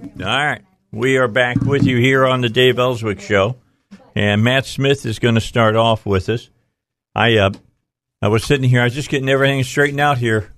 All 0.00 0.08
right. 0.18 0.62
We 0.92 1.16
are 1.16 1.28
back 1.28 1.60
with 1.62 1.84
you 1.84 1.96
here 1.98 2.26
on 2.26 2.40
the 2.42 2.48
Dave 2.48 2.78
Elswick 2.78 3.20
Show. 3.20 3.56
And 4.14 4.42
Matt 4.42 4.66
Smith 4.66 5.04
is 5.06 5.18
going 5.18 5.34
to 5.36 5.40
start 5.40 5.74
off 5.76 6.04
with 6.06 6.28
us. 6.28 6.48
I 7.14 7.36
uh, 7.38 7.50
I 8.20 8.28
was 8.28 8.44
sitting 8.44 8.68
here, 8.68 8.80
I 8.80 8.84
was 8.84 8.94
just 8.94 9.08
getting 9.08 9.28
everything 9.28 9.62
straightened 9.64 10.00
out 10.00 10.18
here. 10.18 10.52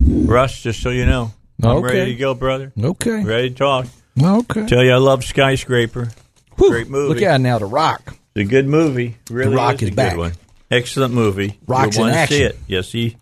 Russ, 0.00 0.60
just 0.62 0.82
so 0.82 0.90
you 0.90 1.04
know. 1.06 1.32
I'm 1.62 1.76
Okay. 1.78 1.98
ready 1.98 2.12
to 2.14 2.18
go, 2.18 2.34
brother. 2.34 2.72
Okay. 2.82 3.24
Ready 3.24 3.50
to 3.50 3.54
talk. 3.54 3.86
Okay. 4.22 4.66
Tell 4.66 4.82
you 4.82 4.92
I 4.92 4.96
love 4.98 5.22
Skyscraper. 5.24 6.08
Whew. 6.56 6.70
Great 6.70 6.88
movie. 6.88 7.14
Look 7.14 7.22
at 7.22 7.36
it 7.36 7.38
now, 7.42 7.58
The 7.58 7.66
Rock. 7.66 8.16
It's 8.34 8.46
a 8.46 8.50
good 8.50 8.66
movie. 8.66 9.16
Really 9.30 9.54
Rock 9.54 9.82
is, 9.82 9.90
is 9.90 9.94
back. 9.94 10.12
good 10.12 10.18
one. 10.18 10.32
Excellent 10.70 11.14
movie. 11.14 11.58
Rock's 11.66 11.96
You'll 11.96 12.06
in 12.06 12.12
to 12.14 12.26
see 12.26 12.42
action. 12.42 12.42
it. 12.42 12.58
Yes, 12.66 12.92
he. 12.92 13.16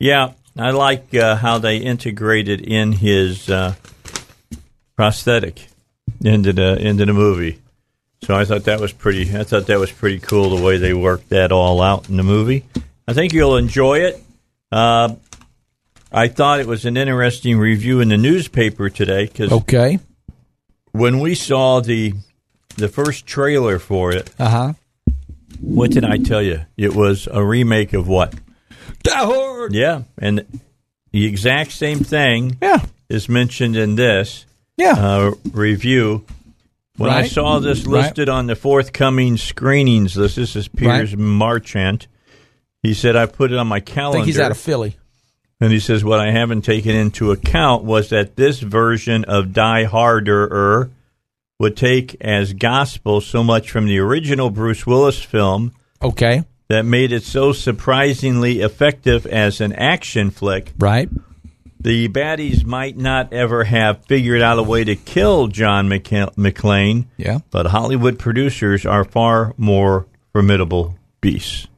Yeah, 0.00 0.32
I 0.56 0.70
like 0.70 1.14
uh, 1.14 1.36
how 1.36 1.58
they 1.58 1.78
integrated 1.78 2.60
in 2.60 2.92
his 2.92 3.48
uh, 3.50 3.74
prosthetic 4.98 5.68
into 6.24 6.52
the 6.52 6.76
into 6.76 7.06
the 7.06 7.12
movie. 7.12 7.60
So 8.24 8.34
I 8.34 8.44
thought 8.44 8.64
that 8.64 8.80
was 8.80 8.92
pretty. 8.92 9.22
I 9.38 9.44
thought 9.44 9.68
that 9.68 9.78
was 9.78 9.92
pretty 9.92 10.18
cool 10.18 10.56
the 10.56 10.62
way 10.62 10.76
they 10.76 10.92
worked 10.92 11.28
that 11.28 11.52
all 11.52 11.80
out 11.80 12.08
in 12.08 12.16
the 12.16 12.24
movie. 12.24 12.64
I 13.06 13.12
think 13.12 13.32
you'll 13.32 13.56
enjoy 13.56 14.00
it. 14.00 14.20
Uh, 14.72 15.14
I 16.10 16.26
thought 16.26 16.58
it 16.58 16.66
was 16.66 16.84
an 16.84 16.96
interesting 16.96 17.58
review 17.58 18.00
in 18.00 18.08
the 18.08 18.16
newspaper 18.16 18.90
today 18.90 19.26
because 19.26 19.52
Okay. 19.52 20.00
when 20.90 21.20
we 21.20 21.36
saw 21.36 21.78
the 21.80 22.14
the 22.76 22.88
first 22.88 23.24
trailer 23.24 23.78
for 23.78 24.10
it, 24.12 24.30
Uh 24.36 24.48
huh. 24.50 24.72
what 25.60 25.92
did 25.92 26.04
I 26.04 26.16
tell 26.18 26.42
you? 26.42 26.62
It 26.76 26.92
was 26.96 27.28
a 27.30 27.44
remake 27.44 27.92
of 27.92 28.08
what? 28.08 28.34
Hard. 29.06 29.74
Yeah, 29.74 30.02
and 30.18 30.44
the 31.12 31.24
exact 31.24 31.70
same 31.70 32.00
thing 32.00 32.56
Yeah. 32.60 32.80
is 33.08 33.28
mentioned 33.28 33.76
in 33.76 33.94
this 33.94 34.44
Yeah. 34.78 34.92
uh, 34.94 35.32
review. 35.52 36.24
When 36.96 37.10
I 37.10 37.26
saw 37.28 37.58
this 37.60 37.84
Right. 37.84 38.02
listed 38.04 38.28
on 38.28 38.46
the 38.46 38.56
forthcoming 38.56 39.36
screenings 39.36 40.16
list, 40.16 40.36
this 40.36 40.56
is 40.56 40.66
Piers 40.68 41.10
Right. 41.14 41.18
Marchant. 41.18 42.06
He 42.82 42.94
said, 42.94 43.14
I 43.16 43.26
put 43.26 43.52
it 43.52 43.58
on 43.58 43.66
my 43.66 43.76
I 43.76 43.80
calendar. 43.80 44.18
think 44.18 44.26
he's 44.26 44.40
out 44.40 44.50
of 44.50 44.56
Philly. 44.56 44.96
and 45.60 45.70
he 45.72 45.78
says, 45.80 46.02
What 46.04 46.18
I 46.20 46.30
haven't 46.30 46.62
taken 46.62 46.94
into 46.96 47.30
account 47.32 47.84
was 47.84 48.08
that 48.10 48.36
this 48.36 48.60
version 48.60 49.24
of 49.26 49.52
Die 49.52 49.84
Harder 49.84 50.90
would 51.60 51.76
take 51.76 52.16
as 52.20 52.52
gospel 52.52 53.20
so 53.20 53.42
much 53.44 53.70
from 53.70 53.86
the 53.86 53.98
original 53.98 54.48
Bruce 54.50 54.86
Willis 54.86 55.20
film 55.20 55.72
Okay. 56.02 56.44
that 56.68 56.84
made 56.84 57.10
it 57.12 57.24
so 57.24 57.52
surprisingly 57.52 58.60
effective 58.60 59.26
as 59.26 59.60
an 59.60 59.72
action 59.72 60.30
flick. 60.30 60.72
Right. 60.78 61.08
The 61.80 62.08
baddies 62.08 62.64
might 62.64 62.96
not 62.96 63.32
ever 63.32 63.64
have 63.64 64.04
figured 64.06 64.42
out 64.42 64.58
a 64.58 64.62
way 64.62 64.82
to 64.84 64.96
kill 64.96 65.46
John 65.46 65.88
McCa- 65.88 66.34
McClane, 66.34 67.06
Yeah. 67.16 67.38
but 67.50 67.66
Hollywood 67.66 68.18
producers 68.18 68.84
are 68.84 69.04
far 69.04 69.54
more 69.56 70.06
formidable 70.32 70.96
beasts. 71.20 71.68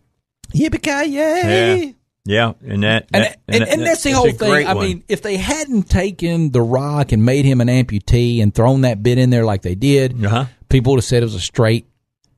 Yippee 0.54 0.82
Yeah, 0.86 1.04
yay! 1.04 1.94
yeah, 2.24 2.52
and 2.66 2.82
that, 2.82 3.08
And, 3.12 3.24
that- 3.24 3.38
and, 3.46 3.62
and, 3.64 3.82
that's 3.86 4.02
the 4.02 4.12
whole 4.12 4.30
thing. 4.32 4.66
I 4.66 4.72
one. 4.74 4.86
mean, 4.86 5.04
if 5.08 5.20
they 5.22 5.36
hadn't 5.36 5.90
taken 5.90 6.50
The 6.50 6.62
Rock 6.62 7.12
and 7.12 7.24
made 7.24 7.44
him 7.44 7.60
an 7.60 7.68
amputee 7.68 8.42
and 8.42 8.54
thrown 8.54 8.80
that 8.80 9.02
bit 9.02 9.18
in 9.18 9.28
there 9.30 9.44
like 9.44 9.62
they 9.62 9.74
did, 9.74 10.24
Uh-huh. 10.24 10.46
people 10.70 10.92
would 10.94 10.98
have 10.98 11.04
said 11.04 11.22
it 11.22 11.26
was 11.26 11.34
a 11.34 11.40
straight 11.40 11.86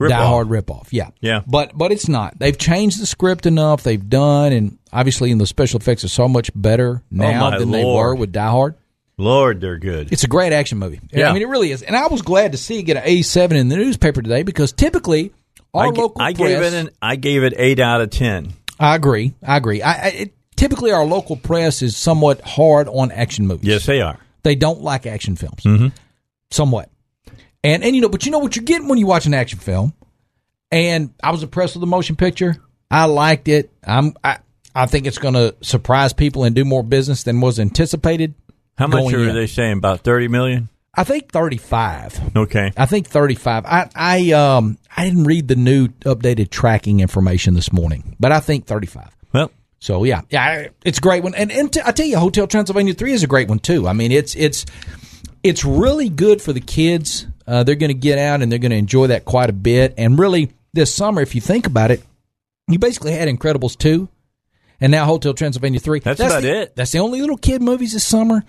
Rip 0.02 0.10
Die 0.10 0.18
off. 0.22 0.28
Hard 0.28 0.48
ripoff. 0.48 0.88
Yeah. 0.90 1.10
Yeah. 1.20 1.42
But 1.46 1.76
but 1.76 1.92
it's 1.92 2.08
not. 2.08 2.38
They've 2.38 2.56
changed 2.56 3.00
the 3.00 3.06
script 3.06 3.46
enough. 3.46 3.82
They've 3.82 4.08
done, 4.08 4.52
and 4.52 4.78
obviously, 4.92 5.30
in 5.30 5.38
the 5.38 5.46
special 5.46 5.80
effects 5.80 6.04
are 6.04 6.08
so 6.08 6.28
much 6.28 6.50
better 6.54 7.02
now 7.10 7.54
Oh, 7.54 7.58
than 7.58 7.70
they 7.70 7.84
were 7.84 8.14
with 8.14 8.32
Die 8.32 8.50
Hard. 8.50 8.74
Lord, 9.18 9.60
they're 9.60 9.78
good. 9.78 10.12
It's 10.12 10.24
a 10.24 10.28
great 10.28 10.52
action 10.52 10.78
movie. 10.78 11.00
Yeah. 11.12 11.30
I 11.30 11.32
mean, 11.32 11.42
it 11.42 11.48
really 11.48 11.70
is. 11.70 11.82
And 11.82 11.94
I 11.94 12.06
was 12.08 12.22
glad 12.22 12.52
to 12.52 12.58
see 12.58 12.78
it 12.78 12.82
get 12.84 12.96
an 12.96 13.04
A7 13.04 13.52
in 13.52 13.68
the 13.68 13.76
newspaper 13.76 14.20
today 14.22 14.42
because 14.42 14.72
typically 14.72 15.32
our 15.74 15.84
I, 15.84 15.88
local 15.90 16.20
I 16.20 16.32
press. 16.32 16.48
gave 16.48 16.62
it 16.62 16.72
an 16.74 16.90
I 17.00 17.16
gave 17.16 17.44
it 17.44 17.54
eight 17.56 17.78
out 17.78 18.00
of 18.00 18.10
ten. 18.10 18.54
I 18.80 18.96
agree. 18.96 19.34
I 19.46 19.56
agree. 19.58 19.80
I, 19.82 19.92
I, 19.92 20.08
it, 20.08 20.34
typically, 20.56 20.90
our 20.90 21.04
local 21.04 21.36
press 21.36 21.82
is 21.82 21.96
somewhat 21.96 22.40
hard 22.40 22.88
on 22.88 23.12
action 23.12 23.46
movies. 23.46 23.68
Yes, 23.68 23.86
they 23.86 24.00
are. 24.00 24.18
They 24.42 24.56
don't 24.56 24.80
like 24.82 25.06
action 25.06 25.36
films. 25.36 25.62
Mm-hmm. 25.62 25.88
Somewhat. 26.50 26.90
And 27.64 27.84
and 27.84 27.94
you 27.94 28.02
know, 28.02 28.08
but 28.08 28.24
you 28.26 28.32
know 28.32 28.38
what 28.38 28.56
you're 28.56 28.64
getting 28.64 28.88
when 28.88 28.98
you 28.98 29.06
watch 29.06 29.26
an 29.26 29.34
action 29.34 29.58
film. 29.58 29.94
And 30.70 31.12
I 31.22 31.30
was 31.30 31.42
impressed 31.42 31.74
with 31.74 31.80
the 31.80 31.86
motion 31.86 32.16
picture. 32.16 32.56
I 32.90 33.04
liked 33.04 33.48
it. 33.48 33.70
I'm 33.86 34.14
I 34.24 34.38
I 34.74 34.86
think 34.86 35.06
it's 35.06 35.18
going 35.18 35.34
to 35.34 35.54
surprise 35.60 36.12
people 36.12 36.44
and 36.44 36.54
do 36.54 36.64
more 36.64 36.82
business 36.82 37.24
than 37.24 37.40
was 37.40 37.60
anticipated. 37.60 38.34
How 38.78 38.86
much 38.86 39.12
are 39.12 39.28
in. 39.28 39.34
they 39.34 39.46
saying? 39.46 39.78
About 39.78 40.00
thirty 40.00 40.28
million. 40.28 40.68
I 40.94 41.04
think 41.04 41.32
35. 41.32 42.36
Okay. 42.36 42.70
I 42.76 42.84
think 42.84 43.08
35. 43.08 43.64
I 43.64 43.88
I 43.94 44.32
um 44.32 44.76
I 44.94 45.04
didn't 45.06 45.24
read 45.24 45.48
the 45.48 45.56
new 45.56 45.88
updated 45.88 46.50
tracking 46.50 47.00
information 47.00 47.54
this 47.54 47.72
morning, 47.72 48.14
but 48.20 48.30
I 48.30 48.40
think 48.40 48.66
35. 48.66 49.08
Well, 49.32 49.50
So 49.78 50.04
yeah, 50.04 50.20
yeah, 50.28 50.68
it's 50.84 50.98
a 50.98 51.00
great 51.00 51.22
one. 51.22 51.34
And 51.34 51.50
and 51.50 51.72
t- 51.72 51.80
I 51.82 51.92
tell 51.92 52.04
you, 52.06 52.18
Hotel 52.18 52.46
Transylvania 52.46 52.92
three 52.92 53.12
is 53.12 53.22
a 53.22 53.26
great 53.26 53.48
one 53.48 53.58
too. 53.58 53.88
I 53.88 53.94
mean, 53.94 54.12
it's 54.12 54.34
it's 54.36 54.66
it's 55.42 55.64
really 55.64 56.10
good 56.10 56.42
for 56.42 56.52
the 56.52 56.60
kids. 56.60 57.26
Uh, 57.46 57.62
they're 57.64 57.74
going 57.74 57.88
to 57.88 57.94
get 57.94 58.18
out 58.18 58.42
and 58.42 58.50
they're 58.50 58.58
going 58.58 58.70
to 58.70 58.76
enjoy 58.76 59.08
that 59.08 59.24
quite 59.24 59.50
a 59.50 59.52
bit. 59.52 59.94
And 59.98 60.18
really, 60.18 60.52
this 60.72 60.94
summer, 60.94 61.20
if 61.20 61.34
you 61.34 61.40
think 61.40 61.66
about 61.66 61.90
it, 61.90 62.02
you 62.68 62.78
basically 62.78 63.12
had 63.12 63.28
Incredibles 63.28 63.76
two, 63.76 64.08
and 64.80 64.90
now 64.90 65.04
Hotel 65.04 65.34
Transylvania 65.34 65.80
three. 65.80 66.00
That's 66.00 66.20
about 66.20 66.42
the, 66.42 66.62
it. 66.62 66.76
That's 66.76 66.92
the 66.92 67.00
only 67.00 67.20
little 67.20 67.36
kid 67.36 67.60
movies 67.60 67.92
this 67.92 68.04
summer. 68.04 68.44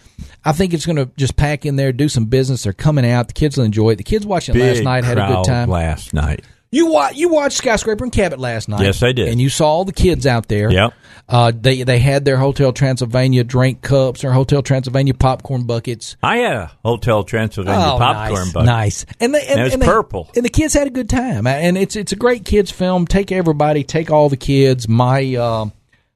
I 0.46 0.52
think 0.52 0.74
it's 0.74 0.86
going 0.86 0.96
to 0.98 1.09
just 1.18 1.36
pack 1.36 1.66
in 1.66 1.76
there, 1.76 1.92
do 1.92 2.08
some 2.09 2.26
business. 2.26 2.64
They're 2.64 2.74
coming 2.74 3.06
out. 3.06 3.28
The 3.28 3.34
kids 3.34 3.58
will 3.58 3.66
enjoy 3.66 3.92
it. 3.92 3.96
The 3.98 4.03
kids 4.03 4.26
watching 4.26 4.56
it 4.56 4.59
last 4.59 4.84
night 4.84 5.03
had 5.03 5.18
a 5.18 5.28
good 5.28 5.46
time. 5.46 5.70
Last 5.70 6.14
night. 6.14 6.44
You 6.73 6.88
watch 6.88 7.16
you 7.16 7.29
watched 7.29 7.57
Skyscraper 7.57 8.03
and 8.03 8.11
Cabot 8.11 8.39
last 8.39 8.67
night. 8.67 8.81
Yes, 8.84 9.03
I 9.03 9.11
did. 9.11 9.28
And 9.29 9.39
you 9.39 9.50
saw 9.50 9.67
all 9.67 9.85
the 9.85 9.94
kids 9.94 10.25
out 10.25 10.47
there. 10.47 10.72
Yep. 10.72 10.94
Uh, 11.29 11.51
they 11.56 11.84
they 11.84 12.00
had 12.00 12.25
their 12.25 12.38
Hotel 12.38 12.73
Transylvania 12.73 13.44
drink 13.44 13.81
cups 13.81 14.23
or 14.23 14.31
Hotel 14.34 14.61
Transylvania 14.61 15.13
popcorn 15.13 15.63
buckets. 15.63 16.17
I 16.23 16.38
had 16.38 16.56
a 16.56 16.72
Hotel 16.84 17.23
Transylvania 17.23 17.79
Oh, 17.94 17.97
popcorn 17.97 18.34
nice, 18.45 18.51
bucket. 18.53 18.66
nice. 18.66 19.06
And 19.19 19.34
they 19.35 19.41
and, 19.47 19.59
And 19.61 19.73
and 19.73 19.81
they- 19.81 19.85
purple. 19.85 20.29
and 20.35 20.44
the 20.44 20.50
kids 20.50 20.73
had 20.73 20.88
a 20.88 20.89
good 20.89 21.09
time. 21.09 21.47
And 21.47 21.78
it's 21.78 21.95
it's 21.95 22.11
a 22.11 22.16
great 22.17 22.44
kids 22.44 22.72
film. 22.72 23.05
Take 23.07 23.31
everybody. 23.31 23.84
Take 23.84 24.11
all 24.11 24.28
the 24.29 24.35
kids. 24.38 24.90
My 24.90 25.35
uh, 25.35 25.66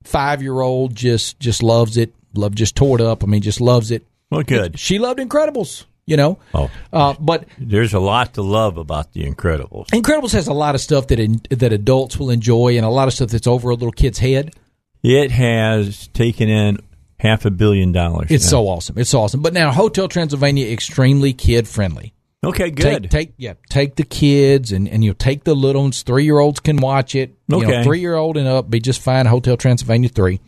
five 0.03 0.41
year 0.41 0.59
old 0.59 0.95
just 0.95 1.39
just 1.39 1.61
loves 1.63 1.97
it. 1.97 2.13
Love 2.33 2.55
just 2.55 2.75
tore 2.75 2.99
it 2.99 3.01
up. 3.05 3.23
I 3.23 3.27
mean, 3.27 3.41
just 3.41 3.61
loves 3.61 3.91
it. 3.91 4.03
Well, 4.29 4.43
good. 4.43 4.77
She 4.79 4.99
loved 4.99 5.19
Incredibles. 5.19 5.85
You 6.07 6.17
know. 6.17 6.39
Oh. 6.53 6.71
Uh, 6.91 7.13
but 7.19 7.45
There's 7.59 7.93
a 7.93 7.99
lot 7.99 8.33
to 8.35 8.41
love 8.41 8.77
about 8.77 9.11
The 9.13 9.23
Incredibles. 9.25 9.87
Incredibles 9.89 10.31
has 10.31 10.47
a 10.47 10.53
lot 10.53 10.73
of 10.73 10.81
stuff 10.81 11.07
that 11.07 11.19
in, 11.19 11.41
that 11.49 11.73
adults 11.73 12.17
will 12.17 12.29
enjoy, 12.31 12.77
and 12.77 12.85
a 12.85 12.89
lot 12.89 13.07
of 13.09 13.13
stuff 13.13 13.29
that's 13.29 13.45
over 13.45 13.69
a 13.69 13.73
little 13.75 13.91
kid's 13.91 14.17
head. 14.19 14.55
It 15.03 15.31
has 15.31 16.07
taken 16.07 16.47
in 16.49 16.79
half 17.19 17.45
a 17.45 17.51
billion 17.51 17.91
dollars. 17.91 18.31
It's 18.31 18.45
now. 18.45 18.49
so 18.49 18.67
awesome. 18.67 18.97
It's 18.97 19.13
awesome. 19.13 19.41
But 19.41 19.53
now 19.53 19.71
Hotel 19.71 20.07
Transylvania 20.07 20.71
extremely 20.71 21.33
kid 21.33 21.67
friendly. 21.67 22.13
okay. 22.43 22.71
Good. 22.71 23.03
Take, 23.03 23.09
take 23.11 23.33
yeah, 23.37 23.53
take 23.69 23.95
the 23.95 24.03
kids 24.03 24.71
and 24.71 24.87
and 24.87 25.03
you 25.03 25.09
know, 25.09 25.15
take 25.19 25.43
the 25.43 25.55
little 25.55 25.81
ones. 25.81 26.03
Three 26.03 26.23
year 26.23 26.39
olds 26.39 26.59
can 26.61 26.77
watch 26.77 27.15
it. 27.15 27.35
You 27.49 27.57
Okay. 27.57 27.83
three 27.83 27.99
year 27.99 28.15
old 28.15 28.37
and 28.37 28.47
up 28.47 28.69
be 28.69 28.79
just 28.79 29.01
fine. 29.01 29.25
Hotel 29.25 29.57
Transylvania 29.57 30.07
three. 30.09 30.39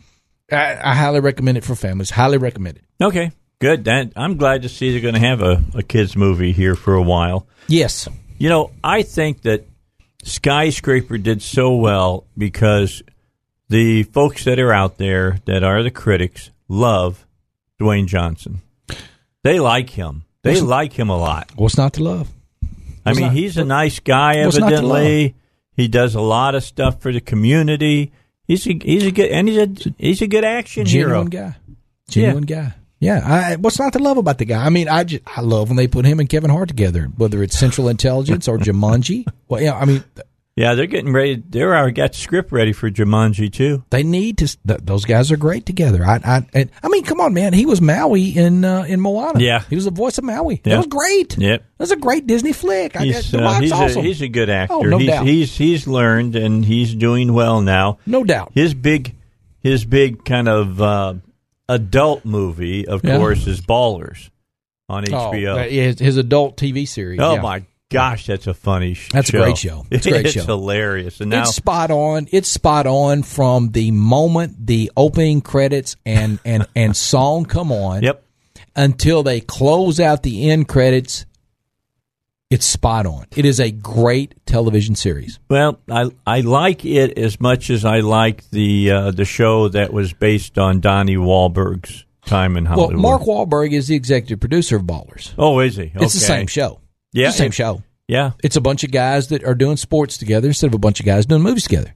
I, 0.50 0.78
I 0.82 0.94
highly 0.94 1.20
recommend 1.20 1.58
it 1.58 1.64
for 1.64 1.74
families. 1.74 2.10
Highly 2.10 2.38
recommend 2.38 2.78
it. 2.78 2.84
okay. 3.04 3.32
Good. 3.60 3.84
That 3.84 4.12
I'm 4.16 4.36
glad 4.36 4.62
to 4.62 4.68
see 4.68 4.90
they're 4.92 5.00
going 5.00 5.14
to 5.14 5.20
have 5.20 5.42
a, 5.42 5.62
a 5.74 5.82
kids 5.82 6.16
movie 6.16 6.52
here 6.52 6.74
for 6.74 6.94
a 6.94 7.02
while. 7.02 7.46
Yes. 7.68 8.08
You 8.38 8.48
know, 8.48 8.70
I 8.82 9.02
think 9.02 9.42
that 9.42 9.66
Skyscraper 10.24 11.18
did 11.18 11.42
so 11.42 11.76
well 11.76 12.24
because 12.36 13.02
the 13.68 14.02
folks 14.04 14.44
that 14.44 14.58
are 14.58 14.72
out 14.72 14.98
there 14.98 15.38
that 15.44 15.62
are 15.62 15.82
the 15.82 15.90
critics 15.90 16.50
love 16.68 17.26
Dwayne 17.80 18.06
Johnson. 18.06 18.60
They 19.42 19.60
like 19.60 19.90
him. 19.90 20.24
They 20.42 20.52
What's- 20.52 20.62
like 20.62 20.92
him 20.94 21.08
a 21.10 21.16
lot. 21.16 21.50
What's 21.56 21.76
not 21.76 21.94
to 21.94 22.02
love? 22.02 22.28
I 22.62 23.10
What's 23.10 23.18
mean, 23.18 23.28
not- 23.28 23.36
he's 23.36 23.56
a 23.56 23.64
nice 23.64 23.98
guy, 24.00 24.44
what's 24.44 24.58
not 24.58 24.70
to 24.70 24.74
evidently. 24.76 25.34
He 25.76 25.88
does 25.88 26.14
a 26.14 26.20
lot 26.20 26.54
of 26.54 26.62
stuff 26.62 27.00
for 27.00 27.12
the 27.12 27.20
community. 27.20 28.12
He's 28.46 28.66
a, 28.66 28.72
he's 28.82 29.06
a 29.06 29.10
good 29.12 29.30
and 29.30 29.48
he's 29.48 29.56
a 29.58 29.94
he's 29.96 30.20
a 30.22 30.26
good 30.26 30.44
action 30.44 30.84
hero. 30.84 31.24
Genuine 31.24 31.26
guy. 31.28 31.56
Genuine 32.08 32.42
guy. 32.44 32.74
Yeah, 33.00 33.22
I, 33.24 33.56
what's 33.56 33.78
not 33.78 33.94
to 33.94 33.98
love 33.98 34.18
about 34.18 34.38
the 34.38 34.44
guy? 34.44 34.64
I 34.64 34.68
mean, 34.68 34.88
I 34.88 35.04
just, 35.04 35.22
I 35.26 35.40
love 35.40 35.68
when 35.70 35.76
they 35.76 35.88
put 35.88 36.04
him 36.04 36.20
and 36.20 36.28
Kevin 36.28 36.50
Hart 36.50 36.68
together, 36.68 37.04
whether 37.16 37.42
it's 37.42 37.58
Central 37.58 37.88
Intelligence 37.88 38.46
or 38.46 38.58
Jumanji. 38.66 39.26
Well, 39.48 39.62
yeah, 39.62 39.72
I 39.78 39.86
mean, 39.86 40.04
Yeah, 40.54 40.74
they're 40.74 40.86
getting 40.86 41.14
ready. 41.14 41.42
They're 41.48 41.74
already 41.74 41.92
got 41.94 42.14
script 42.14 42.52
ready 42.52 42.74
for 42.74 42.90
Jumanji 42.90 43.50
too. 43.50 43.84
they 43.88 44.02
need 44.02 44.36
to. 44.38 44.48
Th- 44.66 44.80
those 44.82 45.06
guys 45.06 45.32
are 45.32 45.38
great 45.38 45.64
together. 45.64 46.04
I, 46.04 46.20
I, 46.22 46.46
and, 46.52 46.70
I 46.82 46.88
mean, 46.88 47.02
come 47.04 47.22
on, 47.22 47.32
man. 47.32 47.54
He 47.54 47.64
was 47.64 47.80
Maui 47.80 48.36
in 48.36 48.66
uh, 48.66 48.82
in 48.82 49.00
Moana. 49.00 49.40
Yeah. 49.40 49.60
he 49.70 49.76
was 49.76 49.86
the 49.86 49.90
voice 49.90 50.18
of 50.18 50.24
Maui. 50.24 50.60
Yeah. 50.62 50.72
That 50.74 50.76
was 50.76 50.86
great. 50.88 51.38
Yep. 51.38 51.60
that 51.62 51.82
was 51.82 51.92
a 51.92 51.96
great 51.96 52.26
Disney 52.26 52.52
flick. 52.52 52.96
I, 52.96 53.04
He's, 53.04 53.30
the 53.30 53.42
uh, 53.42 53.60
he's, 53.60 53.72
awesome. 53.72 54.00
a, 54.00 54.02
he's 54.02 54.20
a 54.20 54.28
good 54.28 54.50
actor. 54.50 54.74
Oh, 54.74 54.82
no 54.82 54.98
he's, 54.98 55.08
doubt. 55.08 55.26
he's 55.26 55.56
he's 55.56 55.86
learned 55.86 56.36
and 56.36 56.62
he's 56.66 56.94
doing 56.94 57.32
well 57.32 57.62
now. 57.62 57.98
no 58.04 58.24
doubt. 58.24 58.52
His 58.54 58.74
big 58.74 59.14
his 59.60 59.86
big 59.86 60.22
kind 60.26 60.48
of 60.48 60.82
uh, 60.82 61.14
adult 61.74 62.24
movie, 62.24 62.86
of 62.86 63.02
Yeah. 63.04 63.16
course, 63.18 63.46
is 63.46 63.60
Ballers 63.60 64.30
on 64.88 65.04
Oh, 65.12 65.30
HBO. 65.32 65.58
uh, 65.58 65.68
his, 65.68 65.98
his 65.98 66.16
adult 66.16 66.56
TV 66.56 66.86
series. 66.86 67.20
Oh 67.20 67.34
yeah. 67.34 67.40
my 67.40 67.62
gosh, 67.90 68.26
that's 68.26 68.46
a 68.46 68.54
funny 68.54 68.94
show. 68.94 69.08
That's 69.12 69.28
a 69.30 69.32
great 69.32 69.58
show. 69.58 69.86
It's 69.90 70.06
a 70.06 70.10
great 70.10 70.28
show. 70.32 70.44
hilarious. 70.44 71.20
And 71.20 71.30
now 71.30 71.42
it's 71.42 71.54
spot 71.54 71.90
on. 71.90 72.28
It's 72.32 72.48
spot 72.48 72.86
on 72.86 73.22
from 73.22 73.70
the 73.70 73.90
moment 73.92 74.66
the 74.66 74.90
opening 74.96 75.40
credits 75.40 75.96
and 76.04 76.38
and 76.44 76.66
and 76.76 76.96
song 76.96 77.44
come 77.44 77.72
on. 77.72 78.02
Yep. 78.02 78.24
Until 78.76 79.22
they 79.22 79.40
close 79.40 79.98
out 80.00 80.22
the 80.22 80.50
end 80.50 80.68
credits, 80.68 81.26
it's 82.50 82.66
spot 82.66 83.06
on. 83.06 83.26
It 83.36 83.44
is 83.44 83.60
a 83.60 83.70
great 83.70 84.34
television 84.46 84.94
series. 84.96 85.38
Well, 85.48 85.78
I 85.90 86.10
I 86.26 86.40
like 86.40 86.84
it 86.84 87.16
as 87.18 87.40
much 87.40 87.70
as 87.70 87.84
I 87.84 88.00
like 88.00 88.48
the 88.50 88.90
uh, 88.90 89.10
the 89.12 89.24
show 89.24 89.68
that 89.68 89.92
was 89.92 90.12
based 90.12 90.58
on 90.58 90.80
Donnie 90.80 91.16
Wahlberg's 91.16 92.04
time 92.26 92.56
in 92.56 92.64
Hollywood. 92.66 92.94
Well, 92.94 93.02
Mark 93.02 93.22
Wahlberg 93.22 93.72
is 93.72 93.88
the 93.88 93.94
executive 93.96 94.40
producer 94.40 94.76
of 94.76 94.82
Ballers. 94.82 95.32
Oh, 95.38 95.60
is 95.60 95.76
he? 95.76 95.84
Okay. 95.94 96.04
It's 96.04 96.14
the 96.14 96.20
same 96.20 96.46
show. 96.46 96.80
Yeah, 97.12 97.28
It's 97.28 97.36
the 97.36 97.44
same 97.44 97.50
show. 97.52 97.82
Yeah. 98.06 98.32
It's 98.42 98.56
a 98.56 98.60
bunch 98.60 98.82
of 98.84 98.90
guys 98.90 99.28
that 99.28 99.44
are 99.44 99.54
doing 99.54 99.76
sports 99.76 100.18
together 100.18 100.48
instead 100.48 100.66
of 100.68 100.74
a 100.74 100.78
bunch 100.78 101.00
of 101.00 101.06
guys 101.06 101.26
doing 101.26 101.42
movies 101.42 101.64
together. 101.64 101.94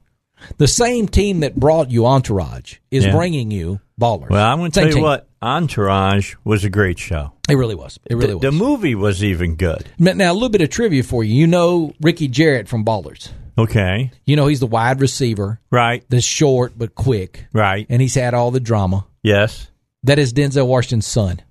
The 0.57 0.67
same 0.67 1.07
team 1.07 1.41
that 1.41 1.55
brought 1.55 1.91
you 1.91 2.05
Entourage 2.05 2.75
is 2.91 3.05
Yeah. 3.05 3.11
bringing 3.11 3.51
you 3.51 3.79
Ballers. 3.99 4.29
Well, 4.29 4.45
I'm 4.45 4.59
going 4.59 4.71
to 4.71 4.79
tell 4.79 4.87
you 4.87 4.95
team. 4.95 5.03
what. 5.03 5.27
Entourage 5.41 6.35
was 6.43 6.63
a 6.65 6.69
great 6.69 6.97
show. 6.97 7.31
It 7.47 7.53
really 7.55 7.75
was. 7.75 7.99
It 8.05 8.15
really 8.15 8.29
the, 8.29 8.37
was. 8.37 8.41
the 8.41 8.51
movie 8.51 8.95
was 8.95 9.23
even 9.23 9.55
good. 9.55 9.87
Now, 9.99 10.31
a 10.31 10.33
little 10.33 10.49
bit 10.49 10.61
of 10.61 10.69
trivia 10.71 11.03
for 11.03 11.23
you. 11.23 11.35
You 11.35 11.45
know 11.47 11.93
Ricky 12.01 12.27
Jerret 12.27 12.67
from 12.67 12.83
Ballers. 12.83 13.29
Okay. 13.57 14.11
You 14.25 14.35
know 14.35 14.47
he's 14.47 14.59
the 14.59 14.67
wide 14.67 14.99
receiver, 14.99 15.61
Right. 15.71 16.03
the 16.09 16.19
short 16.19 16.73
but 16.77 16.95
quick, 16.95 17.45
Right. 17.53 17.85
and 17.89 18.01
he's 18.01 18.15
had 18.15 18.33
all 18.33 18.51
the 18.51 18.59
drama. 18.59 19.05
Yes. 19.23 19.69
That 20.03 20.19
is 20.19 20.33
Denzel 20.33 20.67
Washington's 20.67 21.07
son. 21.07 21.41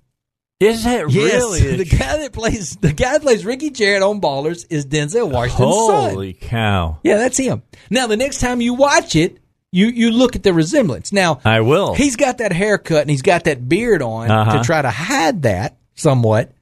Is 0.61 0.85
that 0.85 1.07
really? 1.07 1.77
the 1.77 1.85
guy 1.85 2.19
that 2.19 2.33
plays 2.33 2.77
the 2.77 2.93
guy 2.93 3.13
that 3.15 3.23
plays 3.23 3.45
Ricky 3.45 3.71
Jerret 3.71 4.09
on 4.09 4.21
Ballers 4.21 4.67
is 4.71 4.87
Denzel 4.87 5.31
Washington's 5.31 5.75
son. 5.87 6.11
Holy 6.11 6.33
cow! 6.33 6.99
Yeah, 7.03 7.17
that's 7.17 7.37
him. 7.37 7.63
Now, 7.91 8.07
the 8.07 8.17
next 8.17 8.41
time 8.41 8.61
you 8.61 8.75
watch 8.75 9.17
it, 9.17 9.39
you 9.75 9.87
you 9.89 10.11
look 10.11 10.37
at 10.37 10.43
the 10.43 10.53
resemblance. 10.55 11.13
Now, 11.13 11.41
I 11.45 11.61
will. 11.61 11.95
he's 11.95 12.17
got 12.17 12.39
that 12.39 12.53
haircut 12.53 13.03
and 13.03 13.11
he's 13.11 13.23
got 13.23 13.45
that 13.45 13.69
beard 13.69 14.03
on 14.03 14.31
Uh-huh. 14.31 14.59
to 14.59 14.65
try 14.65 14.81
to 14.81 14.91
hide 14.91 15.43
that 15.43 15.77
somewhat, 15.95 16.53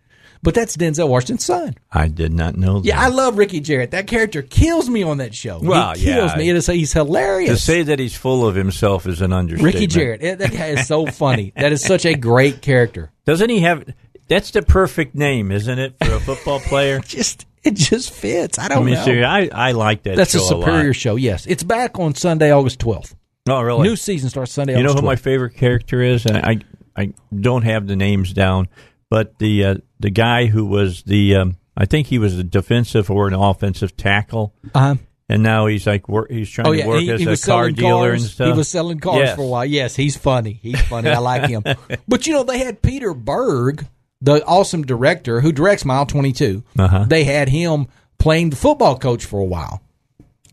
but 0.43 0.55
that's 0.55 0.77
Denzel 0.77 1.09
Washington's 1.09 1.45
son. 1.45 1.75
I 1.91 2.09
did 2.09 2.33
not 2.33 2.57
know 2.57 2.81
that. 2.81 2.85
Yeah, 2.87 3.01
I 3.01 3.09
love 3.09 3.39
Ricky 3.39 3.61
Jerret. 3.61 3.91
That 3.91 4.07
character 4.07 4.43
kills 4.43 4.89
me 4.89 5.03
on 5.03 5.19
that 5.19 5.35
show. 5.35 5.61
Well, 5.63 5.95
he 5.95 6.05
kills 6.05 6.33
yeah. 6.33 6.37
me. 6.39 6.51
It 6.51 6.57
is, 6.57 6.67
he's 6.67 6.93
hilarious. 6.93 7.51
to 7.51 7.57
say 7.65 7.83
that 7.83 7.99
he's 7.99 8.17
full 8.17 8.47
of 8.47 8.55
himself 8.55 9.07
is 9.07 9.21
an 9.21 9.33
understatement. 9.33 9.75
Ricky 9.75 9.87
Jerret. 9.87 10.39
That 10.39 10.51
guy 10.53 10.69
is 10.69 10.87
so 10.87 11.07
funny. 11.25 11.53
That 11.57 11.73
is 11.73 11.83
such 11.85 12.05
a 12.07 12.15
great 12.15 12.63
character. 12.63 13.11
Doesn't 13.27 13.51
he 13.51 13.61
have? 13.61 13.85
That's 14.29 14.51
the 14.53 14.63
perfect 14.63 15.15
name, 15.15 15.53
isn't 15.53 15.79
it, 15.79 15.95
for 16.03 16.15
a 16.15 16.21
football 16.21 16.61
player? 16.61 17.01
Just 17.05 17.45
it 17.65 17.75
just 17.75 18.13
fits. 18.13 18.59
I 18.59 18.67
I 18.67 18.69
don't 18.69 18.85
mean, 18.85 18.95
know. 18.95 19.23
I, 19.27 19.49
I 19.53 19.73
like 19.73 20.03
that. 20.05 20.17
That's 20.17 20.35
a 20.35 20.39
show 20.39 20.45
superior 20.61 20.87
lot. 20.89 20.97
show. 20.97 21.17
Yes, 21.17 21.47
it's 21.47 21.63
back 21.63 21.99
on 21.99 22.15
Sunday, 22.15 22.51
August 22.53 22.79
twelfth. 22.81 23.15
Oh, 23.49 23.61
really? 23.61 23.89
New 23.89 23.97
season 23.97 24.31
starts 24.31 24.53
Sunday. 24.53 24.77
you 24.77 24.83
know 24.83 24.91
August 24.91 25.01
who 25.03 25.07
my 25.07 25.17
favorite 25.17 25.55
character 25.57 26.01
is, 26.01 26.27
and 26.27 26.37
I 26.37 26.59
I 26.97 27.13
don't 27.35 27.63
have 27.63 27.87
the 27.87 27.97
names 27.97 28.33
down, 28.33 28.69
but 29.11 29.39
the 29.39 29.65
uh, 29.65 29.75
the 30.01 30.11
guy 30.11 30.47
who 30.47 30.67
was 30.67 31.03
the 31.05 31.37
um, 31.37 31.57
I 31.77 31.87
think 31.87 32.07
he 32.09 32.19
was 32.19 32.39
a 32.39 32.45
defensive 32.45 33.11
or 33.11 33.27
an 33.29 33.35
offensive 33.35 33.97
tackle, 33.97 34.55
Uh-huh. 34.75 34.95
and 35.29 35.43
now 35.43 35.67
he's 35.67 35.87
like 35.87 36.09
work, 36.09 36.31
he's 36.31 36.51
trying 36.51 36.67
Oh 36.69 36.75
to 36.75 36.87
work 36.87 37.01
he, 37.01 37.11
as 37.11 37.21
he 37.21 37.27
a 37.27 37.37
car 37.37 37.71
dealer 37.71 38.11
cars. 38.11 38.23
and 38.23 38.31
stuff. 38.31 38.47
He 38.49 38.53
was 38.53 38.69
selling 38.69 39.01
cars 39.01 39.19
Yes. 39.21 39.37
for 39.37 39.43
a 39.43 39.47
while. 39.47 39.65
Yes, 39.65 39.97
he's 39.97 40.17
funny. 40.17 40.53
He's 40.63 40.81
funny. 40.83 41.09
I 41.11 41.19
like 41.19 41.49
him. 41.49 41.65
But 42.07 42.27
you 42.27 42.35
know, 42.35 42.43
they 42.45 42.59
had 42.59 42.83
Peter 42.83 43.15
Berg, 43.15 43.87
the 44.23 44.43
awesome 44.47 44.83
director 44.85 45.41
who 45.41 45.53
directs 45.53 45.85
Mile 45.85 46.07
22, 46.07 46.63
Uh-huh. 46.79 47.05
They 47.09 47.25
had 47.25 47.49
him 47.51 47.89
playing 48.19 48.51
the 48.51 48.57
football 48.57 48.97
coach 48.99 49.25
for 49.25 49.41
a 49.41 49.45
while. 49.45 49.83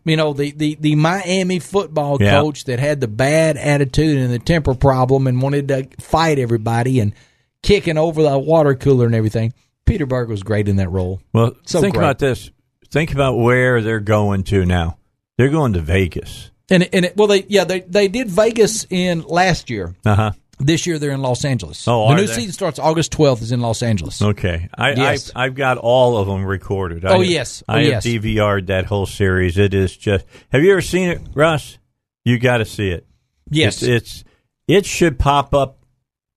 You 0.04 0.16
know, 0.16 0.32
the, 0.32 0.50
the, 0.50 0.76
the 0.80 0.94
Miami 0.96 1.58
football 1.60 2.18
Yeah. 2.20 2.40
coach 2.40 2.64
that 2.64 2.80
had 2.80 3.00
the 3.00 3.08
bad 3.08 3.56
attitude 3.56 4.18
and 4.18 4.32
the 4.32 4.38
temper 4.38 4.74
problem 4.74 5.26
and 5.26 5.40
wanted 5.40 5.68
to 5.68 5.86
fight 6.00 6.38
everybody 6.38 6.98
and 7.00 7.14
kicking 7.62 7.96
over 7.98 8.22
the 8.22 8.38
water 8.38 8.74
cooler 8.74 9.06
and 9.06 9.14
everything. 9.14 9.52
Peter 9.86 10.06
Berg 10.06 10.28
was 10.28 10.42
great 10.42 10.68
in 10.68 10.76
that 10.76 10.90
role. 10.90 11.20
Well, 11.32 11.52
So 11.66 11.80
think 11.80 11.94
great. 11.94 12.04
about 12.04 12.18
this. 12.18 12.50
Think 12.90 13.12
about 13.12 13.36
where 13.38 13.80
they're 13.82 14.00
going 14.00 14.42
to 14.44 14.64
now. 14.66 14.96
They're 15.38 15.48
going 15.48 15.74
to 15.74 15.80
Vegas. 15.80 16.50
And 16.70 16.82
it, 16.84 16.90
and 16.92 17.04
it, 17.04 17.16
well, 17.16 17.26
they 17.28 17.44
yeah 17.48 17.64
they 17.64 17.80
they 17.80 18.06
did 18.08 18.28
Vegas 18.28 18.86
in 18.90 19.22
last 19.22 19.70
year. 19.70 19.94
Uh 20.04 20.14
huh. 20.14 20.30
This 20.60 20.86
year 20.86 20.98
they're 20.98 21.10
in 21.12 21.22
Los 21.22 21.44
Angeles. 21.44 21.86
Oh, 21.88 22.08
the 22.10 22.16
new 22.16 22.26
they? 22.26 22.32
season 22.34 22.52
starts 22.52 22.78
August 22.78 23.12
twelfth. 23.12 23.42
Is 23.42 23.50
in 23.52 23.60
Los 23.60 23.82
Angeles. 23.82 24.20
Okay, 24.20 24.68
I, 24.74 24.90
Yes. 24.92 25.32
I 25.34 25.44
I've 25.46 25.54
got 25.54 25.78
all 25.78 26.18
of 26.18 26.26
them 26.26 26.44
recorded. 26.44 27.04
Oh, 27.04 27.18
have- 27.20 27.24
yes. 27.24 27.62
Oh, 27.68 27.74
I 27.74 27.80
yes. 27.80 28.04
have 28.04 28.12
DVR'd 28.22 28.66
that 28.68 28.84
whole 28.86 29.06
series. 29.06 29.56
It 29.58 29.74
is 29.74 29.96
just. 29.96 30.24
Have 30.50 30.62
you 30.62 30.72
ever 30.72 30.82
seen 30.82 31.08
it, 31.10 31.20
Russ? 31.34 31.78
You 32.24 32.38
got 32.38 32.58
to 32.58 32.64
see 32.66 32.90
it. 32.90 33.06
Yes, 33.50 33.82
it's, 33.82 34.16
it's 34.16 34.24
it 34.68 34.86
should 34.86 35.18
pop 35.18 35.54
up 35.54 35.78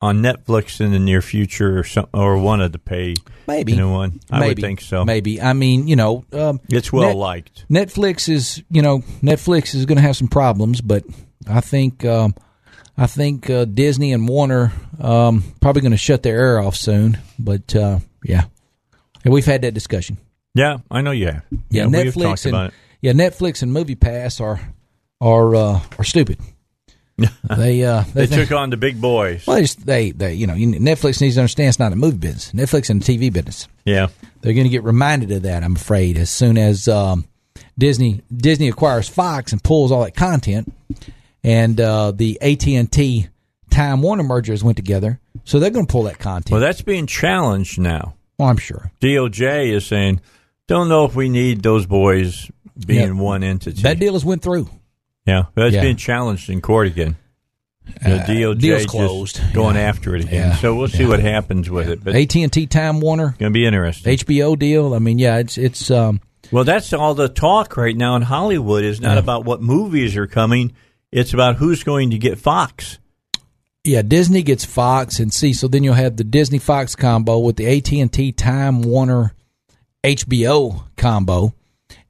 on 0.02 0.22
Netflix 0.22 0.82
in 0.82 0.92
the 0.92 1.00
near 1.00 1.22
future 1.22 1.80
or 1.80 1.84
some 1.84 2.08
or 2.14 2.38
one 2.38 2.60
of 2.62 2.72
the 2.72 2.80
pay. 2.80 3.14
maybe 3.48 3.74
You 3.74 3.78
know 3.78 3.92
one? 3.92 4.20
I 4.32 4.40
maybe, 4.40 4.50
would 4.50 4.60
think 4.62 4.82
so. 4.82 5.06
Maybe 5.06 5.42
I 5.42 5.54
mean 5.54 5.88
you 5.88 5.96
know 5.96 6.26
um, 6.34 6.60
It's 6.70 6.92
well 6.92 7.10
Net- 7.10 7.16
liked. 7.18 7.66
Netflix 7.70 8.28
is 8.28 8.64
you 8.70 8.82
know 8.82 9.00
Netflix 9.22 9.76
is 9.76 9.86
going 9.86 9.96
to 9.98 10.02
have 10.02 10.18
some 10.18 10.28
problems, 10.28 10.82
but 10.82 11.04
I 11.48 11.62
think 11.62 12.04
um, 12.06 12.36
I 12.98 13.08
think 13.08 13.50
uh, 13.50 13.66
Disney 13.66 14.14
and 14.14 14.28
Warner 14.28 14.72
um, 15.00 15.44
probably 15.62 15.82
going 15.82 15.92
to 15.92 15.98
shut 15.98 16.24
their 16.24 16.40
air 16.40 16.60
off 16.60 16.76
soon. 16.76 17.18
But 17.40 17.76
uh, 17.76 18.00
yeah, 18.24 18.46
and 19.24 19.34
we've 19.34 19.46
had 19.46 19.62
that 19.64 19.74
discussion. 19.74 20.18
Yeah, 20.56 20.78
I 20.92 21.02
know 21.02 21.12
you 21.12 21.28
have. 21.28 21.44
Yeah, 21.70 21.88
we've 21.88 22.14
Netflix 22.14 22.46
and 22.46 22.72
yeah 23.02 23.14
Netflix 23.14 23.64
and 23.64 23.74
Movie 23.74 23.96
Pass 23.96 24.40
are 24.40 24.60
are 25.20 25.56
uh, 25.56 25.82
are 25.98 26.04
stupid. 26.04 26.40
they 27.50 27.84
uh, 27.84 28.04
They 28.14 28.26
think- 28.28 28.50
took 28.50 28.58
on 28.58 28.70
the 28.72 28.78
big 28.78 29.00
boys. 29.00 29.46
Well, 29.46 29.58
they, 29.58 29.62
just, 29.62 29.86
they, 29.86 30.10
they, 30.12 30.34
you 30.34 30.48
know, 30.48 30.56
Netflix 30.56 31.22
needs 31.22 31.36
to 31.36 31.42
understand 31.42 31.70
it's 31.70 31.78
not 31.80 31.94
a 31.94 31.96
movie 31.96 32.18
business. 32.18 32.52
Netflix 32.54 32.90
and 32.90 33.04
the 33.04 33.18
TV 33.18 33.32
business. 33.32 33.68
Yeah. 33.86 34.08
They're 34.42 34.54
going 34.54 34.66
to 34.66 34.70
get 34.70 34.84
reminded 34.84 35.32
of 35.32 35.44
that. 35.44 35.64
I'm 35.64 35.76
afraid 35.76 36.18
as 36.18 36.32
soon 36.32 36.58
as 36.58 36.88
um, 36.88 37.26
Disney 37.78 38.22
Disney 38.36 38.68
acquires 38.68 39.08
Fox 39.08 39.52
and 39.52 39.64
pulls 39.64 39.92
all 39.92 40.04
that 40.04 40.16
content, 40.16 40.74
and 41.44 41.80
uh, 41.80 42.12
the 42.12 42.40
AT 42.42 42.66
and 42.68 42.92
T 42.92 43.28
Time 43.70 44.02
Warner 44.02 44.24
mergers 44.24 44.64
went 44.64 44.78
together, 44.78 45.20
so 45.44 45.60
they're 45.60 45.70
going 45.72 45.86
to 45.88 45.92
pull 45.92 46.04
that 46.04 46.20
content. 46.20 46.52
Well, 46.52 46.62
that's 46.62 46.82
being 46.82 47.08
challenged 47.08 47.80
now. 47.80 48.16
well, 48.38 48.50
I'm 48.50 48.58
sure 48.58 48.92
DOJ 49.02 49.72
is 49.74 49.86
saying, 49.86 50.22
don't 50.68 50.90
know 50.90 51.06
if 51.06 51.16
we 51.16 51.30
need 51.30 51.62
those 51.64 51.86
boys 51.86 52.50
being 52.86 53.16
Yeah. 53.16 53.22
one 53.22 53.44
entity. 53.44 53.82
that 53.84 54.00
deal 54.00 54.14
has 54.14 54.24
went 54.26 54.42
through. 54.42 54.70
yeah, 55.26 55.44
that's 55.56 55.76
Yeah. 55.76 55.82
being 55.82 55.98
challenged 55.98 56.50
in 56.50 56.62
court 56.62 56.88
again. 56.88 57.16
The 58.02 58.22
Uh, 58.22 58.26
DOJ 58.26 58.60
deal's 58.60 58.86
closed. 58.86 59.42
going 59.54 59.76
Yeah. 59.76 59.82
after 59.82 60.16
it 60.16 60.24
again. 60.24 60.52
Yeah. 60.52 60.56
So 60.56 60.74
we'll 60.76 60.88
see 60.88 61.06
what 61.06 61.20
happens 61.20 61.70
with 61.70 61.90
it. 61.90 62.02
But 62.04 62.16
AT 62.16 62.42
and 62.42 62.52
T 62.52 62.66
Time 62.66 63.02
Warner 63.02 63.36
going 63.38 63.52
to 63.52 63.54
be 63.54 63.66
interesting. 63.66 64.14
HBO 64.14 64.56
deal. 64.58 64.94
I 64.94 65.00
mean, 65.00 65.20
yeah, 65.20 65.38
it's 65.40 65.58
it's 65.58 65.92
um, 65.92 66.22
well, 66.52 66.64
that's 66.64 66.94
all 66.94 67.14
the 67.14 67.28
talk 67.28 67.76
right 67.76 67.96
now 67.98 68.16
in 68.16 68.22
Hollywood 68.22 68.84
is 68.86 69.02
not 69.02 69.18
about 69.18 69.44
what 69.46 69.62
movies 69.62 70.16
are 70.16 70.28
coming. 70.28 70.72
It's 71.14 71.32
about 71.32 71.58
who's 71.58 71.84
going 71.84 72.10
to 72.10 72.18
get 72.18 72.40
Fox. 72.40 72.98
yeah, 73.84 74.02
Disney 74.02 74.42
gets 74.42 74.66
Fox 74.66 75.20
and 75.20 75.32
see. 75.32 75.54
So 75.54 75.68
then 75.68 75.84
you'll 75.84 75.94
have 75.94 76.18
the 76.18 76.24
Disney 76.24 76.58
Fox 76.58 76.96
combo 76.96 77.38
with 77.38 77.58
the 77.58 77.68
AT 77.68 77.92
and 77.94 78.12
T 78.12 78.32
Time 78.32 78.82
Warner 78.82 79.34
HBO 80.04 80.86
combo, 80.98 81.54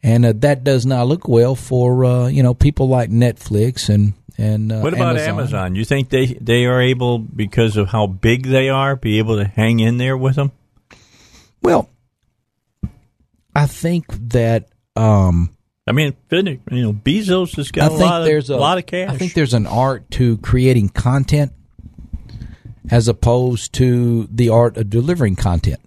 and 0.02 0.26
uh, 0.26 0.34
that 0.38 0.64
does 0.64 0.86
not 0.86 1.08
look 1.08 1.28
well 1.28 1.54
for 1.54 2.06
uh, 2.06 2.28
you 2.28 2.44
know 2.44 2.54
people 2.54 2.88
like 2.88 3.10
Netflix 3.10 3.94
and 3.94 4.14
and 4.38 4.72
uh, 4.72 4.80
What 4.80 4.94
about 4.94 5.18
Amazon? 5.18 5.76
You 5.76 5.84
think 5.84 6.10
they 6.10 6.28
they 6.28 6.66
are 6.66 6.82
able 6.82 7.20
because 7.20 7.76
of 7.76 7.90
how 7.90 8.08
big 8.08 8.48
they 8.48 8.70
are 8.70 8.96
be 8.96 9.18
able 9.20 9.38
to 9.38 9.46
hang 9.46 9.82
in 9.82 9.98
there 9.98 10.18
with 10.18 10.36
them? 10.36 10.54
Well, 11.62 11.90
I 13.54 13.68
think 13.68 14.06
that 14.30 14.70
um, 14.96 15.53
I 15.86 15.92
mean, 15.92 16.14
you 16.32 16.60
know, 16.72 16.94
Bezos 16.94 17.58
has 17.58 17.70
I 17.70 17.72
got 17.76 17.86
a 17.88 17.90
think 17.98 18.02
lot 18.10 18.22
of 18.22 18.28
there's 18.28 18.50
a 18.50 18.56
lot 18.58 18.78
of 18.78 18.86
cash. 18.86 19.10
I 19.10 19.18
think 19.18 19.34
there's 19.34 19.54
an 19.54 19.68
art 19.68 20.10
to 20.12 20.38
creating 20.38 20.90
content, 20.90 21.52
as 22.90 23.08
opposed 23.10 23.74
to 23.74 24.28
the 24.32 24.50
art 24.50 24.78
of 24.78 24.90
delivering 24.90 25.36
content. 25.36 25.82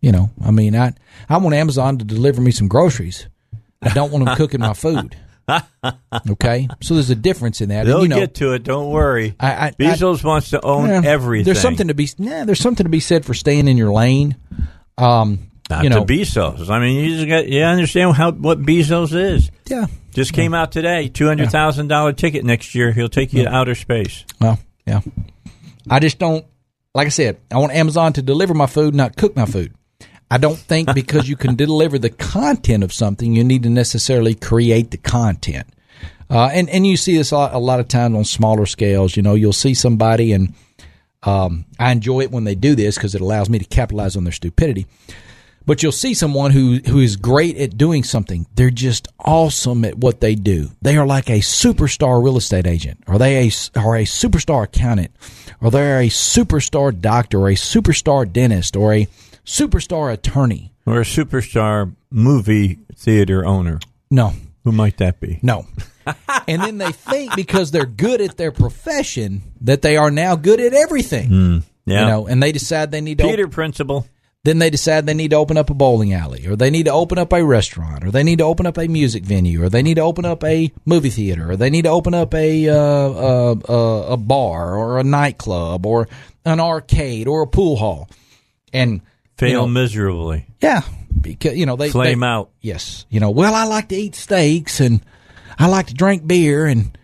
You 0.00 0.12
know, 0.12 0.30
I 0.44 0.52
mean, 0.52 0.76
I 0.76 0.92
I 1.28 1.38
want 1.38 1.54
Amazon 1.54 1.98
to 1.98 2.04
deliver 2.04 2.40
me 2.40 2.52
some 2.52 2.68
groceries. 2.68 3.26
I 3.80 3.88
don't 3.88 4.12
want 4.12 4.24
them 4.24 4.36
cooking 4.36 4.60
my 4.60 4.74
food. 4.74 5.16
Okay, 6.30 6.68
so 6.80 6.94
there's 6.94 7.10
a 7.10 7.16
difference 7.16 7.60
in 7.60 7.70
that. 7.70 7.86
They'll 7.86 7.96
and, 7.96 8.02
you 8.04 8.08
know, 8.08 8.16
get 8.20 8.34
to 8.36 8.52
it. 8.52 8.62
Don't 8.62 8.90
worry. 8.90 9.34
I- 9.40 9.66
I- 9.66 9.70
Bezos 9.72 10.22
wants 10.22 10.50
to 10.50 10.64
own 10.64 10.88
yeah, 10.88 11.02
everything. 11.04 11.44
There's 11.44 11.60
something 11.60 11.88
to 11.88 11.94
be 11.94 12.08
nah, 12.18 12.44
there's 12.44 12.60
something 12.60 12.84
to 12.84 12.90
be 12.90 13.00
said 13.00 13.24
for 13.24 13.34
staying 13.34 13.66
in 13.66 13.76
your 13.76 13.92
lane. 13.92 14.36
Um, 14.96 15.50
Not 15.72 15.84
you 15.84 15.90
know, 15.90 16.04
to 16.04 16.12
Bezos. 16.12 16.68
I 16.68 16.78
mean, 16.78 17.04
you 17.04 17.16
just 17.16 17.28
got 17.28 17.48
you 17.48 17.62
understand 17.62 18.14
how 18.14 18.32
what 18.32 18.62
Bezos 18.62 19.14
is. 19.14 19.50
yeah. 19.66 19.86
Just 20.12 20.34
came 20.34 20.52
out 20.52 20.72
today. 20.72 21.08
Two 21.08 21.26
hundred 21.26 21.50
thousand 21.50 21.88
dollar 21.88 22.12
ticket 22.12 22.44
next 22.44 22.74
year. 22.74 22.92
He'll 22.92 23.08
take 23.08 23.32
you 23.32 23.44
to 23.44 23.48
outer 23.52 23.74
space. 23.74 24.24
Well, 24.40 24.58
yeah. 24.86 25.00
I 25.88 26.00
just 26.00 26.18
don't. 26.18 26.44
Like 26.94 27.06
I 27.06 27.10
said, 27.10 27.40
I 27.50 27.56
want 27.56 27.72
Amazon 27.72 28.12
to 28.14 28.22
deliver 28.22 28.52
my 28.52 28.66
food, 28.66 28.94
not 28.94 29.16
cook 29.16 29.34
my 29.34 29.46
food. 29.46 29.72
I 30.30 30.38
don't 30.38 30.58
think 30.58 30.92
because 30.94 31.28
you 31.28 31.36
can 31.36 31.56
deliver 31.56 31.98
the 31.98 32.10
content 32.10 32.84
of 32.84 32.92
something, 32.92 33.32
you 33.34 33.44
need 33.44 33.62
to 33.62 33.70
necessarily 33.70 34.34
create 34.34 34.90
the 34.90 34.98
content. 34.98 35.66
Uh, 36.28 36.50
and 36.52 36.68
and 36.70 36.86
you 36.86 36.96
see 36.96 37.16
this 37.16 37.30
a 37.30 37.36
lot, 37.36 37.54
a 37.54 37.58
lot 37.58 37.80
of 37.80 37.88
times 37.88 38.14
on 38.14 38.24
smaller 38.24 38.66
scales. 38.66 39.16
You 39.16 39.22
know, 39.22 39.34
you'll 39.34 39.52
see 39.52 39.74
somebody, 39.74 40.32
and 40.32 40.54
um, 41.22 41.66
I 41.78 41.92
enjoy 41.92 42.20
it 42.20 42.30
when 42.30 42.44
they 42.44 42.54
do 42.54 42.74
this 42.74 42.96
because 42.96 43.14
it 43.14 43.20
allows 43.20 43.50
me 43.50 43.58
to 43.58 43.64
capitalize 43.64 44.16
on 44.16 44.24
their 44.24 44.32
stupidity. 44.32 44.86
But 45.64 45.82
you'll 45.82 45.92
see 45.92 46.14
someone 46.14 46.50
who 46.50 46.78
who 46.86 46.98
is 46.98 47.16
great 47.16 47.56
at 47.56 47.76
doing 47.78 48.02
something. 48.04 48.46
They're 48.54 48.70
just 48.70 49.08
awesome 49.18 49.84
at 49.84 49.96
what 49.96 50.20
they 50.20 50.34
do. 50.34 50.70
They 50.82 50.96
are 50.96 51.06
like 51.06 51.30
a 51.30 51.38
superstar 51.40 52.22
real 52.22 52.36
estate 52.36 52.66
agent, 52.66 53.02
or 53.06 53.18
they 53.18 53.46
a, 53.46 53.50
are 53.78 53.96
a 53.96 54.04
superstar 54.04 54.64
accountant, 54.64 55.12
or 55.60 55.70
they're 55.70 56.00
a 56.00 56.08
superstar 56.08 56.98
doctor, 56.98 57.40
or 57.40 57.48
a 57.50 57.54
superstar 57.54 58.30
dentist, 58.30 58.76
or 58.76 58.92
a 58.92 59.06
superstar 59.44 60.12
attorney. 60.12 60.72
Or 60.84 61.00
a 61.00 61.04
superstar 61.04 61.94
movie 62.10 62.78
theater 62.96 63.44
owner. 63.44 63.78
No, 64.10 64.34
Who 64.64 64.72
might 64.72 64.96
that 64.98 65.20
be? 65.20 65.38
no. 65.42 65.66
and 66.48 66.60
then 66.60 66.78
they 66.78 66.90
think 66.90 67.36
because 67.36 67.70
they're 67.70 67.86
good 67.86 68.20
at 68.20 68.36
their 68.36 68.50
profession 68.50 69.42
that 69.60 69.82
they 69.82 69.96
are 69.96 70.10
now 70.10 70.34
good 70.34 70.60
at 70.60 70.74
everything. 70.74 71.28
Hmm. 71.28 71.58
Yeah. 71.86 72.00
You 72.00 72.06
know, 72.06 72.26
and 72.26 72.42
they 72.42 72.50
decide 72.50 72.90
they 72.90 73.00
need 73.00 73.18
to 73.18 73.24
Peter 73.24 73.46
Principle. 73.46 74.06
Then 74.44 74.58
they 74.58 74.70
decide 74.70 75.06
they 75.06 75.14
need 75.14 75.30
to 75.30 75.36
open 75.36 75.56
up 75.56 75.70
a 75.70 75.74
bowling 75.74 76.12
alley 76.12 76.46
or 76.48 76.56
they 76.56 76.70
need 76.70 76.86
to 76.86 76.92
open 76.92 77.16
up 77.18 77.32
a 77.32 77.44
restaurant 77.44 78.04
or 78.04 78.10
they 78.10 78.24
need 78.24 78.38
to 78.38 78.44
open 78.44 78.66
up 78.66 78.76
a 78.76 78.88
music 78.88 79.22
venue 79.24 79.62
or 79.62 79.68
they 79.68 79.82
need 79.82 79.94
to 79.94 80.00
open 80.00 80.24
up 80.24 80.42
a 80.42 80.72
movie 80.84 81.10
theater 81.10 81.52
or 81.52 81.56
they 81.56 81.70
need 81.70 81.82
to 81.82 81.88
open 81.90 82.12
up 82.12 82.34
a 82.34 82.68
uh, 82.68 82.74
uh, 82.76 83.54
uh, 83.68 84.06
a 84.12 84.16
bar 84.16 84.76
or 84.76 84.98
a 84.98 85.04
nightclub 85.04 85.86
or 85.86 86.08
an 86.44 86.58
arcade 86.58 87.28
or 87.28 87.42
a 87.42 87.46
pool 87.46 87.76
hall 87.76 88.08
and 88.72 89.00
Fail 89.38 89.48
you 89.50 89.56
know, 89.58 89.66
miserably. 89.68 90.46
yeah 90.60 90.82
because 91.20 91.56
you 91.56 91.64
know 91.66 91.76
they 91.76 91.90
Flame 91.90 92.20
they- 92.20 92.26
out. 92.26 92.50
yes 92.60 93.06
you 93.10 93.20
know 93.20 93.30
well 93.30 93.54
I 93.54 93.64
like 93.64 93.88
to 93.88 93.96
eat 93.96 94.14
steaks 94.16 94.80
and 94.80 95.00
I 95.58 95.68
like 95.68 95.86
to 95.86 95.94
drink 95.94 96.26
beer 96.26 96.66
and 96.66 96.96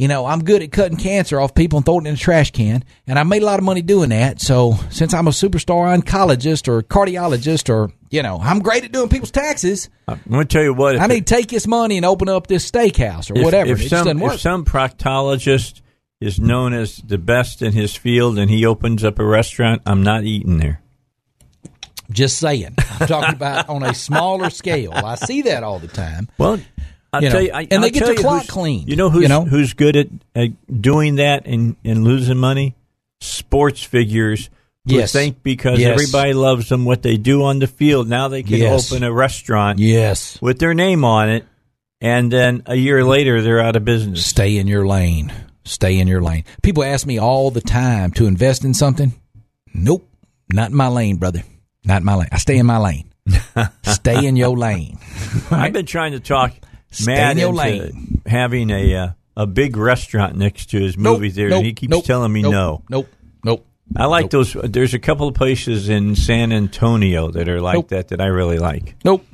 you 0.00 0.08
know, 0.08 0.24
I'm 0.24 0.42
good 0.42 0.62
at 0.62 0.72
cutting 0.72 0.96
cancer 0.96 1.38
off 1.38 1.54
people 1.54 1.76
and 1.76 1.84
throwing 1.84 2.06
it 2.06 2.08
in 2.08 2.14
a 2.14 2.18
trash 2.18 2.52
can, 2.52 2.84
and 3.06 3.18
I 3.18 3.22
made 3.22 3.42
a 3.42 3.44
lot 3.44 3.58
of 3.58 3.66
money 3.66 3.82
doing 3.82 4.08
that. 4.08 4.40
So, 4.40 4.76
since 4.88 5.12
I'm 5.12 5.26
a 5.26 5.30
superstar 5.30 5.94
oncologist 5.94 6.68
or 6.68 6.80
cardiologist, 6.80 7.68
or 7.68 7.92
you 8.08 8.22
know, 8.22 8.40
I'm 8.42 8.60
great 8.60 8.82
at 8.82 8.92
doing 8.92 9.10
people's 9.10 9.30
taxes, 9.30 9.90
uh, 10.08 10.12
I'm 10.12 10.32
going 10.32 10.46
to 10.46 10.50
tell 10.50 10.62
you 10.62 10.72
what. 10.72 10.98
I 10.98 11.06
need 11.06 11.26
to 11.26 11.34
take 11.34 11.48
this 11.48 11.66
money 11.66 11.98
and 11.98 12.06
open 12.06 12.30
up 12.30 12.46
this 12.46 12.68
steakhouse 12.70 13.30
or 13.30 13.36
if, 13.36 13.44
whatever. 13.44 13.72
If 13.72 13.82
it 13.82 13.90
some, 13.90 14.22
if 14.22 14.40
some 14.40 14.64
proctologist 14.64 15.82
is 16.18 16.40
known 16.40 16.72
as 16.72 16.96
the 16.96 17.18
best 17.18 17.60
in 17.60 17.74
his 17.74 17.94
field 17.94 18.38
and 18.38 18.50
he 18.50 18.64
opens 18.64 19.04
up 19.04 19.18
a 19.18 19.24
restaurant, 19.26 19.82
I'm 19.84 20.02
not 20.02 20.24
eating 20.24 20.56
there. 20.56 20.80
just 22.10 22.38
saying, 22.38 22.74
I'm 22.78 23.06
talking 23.06 23.34
about 23.34 23.68
on 23.68 23.82
a 23.82 23.92
smaller 23.92 24.48
scale. 24.48 24.92
I 24.94 25.16
see 25.16 25.42
that 25.42 25.62
all 25.62 25.78
the 25.78 25.88
time. 25.88 26.30
Well, 26.38 26.58
I'll 27.12 27.22
You 27.22 27.28
know, 27.30 27.38
you, 27.40 27.50
I, 27.52 27.60
and 27.62 27.70
they 27.70 27.76
I'll 27.76 27.90
get 27.90 27.98
tell 27.98 28.06
their 28.08 28.16
you 28.16 28.20
clock 28.22 28.46
cleaned, 28.46 28.88
You 28.88 28.96
know 28.96 29.10
who's 29.10 29.22
you 29.22 29.28
know? 29.28 29.44
who's 29.44 29.72
good 29.74 29.96
at, 29.96 30.08
at 30.34 30.80
doing 30.80 31.16
that 31.16 31.46
and, 31.46 31.76
and 31.84 32.04
losing 32.04 32.38
money? 32.38 32.74
Sports 33.20 33.82
figures. 33.82 34.48
Who 34.88 34.94
Yes. 34.96 35.12
think 35.12 35.42
because 35.42 35.78
Yes. 35.78 35.90
everybody 35.92 36.32
loves 36.32 36.68
them, 36.70 36.84
what 36.84 37.02
they 37.02 37.16
do 37.16 37.42
on 37.44 37.58
the 37.58 37.66
field. 37.66 38.08
Now 38.08 38.28
they 38.28 38.42
can 38.42 38.56
Yes. 38.58 38.90
open 38.90 39.02
a 39.02 39.12
restaurant 39.12 39.78
Yes, 39.78 40.38
with 40.40 40.58
their 40.58 40.72
name 40.72 41.04
on 41.04 41.28
it, 41.28 41.44
and 42.00 42.32
then 42.32 42.62
a 42.66 42.76
year 42.76 43.04
later 43.04 43.42
they're 43.42 43.60
out 43.60 43.76
of 43.76 43.84
business. 43.84 44.24
stay 44.24 44.56
in 44.56 44.66
your 44.66 44.86
lane. 44.86 45.32
Stay 45.64 45.98
in 45.98 46.08
your 46.08 46.22
lane. 46.22 46.44
People 46.62 46.82
ask 46.82 47.06
me 47.06 47.18
all 47.18 47.50
the 47.50 47.60
time 47.60 48.10
to 48.12 48.26
invest 48.26 48.64
in 48.64 48.72
something. 48.72 49.12
Nope, 49.74 50.08
not 50.50 50.70
in 50.70 50.76
my 50.76 50.88
lane, 50.88 51.16
brother. 51.16 51.42
Not 51.84 51.98
in 51.98 52.04
my 52.06 52.14
lane. 52.14 52.28
I 52.32 52.38
stay 52.38 52.56
in 52.56 52.66
my 52.66 52.78
lane. 52.78 53.04
stay 53.84 54.26
in 54.26 54.36
your 54.36 54.56
lane. 54.56 54.98
I've 55.50 55.72
been 55.74 55.86
trying 55.86 56.12
to 56.12 56.20
talk 56.20 56.52
Matt 57.06 57.36
lane. 57.36 58.22
having 58.26 58.70
a 58.70 58.94
uh, 58.96 59.08
a 59.36 59.46
big 59.46 59.76
restaurant 59.76 60.36
next 60.36 60.70
to 60.70 60.80
his 60.80 60.96
Nope, 60.96 61.14
movie 61.18 61.30
theater, 61.30 61.50
nope, 61.50 61.58
and 61.58 61.66
he 61.66 61.72
keeps 61.72 61.90
nope, 61.90 62.04
telling 62.04 62.32
me 62.32 62.42
nope, 62.42 62.52
no. 62.52 62.82
Nope. 62.88 63.08
Nope. 63.44 63.66
I 63.96 64.06
like 64.06 64.24
Nope. 64.24 64.30
those. 64.30 64.52
There's 64.52 64.94
a 64.94 64.98
couple 64.98 65.26
of 65.28 65.34
places 65.34 65.88
in 65.88 66.14
San 66.16 66.52
Antonio 66.52 67.30
that 67.30 67.48
are 67.48 67.60
like 67.60 67.74
Nope. 67.74 67.88
that 67.88 68.08
that 68.08 68.20
I 68.20 68.26
really 68.26 68.58
like. 68.58 68.96
Nope. 69.04 69.24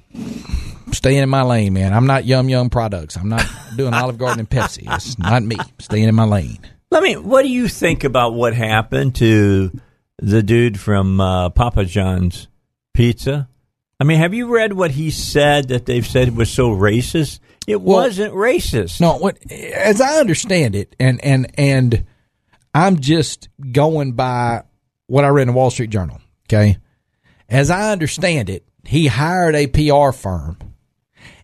Staying 0.92 1.18
in 1.22 1.28
my 1.28 1.42
lane, 1.42 1.72
man. 1.72 1.92
I'm 1.92 2.06
not 2.06 2.24
Yum 2.24 2.48
Yum 2.48 2.70
products. 2.70 3.16
I'm 3.16 3.28
not 3.28 3.44
doing 3.76 3.92
Olive 3.94 4.16
Garden 4.18 4.40
and 4.40 4.48
Pepsi. 4.48 4.84
It's 4.94 5.18
not 5.18 5.42
me. 5.42 5.56
Staying 5.78 6.08
in 6.08 6.14
my 6.14 6.24
lane. 6.24 6.58
Let 6.90 7.02
me. 7.02 7.16
What 7.16 7.42
do 7.42 7.48
you 7.48 7.68
think 7.68 8.04
about 8.04 8.34
what 8.34 8.54
happened 8.54 9.14
to 9.16 9.72
the 10.18 10.42
dude 10.42 10.78
from 10.80 11.20
uh, 11.20 11.50
Papa 11.50 11.84
John's 11.84 12.48
Pizza? 12.94 13.48
I 13.98 14.04
mean, 14.04 14.18
have 14.18 14.34
you 14.34 14.46
read 14.54 14.74
what 14.74 14.90
he 14.92 15.10
said 15.10 15.68
that 15.68 15.86
they've 15.86 16.06
said 16.06 16.36
was 16.36 16.50
so 16.50 16.70
racist? 16.70 17.40
It 17.66 17.80
Well, 17.80 17.96
wasn't 18.04 18.34
racist. 18.34 19.00
No, 19.00 19.16
what 19.16 19.38
as 19.50 20.00
I 20.00 20.18
understand 20.18 20.74
it, 20.76 20.94
and 21.00 21.22
and 21.24 21.50
and 21.58 22.04
I'm 22.74 23.00
just 23.00 23.48
going 23.72 24.12
by 24.12 24.64
what 25.06 25.24
I 25.24 25.28
read 25.28 25.42
in 25.42 25.48
the 25.48 25.54
Wall 25.54 25.70
Street 25.70 25.90
Journal. 25.90 26.20
Okay, 26.48 26.76
as 27.48 27.70
I 27.70 27.90
understand 27.90 28.50
it, 28.50 28.64
he 28.84 29.06
hired 29.06 29.54
a 29.56 29.66
PR 29.66 30.12
firm, 30.12 30.58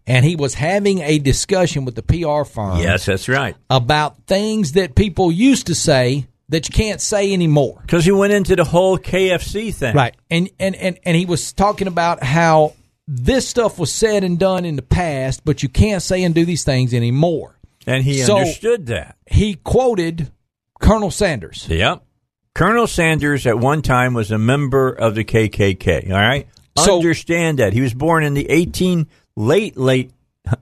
and 0.06 0.24
he 0.24 0.36
was 0.36 0.54
having 0.54 1.00
a 1.00 1.18
discussion 1.18 1.84
with 1.86 1.94
the 1.94 2.02
PR 2.02 2.44
firm. 2.44 2.78
Yes, 2.78 3.06
that's 3.06 3.28
right. 3.28 3.56
about 3.70 4.26
things 4.26 4.72
that 4.72 4.94
people 4.94 5.32
used 5.32 5.66
to 5.68 5.74
say 5.74 6.26
that 6.52 6.68
you 6.68 6.72
can't 6.74 7.00
say 7.00 7.32
anymore. 7.32 7.78
Because 7.82 8.04
he 8.04 8.12
went 8.12 8.32
into 8.32 8.54
the 8.54 8.64
whole 8.64 8.98
KFC 8.98 9.74
thing. 9.74 9.94
Right. 9.96 10.14
And, 10.30 10.48
and 10.60 10.76
and 10.76 10.98
and 11.04 11.16
he 11.16 11.26
was 11.26 11.52
talking 11.52 11.88
about 11.88 12.22
how 12.22 12.74
this 13.08 13.48
stuff 13.48 13.78
was 13.78 13.92
said 13.92 14.22
and 14.22 14.38
done 14.38 14.64
in 14.64 14.76
the 14.76 14.82
past, 14.82 15.44
but 15.44 15.62
you 15.62 15.68
can't 15.68 16.02
say 16.02 16.22
and 16.22 16.34
do 16.34 16.44
these 16.44 16.62
things 16.64 16.94
anymore. 16.94 17.58
And 17.86 18.04
he 18.04 18.18
So- 18.22 18.38
understood 18.38 18.86
that. 18.86 19.16
He 19.26 19.54
quoted 19.54 20.30
Colonel 20.80 21.10
Sanders. 21.10 21.66
Yep. 21.68 22.02
Colonel 22.54 22.86
Sanders 22.86 23.46
at 23.46 23.58
one 23.58 23.82
time 23.82 24.14
was 24.14 24.30
a 24.30 24.38
member 24.38 24.90
of 24.90 25.14
the 25.14 25.24
KKK. 25.24 26.10
All 26.12 26.16
right. 26.18 26.46
So- 26.78 26.96
Understand 26.96 27.58
that 27.58 27.72
he 27.72 27.80
was 27.80 27.94
born 27.94 28.24
in 28.24 28.34
the 28.34 28.48
eighteen 28.50 29.08
late 29.36 29.76
late 29.76 30.10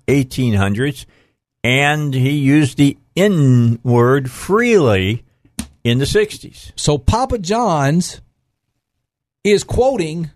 eighteen 0.08 0.54
hundreds, 0.54 1.04
and 1.64 2.14
he 2.14 2.30
used 2.38 2.78
the 2.78 2.96
N 3.16 3.80
word 3.82 4.30
freely 4.30 5.24
in 5.84 5.98
the 5.98 6.06
sixties. 6.06 6.72
So 6.76 6.98
Papa 6.98 7.38
John's 7.38 8.20
is 9.44 9.64
quoting 9.64 10.30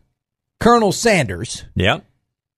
Colonel 0.60 0.92
Sanders 0.92 1.64
Yep. 1.74 2.04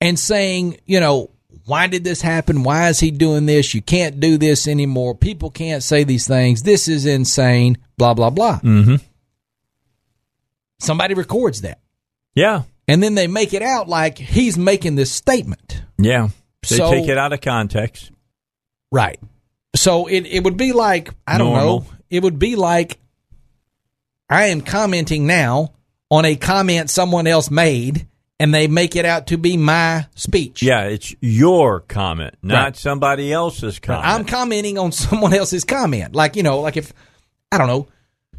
and 0.00 0.18
saying, 0.18 0.78
you 0.86 1.00
know, 1.00 1.30
why 1.64 1.88
did 1.88 2.04
this 2.04 2.22
happen? 2.22 2.62
Why 2.62 2.88
is 2.88 3.00
he 3.00 3.10
doing 3.10 3.46
this? 3.46 3.74
You 3.74 3.82
can't 3.82 4.20
do 4.20 4.38
this 4.38 4.68
anymore. 4.68 5.16
People 5.16 5.50
can't 5.50 5.82
say 5.82 6.04
these 6.04 6.26
things. 6.28 6.62
This 6.62 6.86
is 6.86 7.04
insane. 7.06 7.78
Blah 7.98 8.14
blah 8.14 8.30
blah. 8.30 8.60
Mm-hmm. 8.60 8.96
Somebody 10.78 11.14
records 11.14 11.62
that. 11.62 11.80
Yeah. 12.34 12.62
and 12.86 13.02
then 13.02 13.14
they 13.16 13.26
make 13.26 13.52
it 13.54 13.62
out 13.62 13.88
like 13.88 14.18
he's 14.18 14.56
making 14.58 14.94
this 14.94 15.10
statement. 15.10 15.82
Yeah. 15.98 16.28
They 16.68 16.76
So- 16.76 16.90
take 16.92 17.08
it 17.08 17.18
out 17.18 17.32
of 17.32 17.40
context. 17.40 18.12
Right. 18.92 19.18
So 19.74 20.06
it, 20.06 20.26
it 20.26 20.44
would 20.44 20.56
be 20.56 20.72
like, 20.72 21.10
I 21.26 21.38
don't 21.38 21.52
know, 21.52 21.86
it 22.10 22.22
would 22.22 22.38
be 22.38 22.56
like 22.56 22.98
I 24.28 24.46
am 24.46 24.60
commenting 24.60 25.26
now 25.26 25.72
on 26.10 26.24
a 26.24 26.36
comment 26.36 26.90
someone 26.90 27.26
else 27.26 27.50
made 27.50 28.06
and 28.38 28.52
they 28.52 28.66
make 28.68 28.96
it 28.96 29.04
out 29.04 29.28
to 29.28 29.38
be 29.38 29.56
my 29.56 30.06
speech. 30.14 30.62
Yeah, 30.62 30.82
it's 30.84 31.14
your 31.20 31.80
comment, 31.80 32.34
not 32.42 32.64
Right. 32.64 32.76
somebody 32.76 33.32
else's 33.32 33.78
comment. 33.78 34.06
I'm 34.06 34.24
commenting 34.24 34.78
on 34.78 34.92
someone 34.92 35.32
else's 35.32 35.64
comment. 35.64 36.14
Like, 36.14 36.36
you 36.36 36.42
know, 36.42 36.60
like 36.60 36.76
if, 36.76 36.92
I 37.50 37.58
don't 37.58 37.68
know, 37.68 37.88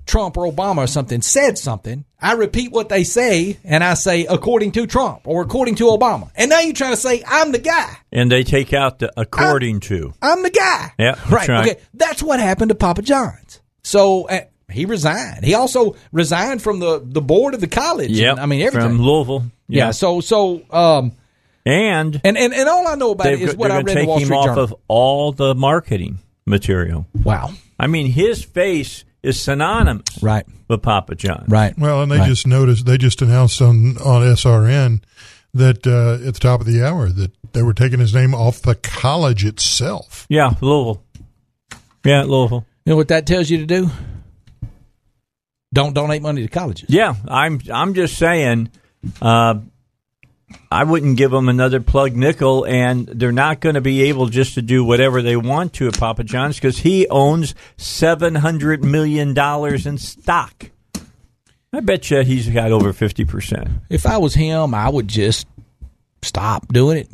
Trump 0.05 0.37
or 0.37 0.51
Obama 0.51 0.79
or 0.79 0.87
something 0.87 1.21
said 1.21 1.57
something, 1.57 2.05
I 2.19 2.33
repeat 2.33 2.71
what 2.71 2.89
they 2.89 3.03
say 3.03 3.57
and 3.63 3.83
I 3.83 3.93
say, 3.93 4.25
according 4.25 4.71
to 4.73 4.87
Trump 4.87 5.21
or 5.27 5.43
according 5.43 5.75
to 5.75 5.85
Obama. 5.85 6.31
And 6.35 6.49
now 6.49 6.59
you're 6.61 6.73
trying 6.73 6.93
to 6.93 6.97
say, 6.97 7.23
I'm 7.27 7.51
the 7.51 7.59
guy. 7.59 7.95
and 8.11 8.31
they 8.31 8.43
take 8.43 8.73
out 8.73 8.99
the 8.99 9.13
according 9.15 9.81
to. 9.81 10.13
I'm 10.21 10.41
the 10.41 10.49
guy. 10.49 10.93
Yeah, 10.97 11.19
right. 11.29 11.47
right. 11.47 11.69
Okay, 11.69 11.81
that's 11.93 12.23
what 12.23 12.39
happened 12.39 12.69
to 12.69 12.75
Papa 12.75 13.03
John's. 13.03 13.61
So, 13.83 14.27
uh, 14.27 14.41
he 14.69 14.85
resigned. 14.85 15.45
He 15.45 15.53
also 15.53 15.95
resigned 16.11 16.61
from 16.61 16.79
the, 16.79 17.01
the 17.03 17.21
board 17.21 17.53
of 17.53 17.61
the 17.61 17.67
college. 17.67 18.11
Yep, 18.11 18.31
and, 18.31 18.39
I 18.39 18.45
mean 18.45 18.61
everything. 18.61 18.89
from 18.89 19.01
Louisville. 19.01 19.45
yeah. 19.67 19.91
So 19.91 20.19
so 20.19 20.61
um 20.71 21.13
and 21.65 22.19
and, 22.23 22.37
and 22.37 22.53
and 22.53 22.67
all 22.67 22.87
I 22.87 22.95
know 22.95 23.11
about 23.11 23.27
it 23.27 23.41
is 23.41 23.55
what 23.55 23.71
I 23.71 23.77
read 23.77 23.81
in 23.81 23.85
the 23.85 23.93
take 23.93 24.07
Wall 24.07 24.17
him 24.19 24.25
Street 24.25 24.37
off 24.37 24.45
Journal. 24.47 24.63
of 24.63 24.75
all 24.87 25.31
the 25.31 25.55
marketing 25.55 26.19
material. 26.45 27.05
wow. 27.23 27.51
I 27.79 27.87
mean, 27.87 28.07
his 28.07 28.43
face 28.43 29.05
is 29.23 29.39
synonymous 29.41 30.21
Right. 30.21 30.45
with 30.67 30.81
Papa 30.81 31.15
John. 31.15 31.45
Right. 31.47 31.77
Well, 31.77 32.01
and 32.03 32.11
they 32.11 32.19
Right. 32.19 32.27
just 32.29 32.45
noticed 32.47 32.85
they 32.85 32.97
just 32.97 33.21
announced 33.21 33.61
on 33.61 33.97
on 33.97 34.21
SRN 34.23 35.01
that 35.53 35.85
uh, 35.87 36.25
at 36.27 36.33
the 36.35 36.39
top 36.39 36.59
of 36.61 36.67
the 36.67 36.85
hour 36.85 37.09
that 37.09 37.31
they 37.53 37.63
were 37.63 37.73
taking 37.73 37.99
his 37.99 38.13
name 38.13 38.33
off 38.35 38.61
the 38.61 38.75
college 38.75 39.43
itself. 39.45 40.25
Yeah, 40.29 40.53
Louisville. 40.61 41.01
Yeah, 42.05 42.23
Louisville. 42.23 42.65
You 42.85 42.91
know 42.91 42.97
what 42.97 43.07
that 43.09 43.25
tells 43.25 43.49
you 43.49 43.57
to 43.57 43.65
do? 43.65 43.89
Don't 45.73 45.93
donate 45.93 46.21
money 46.21 46.41
to 46.43 46.47
colleges. 46.47 46.89
Yeah, 46.89 47.15
I'm. 47.27 47.59
I'm 47.73 47.93
just 47.93 48.17
saying. 48.17 48.69
Uh, 49.21 49.55
I 50.71 50.83
wouldn't 50.85 51.17
give 51.17 51.31
them 51.31 51.49
another 51.49 51.81
plug 51.81 52.15
nickel, 52.15 52.65
and 52.65 53.05
they're 53.07 53.31
not 53.33 53.59
going 53.59 53.75
to 53.75 53.81
be 53.81 54.03
able 54.03 54.27
just 54.27 54.53
to 54.55 54.61
do 54.61 54.83
whatever 54.85 55.21
they 55.21 55.35
want 55.35 55.73
to 55.73 55.87
at 55.87 55.97
Papa 55.99 56.23
John's 56.23 56.55
because 56.55 56.77
he 56.79 57.07
owns 57.09 57.53
seven 57.75 58.35
hundred 58.35 58.83
million 58.83 59.33
dollars 59.33 59.85
in 59.85 59.97
stock. 59.97 60.71
I 61.73 61.81
bet 61.81 62.09
you 62.09 62.21
he's 62.23 62.47
got 62.47 62.71
over 62.71 62.93
fifty 62.93 63.25
percent. 63.25 63.67
If 63.89 64.05
I 64.05 64.17
was 64.17 64.33
him, 64.35 64.73
I 64.73 64.87
would 64.89 65.07
just 65.09 65.47
stop 66.21 66.67
doing 66.71 66.97
it. 66.99 67.09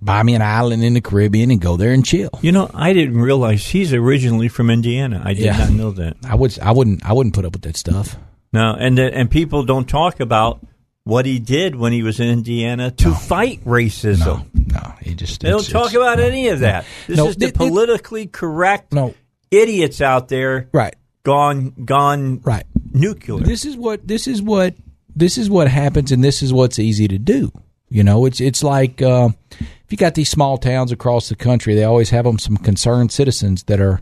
Buy 0.00 0.22
me 0.22 0.34
an 0.34 0.42
island 0.42 0.82
in 0.82 0.94
the 0.94 1.00
Caribbean 1.00 1.50
and 1.50 1.60
go 1.60 1.76
there 1.76 1.92
and 1.92 2.04
chill. 2.04 2.30
You 2.40 2.50
know, 2.52 2.68
I 2.74 2.92
didn't 2.92 3.18
realize 3.20 3.66
he's 3.66 3.92
originally 3.94 4.48
from 4.48 4.68
Indiana. 4.70 5.22
I 5.24 5.34
did 5.34 5.44
Yeah. 5.44 5.58
not 5.58 5.70
know 5.70 5.90
that. 5.92 6.16
I 6.24 6.34
would 6.34 6.58
I 6.58 6.72
wouldn't 6.72 7.04
I 7.04 7.12
wouldn't 7.12 7.34
put 7.34 7.44
up 7.44 7.52
with 7.52 7.62
that 7.62 7.76
stuff. 7.76 8.16
No, 8.52 8.74
and 8.78 8.98
the, 8.98 9.14
and 9.14 9.30
people 9.30 9.62
don't 9.62 9.88
talk 9.88 10.20
about 10.20 10.60
what 11.04 11.26
he 11.26 11.38
did 11.38 11.74
when 11.76 11.92
he 11.92 12.02
was 12.02 12.20
in 12.20 12.28
Indiana 12.28 12.90
to 12.92 13.12
fight 13.12 13.64
racism. 13.64 14.46
No, 14.72 14.94
he 15.00 15.14
just 15.14 15.40
They 15.40 15.50
don't 15.50 15.68
talk 15.68 15.92
about 15.94 16.20
any 16.20 16.48
of 16.48 16.60
that. 16.60 16.84
This 17.06 17.16
No, 17.16 17.28
is 17.28 17.36
the 17.36 17.46
it- 17.46 17.48
it- 17.50 17.54
politically 17.54 18.26
correct 18.26 18.92
No. 18.92 19.14
idiots 19.50 20.00
out 20.00 20.28
there 20.28 20.68
Right. 20.72 20.94
gone 21.24 21.72
gone 21.84 22.40
Right. 22.44 22.64
nuclear. 22.92 23.44
This 23.44 23.64
is 23.64 23.76
what 23.76 24.06
this 24.06 24.26
is 24.26 24.40
what 24.40 24.74
this 25.14 25.36
is 25.38 25.50
what 25.50 25.68
happens, 25.68 26.10
and 26.12 26.22
this 26.24 26.42
is 26.42 26.52
what's 26.52 26.78
easy 26.78 27.06
to 27.08 27.18
do. 27.18 27.50
You 27.90 28.02
know, 28.04 28.24
it's 28.24 28.40
it's 28.40 28.62
like 28.62 29.02
uh, 29.02 29.28
if 29.60 29.90
you 29.90 29.96
got 29.98 30.14
these 30.14 30.30
small 30.30 30.56
towns 30.56 30.92
across 30.92 31.28
the 31.28 31.36
country, 31.36 31.74
they 31.74 31.84
always 31.84 32.10
have 32.10 32.24
them 32.24 32.38
some 32.38 32.56
concerned 32.56 33.12
citizens 33.12 33.64
that 33.64 33.80
are, 33.80 34.00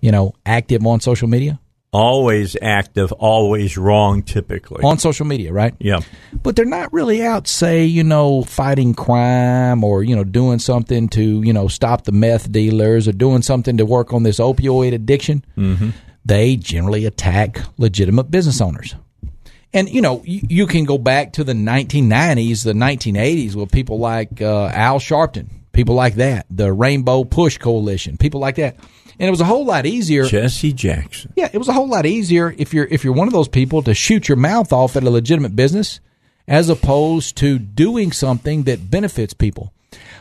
you 0.00 0.12
know, 0.12 0.34
active 0.44 0.86
on 0.86 1.00
social 1.00 1.26
media. 1.28 1.58
Always 1.92 2.56
active, 2.60 3.12
always 3.12 3.76
wrong. 3.76 4.22
Typically, 4.22 4.82
On 4.84 4.98
social 4.98 5.26
media, 5.26 5.52
right? 5.52 5.74
yeah. 5.78 6.00
But 6.42 6.56
they're 6.56 6.64
not 6.64 6.92
really 6.92 7.24
out, 7.24 7.48
say, 7.48 7.84
you 7.84 8.04
know, 8.04 8.42
fighting 8.42 8.94
crime 8.94 9.82
or 9.84 10.02
you 10.02 10.14
know 10.14 10.24
doing 10.24 10.58
something 10.58 11.08
to 11.10 11.42
you 11.42 11.52
know 11.52 11.68
stop 11.68 12.04
the 12.04 12.12
meth 12.12 12.50
dealers 12.50 13.08
or 13.08 13.12
doing 13.12 13.42
something 13.42 13.76
to 13.78 13.86
work 13.86 14.12
on 14.12 14.22
this 14.22 14.38
opioid 14.38 14.92
addiction. 14.94 15.44
Mm-hmm. 15.56 15.90
They 16.24 16.56
generally 16.56 17.06
attack 17.06 17.60
legitimate 17.78 18.30
business 18.30 18.60
owners. 18.60 18.94
And 19.72 19.88
you 19.88 20.00
know, 20.00 20.22
you, 20.24 20.40
you 20.48 20.66
can 20.66 20.84
go 20.84 20.96
back 20.98 21.34
to 21.34 21.44
the 21.44 21.52
1990s, 21.52 22.64
the 22.64 22.72
1980s, 22.72 23.54
with 23.54 23.70
people 23.70 23.98
like 23.98 24.40
uh, 24.40 24.66
Al 24.68 24.98
Sharpton, 24.98 25.48
people 25.72 25.94
like 25.94 26.14
that, 26.14 26.46
the 26.50 26.72
Rainbow 26.72 27.24
Push 27.24 27.58
Coalition, 27.58 28.16
people 28.16 28.40
like 28.40 28.56
that. 28.56 28.76
And 29.18 29.26
it 29.26 29.30
was 29.30 29.40
a 29.40 29.44
whole 29.44 29.64
lot 29.64 29.86
easier. 29.86 30.24
Jesse 30.26 30.72
Jackson. 30.72 31.32
Yeah, 31.36 31.48
it 31.52 31.58
was 31.58 31.68
a 31.68 31.72
whole 31.72 31.88
lot 31.88 32.04
easier 32.06 32.54
if 32.58 32.74
you're 32.74 32.84
if 32.86 33.02
you're 33.04 33.14
one 33.14 33.26
of 33.28 33.32
those 33.32 33.48
people 33.48 33.82
to 33.82 33.94
shoot 33.94 34.28
your 34.28 34.36
mouth 34.36 34.72
off 34.72 34.96
at 34.96 35.04
a 35.04 35.10
legitimate 35.10 35.56
business, 35.56 36.00
as 36.46 36.68
opposed 36.68 37.36
to 37.38 37.58
doing 37.58 38.12
something 38.12 38.64
that 38.64 38.90
benefits 38.90 39.32
people. 39.34 39.72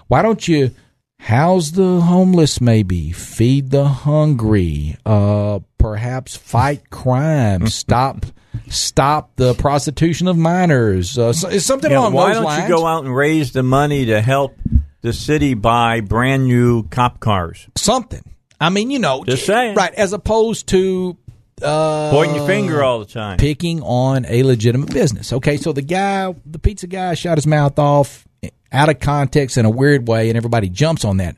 Why 0.08 0.22
don't 0.22 0.48
you 0.48 0.72
house 1.20 1.72
the 1.72 2.00
homeless? 2.02 2.62
Maybe 2.62 3.12
feed 3.12 3.72
the 3.72 3.86
hungry. 3.86 4.96
Uh, 5.06 5.60
perhaps 5.78 6.36
fight 6.38 6.90
crime. 6.90 7.68
stop 7.84 8.26
stop 8.70 9.36
the 9.36 9.54
prostitution 9.56 10.28
of 10.28 10.38
minors. 10.38 11.18
Uh, 11.18 11.34
so, 11.34 11.58
something 11.58 11.92
Yeah, 11.92 12.00
along 12.00 12.14
why 12.14 12.34
those 12.34 12.44
don't 12.44 12.62
you 12.62 12.68
go 12.70 12.86
out 12.86 13.04
and 13.04 13.16
raise 13.16 13.52
the 13.52 13.64
money 13.64 14.06
to 14.06 14.22
help 14.22 14.56
the 15.02 15.12
city 15.14 15.54
buy 15.54 16.00
brand 16.00 16.46
new 16.48 16.84
cop 16.88 17.20
cars? 17.20 17.68
something. 17.76 18.24
I 18.60 18.70
mean, 18.70 18.90
you 18.92 19.00
know, 19.00 19.24
Just 19.26 19.46
saying. 19.46 19.76
right? 19.76 19.94
As 19.94 20.14
opposed 20.14 20.68
to 20.68 21.18
uh, 21.62 22.12
Pointing 22.12 22.36
your 22.36 22.48
finger 22.48 22.84
all 22.84 23.00
the 23.00 23.06
time. 23.06 23.38
picking 23.38 23.82
on 23.82 24.26
a 24.28 24.44
legitimate 24.44 24.94
business. 24.94 25.32
Okay, 25.34 25.58
so 25.58 25.72
the 25.74 25.82
guy, 25.82 26.34
the 26.46 26.60
pizza 26.60 26.88
guy, 26.88 27.14
shot 27.14 27.38
his 27.38 27.48
mouth 27.48 27.78
off 27.80 28.28
out 28.72 28.90
of 28.90 29.00
context 29.00 29.58
in 29.58 29.66
a 29.66 29.70
weird 29.70 30.08
way, 30.08 30.30
and 30.30 30.36
everybody 30.38 30.68
jumps 30.70 31.06
on 31.06 31.18
that. 31.18 31.38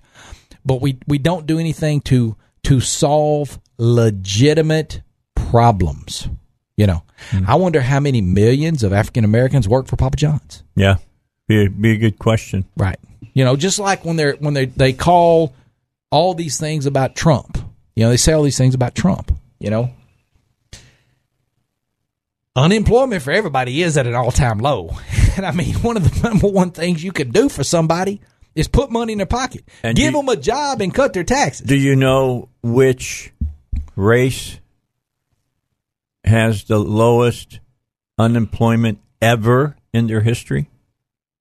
But 0.66 0.82
we 0.82 0.98
we 1.08 1.18
don't 1.20 1.46
do 1.46 1.60
anything 1.60 2.02
to 2.02 2.36
to 2.64 2.80
solve 2.80 3.60
legitimate 3.78 5.02
problems. 5.36 6.28
You 6.76 6.88
know, 6.88 7.04
I 7.48 7.56
wonder 7.56 7.82
how 7.82 8.00
many 8.00 8.22
millions 8.22 8.84
of 8.84 8.94
African 8.94 9.24
Americans 9.24 9.68
work 9.68 9.88
for 9.88 9.96
Papa 9.96 10.18
John's. 10.18 10.64
Yeah, 10.76 10.98
be 11.48 11.66
a, 11.66 11.70
be 11.70 11.92
a 11.94 11.98
good 11.98 12.20
question. 12.20 12.66
Right. 12.76 13.00
You 13.34 13.46
know, 13.46 13.56
just 13.56 13.80
like 13.80 14.04
when 14.06 14.16
they're 14.16 14.34
when 14.34 14.54
they 14.54 14.66
they 14.66 14.94
call 14.94 15.54
all 16.12 16.34
these 16.34 16.58
things 16.60 16.86
about 16.86 17.16
Trump. 17.16 17.58
You 17.96 18.04
know, 18.04 18.10
they 18.10 18.18
say 18.18 18.34
all 18.34 18.44
these 18.44 18.58
things 18.58 18.76
about 18.76 18.96
Trump. 18.96 19.32
You 19.60 19.70
know, 19.72 19.94
unemployment 22.56 23.22
for 23.24 23.32
everybody 23.32 23.82
is 23.82 23.98
at 23.98 24.08
an 24.08 24.16
all 24.16 24.32
time 24.32 24.60
low, 24.60 24.96
and 25.38 25.46
I 25.46 25.52
mean, 25.52 25.76
one 25.76 25.98
of 25.98 26.04
the 26.04 26.20
number 26.30 26.48
one 26.48 26.72
things 26.72 27.04
you 27.04 27.12
could 27.12 27.34
do 27.34 27.50
for 27.50 27.64
somebody 27.64 28.22
is 28.56 28.68
put 28.68 28.90
money 28.92 29.14
in 29.14 29.18
their 29.20 29.28
pocket, 29.28 29.64
And 29.84 29.96
give 29.96 30.14
you- 30.14 30.18
them 30.20 30.30
a 30.30 30.36
job, 30.36 30.82
and 30.82 30.94
cut 30.94 31.14
their 31.14 31.24
taxes. 31.24 31.66
Do 31.68 31.76
you 31.76 31.96
know 31.96 32.50
which 32.64 33.32
race 33.96 34.60
has 36.24 36.64
the 36.66 36.80
lowest 36.80 37.60
unemployment 38.18 39.00
ever 39.22 39.76
in 39.94 40.08
their 40.08 40.22
history? 40.22 40.70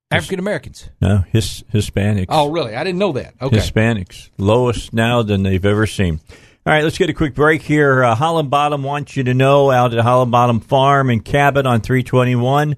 African 0.09 0.39
Americans. 0.39 0.89
No, 1.01 1.23
his 1.31 1.63
Hispanics. 1.73 2.27
Oh, 2.29 2.49
really? 2.49 2.75
I 2.75 2.83
didn't 2.83 2.99
know 2.99 3.11
that. 3.13 3.33
Okay. 3.41 3.57
Hispanics. 3.57 4.29
Lowest 4.37 4.93
now 4.93 5.21
than 5.21 5.43
they've 5.43 5.65
ever 5.65 5.85
seen. 5.85 6.21
All 6.65 6.73
right, 6.73 6.83
let's 6.83 6.97
get 6.97 7.09
a 7.09 7.13
quick 7.13 7.33
break 7.33 7.61
here. 7.61 8.03
Uh, 8.03 8.15
Holland 8.15 8.49
Bottom 8.49 8.83
wants 8.83 9.15
you 9.15 9.23
to 9.23 9.33
know 9.33 9.71
out 9.71 9.93
at 9.93 10.03
Holland 10.03 10.31
Bottom 10.31 10.59
Farm 10.59 11.09
in 11.09 11.21
Cabot 11.21 11.65
on 11.65 11.81
321, 11.81 12.75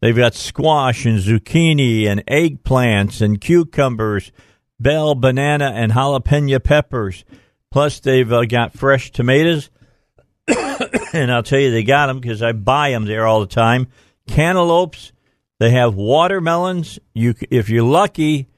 they've 0.00 0.16
got 0.16 0.34
squash 0.34 1.04
and 1.06 1.18
zucchini 1.18 2.06
and 2.06 2.24
eggplants 2.26 3.20
and 3.20 3.40
cucumbers, 3.40 4.30
bell, 4.78 5.14
banana, 5.14 5.72
and 5.74 5.92
jalapeno 5.92 6.62
peppers. 6.62 7.24
Plus, 7.70 8.00
they've 8.00 8.32
uh, 8.32 8.44
got 8.44 8.74
fresh 8.74 9.10
tomatoes. 9.10 9.70
and 11.12 11.32
I'll 11.32 11.42
tell 11.42 11.58
you, 11.58 11.70
they 11.70 11.84
got 11.84 12.06
them 12.06 12.20
because 12.20 12.42
I 12.42 12.52
buy 12.52 12.90
them 12.90 13.06
there 13.06 13.26
all 13.26 13.40
the 13.40 13.46
time. 13.46 13.88
Cantaloupes. 14.28 15.12
They 15.58 15.70
have 15.70 15.94
watermelons. 15.94 16.98
You, 17.14 17.34
if 17.50 17.68
you're 17.68 17.84
lucky, 17.84 18.48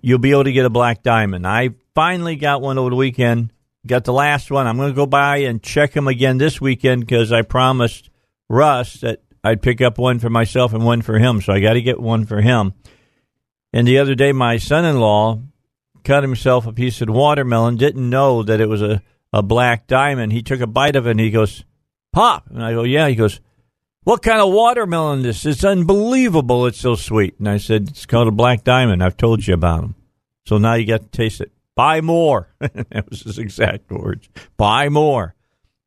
you'll 0.00 0.18
be 0.18 0.30
able 0.30 0.44
to 0.44 0.52
get 0.52 0.64
a 0.64 0.70
black 0.70 1.02
diamond. 1.02 1.46
I 1.46 1.70
finally 1.94 2.36
got 2.36 2.62
one 2.62 2.78
over 2.78 2.90
the 2.90 2.96
weekend. 2.96 3.52
Got 3.86 4.04
the 4.04 4.12
last 4.12 4.50
one. 4.50 4.66
I'm 4.66 4.76
going 4.76 4.90
to 4.90 4.96
go 4.96 5.06
by 5.06 5.38
and 5.38 5.62
check 5.62 5.92
them 5.92 6.06
again 6.06 6.38
this 6.38 6.60
weekend 6.60 7.00
because 7.00 7.32
I 7.32 7.42
promised 7.42 8.10
Russ 8.48 9.00
that 9.00 9.22
I'd 9.42 9.62
pick 9.62 9.80
up 9.80 9.98
one 9.98 10.20
for 10.20 10.30
myself 10.30 10.72
and 10.72 10.84
one 10.84 11.02
for 11.02 11.18
him. 11.18 11.40
So 11.40 11.52
I 11.52 11.60
got 11.60 11.72
to 11.72 11.82
get 11.82 12.00
one 12.00 12.24
for 12.24 12.40
him. 12.40 12.74
And 13.72 13.88
the 13.88 13.98
other 13.98 14.14
day, 14.14 14.32
my 14.32 14.58
son-in-law 14.58 15.40
cut 16.04 16.22
himself 16.22 16.66
a 16.66 16.72
piece 16.72 17.00
of 17.00 17.08
watermelon. 17.08 17.76
Didn't 17.76 18.08
know 18.08 18.42
that 18.44 18.60
it 18.60 18.68
was 18.68 18.82
a 18.82 19.02
a 19.32 19.42
black 19.42 19.86
diamond. 19.86 20.32
He 20.32 20.42
took 20.42 20.60
a 20.60 20.66
bite 20.66 20.96
of 20.96 21.06
it 21.06 21.12
and 21.12 21.20
he 21.20 21.30
goes, 21.30 21.64
"Pop!" 22.12 22.48
And 22.50 22.62
I 22.62 22.72
go, 22.72 22.82
"Yeah." 22.82 23.08
He 23.08 23.14
goes, 23.14 23.40
what 24.04 24.22
kind 24.22 24.40
of 24.40 24.52
watermelon 24.52 25.22
this? 25.22 25.46
It's 25.46 25.64
unbelievable. 25.64 26.66
It's 26.66 26.80
so 26.80 26.94
sweet. 26.94 27.38
And 27.38 27.48
I 27.48 27.58
said, 27.58 27.88
it's 27.88 28.06
called 28.06 28.28
a 28.28 28.32
black 28.32 28.64
diamond. 28.64 29.02
I've 29.02 29.16
told 29.16 29.46
you 29.46 29.54
about 29.54 29.82
them. 29.82 29.94
So 30.46 30.58
now 30.58 30.74
you 30.74 30.86
got 30.86 31.02
to 31.02 31.08
taste 31.08 31.40
it. 31.40 31.52
Buy 31.74 32.00
more. 32.00 32.48
that 32.58 33.08
was 33.08 33.22
his 33.22 33.38
exact 33.38 33.90
words. 33.90 34.28
Buy 34.56 34.88
more. 34.88 35.34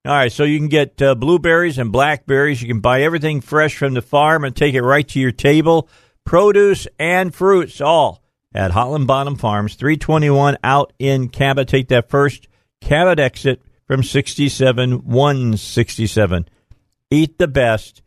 All 0.05 0.13
right. 0.13 0.31
So 0.31 0.43
you 0.43 0.57
can 0.57 0.69
get 0.69 1.01
uh, 1.01 1.15
blueberries 1.15 1.77
and 1.77 1.91
blackberries. 1.91 2.61
You 2.61 2.67
can 2.67 2.79
buy 2.79 3.01
everything 3.01 3.41
fresh 3.41 3.75
from 3.75 3.93
the 3.93 4.01
farm 4.01 4.43
and 4.43 4.55
take 4.55 4.75
it 4.75 4.81
right 4.81 5.07
to 5.09 5.19
your 5.19 5.31
table. 5.31 5.89
Produce 6.23 6.87
and 6.97 7.35
fruits, 7.35 7.81
all 7.81 8.23
at 8.53 8.71
Holland 8.71 9.05
Bottom 9.05 9.35
Farms, 9.35 9.75
321 9.75 10.57
out 10.63 10.93
in 10.97 11.29
Cabot. 11.29 11.67
Take 11.67 11.89
that 11.89 12.09
first 12.09 12.47
Cabot 12.81 13.19
exit 13.19 13.61
from 13.85 14.01
67 14.01 15.05
167. 15.05 16.49
Eat 17.11 17.37
the 17.37 17.47
best 17.47 18.01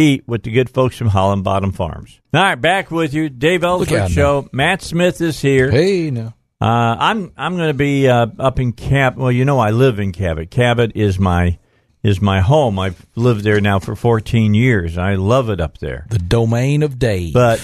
eat 0.00 0.24
with 0.26 0.42
the 0.42 0.50
good 0.50 0.70
folks 0.70 0.96
from 0.96 1.08
Holland 1.08 1.44
Bottom 1.44 1.72
Farms. 1.72 2.20
All 2.32 2.42
right, 2.42 2.54
back 2.54 2.90
with 2.90 3.14
you, 3.14 3.28
Dave 3.28 3.62
Elswick 3.62 4.10
Show. 4.10 4.48
Matt 4.52 4.82
Smith 4.82 5.20
is 5.20 5.40
here. 5.40 5.70
Hey, 5.70 6.10
no. 6.10 6.32
Uh, 6.60 6.96
I'm 6.98 7.32
I'm 7.36 7.56
going 7.56 7.70
to 7.70 7.74
be 7.74 8.08
uh, 8.08 8.26
up 8.38 8.58
in 8.58 8.72
Cabot. 8.72 9.18
Well, 9.18 9.32
you 9.32 9.44
know 9.44 9.58
I 9.58 9.70
live 9.70 9.98
in 9.98 10.12
Cabot. 10.12 10.50
Cabot 10.50 10.92
is 10.94 11.18
my 11.18 11.58
is 12.02 12.20
my 12.20 12.40
home. 12.40 12.78
I've 12.78 13.06
lived 13.14 13.44
there 13.44 13.60
now 13.60 13.78
for 13.78 13.94
14 13.94 14.54
years. 14.54 14.98
I 14.98 15.14
love 15.14 15.48
it 15.48 15.60
up 15.60 15.78
there. 15.78 16.06
The 16.10 16.18
domain 16.18 16.82
of 16.82 16.98
Dave. 16.98 17.32
But 17.32 17.62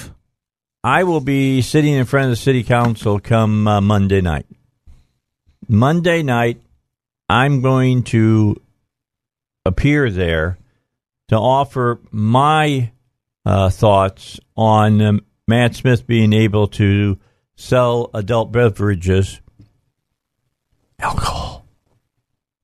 I 0.83 1.05
will 1.05 1.20
be 1.20 1.62
sitting 1.62 1.92
in 1.92 2.05
front 2.05 2.25
of 2.27 2.31
the 2.31 2.37
city 2.37 2.62
council 2.62 3.18
come 3.18 3.66
uh, 3.66 3.81
Monday 3.81 4.20
night. 4.20 4.46
Monday 5.68 6.22
night, 6.22 6.61
I'm 7.29 7.61
going 7.61 8.03
to 8.05 8.61
appear 9.64 10.11
there 10.11 10.59
to 11.29 11.37
offer 11.37 12.01
my 12.11 12.93
uh, 13.45 13.71
thoughts 13.71 14.41
on 14.57 15.01
um, 15.03 15.21
Matt 15.47 15.77
Smith 15.77 16.07
being 16.07 16.33
able 16.33 16.67
to 16.69 17.19
sell 17.55 18.11
adult 18.15 18.53
beverages, 18.53 19.41
alcohol. 20.99 21.67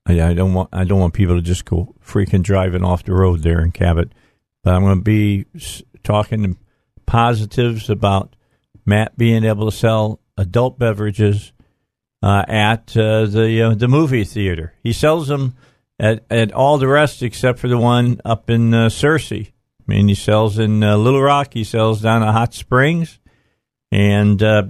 I, 0.05 0.21
I 0.21 0.33
don't 0.33 0.53
want 0.53 0.69
I 0.73 0.83
don't 0.83 0.99
want 0.99 1.13
people 1.13 1.35
to 1.35 1.41
just 1.41 1.65
go 1.65 1.95
freaking 2.05 2.43
driving 2.43 2.83
off 2.83 3.03
the 3.03 3.13
road 3.13 3.41
there 3.41 3.61
in 3.61 3.71
Cabot, 3.71 4.11
but 4.63 4.73
I'm 4.73 4.83
going 4.83 4.97
to 4.97 5.03
be 5.03 5.45
talking 6.03 6.57
positives 7.05 7.89
about 7.89 8.35
Matt 8.85 9.17
being 9.17 9.43
able 9.43 9.69
to 9.69 9.75
sell 9.75 10.19
adult 10.37 10.77
beverages 10.77 11.53
uh, 12.21 12.43
at 12.47 12.95
uh, 12.97 13.25
the 13.25 13.61
uh, 13.61 13.75
the 13.75 13.87
movie 13.87 14.23
theater. 14.23 14.73
He 14.83 14.93
sells 14.93 15.27
them 15.27 15.55
at 16.03 16.25
at 16.29 16.51
all 16.51 16.77
the 16.77 16.87
rest 16.87 17.23
except 17.23 17.59
for 17.59 17.69
the 17.69 17.77
one 17.77 18.19
up 18.25 18.49
in 18.49 18.73
uh, 18.73 18.87
Searcy. 18.87 19.47
I 19.47 19.83
mean, 19.87 20.09
he 20.09 20.15
sells 20.15 20.59
in 20.59 20.83
uh, 20.83 20.97
Little 20.97 21.21
Rock. 21.21 21.53
He 21.53 21.63
sells 21.63 22.01
down 22.01 22.23
at 22.23 22.33
Hot 22.33 22.53
Springs, 22.53 23.19
and 23.89 24.43
uh, 24.43 24.63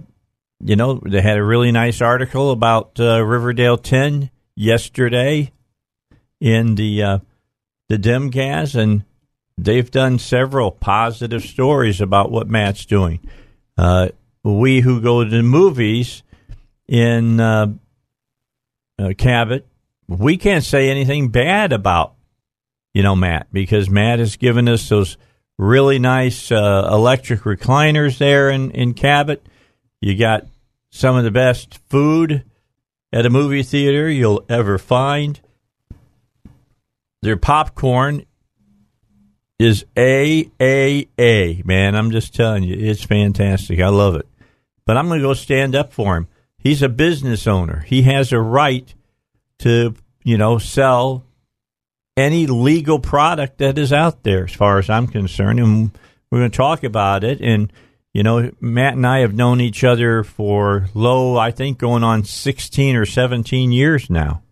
you 0.60 0.76
know 0.76 1.02
they 1.04 1.22
had 1.22 1.39
a 1.39 1.43
really 1.43 1.72
nice 1.72 2.02
article 2.02 2.52
about 2.52 3.00
uh, 3.00 3.24
Riverdale 3.24 3.78
Ten 3.78 4.30
yesterday 4.56 5.52
in 6.39 6.76
the 6.76 7.02
uh, 7.02 7.19
the 7.89 7.98
Dem-Gaz, 7.98 8.76
and 8.76 9.04
they've 9.58 9.89
done 9.89 10.19
several 10.19 10.69
positive 10.69 11.41
stories 11.41 12.00
about 12.00 12.32
what 12.32 12.48
Matt's 12.48 12.86
doing. 12.86 13.19
Uh, 13.76 14.10
we 14.43 14.82
who 14.82 15.02
go 15.02 15.24
to 15.24 15.30
the 15.30 15.41
movies 15.41 16.22
in 16.88 17.38
Cabot, 19.17 19.67
we 20.19 20.38
can't 20.38 20.63
say 20.63 20.89
anything 20.89 21.30
bad 21.30 21.73
about 21.73 22.13
you 22.93 23.04
know 23.04 23.15
Matt 23.15 23.47
because 23.52 23.89
Matt 23.89 24.19
has 24.19 24.36
given 24.36 24.67
us 24.67 24.89
those 24.89 25.17
really 25.58 25.99
nice 25.99 26.52
uh, 26.52 26.89
electric 26.91 27.41
recliners 27.41 28.17
there 28.17 28.49
in 28.49 28.71
in 28.71 28.93
Cabot. 28.93 29.45
You 30.02 30.17
got 30.17 30.47
some 30.89 31.15
of 31.15 31.23
the 31.23 31.32
best 31.32 31.80
food 31.89 32.43
at 33.12 33.26
a 33.26 33.30
movie 33.30 33.63
theater 33.63 34.10
you'll 34.10 34.45
ever 34.49 34.78
find. 34.78 35.39
Their 37.21 37.38
popcorn 37.38 38.26
is 39.60 39.86
a 39.97 40.49
a 40.60 41.08
a 41.17 41.62
man. 41.63 41.95
I'm 41.95 42.12
just 42.12 42.36
telling 42.36 42.63
you, 42.63 42.76
it's 42.76 43.04
fantastic. 43.04 43.80
I 43.80 43.89
love 43.89 44.15
it. 44.15 44.28
But 44.86 44.97
I'm 44.97 45.08
going 45.08 45.21
to 45.21 45.28
go 45.28 45.34
stand 45.34 45.76
up 45.76 45.93
for 45.93 46.17
him. 46.17 46.28
He's 46.58 46.82
a 46.82 46.89
business 46.89 47.47
owner. 47.47 47.80
He 47.88 48.04
has 48.04 48.32
a 48.32 48.39
right 48.39 48.93
to, 49.60 49.95
you 50.23 50.38
know, 50.38 50.57
sell 50.57 51.23
any 52.15 52.47
legal 52.47 52.99
product 52.99 53.57
that 53.57 53.77
is 53.77 53.91
out 53.91 54.23
there, 54.23 54.45
as 54.45 54.53
far 54.53 54.79
as 54.79 54.89
I'm 54.89 55.07
concerned. 55.07 55.59
And 55.59 55.91
we're 56.31 56.39
going 56.39 56.51
to 56.51 56.57
talk 56.57 56.83
about 56.83 57.23
it. 57.23 57.41
And, 57.41 57.71
you 58.13 58.23
know, 58.23 58.51
Matt 58.59 58.93
and 58.93 59.05
I 59.05 59.19
have 59.19 59.33
known 59.33 59.62
each 59.62 59.83
other 59.83 60.23
for 60.23 60.88
low, 60.93 61.38
I 61.38 61.51
think, 61.51 61.77
going 61.77 62.03
on 62.03 62.23
16 62.23 62.95
or 62.95 63.05
17 63.05 63.71
years 63.71 64.09
now. 64.09 64.43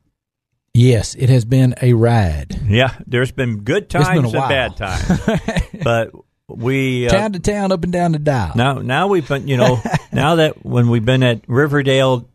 yes, 0.74 1.16
it 1.16 1.30
has 1.30 1.46
been 1.46 1.76
a 1.82 1.94
ride. 1.94 2.60
Yeah, 2.66 2.96
there's 3.06 3.32
been 3.32 3.64
good 3.64 3.88
been 3.88 4.02
times 4.02 4.26
and 4.26 4.34
while. 4.34 4.50
bad 4.50 4.78
times. 4.78 5.62
but 5.84 6.12
we. 6.48 7.08
Uh, 7.08 7.12
town 7.12 7.34
to 7.34 7.40
town, 7.40 7.72
up 7.72 7.84
and 7.84 7.94
down 7.94 8.14
the 8.14 8.20
dial. 8.20 8.54
Now, 8.56 8.76
now 8.80 9.08
we've 9.08 9.28
been, 9.28 9.48
you 9.48 9.58
know, 9.58 9.80
now 10.12 10.36
that 10.36 10.66
when 10.66 10.90
we've 10.90 11.06
been 11.06 11.24
at 11.24 11.42
Riverdale 11.48 12.28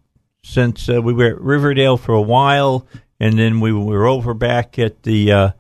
since 0.45 0.89
uh, 0.89 1.03
we 1.03 1.13
were 1.13 1.27
at 1.27 1.41
Riverdale 1.41 1.97
for 1.97 2.13
a 2.15 2.23
while, 2.23 2.87
and 3.21 3.39
then 3.39 3.61
we 3.61 3.73
were 3.73 4.07
over 4.07 4.35
back 4.35 4.79
at 4.79 5.03
the 5.03 5.33
uh, 5.33 5.51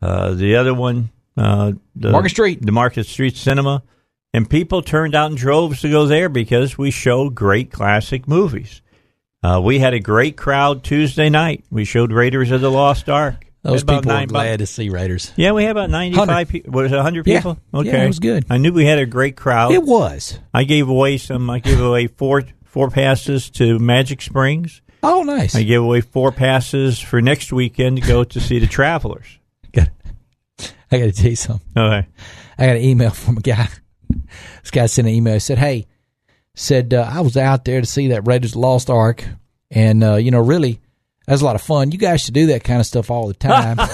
uh, 0.00 0.34
the 0.34 0.56
other 0.56 0.74
one, 0.74 1.10
uh, 1.36 1.72
the 1.96 2.10
Market 2.10 2.30
Street. 2.30 2.64
the 2.64 2.72
Market 2.72 3.06
Street 3.06 3.36
Cinema, 3.36 3.82
and 4.32 4.48
people 4.48 4.82
turned 4.82 5.14
out 5.14 5.30
in 5.30 5.36
droves 5.36 5.80
to 5.82 5.90
go 5.90 6.06
there 6.06 6.28
because 6.28 6.76
we 6.78 6.90
show 6.90 7.30
great 7.30 7.70
classic 7.70 8.26
movies. 8.28 8.82
Uh, 9.42 9.60
we 9.62 9.78
had 9.80 9.92
a 9.94 10.00
great 10.00 10.36
crowd 10.36 10.84
Tuesday 10.84 11.28
night. 11.28 11.64
We 11.70 11.84
showed 11.84 12.12
Raiders 12.12 12.50
of 12.52 12.60
the 12.60 12.70
Lost 12.70 13.08
Ark. 13.08 13.44
Those 13.62 13.82
people 13.84 13.96
were 13.96 14.02
nine 14.06 14.26
bu- 14.28 14.32
glad 14.34 14.58
to 14.58 14.66
see 14.66 14.88
Raiders. 14.88 15.32
Yeah, 15.36 15.52
we 15.52 15.62
had 15.62 15.70
about 15.70 15.88
ninety-five 15.90 16.48
people. 16.48 16.72
Was 16.72 16.90
it 16.90 16.98
hundred 16.98 17.24
people? 17.24 17.58
Yeah, 17.72 17.80
Okay, 17.80 18.04
it 18.04 18.06
was 18.08 18.18
good. 18.18 18.44
I 18.50 18.58
knew 18.58 18.72
we 18.72 18.86
had 18.86 18.98
a 18.98 19.06
great 19.06 19.36
crowd. 19.36 19.70
It 19.72 19.84
was. 19.84 20.38
I 20.52 20.64
gave 20.64 20.88
away 20.88 21.16
some. 21.18 21.48
I 21.48 21.60
gave 21.60 21.80
away 21.80 22.08
four 22.08 22.42
four 22.64 22.90
passes 22.90 23.50
to 23.50 23.78
Magic 23.78 24.20
Springs. 24.20 24.82
Oh, 25.02 25.22
nice. 25.24 25.54
I 25.56 25.62
gave 25.64 25.82
away 25.82 26.00
four 26.00 26.30
passes 26.32 26.98
for 27.00 27.20
next 27.20 27.52
weekend 27.52 28.00
to 28.00 28.06
go 28.06 28.24
to 28.24 28.40
see 28.40 28.58
the 28.58 28.66
Travelers. 28.66 29.38
Got- 29.72 29.88
I 30.90 30.98
got 30.98 31.04
to 31.06 31.12
tell 31.12 31.30
you 31.30 31.36
something. 31.36 31.66
Okay. 31.76 32.06
I 32.58 32.66
got 32.66 32.76
an 32.76 32.82
email 32.82 33.10
from 33.10 33.38
a 33.38 33.40
guy. 33.40 33.68
This 34.60 34.70
guy 34.70 34.86
sent 34.86 35.08
an 35.08 35.14
email. 35.14 35.34
He 35.34 35.40
said, 35.40 35.56
"Hey, 35.58 35.86
said 36.54 36.92
uh, 36.92 37.08
I 37.10 37.22
was 37.22 37.36
out 37.36 37.64
there 37.64 37.80
to 37.80 37.86
see 37.86 38.08
that 38.08 38.26
Raiders 38.26 38.54
Lost 38.54 38.90
Ark, 38.90 39.24
and 39.70 40.04
uh, 40.04 40.16
you 40.16 40.30
know, 40.30 40.40
really, 40.40 40.80
that 41.26 41.32
was 41.32 41.40
a 41.40 41.46
lot 41.46 41.56
of 41.56 41.62
fun. 41.62 41.92
You 41.92 41.98
guys 41.98 42.20
should 42.20 42.34
do 42.34 42.48
that 42.48 42.62
kind 42.62 42.78
of 42.78 42.86
stuff 42.86 43.10
all 43.10 43.26
the 43.26 43.34
time." 43.34 43.78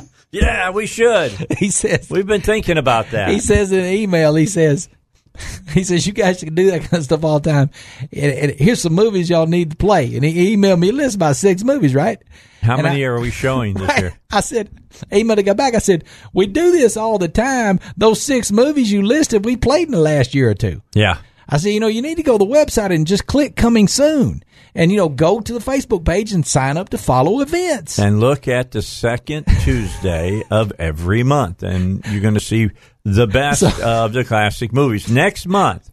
Yeah, 0.30 0.70
we 0.70 0.86
should. 0.86 1.30
he 1.58 1.70
says. 1.70 2.10
We've 2.10 2.26
been 2.26 2.40
thinking 2.40 2.76
about 2.76 3.12
that. 3.12 3.30
He 3.30 3.38
says 3.38 3.70
in 3.70 3.78
an 3.78 3.94
email. 3.94 4.34
He 4.34 4.46
says. 4.46 4.88
He 5.74 5.82
says 5.82 6.06
you 6.06 6.12
guys 6.12 6.38
can 6.42 6.54
do 6.54 6.70
that 6.70 6.82
kind 6.82 6.94
of 6.94 7.04
stuff 7.04 7.24
all 7.24 7.40
the 7.40 7.50
time. 7.50 7.70
And, 8.12 8.32
and 8.32 8.52
here's 8.52 8.80
some 8.82 8.92
movies 8.94 9.28
y'all 9.28 9.46
need 9.48 9.70
to 9.72 9.76
play. 9.76 10.14
And 10.14 10.24
he 10.24 10.56
emailed 10.56 10.78
me 10.78 10.90
a 10.90 10.92
list 10.92 11.16
about 11.16 11.34
six 11.34 11.64
movies, 11.64 11.94
right? 11.96 12.22
How 12.62 12.74
and 12.74 12.84
many 12.84 13.04
I- 13.04 13.08
are 13.08 13.18
we 13.20 13.30
showing 13.32 13.74
this 13.74 13.98
year? 14.00 14.14
I 14.30 14.40
said, 14.40 14.70
email 15.12 15.34
to 15.34 15.42
go 15.42 15.52
back. 15.54 15.74
I 15.74 15.78
said, 15.78 16.04
we 16.32 16.46
do 16.46 16.70
this 16.70 16.96
all 16.96 17.18
the 17.18 17.26
time. 17.28 17.80
Those 17.96 18.22
six 18.22 18.52
movies 18.52 18.92
you 18.92 19.02
listed, 19.02 19.44
we 19.44 19.56
played 19.56 19.88
in 19.88 19.92
the 19.92 20.00
last 20.00 20.32
year 20.34 20.48
or 20.50 20.54
two. 20.54 20.80
Yeah. 20.94 21.18
I 21.48 21.56
said, 21.56 21.70
you 21.70 21.80
know, 21.80 21.88
you 21.88 22.02
need 22.02 22.16
to 22.18 22.22
go 22.22 22.38
to 22.38 22.44
the 22.44 22.50
website 22.50 22.94
and 22.94 23.04
just 23.06 23.26
click 23.26 23.56
coming 23.56 23.88
soon. 23.88 24.44
And, 24.76 24.90
you 24.90 24.96
know, 24.96 25.08
go 25.08 25.40
to 25.40 25.52
the 25.52 25.60
Facebook 25.60 26.04
page 26.04 26.32
and 26.32 26.44
sign 26.44 26.76
up 26.76 26.88
to 26.88 26.98
follow 26.98 27.40
events. 27.40 27.98
And 27.98 28.18
look 28.18 28.48
at 28.48 28.72
the 28.72 28.82
second 28.82 29.46
Tuesday 29.60 30.42
of 30.50 30.72
every 30.80 31.22
month, 31.22 31.62
and 31.62 32.04
you're 32.06 32.20
going 32.20 32.34
to 32.34 32.40
see 32.40 32.70
the 33.04 33.26
best 33.28 33.62
of 33.80 34.12
the 34.12 34.24
classic 34.24 34.72
movies. 34.72 35.08
Next 35.08 35.46
month, 35.46 35.90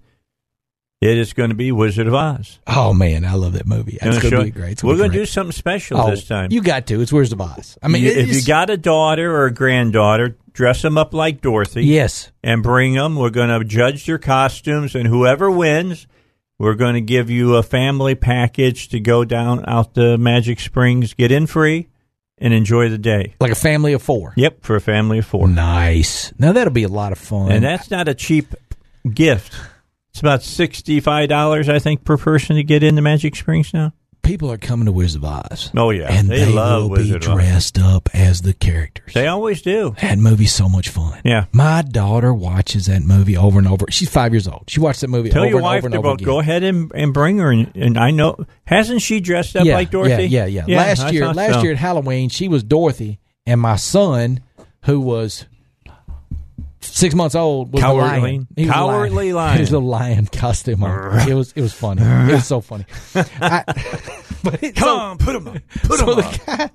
it 0.99 1.17
is 1.17 1.33
going 1.33 1.49
to 1.49 1.55
be 1.55 1.71
Wizard 1.71 2.07
of 2.07 2.13
Oz. 2.15 2.59
oh, 2.67 2.93
man, 2.93 3.23
I 3.25 3.33
love 3.33 3.53
that 3.53 3.65
movie. 3.67 3.97
It's 4.01 4.19
going 4.19 4.31
to 4.33 4.43
be 4.45 4.49
great. 4.51 4.83
We're 4.83 4.97
going 4.97 5.11
to 5.11 5.17
do 5.17 5.25
something 5.25 5.51
special 5.51 5.99
Oh, 5.99 6.09
this 6.11 6.27
time. 6.27 6.51
You 6.51 6.61
got 6.61 6.87
to. 6.87 7.01
It's 7.01 7.11
Where's 7.13 7.29
the 7.31 7.35
Boss? 7.35 7.77
I 7.83 7.87
mean, 7.87 8.03
You- 8.03 8.11
if 8.11 8.33
you 8.33 8.43
got 8.43 8.69
a 8.71 8.77
daughter 8.77 9.31
or 9.35 9.45
a 9.45 9.53
granddaughter, 9.53 10.37
dress 10.53 10.81
them 10.81 10.97
up 10.97 11.13
like 11.13 11.41
Dorothy. 11.41 11.85
Yes. 11.85 12.31
and 12.43 12.61
bring 12.63 12.93
them. 12.93 13.15
We're 13.15 13.29
going 13.29 13.49
to 13.49 13.63
judge 13.63 14.05
their 14.07 14.17
costumes, 14.19 14.93
and 14.95 15.07
whoever 15.07 15.49
wins, 15.51 16.07
we're 16.61 16.75
going 16.75 16.93
to 16.93 17.01
give 17.01 17.31
you 17.31 17.55
a 17.55 17.63
family 17.63 18.13
package 18.13 18.89
to 18.89 18.99
go 18.99 19.25
down 19.25 19.65
out 19.67 19.95
to 19.95 20.15
Magic 20.19 20.59
Springs, 20.59 21.15
get 21.15 21.31
in 21.31 21.47
free, 21.47 21.89
and 22.37 22.53
enjoy 22.53 22.87
the 22.87 22.99
day. 22.99 23.33
Like 23.39 23.51
a 23.51 23.55
family 23.55 23.93
of 23.93 24.03
four. 24.03 24.33
Yep, 24.37 24.63
for 24.63 24.75
a 24.75 24.81
family 24.81 25.17
of 25.17 25.25
four. 25.25 25.47
Nice. 25.47 26.31
Now, 26.37 26.51
that'll 26.51 26.71
be 26.71 26.83
a 26.83 26.87
lot 26.87 27.11
of 27.11 27.17
fun. 27.17 27.51
And 27.51 27.63
that's 27.63 27.89
not 27.89 28.07
a 28.07 28.13
cheap 28.13 28.53
gift. 29.11 29.55
It's 30.11 30.19
about 30.19 30.43
sixty-five 30.43 31.29
dollars, 31.29 31.67
I 31.67 31.79
think, 31.79 32.03
per 32.03 32.17
person 32.17 32.57
to 32.57 32.63
get 32.63 32.83
into 32.83 33.01
Magic 33.01 33.35
Springs 33.35 33.73
now. 33.73 33.93
People 34.31 34.49
are 34.49 34.57
coming 34.57 34.85
to 34.85 34.93
Wizard 34.93 35.25
of 35.25 35.51
Oz. 35.51 35.71
Oh 35.75 35.89
yeah, 35.89 36.07
And 36.09 36.29
they, 36.29 36.45
they, 36.45 36.53
love 36.53 36.83
will 36.83 36.91
Wizard 36.91 37.19
be 37.19 37.27
dressed 37.27 37.77
up 37.77 38.07
as 38.13 38.43
the 38.43 38.53
characters. 38.53 39.13
They 39.13 39.27
always 39.27 39.61
do. 39.61 39.93
That 40.01 40.19
movie's 40.19 40.53
so 40.53 40.69
much 40.69 40.87
fun. 40.87 41.19
Yeah. 41.25 41.47
My 41.51 41.81
daughter 41.81 42.33
watches 42.33 42.85
that 42.85 43.01
movie 43.03 43.35
over 43.35 43.59
and 43.59 43.67
over. 43.67 43.87
She's 43.89 44.09
five 44.09 44.31
years 44.31 44.47
old. 44.47 44.69
She 44.69 44.79
watched 44.79 45.01
that 45.01 45.09
movie 45.09 45.31
Tell 45.31 45.41
over 45.41 45.49
your 45.49 45.57
and 45.57 45.65
wife 45.65 45.79
over 45.79 45.87
and 45.87 45.95
over 45.97 46.15
go, 46.15 46.39
ahead 46.39 46.63
and, 46.63 46.89
and 46.95 47.13
bring 47.13 47.39
her. 47.39 47.51
And, 47.51 47.75
and 47.75 47.97
I 47.97 48.11
know, 48.11 48.37
hasn't 48.63 49.01
she 49.01 49.19
dressed 49.19 49.57
up 49.57 49.65
yeah, 49.65 49.73
like 49.73 49.91
Dorothy? 49.91 50.27
Yeah, 50.27 50.45
yeah, 50.45 50.63
yeah. 50.65 50.81
I 50.81 50.85
last 50.85 51.11
year, 51.11 51.33
last 51.33 51.55
so. 51.55 51.63
year 51.63 51.73
at 51.73 51.77
Halloween, 51.77 52.29
she 52.29 52.47
was 52.47 52.63
Dorothy, 52.63 53.19
and 53.45 53.59
my 53.59 53.75
son, 53.75 54.39
who 54.85 55.01
was 55.01 55.45
six 56.81 57.15
months 57.15 57.35
old, 57.35 57.71
was 57.73 57.81
Cowardly. 57.81 58.09
the 58.09 58.21
lion. 58.21 58.47
He 58.55 58.61
was 58.63 58.69
a 58.69 58.73
Cowardly 58.73 59.33
lion. 59.33 59.57
His 59.59 59.71
little 59.71 59.87
lion 59.87 60.25
costume. 60.27 60.83
on. 60.83 61.29
It 61.29 61.33
was 61.33 61.51
it 61.55 61.61
was 61.61 61.73
funny. 61.73 62.01
It 62.03 62.33
was 62.33 62.47
so 62.47 62.61
funny. 62.61 62.85
I, 63.15 63.63
but 64.43 64.61
it, 64.63 64.75
Come 64.75 64.99
on, 64.99 65.17
put 65.17 65.35
him 65.35 65.47
on. 65.47 65.61
Put 65.83 65.99
so 65.99 66.05
them 66.15 66.17
the 66.17 66.23
on. 66.51 66.57
guy, 66.57 66.69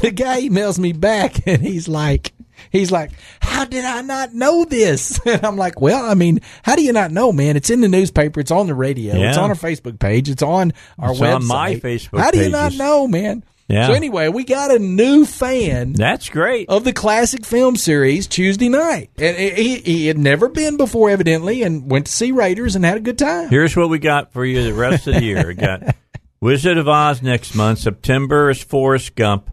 the 0.00 0.10
guy 0.10 0.40
emails 0.42 0.78
me 0.78 0.92
back 0.92 1.46
and 1.46 1.62
he's 1.62 1.88
like, 1.88 2.32
he's 2.70 2.90
like, 2.92 3.10
how 3.40 3.64
did 3.64 3.84
I 3.84 4.02
not 4.02 4.34
know 4.34 4.64
this? 4.64 5.18
And 5.26 5.44
I'm 5.44 5.56
like, 5.56 5.80
well, 5.80 6.04
I 6.08 6.14
mean, 6.14 6.40
how 6.62 6.76
do 6.76 6.82
you 6.82 6.92
not 6.92 7.10
know, 7.10 7.32
man? 7.32 7.56
It's 7.56 7.70
in 7.70 7.80
the 7.80 7.88
newspaper. 7.88 8.40
It's 8.40 8.50
on 8.50 8.66
the 8.66 8.74
radio. 8.74 9.14
It's 9.16 9.36
on 9.38 9.50
our 9.50 9.56
Facebook 9.56 9.98
page. 9.98 10.28
It's 10.28 10.42
on 10.42 10.72
our 10.98 11.10
It's 11.12 11.20
website. 11.20 11.34
on 11.36 11.46
my 11.46 11.74
Facebook 11.76 12.20
How 12.20 12.30
do 12.30 12.38
you 12.42 12.48
not 12.50 12.74
know, 12.74 13.06
man? 13.08 13.44
Yeah. 13.70 13.86
So 13.86 13.92
anyway, 13.94 14.28
we 14.28 14.44
got 14.44 14.70
a 14.70 14.78
new 14.78 15.24
fan 15.24 15.92
That's 15.92 16.28
great. 16.28 16.68
of 16.68 16.84
the 16.84 16.92
classic 16.92 17.44
film 17.46 17.76
series 17.76 18.26
Tuesday 18.26 18.68
night, 18.68 19.10
and 19.18 19.36
he, 19.36 19.76
he 19.78 20.06
had 20.06 20.18
never 20.18 20.48
been 20.48 20.76
before, 20.76 21.08
evidently, 21.10 21.62
and 21.62 21.90
went 21.90 22.06
to 22.06 22.12
see 22.12 22.32
Raiders 22.32 22.74
and 22.76 22.84
had 22.84 22.96
a 22.96 23.00
good 23.00 23.18
time. 23.18 23.48
Here's 23.48 23.76
what 23.76 23.88
we 23.88 23.98
got 23.98 24.32
for 24.32 24.44
you 24.44 24.62
the 24.64 24.74
rest 24.74 25.06
of 25.06 25.14
the 25.14 25.22
year. 25.22 25.46
We 25.46 25.54
got 25.54 25.94
Wizard 26.40 26.78
of 26.78 26.88
Oz 26.88 27.22
next 27.22 27.54
month. 27.54 27.78
September 27.78 28.50
is 28.50 28.62
Forrest 28.62 29.14
Gump. 29.14 29.50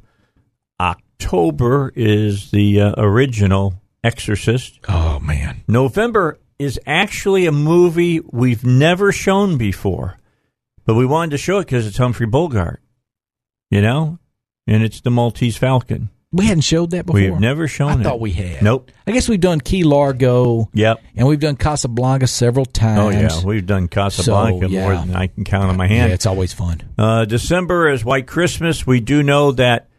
October 0.79 1.91
is 1.95 2.51
the 2.51 2.81
uh, 2.81 2.93
original 2.97 3.75
Exorcist. 4.03 4.79
Oh 4.87 5.19
man, 5.19 5.63
November 5.67 6.39
is 6.59 6.79
actually 6.85 7.45
a 7.45 7.51
movie 7.51 8.19
we've 8.19 8.65
never 8.65 9.11
shown 9.11 9.57
before, 9.57 10.17
but 10.85 10.95
we 10.95 11.05
wanted 11.05 11.31
to 11.31 11.37
show 11.37 11.59
it 11.59 11.65
because 11.65 11.85
it's 11.85 11.97
Humphrey 11.97 12.25
Bogart, 12.25 12.81
you 13.69 13.81
know, 13.81 14.19
and 14.65 14.83
it's 14.83 15.01
the 15.01 15.09
Maltese 15.11 15.57
Falcon. 15.57 16.09
we 16.31 16.45
hadn't 16.45 16.61
showed 16.61 16.91
that 16.91 17.05
before. 17.05 17.21
We've 17.21 17.39
never 17.39 17.67
shown 17.67 17.89
I 17.89 17.99
it. 18.01 18.03
thought 18.03 18.19
we 18.19 18.31
had. 18.31 18.61
Nope. 18.61 18.91
I 19.07 19.11
guess 19.11 19.29
we've 19.29 19.39
done 19.39 19.61
Key 19.61 19.83
Largo. 19.83 20.69
Yep. 20.73 21.01
And 21.15 21.27
we've 21.27 21.39
done 21.39 21.55
Casablanca 21.55 22.27
several 22.27 22.65
times. 22.65 22.99
Oh 22.99 23.09
yeah, 23.09 23.45
we've 23.45 23.65
done 23.65 23.87
Casablanca 23.87 24.67
So, 24.67 24.71
yeah. 24.71 24.83
more 24.83 24.95
than 25.05 25.15
I 25.15 25.27
can 25.27 25.43
count 25.45 25.65
on 25.69 25.77
my 25.77 25.87
hand. 25.87 26.09
Yeah, 26.09 26.13
it's 26.15 26.25
always 26.25 26.53
fun. 26.53 26.81
Uh, 26.97 27.25
December 27.25 27.89
is 27.89 28.03
White 28.03 28.27
Christmas. 28.27 28.85
We 28.85 28.99
do 28.99 29.23
know 29.23 29.51
that 29.53 29.89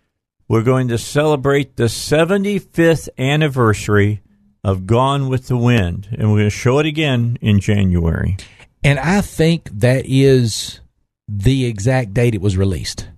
we're 0.48 0.62
going 0.62 0.88
to 0.88 0.98
celebrate 0.98 1.76
the 1.76 1.84
75th 1.84 3.08
anniversary 3.18 4.22
of 4.64 4.86
Gone 4.86 5.28
with 5.28 5.46
the 5.48 5.56
Wind, 5.56 6.08
and 6.10 6.30
we're 6.30 6.38
going 6.38 6.50
to 6.50 6.50
show 6.50 6.78
it 6.78 6.86
again 6.86 7.38
in 7.40 7.60
January. 7.60 8.36
And 8.82 8.98
I 8.98 9.20
think 9.22 9.68
that 9.80 10.04
is 10.06 10.80
the 11.28 11.64
exact 11.66 12.12
date 12.14 12.34
it 12.34 12.40
was 12.40 12.56
released. 12.56 13.08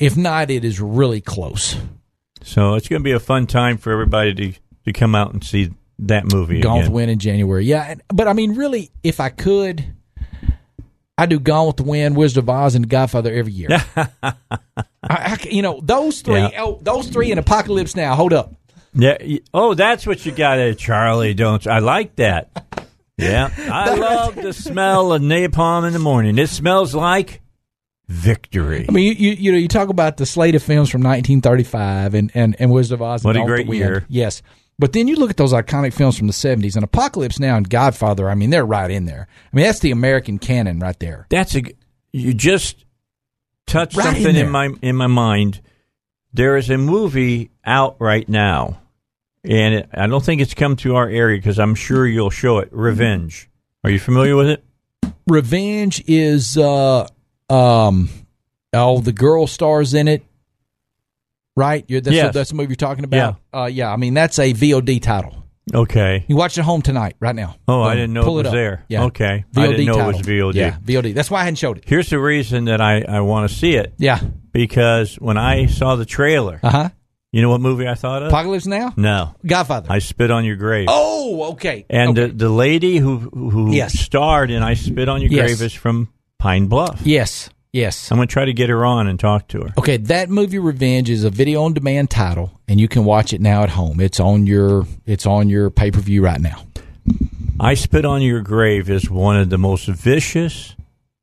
If 0.00 0.16
not, 0.16 0.50
it 0.50 0.64
is 0.64 0.80
really 0.80 1.20
close. 1.20 1.76
So 2.42 2.74
it's 2.74 2.88
going 2.88 3.00
to 3.00 3.04
be 3.04 3.12
a 3.12 3.20
fun 3.20 3.46
time 3.46 3.76
for 3.76 3.92
everybody 3.92 4.34
to, 4.34 4.60
to 4.86 4.92
come 4.92 5.14
out 5.14 5.34
and 5.34 5.44
see 5.44 5.70
that 6.00 6.32
movie 6.32 6.60
Gone 6.60 6.78
with 6.78 6.86
the. 6.86 6.92
Wind 6.92 7.10
in 7.10 7.18
January. 7.18 7.66
Yeah, 7.66 7.96
but 8.08 8.26
I 8.26 8.32
mean, 8.32 8.54
really, 8.54 8.90
if 9.02 9.20
I 9.20 9.28
could, 9.28 9.84
I 11.18 11.26
do 11.26 11.38
Gone 11.38 11.66
with 11.66 11.76
the 11.76 11.82
Wind, 11.82 12.16
Wizard 12.16 12.38
of 12.38 12.48
Oz, 12.48 12.74
and 12.74 12.88
Godfather 12.88 13.32
every 13.32 13.52
year. 13.52 13.68
I, 13.96 14.34
I 15.02 15.38
you 15.50 15.60
know, 15.60 15.80
those 15.82 16.22
three. 16.22 16.40
Yeah. 16.40 16.62
Oh, 16.62 16.78
those 16.80 17.08
three 17.08 17.30
in 17.30 17.36
Apocalypse 17.36 17.94
Now. 17.94 18.14
Hold 18.14 18.32
up. 18.32 18.54
Yeah. 18.94 19.18
Oh, 19.52 19.74
that's 19.74 20.06
what 20.06 20.24
you 20.24 20.32
got 20.32 20.56
there, 20.56 20.74
Charlie. 20.74 21.34
Don't 21.34 21.64
you? 21.64 21.70
I 21.70 21.80
like 21.80 22.16
that. 22.16 22.88
Yeah. 23.18 23.50
I 23.58 23.94
love 23.94 24.34
the 24.34 24.54
smell 24.54 25.12
of 25.12 25.20
napalm 25.20 25.86
in 25.86 25.92
the 25.92 25.98
morning. 25.98 26.38
It 26.38 26.48
smells 26.48 26.94
like 26.94 27.42
victory. 28.10 28.84
I 28.88 28.92
mean, 28.92 29.06
you, 29.06 29.30
you 29.30 29.36
you 29.36 29.52
know, 29.52 29.58
you 29.58 29.68
talk 29.68 29.88
about 29.88 30.16
the 30.16 30.26
slate 30.26 30.54
of 30.54 30.62
films 30.62 30.90
from 30.90 31.00
1935 31.02 32.14
and 32.14 32.30
and, 32.34 32.56
and 32.58 32.70
Wizard 32.72 32.96
of 32.96 33.02
Oz. 33.02 33.24
and 33.24 33.34
What 33.34 33.42
a 33.42 33.46
great 33.46 33.66
year. 33.68 34.04
Yes, 34.08 34.42
but 34.78 34.92
then 34.92 35.08
you 35.08 35.16
look 35.16 35.30
at 35.30 35.36
those 35.36 35.52
iconic 35.52 35.94
films 35.94 36.18
from 36.18 36.26
the 36.26 36.32
70s 36.32 36.74
and 36.74 36.84
Apocalypse 36.84 37.38
Now 37.38 37.56
and 37.56 37.68
Godfather. 37.68 38.28
I 38.28 38.34
mean, 38.34 38.50
they're 38.50 38.66
right 38.66 38.90
in 38.90 39.04
there. 39.04 39.28
I 39.52 39.56
mean, 39.56 39.64
that's 39.64 39.80
the 39.80 39.90
American 39.92 40.38
canon 40.38 40.80
right 40.80 40.98
there. 40.98 41.26
That's 41.30 41.54
a. 41.56 41.62
You 42.12 42.34
just 42.34 42.84
touched 43.66 43.96
Right 43.96 44.04
something 44.06 44.34
there. 44.34 44.44
in 44.46 44.50
my 44.50 44.70
in 44.82 44.96
my 44.96 45.06
mind. 45.06 45.60
There 46.32 46.56
is 46.56 46.70
a 46.70 46.78
movie 46.78 47.50
out 47.64 47.96
right 48.00 48.28
now, 48.28 48.80
and 49.44 49.74
it, 49.74 49.88
I 49.94 50.06
don't 50.08 50.24
think 50.24 50.40
it's 50.40 50.54
come 50.54 50.76
to 50.76 50.96
our 50.96 51.08
area 51.08 51.38
because 51.38 51.58
I'm 51.58 51.74
sure 51.74 52.06
you'll 52.06 52.30
show 52.30 52.58
it. 52.58 52.68
Revenge. 52.72 53.48
Are 53.84 53.90
you 53.90 53.98
familiar 53.98 54.36
with 54.36 54.48
it? 54.48 54.64
Revenge 55.26 56.02
is 56.06 56.56
uh 56.58 57.06
um 57.50 58.08
oh 58.72 59.00
the 59.00 59.12
girl 59.12 59.46
stars 59.46 59.94
in 59.94 60.08
it. 60.08 60.22
Right? 61.56 61.84
You're, 61.88 62.00
that's, 62.00 62.14
Yes. 62.14 62.34
that's 62.34 62.50
the 62.50 62.56
movie 62.56 62.70
you're 62.70 62.76
talking 62.76 63.04
about? 63.04 63.36
Yeah. 63.52 63.60
Uh, 63.62 63.66
yeah, 63.66 63.92
I 63.92 63.96
mean, 63.96 64.14
that's 64.14 64.38
a 64.38 64.52
VOD 64.54 65.02
title. 65.02 65.44
Okay. 65.74 66.24
You 66.26 66.36
watch 66.36 66.56
it 66.56 66.62
home 66.62 66.80
tonight, 66.80 67.16
right 67.20 67.34
now. 67.34 67.56
Oh, 67.68 67.82
I 67.82 67.94
didn't 67.94 68.14
know 68.14 68.22
Pull 68.24 68.38
it 68.38 68.42
was 68.44 68.46
up. 68.48 68.52
there. 68.54 68.84
Yeah. 68.88 69.04
Okay. 69.04 69.44
I 69.56 69.58
VOD 69.60 69.70
didn't 69.76 69.86
know 69.86 70.00
it 70.00 70.06
was 70.06 70.16
title. 70.18 70.52
VOD. 70.52 70.54
Yeah, 70.54 70.76
VOD. 70.82 71.12
That's 71.14 71.30
why 71.30 71.40
I 71.40 71.44
hadn't 71.44 71.56
showed 71.56 71.78
it. 71.78 71.84
Here's 71.86 72.08
the 72.08 72.18
reason 72.18 72.64
that 72.66 72.80
I, 72.80 73.02
I 73.02 73.20
want 73.20 73.50
to 73.50 73.54
see 73.54 73.74
it 73.74 73.92
Yeah. 73.98 74.20
because 74.52 75.16
when 75.16 75.36
I 75.36 75.66
saw 75.66 75.96
the 75.96 76.06
trailer, 76.06 76.60
Uh 76.62 76.70
huh. 76.70 76.88
you 77.32 77.42
know 77.42 77.50
what 77.50 77.60
movie 77.60 77.86
I 77.86 77.94
thought 77.94 78.22
of? 78.22 78.28
Apocalypse 78.28 78.66
Now? 78.66 78.94
no, 78.96 79.34
Godfather. 79.44 79.92
I 79.92 79.98
Spit 79.98 80.30
on 80.30 80.44
Your 80.44 80.56
Grave. 80.56 80.86
oh, 80.88 81.52
okay. 81.52 81.84
and 81.90 82.16
okay. 82.18 82.28
the, 82.30 82.32
the 82.36 82.48
lady 82.48 82.96
who 82.96 83.18
who 83.18 83.72
Yes. 83.74 83.98
starred 83.98 84.50
in 84.50 84.62
I 84.62 84.74
Spit 84.74 85.08
on 85.08 85.20
Your 85.20 85.30
Yes. 85.30 85.46
Grave 85.48 85.62
is 85.62 85.74
from 85.74 86.08
Pine 86.40 86.66
Bluff. 86.68 87.02
yes, 87.04 87.50
yes. 87.70 88.10
I'm 88.10 88.16
going 88.16 88.26
to 88.26 88.32
try 88.32 88.46
to 88.46 88.54
get 88.54 88.70
her 88.70 88.84
on 88.84 89.06
and 89.06 89.20
talk 89.20 89.46
to 89.48 89.60
her. 89.60 89.74
Okay, 89.76 89.98
that 89.98 90.30
movie 90.30 90.58
Revenge 90.58 91.10
is 91.10 91.22
a 91.22 91.28
video 91.30 91.62
on 91.64 91.74
demand 91.74 92.10
title, 92.10 92.58
and 92.66 92.80
you 92.80 92.88
can 92.88 93.04
watch 93.04 93.34
it 93.34 93.42
now 93.42 93.62
at 93.62 93.68
home. 93.68 94.00
It's 94.00 94.18
on 94.18 94.46
your 94.46 94.86
it's 95.04 95.26
on 95.26 95.50
your 95.50 95.68
pay 95.70 95.90
per 95.90 96.00
view 96.00 96.24
right 96.24 96.40
now. 96.40 96.64
I 97.60 97.74
Spit 97.74 98.06
on 98.06 98.22
Your 98.22 98.40
Grave 98.40 98.88
is 98.88 99.10
one 99.10 99.36
of 99.36 99.50
the 99.50 99.58
most 99.58 99.86
vicious 99.86 100.74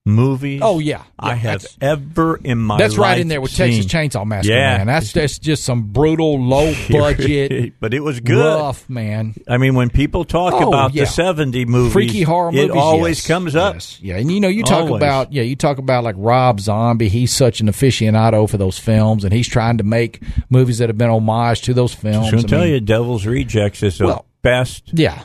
movies 0.07 0.61
Oh 0.63 0.79
yeah, 0.79 1.03
I 1.19 1.35
have 1.35 1.65
ever 1.81 2.37
in 2.37 2.57
my 2.57 2.77
That's 2.77 2.97
right 2.97 3.19
in 3.19 3.27
there 3.27 3.41
with 3.41 3.51
seen. 3.51 3.71
Texas 3.83 3.91
Chainsaw 3.91 4.25
Massacre, 4.25 4.53
Yeah. 4.55 4.77
man. 4.77 4.87
That's 4.87 5.11
that's 5.11 5.37
just 5.39 5.63
some 5.63 5.83
brutal, 5.91 6.41
low 6.41 6.73
budget, 6.89 7.73
but 7.79 7.93
it 7.93 7.99
was 7.99 8.19
good. 8.19 8.37
rough, 8.37 8.89
man. 8.89 9.35
I 9.47 9.57
mean, 9.57 9.75
when 9.75 9.89
people 9.89 10.23
talk 10.25 10.53
Oh, 10.53 10.67
about 10.69 10.93
yeah. 10.93 11.03
the 11.03 11.09
70 11.09 11.65
movies, 11.65 11.93
Freaky 11.93 12.21
horror 12.23 12.51
movies. 12.51 12.69
it 12.69 12.77
always 12.77 13.17
yes. 13.19 13.27
comes 13.27 13.55
up. 13.55 13.75
Yes. 13.75 13.99
Yeah, 14.01 14.17
and 14.17 14.31
you 14.31 14.39
know, 14.39 14.47
you 14.47 14.63
talk 14.63 14.85
Always. 14.85 14.95
about 15.01 15.33
yeah, 15.33 15.43
you 15.43 15.55
talk 15.55 15.77
about 15.77 16.03
like 16.03 16.15
Rob 16.17 16.59
Zombie. 16.59 17.09
He's 17.09 17.33
such 17.33 17.59
an 17.59 17.67
aficionado 17.67 18.49
for 18.49 18.57
those 18.57 18.79
films, 18.79 19.23
and 19.23 19.33
he's 19.33 19.47
trying 19.47 19.77
to 19.79 19.83
make 19.83 20.21
movies 20.49 20.77
that 20.77 20.89
have 20.89 20.97
been 20.97 21.09
homage 21.09 21.61
to 21.63 21.73
those 21.73 21.93
films. 21.93 22.27
I'm 22.31 22.39
I 22.39 22.41
to 22.41 22.47
tell 22.47 22.61
mean, 22.61 22.73
you, 22.73 22.79
Devil's 22.79 23.25
Rejects 23.25 23.83
is 23.83 23.97
the 23.97 24.05
Well, 24.05 24.25
best 24.49 24.89
yeah. 24.93 25.23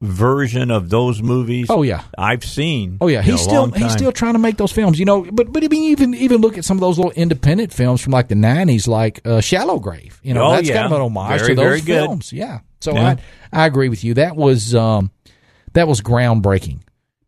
version 0.00 0.70
of 0.70 0.90
those 0.90 1.22
movies. 1.22 1.66
Oh, 1.70 1.82
yeah. 1.82 2.02
I've 2.16 2.44
seen. 2.44 2.98
Oh 3.00 3.08
yeah, 3.08 3.22
he's 3.22 3.40
still 3.40 3.70
he's 3.70 3.92
still 3.92 4.12
trying 4.12 4.34
to 4.34 4.38
make 4.38 4.56
those 4.56 4.72
films, 4.72 4.98
you 4.98 5.04
know. 5.04 5.26
But 5.30 5.52
but 5.52 5.64
I 5.64 5.68
mean, 5.68 5.84
even 5.90 6.14
even 6.14 6.40
look 6.40 6.58
at 6.58 6.64
some 6.64 6.76
of 6.76 6.80
those 6.80 6.98
little 6.98 7.12
independent 7.12 7.72
films 7.72 8.00
from 8.00 8.12
like 8.12 8.28
the 8.28 8.34
nineties, 8.34 8.86
like 8.86 9.20
uh, 9.26 9.40
Shallow 9.40 9.78
Grave. 9.78 10.20
You 10.22 10.34
know, 10.34 10.44
Oh, 10.46 10.50
that's 10.52 10.68
yeah. 10.68 10.82
kind 10.82 10.92
of 10.92 11.00
an 11.00 11.16
homage 11.16 11.40
Very, 11.40 11.54
to 11.54 11.60
those 11.60 11.80
good. 11.82 12.04
films. 12.06 12.32
Yeah. 12.32 12.60
So 12.80 12.94
Yeah. 12.94 13.16
I 13.52 13.62
I 13.62 13.66
agree 13.66 13.88
with 13.88 14.04
you. 14.04 14.14
That 14.14 14.36
was 14.36 14.74
um 14.74 15.10
that 15.72 15.88
was 15.88 16.00
groundbreaking. 16.00 16.80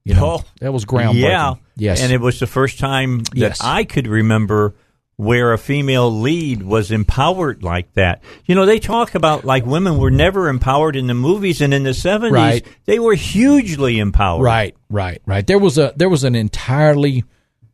You 0.05 0.15
know, 0.15 0.25
Oh, 0.39 0.45
that 0.61 0.73
was 0.73 0.85
groundbreaking. 0.85 1.21
Yeah. 1.23 1.55
Yes. 1.77 2.03
And 2.03 2.13
it 2.13 2.21
was 2.21 2.39
the 2.41 2.47
first 2.47 2.79
time 2.79 3.19
that 3.21 3.35
Yes. 3.37 3.61
I 3.63 3.85
could 3.85 4.07
remember 4.07 4.75
where 5.21 5.53
a 5.53 5.59
female 5.59 6.11
lead 6.11 6.63
was 6.63 6.91
empowered 6.91 7.63
like 7.63 7.93
that. 7.93 8.23
You 8.47 8.55
know, 8.55 8.65
they 8.65 8.79
talk 8.79 9.15
about 9.15 9.45
like 9.45 9.67
women 9.67 9.99
were 9.99 10.11
never 10.11 10.49
empowered 10.49 10.97
in 10.97 11.07
the 11.09 11.15
movies 11.15 11.61
and 11.61 11.75
in 11.75 11.83
the 11.83 11.91
70s 11.91 12.31
Right. 12.33 12.67
they 12.87 12.99
were 12.99 13.15
hugely 13.15 13.99
empowered. 13.99 14.43
Right, 14.43 14.75
right, 14.89 15.21
right. 15.27 15.47
There 15.47 15.59
was 15.59 15.77
a 15.77 15.93
there 15.95 16.09
was 16.09 16.25
an 16.25 16.35
entirely 16.35 17.25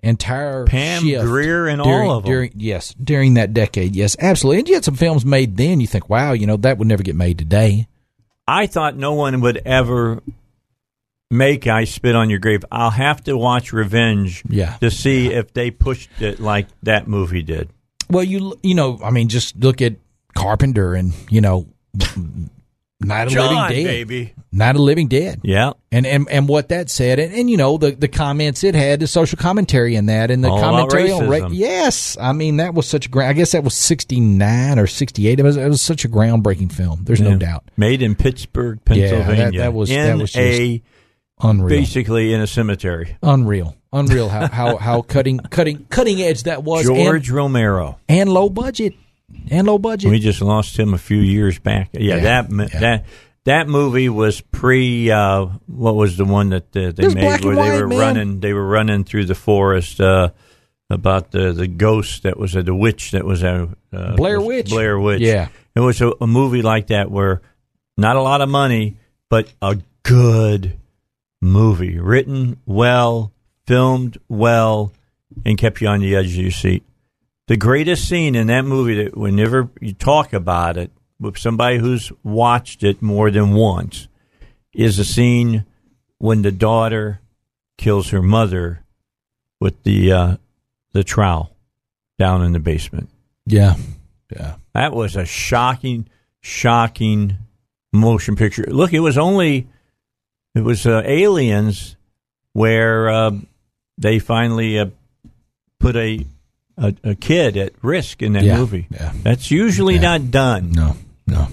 entire 0.03 0.65
Pam 0.67 1.03
shift 1.03 1.25
Grier 1.25 1.67
and 1.67 1.81
all 1.81 2.13
of 2.13 2.25
them. 2.25 2.31
during 2.33 2.53
yes 2.57 2.95
during 3.03 3.35
that 3.35 3.55
decade. 3.55 3.95
Yes, 3.97 4.17
absolutely. 4.21 4.61
And 4.61 4.69
you 4.69 4.75
had 4.75 4.85
some 4.85 4.97
films 4.97 5.25
made 5.25 5.57
then. 5.57 5.81
You 5.81 5.87
think, 5.87 6.09
wow, 6.09 6.33
you 6.33 6.47
know 6.47 6.57
that 6.59 6.79
would 6.79 6.89
never 6.89 7.03
get 7.03 7.17
made 7.17 7.39
today. 7.39 7.87
I 8.49 8.67
thought 8.67 8.97
no 8.97 9.15
one 9.15 9.41
would 9.41 9.63
ever 9.65 10.23
make 11.31 11.67
I 11.67 11.85
Spit 11.85 12.15
on 12.17 12.31
Your 12.31 12.39
Grave. 12.39 12.65
I'll 12.71 12.91
have 12.91 13.23
to 13.25 13.37
watch 13.37 13.73
Revenge 13.73 14.43
Yeah. 14.49 14.77
to 14.81 14.91
see 14.91 15.33
if 15.33 15.53
they 15.53 15.71
pushed 15.71 16.11
it 16.21 16.41
like 16.41 16.69
that 16.83 17.09
movie 17.09 17.43
did. 17.43 17.71
Well, 18.11 18.25
you 18.25 18.55
you 18.63 18.75
know, 18.75 19.01
I 19.03 19.11
mean, 19.11 19.29
just 19.29 19.57
look 19.57 19.83
at 19.83 19.97
Carpenter 20.37 20.95
and 20.95 21.13
you 21.29 21.41
know, 21.41 21.67
Night 22.99 23.27
of 23.27 23.33
John, 23.33 23.55
Living 23.69 23.85
Dead, 23.85 23.91
baby. 24.09 24.33
Night 24.53 24.75
of 24.75 24.81
Living 24.81 25.07
Dead, 25.09 25.41
Yeah. 25.45 25.73
and 25.93 26.07
and 26.07 26.27
and 26.31 26.49
what 26.49 26.71
that 26.71 26.89
said, 26.89 27.19
and, 27.19 27.35
and 27.35 27.51
you 27.51 27.59
know 27.59 27.77
the 27.77 27.91
the 27.91 28.09
comments 28.09 28.65
it 28.65 28.75
had, 28.75 29.01
the 29.01 29.07
social 29.07 29.37
commentary 29.37 29.97
in 29.97 30.07
that, 30.07 30.31
and 30.31 30.43
the 30.43 30.49
All 30.49 30.59
commentary 30.61 31.13
on 31.13 31.29
ra- 31.29 31.49
yes, 31.51 32.17
I 32.19 32.33
mean 32.33 32.57
that 32.57 32.73
was 32.73 32.87
such 32.87 33.05
a 33.07 33.09
grand. 33.11 33.29
I 33.31 33.33
guess 33.35 33.53
that 33.53 33.65
was 33.65 33.75
sixty 33.75 34.19
nine 34.19 34.79
or 34.79 34.87
sixty 34.87 35.29
eight. 35.29 35.39
It 35.39 35.43
was 35.43 35.59
it 35.59 35.69
was 35.69 35.83
such 35.83 36.07
a 36.07 36.09
groundbreaking 36.09 36.73
film. 36.73 37.01
There's 37.05 37.21
no 37.21 37.37
doubt, 37.37 37.65
Made 37.77 38.01
in 38.01 38.15
Pittsburgh, 38.15 38.79
Yeah, 38.89 38.95
that- 38.95 39.11
Pennsylvania. 39.27 39.61
that 39.61 39.75
was- 39.75 39.89
that 39.91 40.17
was 40.17 40.33
just 40.33 40.39
a 40.61 40.83
unreal, 41.41 41.69
basically 41.69 42.33
in 42.33 42.41
a 42.41 42.47
cemetery. 42.47 43.17
unreal, 43.23 43.77
unreal. 43.93 44.29
How 44.29 44.49
how 44.49 44.77
how 44.89 45.03
cutting 45.03 45.39
cutting 45.39 45.87
cutting 45.91 46.21
edge 46.21 46.45
that 46.45 46.63
was, 46.63 46.87
George 46.87 47.31
Romero. 47.31 47.99
and, 48.09 48.21
and 48.21 48.33
low 48.33 48.49
budget, 48.49 48.95
and 49.51 49.67
low 49.67 49.79
budget. 49.79 50.11
We 50.11 50.19
just 50.19 50.41
lost 50.41 50.79
him 50.79 50.95
a 50.95 50.99
few 50.99 51.19
years 51.19 51.59
back. 51.59 51.91
Yeah, 51.93 52.17
Yeah, 52.17 52.21
that 52.21 52.51
yeah. 52.51 52.81
that 52.81 53.05
that 53.45 53.69
movie 53.69 54.09
was 54.09 54.41
pre. 54.41 55.11
Uh, 55.11 55.47
what 55.67 55.95
was 55.95 56.17
the 56.17 56.25
one 56.25 56.51
that 56.51 56.77
uh, 56.77 56.93
they 56.93 57.09
made 57.15 57.17
where 57.17 57.33
and 57.35 57.43
they 57.43 57.55
white, 57.55 57.81
were 57.81 57.89
man. 57.89 57.99
running? 57.99 58.41
They 58.41 58.53
were 58.53 58.67
running 58.67 59.05
through 59.05 59.27
the 59.27 59.35
forest. 59.35 60.01
Uh, 60.01 60.31
about 60.89 61.33
the 61.33 61.53
the 61.53 61.67
ghost 61.67 62.23
that 62.23 62.39
was 62.39 62.55
a 62.55 62.63
the 62.63 62.73
witch 62.75 63.11
that 63.11 63.25
was 63.25 63.43
a 63.43 63.69
uh, 63.93 64.15
Blair 64.15 64.39
was 64.39 64.47
Witch. 64.47 64.71
Blair 64.71 64.99
Witch. 64.99 65.21
Yeah. 65.21 65.49
it 65.75 65.81
was 65.81 66.01
a, 66.01 66.13
a 66.21 66.29
movie 66.29 66.63
like 66.63 66.87
that 66.89 67.11
where 67.11 67.43
not 67.97 68.15
a 68.15 68.23
lot 68.23 68.41
of 68.41 68.49
money, 68.49 68.97
but 69.29 69.53
a 69.61 69.79
good 70.05 70.79
movie, 71.41 71.99
written 71.99 72.59
well, 72.67 73.33
filmed 73.67 74.19
well, 74.29 74.93
and 75.45 75.59
kept 75.59 75.81
you 75.81 75.89
on 75.89 76.01
the 76.01 76.15
edge 76.17 76.27
of 76.27 76.37
your 76.37 76.51
seat. 76.51 76.83
the 77.49 77.57
greatest 77.57 78.09
scene 78.09 78.35
in 78.35 78.49
that 78.49 78.65
movie 78.65 79.05
that 79.05 79.17
whenever 79.17 79.69
you 79.81 79.93
talk 79.93 80.33
about 80.33 80.77
it 80.77 80.91
with 81.21 81.39
somebody 81.39 81.79
who's 81.79 82.11
watched 82.25 82.83
it 82.83 83.01
more 83.01 83.31
than 83.31 83.53
once 83.53 84.09
is 84.73 84.97
the 84.97 85.05
scene 85.05 85.65
when 86.19 86.43
the 86.43 86.51
daughter 86.53 87.21
kills 87.79 88.11
her 88.11 88.23
mother 88.23 88.83
with 89.61 89.81
the 89.85 90.13
uh, 90.13 90.37
the 90.93 91.05
trowel 91.05 91.55
down 92.19 92.43
in 92.43 92.53
the 92.53 92.59
basement. 92.59 93.09
Yeah, 93.47 93.77
yeah. 94.35 94.57
That 94.75 94.93
was 94.93 95.15
a 95.17 95.25
shocking, 95.25 96.09
shocking 96.41 97.37
motion 97.93 98.35
picture. 98.37 98.65
Look, 98.69 98.93
it 98.93 99.01
was 99.01 99.17
only 99.17 99.69
it 100.57 100.63
was 100.65 100.87
uh, 100.87 101.03
Aliens 101.05 101.97
where 102.53 103.09
uh, 103.11 103.31
they 103.99 104.19
finally 104.19 104.79
uh, 104.79 104.87
put 105.79 105.95
a, 105.97 106.25
a 106.79 106.95
a 107.05 107.15
kid 107.15 107.57
at 107.57 107.73
risk 107.83 108.23
in 108.23 108.33
that 108.33 108.45
Yeah, 108.45 108.57
movie. 108.59 108.87
yeah. 108.91 109.13
That's 109.23 109.51
usually 109.51 109.95
Yeah. 109.97 110.17
not 110.17 110.31
done 110.31 110.73
No, 110.73 110.97
no, 111.27 111.49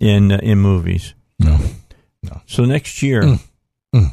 in 0.00 0.30
uh, 0.32 0.38
in 0.42 0.58
movies. 0.58 1.14
no. 1.38 1.58
no. 2.22 2.40
So 2.46 2.64
next 2.64 3.02
year, 3.02 3.22
Mm, 3.94 4.10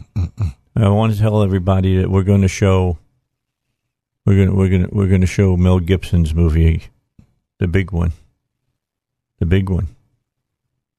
I 0.76 0.90
want 0.90 1.14
to 1.14 1.20
tell 1.20 1.44
everybody 1.44 1.98
that 1.98 2.10
we're 2.10 2.24
going 2.24 2.42
to 2.42 2.48
show 2.48 2.98
we're 4.26 4.46
to 4.46 4.52
we're 4.56 4.70
to 4.70 4.88
we're 4.92 5.08
going 5.10 5.22
to 5.22 5.28
show 5.28 5.56
Mel 5.58 5.80
Gibson's 5.80 6.34
movie, 6.34 6.84
the 7.60 7.68
big 7.68 7.92
one, 7.92 8.14
the 9.40 9.46
big 9.46 9.70
one, 9.70 9.88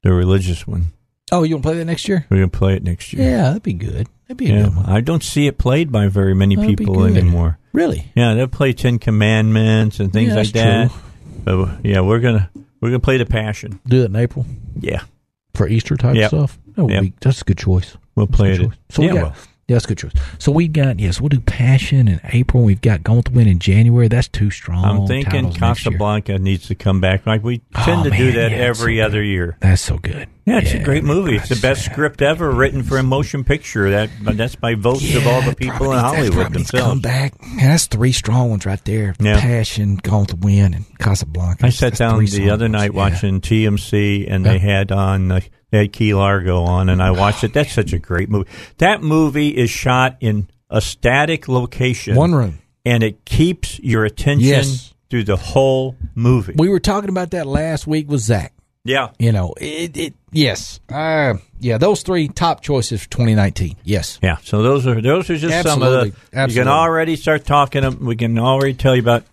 the 0.03 0.13
religious 0.13 0.65
one. 0.67 0.91
Oh, 1.31 1.43
you 1.43 1.55
want 1.55 1.63
to 1.63 1.69
play 1.69 1.77
that 1.79 1.85
next 1.85 2.07
year? 2.07 2.25
We're 2.29 2.37
going 2.37 2.49
to 2.49 2.57
play 2.57 2.75
it 2.75 2.83
next 2.83 3.11
year. 3.13 3.29
Yeah, 3.29 3.41
that'd 3.47 3.63
be 3.63 3.73
good. 3.73 4.07
That'd 4.27 4.37
be 4.37 4.49
a 4.51 4.53
Yeah, 4.55 4.63
good 4.65 4.75
one. 4.75 4.85
I 4.85 5.01
don't 5.01 5.23
see 5.23 5.47
it 5.47 5.57
played 5.57 5.91
by 5.91 6.07
very 6.07 6.35
many 6.35 6.55
That'd 6.55 6.77
be 6.77 6.85
people 6.85 6.95
good. 6.95 7.17
anymore. 7.17 7.57
Really? 7.73 8.11
Yeah, 8.15 8.35
they'll 8.35 8.47
play 8.47 8.73
Ten 8.73 8.99
Commandments 8.99 9.99
and 9.99 10.13
things 10.13 10.29
Yeah, 10.29 10.35
like 10.35 10.51
that's 10.51 10.91
that. 10.91 11.01
But 11.43 11.85
yeah, 11.85 11.99
we're 12.01 12.19
gonna 12.19 12.49
we're 12.79 12.89
gonna 12.89 12.99
play 12.99 13.17
the 13.17 13.25
Passion. 13.25 13.79
Do 13.87 14.01
it 14.03 14.05
in 14.05 14.15
April 14.15 14.45
Yeah, 14.79 15.01
for 15.53 15.67
Easter 15.67 15.95
type 15.97 16.15
Yep. 16.15 16.29
stuff. 16.29 16.57
That 16.75 16.83
would 16.85 16.93
Yep. 16.93 17.01
be, 17.03 17.13
that's 17.21 17.41
a 17.41 17.43
good 17.43 17.57
choice. 17.57 17.97
we'll 18.15 18.25
That's 18.27 18.35
a 18.35 18.37
play 18.37 18.51
good 18.57 18.61
it. 18.61 18.65
choice. 18.69 18.75
So 18.89 19.01
yeah, 19.01 19.07
we 19.09 19.13
got, 19.15 19.23
well, 19.23 19.35
yeah, 19.35 19.41
that's 19.67 19.85
a 19.85 19.87
good 19.89 19.97
choice. 19.97 20.11
So 20.39 20.51
we've 20.51 20.71
got 20.71 20.99
yes, 20.99 21.19
we'll 21.19 21.29
do 21.29 21.39
Passion 21.39 22.07
in 22.07 22.21
April. 22.25 22.63
We've 22.63 22.81
got 22.81 23.03
Gone 23.03 23.17
with 23.17 23.25
the 23.25 23.31
Wind 23.31 23.49
in 23.49 23.59
January. 23.59 24.07
That's 24.07 24.27
too 24.27 24.51
strong. 24.51 24.83
I'm 24.85 25.07
thinking 25.07 25.31
titles 25.31 25.59
next 25.59 25.85
year. 25.85 25.91
Casablanca 25.91 26.39
needs 26.39 26.67
to 26.67 26.75
come 26.75 27.01
back. 27.01 27.25
Like 27.25 27.43
we 27.43 27.61
Oh, 27.75 27.83
tend 27.83 28.03
to 28.03 28.09
do 28.11 28.31
that 28.33 28.51
yeah, 28.51 28.57
every 28.57 28.97
so 28.99 29.03
other 29.05 29.23
year. 29.23 29.57
That's 29.61 29.81
so 29.81 29.97
good. 29.97 30.27
Yeah, 30.45 30.59
it's 30.59 30.73
a 30.75 30.79
great 30.83 31.03
movie. 31.03 31.37
It's 31.37 31.49
the 31.49 31.55
best 31.55 31.83
script 31.85 32.21
ever 32.21 32.51
written 32.51 32.83
for 32.83 32.99
a 32.99 33.03
motion 33.03 33.43
picture. 33.43 33.89
That 33.89 34.11
that's 34.21 34.55
by 34.55 34.75
votes 34.75 35.15
of 35.15 35.25
all 35.25 35.41
the 35.41 35.55
people 35.55 35.91
in 35.91 35.97
Hollywood 35.97 36.53
to 36.53 36.63
Come 36.77 36.99
back. 36.99 37.33
Yeah, 37.41 37.69
that's 37.69 37.87
three 37.87 38.11
strong 38.11 38.51
ones 38.51 38.63
right 38.67 38.83
there. 38.85 39.15
Yeah. 39.19 39.39
Passion, 39.41 39.95
Gone 39.95 40.21
with 40.21 40.29
the 40.29 40.35
Wind, 40.35 40.75
and 40.75 40.85
Casablanca. 40.99 41.65
I 41.65 41.69
sat 41.69 41.93
That's 41.93 41.99
down 41.99 42.23
the 42.23 42.49
other 42.51 42.65
ones. 42.65 42.71
night 42.73 42.91
Yeah. 42.93 42.97
watching 42.97 43.41
TMC, 43.41 44.27
and 44.29 44.45
they 44.45 44.59
had 44.59 44.91
on 44.91 45.31
uh, 45.31 45.39
they 45.71 45.79
had 45.79 45.93
Key 45.93 46.13
Largo 46.13 46.61
on, 46.63 46.89
and 46.89 47.01
I 47.01 47.11
watched 47.11 47.43
it. 47.43 47.53
That's 47.53 47.71
such 47.73 47.93
a 47.93 47.99
great 47.99 48.29
movie. 48.29 48.49
That 48.77 49.01
movie 49.01 49.49
is 49.49 49.69
shot 49.69 50.17
in 50.21 50.47
a 50.69 50.81
static 50.81 51.47
location, 51.47 52.15
one 52.15 52.33
room. 52.33 52.59
and 52.85 53.03
it 53.03 53.25
keeps 53.25 53.79
your 53.79 54.05
attention 54.05 54.47
Yes. 54.47 54.93
through 55.09 55.23
the 55.25 55.35
whole 55.37 55.95
movie. 56.15 56.53
We 56.57 56.69
were 56.69 56.79
talking 56.79 57.09
about 57.09 57.31
that 57.31 57.45
last 57.47 57.85
week 57.87 58.09
with 58.09 58.21
Zach. 58.21 58.53
yeah, 58.83 59.09
You 59.19 59.31
know, 59.31 59.53
it. 59.59 59.95
it 59.97 60.13
yes. 60.31 60.79
Uh, 60.89 61.35
yeah, 61.59 61.77
those 61.77 62.03
three 62.03 62.27
top 62.27 62.61
choices 62.61 63.03
for 63.03 63.09
2019. 63.09 63.75
Yes. 63.83 64.19
yeah. 64.21 64.37
So 64.43 64.61
those 64.61 64.85
are 64.87 65.01
those 65.01 65.29
are 65.29 65.37
just 65.37 65.63
some 65.67 65.81
of 65.81 65.87
Absolutely. 65.87 66.13
the. 66.31 66.47
You 66.49 66.55
can 66.61 66.67
already 66.67 67.15
start 67.15 67.45
talking. 67.45 67.99
We 68.05 68.15
can 68.15 68.37
already 68.37 68.73
tell 68.75 68.95
you 68.95 69.01
about. 69.01 69.23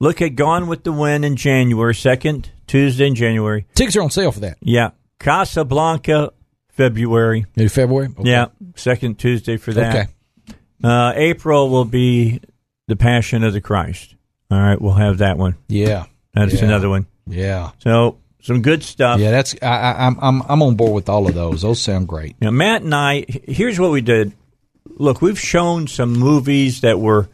Look 0.00 0.22
at 0.22 0.36
Gone 0.36 0.68
with 0.68 0.84
the 0.84 0.92
Wind 0.92 1.24
in 1.24 1.34
January, 1.34 1.92
second 1.94 2.50
Tuesday 2.68 3.08
in 3.08 3.16
January. 3.16 3.66
Tickets 3.74 3.96
are 3.96 4.02
on 4.02 4.10
sale 4.10 4.30
for 4.30 4.38
that. 4.40 4.56
Yeah, 4.60 4.90
Casablanca, 5.18 6.32
February. 6.70 7.46
Maybe 7.56 7.68
February. 7.68 8.08
Okay. 8.18 8.28
Yeah, 8.30 8.46
second 8.76 9.18
Tuesday 9.18 9.56
for 9.56 9.72
that. 9.74 9.94
Okay. 9.96 10.54
Uh, 10.82 11.12
April 11.16 11.70
will 11.70 11.84
be 11.84 12.40
the 12.86 12.96
Passion 12.96 13.42
of 13.44 13.52
the 13.52 13.60
Christ. 13.60 14.14
All 14.50 14.58
right, 14.60 14.80
we'll 14.80 14.94
have 14.94 15.18
that 15.18 15.36
one. 15.36 15.56
Yeah. 15.68 16.06
That's 16.34 16.54
Yeah. 16.54 16.64
another 16.64 16.88
one. 16.88 17.06
Yeah. 17.26 17.72
So 17.82 18.18
some 18.42 18.62
good 18.62 18.82
stuff. 18.82 19.20
Yeah. 19.20 19.30
That's. 19.32 19.54
I, 19.60 19.66
I, 19.66 20.06
I'm. 20.06 20.16
I'm. 20.20 20.42
I'm 20.48 20.62
on 20.62 20.76
board 20.76 20.92
with 20.94 21.08
all 21.08 21.26
of 21.26 21.34
those. 21.34 21.62
Those 21.62 21.80
sound 21.80 22.06
great. 22.08 22.36
Now, 22.40 22.50
Matt 22.50 22.82
and 22.82 22.94
I, 22.94 23.24
here's 23.28 23.78
what 23.78 23.90
we 23.90 24.00
did. 24.00 24.32
Look, 24.86 25.20
we've 25.20 25.38
shown 25.38 25.86
some 25.88 26.12
movies 26.12 26.80
that 26.82 26.98
were 27.00 27.28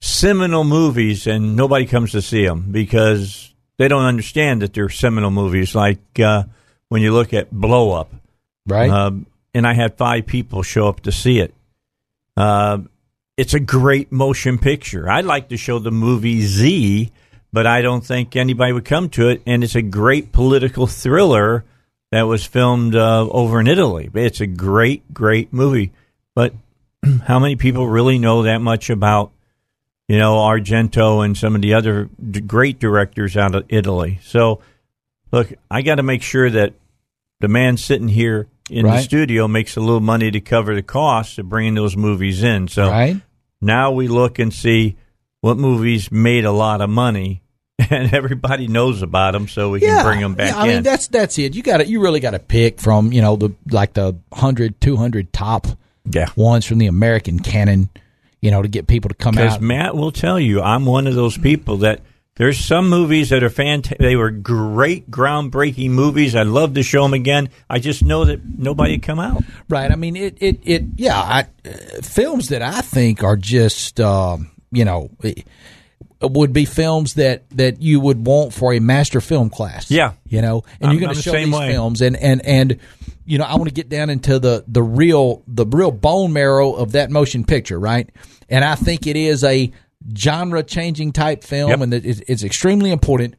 seminal 0.00 0.64
movies, 0.64 1.26
and 1.26 1.54
nobody 1.56 1.86
comes 1.86 2.12
to 2.12 2.22
see 2.22 2.44
them 2.44 2.66
because 2.72 3.54
they 3.76 3.86
don't 3.88 4.04
understand 4.04 4.62
that 4.62 4.72
they're 4.72 4.88
seminal 4.88 5.30
movies. 5.30 5.74
Like 5.74 6.00
uh, 6.18 6.44
when 6.88 7.02
you 7.02 7.12
look 7.12 7.32
at 7.34 7.50
Blow 7.50 7.92
Up, 7.92 8.12
Right. 8.68 8.90
Um, 8.90 9.26
and 9.54 9.66
I 9.66 9.72
had 9.72 9.96
five 9.96 10.26
people 10.26 10.62
show 10.62 10.88
up 10.88 11.00
to 11.00 11.12
see 11.12 11.40
it. 11.40 11.54
Uh, 12.36 12.78
it's 13.36 13.54
a 13.54 13.60
great 13.60 14.12
motion 14.12 14.58
picture. 14.58 15.08
I'd 15.08 15.24
like 15.24 15.48
to 15.48 15.56
show 15.56 15.78
the 15.78 15.90
movie 15.90 16.42
Z, 16.42 17.10
but 17.52 17.66
I 17.66 17.80
don't 17.80 18.04
think 18.04 18.36
anybody 18.36 18.72
would 18.72 18.84
come 18.84 19.08
to 19.10 19.30
it. 19.30 19.42
And 19.46 19.64
it's 19.64 19.74
a 19.74 19.82
great 19.82 20.32
political 20.32 20.86
thriller 20.86 21.64
that 22.10 22.22
was 22.22 22.44
filmed 22.44 22.94
uh, 22.94 23.26
over 23.30 23.58
in 23.58 23.66
Italy. 23.66 24.10
It's 24.12 24.40
a 24.40 24.46
great, 24.46 25.12
great 25.14 25.52
movie. 25.52 25.92
But 26.34 26.52
how 27.24 27.38
many 27.38 27.56
people 27.56 27.88
really 27.88 28.18
know 28.18 28.42
that 28.42 28.58
much 28.58 28.90
about, 28.90 29.30
you 30.08 30.18
know, 30.18 30.36
Argento 30.36 31.24
and 31.24 31.36
some 31.36 31.54
of 31.54 31.62
the 31.62 31.74
other 31.74 32.10
d- 32.30 32.40
great 32.40 32.78
directors 32.78 33.36
out 33.36 33.54
of 33.54 33.64
Italy? 33.68 34.20
So, 34.22 34.60
look, 35.32 35.52
I 35.70 35.82
got 35.82 35.96
to 35.96 36.02
make 36.02 36.22
sure 36.22 36.48
that 36.50 36.74
the 37.40 37.48
man 37.48 37.76
sitting 37.76 38.08
here 38.08 38.48
in 38.70 38.86
the 38.86 39.00
studio 39.00 39.48
makes 39.48 39.76
a 39.76 39.80
little 39.80 40.00
money 40.00 40.30
to 40.30 40.40
cover 40.40 40.74
the 40.74 40.82
costs 40.82 41.38
of 41.38 41.48
bringing 41.48 41.74
those 41.74 41.96
movies 41.96 42.42
in. 42.42 42.68
So 42.68 42.90
right. 42.90 43.20
now 43.60 43.92
we 43.92 44.08
look 44.08 44.38
and 44.38 44.52
see 44.52 44.96
what 45.40 45.56
movies 45.56 46.10
made 46.10 46.44
a 46.44 46.52
lot 46.52 46.80
of 46.80 46.90
money, 46.90 47.42
and 47.90 48.12
everybody 48.12 48.66
knows 48.66 49.02
about 49.02 49.32
them, 49.32 49.48
so 49.48 49.70
we 49.70 49.80
can 49.80 50.04
bring 50.04 50.20
them 50.20 50.34
back 50.34 50.52
yeah, 50.52 50.58
I 50.58 50.62
in. 50.64 50.68
mean, 50.68 50.82
that's 50.82 51.08
that's 51.08 51.38
it. 51.38 51.54
You 51.54 51.62
got 51.62 51.86
You 51.86 52.00
really 52.00 52.20
got 52.20 52.32
to 52.32 52.38
pick 52.38 52.80
from 52.80 53.12
you 53.12 53.22
know 53.22 53.36
the 53.36 53.54
like 53.70 53.94
the 53.94 54.16
100, 54.30 54.80
200 54.80 55.32
top 55.32 55.66
yeah. 56.04 56.28
ones 56.36 56.64
from 56.66 56.78
the 56.78 56.86
American 56.86 57.38
canon. 57.38 57.88
You 58.40 58.52
know, 58.52 58.62
to 58.62 58.68
get 58.68 58.86
people 58.86 59.08
to 59.08 59.16
come 59.16 59.34
Because 59.34 59.54
out. 59.54 59.62
Matt 59.62 59.96
will 59.96 60.12
tell 60.12 60.38
you, 60.38 60.62
I'm 60.62 60.86
one 60.86 61.08
of 61.08 61.16
those 61.16 61.36
people 61.36 61.78
that 61.78 62.02
there's 62.38 62.58
some 62.58 62.88
movies 62.88 63.30
that 63.30 63.42
are 63.42 63.50
fantastic. 63.50 63.98
They 63.98 64.16
were 64.16 64.30
great, 64.30 65.10
groundbreaking 65.10 65.90
movies. 65.90 66.34
I'd 66.34 66.46
love 66.46 66.74
to 66.74 66.82
show 66.82 67.02
them 67.02 67.12
again. 67.12 67.50
I 67.68 67.80
just 67.80 68.02
know 68.02 68.24
that 68.24 68.40
nobody 68.44 68.98
come 68.98 69.18
out. 69.18 69.42
Right. 69.68 69.90
I 69.90 69.96
mean, 69.96 70.16
it, 70.16 70.38
it, 70.40 70.60
it 70.62 70.84
yeah, 70.96 71.18
I, 71.20 71.46
uh, 71.68 72.00
films 72.02 72.48
that 72.48 72.62
I 72.62 72.80
think 72.80 73.22
are 73.22 73.36
just, 73.36 74.00
um, 74.00 74.50
you 74.70 74.84
know, 74.84 75.10
it, 75.22 75.46
would 76.20 76.52
be 76.52 76.64
films 76.64 77.14
that, 77.14 77.48
that 77.50 77.80
you 77.80 78.00
would 78.00 78.26
want 78.26 78.52
for 78.52 78.72
a 78.72 78.80
master 78.80 79.20
film 79.20 79.50
class. 79.50 79.90
Yeah. 79.90 80.14
You 80.26 80.42
know, 80.42 80.64
and 80.80 80.88
I'm- 80.88 80.92
you're 80.92 81.00
going 81.00 81.14
to 81.14 81.22
show 81.22 81.32
same 81.32 81.50
these 81.50 81.60
way. 81.60 81.72
films 81.72 82.00
and, 82.00 82.16
and, 82.16 82.44
and, 82.44 82.78
you 83.24 83.38
know, 83.38 83.44
I 83.44 83.56
want 83.56 83.68
to 83.68 83.74
get 83.74 83.88
down 83.88 84.10
into 84.10 84.38
the, 84.38 84.64
the 84.66 84.82
real, 84.82 85.42
the 85.46 85.66
real 85.66 85.90
bone 85.90 86.32
marrow 86.32 86.72
of 86.72 86.92
that 86.92 87.10
motion 87.10 87.44
picture. 87.44 87.78
Right. 87.78 88.10
And 88.48 88.64
I 88.64 88.74
think 88.74 89.06
it 89.06 89.16
is 89.16 89.44
a 89.44 89.70
genre 90.16 90.62
changing 90.62 91.12
type 91.12 91.44
film 91.44 91.70
Yep. 91.70 91.80
and 91.80 91.94
it's, 91.94 92.20
it's 92.28 92.42
extremely 92.44 92.90
important. 92.90 93.34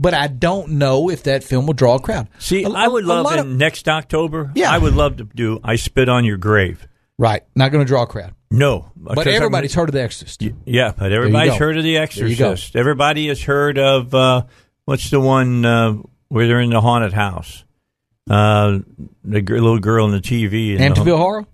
But 0.00 0.14
I 0.14 0.28
don't 0.28 0.72
know 0.72 1.10
if 1.10 1.24
that 1.24 1.42
film 1.42 1.66
will 1.66 1.74
draw 1.74 1.96
a 1.96 2.00
crowd. 2.00 2.28
See, 2.38 2.62
A- 2.62 2.68
I 2.70 2.86
would 2.86 3.04
love 3.04 3.26
of- 3.32 3.46
next 3.48 3.88
October. 3.88 4.52
Yeah. 4.54 4.70
I 4.70 4.78
would 4.78 4.94
love 4.94 5.16
to 5.16 5.24
do 5.24 5.58
I 5.64 5.74
Spit 5.76 6.08
on 6.08 6.24
Your 6.24 6.36
Grave. 6.36 6.86
right, 7.18 7.42
not 7.56 7.72
going 7.72 7.84
to 7.84 7.88
draw 7.88 8.02
a 8.04 8.06
crowd. 8.06 8.34
No, 8.50 8.92
But 8.96 9.16
because 9.16 9.26
I'm- 9.26 9.36
everybody's 9.36 9.74
heard 9.74 9.88
of 9.88 9.92
The 9.94 10.02
Exorcist. 10.02 10.42
Yeah, 10.64 10.92
but 10.96 11.12
everybody's 11.12 11.56
heard 11.56 11.76
of 11.76 11.82
The. 11.84 11.96
Exorcist. 11.98 12.76
Everybody 12.76 13.26
has 13.28 13.42
heard 13.42 13.76
of 13.78 14.14
uh, 14.14 14.42
what's 14.84 15.10
the 15.10 15.20
one 15.20 15.64
uh, 15.64 15.94
where 16.28 16.46
they're 16.46 16.60
in 16.60 16.70
the 16.70 16.80
haunted 16.80 17.12
house? 17.12 17.64
Uh, 18.30 18.78
the 19.24 19.40
gr- 19.42 19.54
little 19.54 19.78
girl 19.80 20.04
in 20.06 20.12
the 20.12 20.20
TV. 20.20 20.76
in 20.76 20.78
the 20.78 20.84
Amityville 21.00 21.16
Horror? 21.18 21.46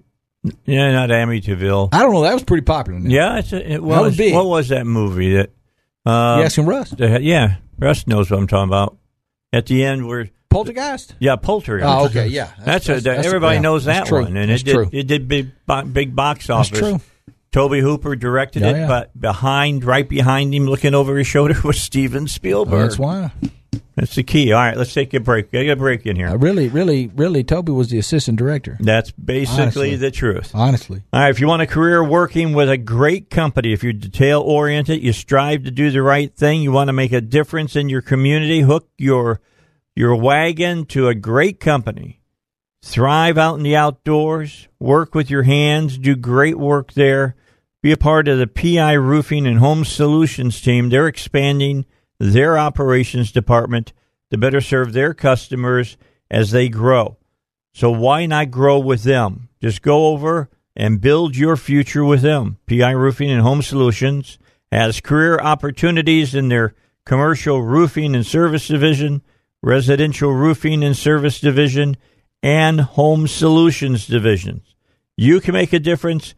Yeah, 0.66 0.92
not 0.92 1.08
Amityville. 1.10 1.88
I 1.92 2.00
don't 2.00 2.12
know. 2.12 2.22
That 2.22 2.34
was 2.34 2.44
pretty 2.44 2.64
popular. 2.64 2.98
now. 3.00 3.08
Yeah, 3.10 3.42
a, 3.52 3.72
it 3.74 3.82
was 3.82 4.00
was. 4.00 4.16
big. 4.16 4.34
What 4.34 4.46
was 4.46 4.68
that 4.68 4.86
movie? 4.86 5.34
That 5.34 5.50
uh, 6.04 6.36
You 6.38 6.44
asking 6.44 6.66
Russ? 6.66 6.90
the- 6.90 7.22
yeah, 7.22 7.56
Russ 7.78 8.06
knows 8.06 8.30
what 8.30 8.38
I'm 8.40 8.46
talking 8.46 8.68
about. 8.68 8.96
At 9.52 9.66
the 9.66 9.84
end, 9.84 10.06
where 10.06 10.28
Poltergeist? 10.50 11.14
yeah, 11.18 11.36
Poltergeist. 11.36 11.88
Oh, 11.88 12.06
okay. 12.06 12.26
Yeah. 12.26 12.50
That's, 12.64 12.88
a, 12.88 13.00
that's- 13.00 13.24
everybody 13.24 13.56
yeah, 13.56 13.60
knows 13.62 13.84
that 13.86 14.00
that's 14.00 14.10
one, 14.10 14.36
and 14.36 14.50
That's 14.50 14.62
it 14.62 14.64
did 14.66 14.74
true. 14.74 14.88
it 14.92 15.06
did 15.06 15.28
big 15.28 15.50
big 15.92 16.14
box 16.14 16.48
That's 16.48 16.68
office. 16.68 16.78
true. 16.78 17.00
Tobe 17.52 17.74
Hooper 17.74 18.16
directed 18.16 18.62
it, 18.64 18.74
yeah. 18.76 18.88
but 18.88 19.18
behind, 19.18 19.84
right 19.84 20.08
behind 20.08 20.52
him, 20.52 20.64
looking 20.66 20.92
over 20.92 21.16
his 21.16 21.28
shoulder, 21.28 21.54
was 21.64 21.80
Steven 21.80 22.26
Spielberg. 22.26 22.80
That's 22.82 22.98
why. 22.98 23.30
That's 23.94 24.14
the 24.14 24.22
key. 24.22 24.52
All 24.52 24.60
right, 24.60 24.76
let's 24.76 24.92
take 24.92 25.14
a 25.14 25.20
break. 25.20 25.50
Get 25.52 25.68
a 25.68 25.76
break 25.76 26.06
in 26.06 26.16
here. 26.16 26.28
Uh, 26.28 26.36
really, 26.36 26.68
really, 26.68 27.08
really, 27.14 27.44
Tobe 27.44 27.68
was 27.68 27.90
the 27.90 27.98
assistant 27.98 28.38
director. 28.38 28.76
That's 28.80 29.10
basically 29.12 29.62
Honestly. 29.62 29.96
the 29.96 30.10
truth. 30.10 30.50
Honestly, 30.54 31.02
All 31.12 31.20
right, 31.20 31.30
if 31.30 31.40
you 31.40 31.46
want 31.46 31.62
a 31.62 31.66
career 31.66 32.02
working 32.02 32.52
with 32.52 32.68
a 32.68 32.76
great 32.76 33.30
company, 33.30 33.72
if 33.72 33.82
you're 33.82 33.92
detail 33.92 34.40
oriented, 34.40 35.02
you 35.02 35.12
strive 35.12 35.64
to 35.64 35.70
do 35.70 35.90
the 35.90 36.02
right 36.02 36.34
thing, 36.34 36.62
you 36.62 36.72
want 36.72 36.88
to 36.88 36.92
make 36.92 37.12
a 37.12 37.20
difference 37.20 37.76
in 37.76 37.88
your 37.88 38.02
community, 38.02 38.60
hook 38.60 38.88
your 38.98 39.40
your 39.96 40.16
wagon 40.16 40.84
to 40.86 41.08
a 41.08 41.14
great 41.14 41.60
company. 41.60 42.20
Thrive 42.82 43.38
out 43.38 43.56
in 43.56 43.62
the 43.62 43.76
outdoors, 43.76 44.68
work 44.78 45.14
with 45.14 45.30
your 45.30 45.44
hands, 45.44 45.96
do 45.96 46.16
great 46.16 46.58
work 46.58 46.92
there. 46.92 47.34
Be 47.80 47.92
a 47.92 47.96
part 47.96 48.28
of 48.28 48.38
the 48.38 48.46
PI 48.46 48.92
Roofing 48.92 49.46
and 49.46 49.58
Home 49.58 49.84
Solutions 49.84 50.60
team. 50.60 50.88
They're 50.88 51.06
expanding 51.06 51.86
their 52.32 52.56
operations 52.58 53.30
department 53.32 53.92
to 54.30 54.38
better 54.38 54.60
serve 54.60 54.92
their 54.92 55.12
customers 55.12 55.96
as 56.30 56.50
they 56.50 56.68
grow. 56.68 57.18
So 57.72 57.90
why 57.90 58.26
not 58.26 58.50
grow 58.50 58.78
with 58.78 59.02
them? 59.02 59.48
Just 59.60 59.82
go 59.82 60.06
over 60.06 60.48
and 60.74 61.00
build 61.00 61.36
your 61.36 61.56
future 61.56 62.04
with 62.04 62.22
them. 62.22 62.58
PI 62.66 62.92
Roofing 62.92 63.30
and 63.30 63.42
Home 63.42 63.62
Solutions 63.62 64.38
has 64.72 65.00
career 65.00 65.38
opportunities 65.38 66.34
in 66.34 66.48
their 66.48 66.74
commercial 67.04 67.62
roofing 67.62 68.14
and 68.14 68.26
service 68.26 68.68
division, 68.68 69.22
residential 69.62 70.32
roofing 70.32 70.82
and 70.82 70.96
service 70.96 71.38
division, 71.40 71.96
and 72.42 72.80
home 72.80 73.28
solutions 73.28 74.06
divisions. 74.06 74.74
You 75.16 75.40
can 75.40 75.52
make 75.52 75.72
a 75.72 75.78
difference, 75.78 76.34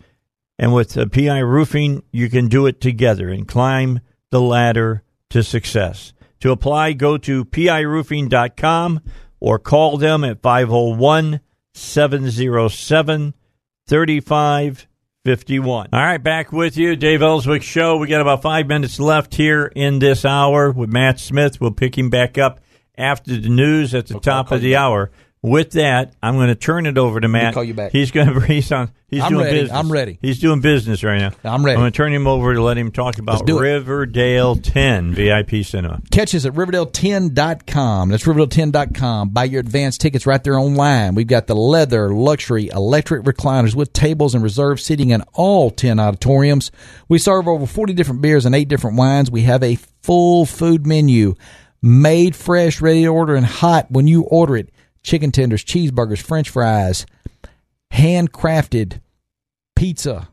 and 0.58 0.74
with 0.74 0.94
PI 1.12 1.38
Roofing, 1.38 2.02
you 2.12 2.28
can 2.28 2.48
do 2.48 2.66
it 2.66 2.80
together 2.80 3.28
and 3.28 3.48
climb 3.48 4.00
the 4.30 4.40
ladder 4.40 5.02
to 5.30 5.42
success. 5.42 6.12
To 6.40 6.50
apply, 6.50 6.92
go 6.92 7.16
to 7.18 7.44
piroofing.com 7.44 9.00
or 9.40 9.58
call 9.58 9.96
them 9.96 10.24
at 10.24 10.42
501 10.42 11.40
707 11.74 13.34
3551. 13.86 15.88
All 15.92 16.00
right, 16.00 16.22
back 16.22 16.52
with 16.52 16.76
you. 16.76 16.96
Dave 16.96 17.22
Elswick 17.22 17.62
Show. 17.62 17.96
We 17.96 18.08
got 18.08 18.20
about 18.20 18.42
five 18.42 18.66
minutes 18.66 19.00
left 19.00 19.34
here 19.34 19.72
in 19.74 19.98
this 19.98 20.24
hour 20.24 20.70
with 20.70 20.92
Matt 20.92 21.20
Smith. 21.20 21.60
We'll 21.60 21.72
pick 21.72 21.96
him 21.96 22.10
back 22.10 22.38
up 22.38 22.60
after 22.96 23.36
the 23.36 23.48
news 23.48 23.94
at 23.94 24.06
the 24.06 24.20
top 24.20 24.52
of 24.52 24.60
the 24.60 24.76
hour. 24.76 25.10
With 25.46 25.70
that, 25.72 26.12
I'm 26.20 26.34
going 26.34 26.48
to 26.48 26.56
turn 26.56 26.86
it 26.86 26.98
over 26.98 27.20
to 27.20 27.28
Matt. 27.28 27.54
call 27.54 27.62
you 27.62 27.72
back. 27.72 27.92
He's 27.92 28.10
going 28.10 28.26
to 28.34 28.40
he's 28.40 28.72
on 28.72 28.90
he's 29.06 29.22
I'm 29.22 29.30
doing 29.30 29.44
ready. 29.44 29.60
business. 29.60 29.78
I'm 29.78 29.92
ready. 29.92 30.18
He's 30.20 30.40
doing 30.40 30.60
business 30.60 31.04
right 31.04 31.18
now. 31.18 31.30
I'm 31.44 31.64
ready. 31.64 31.76
I'm 31.76 31.82
going 31.82 31.92
to 31.92 31.96
turn 31.96 32.12
him 32.12 32.26
over 32.26 32.52
to 32.52 32.60
let 32.60 32.76
him 32.76 32.90
talk 32.90 33.18
about. 33.18 33.48
Riverdale 33.48 34.56
10 34.56 35.14
VIP 35.14 35.64
Cinema. 35.64 36.02
Catch 36.10 36.34
us 36.34 36.46
at 36.46 36.52
Riverdale10.com. 36.54 38.08
That's 38.08 38.24
Riverdale10.com. 38.24 39.28
Buy 39.28 39.44
your 39.44 39.60
advance 39.60 39.98
tickets 39.98 40.26
right 40.26 40.42
there 40.42 40.58
online. 40.58 41.14
We've 41.14 41.28
got 41.28 41.46
the 41.46 41.54
leather, 41.54 42.12
luxury, 42.12 42.66
electric 42.66 43.22
recliners 43.22 43.76
with 43.76 43.92
tables 43.92 44.34
and 44.34 44.42
reserved 44.42 44.80
seating 44.80 45.10
in 45.10 45.22
all 45.32 45.70
10 45.70 46.00
auditoriums. 46.00 46.72
We 47.08 47.18
serve 47.18 47.46
over 47.46 47.66
40 47.66 47.92
different 47.92 48.20
beers 48.20 48.46
and 48.46 48.54
8 48.56 48.66
different 48.66 48.96
wines. 48.96 49.30
We 49.30 49.42
have 49.42 49.62
a 49.62 49.76
full 50.02 50.44
food 50.44 50.88
menu 50.88 51.36
made 51.80 52.34
fresh, 52.34 52.80
ready 52.80 53.02
to 53.02 53.08
order, 53.08 53.36
and 53.36 53.46
hot 53.46 53.92
when 53.92 54.08
you 54.08 54.22
order 54.24 54.56
it. 54.56 54.70
Chicken 55.06 55.30
tenders, 55.30 55.64
cheeseburgers, 55.64 56.20
french 56.20 56.50
fries, 56.50 57.06
handcrafted 57.92 59.00
pizza, 59.76 60.30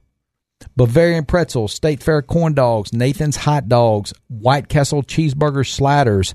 Bavarian 0.75 1.25
pretzels, 1.25 1.71
State 1.73 2.01
Fair 2.01 2.23
corn 2.23 2.55
dogs, 2.55 2.91
Nathan's 2.91 3.35
hot 3.35 3.69
dogs, 3.69 4.15
White 4.29 4.69
Castle 4.69 5.03
cheeseburger 5.03 5.63
sliders, 5.63 6.33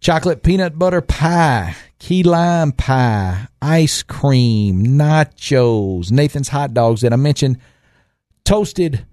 chocolate 0.00 0.42
peanut 0.42 0.78
butter 0.78 1.02
pie, 1.02 1.76
key 1.98 2.22
lime 2.22 2.72
pie, 2.72 3.46
ice 3.60 4.02
cream, 4.02 4.82
nachos, 4.86 6.10
Nathan's 6.10 6.48
hot 6.48 6.72
dogs 6.72 7.02
that 7.02 7.12
I 7.12 7.16
mentioned, 7.16 7.58
toasted 8.46 9.04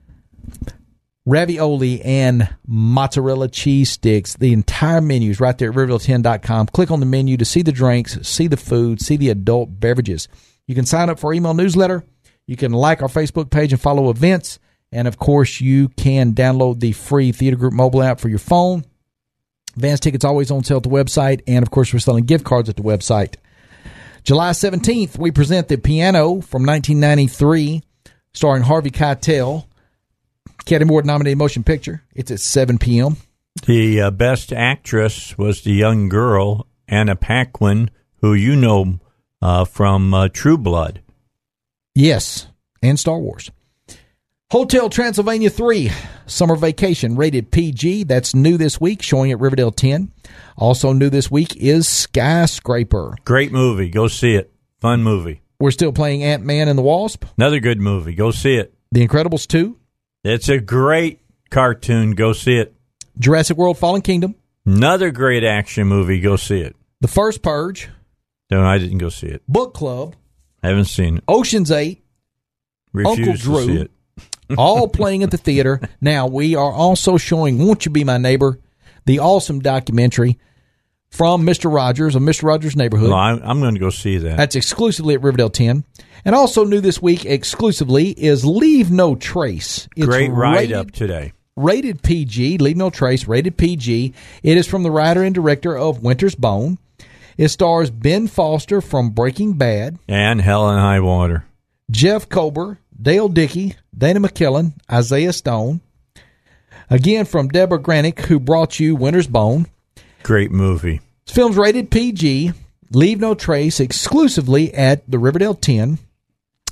ravioli 1.26 2.02
and 2.02 2.54
mozzarella 2.66 3.48
cheese 3.48 3.92
sticks. 3.92 4.36
The 4.36 4.54
entire 4.54 5.02
menu 5.02 5.32
is 5.32 5.40
right 5.40 5.58
there 5.58 5.70
at 5.70 5.76
Riverdale10.com. 5.76 6.68
Click 6.68 6.92
on 6.92 7.00
the 7.00 7.06
menu 7.06 7.38
to 7.38 7.46
see 7.46 7.62
the 7.62 7.72
drinks, 7.72 8.18
see 8.28 8.48
the 8.48 8.58
food, 8.58 9.02
see 9.02 9.18
the 9.18 9.30
adult 9.30 9.80
beverages. 9.80 10.28
You 10.68 10.76
can 10.76 10.86
sign 10.86 11.10
up 11.10 11.20
for 11.20 11.28
our 11.28 11.34
email 11.34 11.54
newsletter. 11.54 12.04
You 12.48 12.56
can 12.56 12.72
like 12.72 13.02
our 13.02 13.08
Facebook 13.08 13.50
page 13.50 13.72
and 13.72 13.82
follow 13.82 14.10
events. 14.10 14.60
And 14.92 15.08
of 15.08 15.18
course, 15.18 15.62
you 15.62 15.90
can 15.90 16.34
download 16.34 16.80
the 16.80 16.92
free 16.92 17.32
Theater 17.32 17.56
Group 17.56 17.74
mobile 17.74 18.04
app 18.04 18.20
for 18.20 18.30
your 18.30 18.40
phone. 18.40 18.84
Advance 19.76 20.02
tickets 20.02 20.26
always 20.26 20.52
on 20.52 20.64
sale 20.64 20.78
at 20.78 20.84
the 20.84 20.90
website. 20.90 21.42
And 21.48 21.64
of 21.64 21.72
course, 21.72 21.94
we're 21.94 22.00
selling 22.00 22.26
gift 22.26 22.44
cards 22.44 22.68
at 22.68 22.76
the 22.76 22.84
website. 22.84 23.36
July 24.24 24.52
17th, 24.52 25.18
we 25.18 25.32
present 25.32 25.68
the 25.68 25.78
piano 25.78 26.42
from 26.42 26.66
1993, 26.66 27.82
starring 28.34 28.64
Harvey 28.64 28.92
Keitel. 28.92 29.66
Academy 30.62 30.90
Award 30.90 31.06
nominated 31.06 31.38
motion 31.38 31.64
picture. 31.64 32.04
It's 32.14 32.32
at 32.32 32.40
7 32.40 32.78
p.m. 32.78 33.18
The 33.66 34.02
uh, 34.02 34.12
best 34.12 34.54
actress 34.54 35.38
was 35.38 35.62
the 35.62 35.74
young 35.74 36.10
girl 36.10 36.68
Anna 36.88 37.16
Paquin, 37.16 37.90
who 38.22 38.34
you 38.34 38.56
know 38.56 39.00
uh, 39.42 39.66
from 39.66 40.14
uh, 40.14 40.30
True 40.30 40.58
Blood. 40.58 41.02
Yes, 41.96 42.48
and 42.82 43.00
Star 43.00 43.20
Wars. 43.20 43.52
Hotel 44.52 44.90
Transylvania 44.90 45.50
3, 45.50 45.92
Summer 46.26 46.58
Vacation, 46.58 47.16
rated 47.16 47.52
PG. 47.52 48.04
That's 48.04 48.36
new 48.36 48.58
this 48.58 48.82
week, 48.82 49.02
showing 49.02 49.32
at 49.32 49.40
Riverdale 49.40 49.72
10. 49.72 50.12
Also 50.58 50.92
new 50.92 51.10
this 51.10 51.32
week 51.32 51.56
is 51.56 51.88
Skyscraper. 51.88 53.16
Great 53.24 53.52
movie. 53.54 53.90
Go 53.90 54.08
see 54.10 54.36
it. 54.36 54.52
Fun 54.82 55.04
movie. 55.04 55.42
We're 55.60 55.72
still 55.72 55.94
playing 55.94 56.24
Ant 56.24 56.44
Man 56.44 56.68
and 56.68 56.78
the 56.78 56.84
Wasp. 56.84 57.24
Another 57.38 57.60
good 57.60 57.80
movie. 57.80 58.14
Go 58.14 58.32
see 58.32 58.56
it. 58.56 58.74
The 58.92 59.08
Incredibles 59.08 59.48
2, 59.48 59.78
It's 60.24 60.50
a 60.50 60.60
great 60.60 61.20
cartoon. 61.50 62.12
Go 62.12 62.34
see 62.34 62.58
it. 62.58 62.76
Jurassic 63.18 63.58
World 63.58 63.78
Fallen 63.78 64.02
Kingdom, 64.02 64.36
Another 64.66 65.12
great 65.12 65.44
action 65.44 65.88
movie. 65.88 66.20
Go 66.20 66.36
see 66.36 66.60
it. 66.62 66.76
The 67.02 67.08
First 67.08 67.42
Purge, 67.42 67.90
No, 68.52 68.64
I 68.64 68.78
didn't 68.78 69.00
go 69.00 69.10
see 69.10 69.28
it. 69.28 69.42
Book 69.48 69.74
Club, 69.74 70.16
I 70.64 70.68
haven't 70.70 70.86
seen 70.86 71.18
it. 71.18 71.24
Ocean's 71.28 71.72
8, 71.72 72.04
Refuse 72.94 73.18
Uncle 73.18 73.34
to 73.34 73.40
Drew. 73.40 73.66
see 73.66 73.82
it. 73.82 73.92
all 74.58 74.88
playing 74.88 75.24
at 75.24 75.32
the 75.32 75.38
theater. 75.38 75.80
Now, 76.00 76.28
we 76.28 76.56
are 76.56 76.72
also 76.72 77.18
showing 77.18 77.58
Won't 77.58 77.86
You 77.86 77.92
Be 77.92 78.04
My 78.04 78.18
Neighbor, 78.18 78.60
the 79.06 79.20
awesome 79.20 79.60
documentary 79.60 80.38
from 81.12 81.46
Mr. 81.46 81.74
Rogers 81.74 82.16
of 82.16 82.24
Mr. 82.24 82.44
Rogers' 82.44 82.76
Neighborhood. 82.76 83.10
Well, 83.10 83.18
I, 83.20 83.32
I'm 83.34 83.60
going 83.60 83.74
to 83.76 83.80
go 83.80 83.90
see 83.90 84.18
that. 84.18 84.38
That's 84.38 84.56
exclusively 84.56 85.14
at 85.14 85.22
Riverdale 85.22 85.50
10. 85.50 85.84
And 86.24 86.36
also 86.36 86.64
new 86.64 86.82
this 86.82 87.02
week 87.02 87.26
exclusively 87.26 88.10
is 88.12 88.46
Leave 88.46 88.92
No 88.92 89.16
Trace. 89.16 89.88
It's 89.96 90.06
great 90.06 90.32
write 90.32 90.72
up 90.72 90.92
today. 90.92 91.34
Rated 91.58 92.02
PG, 92.02 92.60
Leave 92.60 92.78
No 92.78 92.90
Trace, 92.90 93.28
rated 93.28 93.58
PG. 93.58 94.14
It 94.42 94.58
is 94.58 94.68
from 94.68 94.84
the 94.84 94.92
writer 94.92 95.22
and 95.22 95.36
director 95.36 95.78
of 95.78 96.02
Winter's 96.02 96.36
Bone. 96.36 96.78
It 97.38 97.50
stars 97.50 97.90
Ben 97.90 98.28
Foster 98.28 98.82
from 98.82 99.10
Breaking 99.10 99.54
Bad, 99.54 99.98
And 100.08 100.40
Hell 100.42 100.70
and 100.70 100.80
High 100.80 101.00
Water. 101.02 101.46
Jeff 101.90 102.30
Kober, 102.30 102.78
Dale 103.00 103.28
Dickey, 103.28 103.76
Dana 103.98 104.20
McKellen, 104.22 104.74
Isaiah 104.90 105.34
Stone. 105.34 105.82
Again 106.90 107.26
from 107.26 107.48
Deborah 107.50 107.80
Granik, 107.80 108.20
who 108.26 108.40
brought 108.40 108.80
you 108.80 108.96
Winter's 108.96 109.28
Bone. 109.28 109.66
Great 110.24 110.52
movie. 110.52 111.02
This 111.26 111.36
film's 111.36 111.58
rated 111.58 111.92
PG. 111.92 112.54
Leave 112.92 113.20
No 113.20 113.34
Trace 113.34 113.80
exclusively 113.80 114.74
at 114.74 115.10
the 115.10 115.20
Riverdale 115.20 115.56
10. 115.56 115.98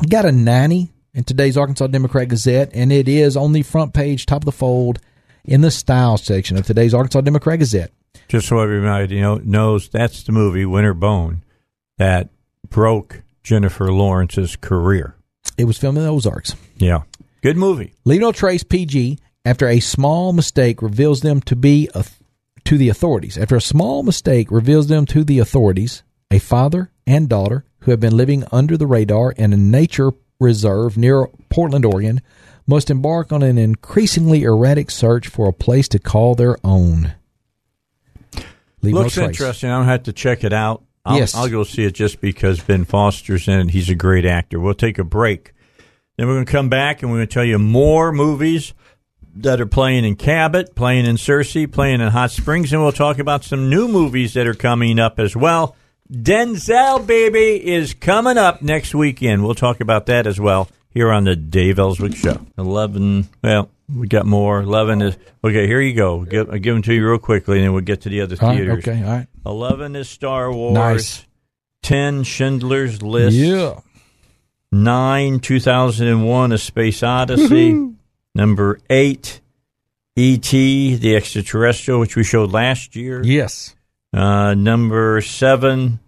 Got 0.09 0.25
a 0.25 0.31
90 0.31 0.89
in 1.13 1.23
today's 1.23 1.57
Arkansas 1.57 1.87
Democrat 1.87 2.27
Gazette, 2.27 2.71
and 2.73 2.91
it 2.91 3.07
is 3.07 3.35
on 3.35 3.53
the 3.53 3.63
front 3.63 3.93
page, 3.93 4.25
top 4.25 4.41
of 4.41 4.45
the 4.45 4.51
fold, 4.51 4.99
in 5.45 5.61
the 5.61 5.71
style 5.71 6.17
section 6.17 6.57
of 6.57 6.65
today's 6.65 6.93
Arkansas 6.93 7.21
Democrat 7.21 7.59
Gazette. 7.59 7.91
Just 8.27 8.47
so 8.47 8.59
everybody 8.59 9.19
know, 9.19 9.37
knows, 9.37 9.89
that's 9.89 10.23
the 10.23 10.31
movie 10.31 10.65
Winter 10.65 10.93
Bone 10.93 11.43
that 11.97 12.29
broke 12.69 13.21
Jennifer 13.43 13.91
Lawrence's 13.91 14.55
career. 14.55 15.15
It 15.57 15.65
was 15.65 15.77
filmed 15.77 15.97
in 15.97 16.03
the 16.03 16.11
Ozarks. 16.11 16.55
Yeah. 16.77 17.03
Good 17.41 17.57
movie. 17.57 17.93
Leave 18.05 18.21
No 18.21 18.31
Trace 18.31 18.63
PG 18.63 19.19
after 19.45 19.67
a 19.67 19.79
small 19.79 20.33
mistake 20.33 20.81
reveals 20.81 21.21
them 21.21 21.41
to 21.41 21.55
be 21.55 21.89
a, 21.95 22.05
to 22.69 22.77
the 22.77 22.89
authorities. 22.89 23.35
After 23.35 23.55
a 23.55 23.61
small 23.61 24.03
mistake 24.03 24.51
reveals 24.51 24.85
them 24.85 25.07
to 25.07 25.23
the 25.23 25.39
authorities, 25.39 26.03
a 26.29 26.37
father 26.37 26.91
and 27.07 27.27
daughter 27.27 27.65
who 27.79 27.89
have 27.89 27.99
been 27.99 28.15
living 28.15 28.43
under 28.51 28.77
the 28.77 28.85
radar 28.85 29.31
in 29.31 29.53
a 29.53 29.57
nature 29.57 30.11
reserve 30.39 30.95
near 30.95 31.25
Portland, 31.49 31.83
Oregon, 31.83 32.21
must 32.67 32.91
embark 32.91 33.31
on 33.31 33.41
an 33.41 33.57
increasingly 33.57 34.43
erratic 34.43 34.91
search 34.91 35.27
for 35.29 35.49
a 35.49 35.53
place 35.53 35.87
to 35.87 35.97
call 35.97 36.35
their 36.35 36.57
own. 36.63 37.15
Leave 38.83 38.93
Looks 38.93 39.17
no 39.17 39.25
interesting. 39.25 39.71
I'll 39.71 39.83
have 39.83 40.03
to 40.03 40.13
check 40.13 40.43
it 40.43 40.53
out. 40.53 40.83
I'll, 41.03 41.17
Yes. 41.17 41.33
I'll 41.33 41.49
go 41.49 41.63
see 41.63 41.85
it 41.85 41.95
just 41.95 42.21
because 42.21 42.59
Ben 42.59 42.85
Foster's 42.85 43.47
in 43.47 43.61
it. 43.61 43.71
He's 43.71 43.89
a 43.89 43.95
great 43.95 44.27
actor. 44.27 44.59
We'll 44.59 44.75
take 44.75 44.99
a 44.99 45.03
break. 45.03 45.53
Then 46.17 46.27
we're 46.27 46.35
going 46.35 46.45
to 46.45 46.51
come 46.51 46.69
back 46.69 47.01
and 47.01 47.09
we're 47.09 47.17
going 47.17 47.27
to 47.29 47.33
tell 47.33 47.43
you 47.43 47.57
more 47.57 48.11
movies 48.11 48.75
that 49.41 49.61
are 49.61 49.65
playing 49.65 50.05
in 50.05 50.15
Cabot, 50.15 50.75
playing 50.75 51.05
in 51.05 51.15
Searcy, 51.15 51.71
playing 51.71 52.01
in 52.01 52.09
Hot 52.09 52.31
Springs, 52.31 52.73
and 52.73 52.81
we'll 52.81 52.91
talk 52.91 53.19
about 53.19 53.43
some 53.43 53.69
new 53.69 53.87
movies 53.87 54.33
that 54.33 54.47
are 54.47 54.53
coming 54.53 54.99
up 54.99 55.19
as 55.19 55.35
well. 55.35 55.75
Denzel, 56.11 57.05
baby, 57.05 57.65
is 57.71 57.93
coming 57.93 58.37
up 58.37 58.61
next 58.61 58.95
weekend. 58.95 59.43
We'll 59.43 59.55
talk 59.55 59.79
about 59.79 60.07
that 60.07 60.25
as 60.27 60.39
well 60.39 60.67
here 60.91 61.11
on 61.11 61.23
the 61.23 61.35
Dave 61.35 61.77
Elswick 61.79 62.15
Show. 62.15 62.45
11, 62.57 63.29
well, 63.43 63.69
we 63.95 64.07
got 64.07 64.25
more. 64.25 64.59
11 64.61 65.01
is, 65.03 65.17
okay, 65.43 65.67
here 65.67 65.81
you 65.81 65.93
go. 65.93 66.25
Give, 66.25 66.49
I'll 66.49 66.57
give 66.59 66.73
them 66.75 66.81
to 66.83 66.93
you 66.93 67.07
real 67.07 67.19
quickly, 67.19 67.57
and 67.57 67.65
then 67.65 67.73
we'll 67.73 67.81
get 67.83 68.01
to 68.01 68.09
the 68.09 68.21
other 68.21 68.35
All 68.41 68.49
right, 68.49 68.57
theaters. 68.57 68.87
okay, 68.87 69.03
all 69.03 69.11
right. 69.11 69.27
11 69.45 69.95
is 69.95 70.09
Star 70.09 70.51
Wars. 70.51 70.73
Nice. 70.73 71.25
10, 71.83 72.23
Schindler's 72.23 73.01
List. 73.01 73.37
Yeah. 73.37 73.79
9, 74.71 75.39
2001, 75.39 76.51
A 76.51 76.57
Space 76.57 77.03
Odyssey. 77.03 77.95
Number 78.43 78.79
8, 78.89 79.41
E.T., 80.15 80.95
The 80.95 81.13
Extraterrestrial, 81.17 81.99
which 81.99 82.15
we 82.15 82.23
showed 82.23 82.53
last 82.53 82.95
year. 82.95 83.21
Yes. 83.21 83.75
Uh, 84.13 84.53
number 84.53 85.19
7, 85.19 85.99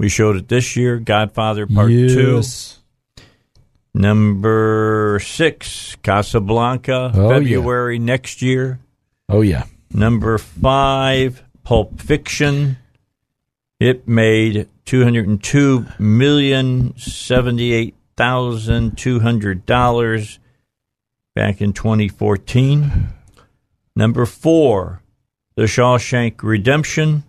we 0.00 0.08
showed 0.08 0.34
it 0.34 0.48
this 0.48 0.74
year, 0.74 0.98
Godfather 0.98 1.68
Part 1.68 1.90
2. 1.90 2.42
Number 3.94 5.20
6, 5.22 5.96
Casablanca, 6.02 7.12
Oh, 7.14 7.38
yeah. 7.38 7.38
February 7.38 8.00
next 8.00 8.42
year. 8.42 8.80
Oh 9.28 9.42
yeah. 9.42 9.66
Number 9.94 10.36
5, 10.36 11.44
Pulp 11.62 12.00
Fiction. 12.00 12.76
It 13.78 14.08
made 14.08 14.68
two 14.84 15.04
hundred 15.04 15.28
and 15.28 15.40
two 15.40 15.86
million 16.00 16.98
seventy 16.98 17.72
eight 17.72 17.94
thousand 18.16 18.98
two 18.98 19.20
hundred 19.20 19.64
dollars 19.64 20.39
back 21.34 21.60
in 21.60 21.72
twenty 21.72 22.08
fourteen. 22.08 23.08
Number 23.96 24.26
four, 24.26 25.02
The 25.56 25.62
Shawshank 25.64 26.42
Redemption. 26.42 27.24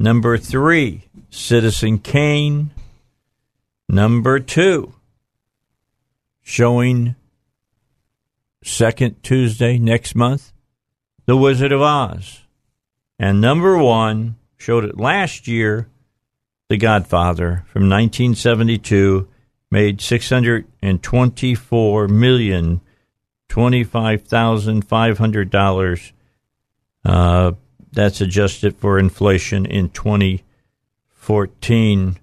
Number 0.00 0.38
three, 0.38 1.04
Citizen 1.30 1.98
Kane. 1.98 2.70
Number 3.88 4.38
two, 4.38 4.94
showing 6.42 7.16
second 8.62 9.22
Tuesday 9.22 9.78
next 9.78 10.14
month, 10.14 10.52
The 11.26 11.36
Wizard 11.36 11.72
of 11.72 11.80
Oz. 11.80 12.42
And 13.18 13.40
number 13.40 13.76
one, 13.76 14.36
showed 14.56 14.84
it 14.84 14.98
last 14.98 15.48
year, 15.48 15.88
The 16.68 16.76
Godfather 16.76 17.64
from 17.66 17.88
1972, 17.88 19.26
made 19.70 20.00
six 20.00 20.30
hundred 20.30 20.66
and 20.80 21.02
twenty-four 21.02 22.08
million 22.08 22.80
twenty-five 23.48 24.22
thousand 24.22 24.88
five 24.88 25.18
hundred 25.18 25.50
dollars. 25.50 26.12
Uh, 27.04 27.52
that's 27.92 28.20
adjusted 28.20 28.76
for 28.76 28.98
inflation 28.98 29.64
in 29.66 29.88
2014. 29.90 32.18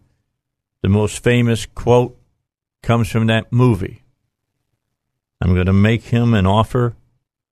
The 0.81 0.89
most 0.89 1.23
famous 1.23 1.65
quote 1.65 2.17
comes 2.83 3.09
from 3.09 3.27
that 3.27 3.51
movie. 3.51 4.03
I'm 5.41 5.53
going 5.53 5.65
to 5.65 5.73
make 5.73 6.03
him 6.03 6.33
an 6.33 6.45
offer 6.45 6.95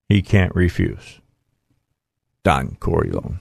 he 0.07 0.21
can't 0.21 0.55
refuse. 0.55 1.19
Don 2.43 2.77
Corleone. 2.79 3.39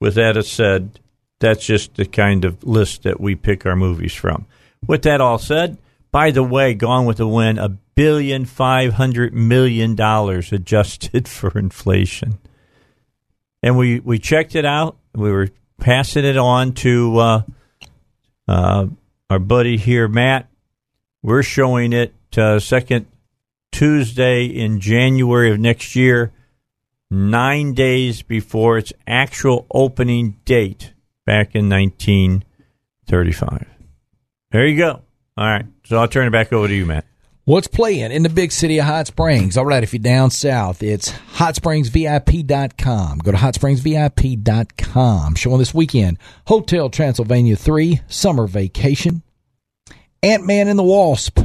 With 0.00 0.14
that 0.14 0.42
said, 0.46 1.00
that's 1.38 1.66
just 1.66 1.94
the 1.94 2.06
kind 2.06 2.44
of 2.44 2.64
list 2.64 3.02
that 3.02 3.20
we 3.20 3.34
pick 3.34 3.66
our 3.66 3.76
movies 3.76 4.14
from. 4.14 4.46
With 4.86 5.02
that 5.02 5.20
all 5.20 5.38
said, 5.38 5.78
by 6.10 6.30
the 6.30 6.42
way, 6.42 6.74
Gone 6.74 7.06
with 7.06 7.18
the 7.18 7.28
Wind, 7.28 7.58
a 7.58 7.76
billion 7.96 8.44
five 8.44 8.92
hundred 8.94 9.34
million 9.34 9.96
dollars 9.96 10.52
adjusted 10.52 11.26
for 11.28 11.58
inflation. 11.58 12.38
And 13.62 13.76
we, 13.76 13.98
we 13.98 14.20
checked 14.20 14.54
it 14.54 14.64
out. 14.64 14.96
We 15.12 15.32
were 15.32 15.48
passing 15.80 16.24
it 16.24 16.36
on 16.36 16.72
to 16.74 17.18
uh, 17.18 17.42
uh, 18.46 18.86
our 19.28 19.38
buddy 19.40 19.76
here, 19.76 20.06
Matt. 20.06 20.48
We're 21.22 21.42
showing 21.42 21.92
it 21.92 22.14
uh, 22.38 22.60
second 22.60 23.06
Tuesday 23.72 24.44
in 24.44 24.78
January 24.78 25.50
of 25.50 25.58
next 25.58 25.96
year 25.96 26.32
nine 27.10 27.74
days 27.74 28.22
before 28.22 28.78
its 28.78 28.92
actual 29.06 29.66
opening 29.70 30.38
date 30.44 30.92
back 31.24 31.54
in 31.54 31.68
1935. 31.68 33.66
There 34.50 34.66
you 34.66 34.76
go. 34.76 35.02
All 35.36 35.46
right. 35.46 35.66
So 35.84 35.98
I'll 35.98 36.08
turn 36.08 36.26
it 36.26 36.30
back 36.30 36.52
over 36.52 36.68
to 36.68 36.74
you, 36.74 36.86
Matt. 36.86 37.04
What's 37.46 37.68
playing 37.68 38.10
in 38.10 38.24
the 38.24 38.28
big 38.28 38.50
city 38.50 38.78
of 38.78 38.86
Hot 38.86 39.06
Springs? 39.06 39.56
All 39.56 39.64
right, 39.64 39.84
if 39.84 39.92
you're 39.92 40.02
down 40.02 40.32
south, 40.32 40.82
it's 40.82 41.12
hotspringsvip.com. 41.12 43.18
Go 43.18 43.30
to 43.30 43.38
hotspringsvip.com. 43.38 45.34
Showing 45.36 45.58
this 45.58 45.72
weekend 45.72 46.18
Hotel 46.48 46.90
Transylvania 46.90 47.54
3 47.54 48.00
Summer 48.08 48.48
Vacation, 48.48 49.22
Ant 50.24 50.44
Man 50.44 50.66
and 50.66 50.76
the 50.76 50.82
Wasp, 50.82 51.38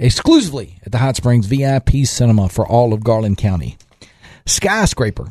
exclusively 0.00 0.80
at 0.84 0.90
the 0.90 0.98
Hot 0.98 1.14
Springs 1.14 1.46
VIP 1.46 1.90
Cinema 2.06 2.48
for 2.48 2.66
all 2.66 2.92
of 2.92 3.04
Garland 3.04 3.38
County. 3.38 3.78
Skyscraper, 4.46 5.28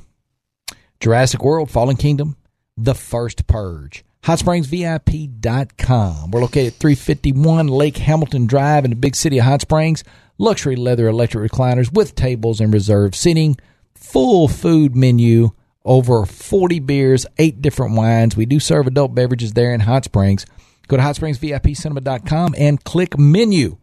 Jurassic 1.02 1.44
World 1.44 1.70
Fallen 1.70 1.98
Kingdom, 1.98 2.38
The 2.78 2.96
First 2.96 3.48
Purge. 3.48 4.06
HotSpringsVIP.com. 4.26 6.32
We're 6.32 6.42
located 6.42 6.74
at 6.74 6.80
351 6.80 7.68
Lake 7.68 7.98
Hamilton 7.98 8.48
Drive 8.48 8.84
in 8.84 8.90
the 8.90 8.96
big 8.96 9.16
city 9.16 9.38
of 9.38 9.46
Hot 9.46 9.62
Springs. 9.62 10.04
Luxury 10.40 10.76
leather 10.76 11.08
electric 11.08 11.52
recliners 11.52 11.94
with 11.94 12.16
tables 12.16 12.60
and 12.60 12.74
reserved 12.74 13.14
seating. 13.14 13.56
Full 13.94 14.48
food 14.48 14.96
menu. 14.96 15.52
Over 15.84 16.26
40 16.26 16.80
beers, 16.80 17.28
eight 17.38 17.62
different 17.62 17.96
wines. 17.96 18.36
We 18.36 18.48
do 18.48 18.60
serve 18.60 18.88
adult 18.88 19.14
beverages 19.14 19.54
there 19.54 19.72
in 19.72 19.82
Hot 19.82 20.06
Springs. 20.06 20.48
Go 20.88 20.98
to 20.98 21.04
hotspringsvipcinema.com 21.04 22.56
and 22.58 22.84
click 22.84 23.20
menu 23.20 23.78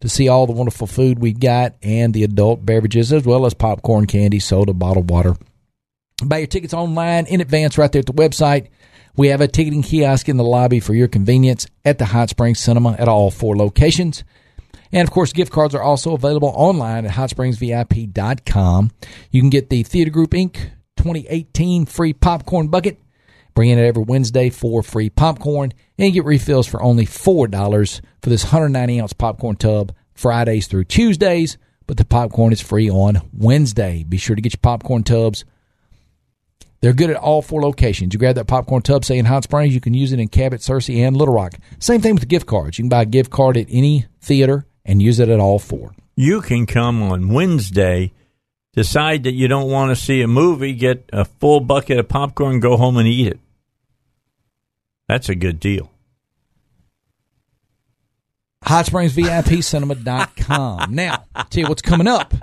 to 0.00 0.08
see 0.08 0.26
all 0.26 0.48
the 0.48 0.52
wonderful 0.52 0.88
food 0.88 1.20
we've 1.20 1.38
got 1.38 1.76
and 1.80 2.12
the 2.12 2.24
adult 2.24 2.66
beverages 2.66 3.12
as 3.12 3.24
well 3.24 3.46
as 3.46 3.54
popcorn, 3.54 4.08
candy, 4.08 4.40
soda, 4.40 4.72
bottled 4.72 5.08
water. 5.08 5.36
Buy 6.24 6.38
your 6.38 6.48
tickets 6.48 6.74
online 6.74 7.26
in 7.26 7.40
advance 7.40 7.78
right 7.78 7.92
there 7.92 8.00
at 8.00 8.06
the 8.06 8.12
website. 8.12 8.66
We 9.16 9.28
have 9.28 9.40
a 9.40 9.46
ticketing 9.46 9.82
kiosk 9.82 10.28
in 10.28 10.36
the 10.36 10.44
lobby 10.44 10.80
for 10.80 10.92
your 10.92 11.06
convenience 11.06 11.66
at 11.84 11.98
the 11.98 12.06
Hot 12.06 12.30
Springs 12.30 12.58
Cinema 12.58 12.96
at 12.98 13.08
all 13.08 13.30
four 13.30 13.56
locations. 13.56 14.24
And 14.90 15.06
of 15.06 15.12
course, 15.12 15.32
gift 15.32 15.52
cards 15.52 15.74
are 15.74 15.82
also 15.82 16.14
available 16.14 16.52
online 16.54 17.04
at 17.04 17.12
hotspringsvip.com. 17.12 18.90
You 19.30 19.40
can 19.40 19.50
get 19.50 19.70
the 19.70 19.82
Theater 19.84 20.10
Group 20.10 20.30
Inc. 20.30 20.54
2018 20.96 21.86
free 21.86 22.12
popcorn 22.12 22.68
bucket. 22.68 22.98
Bring 23.54 23.70
in 23.70 23.78
it 23.78 23.86
every 23.86 24.02
Wednesday 24.02 24.50
for 24.50 24.82
free 24.82 25.10
popcorn 25.10 25.72
and 25.96 26.12
get 26.12 26.24
refills 26.24 26.66
for 26.66 26.82
only 26.82 27.06
$4 27.06 28.00
for 28.20 28.30
this 28.30 28.44
190 28.44 29.00
ounce 29.00 29.12
popcorn 29.12 29.56
tub 29.56 29.92
Fridays 30.14 30.66
through 30.66 30.84
Tuesdays. 30.84 31.56
But 31.86 31.98
the 31.98 32.04
popcorn 32.04 32.52
is 32.52 32.60
free 32.60 32.90
on 32.90 33.20
Wednesday. 33.32 34.02
Be 34.02 34.16
sure 34.16 34.34
to 34.34 34.42
get 34.42 34.54
your 34.54 34.60
popcorn 34.60 35.04
tubs 35.04 35.44
they're 36.84 36.92
good 36.92 37.08
at 37.08 37.16
all 37.16 37.40
four 37.40 37.62
locations. 37.62 38.12
You 38.12 38.18
grab 38.18 38.34
that 38.34 38.46
popcorn 38.46 38.82
tub, 38.82 39.06
say 39.06 39.16
in 39.16 39.24
Hot 39.24 39.44
Springs, 39.44 39.74
you 39.74 39.80
can 39.80 39.94
use 39.94 40.12
it 40.12 40.20
in 40.20 40.28
Cabot, 40.28 40.60
Searcy, 40.60 40.98
and 40.98 41.16
Little 41.16 41.32
Rock. 41.32 41.54
Same 41.78 42.02
thing 42.02 42.12
with 42.12 42.20
the 42.20 42.26
gift 42.26 42.44
cards. 42.44 42.78
You 42.78 42.82
can 42.82 42.90
buy 42.90 43.00
a 43.00 43.06
gift 43.06 43.30
card 43.30 43.56
at 43.56 43.68
any 43.70 44.04
theater 44.20 44.66
and 44.84 45.00
use 45.00 45.18
it 45.18 45.30
at 45.30 45.40
all 45.40 45.58
four. 45.58 45.94
You 46.14 46.42
can 46.42 46.66
come 46.66 47.02
on 47.02 47.30
Wednesday, 47.30 48.12
decide 48.74 49.22
that 49.22 49.32
you 49.32 49.48
don't 49.48 49.70
want 49.70 49.96
to 49.96 50.04
see 50.04 50.20
a 50.20 50.28
movie, 50.28 50.74
get 50.74 51.08
a 51.10 51.24
full 51.24 51.60
bucket 51.60 51.98
of 51.98 52.06
popcorn, 52.06 52.60
go 52.60 52.76
home 52.76 52.98
and 52.98 53.08
eat 53.08 53.28
it. 53.28 53.40
That's 55.08 55.30
a 55.30 55.34
good 55.34 55.58
deal. 55.58 55.90
HotSpringsVIPCinema.com. 58.66 60.94
now, 60.94 61.24
tell 61.48 61.62
you 61.62 61.66
what's 61.66 61.80
coming 61.80 62.08
up. 62.08 62.34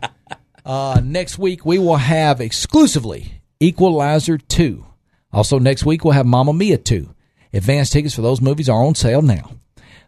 Uh, 0.66 1.00
next 1.04 1.38
week, 1.38 1.64
we 1.64 1.78
will 1.78 1.98
have 1.98 2.42
exclusively 2.42 3.41
Equalizer 3.62 4.40
2. 4.40 4.84
Also, 5.32 5.60
next 5.60 5.86
week, 5.86 6.04
we'll 6.04 6.16
have 6.16 6.26
Mamma 6.26 6.52
Mia 6.52 6.80
2. 6.80 7.14
Advance 7.54 7.92
tickets 7.92 8.16
for 8.16 8.24
those 8.24 8.42
movies 8.42 8.68
are 8.68 8.84
on 8.84 8.96
sale 8.96 9.22
now. 9.22 9.52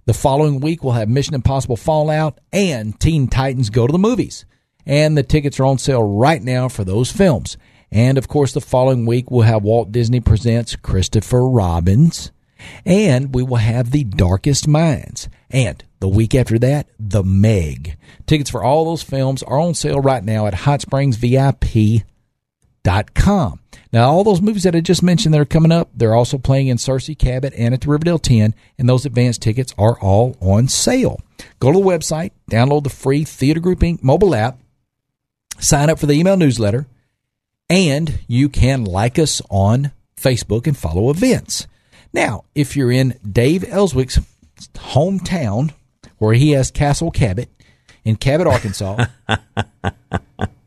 The 0.06 0.14
following 0.14 0.60
week, 0.60 0.84
we'll 0.84 0.94
have 0.94 1.08
Mission 1.08 1.36
Impossible 1.36 1.78
Fallout 1.78 2.40
and 2.52 3.00
Teen 3.00 3.28
Titans 3.28 3.70
Go 3.70 3.86
to 3.86 3.92
the 3.92 4.00
Movies. 4.00 4.46
And 4.88 5.16
the 5.16 5.22
tickets 5.22 5.60
are 5.60 5.66
on 5.66 5.78
sale 5.78 6.02
right 6.02 6.42
now 6.42 6.68
for 6.68 6.84
those 6.84 7.12
films. 7.12 7.56
And 7.92 8.18
of 8.18 8.28
course, 8.28 8.54
the 8.54 8.60
following 8.60 9.06
week, 9.06 9.30
we'll 9.30 9.44
have 9.44 9.62
Walt 9.62 9.92
Disney 9.92 10.20
Presents 10.20 10.76
Christopher 10.76 11.48
Robbins. 11.48 12.32
And 12.88 13.36
we 13.36 13.44
will 13.44 13.58
have 13.58 13.92
The 13.92 14.04
Darkest 14.04 14.68
Minds. 14.68 15.30
And 15.52 15.84
the 16.00 16.10
week 16.10 16.34
after 16.34 16.58
that, 16.58 16.88
The 17.00 17.24
Meg. 17.24 17.98
Tickets 18.26 18.50
for 18.50 18.64
all 18.64 18.86
those 18.86 19.04
films 19.04 19.44
are 19.44 19.60
on 19.60 19.76
sale 19.76 20.00
right 20.00 20.24
now 20.24 20.48
at 20.48 20.56
hotspringsvip.com. 22.84 23.60
Now, 23.92 24.10
all 24.10 24.24
those 24.24 24.42
movies 24.42 24.64
that 24.64 24.76
I 24.76 24.82
just 24.82 25.04
mentioned 25.04 25.34
that 25.34 25.42
are 25.42 25.46
coming 25.46 25.72
up, 25.72 25.90
they're 25.94 26.16
also 26.16 26.38
playing 26.38 26.68
in 26.68 26.78
Searcy, 26.78 27.18
Cabot, 27.18 27.54
and 27.56 27.74
at 27.74 27.82
the 27.82 27.90
Riverdale 27.90 28.18
10, 28.18 28.56
and 28.78 28.90
those 28.90 29.06
advance 29.06 29.38
tickets 29.38 29.74
are 29.78 30.00
all 30.00 30.36
on 30.40 30.68
sale. 30.68 31.22
Go 31.60 31.72
to 31.72 31.80
the 31.80 31.86
website, 31.86 32.32
download 32.50 32.84
the 32.84 32.90
free 32.90 33.24
Theater 33.24 33.60
Group 33.60 33.80
Inc. 33.80 34.02
mobile 34.02 34.34
app, 34.36 34.58
Sign 35.60 35.90
up 35.90 36.00
for 36.00 36.08
the 36.08 36.14
email 36.14 36.36
newsletter, 36.36 36.88
and 37.70 38.20
you 38.28 38.50
can 38.50 38.84
like 38.84 39.20
us 39.20 39.40
on 39.52 39.92
Facebook 40.18 40.66
and 40.66 40.76
follow 40.76 41.12
events. 41.12 41.68
Now, 42.12 42.44
if 42.56 42.76
you're 42.76 42.92
in 42.92 43.20
Dave 43.30 43.64
Elswick's 43.70 44.20
hometown, 44.74 45.72
where 46.18 46.34
he 46.34 46.52
has 46.52 46.72
Castle 46.72 47.12
Cabot 47.12 47.50
in 48.04 48.16
Cabot, 48.16 48.48
Arkansas, 48.48 49.06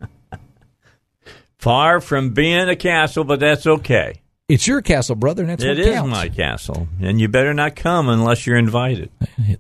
Far 1.67 2.01
from 2.01 2.31
being 2.31 2.69
a 2.69 2.77
castle, 2.77 3.25
but 3.25 3.41
that's 3.41 3.67
okay. 3.67 4.21
it's 4.49 4.69
your 4.69 4.83
castle, 4.83 5.17
brother, 5.17 5.43
and 5.43 5.51
that's 5.51 5.65
It 5.65 5.69
what 5.71 5.79
is 5.81 5.95
counts. 5.97 6.11
my 6.13 6.29
castle, 6.29 6.87
and 7.03 7.21
you 7.21 7.27
better 7.27 7.53
not 7.53 7.75
come 7.75 8.09
unless 8.09 8.47
you're 8.47 8.57
invited. 8.57 9.11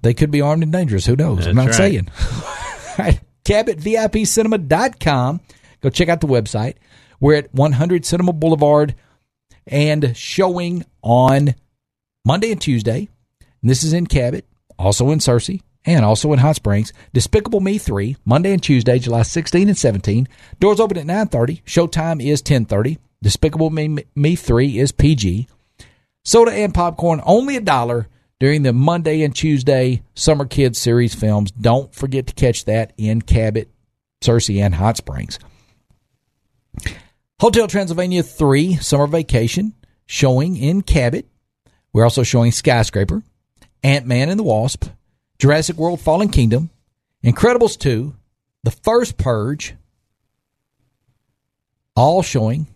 They 0.03 0.15
could 0.15 0.31
be 0.31 0.41
armed 0.41 0.63
and 0.63 0.71
dangerous. 0.71 1.05
Who 1.07 1.17
knows? 1.17 1.49
I'm 1.49 1.57
not 1.57 1.67
That's 1.67 1.81
right. 1.81 1.91
saying. 1.91 2.09
Right. 2.99 3.21
CabotVIPcinema.com. 3.45 5.41
Go 5.81 5.91
check 5.91 6.09
out 6.09 6.21
the 6.21 6.29
website. 6.29 6.77
We're 7.19 7.35
at 7.35 7.53
100 7.53 8.07
Cinema 8.07 8.33
Boulevard 8.33 8.95
and 9.67 10.17
showing 10.17 10.85
on 11.03 11.57
Monday 12.25 12.53
and 12.53 12.61
Tuesday. 12.61 13.09
And 13.61 13.69
this 13.71 13.83
is 13.83 13.93
in 13.93 14.07
Cabot, 14.07 14.47
also 14.79 15.11
in 15.11 15.19
Searcy, 15.19 15.61
and 15.87 16.05
also 16.05 16.33
in 16.33 16.41
Hot 16.41 16.57
Springs. 16.57 16.93
Despicable 17.15 17.61
Me 17.61 17.79
3, 17.79 18.17
Monday 18.25 18.53
and 18.53 18.63
Tuesday, 18.63 18.99
July 18.99 19.23
16 19.23 19.69
and 19.69 19.79
17. 19.79 20.29
Doors 20.59 20.81
open 20.81 20.99
at 20.99 21.07
9.30. 21.07 21.63
Showtime 21.63 22.23
is 22.23 22.43
10.30. 22.43 22.99
Despicable 23.23 23.71
Me, 23.71 24.05
Me 24.15 24.37
3 24.37 24.79
is 24.79 24.93
PG. 24.93 25.49
Soda 26.25 26.53
and 26.53 26.75
popcorn 26.75 27.23
only 27.25 27.57
a 27.57 27.61
dollar 27.61 28.09
during 28.41 28.63
the 28.63 28.73
Monday 28.73 29.23
and 29.23 29.35
Tuesday 29.35 30.03
Summer 30.15 30.45
Kids 30.45 30.79
series 30.79 31.15
films. 31.15 31.53
Don't 31.53 31.95
forget 31.95 32.27
to 32.27 32.35
catch 32.35 32.65
that 32.65 32.93
in 32.99 33.23
Cabot, 33.23 33.71
Searcy, 34.21 34.61
and 34.61 34.75
Hot 34.75 34.97
Springs. 34.97 35.39
Hotel 37.41 37.69
Transylvania 37.69 38.23
3 38.23 38.77
Summer 38.77 39.07
Vacation 39.07 39.75
showing 40.07 40.57
in 40.57 40.83
Cabot. 40.83 41.27
We're 41.93 42.05
also 42.05 42.23
showing 42.23 42.53
Skyscraper, 42.53 43.23
Ant 43.83 44.07
Man 44.07 44.29
and 44.29 44.39
the 44.39 44.45
Wasp, 44.45 44.87
Jurassic 45.39 45.77
World 45.77 46.01
Fallen 46.01 46.29
Kingdom, 46.29 46.71
Incredibles 47.25 47.79
2, 47.79 48.15
The 48.65 48.71
First 48.71 49.19
Purge, 49.19 49.75
all 51.95 52.23
showing 52.23 52.67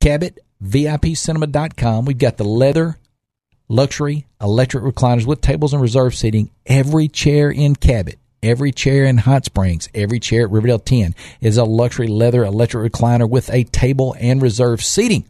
Cabot, 0.00 0.38
VIPcinema.com. 0.62 2.04
We've 2.04 2.18
got 2.18 2.36
the 2.36 2.44
leather 2.44 2.98
luxury 3.68 4.26
electric 4.40 4.84
recliners 4.84 5.26
with 5.26 5.40
tables 5.40 5.72
and 5.72 5.82
reserve 5.82 6.14
seating. 6.14 6.50
Every 6.66 7.08
chair 7.08 7.50
in 7.50 7.76
Cabot, 7.76 8.18
every 8.42 8.72
chair 8.72 9.04
in 9.04 9.18
Hot 9.18 9.44
Springs, 9.44 9.88
every 9.94 10.20
chair 10.20 10.44
at 10.44 10.50
Riverdale 10.50 10.78
10 10.78 11.14
is 11.40 11.56
a 11.56 11.64
luxury 11.64 12.08
leather 12.08 12.44
electric 12.44 12.92
recliner 12.92 13.28
with 13.28 13.50
a 13.50 13.64
table 13.64 14.14
and 14.18 14.42
reserve 14.42 14.82
seating. 14.82 15.26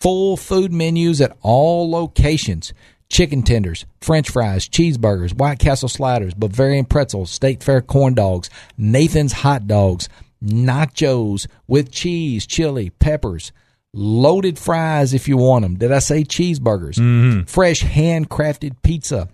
Full 0.00 0.36
food 0.36 0.72
menus 0.72 1.20
at 1.20 1.36
all 1.42 1.90
locations. 1.90 2.72
Chicken 3.10 3.42
tenders, 3.42 3.86
french 4.00 4.30
fries, 4.30 4.68
cheeseburgers, 4.68 5.34
White 5.34 5.58
Castle 5.58 5.88
sliders, 5.88 6.34
Bavarian 6.34 6.84
pretzels, 6.84 7.30
State 7.30 7.62
Fair 7.62 7.80
corn 7.80 8.14
dogs, 8.14 8.50
Nathan's 8.76 9.32
hot 9.32 9.66
dogs, 9.66 10.08
nachos 10.44 11.46
with 11.66 11.90
cheese, 11.90 12.46
chili, 12.46 12.90
peppers, 12.90 13.50
loaded 13.94 14.58
fries 14.58 15.14
if 15.14 15.26
you 15.26 15.38
want 15.38 15.62
them. 15.62 15.76
Did 15.76 15.90
I 15.90 16.00
say 16.00 16.22
cheeseburgers? 16.22 16.96
Mm-hmm. 16.96 17.42
Fresh 17.44 17.82
handcrafted 17.82 18.76
pizza, 18.82 19.28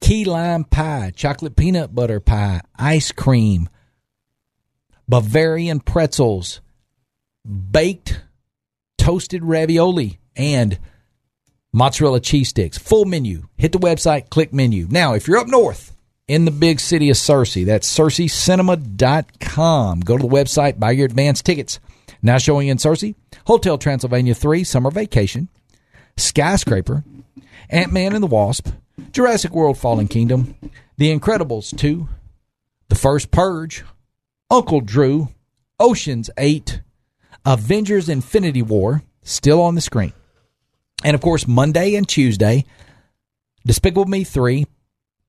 key 0.00 0.24
lime 0.24 0.64
pie, 0.64 1.12
chocolate 1.14 1.54
peanut 1.54 1.94
butter 1.94 2.18
pie, 2.18 2.60
ice 2.76 3.12
cream, 3.12 3.68
Bavarian 5.08 5.80
pretzels, 5.80 6.60
baked 7.46 8.20
toasted 8.98 9.44
ravioli, 9.44 10.18
and 10.36 10.78
mozzarella 11.78 12.20
cheese 12.20 12.48
sticks. 12.48 12.76
Full 12.76 13.04
menu. 13.04 13.44
Hit 13.56 13.70
the 13.72 13.78
website, 13.78 14.28
click 14.28 14.52
menu. 14.52 14.88
Now, 14.90 15.14
if 15.14 15.28
you're 15.28 15.38
up 15.38 15.46
north 15.46 15.94
in 16.26 16.44
the 16.44 16.50
big 16.50 16.80
city 16.80 17.08
of 17.08 17.16
Searcy, 17.16 17.64
that's 17.64 17.88
searcycinema.com. 17.96 20.00
Go 20.00 20.18
to 20.18 20.22
the 20.22 20.28
website, 20.28 20.80
buy 20.80 20.90
your 20.90 21.06
advance 21.06 21.40
tickets. 21.40 21.78
Now 22.20 22.38
showing 22.38 22.66
in 22.66 22.78
Searcy, 22.78 23.14
Hotel 23.46 23.78
Transylvania 23.78 24.34
3 24.34 24.64
Summer 24.64 24.90
Vacation, 24.90 25.48
Skyscraper, 26.16 27.04
Ant 27.70 27.92
Man 27.92 28.12
and 28.12 28.24
the 28.24 28.26
Wasp, 28.26 28.70
Jurassic 29.12 29.52
World 29.52 29.78
Fallen 29.78 30.08
Kingdom, 30.08 30.56
The 30.96 31.16
Incredibles 31.16 31.76
2, 31.76 32.08
The 32.88 32.96
First 32.96 33.30
Purge, 33.30 33.84
Uncle 34.50 34.80
Drew, 34.80 35.28
Ocean's 35.78 36.28
8, 36.36 36.80
Avengers 37.46 38.08
Infinity 38.08 38.62
War, 38.62 39.04
still 39.22 39.62
on 39.62 39.76
the 39.76 39.80
screen. 39.80 40.12
And 41.04 41.14
of 41.14 41.20
course, 41.20 41.46
Monday 41.46 41.94
and 41.94 42.08
Tuesday, 42.08 42.64
Despicable 43.64 44.06
Me 44.06 44.24
3, 44.24 44.66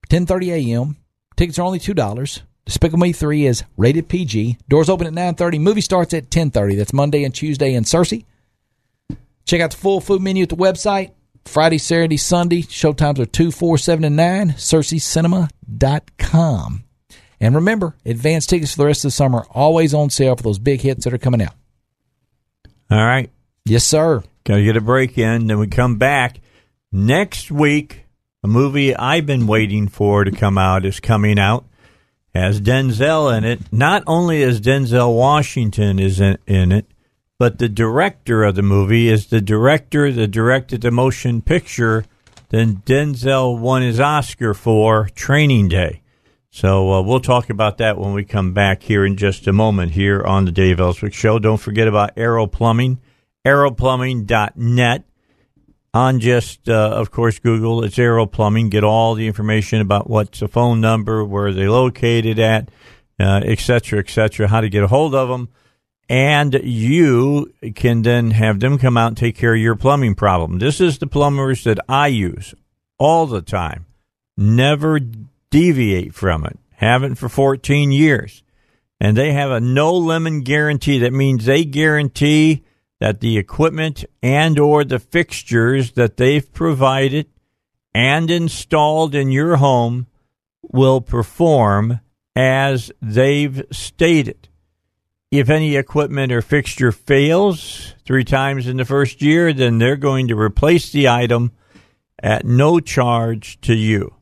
10:30 0.10 0.48
a.m. 0.48 0.98
Tickets 1.36 1.60
are 1.60 1.64
only 1.64 1.80
$2. 1.80 2.42
Despicable 2.66 3.00
Me 3.00 3.14
3 3.14 3.46
is 3.46 3.64
rated 3.78 4.10
PG. 4.10 4.58
Doors 4.68 4.90
open 4.90 5.08
at 5.08 5.14
9:30. 5.14 5.60
Movie 5.60 5.82
starts 5.82 6.14
at 6.14 6.30
10:30. 6.30 6.78
That's 6.78 6.94
Monday 6.94 7.24
and 7.24 7.34
Tuesday 7.34 7.74
in 7.74 7.84
Searcy. 7.84 8.26
Check 9.46 9.62
out 9.62 9.72
the 9.72 9.78
full 9.78 10.02
food 10.02 10.22
menu 10.22 10.44
at 10.44 10.50
the 10.50 10.56
website. 10.56 11.12
Friday, 11.46 11.80
Saturday, 11.80 12.18
Sunday. 12.18 12.62
Showtimes 12.62 13.20
are 13.20 13.26
2, 13.26 13.52
4, 13.52 13.78
7, 13.78 14.04
and 14.04 14.16
9. 14.16 14.52
SearcyCinema.com. 14.52 16.84
And 17.42 17.56
remember, 17.56 17.96
advance 18.06 18.46
tickets 18.46 18.74
for 18.74 18.80
the 18.80 18.86
rest 18.86 19.06
of 19.06 19.10
the 19.10 19.14
summer 19.14 19.40
are 19.40 19.48
always 19.52 19.94
on 19.94 20.10
sale 20.10 20.36
for 20.36 20.44
those 20.44 20.60
big 20.60 20.82
hits 20.82 21.06
that 21.06 21.14
are 21.14 21.18
coming 21.18 21.42
out. 21.42 21.54
All 22.92 23.04
right. 23.04 23.32
Yes, 23.70 23.86
sir. 23.86 24.24
Got 24.46 24.56
to 24.56 24.64
get 24.64 24.78
a 24.78 24.82
break 24.82 25.16
in. 25.20 25.46
Then 25.46 25.60
we 25.60 25.68
come 25.68 25.98
back 25.98 26.40
next 26.92 27.52
week. 27.52 28.06
A 28.44 28.48
movie 28.48 28.96
I've 28.96 29.28
been 29.28 29.46
waiting 29.46 29.88
for 29.88 30.24
to 30.24 30.32
come 30.32 30.58
out 30.58 30.86
is 30.86 31.00
coming 31.00 31.38
out. 31.38 31.66
Has 32.34 32.62
Denzel 32.62 33.38
in 33.38 33.44
it. 33.44 33.72
Not 33.72 34.04
only 34.08 34.42
is 34.42 34.60
Denzel 34.60 35.16
Washington 35.16 36.00
is 36.00 36.20
in, 36.20 36.40
in 36.48 36.72
it, 36.72 36.88
but 37.38 37.60
the 37.60 37.70
director 37.70 38.44
of 38.44 38.56
the 38.56 38.64
movie 38.64 39.08
is 39.08 39.28
the 39.28 39.42
director 39.42 40.12
that 40.12 40.32
directed 40.32 40.82
the 40.82 40.90
motion 40.90 41.42
picture 41.44 42.06
that 42.50 42.86
Denzel 42.86 43.60
won 43.60 43.84
his 43.84 44.00
Oscar 44.00 44.56
for, 44.56 45.10
Training 45.14 45.68
Day. 45.68 46.02
So 46.50 46.92
uh, 46.92 47.02
we'll 47.04 47.20
talk 47.20 47.52
about 47.52 47.78
that 47.78 48.00
when 48.00 48.14
we 48.14 48.26
come 48.26 48.52
back 48.52 48.82
here 48.82 49.06
in 49.06 49.16
just 49.16 49.46
a 49.46 49.54
moment 49.54 49.92
here 49.92 50.24
on 50.24 50.46
the 50.46 50.52
Dave 50.52 50.80
Elswick 50.80 51.14
Show. 51.14 51.38
Don't 51.38 51.62
forget 51.62 51.88
about 51.88 52.18
Arrow 52.18 52.48
Plumbing, 52.48 53.00
arrowplumbing.net. 53.46 55.04
On 55.92 56.20
just, 56.20 56.70
uh, 56.70 56.92
of 56.94 57.10
course, 57.10 57.40
Google, 57.40 57.84
it's 57.84 57.98
Arrow 57.98 58.28
Plumbing. 58.28 58.70
Get 58.70 58.84
all 58.84 59.16
the 59.16 59.26
information 59.26 59.82
about 59.82 60.08
what's 60.08 60.40
the 60.40 60.48
phone 60.48 60.82
number, 60.82 61.26
where 61.26 61.52
they're 61.52 61.72
located 61.72 62.38
at, 62.38 62.70
uh, 63.20 63.42
etc. 63.44 64.00
et 64.00 64.50
how 64.50 64.62
to 64.62 64.70
get 64.70 64.84
a 64.84 64.88
hold 64.88 65.16
of 65.16 65.30
them. 65.30 65.50
And 66.08 66.60
you 66.64 67.54
can 67.76 68.04
then 68.04 68.32
have 68.32 68.60
them 68.60 68.78
come 68.78 68.98
out 68.98 69.08
and 69.10 69.18
take 69.18 69.36
care 69.36 69.56
of 69.56 69.60
your 69.60 69.76
plumbing 69.76 70.16
problem. 70.16 70.60
This 70.60 70.80
is 70.80 71.00
the 71.00 71.08
plumbers 71.08 71.64
that 71.64 71.80
I 71.90 72.08
use 72.08 72.54
all 73.00 73.26
the 73.26 73.42
time. 73.42 73.86
Never 74.38 75.00
deviate 75.50 76.14
from 76.14 76.46
it. 76.46 76.58
Haven't 76.76 77.16
for 77.16 77.30
14 77.30 77.92
years. 77.92 78.44
And 79.00 79.18
they 79.18 79.34
have 79.34 79.52
a 79.52 79.60
no 79.60 79.94
lemon 79.94 80.42
guarantee. 80.42 81.00
That 81.00 81.14
means 81.14 81.46
they 81.46 81.64
guarantee 81.64 82.64
that 83.00 83.22
the 83.22 83.38
equipment 83.38 84.06
and 84.22 84.60
or 84.60 84.84
the 84.84 85.00
fixtures 85.00 85.94
that 85.94 86.18
they've 86.18 86.52
provided 86.54 87.28
and 87.94 88.30
installed 88.30 89.16
in 89.16 89.32
your 89.32 89.56
home 89.56 90.08
will 90.62 91.02
perform 91.02 92.00
as 92.36 92.92
they've 93.02 93.64
stated. 93.72 94.50
If 95.32 95.50
any 95.50 95.76
equipment 95.76 96.32
or 96.32 96.42
fixture 96.42 96.92
fails 96.92 97.94
three 98.06 98.24
times 98.24 98.68
in 98.68 98.78
the 98.78 98.86
first 98.86 99.22
year, 99.22 99.54
then 99.54 99.78
they're 99.78 99.96
going 99.96 100.28
to 100.30 100.40
replace 100.40 100.92
the 100.92 101.08
item 101.08 101.52
at 102.22 102.46
no 102.46 102.80
charge 102.80 103.62
to 103.62 103.74
you. 103.74 104.16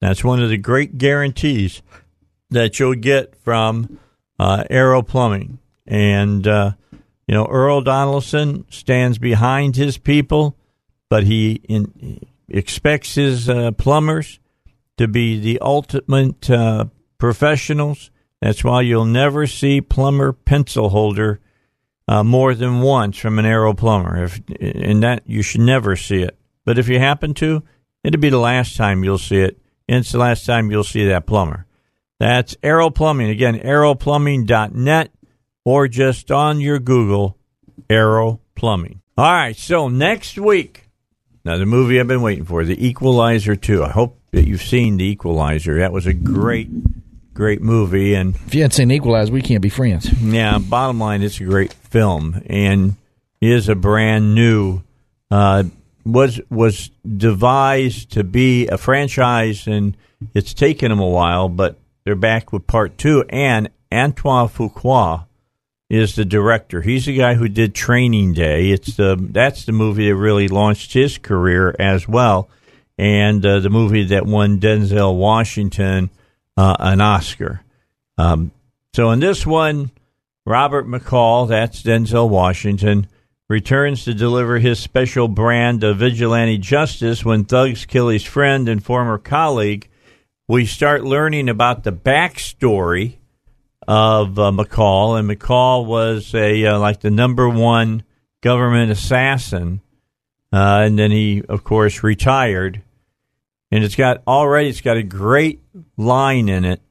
That's 0.00 0.24
one 0.24 0.42
of 0.42 0.48
the 0.48 0.56
great 0.56 0.96
guarantees 0.96 1.82
that 2.50 2.78
you'll 2.78 2.94
get 2.94 3.36
from 3.42 3.98
uh, 4.38 4.64
Arrow 4.70 5.02
Plumbing. 5.02 5.58
And, 5.86 6.46
uh, 6.46 6.72
you 7.28 7.34
know, 7.34 7.44
Earl 7.44 7.82
Donaldson 7.82 8.64
stands 8.70 9.18
behind 9.18 9.76
his 9.76 9.98
people, 9.98 10.56
but 11.10 11.24
he 11.24 11.60
in, 11.68 12.26
expects 12.48 13.14
his 13.14 13.50
uh, 13.50 13.72
plumbers 13.72 14.40
to 14.96 15.06
be 15.06 15.38
the 15.38 15.58
ultimate 15.60 16.48
uh, 16.48 16.86
professionals. 17.18 18.10
That's 18.40 18.64
why 18.64 18.80
you'll 18.80 19.04
never 19.04 19.46
see 19.46 19.82
plumber 19.82 20.32
pencil 20.32 20.88
holder 20.88 21.40
uh, 22.08 22.24
more 22.24 22.54
than 22.54 22.80
once 22.80 23.18
from 23.18 23.38
an 23.38 23.44
Arrow 23.44 23.74
plumber. 23.74 24.24
If 24.24 24.40
and 24.58 25.02
that 25.02 25.24
you 25.26 25.42
should 25.42 25.60
never 25.60 25.96
see 25.96 26.22
it. 26.22 26.38
But 26.64 26.78
if 26.78 26.88
you 26.88 26.98
happen 26.98 27.34
to, 27.34 27.62
it'll 28.02 28.20
be 28.20 28.30
the 28.30 28.38
last 28.38 28.74
time 28.76 29.04
you'll 29.04 29.18
see 29.18 29.40
it. 29.40 29.60
And 29.86 29.98
it's 29.98 30.12
the 30.12 30.18
last 30.18 30.46
time 30.46 30.70
you'll 30.70 30.84
see 30.84 31.06
that 31.08 31.26
plumber. 31.26 31.66
That's 32.18 32.56
Arrow 32.62 32.90
Plumbing. 32.90 33.28
Again, 33.30 33.58
arrowplumbing.net 33.60 35.10
or 35.68 35.86
just 35.86 36.30
on 36.30 36.62
your 36.62 36.78
Google, 36.78 37.36
Arrow 37.90 38.40
Plumbing. 38.54 39.02
All 39.18 39.30
right, 39.30 39.54
so 39.54 39.88
next 39.88 40.38
week, 40.38 40.88
now 41.44 41.58
the 41.58 41.66
movie 41.66 42.00
I've 42.00 42.08
been 42.08 42.22
waiting 42.22 42.46
for, 42.46 42.64
The 42.64 42.86
Equalizer 42.86 43.54
2. 43.54 43.84
I 43.84 43.90
hope 43.90 44.18
that 44.30 44.46
you've 44.46 44.62
seen 44.62 44.96
The 44.96 45.04
Equalizer. 45.04 45.78
That 45.80 45.92
was 45.92 46.06
a 46.06 46.14
great, 46.14 46.70
great 47.34 47.60
movie. 47.60 48.14
And 48.14 48.34
If 48.46 48.54
you 48.54 48.62
hadn't 48.62 48.76
seen 48.76 48.90
Equalize, 48.90 49.30
we 49.30 49.42
can't 49.42 49.60
be 49.60 49.68
friends. 49.68 50.10
yeah, 50.22 50.56
bottom 50.56 50.98
line, 51.00 51.22
it's 51.22 51.38
a 51.38 51.44
great 51.44 51.74
film 51.74 52.40
and 52.46 52.96
is 53.42 53.68
a 53.68 53.74
brand 53.74 54.34
new 54.34 54.82
uh, 55.30 55.64
was 56.06 56.40
was 56.48 56.90
devised 57.06 58.12
to 58.12 58.24
be 58.24 58.66
a 58.68 58.78
franchise, 58.78 59.66
and 59.66 59.94
it's 60.32 60.54
taken 60.54 60.88
them 60.88 60.98
a 61.00 61.06
while, 61.06 61.50
but 61.50 61.76
they're 62.04 62.14
back 62.16 62.54
with 62.54 62.66
part 62.66 62.96
two. 62.96 63.22
And 63.28 63.68
Antoine 63.92 64.48
Fuqua 64.48 65.26
is 65.90 66.14
the 66.14 66.24
director. 66.24 66.82
He's 66.82 67.06
the 67.06 67.16
guy 67.16 67.34
who 67.34 67.48
did 67.48 67.74
Training 67.74 68.34
Day. 68.34 68.70
It's 68.70 68.96
the 68.96 69.16
that's 69.18 69.64
the 69.64 69.72
movie 69.72 70.08
that 70.08 70.16
really 70.16 70.48
launched 70.48 70.92
his 70.92 71.18
career 71.18 71.74
as 71.78 72.06
well, 72.06 72.48
and 72.98 73.44
uh, 73.44 73.60
the 73.60 73.70
movie 73.70 74.04
that 74.04 74.26
won 74.26 74.60
Denzel 74.60 75.16
Washington 75.16 76.10
uh, 76.56 76.76
an 76.78 77.00
Oscar. 77.00 77.62
Um, 78.18 78.50
so 78.94 79.10
in 79.10 79.20
this 79.20 79.46
one, 79.46 79.92
Robert 80.44 80.86
McCall, 80.86 81.48
that's 81.48 81.82
Denzel 81.82 82.28
Washington, 82.28 83.06
returns 83.48 84.04
to 84.04 84.12
deliver 84.12 84.58
his 84.58 84.78
special 84.78 85.28
brand 85.28 85.84
of 85.84 85.98
vigilante 85.98 86.58
justice 86.58 87.24
when 87.24 87.44
thugs 87.44 87.86
kill 87.86 88.08
his 88.08 88.24
friend 88.24 88.68
and 88.68 88.84
former 88.84 89.18
colleague. 89.18 89.88
We 90.48 90.66
start 90.66 91.04
learning 91.04 91.48
about 91.48 91.84
the 91.84 91.92
backstory 91.92 93.18
of 93.88 94.38
uh, 94.38 94.52
McCall, 94.52 95.18
and 95.18 95.28
McCall 95.28 95.86
was 95.86 96.34
a 96.34 96.66
uh, 96.66 96.78
like 96.78 97.00
the 97.00 97.10
number 97.10 97.48
one 97.48 98.02
government 98.42 98.92
assassin, 98.92 99.80
uh, 100.52 100.82
and 100.84 100.98
then 100.98 101.10
he, 101.10 101.42
of 101.48 101.64
course, 101.64 102.02
retired. 102.02 102.82
And 103.70 103.82
it's 103.82 103.96
got 103.96 104.22
already 104.26 104.68
it's 104.68 104.82
got 104.82 104.98
a 104.98 105.02
great 105.02 105.62
line 105.96 106.50
in 106.50 106.66
it 106.66 106.82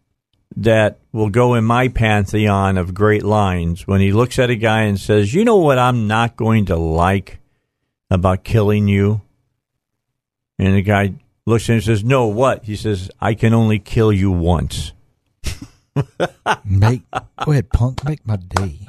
that 0.56 0.98
will 1.12 1.30
go 1.30 1.54
in 1.54 1.64
my 1.64 1.88
pantheon 1.88 2.80
of 2.80 2.95
great 2.95 3.24
lines 3.24 3.86
when 3.86 4.02
he 4.02 4.12
looks 4.12 4.39
at 4.39 4.50
a 4.50 4.56
guy 4.56 4.82
and 4.82 5.00
says, 5.00 5.36
"You 5.36 5.45
know 5.45 5.58
what 5.58 5.78
I'm 5.78 6.08
not 6.08 6.36
going 6.36 6.66
to 6.66 6.76
like 6.78 7.39
about 8.10 8.43
killing 8.43 8.88
you?" 8.88 9.22
And 10.58 10.76
the 10.76 10.82
guy 10.82 11.14
looks 11.45 11.66
at 11.66 11.70
him 11.70 11.76
and 11.76 11.84
says, 11.84 12.04
"No, 12.04 12.26
what?" 12.26 12.66
He 12.66 12.76
says, 12.76 13.12
"I 13.22 13.36
can 13.36 13.54
only 13.54 13.78
kill 13.78 14.12
you 14.12 14.32
once." 14.32 14.93
Make 16.66 17.04
go 17.12 17.52
ahead, 17.52 17.70
punk. 17.70 18.04
Make 18.06 18.26
my 18.26 18.38
day. 18.38 18.80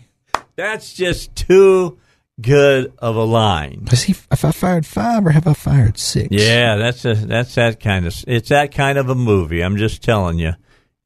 That's 0.57 0.95
just 0.95 1.35
too 1.35 1.99
good 2.41 2.93
of 2.99 3.17
a 3.17 3.25
line. 3.25 3.87
Has 3.91 4.05
he? 4.05 4.13
If 4.31 4.45
I 4.45 4.53
fired 4.53 4.87
five, 4.87 5.27
or 5.27 5.31
have 5.31 5.47
I 5.47 5.53
fired 5.55 5.99
six? 5.99 6.29
Yeah, 6.31 6.77
that's 6.77 7.05
a 7.05 7.15
that's 7.15 7.55
that 7.57 7.81
kind 7.81 8.07
of 8.07 8.15
it's 8.27 8.49
that 8.51 8.73
kind 8.73 8.99
of 8.99 9.09
a 9.09 9.15
movie. 9.15 9.63
I'm 9.63 9.77
just 9.77 10.03
telling 10.03 10.39
you. 10.39 10.53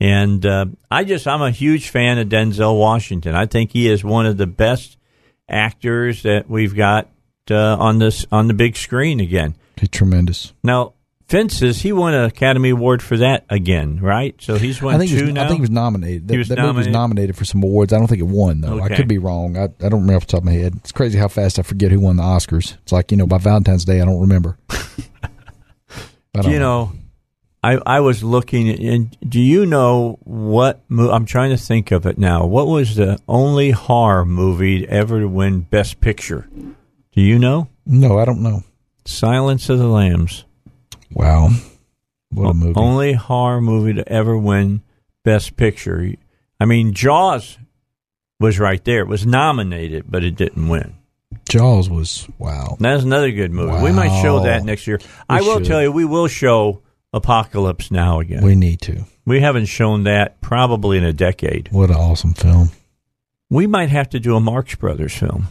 And 0.00 0.44
uh, 0.44 0.66
I 0.90 1.04
just 1.04 1.28
I'm 1.28 1.42
a 1.42 1.50
huge 1.50 1.90
fan 1.90 2.18
of 2.18 2.28
Denzel 2.28 2.78
Washington. 2.78 3.36
I 3.36 3.46
think 3.46 3.70
he 3.70 3.88
is 3.88 4.02
one 4.02 4.26
of 4.26 4.36
the 4.36 4.48
best 4.48 4.98
actors 5.48 6.22
that 6.22 6.48
we've 6.48 6.74
got 6.74 7.08
uh, 7.50 7.76
on 7.76 7.98
this 7.98 8.26
on 8.32 8.48
the 8.48 8.54
big 8.54 8.76
screen 8.76 9.20
again. 9.20 9.54
He's 9.78 9.90
tremendous. 9.90 10.52
Now, 10.64 10.94
Fences, 11.28 11.80
he 11.80 11.92
won 11.92 12.12
an 12.14 12.24
Academy 12.24 12.70
Award 12.70 13.02
for 13.02 13.16
that 13.16 13.44
again, 13.48 13.98
right? 14.00 14.34
So 14.40 14.56
he's 14.56 14.82
won 14.82 14.94
I 14.94 14.98
think 14.98 15.10
he 15.10 15.18
two 15.18 15.24
was, 15.26 15.34
now. 15.34 15.44
I 15.44 15.46
think 15.48 15.58
he 15.58 15.62
was 15.62 15.70
nominated. 15.70 16.28
That, 16.28 16.34
He 16.34 16.38
was 16.38 16.48
that 16.48 16.58
movie 16.58 16.66
was 16.68 16.74
nominated? 16.86 16.92
nominated 16.92 17.36
for 17.36 17.44
some 17.44 17.62
awards. 17.62 17.92
I 17.92 17.98
don't 17.98 18.06
think 18.08 18.20
it 18.20 18.26
won 18.26 18.60
though. 18.60 18.80
I 18.80 18.88
could 18.94 19.08
be 19.08 19.18
wrong. 19.18 19.56
I, 19.56 19.64
I 19.64 19.88
don't 19.88 20.02
remember 20.02 20.16
off 20.16 20.26
the 20.26 20.32
top 20.32 20.40
of 20.40 20.44
my 20.44 20.52
head. 20.52 20.74
It's 20.76 20.92
crazy 20.92 21.18
how 21.18 21.28
fast 21.28 21.58
I 21.58 21.62
forget 21.62 21.90
who 21.90 22.00
won 22.00 22.16
the 22.16 22.22
Oscars. 22.22 22.76
It's 22.82 22.92
like 22.92 23.10
you 23.10 23.16
know 23.16 23.26
by 23.26 23.38
Valentine's 23.38 23.84
Day 23.84 24.00
I 24.00 24.04
don't 24.04 24.20
remember. 24.20 24.58
I 26.34 26.40
don't 26.42 26.52
you 26.52 26.58
know, 26.58 26.92
I 27.62 27.78
I 27.86 28.00
was 28.00 28.24
looking, 28.24 28.68
and 28.68 29.16
do 29.26 29.40
you 29.40 29.66
know 29.66 30.18
what? 30.24 30.82
Mo- 30.88 31.10
I'm 31.10 31.26
trying 31.26 31.50
to 31.50 31.56
think 31.58 31.90
of 31.92 32.06
it 32.06 32.18
now. 32.18 32.46
What 32.46 32.66
was 32.66 32.96
the 32.96 33.18
only 33.28 33.70
horror 33.70 34.24
movie 34.24 34.88
ever 34.88 35.20
to 35.20 35.28
win 35.28 35.60
Best 35.60 36.00
Picture? 36.00 36.48
Do 36.54 37.20
you 37.20 37.38
know? 37.38 37.68
No, 37.84 38.18
I 38.18 38.24
don't 38.24 38.42
know. 38.42 38.62
Silence 39.04 39.68
of 39.68 39.78
the 39.78 39.86
Lambs. 39.88 40.44
Wow, 41.14 41.50
what 42.30 42.50
a 42.50 42.54
movie! 42.54 42.74
Only 42.76 43.12
horror 43.12 43.60
movie 43.60 43.94
to 43.94 44.08
ever 44.08 44.36
win 44.36 44.82
Best 45.24 45.56
Picture. 45.56 46.14
I 46.58 46.64
mean, 46.64 46.94
Jaws 46.94 47.58
was 48.40 48.58
right 48.58 48.84
there. 48.84 49.00
It 49.00 49.08
was 49.08 49.26
nominated, 49.26 50.04
but 50.08 50.24
it 50.24 50.36
didn't 50.36 50.68
win. 50.68 50.94
Jaws 51.48 51.88
was 51.88 52.28
wow. 52.38 52.76
That's 52.78 53.04
another 53.04 53.30
good 53.30 53.52
movie. 53.52 53.82
We 53.82 53.92
might 53.92 54.20
show 54.22 54.40
that 54.40 54.64
next 54.64 54.86
year. 54.86 55.00
I 55.28 55.40
will 55.40 55.58
should. 55.58 55.66
tell 55.66 55.82
you, 55.82 55.92
we 55.92 56.04
will 56.04 56.28
show 56.28 56.82
Apocalypse 57.12 57.90
Now 57.90 58.20
again. 58.20 58.42
We 58.42 58.54
need 58.54 58.80
to. 58.82 59.04
We 59.24 59.40
haven't 59.40 59.66
shown 59.66 60.04
that 60.04 60.40
probably 60.40 60.98
in 60.98 61.04
a 61.04 61.12
decade. 61.12 61.68
What 61.70 61.90
an 61.90 61.96
awesome 61.96 62.34
film. 62.34 62.70
We 63.50 63.66
might 63.66 63.90
have 63.90 64.10
to 64.10 64.20
do 64.20 64.34
a 64.34 64.40
Marx 64.40 64.74
Brothers 64.74 65.14
film. 65.14 65.48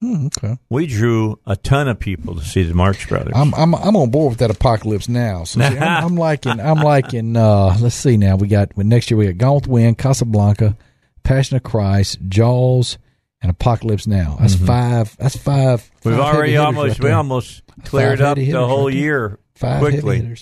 Hmm, 0.00 0.26
okay, 0.26 0.56
We 0.70 0.86
drew 0.86 1.40
a 1.44 1.56
ton 1.56 1.88
of 1.88 1.98
people 1.98 2.36
to 2.36 2.40
see 2.44 2.62
the 2.62 2.74
Marx 2.74 3.04
Brothers. 3.06 3.32
I'm 3.34 3.52
I'm 3.54 3.74
I'm 3.74 3.96
on 3.96 4.10
board 4.10 4.30
with 4.30 4.38
that 4.38 4.50
apocalypse 4.50 5.08
now. 5.08 5.42
So 5.42 5.58
see, 5.58 5.66
I'm, 5.66 6.04
I'm 6.04 6.14
liking 6.14 6.60
I'm 6.60 6.78
liking. 6.78 7.36
Uh, 7.36 7.76
let's 7.80 7.96
see 7.96 8.16
now. 8.16 8.36
We 8.36 8.46
got 8.46 8.76
well, 8.76 8.86
next 8.86 9.10
year 9.10 9.18
we 9.18 9.26
got 9.26 9.38
Gone 9.38 9.54
with 9.54 9.64
the 9.64 9.70
Wind, 9.70 9.98
Casablanca, 9.98 10.76
Passion 11.24 11.56
of 11.56 11.64
Christ, 11.64 12.18
Jaws, 12.28 12.96
and 13.42 13.50
Apocalypse 13.50 14.06
Now. 14.06 14.36
That's 14.40 14.54
five. 14.54 15.16
That's 15.16 15.36
five. 15.36 15.80
Mm-hmm. 15.80 16.08
We've 16.08 16.18
five 16.18 16.34
already 16.36 16.56
almost 16.56 17.00
right 17.00 17.08
we 17.08 17.10
almost 17.10 17.62
cleared 17.84 18.20
Five 18.20 18.28
up 18.28 18.36
the 18.36 18.52
whole 18.52 18.86
right 18.86 18.94
year 18.94 19.40
five 19.56 19.80
quickly. 19.80 20.36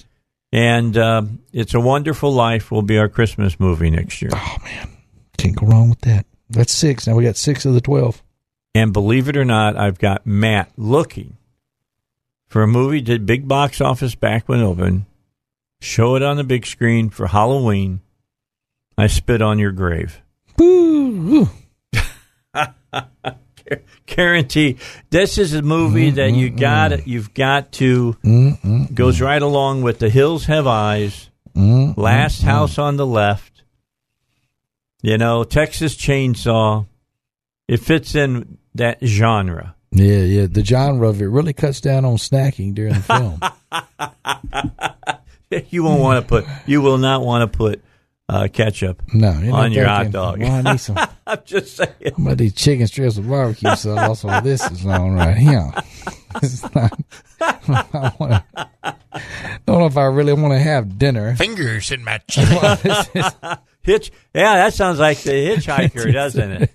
And 0.52 0.96
um, 0.98 1.40
it's 1.52 1.72
a 1.72 1.80
Wonderful 1.80 2.30
Life 2.30 2.70
will 2.70 2.82
be 2.82 2.98
our 2.98 3.08
Christmas 3.08 3.58
movie 3.58 3.88
next 3.88 4.20
year. 4.20 4.30
Oh 4.34 4.56
man, 4.64 4.90
can't 5.38 5.56
go 5.56 5.66
wrong 5.66 5.88
with 5.88 6.02
that. 6.02 6.26
That's 6.50 6.74
six. 6.74 7.06
Now 7.06 7.14
we 7.14 7.24
got 7.24 7.36
six 7.36 7.64
of 7.64 7.72
the 7.72 7.80
twelve. 7.80 8.22
And 8.76 8.92
believe 8.92 9.26
it 9.26 9.38
or 9.38 9.44
not, 9.46 9.74
I've 9.78 9.98
got 9.98 10.26
Matt 10.26 10.70
looking 10.76 11.38
for 12.46 12.62
a 12.62 12.66
movie 12.66 13.00
did 13.00 13.24
big 13.24 13.48
box 13.48 13.80
office 13.80 14.14
back 14.14 14.50
when 14.50 14.60
open. 14.60 15.06
Show 15.80 16.14
it 16.14 16.22
on 16.22 16.36
the 16.36 16.44
big 16.44 16.66
screen 16.66 17.08
for 17.08 17.26
Halloween. 17.26 18.02
I 18.98 19.06
spit 19.06 19.40
on 19.40 19.58
your 19.58 19.72
grave. 19.72 20.20
Boo! 20.58 21.48
Guarantee 24.04 24.76
this 25.08 25.38
is 25.38 25.54
a 25.54 25.62
movie 25.62 26.10
that 26.10 26.32
you 26.32 26.50
got 26.50 27.06
you've 27.06 27.32
got 27.32 27.72
to 27.72 28.18
goes 28.92 29.22
right 29.22 29.40
along 29.40 29.80
with 29.80 30.00
The 30.00 30.10
Hills 30.10 30.44
Have 30.44 30.66
Eyes, 30.66 31.30
Last 31.54 32.42
House 32.42 32.78
on 32.78 32.98
the 32.98 33.06
Left. 33.06 33.62
You 35.00 35.16
know, 35.16 35.44
Texas 35.44 35.96
Chainsaw. 35.96 36.84
It 37.68 37.80
fits 37.80 38.14
in 38.14 38.58
that 38.76 38.98
genre. 39.04 39.74
Yeah, 39.90 40.20
yeah. 40.20 40.46
The 40.46 40.64
genre 40.64 41.08
of 41.08 41.20
it 41.22 41.26
really 41.26 41.52
cuts 41.52 41.80
down 41.80 42.04
on 42.04 42.16
snacking 42.16 42.74
during 42.74 42.94
the 42.94 43.02
film. 43.02 43.40
You 45.70 45.84
won't 45.84 46.00
want 46.00 46.22
to 46.22 46.28
put. 46.28 46.44
You 46.66 46.82
will 46.82 46.98
not 46.98 47.22
want 47.22 47.50
to 47.50 47.56
put 47.56 47.82
uh, 48.28 48.48
ketchup 48.52 49.02
No, 49.14 49.28
on 49.28 49.72
your 49.72 49.86
hot 49.86 50.10
dog. 50.10 50.40
Well, 50.40 50.66
I 50.66 50.72
need 50.72 50.80
some. 50.80 50.98
I'm 51.26 51.38
just 51.44 51.76
saying. 51.76 51.90
I'm 52.04 52.24
gonna 52.24 52.36
do 52.36 52.50
chicken 52.50 52.86
strips 52.86 53.16
with 53.16 53.28
barbecue 53.28 53.74
sauce. 53.76 54.20
So 54.20 54.40
this 54.40 54.68
is 54.70 54.84
on 54.84 55.14
right 55.14 55.36
here. 55.36 55.72
This 56.40 56.62
not, 56.74 56.92
I 57.40 58.12
wanna, 58.20 58.44
don't 59.66 59.78
know 59.78 59.86
if 59.86 59.96
I 59.96 60.04
really 60.04 60.34
want 60.34 60.52
to 60.52 60.58
have 60.58 60.98
dinner. 60.98 61.34
Fingers 61.34 61.90
in 61.92 62.04
my 62.04 62.18
chicken. 62.28 62.58
Hitch. 63.80 64.12
Yeah, 64.34 64.56
that 64.56 64.74
sounds 64.74 64.98
like 64.98 65.22
the 65.22 65.30
hitchhiker, 65.30 66.12
doesn't 66.12 66.50
it? 66.50 66.70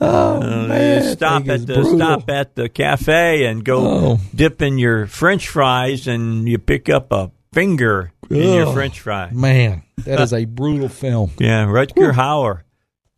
Oh 0.00 0.40
Uh, 0.40 0.66
man, 0.68 1.02
stop 1.16 1.48
at 1.48 1.66
the 1.66 1.74
brutal. 1.74 1.96
stop 1.96 2.30
at 2.30 2.54
the 2.54 2.68
cafe 2.68 3.46
and 3.46 3.64
go 3.64 3.78
Oh. 3.86 4.20
dip 4.34 4.62
in 4.62 4.78
your 4.78 5.06
French 5.06 5.48
fries, 5.48 6.06
and 6.06 6.48
you 6.48 6.58
pick 6.58 6.88
up 6.88 7.12
a 7.12 7.30
finger 7.52 8.12
in 8.30 8.52
your 8.54 8.72
French 8.72 9.00
fry. 9.00 9.30
Man, 9.32 9.82
that 10.04 10.20
is 10.20 10.32
a 10.32 10.44
brutal 10.44 10.88
film. 10.88 11.30
Yeah, 11.38 11.66
Rutger 11.66 12.12
Hauer. 12.12 12.60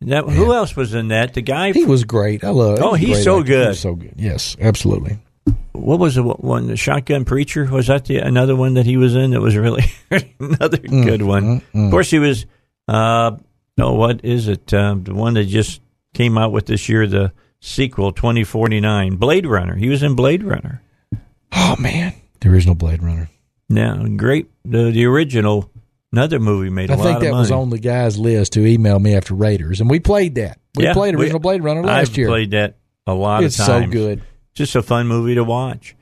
That, 0.01 0.25
who 0.25 0.53
else 0.53 0.75
was 0.75 0.93
in 0.93 1.07
that? 1.07 1.33
The 1.33 1.41
guy. 1.41 1.71
He 1.71 1.83
was 1.85 2.03
great. 2.03 2.43
I 2.43 2.49
love. 2.49 2.77
Oh, 2.81 2.93
he's 2.93 3.23
so 3.23 3.39
actor. 3.39 3.47
Good. 3.47 3.67
was 3.69 3.79
so 3.79 3.95
good. 3.95 4.13
Yes, 4.15 4.55
absolutely. 4.61 5.17
what 5.71 5.97
was 5.99 6.15
the 6.15 6.23
one? 6.23 6.67
The 6.67 6.77
Shotgun 6.77 7.25
Preacher 7.25 7.65
was 7.65 7.87
that 7.87 8.05
the 8.05 8.17
another 8.17 8.55
one 8.55 8.75
that 8.75 8.85
he 8.85 8.95
was 8.97 9.15
in? 9.15 9.31
That 9.31 9.41
was 9.41 9.55
really 9.57 9.85
another 10.39 10.77
Mm, 10.77 11.03
good 11.05 11.21
one. 11.23 11.61
Of 11.73 11.89
course, 11.91 12.11
he 12.11 12.19
was. 12.19 12.45
Uh, 12.87 13.37
no, 13.75 13.93
what 13.93 14.23
is 14.23 14.47
it? 14.47 14.71
Um, 14.73 15.03
the 15.03 15.15
one 15.15 15.33
that 15.33 15.45
just 15.45 15.81
came 16.17 16.37
out 16.37 16.51
with 16.51 16.65
this 16.65 16.89
year, 16.89 17.05
the 17.07 17.31
sequel, 17.59 18.11
twenty 18.11 18.43
forty 18.43 18.79
nine, 18.79 19.15
Blade 19.15 19.45
Runner. 19.45 19.75
He 19.75 19.89
was 19.89 20.01
in 20.03 20.15
Blade 20.15 20.43
Runner. 20.43 20.81
Oh 21.51 21.75
man, 21.79 22.13
the 22.41 22.49
original 22.49 22.75
Blade 22.75 23.01
Runner. 23.03 23.29
Now, 23.69 24.03
great. 24.15 24.47
The 24.65 24.91
the 24.91 25.05
original 25.05 25.69
Another 26.13 26.39
movie 26.39 26.69
made 26.69 26.89
a 26.89 26.93
I 26.93 26.95
lot 26.95 27.03
think 27.03 27.15
of 27.17 27.21
that 27.23 27.31
money. 27.31 27.39
was 27.41 27.51
on 27.51 27.69
the 27.69 27.77
guy's 27.79 28.17
list 28.17 28.53
to 28.53 28.65
email 28.65 28.97
me 28.97 29.13
after 29.13 29.33
Raiders, 29.35 29.81
and 29.81 29.89
we 29.89 29.99
played 29.99 30.35
that. 30.35 30.57
We 30.75 30.85
Yeah, 30.85 30.93
played 30.93 31.15
we- 31.17 31.23
original 31.23 31.39
Blade 31.41 31.61
Runner 31.63 31.83
last 31.83 32.11
I've 32.11 32.17
year. 32.17 32.27
played 32.27 32.51
that 32.51 32.77
a 33.05 33.13
lot 33.13 33.43
it's 33.43 33.59
of 33.59 33.65
so 33.65 33.79
times. 33.81 33.91
good. 33.93 34.21
Just 34.55 34.73
a 34.75 34.81
fun 34.81 35.07
movie 35.07 35.35
to 35.35 35.43
watch. 35.43 35.95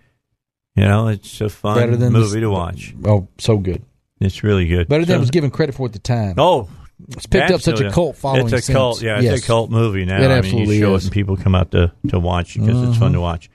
You 0.76 0.84
know, 0.86 1.08
it's 1.08 1.42
a 1.42 1.50
fun 1.50 1.76
Better 1.78 1.98
than 1.98 2.14
movie 2.14 2.36
the- 2.36 2.42
to 2.42 2.50
watch. 2.52 2.94
Oh, 3.04 3.28
so 3.40 3.58
good. 3.58 3.82
It's 4.22 4.44
really 4.44 4.68
good. 4.68 4.88
Better 4.88 5.06
than 5.06 5.14
So- 5.16 5.18
it 5.18 5.20
was 5.22 5.32
given 5.32 5.50
credit 5.50 5.74
for 5.74 5.88
at 5.88 5.94
the 5.94 6.00
time. 6.00 6.36
Oh, 6.38 6.70
It's 7.10 7.26
picked 7.26 7.52
up 7.52 7.62
such 7.62 7.82
a 7.82 7.92
cult 7.92 8.16
following 8.16 8.46
It's 8.46 8.54
a 8.54 8.62
since. 8.62 8.76
cult, 8.76 9.02
yeah. 9.02 9.16
It's 9.18 9.24
Yes. 9.26 9.44
a 9.44 9.48
cult 9.48 9.70
movie 9.70 10.06
now. 10.06 10.22
It 10.22 10.32
I 10.32 10.42
mean, 10.42 10.70
you 10.70 10.80
show 10.80 10.96
is. 10.96 11.04
it 11.04 11.08
and 11.08 11.14
people 11.14 11.36
come 11.38 11.54
out 11.56 11.72
to 11.72 11.92
to 12.10 12.20
watch 12.20 12.54
because 12.56 12.70
it's 12.82 12.92
Mm-hmm. 12.92 13.00
fun 13.00 13.14
to 13.14 13.22
watch. 13.22 13.50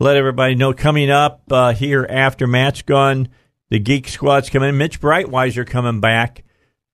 Let 0.00 0.16
everybody 0.16 0.54
know 0.54 0.72
coming 0.72 1.10
up 1.10 1.42
uh, 1.50 1.72
here 1.72 2.06
after 2.08 2.46
Matt's 2.46 2.82
gone, 2.82 3.28
the 3.68 3.78
Geek 3.78 4.08
Squad's 4.08 4.48
coming. 4.50 4.70
in. 4.70 4.78
Mitch 4.78 5.00
Breitweiser 5.00 5.66
coming 5.66 6.00
back. 6.00 6.42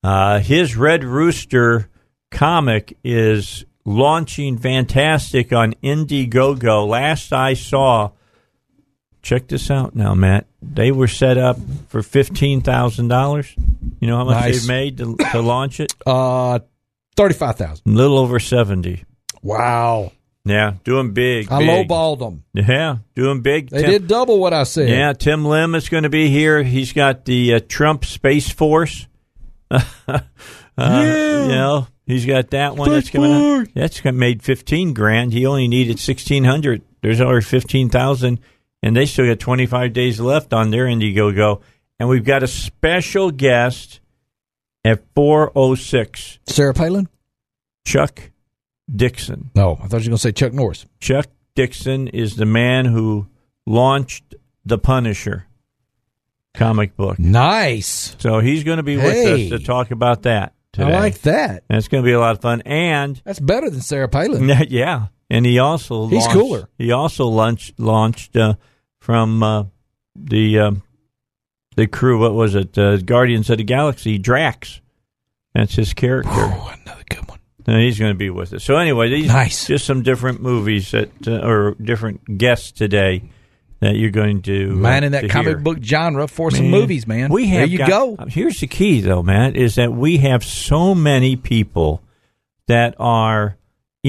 Uh, 0.02 0.40
his 0.40 0.76
Red 0.76 1.02
Rooster 1.04 1.88
comic 2.30 2.98
is 3.04 3.64
launching 3.84 4.58
fantastic 4.58 5.52
on 5.52 5.72
Indiegogo. 5.82 6.86
Last 6.86 7.32
I 7.32 7.54
saw, 7.54 8.10
check 9.26 9.48
this 9.48 9.70
out 9.70 9.96
now, 9.96 10.14
Matt. 10.14 10.46
They 10.62 10.92
were 10.92 11.08
set 11.08 11.36
up 11.36 11.58
for 11.88 12.02
fifteen 12.02 12.60
thousand 12.60 13.08
dollars. 13.08 13.52
You 14.00 14.06
know 14.08 14.16
how 14.18 14.24
much 14.24 14.40
Nice. 14.40 14.60
they've 14.60 14.68
made 14.68 14.98
to, 14.98 15.16
to 15.32 15.40
launch 15.40 15.80
it? 15.80 15.92
Uh, 16.06 16.60
thirty-five 17.16 17.56
thousand. 17.56 17.82
A 17.86 17.96
little 17.96 18.18
over 18.18 18.38
seventy. 18.38 19.04
Wow, 19.42 20.12
Yeah, 20.44 20.74
doing 20.84 21.12
big. 21.12 21.50
I 21.52 21.58
big. 21.58 21.88
lowballed 21.88 22.18
them. 22.20 22.44
Yeah, 22.54 22.98
doing 23.14 23.42
big. 23.42 23.70
They 23.70 23.82
Tim- 23.82 23.90
did 23.90 24.06
double 24.08 24.38
what 24.38 24.52
I 24.52 24.62
said. 24.64 24.88
Yeah, 24.88 25.12
Tim 25.12 25.44
Lim 25.44 25.74
is 25.74 25.88
going 25.88 26.02
to 26.04 26.08
be 26.08 26.28
here. 26.28 26.62
He's 26.62 26.92
got 26.92 27.24
the 27.24 27.54
uh, 27.54 27.60
Trump 27.68 28.04
Space 28.04 28.50
Force. 28.50 29.06
uh, 29.70 29.80
You 30.78 31.48
know, 31.48 31.86
he's 32.06 32.26
got 32.26 32.50
that 32.50 32.76
one 32.76 32.90
that's 32.90 33.10
coming 33.10 33.32
out. 33.32 33.68
That's 33.74 34.04
made 34.04 34.42
fifteen 34.42 34.94
grand. 34.94 35.32
He 35.32 35.46
only 35.46 35.68
needed 35.68 35.98
sixteen 35.98 36.44
hundred. 36.44 36.82
There's 37.02 37.20
already 37.20 37.44
fifteen 37.44 37.88
thousand, 37.88 38.40
and 38.82 38.96
they 38.96 39.06
still 39.06 39.26
got 39.26 39.38
twenty 39.38 39.66
five 39.66 39.92
days 39.92 40.20
left 40.20 40.52
on 40.52 40.70
their 40.70 40.86
Indiegogo. 40.86 41.60
And 41.98 42.08
we've 42.08 42.24
got 42.24 42.42
a 42.42 42.46
special 42.46 43.30
guest 43.30 44.00
at 44.84 45.02
four 45.14 45.50
oh 45.54 45.74
six, 45.74 46.38
Sarah 46.46 46.74
Palin. 46.74 47.08
Chuck 47.84 48.30
Dixon. 48.94 49.50
No, 49.54 49.78
I 49.82 49.86
thought 49.86 50.02
you 50.02 50.10
were 50.10 50.10
going 50.10 50.10
to 50.12 50.18
say 50.18 50.32
Chuck 50.32 50.52
Norris. 50.52 50.86
Chuck 51.00 51.26
Dixon 51.54 52.08
is 52.08 52.36
the 52.36 52.44
man 52.46 52.84
who 52.84 53.26
launched 53.66 54.34
the 54.64 54.78
Punisher 54.78 55.46
comic 56.54 56.96
book. 56.96 57.18
Nice. 57.18 58.16
So 58.18 58.40
he's 58.40 58.64
going 58.64 58.78
to 58.78 58.82
be 58.82 58.96
with 58.96 59.26
us 59.26 59.48
to 59.50 59.58
talk 59.64 59.90
about 59.90 60.22
that 60.22 60.54
today. 60.72 60.92
I 60.92 60.98
like 60.98 61.20
that. 61.22 61.64
And 61.68 61.78
it's 61.78 61.88
going 61.88 62.02
to 62.02 62.06
be 62.06 62.12
a 62.12 62.20
lot 62.20 62.32
of 62.32 62.40
fun. 62.40 62.62
And 62.62 63.20
That's 63.24 63.40
better 63.40 63.70
than 63.70 63.80
Sarah 63.80 64.08
Palin. 64.08 64.48
yeah, 64.68 65.06
and 65.30 65.44
he 65.46 65.58
also 65.58 66.06
He's 66.08 66.20
launched, 66.24 66.32
cooler. 66.32 66.68
He 66.78 66.92
also 66.92 67.26
launched 67.26 67.78
launched 67.78 68.36
uh, 68.36 68.54
from 69.00 69.42
uh, 69.42 69.64
the 70.14 70.58
um, 70.60 70.82
the 71.76 71.86
crew. 71.86 72.20
What 72.20 72.34
was 72.34 72.54
it? 72.54 72.76
Uh, 72.78 72.96
Guardians 72.98 73.50
of 73.50 73.58
the 73.58 73.64
Galaxy. 73.64 74.18
Drax. 74.18 74.80
That's 75.54 75.74
his 75.74 75.94
character. 75.94 76.30
Oh, 76.32 76.74
another 76.84 77.02
good 77.08 77.26
one. 77.28 77.38
And 77.66 77.80
he's 77.80 77.98
going 77.98 78.12
to 78.12 78.18
be 78.18 78.30
with 78.30 78.52
us. 78.52 78.62
So 78.62 78.76
anyway, 78.76 79.08
these 79.08 79.26
Nice. 79.28 79.66
just 79.66 79.86
some 79.86 80.02
different 80.02 80.40
movies 80.42 80.90
that 80.92 81.10
uh, 81.26 81.38
or 81.46 81.74
different 81.82 82.38
guests 82.38 82.70
today 82.72 83.22
that 83.80 83.96
you're 83.96 84.10
going 84.10 84.42
to 84.42 84.70
uh, 84.70 84.74
Man 84.74 85.02
in 85.04 85.12
that 85.12 85.28
comic 85.30 85.48
hear. 85.48 85.56
book 85.58 85.78
genre 85.82 86.28
for 86.28 86.50
some 86.50 86.70
movies, 86.70 87.06
man. 87.06 87.30
We 87.30 87.46
have 87.48 87.58
there 87.60 87.66
you 87.66 87.78
got- 87.78 87.88
go. 87.88 88.16
Here's 88.28 88.60
the 88.60 88.66
key, 88.66 89.00
though, 89.00 89.22
Matt, 89.22 89.56
is 89.56 89.74
that 89.74 89.92
we 89.92 90.18
have 90.18 90.44
so 90.44 90.94
many 90.94 91.36
people 91.36 92.02
that 92.68 92.94
are 92.98 93.56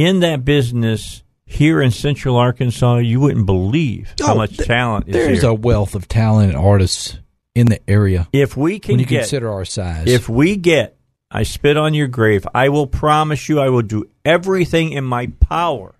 in 0.05 0.19
that 0.19 0.45
business 0.45 1.23
here 1.45 1.81
in 1.81 1.91
Central 1.91 2.35
Arkansas. 2.35 2.97
You 2.97 3.19
wouldn't 3.19 3.45
believe 3.45 4.13
how 4.19 4.33
Oh, 4.33 4.35
much 4.37 4.57
th- 4.57 4.67
talent 4.67 5.07
is 5.07 5.13
There's 5.13 5.41
here. 5.41 5.49
a 5.49 5.53
wealth 5.53 5.95
of 5.95 6.07
talented 6.07 6.55
artists 6.55 7.17
in 7.55 7.67
the 7.67 7.79
area 7.89 8.27
if 8.31 8.55
we 8.55 8.77
can 8.79 8.93
when 8.93 8.99
you 8.99 9.05
get, 9.07 9.21
consider 9.21 9.51
our 9.51 9.65
size. 9.65 10.07
if 10.07 10.29
we 10.29 10.55
get, 10.57 10.95
I 11.31 11.43
spit 11.43 11.75
on 11.77 11.93
your 11.95 12.07
grave. 12.07 12.45
I 12.53 12.69
will 12.69 12.85
promise 12.87 13.49
you, 13.49 13.59
I 13.59 13.69
will 13.69 13.81
do 13.81 14.07
everything 14.23 14.91
in 14.91 15.03
my 15.03 15.27
power 15.39 15.95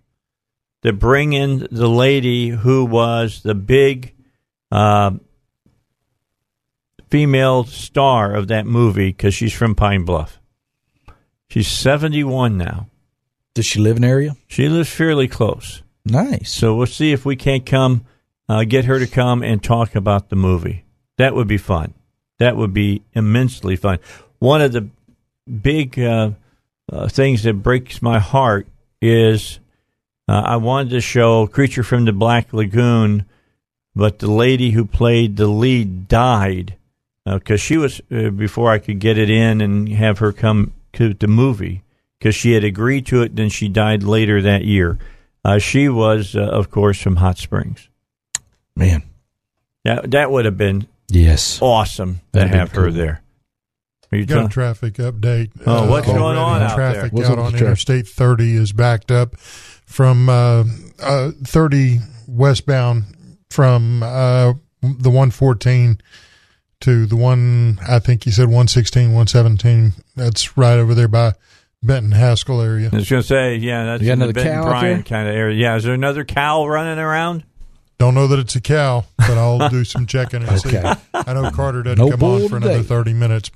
to 0.84 0.94
bring 0.94 1.34
in 1.34 1.68
the 1.72 1.90
lady 1.90 2.50
who 2.50 2.86
was 2.86 3.42
the 3.42 3.56
big 3.56 4.14
uh, 4.72 5.12
female 7.10 7.64
star 7.64 8.34
of 8.36 8.50
that 8.50 8.66
movie 8.66 9.08
because 9.10 9.34
she's 9.34 9.54
from 9.54 9.74
Pine 9.76 10.06
Bluff. 10.06 10.40
She's 11.50 11.68
71 11.68 12.58
now. 12.58 12.88
Does 13.58 13.66
she 13.66 13.80
live 13.80 13.96
in 13.96 14.04
the 14.04 14.08
area? 14.08 14.38
She 14.46 14.70
lives 14.70 14.88
fairly 14.88 15.28
close. 15.28 15.82
Nice. 16.06 16.54
So 16.54 16.76
we'll 16.76 16.86
see 16.86 17.12
if 17.12 17.26
we 17.26 17.36
can't 17.36 17.66
come, 17.66 18.06
uh, 18.48 18.66
get 18.66 18.86
her 18.86 19.00
to 19.00 19.08
come 19.08 19.42
and 19.42 19.64
talk 19.64 19.96
about 19.96 20.30
the 20.30 20.36
movie. 20.36 20.86
That 21.18 21.34
would 21.34 21.48
be 21.48 21.58
fun. 21.58 21.96
That 22.38 22.56
would 22.56 22.72
be 22.72 23.02
immensely 23.14 23.76
fun. 23.76 23.98
One 24.38 24.62
of 24.62 24.74
the 24.74 24.88
big 25.50 26.00
uh, 26.00 26.34
uh, 26.88 27.08
things 27.08 27.42
that 27.42 27.64
breaks 27.64 28.00
my 28.00 28.20
heart 28.20 28.68
is 29.02 29.60
uh, 30.28 30.44
I 30.46 30.58
wanted 30.58 30.92
to 30.92 31.02
show 31.02 31.48
Creature 31.48 31.82
from 31.82 32.06
the 32.06 32.14
Black 32.14 32.54
Lagoon, 32.54 33.26
but 33.96 34.20
the 34.20 34.30
lady 34.30 34.70
who 34.70 34.86
played 34.86 35.36
the 35.36 35.48
lead 35.48 36.08
died 36.08 36.76
because 37.26 37.60
she 37.60 37.76
was 37.78 38.02
uh, 38.12 38.30
before 38.30 38.70
I 38.70 38.78
could 38.78 39.00
get 39.00 39.18
it 39.18 39.32
in 39.32 39.62
and 39.62 39.90
have 39.90 40.20
her 40.20 40.32
come 40.32 40.74
to 40.94 41.16
the 41.16 41.28
movie 41.28 41.82
because 42.20 42.36
she 42.36 42.54
had 42.54 42.64
agreed 42.64 43.06
to 43.08 43.22
it. 43.22 43.36
Then 43.36 43.50
she 43.50 43.68
died 43.68 44.04
later 44.04 44.42
that 44.42 44.64
year. 44.66 44.98
Uh, 45.46 45.60
she 45.60 45.88
was, 45.90 46.36
uh, 46.36 46.42
of 46.42 46.70
course, 46.70 47.02
from 47.02 47.18
Hot 47.18 47.38
Springs. 47.38 47.90
Man. 48.76 49.04
That 49.84 50.12
that 50.12 50.32
would 50.32 50.46
have 50.46 50.58
been 50.58 50.88
Yes. 51.10 51.60
awesome 51.62 52.16
to 52.16 52.22
That'd 52.34 52.52
be 52.52 52.58
have 52.58 52.72
her 52.74 52.92
there. 52.92 53.22
Are 54.12 54.18
you 54.18 54.26
Got 54.26 54.46
a 54.46 54.50
traffic 54.50 54.94
update. 54.96 55.52
Oh, 55.66 55.90
what's 55.90 56.08
going 56.08 56.38
on 56.38 56.62
out 56.62 56.76
Traffic 56.76 57.02
there? 57.02 57.10
What's 57.12 57.30
out 57.30 57.40
on 57.40 57.52
the? 57.52 57.58
Interstate 57.60 58.08
30 58.08 58.56
is 58.56 58.72
backed 58.72 59.12
up 59.12 59.38
from 59.38 60.30
uh, 60.30 60.64
uh, 61.02 61.32
30 61.44 62.00
westbound 62.28 63.04
from 63.50 64.04
uh, 64.04 64.54
the 64.82 65.10
114 65.10 66.00
to 66.82 67.06
the 67.06 67.16
one, 67.16 67.80
I 67.88 68.00
think 68.00 68.26
you 68.26 68.32
said 68.32 68.46
116, 68.46 69.08
117. 69.08 69.94
That's 70.16 70.58
right 70.58 70.78
over 70.78 70.94
there 70.94 71.08
by 71.08 71.34
Benton 71.84 72.12
Haskell 72.12 72.62
area. 72.62 72.90
I 72.92 72.96
was 72.96 73.10
going 73.10 73.22
to 73.22 73.28
say, 73.28 73.56
yeah, 73.58 73.86
that's 73.86 74.02
in 74.02 74.08
the 74.08 74.14
another 74.14 74.34
Benton 74.34 74.54
cow 74.54 74.64
Bryan 74.64 75.04
kind 75.04 75.28
of 75.28 75.36
area. 75.36 75.56
Yeah, 75.56 75.76
is 75.76 75.84
there 75.84 75.94
another 75.94 76.26
cow 76.26 76.66
running 76.68 77.00
around? 77.00 77.44
Don't 78.00 78.14
know 78.14 78.28
that 78.28 78.40
it's 78.40 78.56
a 78.56 78.62
cow, 78.62 79.06
but 79.18 79.38
I'll 79.38 79.70
do 79.70 79.84
some 79.84 80.06
checking 80.06 80.44
and 80.44 80.62
see. 80.62 80.78
I 80.78 81.34
know 81.34 81.50
Carter 81.52 81.84
doesn't 81.84 81.98
No 82.04 82.12
come 82.12 82.24
on 82.24 82.48
for 82.50 82.58
another 82.58 82.76
today. 82.78 82.88
30 82.88 83.14
minutes. 83.14 83.52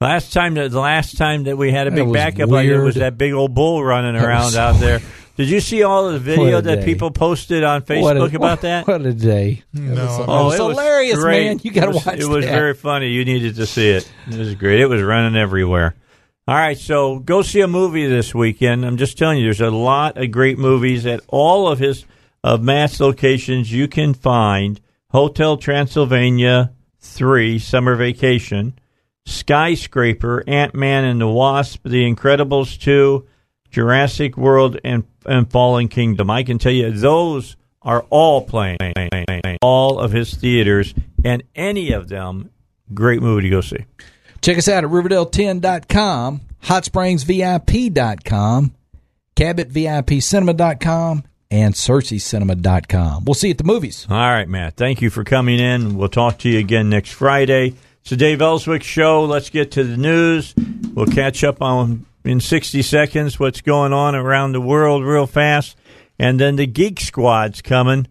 Last 0.00 0.32
time, 0.32 0.54
that 0.54 0.70
the 0.70 0.80
last 0.80 1.16
time 1.18 1.44
that 1.44 1.56
we 1.58 1.72
had 1.72 1.86
a 1.86 1.90
big 1.90 2.06
was 2.06 2.14
backup 2.14 2.48
like 2.48 2.66
it 2.66 2.78
was 2.80 2.94
that 2.96 3.18
big 3.18 3.32
old 3.32 3.54
bull 3.54 3.84
running 3.84 4.14
That 4.14 4.24
around 4.24 4.44
was 4.46 4.56
out 4.56 4.76
so 4.76 4.80
there. 4.80 5.00
Did 5.36 5.48
you 5.48 5.60
see 5.60 5.82
all 5.82 6.10
the 6.10 6.18
video 6.18 6.60
that 6.60 6.76
day. 6.80 6.84
people 6.84 7.10
posted 7.10 7.64
on 7.64 7.80
What 7.82 7.86
Facebook 7.88 8.32
a- 8.32 8.36
about 8.36 8.60
that? 8.62 8.86
What 8.86 9.04
a 9.06 9.12
day. 9.12 9.62
No, 9.72 9.94
That 9.94 10.02
was, 10.04 10.10
I- 10.10 10.18
that 10.18 10.28
Oh, 10.28 10.44
was 10.46 10.58
it 10.58 10.62
was 10.62 10.76
hilarious, 10.78 11.18
great. 11.18 11.46
man. 11.46 11.60
You 11.62 11.70
got 11.70 11.80
to 11.82 11.90
It 11.90 11.94
was- 11.94 12.06
watch 12.06 12.18
It 12.18 12.26
was 12.28 12.44
that. 12.44 12.50
very 12.52 12.74
funny. 12.74 13.08
You 13.08 13.24
needed 13.24 13.56
to 13.56 13.66
see 13.66 13.90
it. 13.90 14.10
It 14.30 14.36
was 14.38 14.54
great. 14.54 14.80
It 14.80 14.86
was 14.86 15.02
running 15.02 15.36
everywhere. 15.40 15.94
All 16.48 16.56
right, 16.56 16.78
so 16.78 17.18
go 17.18 17.42
see 17.42 17.60
a 17.60 17.68
movie 17.68 18.06
this 18.06 18.34
weekend. 18.34 18.84
I'm 18.84 18.96
just 18.96 19.16
telling 19.16 19.38
you, 19.38 19.44
there's 19.44 19.60
a 19.60 19.70
lot 19.70 20.16
of 20.16 20.30
great 20.30 20.58
movies 20.58 21.06
at 21.06 21.20
all 21.28 21.68
of 21.68 21.78
his 21.78 22.04
of 22.42 22.62
Matt's 22.62 22.98
locations. 22.98 23.72
You 23.72 23.86
can 23.86 24.14
find 24.14 24.80
Hotel 25.10 25.56
Transylvania 25.58 26.72
Three 26.98 27.58
Summer 27.58 27.94
Vacation, 27.94 28.78
Skyscraper, 29.26 30.42
Ant 30.46 30.74
Man 30.74 31.04
and 31.04 31.20
the 31.20 31.28
Wasp, 31.28 31.82
The 31.84 32.10
Incredibles 32.12 32.80
Two, 32.80 33.26
Jurassic 33.70 34.36
World, 34.36 34.78
and 34.82 35.04
and 35.26 35.50
Fallen 35.50 35.88
Kingdom. 35.88 36.30
I 36.30 36.42
can 36.42 36.58
tell 36.58 36.72
you 36.72 36.90
those 36.90 37.56
are 37.82 38.04
all 38.10 38.42
playing 38.42 38.78
all 39.62 39.98
of 39.98 40.12
his 40.12 40.34
theaters, 40.34 40.94
and 41.24 41.42
any 41.54 41.92
of 41.92 42.08
them 42.08 42.50
great 42.92 43.22
movie 43.22 43.42
to 43.42 43.50
go 43.50 43.60
see. 43.60 43.84
Check 44.42 44.58
us 44.58 44.68
out 44.68 44.84
at 44.84 44.90
Riverdale10.com, 44.90 46.40
HotSpringsVIP.com, 46.64 48.74
CabotVIPCinema.com, 49.36 51.24
and 51.50 51.74
SearcyCinema.com. 51.74 53.24
We'll 53.24 53.34
see 53.34 53.48
you 53.48 53.52
at 53.52 53.58
the 53.58 53.64
movies. 53.64 54.06
All 54.08 54.16
right, 54.16 54.48
Matt. 54.48 54.76
Thank 54.76 55.02
you 55.02 55.10
for 55.10 55.24
coming 55.24 55.58
in. 55.58 55.96
We'll 55.96 56.08
talk 56.08 56.38
to 56.38 56.48
you 56.48 56.58
again 56.58 56.88
next 56.88 57.10
Friday. 57.10 57.74
It's 58.00 58.10
the 58.10 58.16
Dave 58.16 58.40
Elswick 58.40 58.82
Show. 58.82 59.24
Let's 59.24 59.50
get 59.50 59.72
to 59.72 59.84
the 59.84 59.96
news. 59.96 60.54
We'll 60.94 61.06
catch 61.06 61.44
up 61.44 61.60
on 61.60 62.06
in 62.24 62.40
60 62.40 62.82
seconds 62.82 63.40
what's 63.40 63.60
going 63.60 63.92
on 63.92 64.14
around 64.14 64.52
the 64.52 64.60
world 64.60 65.04
real 65.04 65.26
fast. 65.26 65.76
And 66.18 66.38
then 66.38 66.56
the 66.56 66.66
Geek 66.66 67.00
Squad's 67.00 67.62
coming. 67.62 68.06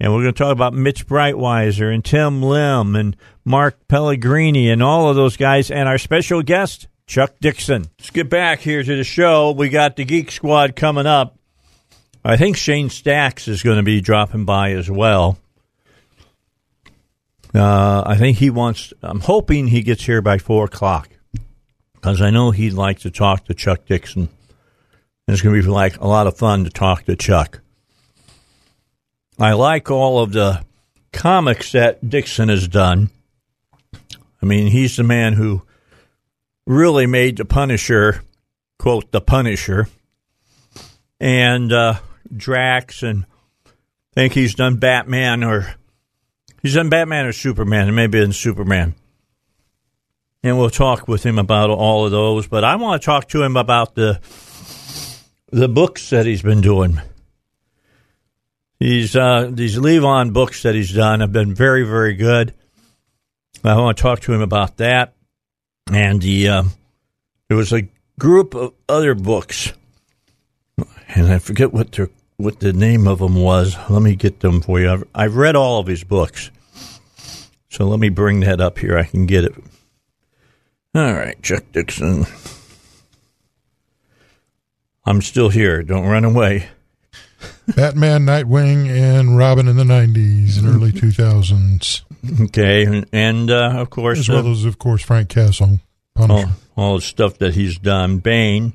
And 0.00 0.12
we're 0.12 0.22
going 0.22 0.34
to 0.34 0.38
talk 0.38 0.52
about 0.52 0.74
Mitch 0.74 1.06
Breitweiser 1.06 1.92
and 1.92 2.04
Tim 2.04 2.42
Lim 2.42 2.96
and 2.96 3.16
Mark 3.44 3.86
Pellegrini 3.88 4.68
and 4.70 4.82
all 4.82 5.08
of 5.08 5.16
those 5.16 5.36
guys 5.36 5.70
and 5.70 5.88
our 5.88 5.98
special 5.98 6.42
guest, 6.42 6.88
Chuck 7.06 7.34
Dixon. 7.40 7.86
Let's 7.98 8.10
get 8.10 8.28
back 8.28 8.60
here 8.60 8.82
to 8.82 8.96
the 8.96 9.04
show. 9.04 9.52
We 9.52 9.68
got 9.68 9.96
the 9.96 10.04
Geek 10.04 10.30
Squad 10.30 10.76
coming 10.76 11.06
up. 11.06 11.38
I 12.24 12.36
think 12.36 12.56
Shane 12.56 12.90
Stacks 12.90 13.48
is 13.48 13.62
going 13.62 13.76
to 13.76 13.82
be 13.82 14.00
dropping 14.00 14.44
by 14.44 14.72
as 14.72 14.90
well. 14.90 15.38
Uh, 17.54 18.02
I 18.04 18.16
think 18.16 18.38
he 18.38 18.50
wants, 18.50 18.92
I'm 19.02 19.20
hoping 19.20 19.68
he 19.68 19.82
gets 19.82 20.04
here 20.04 20.20
by 20.20 20.38
4 20.38 20.64
o'clock 20.64 21.10
because 21.94 22.20
I 22.20 22.30
know 22.30 22.50
he'd 22.50 22.72
like 22.72 22.98
to 23.00 23.10
talk 23.10 23.44
to 23.44 23.54
Chuck 23.54 23.86
Dixon. 23.86 24.28
And 25.26 25.32
it's 25.32 25.40
going 25.40 25.54
to 25.54 25.62
be 25.62 25.68
like 25.68 26.00
a 26.00 26.06
lot 26.06 26.26
of 26.26 26.36
fun 26.36 26.64
to 26.64 26.70
talk 26.70 27.04
to 27.04 27.14
Chuck. 27.14 27.60
I 29.38 29.52
like 29.54 29.90
all 29.90 30.20
of 30.20 30.32
the 30.32 30.64
comics 31.12 31.72
that 31.72 32.08
Dixon 32.08 32.48
has 32.48 32.68
done. 32.68 33.10
I 34.42 34.46
mean, 34.46 34.68
he's 34.68 34.96
the 34.96 35.02
man 35.02 35.32
who 35.32 35.62
really 36.66 37.06
made 37.06 37.38
the 37.38 37.44
Punisher, 37.44 38.22
quote, 38.78 39.10
the 39.10 39.20
Punisher, 39.20 39.88
and 41.18 41.72
uh, 41.72 41.98
Drax, 42.34 43.02
and 43.02 43.24
I 43.66 43.70
think 44.14 44.34
he's 44.34 44.54
done 44.54 44.76
Batman 44.76 45.42
or 45.42 45.74
he's 46.62 46.74
done 46.74 46.90
Batman 46.90 47.26
or 47.26 47.32
Superman, 47.32 47.88
and 47.88 47.96
maybe 47.96 48.22
in 48.22 48.32
Superman. 48.32 48.94
And 50.42 50.58
we'll 50.58 50.70
talk 50.70 51.08
with 51.08 51.24
him 51.24 51.38
about 51.38 51.70
all 51.70 52.04
of 52.04 52.10
those. 52.10 52.46
But 52.46 52.64
I 52.64 52.76
want 52.76 53.00
to 53.00 53.06
talk 53.06 53.28
to 53.28 53.42
him 53.42 53.56
about 53.56 53.94
the 53.94 54.20
the 55.50 55.68
books 55.68 56.10
that 56.10 56.26
he's 56.26 56.42
been 56.42 56.60
doing. 56.60 57.00
He's 58.84 59.16
uh, 59.16 59.48
these 59.50 59.78
Levon 59.78 60.34
books 60.34 60.62
that 60.64 60.74
he's 60.74 60.92
done 60.92 61.20
have 61.20 61.32
been 61.32 61.54
very, 61.54 61.84
very 61.84 62.12
good. 62.12 62.52
I 63.64 63.80
want 63.80 63.96
to 63.96 64.02
talk 64.02 64.20
to 64.20 64.34
him 64.34 64.42
about 64.42 64.76
that. 64.76 65.14
And 65.90 66.20
the 66.20 66.48
uh, 66.48 66.62
there 67.48 67.56
was 67.56 67.72
a 67.72 67.88
group 68.18 68.54
of 68.54 68.74
other 68.86 69.14
books, 69.14 69.72
and 71.08 71.32
I 71.32 71.38
forget 71.38 71.72
what 71.72 71.92
the 71.92 72.10
what 72.36 72.60
the 72.60 72.74
name 72.74 73.08
of 73.08 73.20
them 73.20 73.36
was. 73.36 73.74
Let 73.88 74.02
me 74.02 74.16
get 74.16 74.40
them 74.40 74.60
for 74.60 74.78
you. 74.78 74.92
I've, 74.92 75.04
I've 75.14 75.36
read 75.36 75.56
all 75.56 75.80
of 75.80 75.86
his 75.86 76.04
books, 76.04 76.50
so 77.70 77.86
let 77.86 78.00
me 78.00 78.10
bring 78.10 78.40
that 78.40 78.60
up 78.60 78.78
here. 78.78 78.98
I 78.98 79.04
can 79.04 79.24
get 79.24 79.44
it. 79.44 79.54
All 80.94 81.14
right, 81.14 81.40
Chuck 81.42 81.64
Dixon. 81.72 82.26
I'm 85.06 85.22
still 85.22 85.48
here. 85.48 85.82
Don't 85.82 86.04
run 86.04 86.26
away. 86.26 86.68
Batman, 87.74 88.26
Nightwing, 88.26 88.88
and 88.88 89.36
Robin 89.36 89.68
in 89.68 89.76
the 89.76 89.84
90s 89.84 90.58
and 90.58 90.66
early 90.68 90.92
2000s. 90.92 92.02
Okay, 92.48 92.84
and, 92.84 93.06
and 93.12 93.50
uh, 93.50 93.74
of 93.76 93.90
course, 93.90 94.18
As 94.20 94.28
well 94.28 94.46
uh, 94.46 94.50
as, 94.50 94.64
of 94.64 94.78
course, 94.78 95.02
Frank 95.02 95.28
Castle, 95.28 95.80
all, 96.16 96.26
Punisher. 96.28 96.50
all 96.76 96.96
the 96.96 97.02
stuff 97.02 97.38
that 97.38 97.54
he's 97.54 97.78
done. 97.78 98.18
Bane, 98.18 98.72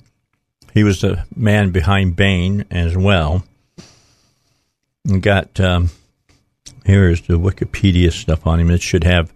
he 0.73 0.83
was 0.83 1.01
the 1.01 1.25
man 1.35 1.71
behind 1.71 2.15
Bane 2.15 2.65
as 2.71 2.95
well. 2.95 3.43
We 5.05 5.19
got 5.19 5.59
um, 5.59 5.89
here 6.85 7.09
is 7.09 7.21
the 7.21 7.39
Wikipedia 7.39 8.11
stuff 8.11 8.45
on 8.45 8.59
him. 8.59 8.69
It 8.69 8.81
should 8.81 9.03
have 9.03 9.33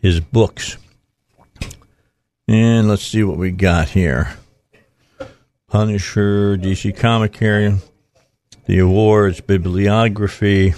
his 0.00 0.20
books. 0.20 0.76
And 2.48 2.88
let's 2.88 3.04
see 3.06 3.22
what 3.22 3.38
we 3.38 3.50
got 3.50 3.90
here. 3.90 4.34
Punisher, 5.68 6.56
DC 6.58 6.96
Comic 6.96 7.40
Area, 7.40 7.78
the 8.72 8.78
awards, 8.78 9.42
bibliography. 9.42 10.72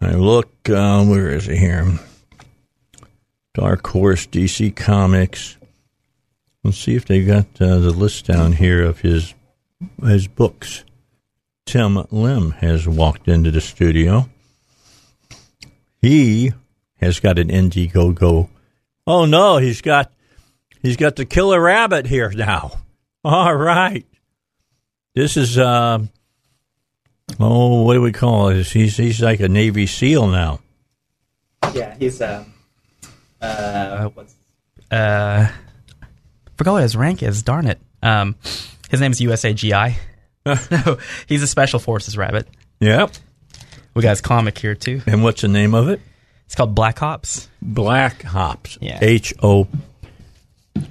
I 0.00 0.12
look, 0.12 0.48
uh, 0.70 1.04
where 1.04 1.28
is 1.28 1.46
it 1.46 1.58
here? 1.58 1.86
Dark 3.52 3.86
Horse, 3.86 4.26
DC 4.26 4.74
Comics. 4.74 5.58
Let's 6.64 6.78
see 6.78 6.96
if 6.96 7.04
they 7.04 7.22
got 7.22 7.44
uh, 7.60 7.80
the 7.80 7.90
list 7.90 8.24
down 8.24 8.52
here 8.52 8.82
of 8.82 9.00
his 9.00 9.34
his 10.02 10.26
books. 10.26 10.84
Tim 11.66 12.06
Lim 12.10 12.52
has 12.52 12.88
walked 12.88 13.28
into 13.28 13.50
the 13.50 13.60
studio. 13.60 14.30
He 16.00 16.54
has 16.96 17.20
got 17.20 17.38
an 17.38 17.48
Indiegogo. 17.48 18.48
Oh 19.06 19.26
no, 19.26 19.58
he's 19.58 19.82
got 19.82 20.10
he's 20.80 20.96
got 20.96 21.16
the 21.16 21.26
killer 21.26 21.60
rabbit 21.60 22.06
here 22.06 22.30
now. 22.30 22.80
All 23.22 23.54
right, 23.54 24.06
this 25.14 25.36
is 25.36 25.58
uh, 25.58 26.06
oh, 27.40 27.82
what 27.82 27.94
do 27.94 28.02
we 28.02 28.12
call 28.12 28.48
it? 28.48 28.66
He's 28.66 28.96
he's 28.96 29.20
like 29.20 29.40
a 29.40 29.48
Navy 29.48 29.86
SEAL 29.86 30.28
now. 30.28 30.60
Yeah, 31.74 31.94
he's 31.98 32.20
uh, 32.20 32.44
uh, 33.40 34.08
what's 34.08 34.34
uh, 34.90 35.48
forgot 36.56 36.72
what 36.72 36.82
his 36.82 36.96
rank 36.96 37.22
is. 37.22 37.42
Darn 37.42 37.66
it. 37.66 37.78
Um, 38.02 38.36
his 38.90 39.00
name's 39.00 39.20
USAGI. 39.20 39.94
no, 40.46 40.98
he's 41.26 41.42
a 41.42 41.46
special 41.46 41.78
forces 41.78 42.16
rabbit. 42.16 42.48
Yep. 42.80 43.12
We 43.94 44.02
got 44.02 44.10
his 44.10 44.20
comic 44.20 44.56
here 44.58 44.74
too. 44.74 45.02
And 45.06 45.22
what's 45.22 45.42
the 45.42 45.48
name 45.48 45.74
of 45.74 45.88
it? 45.88 46.00
It's 46.46 46.54
called 46.54 46.74
Black 46.74 46.98
Hops. 46.98 47.48
Black 47.60 48.22
hops. 48.22 48.78
Yeah. 48.80 48.98
H 49.02 49.34
O. 49.42 49.68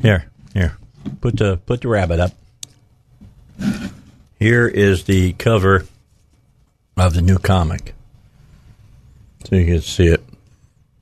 Here, 0.01 0.29
here. 0.53 0.77
Put 1.21 1.37
the 1.37 1.57
put 1.57 1.81
the 1.81 1.87
rabbit 1.87 2.19
up. 2.19 2.31
Here 4.37 4.67
is 4.67 5.05
the 5.05 5.33
cover 5.33 5.85
of 6.97 7.13
the 7.13 7.21
new 7.21 7.37
comic, 7.37 7.93
so 9.45 9.55
you 9.55 9.65
can 9.65 9.81
see 9.81 10.07
it. 10.07 10.23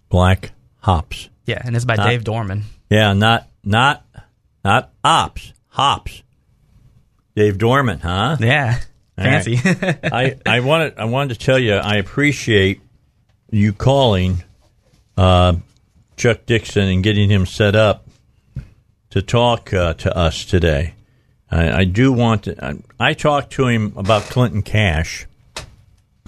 Black 0.10 0.52
hops. 0.82 1.30
Yeah, 1.46 1.62
and 1.64 1.76
it's 1.76 1.86
by 1.86 1.96
Not- 1.96 2.08
Dave 2.08 2.24
Dorman. 2.24 2.64
Yeah, 2.90 3.14
not 3.14 3.48
not 3.64 4.06
not 4.64 4.92
ops. 5.04 5.54
Hops. 5.70 6.22
Dave 7.36 7.58
Dorman, 7.58 8.00
huh? 8.00 8.38
Yeah, 8.40 8.80
All 9.18 9.26
right. 9.26 9.44
fancy. 9.44 9.60
I, 10.04 10.36
I 10.46 10.60
wanted 10.62 10.98
I 10.98 11.06
wanted 11.06 11.38
to 11.40 11.46
tell 11.46 11.60
you 11.60 11.74
I 11.74 11.96
appreciate 11.96 12.80
you 13.52 13.74
calling 13.74 14.44
uh, 15.18 15.56
Chuck 16.18 16.46
Dixon 16.46 16.88
and 16.88 17.04
getting 17.04 17.30
him 17.30 17.46
set 17.46 17.76
up 17.76 18.08
to 19.10 19.22
talk 19.22 19.74
uh, 19.74 19.94
to 19.96 20.16
us 20.16 20.46
today. 20.46 20.94
I, 21.52 21.80
I 21.80 21.84
do 21.86 22.12
want 22.14 22.44
to. 22.44 22.66
I, 22.66 23.10
I 23.10 23.14
talked 23.14 23.52
to 23.54 23.68
him 23.68 23.94
about 23.98 24.24
Clinton 24.24 24.62
Cash, 24.62 25.26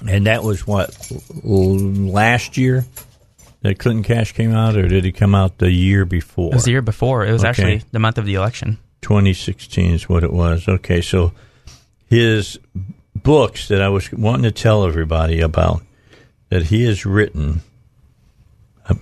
and 0.05 0.27
that 0.27 0.43
was 0.43 0.65
what 0.67 0.95
last 1.43 2.57
year 2.57 2.85
that 3.61 3.79
Clinton 3.79 4.03
Cash 4.03 4.33
came 4.33 4.53
out, 4.53 4.75
or 4.75 4.87
did 4.87 5.03
he 5.03 5.11
come 5.11 5.33
out 5.33 5.57
the 5.57 5.71
year 5.71 6.05
before? 6.05 6.51
it 6.51 6.55
was 6.55 6.65
the 6.65 6.71
year 6.71 6.81
before. 6.81 7.25
It 7.25 7.31
was 7.31 7.41
Okay. 7.43 7.49
actually 7.49 7.81
the 7.91 7.99
month 7.99 8.17
of 8.17 8.25
the 8.25 8.35
election. 8.35 8.77
2016 9.01 9.93
is 9.93 10.09
what 10.09 10.23
it 10.23 10.31
was. 10.33 10.67
Okay, 10.67 11.01
so 11.01 11.31
his 12.05 12.59
books 13.15 13.67
that 13.69 13.81
I 13.81 13.89
was 13.89 14.11
wanting 14.11 14.43
to 14.43 14.51
tell 14.51 14.85
everybody 14.85 15.39
about 15.41 15.81
that 16.49 16.63
he 16.63 16.83
has 16.85 17.05
written. 17.05 17.61
Uh, 18.87 18.95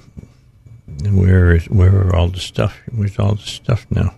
where 1.12 1.56
is 1.56 1.66
where 1.70 2.08
are 2.08 2.16
all 2.16 2.30
the 2.30 2.40
stuff? 2.40 2.78
Where's 2.92 3.20
all 3.20 3.36
the 3.36 3.42
stuff 3.44 3.86
now? 3.90 4.16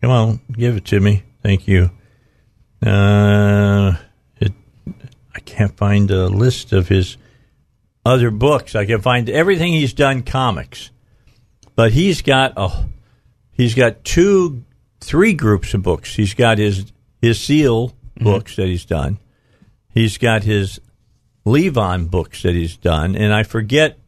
Come 0.00 0.10
on, 0.10 0.40
give 0.52 0.76
it 0.76 0.84
to 0.86 1.00
me. 1.00 1.22
Thank 1.42 1.66
you. 1.66 1.90
Uh, 2.84 3.94
I 5.34 5.40
can't 5.40 5.76
find 5.76 6.10
a 6.10 6.26
list 6.28 6.72
of 6.72 6.88
his 6.88 7.16
other 8.04 8.30
books. 8.30 8.74
I 8.74 8.84
can 8.84 9.00
find 9.00 9.28
everything 9.28 9.72
he's 9.72 9.92
done 9.92 10.22
comics, 10.22 10.90
but 11.74 11.92
he's 11.92 12.22
got 12.22 12.52
a 12.56 12.86
he's 13.52 13.74
got 13.74 14.04
two, 14.04 14.64
three 15.00 15.34
groups 15.34 15.74
of 15.74 15.82
books. 15.82 16.14
He's 16.14 16.34
got 16.34 16.58
his 16.58 16.92
his 17.20 17.40
Seal 17.40 17.88
mm-hmm. 17.88 18.24
books 18.24 18.56
that 18.56 18.66
he's 18.66 18.84
done. 18.84 19.18
He's 19.88 20.18
got 20.18 20.42
his 20.42 20.80
Levon 21.46 22.10
books 22.10 22.42
that 22.42 22.54
he's 22.54 22.76
done, 22.76 23.16
and 23.16 23.32
I 23.32 23.42
forget 23.42 23.98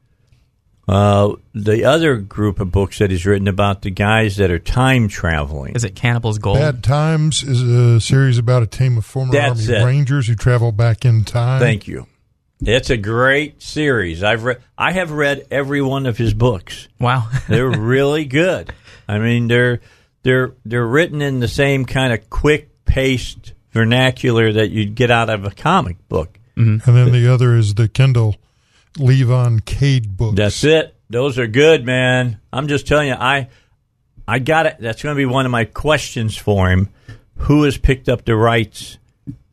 uh, 0.88 1.34
the 1.52 1.84
other 1.84 2.16
group 2.16 2.60
of 2.60 2.70
books 2.70 2.98
that 2.98 3.10
he's 3.10 3.26
written 3.26 3.48
about 3.48 3.82
the 3.82 3.90
guys 3.90 4.36
that 4.36 4.50
are 4.50 4.58
time 4.58 5.08
traveling. 5.08 5.74
Is 5.74 5.84
it 5.84 5.96
Cannibal's 5.96 6.38
Gold? 6.38 6.58
Bad 6.58 6.84
Times 6.84 7.42
is 7.42 7.62
a 7.62 8.00
series 8.00 8.38
about 8.38 8.62
a 8.62 8.66
team 8.66 8.96
of 8.98 9.04
former 9.04 9.32
That's 9.32 9.68
Army 9.68 9.80
it. 9.80 9.84
Rangers 9.84 10.28
who 10.28 10.36
travel 10.36 10.70
back 10.70 11.04
in 11.04 11.24
time. 11.24 11.60
Thank 11.60 11.88
you. 11.88 12.06
It's 12.60 12.88
a 12.88 12.96
great 12.96 13.62
series. 13.62 14.22
I've 14.22 14.44
read. 14.44 14.62
I 14.78 14.92
have 14.92 15.10
read 15.10 15.46
every 15.50 15.82
one 15.82 16.06
of 16.06 16.16
his 16.16 16.32
books. 16.32 16.88
Wow. 16.98 17.28
They're 17.48 17.68
really 17.68 18.24
good. 18.24 18.72
I 19.08 19.18
mean, 19.18 19.46
they're 19.48 19.80
they're 20.22 20.54
they're 20.64 20.86
written 20.86 21.20
in 21.20 21.40
the 21.40 21.48
same 21.48 21.84
kind 21.84 22.12
of 22.12 22.30
quick 22.30 22.84
paced 22.84 23.52
vernacular 23.72 24.52
that 24.52 24.70
you'd 24.70 24.94
get 24.94 25.10
out 25.10 25.30
of 25.30 25.44
a 25.44 25.50
comic 25.50 26.08
book. 26.08 26.38
And 26.56 26.80
then 26.80 27.12
the 27.12 27.30
other 27.32 27.54
is 27.54 27.74
the 27.74 27.86
Kendall 27.86 28.36
Levon 28.96 29.64
Cade 29.64 30.16
books. 30.16 30.36
That's 30.36 30.64
it. 30.64 30.94
Those 31.08 31.38
are 31.38 31.46
good, 31.46 31.84
man. 31.84 32.40
I'm 32.52 32.68
just 32.68 32.86
telling 32.86 33.08
you, 33.08 33.14
I 33.14 33.48
I 34.26 34.38
got 34.38 34.66
it. 34.66 34.76
That's 34.80 35.02
going 35.02 35.14
to 35.14 35.18
be 35.18 35.26
one 35.26 35.46
of 35.46 35.52
my 35.52 35.64
questions 35.64 36.36
for 36.36 36.68
him. 36.68 36.88
Who 37.40 37.62
has 37.64 37.78
picked 37.78 38.08
up 38.08 38.24
the 38.24 38.34
rights 38.34 38.98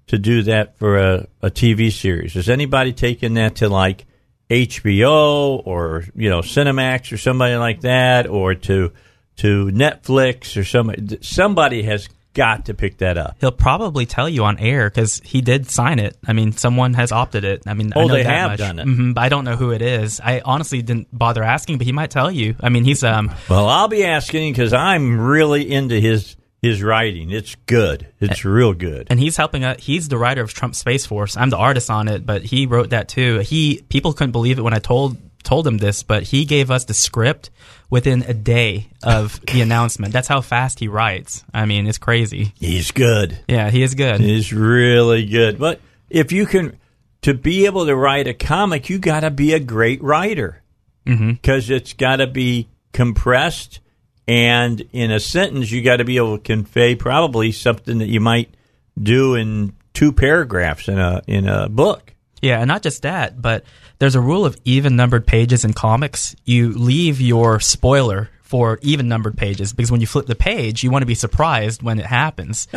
to 0.07 0.17
do 0.17 0.43
that 0.43 0.77
for 0.77 0.97
a, 0.97 1.27
a 1.41 1.51
TV 1.51 1.91
series? 1.91 2.33
Has 2.33 2.49
anybody 2.49 2.93
taken 2.93 3.35
that 3.35 3.55
to 3.57 3.69
like 3.69 4.05
HBO 4.49 5.61
or 5.65 6.05
you 6.15 6.29
know 6.29 6.39
Cinemax 6.39 7.11
or 7.11 7.17
somebody 7.17 7.55
like 7.55 7.81
that, 7.81 8.27
or 8.27 8.55
to 8.55 8.91
to 9.37 9.65
Netflix 9.67 10.57
or 10.59 10.63
somebody? 10.63 11.19
Somebody 11.21 11.83
has 11.83 12.09
got 12.33 12.65
to 12.65 12.73
pick 12.73 12.97
that 12.97 13.17
up. 13.17 13.37
He'll 13.39 13.51
probably 13.51 14.05
tell 14.05 14.27
you 14.27 14.43
on 14.45 14.57
air 14.59 14.89
because 14.89 15.21
he 15.23 15.41
did 15.41 15.69
sign 15.69 15.99
it. 15.99 16.17
I 16.27 16.33
mean, 16.33 16.51
someone 16.53 16.93
has 16.95 17.11
opted 17.11 17.43
it. 17.43 17.63
I 17.67 17.73
mean, 17.73 17.93
I 17.95 17.99
Oh, 17.99 18.07
know 18.07 18.13
they 18.13 18.23
have 18.23 18.51
much. 18.51 18.59
done 18.59 18.79
it. 18.79 18.87
Mhm, 18.87 19.13
but 19.13 19.21
I 19.21 19.29
don't 19.29 19.45
know 19.45 19.55
who 19.55 19.71
it 19.71 19.81
is. 19.81 20.19
I 20.23 20.41
honestly 20.43 20.81
didn't 20.81 21.07
bother 21.17 21.43
asking, 21.43 21.77
but 21.77 21.85
he 21.85 21.93
might 21.93 22.09
tell 22.11 22.31
you. 22.31 22.55
I 22.59 22.69
mean, 22.69 22.83
he's 22.85 23.03
um 23.03 23.31
Well, 23.49 23.67
I'll 23.69 23.87
be 23.87 24.03
asking 24.03 24.53
because 24.53 24.73
I'm 24.73 25.19
really 25.19 25.71
into 25.71 25.99
his 25.99 26.35
his 26.61 26.81
writing. 26.81 27.29
It's 27.29 27.55
good. 27.65 28.07
It's 28.21 28.45
real 28.45 28.73
good. 28.73 29.07
and 29.09 29.19
he's 29.19 29.35
helping 29.35 29.65
us. 29.65 29.83
He's 29.83 30.07
the 30.07 30.17
writer 30.17 30.41
of 30.41 30.53
Trump 30.53 30.75
Space 30.75 31.05
Force. 31.05 31.35
I'm 31.35 31.49
the 31.49 31.57
artist 31.57 31.89
on 31.89 32.07
it, 32.07 32.25
but 32.25 32.41
he 32.43 32.67
wrote 32.67 32.91
that 32.91 33.09
too. 33.09 33.39
He 33.39 33.83
people 33.89 34.13
couldn't 34.13 34.31
believe 34.31 34.57
it 34.59 34.61
when 34.61 34.73
I 34.73 34.79
told 34.79 35.17
told 35.43 35.67
him 35.67 35.77
this, 35.77 36.03
but 36.03 36.23
he 36.23 36.45
gave 36.45 36.71
us 36.71 36.85
the 36.85 36.93
script 36.93 37.49
within 37.89 38.23
a 38.23 38.33
day 38.33 38.87
of 39.03 39.39
the 39.51 39.61
announcement. 39.61 40.13
That's 40.13 40.27
how 40.27 40.41
fast 40.41 40.79
he 40.79 40.87
writes. 40.87 41.43
I 41.53 41.65
mean, 41.65 41.87
it's 41.87 41.97
crazy. 41.97 42.53
He's 42.59 42.91
good. 42.91 43.39
Yeah, 43.47 43.69
he 43.69 43.83
is 43.83 43.95
good. 43.95 44.19
He's 44.19 44.53
really 44.53 45.25
good. 45.25 45.59
But 45.59 45.79
if 46.09 46.31
you 46.31 46.45
can 46.45 46.79
to 47.21 47.33
be 47.33 47.65
able 47.65 47.85
to 47.85 47.95
write 47.95 48.27
a 48.27 48.33
comic, 48.33 48.89
you 48.89 48.99
got 48.99 49.21
to 49.21 49.31
be 49.31 49.53
a 49.53 49.59
great 49.59 50.01
writer 50.01 50.61
mm-hmm. 51.05 51.31
because 51.31 51.69
it's 51.69 51.93
got 51.93 52.17
to 52.17 52.27
be 52.27 52.67
compressed 52.91 53.79
and 54.27 54.87
in 54.93 55.11
a 55.11 55.19
sentence 55.19 55.71
you 55.71 55.83
got 55.83 55.97
to 55.97 56.05
be 56.05 56.17
able 56.17 56.37
to 56.37 56.43
convey 56.43 56.95
probably 56.95 57.51
something 57.51 57.97
that 57.97 58.07
you 58.07 58.19
might 58.19 58.53
do 59.01 59.35
in 59.35 59.73
two 59.93 60.11
paragraphs 60.11 60.87
in 60.87 60.97
a 60.97 61.21
in 61.27 61.47
a 61.47 61.69
book. 61.69 62.12
Yeah, 62.43 62.59
and 62.59 62.67
not 62.67 62.83
just 62.83 63.03
that, 63.03 63.41
but 63.41 63.63
there's 63.99 64.15
a 64.15 64.21
rule 64.21 64.45
of 64.45 64.57
even 64.65 64.95
numbered 64.97 65.25
pages 65.25 65.63
in 65.63 65.71
comics. 65.73 66.35
You 66.43 66.73
leave 66.73 67.21
your 67.21 67.61
spoiler 67.61 68.29
for 68.41 68.77
even 68.83 69.07
numbered 69.07 69.35
pages 69.35 69.73
because 69.73 69.89
when 69.89 69.99
you 69.99 70.05
flip 70.05 70.27
the 70.27 70.35
page, 70.35 70.83
you 70.83 70.91
want 70.91 71.01
to 71.01 71.07
be 71.07 71.15
surprised 71.15 71.81
when 71.81 71.99
it 71.99 72.05
happens. 72.05 72.67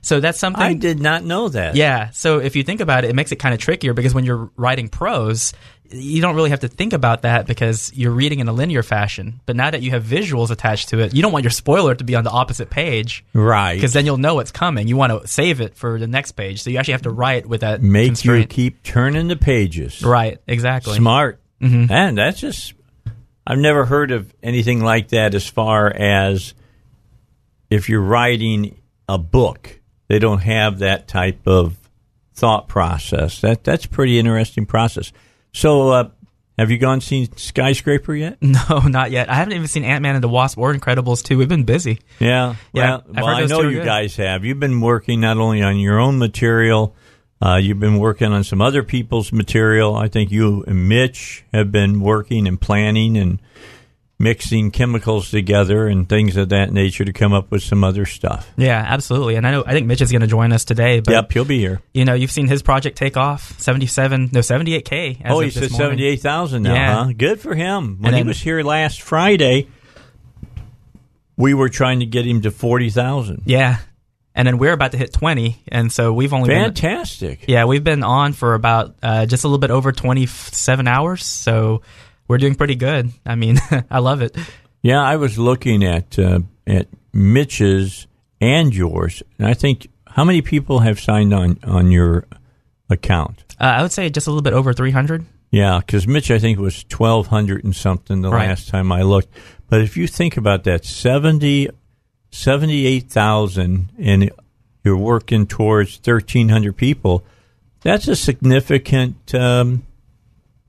so 0.00 0.20
that's 0.20 0.38
something 0.38 0.62
I 0.62 0.72
did 0.72 1.00
not 1.00 1.24
know 1.24 1.48
that. 1.50 1.74
Yeah. 1.76 2.10
So 2.10 2.38
if 2.38 2.56
you 2.56 2.62
think 2.62 2.80
about 2.80 3.04
it, 3.04 3.10
it 3.10 3.14
makes 3.14 3.32
it 3.32 3.36
kind 3.36 3.52
of 3.52 3.60
trickier 3.60 3.92
because 3.92 4.14
when 4.14 4.24
you're 4.24 4.50
writing 4.56 4.88
prose, 4.88 5.52
you 5.90 6.20
don't 6.20 6.34
really 6.34 6.50
have 6.50 6.60
to 6.60 6.68
think 6.68 6.92
about 6.92 7.22
that 7.22 7.46
because 7.46 7.92
you're 7.94 8.12
reading 8.12 8.40
in 8.40 8.48
a 8.48 8.52
linear 8.52 8.82
fashion. 8.82 9.40
But 9.46 9.56
now 9.56 9.70
that 9.70 9.82
you 9.82 9.90
have 9.90 10.04
visuals 10.04 10.50
attached 10.50 10.90
to 10.90 11.00
it, 11.00 11.14
you 11.14 11.22
don't 11.22 11.32
want 11.32 11.44
your 11.44 11.50
spoiler 11.50 11.94
to 11.94 12.04
be 12.04 12.14
on 12.14 12.24
the 12.24 12.30
opposite 12.30 12.70
page. 12.70 13.24
Right. 13.32 13.74
Because 13.74 13.92
then 13.92 14.06
you'll 14.06 14.18
know 14.18 14.36
what's 14.36 14.50
coming. 14.50 14.88
You 14.88 14.96
want 14.96 15.22
to 15.22 15.28
save 15.28 15.60
it 15.60 15.76
for 15.76 15.98
the 15.98 16.06
next 16.06 16.32
page. 16.32 16.62
So 16.62 16.70
you 16.70 16.78
actually 16.78 16.92
have 16.92 17.02
to 17.02 17.10
write 17.10 17.46
with 17.46 17.60
that 17.62 17.82
Make 17.82 18.24
you 18.24 18.44
keep 18.46 18.82
turning 18.82 19.28
the 19.28 19.36
pages. 19.36 20.02
right. 20.02 20.38
Exactly. 20.46 20.96
Smart. 20.96 21.40
Mm-hmm. 21.60 21.90
And 21.92 22.18
that's 22.18 22.40
just, 22.40 22.74
I've 23.46 23.58
never 23.58 23.84
heard 23.84 24.10
of 24.10 24.32
anything 24.42 24.80
like 24.80 25.08
that 25.08 25.34
as 25.34 25.46
far 25.46 25.88
as 25.88 26.54
if 27.70 27.88
you're 27.88 28.00
writing 28.00 28.80
a 29.08 29.18
book, 29.18 29.80
they 30.08 30.18
don't 30.18 30.40
have 30.40 30.80
that 30.80 31.08
type 31.08 31.46
of 31.46 31.76
thought 32.34 32.68
process. 32.68 33.40
That 33.40 33.64
That's 33.64 33.86
pretty 33.86 34.18
interesting 34.18 34.66
process. 34.66 35.12
So, 35.56 35.88
uh, 35.88 36.10
have 36.58 36.70
you 36.70 36.76
gone 36.76 37.00
seen 37.00 37.34
Skyscraper 37.34 38.14
yet? 38.14 38.36
No, 38.42 38.80
not 38.80 39.10
yet. 39.10 39.30
I 39.30 39.34
haven't 39.36 39.54
even 39.54 39.66
seen 39.68 39.84
Ant 39.84 40.02
Man 40.02 40.14
and 40.14 40.22
the 40.22 40.28
Wasp 40.28 40.58
or 40.58 40.74
Incredibles 40.74 41.22
2. 41.22 41.38
We've 41.38 41.48
been 41.48 41.64
busy. 41.64 41.98
Yeah. 42.18 42.56
Yeah, 42.74 42.98
Well, 42.98 43.04
well 43.14 43.26
I 43.26 43.46
know 43.46 43.62
you 43.62 43.78
good. 43.78 43.86
guys 43.86 44.16
have. 44.16 44.44
You've 44.44 44.60
been 44.60 44.82
working 44.82 45.20
not 45.20 45.38
only 45.38 45.62
on 45.62 45.78
your 45.78 45.98
own 45.98 46.18
material, 46.18 46.94
uh, 47.40 47.56
you've 47.56 47.80
been 47.80 47.98
working 47.98 48.32
on 48.32 48.44
some 48.44 48.60
other 48.60 48.82
people's 48.82 49.32
material. 49.32 49.96
I 49.96 50.08
think 50.08 50.30
you 50.30 50.62
and 50.66 50.90
Mitch 50.90 51.42
have 51.54 51.72
been 51.72 52.00
working 52.00 52.46
and 52.46 52.60
planning 52.60 53.16
and 53.16 53.40
mixing 54.18 54.70
chemicals 54.70 55.30
together 55.30 55.86
and 55.86 56.08
things 56.08 56.36
of 56.38 56.48
that 56.48 56.72
nature 56.72 57.04
to 57.04 57.12
come 57.12 57.34
up 57.34 57.50
with 57.50 57.62
some 57.62 57.84
other 57.84 58.06
stuff. 58.06 58.50
Yeah, 58.56 58.82
absolutely. 58.86 59.34
And 59.36 59.46
I 59.46 59.50
know 59.50 59.62
I 59.66 59.72
think 59.72 59.86
Mitch 59.86 60.00
is 60.00 60.10
going 60.10 60.22
to 60.22 60.26
join 60.26 60.52
us 60.52 60.64
today. 60.64 61.00
But 61.00 61.12
yep, 61.12 61.32
he'll 61.32 61.44
be 61.44 61.58
here. 61.58 61.82
you 61.92 62.04
know, 62.06 62.14
you've 62.14 62.30
seen 62.32 62.48
his 62.48 62.62
project 62.62 62.96
take 62.96 63.16
off. 63.18 63.60
Seventy-seven, 63.60 64.30
no, 64.32 64.40
seventy-eight 64.40 64.84
k. 64.86 65.20
oh, 65.26 65.40
he's 65.40 65.56
at 65.58 65.70
seventy-eight 65.70 66.20
thousand 66.20 66.62
now. 66.62 66.74
Yeah. 66.74 67.04
Huh? 67.04 67.12
Good 67.16 67.40
for 67.40 67.54
him. 67.54 67.98
When 68.00 68.14
And 68.14 68.16
he 68.16 68.22
was 68.26 68.40
here 68.40 68.62
last 68.62 69.02
Friday, 69.02 69.68
we 71.36 71.54
were 71.54 71.68
trying 71.68 72.00
to 72.00 72.06
get 72.06 72.26
him 72.26 72.42
to 72.42 72.50
forty 72.50 72.88
thousand. 72.90 73.42
Yeah, 73.44 73.78
and 74.34 74.48
then 74.48 74.56
we're 74.58 74.72
about 74.72 74.92
to 74.92 74.98
hit 74.98 75.12
twenty, 75.12 75.62
and 75.68 75.92
so 75.92 76.12
we've 76.12 76.32
only 76.32 76.48
been 76.48 76.64
Fantastic. 76.74 77.44
yeah 77.48 77.66
we've 77.66 77.84
been 77.84 78.02
on 78.02 78.32
for 78.32 78.54
about 78.54 78.94
uh, 79.02 79.26
just 79.26 79.44
a 79.44 79.46
little 79.46 79.58
bit 79.58 79.70
over 79.70 79.92
twenty-seven 79.92 80.88
hours. 80.88 81.24
So 81.24 81.82
we're 82.28 82.38
doing 82.38 82.54
pretty 82.54 82.74
good. 82.74 83.10
I 83.24 83.34
mean, 83.34 83.58
I 83.90 83.98
love 83.98 84.22
it. 84.22 84.36
Yeah, 84.82 85.02
I 85.02 85.16
was 85.16 85.38
looking 85.38 85.84
at 85.84 86.18
uh, 86.18 86.40
at 86.66 86.88
Mitch's 87.12 88.06
and 88.40 88.74
yours, 88.74 89.22
and 89.38 89.46
I 89.48 89.54
think 89.54 89.88
how 90.06 90.24
many 90.24 90.42
people 90.42 90.80
have 90.80 91.00
signed 91.00 91.32
on 91.34 91.58
on 91.64 91.90
your 91.90 92.26
account? 92.90 93.44
Uh, 93.60 93.64
I 93.64 93.82
would 93.82 93.92
say 93.92 94.08
just 94.10 94.26
a 94.26 94.30
little 94.30 94.42
bit 94.42 94.52
over 94.52 94.72
three 94.72 94.90
hundred. 94.92 95.24
Yeah, 95.50 95.78
because 95.78 96.06
Mitch, 96.06 96.30
I 96.30 96.38
think 96.38 96.58
it 96.58 96.62
was 96.62 96.84
twelve 96.84 97.28
hundred 97.28 97.64
and 97.64 97.74
something 97.74 98.20
the 98.20 98.30
Right. 98.30 98.48
last 98.48 98.68
time 98.68 98.92
I 98.92 99.02
looked. 99.02 99.28
But 99.68 99.80
if 99.80 99.96
you 99.96 100.06
think 100.06 100.36
about 100.36 100.64
that, 100.64 100.84
70 100.84 101.70
78,000 102.30 103.90
and 103.98 104.30
you're 104.84 104.96
working 104.96 105.46
towards 105.46 105.96
thirteen 105.96 106.48
hundred 106.50 106.76
people, 106.76 107.24
that's 107.82 108.06
a 108.08 108.14
significant 108.16 109.34
um, 109.34 109.84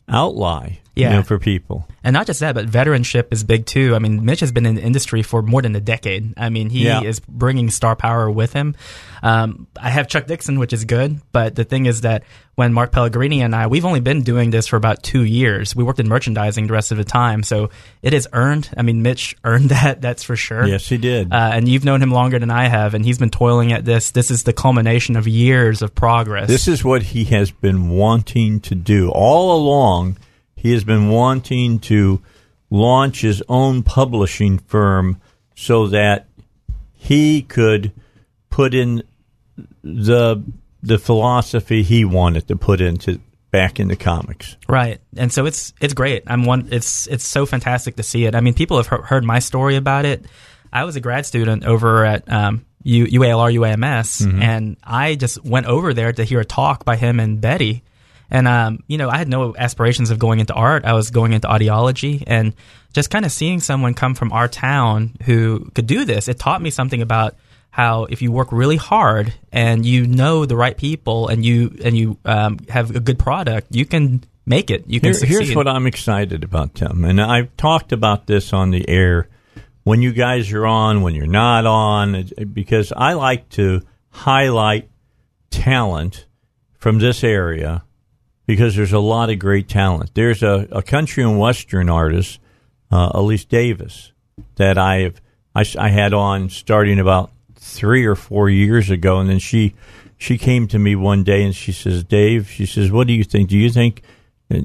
outlie. 0.10 0.78
You 0.97 1.03
Yeah. 1.03 1.13
know, 1.13 1.23
for 1.23 1.39
people. 1.39 1.87
And 2.03 2.13
not 2.13 2.25
just 2.27 2.39
that, 2.39 2.55
but 2.55 2.67
veteranship 2.67 3.25
is 3.31 3.43
big 3.43 3.65
too. 3.65 3.95
I 3.95 3.99
mean, 3.99 4.23
Mitch 4.25 4.39
has 4.41 4.51
been 4.51 4.65
in 4.65 4.75
the 4.75 4.81
industry 4.81 5.21
for 5.23 5.41
more 5.41 5.61
than 5.61 5.75
a 5.75 5.79
decade. 5.81 6.33
I 6.37 6.49
mean, 6.49 6.69
he 6.69 6.85
Yeah. 6.85 7.01
is 7.01 7.19
bringing 7.19 7.69
star 7.69 7.95
power 7.95 8.29
with 8.31 8.53
him. 8.53 8.75
Um, 9.23 9.67
I 9.81 9.89
have 9.89 10.07
Chuck 10.07 10.27
Dixon, 10.27 10.59
which 10.59 10.73
is 10.73 10.85
good, 10.85 11.19
but 11.31 11.55
the 11.55 11.63
thing 11.63 11.85
is 11.87 12.01
that 12.01 12.23
when 12.55 12.71
Mark 12.73 12.91
Pellegrini 12.91 13.41
and 13.41 13.55
I, 13.55 13.67
we've 13.67 13.85
only 13.85 13.99
been 13.99 14.21
doing 14.23 14.49
this 14.51 14.67
for 14.67 14.77
about 14.77 15.03
two 15.03 15.23
years. 15.23 15.75
We 15.75 15.83
worked 15.83 15.99
in 15.99 16.07
merchandising 16.07 16.67
the 16.67 16.73
rest 16.73 16.91
of 16.91 16.97
the 16.97 17.03
time, 17.03 17.43
so 17.43 17.69
it 18.01 18.13
is 18.13 18.27
earned. 18.33 18.69
I 18.77 18.81
mean, 18.83 19.01
Mitch 19.03 19.35
earned 19.43 19.69
that, 19.69 20.01
that's 20.01 20.23
for 20.23 20.35
sure. 20.35 20.65
Yes, 20.65 20.87
he 20.87 20.97
did. 20.97 21.31
Uh, 21.31 21.51
and 21.53 21.67
you've 21.67 21.85
known 21.85 22.01
him 22.01 22.11
longer 22.11 22.39
than 22.39 22.49
I 22.51 22.67
have, 22.67 22.93
and 22.93 23.03
he's 23.05 23.17
been 23.19 23.29
toiling 23.29 23.73
at 23.73 23.85
this. 23.85 24.11
This 24.11 24.31
is 24.31 24.43
the 24.43 24.53
culmination 24.53 25.15
of 25.17 25.27
years 25.27 25.81
of 25.81 25.93
progress. 25.93 26.47
This 26.47 26.67
is 26.67 26.83
what 26.83 27.03
he 27.03 27.25
has 27.25 27.51
been 27.51 27.89
wanting 27.89 28.59
to 28.61 28.75
do 28.75 29.09
all 29.09 29.55
along. 29.57 30.17
He 30.58 30.74
has 30.74 30.84
been 30.84 31.10
wanting 31.10 31.80
to 31.82 32.22
launch 32.70 33.22
his 33.22 33.41
own 33.47 33.84
publishing 33.84 34.58
firm 34.58 35.22
so 35.55 35.88
that 35.88 36.28
he 36.93 37.41
could 37.41 37.93
put 38.49 38.74
in 38.74 39.03
the 39.84 40.43
the 40.84 40.97
philosophy 40.97 41.84
he 41.84 42.03
wanted 42.03 42.47
to 42.47 42.55
put 42.55 42.82
into 42.82 43.20
back 43.51 43.80
into 43.80 43.95
comics. 43.95 44.58
Right, 44.68 44.99
and 45.16 45.32
so 45.32 45.45
it's 45.45 45.74
it's 45.80 45.93
great. 45.93 46.24
I'm 46.28 46.43
one. 46.43 46.68
It's 46.72 47.08
it's 47.08 47.24
so 47.24 47.45
fantastic 47.45 47.95
to 47.95 48.03
see 48.03 48.26
it. 48.26 48.36
I 48.36 48.41
mean, 48.41 48.53
people 48.53 48.78
have 48.78 48.88
heard 48.88 49.24
my 49.24 49.39
story 49.39 49.76
about 49.76 50.05
it. 50.05 50.25
I 50.74 50.84
was 50.84 50.96
a 50.96 51.00
grad 51.00 51.25
student 51.25 51.66
over 51.66 52.04
at 52.04 52.29
um, 52.32 52.66
U, 52.84 53.05
UALR 53.05 53.54
UAMS, 53.54 54.42
and 54.42 54.75
I 54.84 55.16
just 55.16 55.43
went 55.46 55.67
over 55.67 55.93
there 55.93 56.12
to 56.12 56.24
hear 56.24 56.39
a 56.39 56.46
talk 56.46 56.84
by 56.84 56.96
him 56.97 57.20
and 57.20 57.39
Betty. 57.39 57.84
And 58.29 58.47
um, 58.47 58.83
you 58.87 58.97
know, 58.97 59.09
I 59.09 59.17
had 59.17 59.28
no 59.28 59.55
aspirations 59.55 60.12
of 60.12 60.20
going 60.20 60.39
into 60.39 60.54
art. 60.54 60.86
I 60.86 60.93
was 60.93 61.12
going 61.12 61.33
into 61.33 61.47
audiology, 61.47 62.24
and 62.28 62.54
just 62.93 63.09
kind 63.09 63.25
of 63.25 63.32
seeing 63.32 63.59
someone 63.59 63.93
come 63.93 64.16
from 64.16 64.32
our 64.32 64.47
town 64.47 65.16
who 65.24 65.70
could 65.74 65.87
do 65.87 66.04
this, 66.05 66.28
it 66.28 66.39
taught 66.39 66.62
me 66.62 66.70
something 66.70 67.01
about 67.01 67.36
how 67.70 68.05
if 68.05 68.21
you 68.21 68.32
work 68.32 68.51
really 68.51 68.75
hard 68.78 69.33
and 69.51 69.86
you 69.86 70.08
know 70.08 70.45
the 70.45 70.55
right 70.55 70.75
people 70.75 71.28
and 71.28 71.45
you 71.45 71.78
and 71.83 71.97
you 71.97 72.17
um, 72.25 72.58
have 72.70 72.95
a 72.95 72.99
good 72.99 73.20
product, 73.20 73.67
you 73.71 73.86
can 73.86 74.24
make 74.45 74.71
it. 74.71 74.86
You 74.87 74.99
can 74.99 75.08
Here- 75.09 75.13
succeed. 75.13 75.45
here's 75.45 75.55
what 75.55 75.67
I'm 75.67 75.86
excited 75.86 76.43
about, 76.43 76.75
Tim, 76.75 77.05
and 77.05 77.21
I've 77.21 77.55
talked 77.55 77.91
about 77.91 78.25
this 78.28 78.51
on 78.51 78.71
the 78.71 78.87
air 78.89 79.29
when 79.83 80.01
you 80.01 80.12
guys 80.12 80.51
are 80.51 80.66
on, 80.66 81.01
when 81.01 81.16
you're 81.16 81.28
not 81.28 81.66
on, 81.66 82.29
because 82.51 82.91
I 82.91 83.13
like 83.13 83.47
to 83.49 83.82
highlight 84.09 84.89
talent 85.49 86.25
from 86.74 86.99
this 86.99 87.24
area 87.24 87.83
because 88.47 88.75
there's 88.75 88.93
a 88.93 88.99
lot 88.99 89.29
of 89.29 89.37
great 89.37 89.67
talent. 89.67 90.11
There's 90.15 90.41
a, 90.41 90.67
a 90.71 90.82
country 90.82 91.21
and 91.21 91.37
western 91.37 91.89
artist, 91.89 92.39
uh, 92.89 93.11
Elise 93.13 93.45
Davis, 93.45 94.13
that 94.55 94.78
I 94.79 95.01
have 95.01 95.21
I, 95.53 95.65
I 95.78 95.89
had 95.89 96.13
on 96.13 96.49
starting 96.49 96.97
about 96.97 97.32
three 97.55 98.05
or 98.05 98.15
four 98.15 98.49
years 98.49 98.89
ago, 98.89 99.19
and 99.19 99.29
then 99.29 99.39
she 99.39 99.75
she 100.17 100.37
came 100.37 100.67
to 100.69 100.79
me 100.79 100.95
one 100.95 101.24
day 101.24 101.43
and 101.43 101.55
she 101.55 101.71
says, 101.71 102.03
"Dave," 102.03 102.49
she 102.49 102.65
says, 102.65 102.91
"What 102.91 103.05
do 103.05 103.13
you 103.13 103.24
think? 103.24 103.49
Do 103.49 103.57
you 103.57 103.69
think 103.69 104.01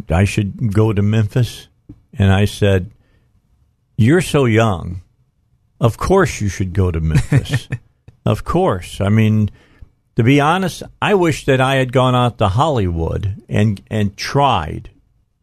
I 0.08 0.24
should 0.24 0.72
go 0.72 0.92
to 0.92 1.02
Memphis?" 1.02 1.68
And 2.16 2.32
I 2.32 2.44
said, 2.44 2.92
"You're 3.96 4.22
so 4.22 4.44
young. 4.44 5.02
Of 5.80 5.98
course 5.98 6.40
you 6.40 6.48
should 6.48 6.72
go 6.72 6.92
to 6.92 7.00
Memphis. 7.00 7.68
of 8.24 8.44
course. 8.44 9.00
I 9.00 9.08
mean." 9.08 9.50
To 10.16 10.22
be 10.22 10.40
honest, 10.40 10.82
I 11.00 11.14
wish 11.14 11.46
that 11.46 11.60
I 11.60 11.76
had 11.76 11.92
gone 11.92 12.14
out 12.14 12.38
to 12.38 12.48
Hollywood 12.48 13.42
and 13.48 13.82
and 13.88 14.16
tried 14.16 14.90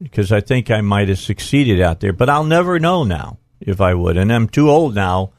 because 0.02 0.32
I 0.32 0.42
think 0.42 0.72
I 0.72 0.82
might 0.82 1.10
have 1.10 1.20
succeeded 1.20 1.82
out 1.82 2.00
there. 2.00 2.14
But 2.14 2.30
I'll 2.30 2.44
never 2.44 2.80
know 2.80 3.04
now 3.04 3.38
if 3.60 3.82
I 3.82 3.94
would, 3.94 4.18
and 4.18 4.32
I'm 4.32 4.48
too 4.48 4.70
old 4.70 4.96
now 4.96 5.32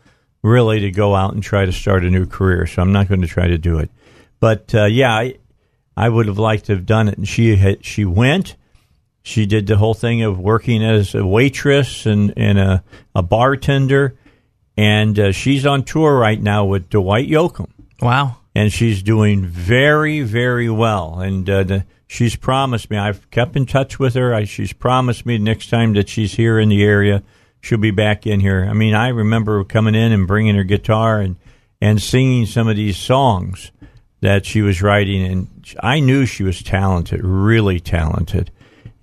really 0.43 0.81
to 0.81 0.91
go 0.91 1.15
out 1.15 1.35
and 1.35 1.43
try 1.43 1.65
to 1.65 1.73
start 1.73 2.05
a 2.05 2.11
new 2.11 2.27
career. 2.27 2.67
So 2.67 2.83
I'm 2.83 2.93
not 2.93 3.09
going 3.09 3.23
to 3.23 3.27
try 3.29 3.49
to 3.49 3.59
do 3.59 3.79
it. 3.79 3.91
But 4.39 4.75
uh, 4.75 4.87
yeah, 4.87 5.13
I, 5.13 5.37
I 5.97 6.09
would 6.09 6.27
have 6.27 6.39
liked 6.39 6.67
to 6.67 6.75
have 6.75 6.87
done 6.87 7.09
it. 7.09 7.19
And 7.19 7.29
she 7.29 7.57
had, 7.57 7.85
she 7.85 8.05
went. 8.05 8.57
She 9.23 9.45
did 9.45 9.67
the 9.67 9.77
whole 9.77 9.95
thing 9.95 10.23
of 10.23 10.39
working 10.39 10.83
as 10.83 11.15
a 11.15 11.25
waitress 11.25 12.07
and, 12.07 12.33
and 12.37 12.59
a, 12.59 12.85
a 13.15 13.23
bartender. 13.23 14.17
And 14.77 15.19
uh, 15.19 15.33
she's 15.33 15.67
on 15.67 15.85
tour 15.85 16.19
right 16.19 16.41
now 16.41 16.65
with 16.65 16.89
Dwight 16.89 17.29
Yoakam. 17.29 17.69
Wow. 18.01 18.39
And 18.55 18.73
she's 18.73 19.03
doing 19.03 19.45
very, 19.45 20.23
very 20.23 20.69
well. 20.69 21.21
And 21.21 21.49
uh, 21.49 21.63
the, 21.63 21.85
she's 22.07 22.35
promised 22.35 22.91
me, 22.91 22.97
I've 22.97 23.31
kept 23.31 23.57
in 23.57 23.67
touch 23.67 23.99
with 23.99 24.15
her. 24.15 24.35
I, 24.35 24.45
she's 24.45 24.73
promised 24.73 25.25
me 25.25 25.39
next 25.39 25.71
time 25.71 25.93
that 25.95 26.09
she's 26.09 26.35
here 26.35 26.59
in 26.59 26.69
the 26.69 26.83
area, 26.83 27.23
she'll 27.61 27.79
be 27.79 27.93
back 27.93 28.27
in 28.27 28.41
here. 28.41 28.67
I 28.69 28.73
mean, 28.73 28.95
I 28.95 29.09
remember 29.09 29.63
coming 29.65 29.95
in 29.95 30.13
and 30.13 30.27
bringing 30.27 30.57
her 30.57 30.65
guitar 30.65 31.21
and, 31.21 31.37
and 31.81 32.03
singing 32.03 32.47
some 32.47 32.67
of 32.67 32.77
these 32.77 32.97
songs 32.97 33.71
that 34.21 34.45
she 34.45 34.63
was 34.63 34.83
writing. 34.83 35.25
And 35.25 35.75
I 35.81 36.01
knew 36.01 36.27
she 36.27 36.43
was 36.43 36.63
talented, 36.63 37.23
really 37.23 37.79
talented. 37.79 38.51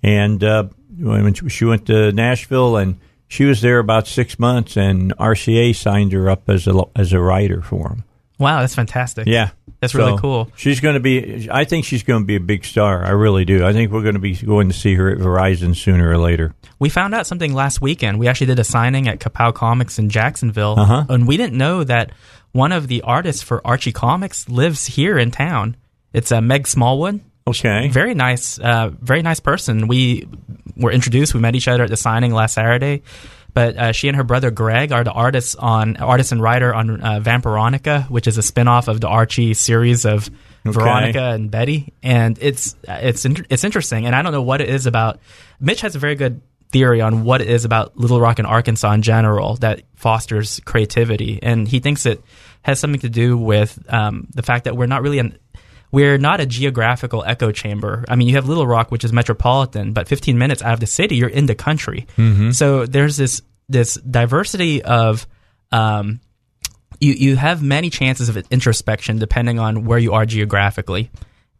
And 0.02 0.44
uh, 0.44 0.68
when 0.98 1.32
she 1.34 1.64
went 1.64 1.86
to 1.86 2.12
Nashville 2.12 2.76
and 2.76 2.98
she 3.28 3.44
was 3.44 3.60
there 3.60 3.78
about 3.78 4.06
six 4.06 4.38
months, 4.38 4.76
and 4.76 5.14
RCA 5.18 5.76
signed 5.76 6.12
her 6.12 6.30
up 6.30 6.48
as 6.48 6.66
a, 6.66 6.82
as 6.96 7.12
a 7.12 7.20
writer 7.20 7.60
for 7.60 7.90
them. 7.90 8.04
Wow, 8.38 8.60
that's 8.60 8.74
fantastic. 8.74 9.26
Yeah. 9.26 9.50
That's 9.80 9.92
So, 9.92 9.98
really 9.98 10.18
cool. 10.18 10.50
She's 10.56 10.80
going 10.80 10.94
to 10.94 11.00
be. 11.00 11.48
I 11.50 11.64
think 11.64 11.84
she's 11.84 12.02
going 12.02 12.22
to 12.22 12.26
be 12.26 12.34
a 12.36 12.40
big 12.40 12.64
star. 12.64 13.04
I 13.04 13.10
really 13.10 13.44
do. 13.44 13.64
I 13.64 13.72
think 13.72 13.92
we're 13.92 14.02
going 14.02 14.14
to 14.14 14.20
be 14.20 14.34
going 14.34 14.68
to 14.68 14.74
see 14.74 14.94
her 14.94 15.08
at 15.10 15.18
Verizon 15.18 15.76
sooner 15.76 16.10
or 16.10 16.18
later. 16.18 16.54
We 16.80 16.88
found 16.88 17.14
out 17.14 17.26
something 17.26 17.52
last 17.54 17.80
weekend. 17.80 18.18
We 18.18 18.26
actually 18.28 18.48
did 18.48 18.58
a 18.58 18.64
signing 18.64 19.06
at 19.08 19.20
Kapow 19.20 19.54
Comics 19.54 19.98
in 19.98 20.08
Jacksonville, 20.08 20.74
Uh-huh. 20.78 21.04
and 21.08 21.28
we 21.28 21.36
didn't 21.36 21.56
know 21.58 21.84
that 21.84 22.10
one 22.52 22.72
of 22.72 22.88
the 22.88 23.02
artists 23.02 23.42
for 23.42 23.64
Archie 23.64 23.92
Comics 23.92 24.48
lives 24.48 24.86
here 24.86 25.16
in 25.18 25.30
town. 25.30 25.76
It's 26.12 26.32
uh, 26.32 26.40
Meg 26.40 26.66
Smallwood. 26.66 27.20
Okay. 27.46 27.88
Very 27.88 28.14
nice, 28.14 28.58
uh, 28.58 28.90
very 29.00 29.22
nice 29.22 29.40
person. 29.40 29.86
We 29.88 30.26
were 30.76 30.90
introduced. 30.92 31.34
We 31.34 31.40
met 31.40 31.54
each 31.54 31.68
other 31.68 31.84
at 31.84 31.90
the 31.90 31.96
signing 31.96 32.32
last 32.32 32.54
Saturday. 32.54 33.02
But 33.58 33.76
uh, 33.76 33.90
she 33.90 34.06
and 34.06 34.16
her 34.16 34.22
brother 34.22 34.52
Greg 34.52 34.92
are 34.92 35.02
the 35.02 35.10
artists 35.10 35.56
on 35.56 35.96
artist 35.96 36.30
and 36.30 36.40
writer 36.40 36.72
on 36.72 37.00
uh, 37.00 37.18
Vampironica, 37.18 38.08
which 38.08 38.28
is 38.28 38.38
a 38.38 38.40
spinoff 38.40 38.86
of 38.86 39.00
the 39.00 39.08
Archie 39.08 39.52
series 39.52 40.04
of 40.04 40.30
Veronica 40.64 41.30
and 41.30 41.50
Betty. 41.50 41.92
And 42.00 42.38
it's 42.40 42.76
it's 42.86 43.24
it's 43.24 43.64
interesting. 43.64 44.06
And 44.06 44.14
I 44.14 44.22
don't 44.22 44.30
know 44.30 44.42
what 44.42 44.60
it 44.60 44.68
is 44.68 44.86
about. 44.86 45.18
Mitch 45.58 45.80
has 45.80 45.96
a 45.96 45.98
very 45.98 46.14
good 46.14 46.40
theory 46.70 47.00
on 47.00 47.24
what 47.24 47.40
it 47.40 47.48
is 47.48 47.64
about 47.64 47.96
Little 47.96 48.20
Rock 48.20 48.38
and 48.38 48.46
Arkansas 48.46 48.92
in 48.92 49.02
general 49.02 49.56
that 49.56 49.82
fosters 49.96 50.60
creativity, 50.64 51.40
and 51.42 51.66
he 51.66 51.80
thinks 51.80 52.06
it 52.06 52.22
has 52.62 52.78
something 52.78 53.00
to 53.00 53.08
do 53.08 53.36
with 53.36 53.76
um, 53.92 54.28
the 54.34 54.42
fact 54.42 54.66
that 54.66 54.76
we're 54.76 54.86
not 54.86 55.02
really 55.02 55.18
an 55.18 55.36
we're 55.90 56.18
not 56.18 56.38
a 56.40 56.46
geographical 56.46 57.24
echo 57.24 57.50
chamber. 57.50 58.04
I 58.08 58.16
mean, 58.16 58.28
you 58.28 58.34
have 58.34 58.46
Little 58.46 58.66
Rock, 58.66 58.90
which 58.90 59.04
is 59.04 59.12
metropolitan, 59.12 59.94
but 59.94 60.06
15 60.06 60.36
minutes 60.36 60.62
out 60.62 60.74
of 60.74 60.80
the 60.80 60.86
city, 60.86 61.16
you're 61.16 61.30
in 61.30 61.46
the 61.46 61.54
country. 61.54 62.06
So 62.52 62.84
there's 62.84 63.16
this 63.16 63.40
this 63.68 63.94
diversity 63.94 64.82
of 64.82 65.26
um, 65.72 66.20
you 67.00 67.12
you 67.12 67.36
have 67.36 67.62
many 67.62 67.90
chances 67.90 68.28
of 68.28 68.36
introspection 68.50 69.18
depending 69.18 69.58
on 69.58 69.84
where 69.84 69.98
you 69.98 70.14
are 70.14 70.26
geographically, 70.26 71.10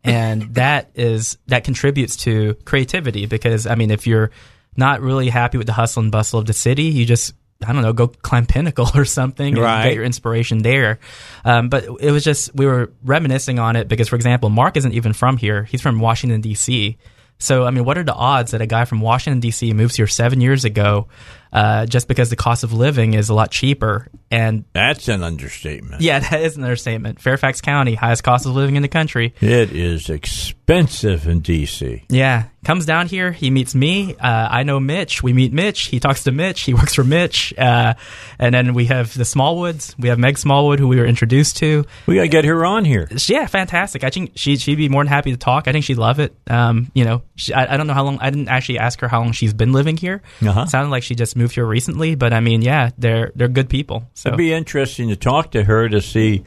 and 0.02 0.42
that 0.54 0.90
is 0.94 1.38
that 1.46 1.64
contributes 1.64 2.16
to 2.16 2.54
creativity 2.64 3.26
because 3.26 3.66
I 3.66 3.74
mean, 3.74 3.90
if 3.90 4.06
you're 4.06 4.30
not 4.76 5.00
really 5.00 5.28
happy 5.28 5.58
with 5.58 5.66
the 5.66 5.72
hustle 5.72 6.02
and 6.02 6.12
bustle 6.12 6.38
of 6.40 6.46
the 6.46 6.52
city, 6.52 6.84
you 6.84 7.04
just 7.04 7.34
I 7.66 7.72
don't 7.72 7.82
know, 7.82 7.92
go 7.92 8.06
climb 8.08 8.46
Pinnacle 8.46 8.88
or 8.94 9.04
something 9.04 9.54
and 9.54 9.62
Right. 9.62 9.84
get 9.84 9.94
your 9.94 10.04
inspiration 10.04 10.58
there. 10.62 11.00
Um, 11.44 11.68
but 11.68 11.84
it 12.00 12.10
was 12.12 12.24
just 12.24 12.54
we 12.54 12.66
were 12.66 12.92
reminiscing 13.04 13.58
on 13.58 13.76
it 13.76 13.88
because, 13.88 14.08
for 14.08 14.16
example, 14.16 14.48
Mark 14.48 14.76
isn't 14.76 14.92
even 14.92 15.12
from 15.12 15.36
here; 15.36 15.64
he's 15.64 15.82
from 15.82 15.98
Washington 16.00 16.40
D.C. 16.40 16.96
So, 17.40 17.64
I 17.64 17.70
mean, 17.70 17.84
what 17.84 17.96
are 17.98 18.02
the 18.02 18.14
odds 18.14 18.50
that 18.50 18.60
a 18.60 18.66
guy 18.66 18.84
from 18.84 19.00
Washington 19.00 19.38
D.C. 19.40 19.72
moves 19.72 19.94
here 19.96 20.08
seven 20.08 20.40
years 20.40 20.64
ago, 20.64 21.06
uh, 21.52 21.86
just 21.86 22.08
because 22.08 22.30
the 22.30 22.36
cost 22.36 22.64
of 22.64 22.72
living 22.72 23.14
is 23.14 23.28
a 23.28 23.34
lot 23.34 23.50
cheaper? 23.50 24.08
And 24.30 24.64
That's 24.72 25.08
an 25.08 25.22
understatement. 25.22 26.02
yeah, 26.02 26.18
that 26.30 26.42
is 26.42 26.56
an 26.56 26.64
understatement. 26.64 27.20
Fairfax 27.20 27.60
County, 27.60 27.94
highest 27.94 28.24
cost 28.24 28.46
of 28.46 28.54
living 28.54 28.76
in 28.76 28.82
the 28.82 28.88
country. 28.88 29.34
It 29.40 29.72
is 29.72 30.10
expensive 30.10 30.57
in 30.68 31.40
D.C. 31.40 32.04
Yeah, 32.10 32.44
comes 32.62 32.84
down 32.84 33.06
here. 33.06 33.32
He 33.32 33.50
meets 33.50 33.74
me. 33.74 34.14
Uh, 34.14 34.48
I 34.50 34.64
know 34.64 34.78
Mitch. 34.78 35.22
We 35.22 35.32
meet 35.32 35.52
Mitch. 35.52 35.86
He 35.86 35.98
talks 35.98 36.24
to 36.24 36.32
Mitch. 36.32 36.60
He 36.60 36.74
works 36.74 36.94
for 36.94 37.04
Mitch. 37.04 37.54
Uh, 37.56 37.94
and 38.38 38.54
then 38.54 38.74
we 38.74 38.84
have 38.86 39.14
the 39.16 39.24
Smallwoods. 39.24 39.94
We 39.98 40.10
have 40.10 40.18
Meg 40.18 40.36
Smallwood, 40.36 40.78
who 40.78 40.86
we 40.86 40.96
were 40.96 41.06
introduced 41.06 41.56
to. 41.58 41.86
We 42.06 42.16
got 42.16 42.22
to 42.22 42.28
get 42.28 42.44
her 42.44 42.66
on 42.66 42.84
here. 42.84 43.08
Yeah, 43.26 43.46
fantastic. 43.46 44.04
I 44.04 44.10
think 44.10 44.32
she 44.34 44.56
she'd 44.58 44.76
be 44.76 44.88
more 44.90 45.02
than 45.02 45.08
happy 45.08 45.30
to 45.30 45.38
talk. 45.38 45.68
I 45.68 45.72
think 45.72 45.84
she'd 45.84 45.96
love 45.96 46.20
it. 46.20 46.36
Um, 46.48 46.90
you 46.94 47.04
know, 47.04 47.22
she, 47.36 47.54
I, 47.54 47.74
I 47.74 47.76
don't 47.78 47.86
know 47.86 47.94
how 47.94 48.04
long. 48.04 48.18
I 48.20 48.28
didn't 48.28 48.48
actually 48.48 48.78
ask 48.78 49.00
her 49.00 49.08
how 49.08 49.20
long 49.20 49.32
she's 49.32 49.54
been 49.54 49.72
living 49.72 49.96
here. 49.96 50.22
Uh-huh. 50.42 50.66
Sounded 50.66 50.90
like 50.90 51.02
she 51.02 51.14
just 51.14 51.34
moved 51.34 51.54
here 51.54 51.66
recently, 51.66 52.14
but 52.14 52.32
I 52.34 52.40
mean, 52.40 52.60
yeah, 52.60 52.90
they're 52.98 53.32
they're 53.34 53.48
good 53.48 53.70
people. 53.70 54.04
So 54.14 54.28
It'd 54.28 54.38
be 54.38 54.52
interesting 54.52 55.08
to 55.08 55.16
talk 55.16 55.52
to 55.52 55.64
her 55.64 55.88
to 55.88 56.02
see 56.02 56.44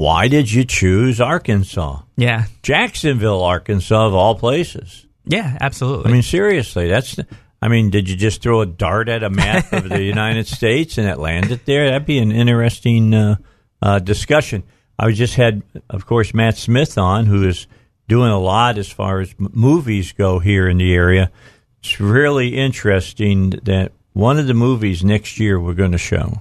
why 0.00 0.28
did 0.28 0.50
you 0.50 0.64
choose 0.64 1.20
Arkansas, 1.20 2.00
yeah, 2.16 2.46
Jacksonville, 2.62 3.42
Arkansas, 3.42 4.06
of 4.06 4.14
all 4.14 4.34
places. 4.34 5.06
yeah, 5.26 5.58
absolutely. 5.60 6.08
I 6.08 6.12
mean, 6.14 6.22
seriously, 6.22 6.88
that's. 6.88 7.18
I 7.60 7.68
mean, 7.68 7.90
did 7.90 8.08
you 8.08 8.16
just 8.16 8.40
throw 8.40 8.62
a 8.62 8.66
dart 8.66 9.10
at 9.10 9.22
a 9.22 9.28
map 9.28 9.70
of 9.74 9.90
the 9.90 10.02
United 10.16 10.46
States 10.46 10.96
and 10.96 11.06
it 11.06 11.18
landed 11.18 11.60
there? 11.66 11.90
That'd 11.90 12.06
be 12.06 12.18
an 12.18 12.32
interesting 12.32 13.12
uh, 13.12 13.36
uh, 13.82 13.98
discussion. 13.98 14.62
I 14.98 15.12
just 15.12 15.34
had, 15.34 15.62
of 15.90 16.06
course, 16.06 16.32
Matt 16.32 16.56
Smith 16.56 16.96
on, 16.96 17.26
who 17.26 17.46
is 17.46 17.66
doing 18.08 18.30
a 18.30 18.40
lot 18.40 18.78
as 18.78 18.90
far 18.90 19.20
as 19.20 19.34
m- 19.38 19.50
movies 19.52 20.12
go 20.12 20.38
here 20.38 20.66
in 20.66 20.78
the 20.78 20.94
area. 20.94 21.30
It's 21.80 22.00
really 22.00 22.56
interesting 22.56 23.50
that 23.64 23.92
one 24.14 24.38
of 24.38 24.46
the 24.46 24.54
movies 24.54 25.04
next 25.04 25.38
year 25.38 25.60
we're 25.60 25.74
going 25.74 25.92
to 25.92 25.98
show 25.98 26.40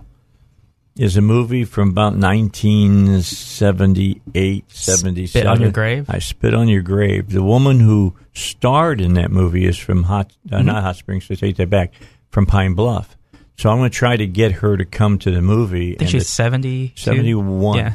is 1.00 1.16
a 1.18 1.22
movie 1.22 1.64
from 1.64 1.90
about 1.90 2.14
1978, 2.16 4.72
77. 4.72 5.28
Spit 5.28 5.46
on 5.48 5.62
Your 5.62 5.72
Grave? 5.72 6.10
I 6.10 6.20
Spit 6.20 6.54
on 6.54 6.68
Your 6.68 6.82
Grave. 6.82 7.30
The 7.32 7.44
woman 7.44 7.80
who 7.80 8.16
starred 8.34 9.00
in 9.02 9.14
that 9.14 9.32
movie 9.32 9.66
is 9.66 9.78
from 9.78 10.04
Hot, 10.04 10.32
uh, 10.52 10.58
Mm-hmm. 10.58 10.68
not 10.68 10.84
Hot 10.84 10.96
Springs, 10.98 11.26
so 11.26 11.34
I 11.34 11.36
take 11.36 11.56
that 11.58 11.70
back, 11.70 11.94
from 12.30 12.46
Pine 12.46 12.74
Bluff. 12.74 13.16
So 13.58 13.70
I'm 13.70 13.78
going 13.78 13.90
to 13.90 13.96
try 13.98 14.16
to 14.18 14.28
get 14.28 14.52
her 14.54 14.78
to 14.78 14.86
come 14.86 15.20
to 15.20 15.32
the 15.32 15.42
movie 15.42 15.96
I 15.96 16.00
think 16.00 16.12
she's 16.12 16.26
to- 16.26 16.32
seventy. 16.32 16.94
71 16.96 17.78
Yeah. 17.78 17.94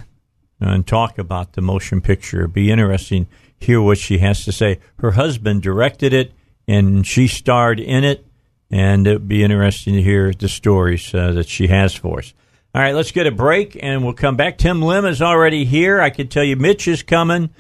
and 0.61 0.87
talk 0.87 1.19
about 1.19 1.53
the 1.55 1.63
motion 1.63 2.01
picture. 2.01 2.41
It'd 2.41 2.53
be 2.53 2.71
interesting 2.71 3.27
hear 3.59 3.81
what 3.81 3.97
she 3.99 4.19
has 4.19 4.45
to 4.45 4.53
say. 4.53 4.79
Her 4.99 5.13
husband 5.13 5.63
directed 5.63 6.13
it, 6.13 6.33
and 6.69 7.07
she 7.07 7.27
starred 7.29 7.81
in 7.81 8.05
it, 8.05 8.27
and 8.71 9.07
it'd 9.07 9.27
be 9.29 9.43
interesting 9.43 9.95
to 9.95 10.03
hear 10.03 10.33
the 10.33 10.49
stories 10.49 11.15
uh, 11.15 11.33
that 11.33 11.49
she 11.49 11.69
has 11.69 11.95
for 11.95 12.19
us. 12.19 12.35
All 12.75 12.81
right, 12.83 12.95
let's 12.95 13.13
get 13.13 13.29
a 13.29 13.31
break, 13.31 13.79
and 13.81 14.03
we'll 14.03 14.15
come 14.15 14.37
back. 14.37 14.59
Tim 14.59 14.83
Lim 14.83 15.05
is 15.05 15.23
already 15.23 15.65
here. 15.65 16.01
I 16.01 16.11
can 16.11 16.27
tell 16.27 16.43
you 16.43 16.57
Mitch 16.57 16.89
is 16.89 17.05
coming. 17.05 17.51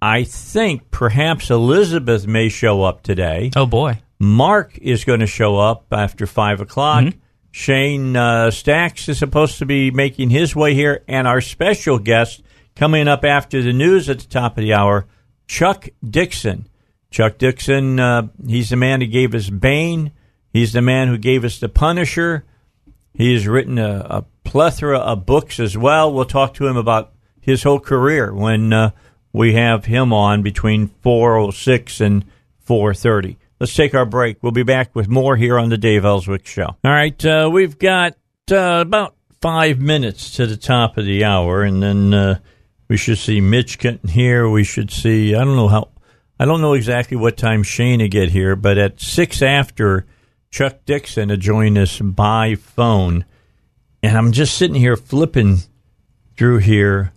I 0.00 0.22
think 0.22 0.92
perhaps 0.92 1.50
Elizabeth 1.50 2.26
may 2.28 2.48
show 2.48 2.84
up 2.84 3.02
today. 3.02 3.50
Oh 3.56 3.66
boy. 3.66 4.00
Mark 4.20 4.78
is 4.78 5.04
going 5.04 5.20
to 5.20 5.26
show 5.26 5.58
up 5.58 5.86
after 5.90 6.26
five 6.26 6.60
o'clock. 6.60 7.12
Shane 7.50 8.16
uh, 8.16 8.52
Stacks 8.52 9.08
is 9.08 9.18
supposed 9.18 9.58
to 9.58 9.66
be 9.66 9.90
making 9.90 10.30
his 10.30 10.54
way 10.54 10.74
here, 10.74 11.02
and 11.08 11.26
our 11.26 11.40
special 11.40 11.98
guest 11.98 12.42
coming 12.76 13.08
up 13.08 13.24
after 13.24 13.60
the 13.60 13.72
news 13.72 14.08
at 14.08 14.20
the 14.20 14.26
top 14.26 14.56
of 14.56 14.62
the 14.62 14.74
hour, 14.74 15.06
Chuck 15.48 15.88
Dixon. 16.08 16.68
Chuck 17.10 17.38
Dixon, 17.38 17.98
uh, 17.98 18.28
he's 18.46 18.70
the 18.70 18.76
man 18.76 19.00
who 19.00 19.06
gave 19.06 19.34
us 19.34 19.50
Bane. 19.50 20.12
He's 20.52 20.72
the 20.72 20.82
man 20.82 21.08
who 21.08 21.18
gave 21.18 21.44
us 21.44 21.58
The 21.58 21.68
Punisher. 21.68 22.44
He 23.14 23.32
has 23.32 23.46
written 23.46 23.78
a, 23.78 24.06
a 24.10 24.24
plethora 24.42 24.98
of 24.98 25.24
books 25.24 25.60
as 25.60 25.78
well. 25.78 26.12
We'll 26.12 26.24
talk 26.24 26.54
to 26.54 26.66
him 26.66 26.76
about 26.76 27.12
his 27.40 27.62
whole 27.62 27.80
career 27.80 28.34
when 28.34 28.72
uh, 28.72 28.90
we 29.32 29.54
have 29.54 29.84
him 29.84 30.12
on 30.12 30.42
between 30.42 30.88
406 31.02 32.00
and 32.00 32.24
430. 32.60 33.38
Let's 33.60 33.74
take 33.74 33.94
our 33.94 34.04
break. 34.04 34.42
We'll 34.42 34.52
be 34.52 34.62
back 34.62 34.94
with 34.94 35.08
more 35.08 35.36
here 35.36 35.58
on 35.58 35.68
the 35.68 35.78
Dave 35.78 36.04
Elswick 36.04 36.46
Show. 36.46 36.66
All 36.66 36.90
right, 36.90 37.24
uh, 37.24 37.48
we've 37.52 37.78
got 37.78 38.16
uh, 38.50 38.80
about 38.80 39.14
five 39.40 39.78
minutes 39.78 40.32
to 40.36 40.46
the 40.46 40.56
top 40.56 40.98
of 40.98 41.04
the 41.04 41.24
hour, 41.24 41.62
and 41.62 41.82
then 41.82 42.14
uh, 42.14 42.38
we 42.88 42.96
should 42.96 43.18
see 43.18 43.40
Mitch 43.40 43.78
getting 43.78 44.10
here. 44.10 44.48
We 44.48 44.64
should 44.64 44.90
see, 44.90 45.34
I 45.34 45.44
don't 45.44 45.56
know 45.56 45.68
how, 45.68 45.90
I 46.38 46.46
don't 46.46 46.60
know 46.60 46.72
exactly 46.72 47.16
what 47.16 47.36
time 47.36 47.62
Shane 47.62 48.00
will 48.00 48.08
get 48.08 48.30
here, 48.30 48.56
but 48.56 48.76
at 48.78 49.00
six 49.00 49.40
after, 49.42 50.06
Chuck 50.54 50.84
Dixon 50.86 51.30
to 51.30 51.36
join 51.36 51.76
us 51.76 51.98
by 51.98 52.54
phone. 52.54 53.24
And 54.04 54.16
I'm 54.16 54.30
just 54.30 54.56
sitting 54.56 54.76
here 54.76 54.96
flipping 54.96 55.58
through 56.36 56.58
here. 56.58 57.12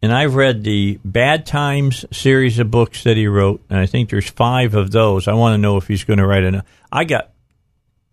and 0.00 0.10
I've 0.10 0.34
read 0.34 0.64
the 0.64 0.98
Bad 1.04 1.44
Times 1.44 2.06
series 2.10 2.58
of 2.58 2.70
books 2.70 3.04
that 3.04 3.18
he 3.18 3.26
wrote, 3.26 3.62
and 3.68 3.78
I 3.78 3.84
think 3.84 4.08
there's 4.08 4.30
five 4.30 4.74
of 4.74 4.92
those. 4.92 5.28
I 5.28 5.34
want 5.34 5.52
to 5.52 5.58
know 5.58 5.76
if 5.76 5.88
he's 5.88 6.04
going 6.04 6.20
to 6.20 6.26
write 6.26 6.42
another. 6.42 6.64
I 6.90 7.04
got 7.04 7.32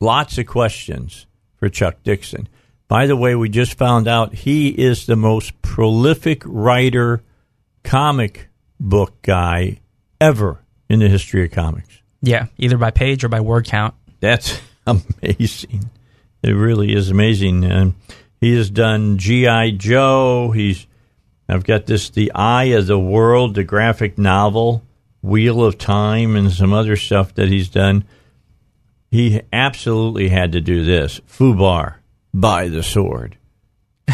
lots 0.02 0.38
of 0.38 0.46
questions 0.46 1.26
for 1.56 1.70
Chuck 1.70 1.96
Dixon. 2.04 2.50
By 2.90 3.08
the 3.08 3.16
way, 3.16 3.36
we 3.36 3.48
just 3.48 3.78
found 3.78 4.10
out 4.10 4.34
he 4.34 4.68
is 4.68 5.06
the 5.06 5.16
most 5.16 5.62
prolific 5.62 6.44
writer, 6.46 7.24
comic 7.86 8.50
book 8.82 9.22
guy 9.22 9.80
ever 10.20 10.60
in 10.90 11.00
the 11.00 11.08
history 11.08 11.46
of 11.46 11.52
comics. 11.52 12.02
Yeah, 12.22 12.48
either 12.58 12.78
by 12.78 12.92
page 12.92 13.24
or 13.24 13.30
by 13.30 13.40
word 13.40 13.66
count. 13.66 13.96
That's 14.20 14.60
amazing. 14.88 15.90
It 16.42 16.52
really 16.52 16.94
is 16.94 17.10
amazing. 17.10 17.64
And 17.66 17.96
he 18.40 18.56
has 18.56 18.70
done 18.70 19.18
G.I. 19.18 19.72
Joe. 19.72 20.52
He's 20.52 20.88
I've 21.50 21.64
got 21.64 21.88
this 21.88 22.10
The 22.10 22.32
Eye 22.34 22.66
of 22.76 22.86
the 22.86 23.00
World, 23.00 23.56
the 23.56 23.64
graphic 23.64 24.20
novel, 24.20 24.84
Wheel 25.24 25.64
of 25.64 25.80
Time, 25.80 26.36
and 26.36 26.52
some 26.52 26.74
other 26.74 26.96
stuff 26.96 27.34
that 27.36 27.48
he's 27.50 27.70
done. 27.70 28.06
He 29.10 29.42
absolutely 29.52 30.30
had 30.30 30.52
to 30.52 30.62
do 30.62 30.86
this. 30.86 31.20
Fubar, 31.28 31.96
by 32.34 32.68
the 32.68 32.84
sword. 32.84 33.38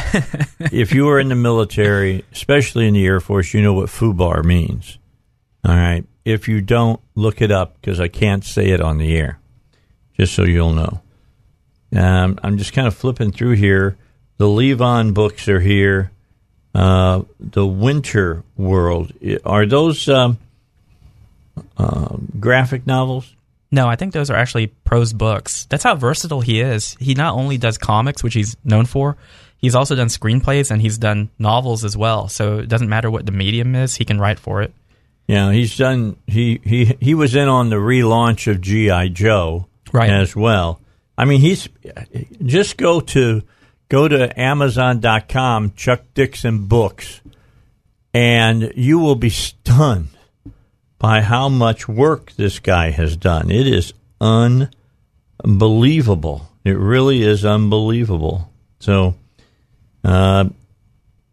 if 0.71 0.93
you 0.93 1.05
were 1.05 1.19
in 1.19 1.27
the 1.27 1.35
military, 1.35 2.23
especially 2.31 2.87
in 2.87 2.93
the 2.93 3.05
Air 3.05 3.19
Force, 3.19 3.53
you 3.53 3.61
know 3.61 3.73
what 3.73 3.89
Fubar 3.89 4.43
means. 4.43 4.97
All 5.65 5.75
right. 5.75 6.05
If 6.23 6.47
you 6.47 6.61
don't, 6.61 7.01
look 7.15 7.41
it 7.41 7.51
up 7.51 7.75
because 7.79 7.99
I 7.99 8.07
can't 8.07 8.45
say 8.45 8.69
it 8.69 8.81
on 8.81 8.97
the 8.97 9.15
air, 9.15 9.39
just 10.17 10.33
so 10.33 10.43
you'll 10.43 10.73
know. 10.73 11.01
Um, 11.95 12.39
I'm 12.43 12.57
just 12.57 12.73
kind 12.73 12.87
of 12.87 12.95
flipping 12.95 13.31
through 13.31 13.53
here. 13.53 13.97
The 14.37 14.45
Levon 14.45 15.13
books 15.13 15.47
are 15.47 15.59
here. 15.59 16.11
Uh, 16.73 17.23
the 17.39 17.65
Winter 17.65 18.43
World. 18.57 19.13
Are 19.45 19.65
those 19.65 20.09
um, 20.09 20.37
uh, 21.77 22.17
graphic 22.39 22.85
novels? 22.85 23.33
No, 23.71 23.87
I 23.87 23.95
think 23.95 24.13
those 24.13 24.29
are 24.29 24.35
actually 24.35 24.67
prose 24.67 25.13
books. 25.13 25.65
That's 25.65 25.83
how 25.83 25.95
versatile 25.95 26.41
he 26.41 26.61
is. 26.61 26.95
He 26.99 27.13
not 27.13 27.35
only 27.35 27.57
does 27.57 27.77
comics, 27.77 28.23
which 28.23 28.33
he's 28.33 28.55
known 28.63 28.85
for, 28.85 29.17
he's 29.57 29.75
also 29.75 29.95
done 29.95 30.07
screenplays 30.07 30.69
and 30.71 30.81
he's 30.81 30.97
done 30.97 31.29
novels 31.39 31.83
as 31.83 31.97
well. 31.97 32.27
So 32.27 32.59
it 32.59 32.69
doesn't 32.69 32.89
matter 32.89 33.09
what 33.09 33.25
the 33.25 33.31
medium 33.31 33.75
is, 33.75 33.95
he 33.95 34.05
can 34.05 34.19
write 34.19 34.39
for 34.39 34.61
it. 34.61 34.73
Yeah, 35.27 35.51
he's 35.51 35.75
done. 35.75 36.17
He 36.27 36.61
he 36.63 36.97
he 36.99 37.15
was 37.15 37.35
in 37.35 37.47
on 37.47 37.69
the 37.69 37.77
relaunch 37.77 38.49
of 38.49 38.61
GI 38.61 39.09
Joe, 39.09 39.65
right. 39.95 40.09
as 40.09 40.35
well. 40.35 40.79
I 41.17 41.25
mean, 41.25 41.39
he's 41.41 41.69
just 42.43 42.77
go 42.77 42.99
to 42.99 43.41
go 43.89 44.07
to 44.07 44.39
Amazon.com, 44.39 45.73
Chuck 45.75 46.01
Dixon 46.13 46.67
Books, 46.67 47.21
and 48.13 48.71
you 48.75 48.99
will 48.99 49.15
be 49.15 49.29
stunned 49.29 50.09
by 50.97 51.21
how 51.21 51.49
much 51.49 51.87
work 51.87 52.31
this 52.33 52.59
guy 52.59 52.91
has 52.91 53.15
done. 53.17 53.49
It 53.51 53.67
is 53.67 53.93
unbelievable. 55.39 56.47
It 56.63 56.77
really 56.77 57.21
is 57.21 57.45
unbelievable. 57.45 58.49
So, 58.79 59.15
uh, 60.03 60.49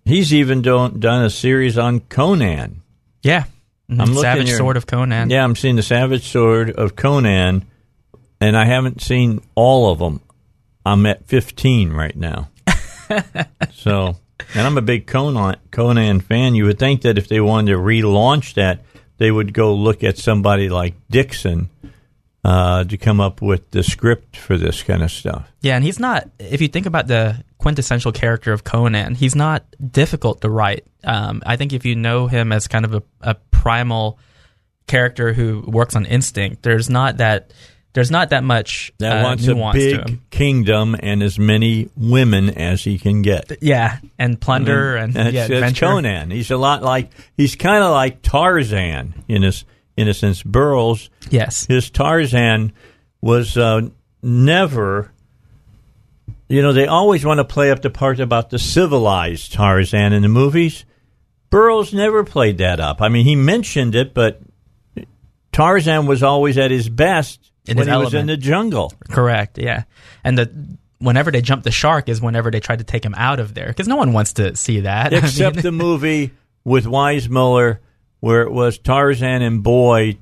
he's 0.04 0.34
even 0.34 0.62
done, 0.62 1.00
done 1.00 1.24
a 1.24 1.30
series 1.30 1.78
on 1.78 2.00
Conan. 2.00 2.82
Yeah. 3.22 3.44
I'm 3.88 4.14
Savage 4.14 4.48
here. 4.48 4.56
Sword 4.56 4.76
of 4.76 4.86
Conan. 4.86 5.30
Yeah, 5.30 5.44
I'm 5.44 5.56
seeing 5.56 5.76
the 5.76 5.82
Savage 5.82 6.28
Sword 6.28 6.70
of 6.70 6.96
Conan, 6.96 7.64
and 8.42 8.56
I 8.56 8.64
haven't 8.64 9.00
seen 9.00 9.40
all 9.54 9.92
of 9.92 10.00
them. 10.00 10.20
I'm 10.84 11.06
at 11.06 11.26
15 11.26 11.92
right 11.92 12.16
now. 12.16 12.48
so, 13.72 14.16
and 14.54 14.66
I'm 14.66 14.76
a 14.76 14.82
big 14.82 15.06
Conan 15.06 15.56
Conan 15.70 16.20
fan. 16.20 16.56
You 16.56 16.64
would 16.64 16.78
think 16.78 17.02
that 17.02 17.18
if 17.18 17.28
they 17.28 17.40
wanted 17.40 17.70
to 17.70 17.78
relaunch 17.78 18.54
that, 18.54 18.80
they 19.18 19.30
would 19.30 19.54
go 19.54 19.74
look 19.74 20.02
at 20.02 20.18
somebody 20.18 20.68
like 20.68 20.94
Dixon 21.08 21.70
uh, 22.44 22.82
to 22.82 22.96
come 22.96 23.20
up 23.20 23.40
with 23.40 23.70
the 23.70 23.84
script 23.84 24.36
for 24.36 24.58
this 24.58 24.82
kind 24.82 25.04
of 25.04 25.12
stuff. 25.12 25.48
Yeah, 25.60 25.76
and 25.76 25.84
he's 25.84 26.00
not. 26.00 26.28
If 26.40 26.60
you 26.60 26.66
think 26.66 26.86
about 26.86 27.06
the 27.06 27.44
quintessential 27.58 28.10
character 28.10 28.52
of 28.52 28.64
Conan, 28.64 29.14
he's 29.14 29.36
not 29.36 29.64
difficult 29.92 30.40
to 30.40 30.50
write. 30.50 30.84
Um, 31.04 31.44
I 31.46 31.54
think 31.54 31.72
if 31.72 31.84
you 31.84 31.94
know 31.94 32.26
him 32.26 32.50
as 32.50 32.66
kind 32.66 32.84
of 32.84 32.94
a, 32.94 33.02
a 33.20 33.34
primal 33.52 34.18
character 34.88 35.32
who 35.32 35.62
works 35.64 35.94
on 35.94 36.06
instinct, 36.06 36.64
there's 36.64 36.90
not 36.90 37.18
that 37.18 37.52
there's 37.92 38.10
not 38.10 38.30
that 38.30 38.42
much 38.42 38.92
that 38.98 39.20
uh, 39.20 39.24
wants 39.24 39.46
a 39.46 39.54
big 39.72 40.30
kingdom 40.30 40.96
and 40.98 41.22
as 41.22 41.38
many 41.38 41.90
women 41.96 42.50
as 42.50 42.82
he 42.82 42.98
can 42.98 43.22
get. 43.22 43.62
Yeah, 43.62 43.98
and 44.18 44.40
plunder 44.40 44.96
and, 44.96 45.16
and 45.16 45.34
yeah, 45.34 45.46
it's, 45.48 45.78
Conan. 45.78 46.30
He's 46.30 46.50
a 46.50 46.56
lot 46.56 46.82
like 46.82 47.10
he's 47.36 47.54
kind 47.54 47.84
of 47.84 47.90
like 47.90 48.22
Tarzan 48.22 49.24
in 49.28 49.42
his 49.42 49.64
in 49.96 50.08
a 50.08 50.14
sense. 50.14 50.42
Burroughs, 50.42 51.10
yes, 51.28 51.66
his 51.66 51.90
Tarzan 51.90 52.72
was 53.20 53.56
uh, 53.56 53.82
never. 54.22 55.12
You 56.48 56.60
know, 56.60 56.72
they 56.72 56.86
always 56.86 57.24
want 57.24 57.38
to 57.38 57.44
play 57.44 57.70
up 57.70 57.80
the 57.80 57.88
part 57.88 58.20
about 58.20 58.50
the 58.50 58.58
civilized 58.58 59.52
Tarzan 59.52 60.12
in 60.12 60.22
the 60.22 60.28
movies. 60.28 60.84
Burroughs 61.48 61.94
never 61.94 62.24
played 62.24 62.58
that 62.58 62.78
up. 62.80 63.00
I 63.00 63.08
mean, 63.08 63.24
he 63.24 63.36
mentioned 63.36 63.94
it, 63.94 64.12
but 64.12 64.40
Tarzan 65.50 66.06
was 66.06 66.22
always 66.22 66.58
at 66.58 66.70
his 66.70 66.88
best 66.90 67.51
in 67.66 67.76
when 67.76 67.86
he 67.86 67.92
element. 67.92 68.12
was 68.12 68.20
in 68.20 68.26
the 68.26 68.36
jungle. 68.36 68.92
Correct. 69.10 69.58
Yeah, 69.58 69.84
and 70.24 70.38
the 70.38 70.78
whenever 70.98 71.30
they 71.30 71.42
jump 71.42 71.64
the 71.64 71.70
shark 71.70 72.08
is 72.08 72.20
whenever 72.20 72.50
they 72.50 72.60
tried 72.60 72.78
to 72.78 72.84
take 72.84 73.04
him 73.04 73.14
out 73.16 73.40
of 73.40 73.54
there 73.54 73.66
because 73.68 73.88
no 73.88 73.96
one 73.96 74.12
wants 74.12 74.34
to 74.34 74.54
see 74.56 74.80
that. 74.80 75.12
Except 75.12 75.56
I 75.56 75.56
mean, 75.56 75.62
the 75.62 75.72
movie 75.72 76.30
with 76.64 76.84
Weissmuller 76.84 77.78
where 78.22 78.42
it 78.42 78.52
was 78.52 78.78
Tarzan 78.78 79.42
and 79.42 79.64
Boy 79.64 80.16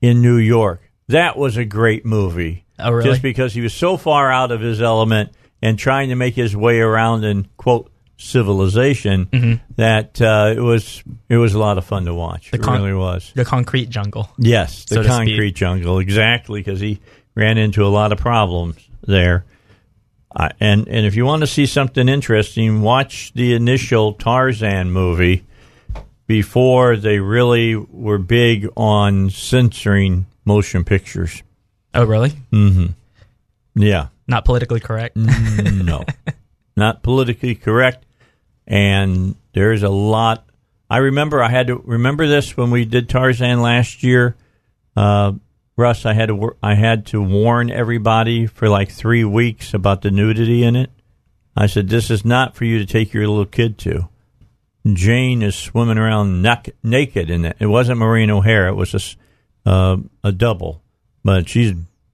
in 0.00 0.22
New 0.22 0.38
York. 0.38 0.80
That 1.08 1.36
was 1.36 1.58
a 1.58 1.66
great 1.66 2.06
movie. 2.06 2.64
Oh, 2.78 2.90
really? 2.90 3.10
Just 3.10 3.20
because 3.20 3.52
he 3.52 3.60
was 3.60 3.74
so 3.74 3.98
far 3.98 4.32
out 4.32 4.50
of 4.50 4.62
his 4.62 4.80
element 4.80 5.32
and 5.60 5.78
trying 5.78 6.08
to 6.08 6.14
make 6.14 6.34
his 6.34 6.56
way 6.56 6.80
around 6.80 7.24
and 7.24 7.54
quote 7.58 7.92
civilization 8.16 9.26
mm-hmm. 9.26 9.54
that 9.76 10.20
uh, 10.20 10.54
it 10.56 10.60
was 10.60 11.02
it 11.28 11.36
was 11.36 11.54
a 11.54 11.58
lot 11.58 11.78
of 11.78 11.84
fun 11.84 12.04
to 12.06 12.14
watch. 12.14 12.50
The 12.50 12.58
con- 12.58 12.80
it 12.80 12.84
really 12.84 12.94
was. 12.94 13.32
The 13.34 13.44
concrete 13.44 13.90
jungle. 13.90 14.28
Yes, 14.38 14.84
the 14.86 14.96
so 14.96 15.04
concrete 15.04 15.52
jungle 15.52 15.98
exactly 15.98 16.60
because 16.60 16.80
he 16.80 17.00
ran 17.34 17.58
into 17.58 17.84
a 17.84 17.88
lot 17.88 18.12
of 18.12 18.18
problems 18.18 18.76
there. 19.02 19.44
Uh, 20.34 20.50
and 20.60 20.88
and 20.88 21.06
if 21.06 21.16
you 21.16 21.24
want 21.24 21.40
to 21.40 21.46
see 21.46 21.66
something 21.66 22.08
interesting, 22.08 22.82
watch 22.82 23.32
the 23.34 23.54
initial 23.54 24.14
Tarzan 24.14 24.90
movie 24.90 25.44
before 26.26 26.96
they 26.96 27.20
really 27.20 27.76
were 27.76 28.18
big 28.18 28.68
on 28.76 29.30
censoring 29.30 30.26
motion 30.44 30.84
pictures. 30.84 31.42
Oh, 31.94 32.04
really? 32.04 32.30
Mm-hmm. 32.52 32.86
Yeah. 33.76 34.08
Not 34.26 34.44
politically 34.44 34.80
correct. 34.80 35.16
no, 35.16 36.04
not 36.76 37.02
politically 37.02 37.54
correct 37.54 38.06
and 38.66 39.36
there's 39.52 39.82
a 39.82 39.88
lot. 39.88 40.48
I 40.90 40.98
remember 40.98 41.42
I 41.42 41.50
had 41.50 41.68
to 41.68 41.76
remember 41.84 42.26
this 42.26 42.56
when 42.56 42.70
we 42.70 42.84
did 42.84 43.08
Tarzan 43.08 43.62
last 43.62 44.02
year. 44.02 44.36
Uh, 44.96 45.32
Russ, 45.76 46.06
I 46.06 46.14
had 46.14 46.28
to 46.28 46.56
I 46.62 46.74
had 46.74 47.06
to 47.06 47.22
warn 47.22 47.70
everybody 47.70 48.46
for 48.46 48.68
like 48.68 48.90
three 48.90 49.24
weeks 49.24 49.74
about 49.74 50.02
the 50.02 50.10
nudity 50.10 50.62
in 50.62 50.74
it. 50.74 50.90
I 51.56 51.66
said 51.66 51.88
this 51.88 52.10
is 52.10 52.24
not 52.24 52.56
for 52.56 52.64
you 52.64 52.78
to 52.78 52.86
take 52.86 53.12
your 53.12 53.26
little 53.28 53.46
kid 53.46 53.78
to. 53.78 54.08
Jane 54.92 55.42
is 55.42 55.56
swimming 55.56 55.98
around 55.98 56.42
naked 56.82 57.30
in 57.30 57.44
it. 57.44 57.56
It 57.58 57.66
wasn't 57.66 57.98
Maureen 57.98 58.30
O'Hara. 58.30 58.70
It 58.70 58.76
was 58.76 59.16
a, 59.66 59.68
uh, 59.68 59.96
a 60.22 60.30
double, 60.30 60.82
but 61.24 61.48
she's 61.48 61.72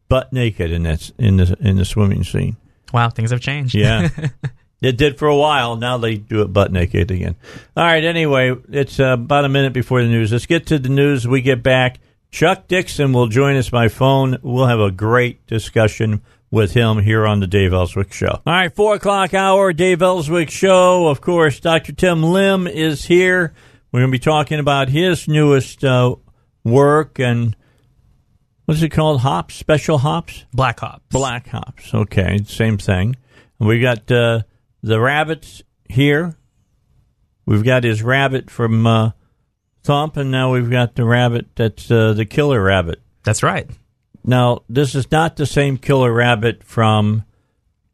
butt 0.09 0.33
naked 0.33 0.71
in 0.73 0.85
that 0.85 1.11
in 1.19 1.37
the 1.37 1.57
in 1.61 1.77
the 1.77 1.85
swimming 1.85 2.25
scene. 2.25 2.57
Wow, 2.93 3.09
things 3.11 3.31
have 3.31 3.41
changed. 3.41 3.75
Yeah. 3.75 4.09
It 4.83 4.97
did 4.97 5.17
for 5.17 5.29
a 5.29 5.37
while. 5.37 5.77
Now 5.77 5.97
they 5.97 6.17
do 6.17 6.43
it 6.43 6.53
butt 6.53 6.73
naked 6.73 7.13
again. 7.13 7.37
All 7.77 7.85
right. 7.85 8.03
Anyway, 8.03 8.53
it's 8.69 8.99
uh, 8.99 9.13
about 9.13 9.45
a 9.45 9.49
minute 9.49 9.73
before 9.73 10.03
the 10.03 10.09
news. 10.09 10.33
Let's 10.33 10.47
get 10.47 10.67
to 10.67 10.79
the 10.79 10.89
news. 10.89 11.27
We 11.27 11.41
get 11.41 11.63
back. 11.63 12.01
Chuck 12.33 12.67
Dixon 12.67 13.13
will 13.13 13.29
join 13.29 13.57
us 13.57 13.71
by 13.71 13.87
phone. 13.87 14.39
We'll 14.43 14.67
have 14.67 14.81
a 14.81 14.91
great 14.91 15.47
discussion 15.47 16.21
with 16.51 16.73
him 16.73 16.99
here 16.99 17.27
on 17.27 17.39
the 17.39 17.47
Dave 17.47 17.73
Elswick 17.73 18.13
Show. 18.13 18.41
All 18.45 18.53
right, 18.53 18.75
four 18.75 18.97
o'clock 18.97 19.35
hour, 19.35 19.73
Dave 19.73 20.03
Elswick 20.03 20.51
Show. 20.51 21.07
Of 21.07 21.21
course, 21.21 21.61
Dr. 21.61 21.93
Tim 21.93 22.23
Lim 22.23 22.67
is 22.67 23.05
here. 23.05 23.55
We're 23.93 24.01
going 24.01 24.11
to 24.11 24.19
be 24.19 24.19
talking 24.19 24.59
about 24.59 24.89
his 24.89 25.29
newest 25.29 25.85
uh, 25.85 26.17
work 26.65 27.19
and 27.21 27.55
what's 28.73 28.83
it 28.83 28.89
called? 28.89 29.21
Hops, 29.21 29.55
special 29.55 29.99
hops, 29.99 30.47
black 30.55 30.81
hops, 30.81 31.05
black 31.11 31.47
hops. 31.49 31.93
Okay, 31.93 32.39
same 32.47 32.79
thing. 32.79 33.17
We 33.59 33.81
got 33.81 34.11
uh, 34.11 34.45
the 34.83 34.99
rabbits 34.99 35.63
here. 35.91 36.39
We've 37.45 37.63
got 37.63 37.85
his 37.85 38.03
rabbit 38.03 38.51
from 38.51 38.87
uh, 38.87 39.11
Thump, 39.83 40.17
and 40.17 40.31
now 40.31 40.55
we've 40.55 40.71
got 40.71 40.95
the 40.95 41.05
rabbit 41.05 41.49
that's 41.55 41.91
uh, 41.91 42.15
the 42.15 42.25
killer 42.25 42.63
rabbit. 42.63 43.03
That's 43.25 43.43
right. 43.43 43.69
Now, 44.25 44.63
this 44.71 44.95
is 44.95 45.11
not 45.11 45.37
the 45.37 45.45
same 45.45 45.77
killer 45.77 46.11
rabbit 46.11 46.65
from 46.65 47.25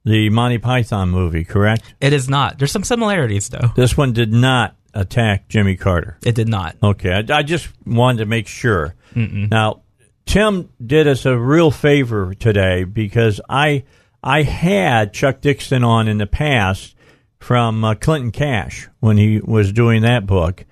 the 0.04 0.30
Monty 0.30 0.58
Python 0.58 1.10
movie, 1.10 1.42
correct? 1.42 1.92
It 2.00 2.12
is 2.12 2.28
not. 2.28 2.56
There's 2.56 2.70
some 2.70 2.84
similarities, 2.84 3.48
though. 3.48 3.72
This 3.74 3.96
one 3.96 4.12
did 4.12 4.32
not 4.32 4.76
attack 4.94 5.48
Jimmy 5.48 5.74
Carter. 5.74 6.18
It 6.24 6.36
did 6.36 6.48
not. 6.48 6.76
Okay, 6.80 7.24
I, 7.28 7.38
I 7.38 7.42
just 7.42 7.68
wanted 7.84 8.18
to 8.18 8.26
make 8.26 8.46
sure. 8.46 8.94
Now, 9.16 9.82
Tim 10.28 10.68
did 10.84 11.08
us 11.08 11.24
a 11.26 11.36
real 11.38 11.70
favor 11.70 12.34
today 12.34 12.84
because 12.84 13.40
I 13.48 13.84
I 14.22 14.42
had 14.42 15.12
Chuck 15.14 15.40
Dixon 15.40 15.82
on 15.84 16.06
in 16.06 16.18
the 16.18 16.26
past 16.26 16.94
from 17.38 17.82
uh, 17.82 17.94
Clinton 17.94 18.30
Cash 18.30 18.88
when 19.00 19.16
he 19.16 19.40
was 19.40 19.72
doing 19.72 20.02
that 20.02 20.26
book, 20.26 20.66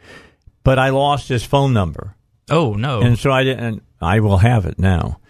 but 0.63 0.79
I 0.79 0.91
lost 0.91 1.29
his 1.29 1.43
phone 1.45 1.73
number, 1.73 2.17
Oh 2.51 2.75
no. 2.75 3.01
and 3.01 3.19
so 3.19 3.31
I 3.31 3.45
didn't. 3.45 3.83
I 4.01 4.21
will 4.21 4.37
have 4.39 4.67
it 4.67 4.79
now, 4.79 5.21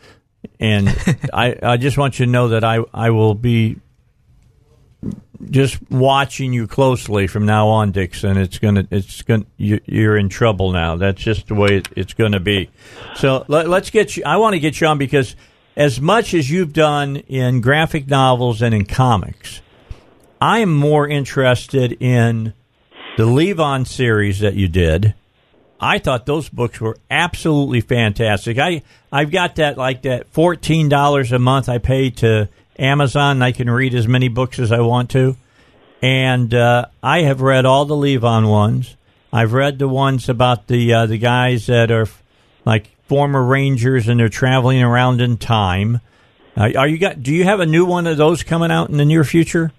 and 0.58 0.88
I 1.32 1.56
I 1.62 1.76
just 1.76 1.96
want 1.96 2.18
you 2.18 2.26
to 2.26 2.32
know 2.32 2.48
that 2.48 2.64
I 2.64 2.78
I 2.92 3.10
will 3.10 3.34
be 3.34 3.76
just 5.50 5.78
watching 5.90 6.52
you 6.52 6.66
closely 6.66 7.26
from 7.26 7.46
now 7.46 7.68
on, 7.68 7.92
Dixon. 7.92 8.36
It's 8.36 8.58
gonna, 8.58 8.86
it's 8.90 9.22
gonna, 9.22 9.46
you, 9.56 9.80
you're 9.86 10.16
in 10.16 10.28
trouble 10.28 10.72
now. 10.72 10.96
That's 10.96 11.22
just 11.22 11.48
the 11.48 11.54
way 11.54 11.82
it's 11.96 12.14
going 12.14 12.32
to 12.32 12.40
be. 12.40 12.70
So 13.16 13.44
let, 13.48 13.68
let's 13.68 13.90
get 13.90 14.16
you. 14.16 14.22
I 14.24 14.36
want 14.36 14.54
to 14.54 14.60
get 14.60 14.80
you 14.80 14.86
on 14.86 14.98
because 14.98 15.36
as 15.76 16.00
much 16.00 16.34
as 16.34 16.50
you've 16.50 16.72
done 16.72 17.16
in 17.16 17.60
graphic 17.60 18.08
novels 18.08 18.62
and 18.62 18.74
in 18.74 18.86
comics, 18.86 19.60
I 20.40 20.60
am 20.60 20.74
more 20.74 21.08
interested 21.08 21.92
in 22.00 22.54
the 23.16 23.24
Levon 23.24 23.86
series 23.86 24.40
that 24.40 24.54
you 24.54 24.68
did. 24.68 25.14
I 25.78 25.98
thought 25.98 26.24
those 26.24 26.48
books 26.48 26.80
were 26.80 26.96
absolutely 27.10 27.82
fantastic. 27.82 28.58
I 28.58 28.82
I've 29.12 29.30
got 29.30 29.56
that 29.56 29.76
like 29.76 30.02
that 30.02 30.26
fourteen 30.28 30.88
dollars 30.88 31.32
a 31.32 31.38
month 31.38 31.68
I 31.68 31.78
pay 31.78 32.10
to 32.10 32.48
Amazon. 32.78 33.42
I 33.42 33.52
can 33.52 33.70
read 33.70 33.94
as 33.94 34.06
many 34.06 34.28
books 34.28 34.58
as 34.58 34.72
I 34.72 34.80
want 34.80 35.10
to, 35.10 35.36
and 36.02 36.52
uh, 36.52 36.86
I 37.02 37.22
have 37.22 37.40
read 37.40 37.64
all 37.64 37.84
the 37.84 37.94
Levon 37.94 38.50
ones. 38.50 38.96
I've 39.32 39.52
read 39.52 39.78
the 39.78 39.88
ones 39.88 40.28
about 40.28 40.66
the 40.66 40.92
uh, 40.92 41.06
the 41.06 41.18
guys 41.18 41.66
that 41.66 41.90
are 41.90 42.02
f- 42.02 42.22
like 42.64 42.90
former 43.06 43.42
Rangers 43.42 44.08
and 44.08 44.18
they're 44.18 44.28
traveling 44.28 44.82
around 44.82 45.20
in 45.20 45.36
time. 45.36 46.00
Uh, 46.56 46.70
are 46.76 46.88
you 46.88 46.98
got? 46.98 47.22
Do 47.22 47.34
you 47.34 47.44
have 47.44 47.60
a 47.60 47.66
new 47.66 47.84
one 47.84 48.06
of 48.06 48.16
those 48.16 48.42
coming 48.42 48.70
out 48.70 48.90
in 48.90 48.96
the 48.96 49.04
near 49.04 49.24
future? 49.24 49.72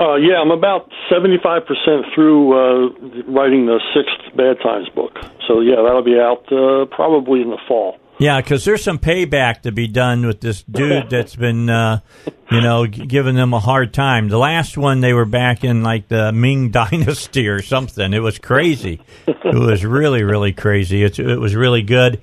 Uh, 0.00 0.14
yeah, 0.16 0.40
I'm 0.40 0.50
about 0.50 0.90
75% 1.12 2.14
through 2.14 2.54
uh, 2.54 2.88
writing 3.28 3.66
the 3.66 3.78
sixth 3.92 4.34
Bad 4.34 4.56
Times 4.62 4.88
book. 4.94 5.12
So, 5.46 5.60
yeah, 5.60 5.76
that'll 5.84 6.02
be 6.02 6.18
out 6.18 6.50
uh, 6.50 6.86
probably 6.86 7.42
in 7.42 7.50
the 7.50 7.58
fall. 7.68 7.98
Yeah, 8.20 8.40
because 8.40 8.64
there's 8.66 8.84
some 8.84 8.98
payback 8.98 9.62
to 9.62 9.72
be 9.72 9.88
done 9.88 10.26
with 10.26 10.40
this 10.40 10.62
dude 10.62 11.08
that's 11.08 11.34
been, 11.34 11.70
uh, 11.70 12.00
you 12.50 12.60
know, 12.60 12.86
g- 12.86 13.06
giving 13.06 13.34
them 13.34 13.54
a 13.54 13.58
hard 13.60 13.94
time. 13.94 14.28
The 14.28 14.36
last 14.38 14.76
one, 14.76 15.00
they 15.00 15.14
were 15.14 15.24
back 15.24 15.64
in 15.64 15.82
like 15.82 16.08
the 16.08 16.30
Ming 16.30 16.70
Dynasty 16.70 17.48
or 17.48 17.62
something. 17.62 18.12
It 18.12 18.18
was 18.18 18.38
crazy. 18.38 19.00
it 19.26 19.54
was 19.54 19.84
really, 19.86 20.22
really 20.22 20.52
crazy. 20.52 21.02
It, 21.02 21.18
it 21.18 21.38
was 21.40 21.56
really 21.56 21.82
good. 21.82 22.20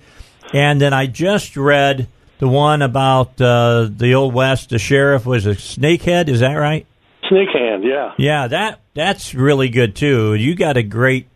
And 0.54 0.80
then 0.80 0.94
I 0.94 1.08
just 1.08 1.58
read 1.58 2.08
the 2.38 2.48
one 2.48 2.84
about 2.84 3.42
uh, 3.42 3.90
the 3.90 4.14
Old 4.14 4.36
West. 4.36 4.70
The 4.70 4.78
sheriff 4.80 5.26
was 5.26 5.48
a 5.48 5.56
snakehead. 5.56 6.30
Is 6.30 6.42
that 6.42 6.54
right? 6.54 6.86
Snake 7.28 7.50
Hand, 7.54 7.84
yeah. 7.84 8.14
Yeah, 8.18 8.48
that 8.48 8.80
that's 8.94 9.34
really 9.34 9.68
good 9.70 9.96
too. 9.96 10.36
You 10.36 10.56
got 10.56 10.78
a 10.78 10.84
great 10.84 11.28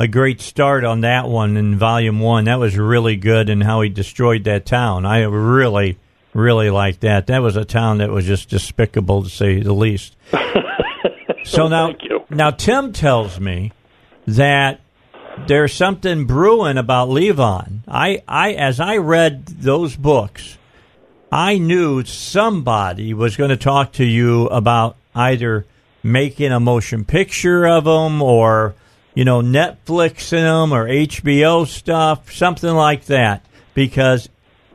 a 0.00 0.08
great 0.08 0.40
start 0.40 0.82
on 0.82 1.02
that 1.02 1.28
one 1.28 1.58
in 1.58 1.76
volume 1.76 2.20
one. 2.20 2.44
That 2.44 2.58
was 2.58 2.78
really 2.78 3.16
good, 3.16 3.50
and 3.50 3.62
how 3.62 3.82
he 3.82 3.90
destroyed 3.90 4.44
that 4.44 4.64
town. 4.64 5.04
I 5.04 5.24
really, 5.24 5.98
really 6.32 6.70
liked 6.70 7.02
that. 7.02 7.26
That 7.26 7.42
was 7.42 7.54
a 7.56 7.66
town 7.66 7.98
that 7.98 8.08
was 8.08 8.24
just 8.24 8.48
despicable 8.48 9.24
to 9.24 9.28
say 9.28 9.60
the 9.60 9.74
least. 9.74 10.16
so 11.44 11.68
now, 11.68 11.94
now 12.30 12.50
Tim 12.50 12.94
tells 12.94 13.38
me 13.38 13.72
that 14.26 14.80
there's 15.46 15.74
something 15.74 16.24
brewing 16.24 16.78
about 16.78 17.10
Levon. 17.10 17.80
I, 17.86 18.22
I, 18.26 18.54
as 18.54 18.80
I 18.80 18.96
read 18.96 19.44
those 19.48 19.96
books, 19.96 20.56
I 21.30 21.58
knew 21.58 22.04
somebody 22.04 23.12
was 23.12 23.36
going 23.36 23.50
to 23.50 23.56
talk 23.58 23.92
to 23.92 24.04
you 24.06 24.46
about 24.46 24.96
either 25.14 25.66
making 26.02 26.52
a 26.52 26.60
motion 26.60 27.04
picture 27.04 27.66
of 27.66 27.84
them 27.84 28.22
or, 28.22 28.74
you 29.14 29.24
know, 29.24 29.40
Netflixing 29.40 30.42
them 30.42 30.72
or 30.72 30.88
HBO 30.88 31.66
stuff, 31.66 32.32
something 32.32 32.72
like 32.72 33.06
that, 33.06 33.44
because 33.74 34.28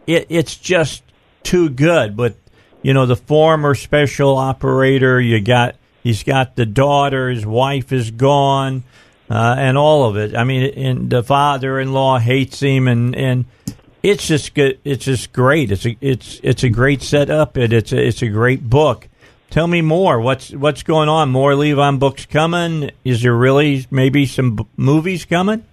it, 0.08 0.28
it's 0.30 0.56
just 0.56 1.04
too 1.44 1.70
good. 1.70 2.16
But, 2.16 2.36
you 2.82 2.94
know, 2.94 3.06
the 3.06 3.16
former 3.16 3.76
special 3.76 4.38
operator, 4.38 5.20
you 5.20 5.42
got, 5.42 5.76
he's 6.04 6.24
got 6.24 6.56
the 6.56 6.66
daughter, 6.66 7.30
his 7.30 7.46
wife 7.46 7.92
is 7.92 8.12
gone. 8.12 8.84
Uh, 9.28 9.56
and 9.58 9.76
all 9.76 10.08
of 10.08 10.18
it. 10.18 10.36
I 10.36 10.44
mean, 10.44 10.72
and 10.78 11.10
the 11.10 11.24
father-in-law 11.24 12.20
hates 12.20 12.60
him, 12.60 12.88
and, 12.88 13.16
and 13.16 13.46
it's 14.06 14.28
just 14.28 14.54
good. 14.54 14.80
It's 14.84 15.06
just 15.06 15.34
great. 15.34 15.72
It's 15.72 15.86
a 15.86 15.98
it's 16.00 16.40
it's 16.44 16.64
a 16.64 16.70
great 16.70 17.02
setup. 17.02 17.58
It 17.58 17.74
it's 17.74 17.92
a, 17.92 18.08
it's 18.08 18.22
a 18.22 18.28
great 18.28 18.70
book. 18.70 19.08
Tell 19.50 19.68
me 19.68 19.82
more. 19.82 20.20
What's 20.20 20.52
what's 20.52 20.84
going 20.84 21.08
on? 21.08 21.30
More 21.30 21.52
Levon 21.54 22.00
books 22.00 22.26
coming? 22.26 22.92
Is 23.04 23.22
there 23.22 23.36
really 23.36 23.86
maybe 23.90 24.26
some 24.26 24.56
b- 24.56 24.66
movies 24.76 25.26
coming? 25.26 25.64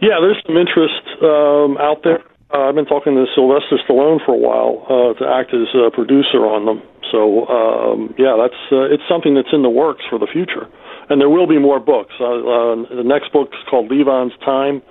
Yeah, 0.00 0.18
there's 0.20 0.42
some 0.46 0.56
interest 0.56 1.06
um, 1.22 1.76
out 1.78 2.02
there. 2.02 2.20
Uh, 2.52 2.68
I've 2.68 2.74
been 2.74 2.86
talking 2.86 3.14
to 3.14 3.24
Sylvester 3.34 3.78
Stallone 3.88 4.18
for 4.26 4.34
a 4.34 4.38
while 4.38 4.84
uh, 4.90 5.18
to 5.18 5.24
act 5.30 5.54
as 5.54 5.68
a 5.74 5.90
producer 5.90 6.44
on 6.44 6.66
them. 6.66 6.82
So 7.12 7.46
um, 7.46 8.14
yeah, 8.18 8.36
that's 8.40 8.58
uh, 8.72 8.92
it's 8.92 9.04
something 9.08 9.34
that's 9.34 9.52
in 9.52 9.62
the 9.62 9.70
works 9.70 10.02
for 10.10 10.18
the 10.18 10.26
future, 10.26 10.66
and 11.08 11.20
there 11.20 11.30
will 11.30 11.46
be 11.46 11.58
more 11.58 11.78
books. 11.78 12.14
Uh, 12.18 12.24
uh, 12.24 12.74
the 12.96 13.04
next 13.04 13.32
book 13.32 13.48
is 13.52 13.60
called 13.70 13.90
Levon's 13.90 14.32
Time, 14.44 14.82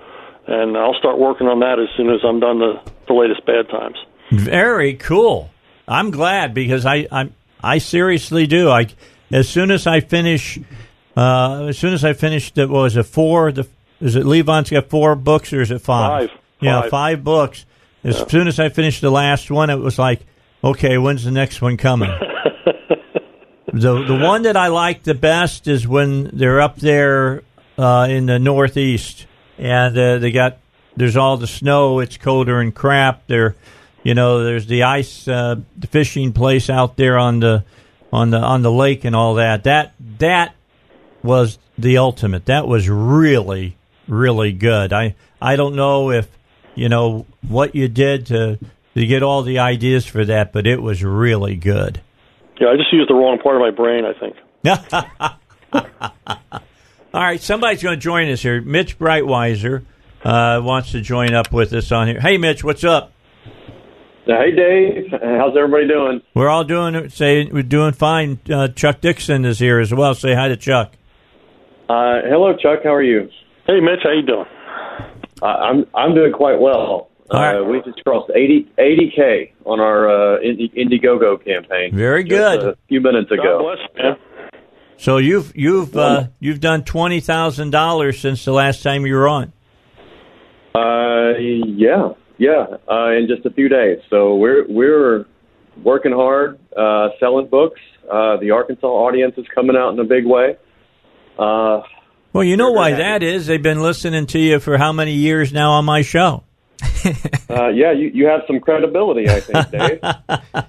and 0.46 0.76
I'll 0.78 0.94
start 0.94 1.18
working 1.18 1.48
on 1.48 1.60
that 1.60 1.78
as 1.78 1.88
soon 1.96 2.08
as 2.08 2.20
I'm 2.24 2.40
done 2.40 2.60
the 2.60 2.80
the 3.08 3.14
latest 3.14 3.44
Bad 3.44 3.68
Times. 3.68 3.96
Very 4.30 4.94
cool. 4.94 5.50
I'm 5.86 6.10
glad 6.10 6.54
because 6.54 6.86
I 6.86 7.06
I 7.10 7.30
I 7.62 7.78
seriously 7.78 8.46
do. 8.46 8.70
I 8.70 8.88
as 9.30 9.48
soon 9.48 9.70
as 9.70 9.86
I 9.86 10.00
finish, 10.00 10.58
uh, 11.16 11.66
as 11.68 11.78
soon 11.78 11.94
as 11.94 12.04
I 12.04 12.12
finish, 12.12 12.52
the, 12.52 12.68
what 12.68 12.82
was 12.82 12.96
it 12.96 13.04
four? 13.04 13.52
The 13.52 13.66
is 14.00 14.16
it 14.16 14.26
Levon's 14.26 14.70
got 14.70 14.90
four 14.90 15.14
books 15.14 15.52
or 15.52 15.60
is 15.60 15.70
it 15.70 15.80
five? 15.80 16.30
Five. 16.30 16.38
Yeah, 16.60 16.80
Five. 16.82 16.90
five 16.90 17.24
books. 17.24 17.66
As 18.04 18.18
soon 18.28 18.48
as 18.48 18.58
I 18.58 18.68
finished 18.68 19.00
the 19.00 19.10
last 19.10 19.50
one, 19.50 19.70
it 19.70 19.76
was 19.78 19.98
like, 19.98 20.20
okay, 20.62 20.98
when's 20.98 21.24
the 21.24 21.30
next 21.30 21.62
one 21.62 21.76
coming? 21.76 22.10
the 23.72 24.04
the 24.04 24.18
one 24.20 24.42
that 24.42 24.56
I 24.56 24.68
like 24.68 25.02
the 25.04 25.14
best 25.14 25.68
is 25.68 25.86
when 25.86 26.30
they're 26.32 26.60
up 26.60 26.76
there 26.76 27.42
uh, 27.78 28.06
in 28.10 28.26
the 28.26 28.38
northeast 28.38 29.26
and 29.58 29.96
uh, 29.96 30.18
they 30.18 30.32
got 30.32 30.58
there's 30.96 31.16
all 31.16 31.36
the 31.36 31.46
snow. 31.46 32.00
It's 32.00 32.16
colder 32.16 32.60
and 32.60 32.74
crap. 32.74 33.26
There, 33.26 33.56
you 34.02 34.14
know, 34.14 34.44
there's 34.44 34.66
the 34.66 34.84
ice, 34.84 35.26
uh, 35.28 35.56
the 35.76 35.86
fishing 35.86 36.32
place 36.32 36.68
out 36.68 36.96
there 36.96 37.18
on 37.18 37.40
the 37.40 37.64
on 38.12 38.30
the 38.30 38.38
on 38.38 38.62
the 38.62 38.70
lake 38.70 39.04
and 39.04 39.16
all 39.16 39.34
that. 39.34 39.64
That 39.64 39.94
that 40.18 40.54
was 41.22 41.58
the 41.78 41.98
ultimate. 41.98 42.46
That 42.46 42.66
was 42.66 42.88
really 42.88 43.76
really 44.08 44.52
good. 44.52 44.92
I 44.92 45.14
I 45.40 45.56
don't 45.56 45.74
know 45.74 46.10
if 46.10 46.28
you 46.74 46.88
know 46.88 47.26
what 47.46 47.74
you 47.74 47.88
did 47.88 48.26
to 48.26 48.58
to 48.94 49.06
get 49.06 49.22
all 49.22 49.42
the 49.42 49.58
ideas 49.58 50.06
for 50.06 50.24
that, 50.24 50.52
but 50.52 50.66
it 50.66 50.82
was 50.82 51.02
really 51.02 51.56
good. 51.56 52.00
Yeah, 52.60 52.68
I 52.68 52.76
just 52.76 52.92
used 52.92 53.08
the 53.08 53.14
wrong 53.14 53.38
part 53.38 53.56
of 53.56 53.62
my 53.62 53.70
brain. 53.70 54.04
I 54.04 54.12
think. 54.12 54.36
All 57.14 57.20
right, 57.20 57.40
somebody's 57.42 57.82
going 57.82 57.96
to 57.96 58.00
join 58.00 58.30
us 58.30 58.40
here. 58.40 58.62
Mitch 58.62 58.98
Breitweiser 58.98 59.84
uh, 60.24 60.60
wants 60.62 60.92
to 60.92 61.00
join 61.02 61.34
up 61.34 61.52
with 61.52 61.72
us 61.74 61.92
on 61.92 62.06
here. 62.06 62.20
Hey, 62.20 62.38
Mitch, 62.38 62.64
what's 62.64 62.84
up? 62.84 63.12
Hey, 64.24 64.52
Dave. 64.54 65.10
How's 65.10 65.56
everybody 65.56 65.88
doing? 65.88 66.22
We're 66.34 66.48
all 66.48 66.64
doing 66.64 67.08
say 67.10 67.44
we're 67.46 67.62
doing 67.64 67.92
fine. 67.92 68.38
Uh, 68.48 68.68
Chuck 68.68 69.00
Dixon 69.00 69.44
is 69.44 69.58
here 69.58 69.80
as 69.80 69.92
well. 69.92 70.14
Say 70.14 70.34
hi 70.34 70.48
to 70.48 70.56
Chuck. 70.56 70.92
Uh, 71.88 72.20
hello, 72.24 72.54
Chuck. 72.56 72.80
How 72.84 72.94
are 72.94 73.02
you? 73.02 73.28
Hey, 73.66 73.80
Mitch, 73.80 74.00
how 74.04 74.12
you 74.12 74.22
doing? 74.22 74.46
Uh, 75.42 75.46
I'm 75.46 75.86
I'm 75.94 76.14
doing 76.14 76.32
quite 76.32 76.60
well. 76.60 77.08
All 77.30 77.40
right. 77.40 77.56
Uh, 77.60 77.64
we 77.64 77.80
just 77.82 78.02
crossed 78.04 78.30
80 78.34 78.68
k 79.16 79.52
on 79.64 79.80
our 79.80 80.36
uh, 80.36 80.40
Indi- 80.40 80.68
Indiegogo 80.76 81.42
campaign. 81.44 81.94
Very 81.96 82.22
good. 82.24 82.62
a 82.62 82.76
few 82.88 83.00
minutes 83.00 83.30
God 83.30 83.38
ago. 83.40 83.58
bless 83.62 84.04
man. 84.04 84.16
So 84.98 85.16
you've 85.16 85.52
you've 85.56 85.96
uh, 85.96 86.28
you've 86.38 86.60
done 86.60 86.84
twenty 86.84 87.18
thousand 87.20 87.70
dollars 87.70 88.20
since 88.20 88.44
the 88.44 88.52
last 88.52 88.84
time 88.84 89.04
you 89.04 89.14
were 89.14 89.26
on. 89.26 89.52
Uh, 90.74 91.36
yeah, 91.38 92.10
yeah, 92.38 92.64
uh, 92.90 93.10
in 93.10 93.28
just 93.28 93.46
a 93.46 93.50
few 93.50 93.68
days. 93.68 93.98
So 94.10 94.36
we're 94.36 94.66
we're 94.68 95.26
working 95.82 96.12
hard, 96.12 96.58
uh, 96.76 97.08
selling 97.20 97.48
books. 97.48 97.80
Uh, 98.10 98.36
the 98.38 98.50
Arkansas 98.50 98.86
audience 98.86 99.34
is 99.36 99.46
coming 99.54 99.76
out 99.76 99.92
in 99.92 99.98
a 99.98 100.04
big 100.04 100.26
way. 100.26 100.56
Uh, 101.38 101.82
Well, 102.32 102.44
you 102.44 102.56
know 102.56 102.72
why 102.72 102.92
that 102.92 103.22
is. 103.22 103.46
They've 103.46 103.62
been 103.62 103.82
listening 103.82 104.26
to 104.26 104.38
you 104.38 104.58
for 104.58 104.78
how 104.78 104.92
many 104.92 105.12
years 105.12 105.52
now 105.52 105.72
on 105.72 105.84
my 105.84 106.02
show. 106.02 106.44
uh, 107.50 107.68
yeah, 107.68 107.92
you, 107.92 108.10
you 108.12 108.26
have 108.26 108.40
some 108.46 108.58
credibility, 108.60 109.28
I 109.28 109.40
think, 109.40 109.70
Dave. 109.70 110.00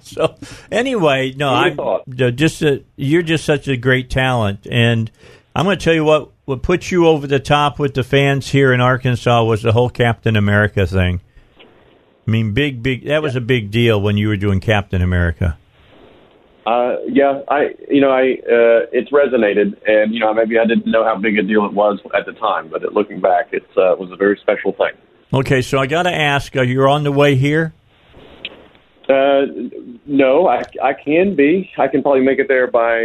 so 0.02 0.36
anyway, 0.70 1.32
no, 1.36 1.74
thought? 1.74 2.02
uh, 2.20 2.30
just 2.30 2.62
a, 2.62 2.84
you're 2.96 3.22
just 3.22 3.44
such 3.44 3.66
a 3.68 3.76
great 3.76 4.10
talent, 4.10 4.66
and 4.70 5.10
I'm 5.56 5.64
going 5.64 5.78
to 5.78 5.84
tell 5.84 5.94
you 5.94 6.04
what 6.04 6.30
what 6.44 6.62
put 6.62 6.90
you 6.90 7.06
over 7.06 7.26
the 7.26 7.40
top 7.40 7.78
with 7.78 7.94
the 7.94 8.04
fans 8.04 8.50
here 8.50 8.72
in 8.72 8.80
Arkansas 8.80 9.44
was 9.44 9.62
the 9.62 9.72
whole 9.72 9.88
Captain 9.88 10.36
America 10.36 10.86
thing. 10.86 11.20
I 12.26 12.30
mean, 12.30 12.54
big, 12.54 12.82
big. 12.82 13.06
That 13.06 13.22
was 13.22 13.36
a 13.36 13.40
big 13.40 13.70
deal 13.70 14.00
when 14.00 14.16
you 14.16 14.28
were 14.28 14.36
doing 14.36 14.60
Captain 14.60 15.02
America. 15.02 15.58
Uh, 16.66 16.96
yeah, 17.06 17.42
I, 17.48 17.74
you 17.90 18.00
know, 18.00 18.10
I, 18.10 18.38
uh, 18.40 18.88
it's 18.90 19.10
resonated, 19.10 19.76
and 19.86 20.14
you 20.14 20.20
know, 20.20 20.32
maybe 20.32 20.58
I 20.58 20.64
didn't 20.64 20.86
know 20.86 21.04
how 21.04 21.16
big 21.18 21.36
a 21.38 21.42
deal 21.42 21.66
it 21.66 21.74
was 21.74 22.00
at 22.16 22.24
the 22.24 22.32
time, 22.32 22.68
but 22.70 22.82
looking 22.94 23.20
back, 23.20 23.52
it 23.52 23.64
uh, 23.76 23.96
was 23.98 24.10
a 24.10 24.16
very 24.16 24.38
special 24.40 24.72
thing. 24.72 24.92
Okay, 25.32 25.60
so 25.60 25.78
I 25.78 25.86
got 25.86 26.04
to 26.04 26.14
ask: 26.14 26.56
Are 26.56 26.64
you 26.64 26.82
on 26.88 27.04
the 27.04 27.12
way 27.12 27.34
here? 27.34 27.74
Uh, 29.06 29.42
no, 30.06 30.48
I, 30.48 30.62
I 30.82 30.94
can 30.94 31.36
be. 31.36 31.70
I 31.76 31.88
can 31.88 32.02
probably 32.02 32.22
make 32.22 32.38
it 32.38 32.48
there 32.48 32.70
by 32.70 32.96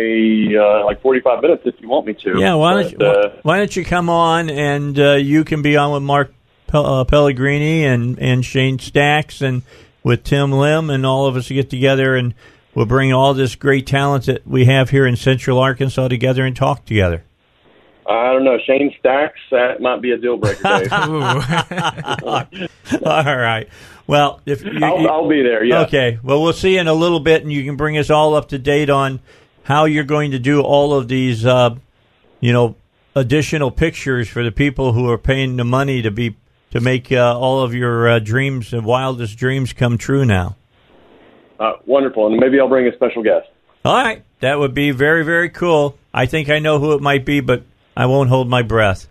uh, 0.57 0.85
like 0.85 1.01
forty-five 1.01 1.41
minutes 1.41 1.63
if 1.65 1.75
you 1.79 1.89
want 1.89 2.07
me 2.07 2.13
to. 2.13 2.39
Yeah, 2.39 2.53
why 2.53 2.81
don't 2.81 2.97
But, 2.97 3.01
you, 3.01 3.07
uh, 3.07 3.39
why 3.41 3.57
don't 3.57 3.75
you 3.75 3.83
come 3.83 4.09
on 4.09 4.49
and 4.49 4.97
uh, 4.97 5.15
you 5.15 5.43
can 5.43 5.61
be 5.61 5.75
on 5.75 5.91
with 5.91 6.03
Mark 6.03 6.33
Pel- 6.69 6.85
uh, 6.85 7.03
Pellegrini 7.03 7.85
and 7.85 8.17
and 8.19 8.45
Shane 8.45 8.79
Stacks 8.79 9.41
and 9.41 9.63
with 10.03 10.23
Tim 10.23 10.51
Lim 10.51 10.89
and 10.89 11.05
all 11.05 11.25
of 11.25 11.35
us 11.35 11.47
to 11.47 11.53
get 11.53 11.69
together 11.69 12.15
and 12.15 12.33
we'll 12.73 12.85
bring 12.85 13.11
all 13.11 13.33
this 13.33 13.55
great 13.55 13.85
talent 13.85 14.27
that 14.27 14.47
we 14.47 14.65
have 14.65 14.91
here 14.91 15.05
in 15.05 15.15
Central 15.15 15.59
Arkansas 15.59 16.07
together 16.07 16.45
and 16.45 16.55
talk 16.55 16.85
together. 16.85 17.23
I 18.07 18.33
don't 18.33 18.43
know. 18.43 18.57
Shane 18.65 18.93
Stacks 18.99 19.39
that 19.51 19.81
might 19.81 20.01
be 20.01 20.11
a 20.11 20.17
deal 20.17 20.37
breaker. 20.37 20.63
Dave. 20.63 20.91
all 23.03 23.37
right. 23.37 23.67
Well, 24.07 24.41
if 24.47 24.63
you, 24.63 24.79
I'll, 24.81 25.07
I'll 25.07 25.29
be 25.29 25.43
there. 25.43 25.63
Yeah. 25.63 25.81
Okay. 25.81 26.17
Well, 26.23 26.41
we'll 26.41 26.53
see 26.53 26.79
in 26.79 26.87
a 26.87 26.93
little 26.93 27.19
bit, 27.19 27.43
and 27.43 27.53
you 27.53 27.63
can 27.63 27.75
bring 27.75 27.95
us 27.95 28.09
all 28.09 28.33
up 28.33 28.49
to 28.49 28.57
date 28.57 28.89
on 28.89 29.19
how 29.61 29.85
you're 29.85 30.03
going 30.03 30.31
to 30.31 30.39
do 30.39 30.61
all 30.61 30.95
of 30.95 31.07
these, 31.07 31.45
uh, 31.45 31.75
you 32.39 32.51
know, 32.51 32.75
additional 33.13 33.69
pictures 33.69 34.27
for 34.27 34.43
the 34.43 34.51
people 34.51 34.93
who 34.93 35.07
are 35.07 35.19
paying 35.19 35.57
the 35.57 35.63
money 35.63 36.01
to 36.01 36.09
be 36.09 36.35
to 36.71 36.79
make 36.79 37.11
uh, 37.11 37.37
all 37.37 37.61
of 37.61 37.73
your 37.73 38.07
uh, 38.09 38.19
dreams 38.19 38.73
and 38.73 38.85
wildest 38.85 39.37
dreams 39.37 39.73
come 39.73 39.97
true. 39.97 40.25
Now. 40.25 40.55
Uh, 41.59 41.73
wonderful, 41.85 42.27
and 42.27 42.37
maybe 42.37 42.59
I'll 42.59 42.69
bring 42.69 42.87
a 42.87 42.95
special 42.95 43.21
guest. 43.21 43.47
All 43.83 44.01
right. 44.01 44.23
That 44.39 44.59
would 44.59 44.73
be 44.73 44.91
very, 44.91 45.23
very 45.25 45.49
cool. 45.49 45.97
I 46.13 46.25
think 46.25 46.49
I 46.49 46.59
know 46.59 46.79
who 46.79 46.93
it 46.93 47.01
might 47.01 47.25
be, 47.25 47.41
but 47.41 47.63
I 47.95 48.05
won't 48.05 48.29
hold 48.29 48.49
my 48.49 48.61
breath. 48.61 49.07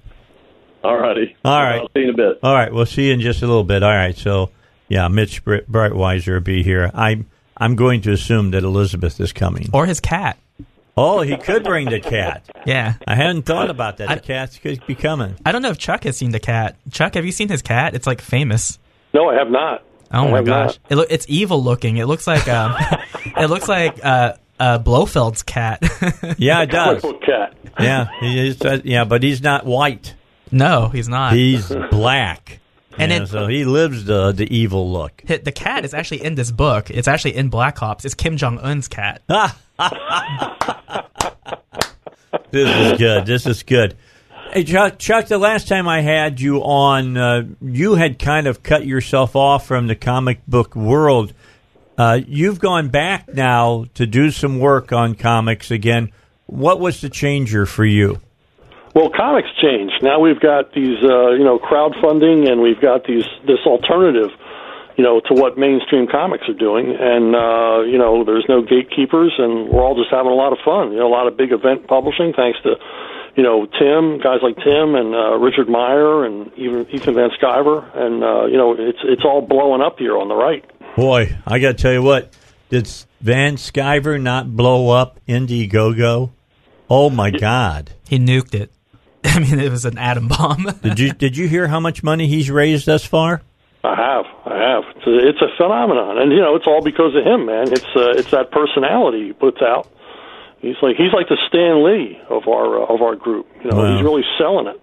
All 0.82 0.96
righty. 0.96 1.36
All 1.44 1.62
right. 1.62 1.80
I'll 1.80 1.88
see 1.88 2.00
you 2.00 2.04
in 2.04 2.10
a 2.10 2.16
bit. 2.16 2.38
All 2.42 2.54
right, 2.54 2.72
we'll 2.72 2.86
see 2.86 3.08
you 3.08 3.14
in 3.14 3.20
just 3.20 3.42
a 3.42 3.46
little 3.46 3.64
bit. 3.64 3.82
All 3.82 3.90
right, 3.90 4.16
so 4.16 4.50
yeah, 4.88 5.08
Mitch 5.08 5.44
Br- 5.44 5.66
Breitweiser 5.70 6.34
will 6.34 6.40
be 6.40 6.62
here. 6.62 6.90
I'm 6.94 7.26
I'm 7.56 7.76
going 7.76 8.00
to 8.02 8.12
assume 8.12 8.52
that 8.52 8.62
Elizabeth 8.62 9.20
is 9.20 9.32
coming. 9.32 9.68
Or 9.72 9.86
his 9.86 10.00
cat. 10.00 10.38
Oh, 10.98 11.20
he 11.20 11.36
could 11.36 11.62
bring 11.64 11.88
the 11.88 12.00
cat. 12.00 12.48
Yeah. 12.66 12.94
I 13.06 13.14
hadn't 13.14 13.42
thought 13.42 13.70
about 13.70 13.98
that. 13.98 14.08
I- 14.10 14.14
The 14.16 14.20
cats 14.20 14.58
could 14.58 14.84
be 14.86 14.94
coming. 14.94 15.36
I 15.46 15.52
don't 15.52 15.62
know 15.62 15.70
if 15.70 15.78
Chuck 15.78 16.04
has 16.04 16.16
seen 16.16 16.30
the 16.32 16.40
cat. 16.40 16.76
Chuck, 16.90 17.14
have 17.14 17.24
you 17.24 17.32
seen 17.32 17.48
his 17.48 17.62
cat? 17.62 17.94
It's 17.94 18.06
like 18.06 18.20
famous. 18.20 18.78
No, 19.14 19.30
I 19.30 19.34
have 19.34 19.50
not. 19.50 19.82
Oh 20.12 20.26
I 20.28 20.30
my 20.30 20.42
gosh, 20.42 20.66
not. 20.68 20.78
it 20.88 20.96
look 20.96 21.06
it's 21.10 21.26
evil 21.28 21.62
looking. 21.62 21.98
It 21.98 22.06
looks 22.06 22.26
like 22.26 22.48
um, 22.48 22.74
it 23.36 23.48
looks 23.50 23.68
like 23.68 24.00
uh, 24.02 24.34
uh, 24.58 24.78
Blofeld's 24.78 25.42
cat. 25.42 25.82
Yeah, 26.38 26.62
it 26.62 26.70
does. 26.70 27.02
cat. 27.24 27.54
Yeah, 27.78 28.06
he 28.20 28.48
is, 28.48 28.60
uh, 28.62 28.80
yeah, 28.84 29.04
but 29.04 29.22
he's 29.22 29.42
not 29.42 29.66
white. 29.66 30.14
no, 30.50 30.88
he's 30.88 31.08
not. 31.08 31.34
He's 31.34 31.68
black, 31.90 32.58
And 32.98 33.12
Yeah, 33.12 33.22
it- 33.22 33.28
so 33.28 33.46
he 33.48 33.64
lives 33.66 34.04
the 34.06 34.32
the 34.32 34.46
evil 34.54 34.90
look. 34.90 35.22
Hi- 35.28 35.36
the 35.38 35.52
cat 35.52 35.84
is 35.84 35.92
actually 35.94 36.24
in 36.24 36.34
this 36.36 36.50
book. 36.50 36.90
It's 36.90 37.06
actually 37.08 37.36
in 37.36 37.48
Black 37.50 37.82
Ops. 37.82 38.04
It's 38.06 38.14
Kim 38.14 38.36
Jong 38.38 38.58
Un's 38.60 38.88
cat. 38.88 39.22
This 42.50 42.92
is 42.92 42.98
good. 42.98 43.26
This 43.26 43.46
is 43.46 43.62
good. 43.62 43.96
Hey, 44.52 44.64
Chuck, 44.64 44.98
Chuck, 44.98 45.26
the 45.26 45.36
last 45.36 45.68
time 45.68 45.86
I 45.86 46.00
had 46.00 46.40
you 46.40 46.62
on, 46.62 47.16
uh, 47.16 47.42
you 47.60 47.94
had 47.94 48.18
kind 48.18 48.46
of 48.46 48.62
cut 48.62 48.86
yourself 48.86 49.36
off 49.36 49.66
from 49.66 49.86
the 49.86 49.94
comic 49.94 50.40
book 50.46 50.74
world. 50.74 51.34
Uh, 51.98 52.20
you've 52.26 52.58
gone 52.58 52.88
back 52.88 53.34
now 53.34 53.84
to 53.94 54.06
do 54.06 54.30
some 54.30 54.58
work 54.60 54.92
on 54.92 55.14
comics 55.14 55.70
again. 55.70 56.12
What 56.46 56.80
was 56.80 57.02
the 57.02 57.10
changer 57.10 57.66
for 57.66 57.84
you? 57.84 58.18
Well, 58.94 59.10
comics 59.10 59.48
changed. 59.60 60.02
Now 60.02 60.18
we've 60.18 60.40
got 60.40 60.72
these, 60.72 60.96
uh, 61.02 61.32
you 61.32 61.44
know, 61.44 61.58
crowdfunding, 61.58 62.50
and 62.50 62.62
we've 62.62 62.80
got 62.80 63.04
these 63.04 63.26
this 63.46 63.60
alternative, 63.66 64.30
you 64.98 65.04
know, 65.04 65.20
to 65.20 65.32
what 65.32 65.56
mainstream 65.56 66.08
comics 66.10 66.48
are 66.48 66.58
doing. 66.58 66.90
And 66.98 67.34
uh, 67.34 67.86
you 67.86 67.96
know, 67.96 68.24
there's 68.24 68.44
no 68.48 68.60
gatekeepers, 68.62 69.32
and 69.38 69.70
we're 69.70 69.80
all 69.80 69.94
just 69.94 70.10
having 70.10 70.32
a 70.32 70.34
lot 70.34 70.52
of 70.52 70.58
fun. 70.64 70.90
You 70.90 70.98
know, 70.98 71.06
a 71.06 71.14
lot 71.14 71.28
of 71.28 71.36
big 71.36 71.52
event 71.52 71.86
publishing, 71.86 72.34
thanks 72.36 72.58
to, 72.64 72.74
you 73.36 73.44
know, 73.44 73.64
Tim, 73.64 74.18
guys 74.18 74.40
like 74.42 74.56
Tim 74.56 74.96
and 74.96 75.14
uh, 75.14 75.38
Richard 75.38 75.68
Meyer, 75.68 76.24
and 76.24 76.50
even 76.58 76.84
Ethan 76.90 77.14
Van 77.14 77.30
Sciver, 77.40 77.86
and 77.96 78.24
uh, 78.24 78.46
you 78.46 78.58
know, 78.58 78.74
it's 78.76 78.98
it's 79.04 79.22
all 79.24 79.40
blowing 79.40 79.80
up 79.80 80.00
here 80.00 80.18
on 80.18 80.26
the 80.26 80.34
right. 80.34 80.64
Boy, 80.96 81.38
I 81.46 81.60
got 81.60 81.76
to 81.76 81.82
tell 81.82 81.92
you 81.92 82.02
what, 82.02 82.34
did 82.68 82.90
Van 83.20 83.54
Sciver 83.54 84.20
not 84.20 84.56
blow 84.56 84.90
up 84.90 85.20
Indiegogo? 85.28 86.30
Oh 86.90 87.08
my 87.08 87.30
God! 87.30 87.92
He 88.08 88.18
nuked 88.18 88.54
it. 88.56 88.72
I 89.24 89.38
mean, 89.38 89.60
it 89.60 89.70
was 89.70 89.84
an 89.84 89.96
atom 89.96 90.26
bomb. 90.26 90.66
Did 90.82 90.98
you 90.98 91.12
did 91.12 91.36
you 91.36 91.46
hear 91.46 91.68
how 91.68 91.78
much 91.78 92.02
money 92.02 92.26
he's 92.26 92.50
raised 92.50 92.86
thus 92.86 93.04
far? 93.04 93.42
I 93.84 93.94
have, 93.94 94.24
I 94.44 94.56
have. 94.58 94.84
It's 94.96 95.06
a, 95.06 95.28
it's 95.28 95.40
a 95.40 95.56
phenomenon, 95.56 96.18
and 96.18 96.32
you 96.32 96.40
know, 96.40 96.56
it's 96.56 96.66
all 96.66 96.82
because 96.82 97.14
of 97.14 97.24
him, 97.24 97.46
man. 97.46 97.72
It's 97.72 97.86
uh, 97.96 98.10
it's 98.18 98.30
that 98.32 98.50
personality 98.50 99.28
he 99.28 99.32
puts 99.32 99.62
out. 99.62 99.88
He's 100.60 100.74
like 100.82 100.96
he's 100.96 101.12
like 101.12 101.28
the 101.28 101.38
Stan 101.48 101.84
Lee 101.84 102.18
of 102.28 102.48
our 102.48 102.82
uh, 102.82 102.86
of 102.94 103.00
our 103.02 103.14
group. 103.14 103.46
You 103.62 103.70
know, 103.70 103.76
Wow. 103.76 103.94
he's 103.94 104.02
really 104.02 104.24
selling 104.36 104.66
it. 104.66 104.80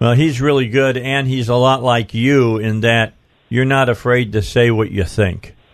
Well, 0.00 0.14
he's 0.14 0.40
really 0.40 0.68
good, 0.68 0.96
and 0.96 1.28
he's 1.28 1.48
a 1.50 1.54
lot 1.56 1.82
like 1.82 2.14
you 2.14 2.56
in 2.58 2.80
that 2.80 3.12
you're 3.50 3.66
not 3.66 3.88
afraid 3.90 4.32
to 4.32 4.40
say 4.42 4.70
what 4.70 4.90
you 4.90 5.04
think. 5.04 5.54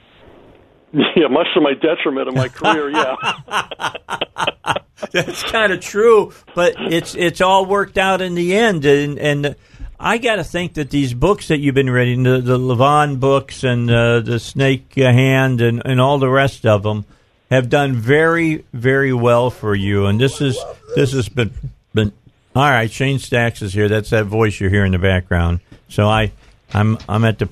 Yeah, 1.17 1.27
much 1.29 1.47
to 1.55 1.61
my 1.61 1.75
detriment 1.75 2.29
in 2.29 2.35
my 2.35 2.49
career. 2.49 2.89
Yeah, 2.91 3.17
That's 5.13 5.43
kind 5.45 5.73
of 5.73 5.81
true, 5.81 6.33
but 6.55 6.75
it's 6.79 7.15
it's 7.15 7.41
all 7.41 7.67
worked 7.67 7.99
out 7.99 8.21
in 8.21 8.35
the 8.35 8.57
end, 8.57 8.85
and 8.85 9.19
and 9.19 9.57
I 10.05 10.19
got 10.19 10.37
to 10.37 10.45
think 10.45 10.75
that 10.75 10.91
these 10.91 11.15
books 11.15 11.49
that 11.49 11.61
you've 11.61 11.75
been 11.75 11.89
reading, 11.89 12.25
the 12.25 12.39
the 12.39 12.59
Levon 12.59 13.19
books 13.19 13.65
and 13.65 13.91
uh, 13.91 14.21
the 14.21 14.39
Snake 14.39 14.93
Hand 14.95 15.63
and 15.63 15.81
and 15.83 15.99
all 15.99 16.19
the 16.19 16.29
rest 16.29 16.67
of 16.67 16.83
them, 16.83 17.07
have 17.51 17.71
done 17.71 17.95
very 17.95 18.67
very 18.75 19.15
well 19.15 19.49
for 19.49 19.75
you, 19.75 20.05
and 20.05 20.21
this 20.21 20.43
is 20.43 20.63
this 20.95 21.13
has 21.13 21.31
been 21.31 21.55
been 21.95 22.13
all 22.55 22.71
right. 22.71 22.91
Shane 22.91 23.19
Stacks 23.19 23.63
is 23.63 23.73
here. 23.73 23.89
That's 23.89 24.11
that 24.11 24.27
voice 24.27 24.61
you 24.61 24.69
hear 24.69 24.85
in 24.85 24.93
the 24.93 24.99
background. 24.99 25.61
So 25.89 26.07
I. 26.07 26.33
I'm 26.77 26.99
I'm 27.09 27.25
at 27.25 27.39
the. 27.39 27.49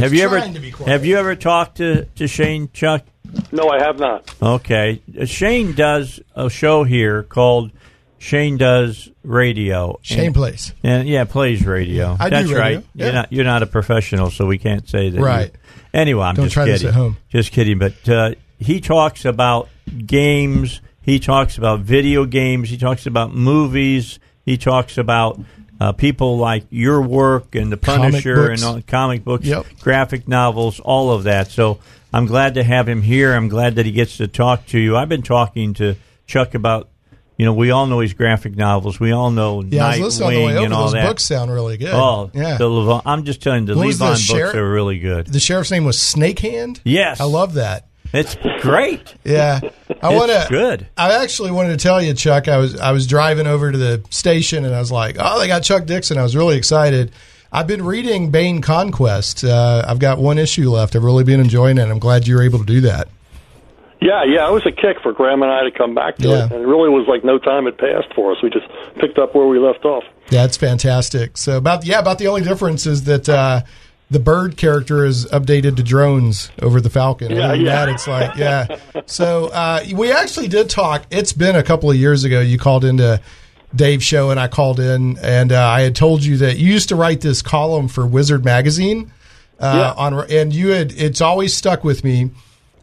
Have 0.00 0.12
you 0.12 0.24
ever 0.24 0.38
trying 0.38 0.54
to 0.54 0.58
be 0.58 0.72
quiet. 0.72 0.90
have 0.90 1.06
you 1.06 1.16
ever 1.16 1.36
talked 1.36 1.76
to, 1.76 2.06
to 2.16 2.26
Shane 2.26 2.70
Chuck? 2.72 3.04
no, 3.52 3.68
I 3.68 3.78
have 3.80 4.00
not. 4.00 4.34
Okay. 4.42 5.00
Uh, 5.16 5.26
Shane 5.26 5.74
does 5.74 6.18
a 6.34 6.50
show 6.50 6.82
here 6.82 7.22
called 7.22 7.70
Shane 8.18 8.56
Does 8.56 9.10
Radio. 9.22 9.98
Shane 10.02 10.26
and, 10.26 10.34
plays. 10.34 10.72
And 10.82 11.08
yeah, 11.08 11.24
plays 11.24 11.64
radio. 11.64 12.16
I 12.18 12.24
do 12.28 12.36
That's 12.36 12.48
radio, 12.48 12.58
right. 12.60 12.84
yeah. 12.94 13.04
You're 13.04 13.14
not 13.14 13.32
you're 13.32 13.44
not 13.44 13.62
a 13.62 13.66
professional, 13.66 14.30
so 14.30 14.46
we 14.46 14.58
can't 14.58 14.88
say 14.88 15.10
that. 15.10 15.18
you- 15.18 15.24
Right. 15.24 15.52
anyway, 15.94 16.24
I'm 16.24 16.34
Don't 16.34 16.46
just 16.46 16.54
try 16.54 16.64
this 16.64 16.80
kidding. 16.82 16.88
at 16.88 16.94
home. 16.94 17.16
Just 17.30 17.52
kidding. 17.52 17.78
But 17.78 18.08
uh, 18.08 18.30
he 18.58 18.80
talks 18.80 19.24
about 19.24 19.68
games. 20.06 20.80
He 21.02 21.18
talks 21.18 21.56
about 21.58 21.80
video 21.80 22.24
games. 22.26 22.68
He 22.70 22.76
talks 22.76 23.06
about 23.06 23.34
movies. 23.34 24.18
He 24.44 24.56
talks 24.58 24.98
about 24.98 25.40
uh, 25.80 25.92
people 25.92 26.38
like 26.38 26.64
your 26.70 27.00
work 27.02 27.54
and 27.54 27.70
the 27.70 27.76
Punisher 27.76 28.50
and 28.50 28.62
all, 28.64 28.82
comic 28.82 29.24
books, 29.24 29.46
Yep. 29.46 29.66
graphic 29.80 30.26
novels, 30.26 30.80
all 30.80 31.12
of 31.12 31.24
that. 31.24 31.50
So 31.50 31.78
I'm 32.12 32.26
glad 32.26 32.54
to 32.54 32.64
have 32.64 32.88
him 32.88 33.02
here. 33.02 33.32
I'm 33.34 33.48
glad 33.48 33.76
that 33.76 33.86
he 33.86 33.92
gets 33.92 34.16
to 34.16 34.26
talk 34.28 34.66
to 34.66 34.78
you. 34.78 34.96
I've 34.96 35.08
been 35.08 35.22
talking 35.22 35.74
to 35.74 35.94
Chuck 36.26 36.54
about, 36.54 36.87
you 37.38 37.46
know, 37.46 37.54
we 37.54 37.70
all 37.70 37.86
know 37.86 38.00
his 38.00 38.12
graphic 38.12 38.56
novels. 38.56 39.00
We 39.00 39.12
all 39.12 39.30
know 39.30 39.62
Yeah, 39.62 39.86
I 39.86 39.90
was 40.00 40.18
listening 40.18 40.28
on 40.28 40.34
the 40.34 40.40
way 40.40 40.52
Nightwing 40.52 40.56
over. 40.56 40.64
and 40.66 40.74
all 40.74 40.82
Those 40.84 40.92
that. 40.92 41.06
books 41.06 41.24
sound 41.24 41.50
really 41.50 41.76
good. 41.78 41.94
Oh, 41.94 42.30
yeah. 42.34 42.58
the 42.58 42.64
Levon, 42.64 43.02
I'm 43.06 43.24
just 43.24 43.40
telling 43.42 43.66
you, 43.66 43.74
the 43.74 43.78
What 43.78 43.86
was 43.86 43.98
the 43.98 44.04
Levon 44.06 44.16
sheriff- 44.26 44.46
books 44.48 44.56
are 44.56 44.70
really 44.70 44.98
good. 44.98 45.26
the 45.28 45.40
sheriff's 45.40 45.70
name 45.70 45.84
was 45.86 45.96
Snakehand. 45.98 46.80
Yes. 46.84 47.20
I 47.20 47.24
love 47.24 47.54
that. 47.54 47.86
It's 48.12 48.36
great. 48.62 49.14
Yeah, 49.22 49.60
I 50.02 50.14
want 50.14 50.30
to. 50.30 50.46
good. 50.48 50.86
I 50.96 51.22
actually 51.22 51.50
wanted 51.50 51.78
to 51.78 51.82
tell 51.82 52.00
you, 52.02 52.14
Chuck. 52.14 52.48
I 52.48 52.56
was 52.56 52.80
I 52.80 52.92
was 52.92 53.06
driving 53.06 53.46
over 53.46 53.70
to 53.70 53.76
the 53.76 54.02
station 54.08 54.64
and 54.64 54.74
I 54.74 54.78
was 54.80 54.90
like, 54.90 55.16
"Oh, 55.18 55.38
they 55.38 55.46
got 55.46 55.62
Chuck 55.62 55.84
Dixon." 55.84 56.16
I 56.16 56.22
was 56.22 56.34
really 56.34 56.56
excited. 56.56 57.12
I've 57.52 57.66
been 57.66 57.84
reading 57.84 58.30
Bane 58.30 58.62
Conquest. 58.62 59.44
Uh, 59.44 59.84
I've 59.86 59.98
got 59.98 60.18
one 60.18 60.38
issue 60.38 60.70
left. 60.70 60.96
I've 60.96 61.04
really 61.04 61.22
been 61.24 61.38
enjoying 61.38 61.76
it. 61.76 61.82
I'm 61.82 61.98
glad 61.98 62.26
you 62.26 62.36
were 62.36 62.42
able 62.42 62.60
to 62.60 62.64
do 62.64 62.80
that. 62.80 63.08
Yeah, 64.00 64.22
yeah, 64.24 64.48
it 64.48 64.52
was 64.52 64.64
a 64.64 64.70
kick 64.72 65.00
for 65.02 65.12
Graham 65.12 65.42
and 65.42 65.50
I 65.50 65.64
to 65.64 65.70
come 65.72 65.94
back 65.94 66.16
to 66.18 66.28
Yeah. 66.28 66.44
it, 66.46 66.52
and 66.52 66.62
it 66.62 66.66
really 66.66 66.88
was 66.88 67.06
like 67.08 67.24
no 67.24 67.38
time 67.38 67.64
had 67.64 67.76
passed 67.78 68.12
for 68.14 68.32
us. 68.32 68.38
We 68.42 68.50
just 68.50 68.66
picked 68.96 69.18
up 69.18 69.34
where 69.34 69.46
we 69.46 69.58
left 69.58 69.84
off. 69.84 70.04
Yeah, 70.30 70.44
it's 70.44 70.56
fantastic. 70.56 71.36
So 71.36 71.56
about 71.56 71.84
yeah, 71.84 71.98
about 71.98 72.18
the 72.18 72.28
only 72.28 72.42
difference 72.42 72.86
is 72.86 73.04
that 73.04 73.28
uh, 73.28 73.62
the 74.10 74.20
bird 74.20 74.56
character 74.56 75.04
is 75.04 75.26
updated 75.26 75.76
to 75.76 75.82
drones 75.82 76.50
over 76.62 76.80
the 76.80 76.90
Falcon. 76.90 77.32
Yeah, 77.32 77.46
Other 77.46 77.56
than 77.56 77.66
yeah. 77.66 77.86
that, 77.86 77.88
it's 77.94 78.06
like 78.06 78.36
yeah. 78.36 78.78
So 79.06 79.46
uh, 79.48 79.84
we 79.94 80.12
actually 80.12 80.48
did 80.48 80.70
talk. 80.70 81.04
It's 81.10 81.32
been 81.32 81.56
a 81.56 81.62
couple 81.64 81.90
of 81.90 81.96
years 81.96 82.22
ago. 82.24 82.40
You 82.40 82.56
called 82.58 82.84
into 82.84 83.20
Dave's 83.74 84.04
show, 84.04 84.30
and 84.30 84.38
I 84.38 84.46
called 84.48 84.78
in, 84.80 85.18
and 85.18 85.50
uh, 85.52 85.66
I 85.66 85.80
had 85.80 85.96
told 85.96 86.24
you 86.24 86.36
that 86.38 86.56
you 86.58 86.72
used 86.72 86.88
to 86.90 86.96
write 86.96 87.20
this 87.20 87.42
column 87.42 87.88
for 87.88 88.06
Wizard 88.06 88.44
magazine. 88.44 89.10
Uh, 89.58 89.92
Yeah. 89.96 90.02
On 90.04 90.30
and 90.30 90.52
you 90.52 90.68
had 90.68 90.92
it's 90.92 91.20
always 91.20 91.52
stuck 91.52 91.82
with 91.82 92.04
me, 92.04 92.30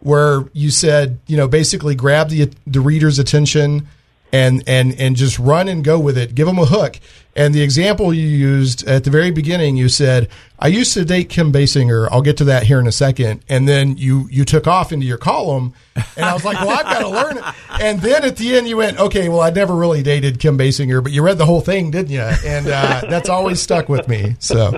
where 0.06 0.46
you 0.54 0.70
said 0.70 1.20
you 1.26 1.36
know 1.36 1.48
basically 1.48 1.96
grab 1.96 2.30
the 2.30 2.50
the 2.68 2.80
reader's 2.80 3.18
attention 3.20 3.88
and 4.32 4.64
and 4.68 5.00
and 5.00 5.16
just 5.16 5.40
run 5.40 5.68
and 5.68 5.84
go 5.84 6.00
with 6.00 6.18
it. 6.18 6.36
Give 6.36 6.46
them 6.46 6.60
a 6.60 6.66
hook. 6.66 7.00
And 7.38 7.54
the 7.54 7.62
example 7.62 8.14
you 8.14 8.28
used 8.28 8.88
at 8.88 9.04
the 9.04 9.10
very 9.10 9.32
beginning, 9.32 9.78
you 9.78 9.88
said, 9.90 10.30
"I 10.60 10.68
used 10.68 10.94
to 10.94 11.06
date 11.06 11.30
Kim 11.30 11.52
Basinger." 11.52 12.08
I'll 12.12 12.22
get 12.22 12.38
to 12.38 12.46
that 12.46 12.64
here 12.64 12.80
in 12.80 12.88
a 12.88 12.92
second. 12.92 13.44
And 13.48 13.68
then 13.68 13.98
you 13.98 14.28
you 14.30 14.44
took 14.46 14.68
off 14.68 14.92
into 14.92 15.06
your 15.06 15.18
column, 15.18 15.74
and 15.96 16.26
I 16.26 16.34
was 16.34 16.44
like, 16.44 16.60
"Well, 16.60 16.70
I've 16.70 16.86
got 16.86 17.00
to 17.00 17.10
learn 17.10 17.38
it." 17.38 17.44
And 17.82 18.02
then 18.02 18.24
at 18.24 18.36
the 18.36 18.56
end, 18.56 18.68
you 18.68 18.78
went, 18.78 19.00
"Okay, 19.00 19.30
well, 19.30 19.42
I 19.42 19.52
never 19.52 19.76
really 19.76 20.04
dated 20.04 20.40
Kim 20.40 20.58
Basinger, 20.58 21.02
but 21.02 21.12
you 21.12 21.24
read 21.24 21.38
the 21.38 21.46
whole 21.46 21.62
thing, 21.62 21.92
didn't 21.92 22.12
you?" 22.12 22.22
And 22.22 22.68
uh, 22.68 23.04
that's 23.10 23.30
always 23.30 23.62
stuck 23.62 23.88
with 23.88 24.08
me. 24.08 24.36
So 24.40 24.78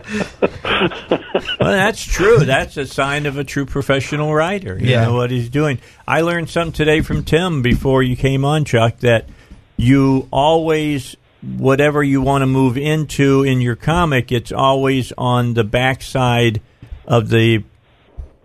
Well, 1.59 1.71
that's 1.71 2.03
true. 2.03 2.39
That's 2.39 2.77
a 2.77 2.85
sign 2.85 3.25
of 3.25 3.37
a 3.37 3.43
true 3.43 3.65
professional 3.65 4.33
writer. 4.33 4.77
You 4.79 4.91
Yeah. 4.91 5.05
know 5.05 5.13
what 5.15 5.31
he's 5.31 5.49
doing. 5.49 5.79
I 6.07 6.21
learned 6.21 6.49
something 6.49 6.71
today 6.73 7.01
from 7.01 7.23
Tim 7.23 7.61
before 7.61 8.03
you 8.03 8.15
came 8.15 8.45
on, 8.45 8.63
Chuck, 8.65 8.99
that 8.99 9.25
you 9.75 10.27
always, 10.31 11.15
whatever 11.41 12.03
you 12.03 12.21
want 12.21 12.43
to 12.43 12.45
move 12.47 12.77
into 12.77 13.43
in 13.43 13.59
your 13.61 13.75
comic, 13.75 14.31
it's 14.31 14.51
always 14.51 15.11
on 15.17 15.55
the 15.55 15.63
backside 15.63 16.61
of 17.07 17.29
the 17.29 17.63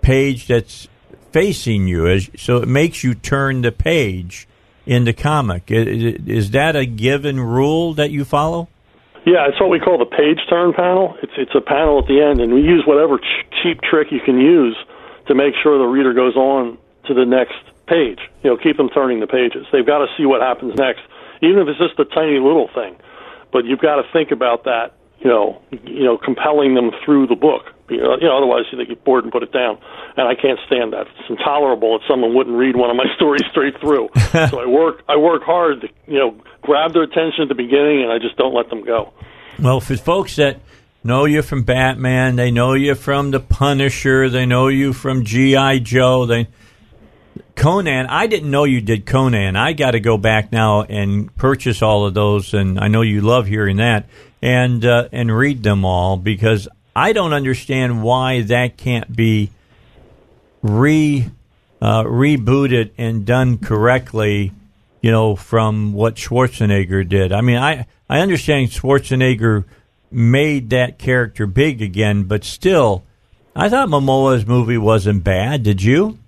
page 0.01 0.47
that's 0.47 0.89
facing 1.33 1.87
you. 1.89 2.07
As, 2.09 2.31
so 2.37 2.59
it 2.59 2.69
makes 2.69 3.05
you 3.05 3.15
turn 3.15 3.63
the 3.63 3.73
page 3.73 4.49
in 4.87 5.05
the 5.05 5.13
comic. 5.13 5.65
Is 5.69 6.51
that 6.53 6.77
a 6.77 6.85
given 6.87 7.39
rule 7.41 7.95
that 7.95 8.11
you 8.11 8.25
follow? 8.25 8.69
Yeah, 9.25 9.47
it's 9.47 9.61
what 9.61 9.71
we 9.71 9.79
call 9.79 9.99
the 9.99 10.07
page 10.09 10.43
turn 10.51 10.73
panel. 10.73 11.15
It's 11.23 11.33
it's 11.39 11.55
a 11.55 11.61
panel 11.61 12.01
at 12.03 12.07
the 12.09 12.19
end, 12.21 12.41
and 12.41 12.53
we 12.53 12.61
use 12.61 12.83
whatever 12.87 13.19
ch- 13.19 13.47
cheap 13.63 13.81
trick 13.83 14.09
you 14.11 14.19
can 14.25 14.39
use 14.39 14.77
to 15.29 15.35
make 15.35 15.55
sure 15.63 15.79
the 15.79 15.87
reader 15.87 16.13
goes 16.13 16.35
on 16.35 16.77
to 17.07 17.15
the 17.15 17.25
next 17.25 17.63
page. 17.87 18.19
You 18.43 18.51
know, 18.51 18.57
keep 18.57 18.77
them 18.77 18.89
turning 18.91 19.21
the 19.21 19.29
pages. 19.31 19.67
They've 19.71 19.87
got 19.87 19.99
to 19.99 20.07
see 20.19 20.27
what 20.27 20.43
happens 20.43 20.75
next, 20.75 21.03
even 21.41 21.63
if 21.63 21.69
it's 21.69 21.79
just 21.79 21.99
a 22.01 22.05
tiny 22.05 22.43
little 22.43 22.69
thing. 22.75 22.97
But 23.53 23.65
you've 23.65 23.81
got 23.81 24.03
to 24.03 24.05
think 24.13 24.33
about 24.33 24.65
that. 24.65 24.95
You 25.21 25.31
know, 25.31 25.63
you 25.71 26.03
know, 26.03 26.19
compelling 26.19 26.75
them 26.75 26.91
through 27.05 27.29
the 27.29 27.37
book. 27.37 27.71
You 27.97 28.03
know, 28.03 28.13
otherwise 28.15 28.23
you 28.23 28.29
know, 28.29 28.37
otherwise 28.37 28.65
they 28.77 28.85
get 28.85 29.05
bored 29.05 29.25
and 29.25 29.33
put 29.33 29.43
it 29.43 29.53
down. 29.53 29.79
And 30.17 30.29
I 30.29 30.35
can't 30.35 30.59
stand 30.67 30.93
that. 30.93 31.07
It's 31.19 31.31
intolerable 31.31 31.99
that 31.99 32.05
someone 32.09 32.35
wouldn't 32.35 32.57
read 32.57 32.77
one 32.77 32.91
of 32.91 32.97
my 32.97 33.07
stories 33.17 33.43
straight 33.51 33.79
through. 33.81 34.11
so 34.51 34.61
I 34.61 34.67
work, 34.67 35.03
I 35.09 35.17
work 35.17 35.43
hard 35.43 35.83
to, 35.83 35.89
you 36.07 36.19
know, 36.19 36.37
grab 36.63 36.93
their 36.93 37.03
attention 37.03 37.43
at 37.43 37.49
the 37.49 37.55
beginning, 37.55 38.03
and 38.03 38.13
I 38.13 38.19
just 38.19 38.37
don't 38.37 38.55
let 38.55 38.71
them 38.71 38.85
go. 38.85 39.13
Well, 39.59 39.81
for 39.81 39.97
folks 39.97 40.37
that 40.37 40.61
know 41.05 41.25
you 41.25 41.43
from 41.43 41.63
Batman, 41.65 42.37
they 42.37 42.51
know 42.51 42.75
you 42.75 42.95
from 42.95 43.31
The 43.31 43.41
Punisher, 43.41 44.29
they 44.29 44.47
know 44.47 44.69
you 44.69 44.93
from 44.93 45.25
G.I. 45.25 45.79
Joe, 45.81 46.27
they 46.27 46.49
Conan. 47.55 48.07
I 48.07 48.27
didn't 48.27 48.51
know 48.51 48.65
you 48.65 48.81
did 48.81 49.07
Conan. 49.07 49.57
I 49.57 49.73
got 49.73 49.93
to 49.93 50.01
go 50.01 50.17
back 50.17 50.53
now 50.53 50.83
and 50.83 51.35
purchase 51.37 51.83
all 51.83 52.07
of 52.07 52.15
those, 52.15 52.55
and 52.55 52.79
I 52.81 52.89
know 52.89 53.03
you 53.03 53.21
love 53.21 53.47
hearing 53.47 53.77
that 53.77 54.09
and 54.41 54.85
uh, 54.85 55.09
and 55.13 55.35
read 55.35 55.63
them 55.63 55.85
all 55.85 56.17
because 56.17 56.69
I 56.95 57.13
don't 57.13 57.33
understand 57.33 58.03
why 58.03 58.43
that 58.43 58.77
can't 58.77 59.15
be 59.15 59.51
re 60.63 61.31
uh, 61.81 62.05
rebooted 62.05 62.91
and 62.99 63.25
done 63.25 63.59
correctly. 63.59 64.53
You 65.01 65.11
know, 65.11 65.35
from 65.35 65.93
what 65.93 66.15
Schwarzenegger 66.15 67.09
did. 67.09 67.33
I 67.33 67.41
mean, 67.41 67.57
I 67.57 67.87
I 68.09 68.21
understand 68.21 68.69
Schwarzenegger 68.71 69.65
made 70.11 70.71
that 70.71 70.99
character 70.99 71.47
big 71.47 71.83
again, 71.83 72.25
but 72.25 72.45
still, 72.45 73.03
I 73.57 73.69
thought 73.69 73.89
Momoa's 73.89 74.47
movie 74.47 74.79
wasn't 74.79 75.25
bad. 75.25 75.65
Did 75.65 75.83
you? 75.83 76.19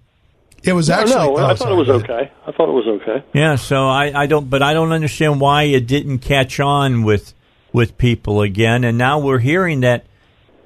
it 0.65 0.73
was 0.73 0.91
actually. 0.91 1.15
no, 1.15 1.37
oh, 1.37 1.45
I 1.45 1.49
thought 1.49 1.59
sorry, 1.59 1.75
it 1.75 1.77
was 1.77 1.89
okay. 1.91 2.33
I 2.47 2.53
thought 2.53 2.69
it 2.69 2.73
was 2.73 2.87
okay. 3.03 3.25
Yeah, 3.33 3.57
so 3.57 3.87
I, 3.87 4.23
I 4.23 4.27
don't, 4.27 4.49
but 4.49 4.63
I 4.63 4.73
don't 4.73 4.93
understand 4.93 5.41
why 5.41 5.65
it 5.65 5.87
didn't 5.87 6.19
catch 6.21 6.59
on 6.59 7.03
with 7.03 7.35
with 7.73 7.99
people 7.99 8.41
again, 8.41 8.85
and 8.85 8.97
now 8.97 9.19
we're 9.19 9.39
hearing 9.39 9.81
that 9.81 10.07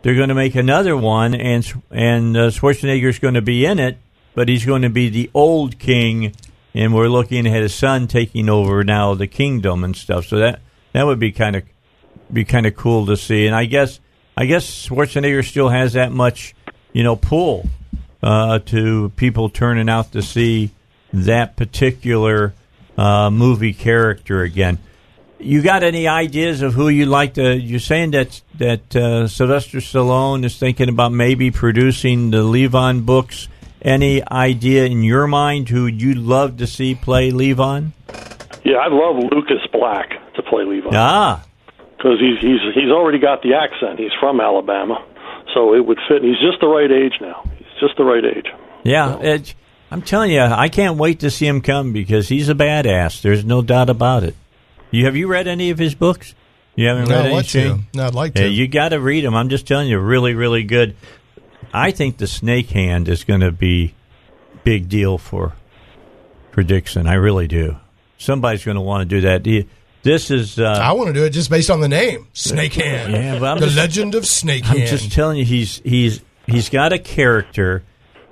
they're 0.03 0.15
going 0.15 0.29
to 0.29 0.35
make 0.35 0.55
another 0.55 0.97
one, 0.97 1.35
and 1.35 1.83
and 1.91 2.37
uh, 2.37 2.51
Schwarzenegger's 2.51 3.19
going 3.19 3.35
to 3.35 3.43
be 3.43 3.65
in 3.65 3.79
it, 3.79 3.99
but 4.35 4.49
he's 4.49 4.65
going 4.65 4.83
to 4.83 4.91
be 4.91 5.09
the 5.09 5.31
old 5.35 5.79
king, 5.79 6.35
and 6.75 6.95
we're 6.95 7.09
looking 7.09 7.47
at 7.47 7.63
his 7.63 7.75
son 7.75 8.07
taking 8.07 8.49
over 8.49 8.85
now 8.85 9.15
the 9.15 9.27
kingdom 9.27 9.85
and 9.85 9.97
stuff. 9.97 10.27
So 10.27 10.39
that 10.39 10.61
that 10.93 11.05
would 11.05 11.19
be 11.19 11.33
kind 11.33 11.57
of 11.57 11.65
be 12.33 12.45
kind 12.45 12.67
of 12.67 12.77
cool 12.77 13.07
to 13.07 13.17
see, 13.17 13.47
and 13.47 13.55
I 13.55 13.65
guess 13.65 14.01
I 14.37 14.47
guess 14.47 14.89
Schwarzenegger 14.89 15.45
still 15.45 15.69
has 15.69 15.95
that 15.95 16.13
much, 16.13 16.55
you 16.93 17.03
know, 17.03 17.17
pull 17.17 17.67
uh, 18.23 18.61
to 18.61 19.11
people 19.17 19.49
turning 19.49 19.89
out 19.89 20.13
to 20.13 20.23
see 20.23 20.71
that 21.13 21.57
particular 21.57 22.55
uh, 22.97 23.31
movie 23.31 23.73
character 23.73 24.43
again. 24.43 24.79
You 25.41 25.63
got 25.63 25.83
any 25.85 26.09
ideas 26.09 26.63
of 26.63 26.75
who 26.75 26.89
you'd 26.89 27.09
like 27.09 27.35
to? 27.35 27.57
You're 27.57 27.79
saying 27.81 28.11
that 28.13 28.41
that 28.59 28.97
uh, 28.97 29.29
Sylvester 29.29 29.79
Stallone 29.79 30.45
is 30.45 30.59
thinking 30.59 30.89
about 30.89 31.13
maybe 31.13 31.51
producing 31.51 32.31
the 32.31 32.39
Levon 32.39 33.07
books. 33.07 33.49
Any 33.81 34.27
idea 34.29 34.87
in 34.87 35.05
your 35.05 35.29
mind 35.29 35.69
who 35.69 35.87
you'd 35.87 36.19
love 36.19 36.57
to 36.57 36.67
see 36.67 36.97
play 36.97 37.31
Levon? 37.31 37.93
Yeah, 38.65 38.79
I'd 38.79 38.91
love 38.91 39.17
Lucas 39.31 39.65
Black 39.73 40.11
to 40.35 40.43
play 40.43 40.65
Levi 40.65 40.91
Ah, 40.93 41.45
because 41.97 42.19
he's 42.19 42.41
he's 42.41 42.59
he's 42.75 42.91
already 42.91 43.21
got 43.21 43.43
the 43.43 43.55
accent. 43.55 44.01
He's 44.01 44.11
from 44.19 44.41
Alabama, 44.41 45.05
so 45.55 45.75
it 45.75 45.87
would 45.87 45.99
fit. 46.09 46.25
He's 46.25 46.41
just 46.41 46.61
the 46.61 46.67
right 46.67 46.91
age 46.91 47.15
now. 47.21 47.45
He's 47.57 47.69
just 47.81 47.97
the 47.97 48.05
right 48.05 48.25
age. 48.25 48.47
yeah. 48.83 49.19
It, 49.21 49.55
I'm 49.91 50.03
telling 50.03 50.33
you, 50.33 50.41
I 50.41 50.69
can't 50.69 50.99
wait 50.99 51.21
to 51.21 51.31
see 51.31 51.47
him 51.47 51.63
come 51.63 51.93
because 51.93 52.29
he's 52.29 52.49
a 52.51 52.55
badass. 52.55 53.23
There's 53.23 53.45
no 53.45 53.63
doubt 53.63 53.89
about 53.89 54.23
it. 54.25 54.35
You 54.91 55.05
have 55.05 55.17
you 55.17 55.27
read 55.27 55.47
any 55.47 55.71
of 55.71 55.79
his 55.79 55.95
books? 55.95 56.35
You 56.77 56.87
haven't 56.89 57.09
No, 57.09 57.17
read 57.17 57.27
I'd 57.27 57.57
any? 57.57 57.69
like. 57.71 57.81
No, 57.95 58.07
I'd 58.07 58.15
like 58.15 58.37
Yeah, 58.37 58.45
to. 58.45 58.49
you 58.49 58.69
got 58.69 58.91
to 58.91 59.01
read 59.01 59.25
them. 59.25 59.35
I'm 59.35 59.49
just 59.49 59.67
telling 59.67 59.89
you, 59.89 59.99
really, 59.99 60.35
really 60.35 60.63
good. 60.63 60.95
I 61.73 61.91
think 61.91 62.17
the 62.19 62.27
Snake 62.27 62.71
Hand 62.71 63.09
is 63.09 63.25
going 63.25 63.41
to 63.41 63.51
be 63.53 63.95
big 64.65 64.89
deal 64.89 65.19
for 65.19 65.53
for 66.53 66.63
Dixon. 66.63 67.07
I 67.07 67.15
really 67.15 67.47
do. 67.49 67.77
Somebody's 68.17 68.65
going 68.65 68.77
to 68.77 68.81
want 68.81 69.09
to 69.09 69.17
do 69.17 69.21
that. 69.23 69.45
This 70.03 70.31
is. 70.31 70.59
Uh, 70.59 70.65
I 70.81 70.93
want 70.93 71.09
to 71.09 71.13
do 71.13 71.25
it 71.25 71.31
just 71.31 71.51
based 71.51 71.71
on 71.71 71.81
the 71.81 71.89
name, 71.89 72.29
Snake 72.33 72.73
Hand. 72.75 73.13
Yeah, 73.13 73.39
but 73.39 73.47
I'm 73.47 73.59
the 73.59 73.67
just- 73.67 73.77
Legend 73.77 74.15
of 74.15 74.25
Snake 74.27 74.65
Hand. 74.65 74.81
I'm 74.81 74.87
just 74.87 75.13
telling 75.13 75.37
you, 75.39 75.45
he's 75.45 75.83
he's 75.85 76.21
he's 76.47 76.69
got 76.71 76.93
a 76.93 76.99
character. 76.99 77.83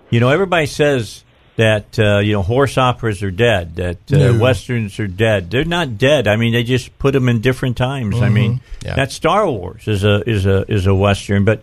You 0.08 0.20
know, 0.20 0.28
everybody 0.30 0.66
says 0.66 1.24
that 1.56 1.98
uh, 1.98 2.18
you 2.18 2.32
know 2.34 2.42
horse 2.42 2.78
operas 2.78 3.22
are 3.22 3.30
dead, 3.30 3.76
that 3.76 3.98
uh, 4.12 4.16
No. 4.32 4.38
westerns 4.38 4.98
are 5.00 5.06
dead. 5.08 5.50
They're 5.50 5.64
not 5.64 5.98
dead. 5.98 6.28
I 6.28 6.36
mean, 6.36 6.52
they 6.52 6.62
just 6.62 6.98
put 6.98 7.12
them 7.12 7.28
in 7.28 7.40
different 7.40 7.76
times. 7.76 8.20
I 8.20 8.28
mean, 8.28 8.60
Yeah. 8.84 8.94
that 8.94 9.10
Star 9.12 9.48
Wars 9.50 9.88
is 9.88 10.04
a 10.04 10.22
is 10.28 10.46
a 10.46 10.64
is 10.70 10.86
a 10.86 10.94
western, 10.94 11.44
but 11.44 11.62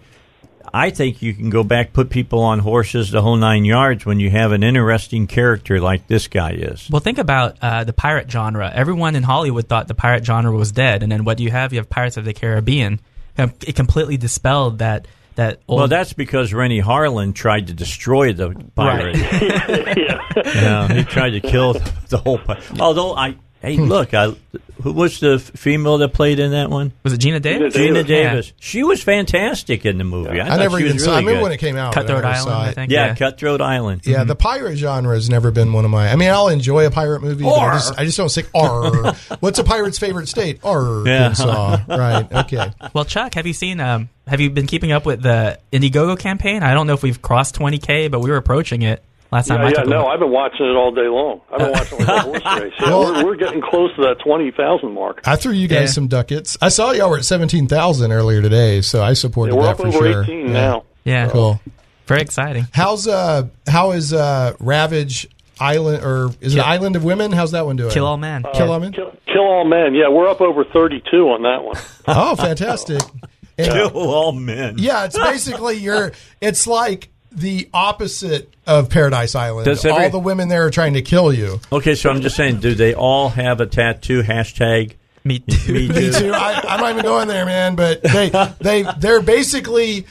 I 0.75 0.89
think 0.89 1.21
you 1.21 1.35
can 1.35 1.51
go 1.51 1.63
back, 1.63 1.93
put 1.93 2.09
people 2.09 2.39
on 2.39 2.57
horses 2.57 3.11
the 3.11 3.21
whole 3.21 3.35
nine 3.35 3.63
yards 3.63 4.07
when 4.07 4.19
you 4.19 4.31
have 4.31 4.51
an 4.53 4.63
interesting 4.63 5.27
character 5.27 5.79
like 5.79 6.07
this 6.07 6.27
guy 6.27 6.51
is. 6.53 6.89
Well, 6.89 6.99
think 6.99 7.19
about 7.19 7.57
uh, 7.61 7.83
the 7.83 7.93
pirate 7.93 8.31
genre. 8.31 8.71
Everyone 8.73 9.15
in 9.15 9.21
Hollywood 9.21 9.67
thought 9.67 9.87
the 9.87 9.93
pirate 9.93 10.25
genre 10.25 10.51
was 10.51 10.71
dead, 10.71 11.03
and 11.03 11.11
then 11.11 11.25
what 11.25 11.37
do 11.37 11.43
you 11.43 11.51
have? 11.51 11.73
You 11.73 11.77
have 11.79 11.89
Pirates 11.91 12.17
of 12.17 12.25
the 12.25 12.33
Caribbean. 12.33 12.99
It 13.37 13.75
completely 13.75 14.17
dispelled 14.17 14.79
that 14.79 15.07
that 15.35 15.61
old. 15.67 15.79
Well, 15.79 15.87
that's 15.87 16.13
because 16.13 16.53
Renny 16.53 16.81
Harlin 16.81 17.33
tried 17.33 17.67
to 17.67 17.73
destroy 17.73 18.33
the 18.33 18.53
pirate. 18.75 19.15
yeah, 20.45 20.93
he 20.93 21.03
tried 21.03 21.31
to 21.31 21.39
kill 21.39 21.73
the 21.73 22.17
whole. 22.17 22.37
pirate 22.37 22.63
Although 22.79 23.15
I, 23.15 23.35
hey, 23.63 23.77
look, 23.77 24.13
I, 24.13 24.35
who 24.81 24.91
was 24.91 25.19
the 25.19 25.39
female 25.39 25.97
that 25.99 26.09
played 26.09 26.39
in 26.39 26.51
that 26.51 26.69
one? 26.69 26.91
was 27.03 27.13
it 27.13 27.21
Geena 27.21 27.41
Davis? 27.41 27.73
Geena 27.73 28.05
Davis. 28.05 28.07
Davis. 28.07 28.53
She 28.59 28.83
was 28.83 29.01
fantastic 29.01 29.85
in 29.85 29.97
the 29.97 30.03
movie. 30.03 30.39
I, 30.39 30.55
I 30.55 30.57
never 30.57 30.77
she 30.77 30.83
even 30.83 30.97
was 30.97 31.05
saw. 31.05 31.13
I 31.13 31.19
remember 31.19 31.37
good. 31.39 31.43
when 31.43 31.51
it 31.53 31.57
came 31.57 31.77
out. 31.77 31.93
Cutthroat 31.93 32.25
I 32.25 32.37
Island, 32.37 32.55
I 32.55 32.71
think. 32.73 32.91
Yeah, 32.91 33.15
Cutthroat 33.15 33.61
Island. 33.61 34.01
Yeah, 34.05 34.25
the 34.25 34.35
pirate 34.35 34.75
genre 34.75 35.15
has 35.15 35.29
never 35.29 35.49
been 35.49 35.71
one 35.73 35.85
of 35.85 35.91
my. 35.91 36.09
I 36.09 36.15
mean, 36.17 36.29
I'll 36.29 36.49
enjoy 36.49 36.85
a 36.85 36.91
pirate 36.91 37.21
movie, 37.21 37.43
but 37.43 37.53
I 37.53 37.73
just, 37.73 37.99
I 37.99 38.05
just 38.05 38.17
don't 38.17 38.29
say 38.29 38.43
R. 38.53 39.13
What's 39.39 39.59
a 39.59 39.63
pirate's 39.63 39.97
favorite 39.97 40.27
state? 40.27 40.59
Arkansas. 40.63 41.77
right. 41.87 42.31
Okay. 42.31 42.71
Well, 42.93 43.05
Chuck, 43.05 43.35
have 43.35 43.47
you 43.47 43.53
seen? 43.53 43.79
Um, 43.79 44.09
have 44.27 44.41
you 44.41 44.49
been 44.49 44.67
keeping 44.67 44.91
up 44.91 45.05
with 45.05 45.21
the 45.21 45.59
Indiegogo 45.71 46.19
campaign? 46.19 46.63
I 46.63 46.73
don't 46.73 46.87
know 46.87 46.93
if 46.93 47.03
we've 47.03 47.21
crossed 47.21 47.55
20k, 47.55 48.11
but 48.11 48.19
we 48.19 48.29
were 48.29 48.37
approaching 48.37 48.81
it 48.81 49.03
last 49.33 49.47
time. 49.47 49.59
Yeah, 49.61 49.65
I 49.65 49.69
yeah, 49.69 49.75
took 49.75 49.85
a 49.85 49.89
no, 49.89 49.97
look. 50.03 50.07
I've 50.07 50.19
been 50.19 50.31
watching 50.31 50.65
it 50.65 50.75
all 50.75 50.91
day 50.91 51.07
long. 51.07 51.41
I've 51.51 51.59
been 51.59 51.71
watching 51.71 51.99
like 51.99 52.07
a 52.07 52.19
horse 52.41 52.61
race. 52.61 52.73
Yeah, 52.79 52.89
we're, 52.97 53.25
we're 53.25 53.35
getting 53.35 53.61
close 53.61 53.93
to 53.95 54.01
that 54.03 54.17
twenty 54.23 54.51
thousand 54.51 54.93
mark. 54.93 55.21
I 55.25 55.35
threw 55.35 55.51
you 55.53 55.67
guys 55.67 55.81
Yeah. 55.81 55.85
some 55.87 56.07
ducats. 56.07 56.57
I 56.61 56.69
saw 56.69 56.91
y'all 56.91 57.09
were 57.09 57.17
at 57.17 57.25
seventeen 57.25 57.67
thousand 57.67 58.11
earlier 58.11 58.41
today, 58.41 58.81
so 58.81 59.03
I 59.03 59.13
supported 59.13 59.53
Yeah, 59.53 59.59
we're 59.59 59.65
that 59.65 59.71
up 59.71 59.77
for 59.77 59.87
over 59.87 59.97
sure. 60.11 60.23
eighteen 60.23 60.47
Yeah. 60.47 60.53
now. 60.53 60.83
Yeah, 61.03 61.27
Cool. 61.29 61.59
very 62.07 62.21
exciting. 62.21 62.67
How's 62.71 63.07
uh 63.07 63.47
how 63.67 63.91
is 63.91 64.13
uh 64.13 64.53
Ravage 64.59 65.27
Island 65.59 66.03
or 66.03 66.29
is 66.41 66.55
it 66.55 66.59
Island 66.61 66.95
of 66.95 67.03
Women? 67.03 67.31
How's 67.31 67.51
that 67.51 67.65
one 67.65 67.75
doing? 67.75 67.91
Kill 67.91 68.05
All 68.05 68.17
Men. 68.17 68.43
Kill 68.53 68.71
All 68.71 68.79
Men. 68.79 68.91
Kill, 68.93 69.11
Kill 69.27 69.41
All 69.43 69.65
Men. 69.65 69.93
Yeah, 69.95 70.09
we're 70.09 70.27
up 70.27 70.41
over 70.41 70.63
32 70.63 71.15
on 71.29 71.43
that 71.43 71.63
one. 71.63 71.75
Oh, 72.07 72.35
fantastic! 72.35 73.01
And- 73.55 73.71
Kill 73.71 73.91
all 74.11 74.31
men. 74.31 74.77
yeah, 74.79 75.05
it's 75.05 75.15
basically 75.15 75.75
your. 75.77 76.11
It's 76.41 76.65
like 76.65 77.09
the 77.35 77.69
opposite 77.73 78.53
of 78.67 78.89
Paradise 78.89 79.35
Island. 79.35 79.65
Does 79.65 79.83
every- 79.85 80.03
All 80.05 80.09
the 80.09 80.19
women 80.19 80.47
there 80.49 80.65
are 80.65 80.71
trying 80.71 80.93
to 80.93 81.01
kill 81.01 81.33
you. 81.33 81.59
Okay, 81.71 81.95
so 81.95 82.09
I'm 82.09 82.21
just 82.21 82.35
saying, 82.35 82.59
do 82.59 82.75
they 82.75 82.93
all 82.93 83.29
have 83.29 83.59
a 83.61 83.65
tattoo 83.65 84.21
hashtag? 84.23 84.93
Me 85.23 85.39
too. 85.39 85.73
Me 85.73 85.87
Me 85.87 85.93
too. 85.93 86.11
too. 86.11 86.31
I, 86.33 86.61
I'm 86.67 86.79
not 86.81 86.91
even 86.91 87.03
going 87.03 87.27
there, 87.29 87.45
man. 87.45 87.75
But 87.75 88.03
they 88.03 88.29
they 88.59 88.85
they're 88.99 89.21
basically 89.21 90.05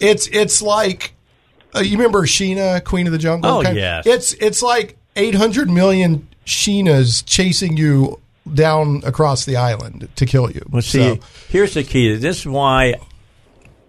it's 0.00 0.26
it's 0.26 0.60
like 0.60 1.14
uh, 1.74 1.80
you 1.80 1.96
remember 1.98 2.22
Sheena, 2.26 2.82
Queen 2.82 3.06
of 3.06 3.12
the 3.12 3.18
Jungle. 3.18 3.50
Oh, 3.58 3.62
Kind- 3.62 3.76
yes. 3.76 4.06
It's 4.06 4.32
it's 4.34 4.62
like 4.62 4.96
800 5.14 5.70
million 5.70 6.26
Sheenas 6.46 7.22
chasing 7.24 7.76
you 7.76 8.20
down 8.52 9.02
across 9.04 9.44
the 9.44 9.56
island 9.56 10.08
to 10.16 10.26
kill 10.26 10.50
you. 10.50 10.62
Well, 10.68 10.82
see, 10.82 11.14
So- 11.14 11.18
here's 11.48 11.74
the 11.74 11.84
key. 11.84 12.16
This 12.16 12.40
is 12.40 12.46
why 12.46 12.94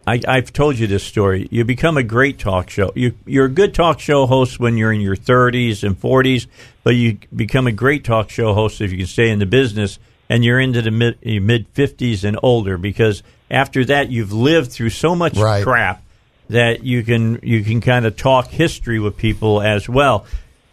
I, 0.08 0.22
I've 0.26 0.54
told 0.54 0.80
you 0.80 0.88
this 0.88 1.04
story. 1.04 1.48
You 1.52 1.66
become 1.66 1.98
a 1.98 2.04
great 2.04 2.40
talk 2.40 2.70
show. 2.70 2.94
You, 2.96 3.14
you're 3.26 3.46
a 3.48 3.50
good 3.50 3.74
talk 3.74 4.00
show 4.00 4.26
host 4.26 4.58
when 4.58 4.78
you're 4.78 4.94
in 4.94 5.02
your 5.02 5.18
30s 5.18 5.84
and 5.84 6.00
40s, 6.00 6.48
but 6.84 6.96
you 6.96 7.18
become 7.36 7.68
a 7.68 7.74
great 7.74 8.06
talk 8.06 8.30
show 8.30 8.54
host 8.54 8.80
if 8.80 8.90
you 8.92 8.98
can 9.00 9.08
stay 9.08 9.30
in 9.30 9.40
the 9.40 9.46
business 9.46 10.00
and 10.30 10.46
you're 10.46 10.62
into 10.62 10.82
the 10.82 10.92
mid 10.92 11.18
mid 11.24 11.74
50s 11.74 12.24
and 12.24 12.40
older 12.42 12.78
because 12.78 13.22
after 13.52 13.84
that 13.86 14.10
you've 14.10 14.32
lived 14.32 14.72
through 14.72 14.92
so 14.92 15.14
much 15.14 15.38
Right. 15.38 15.64
crap 15.64 16.02
that 16.50 16.84
you 16.86 17.04
can 17.04 17.40
you 17.44 17.62
can 17.64 17.82
kind 17.82 18.06
of 18.06 18.16
talk 18.16 18.48
history 18.48 19.00
with 19.00 19.18
people 19.18 19.62
as 19.62 19.90
well. 19.90 20.26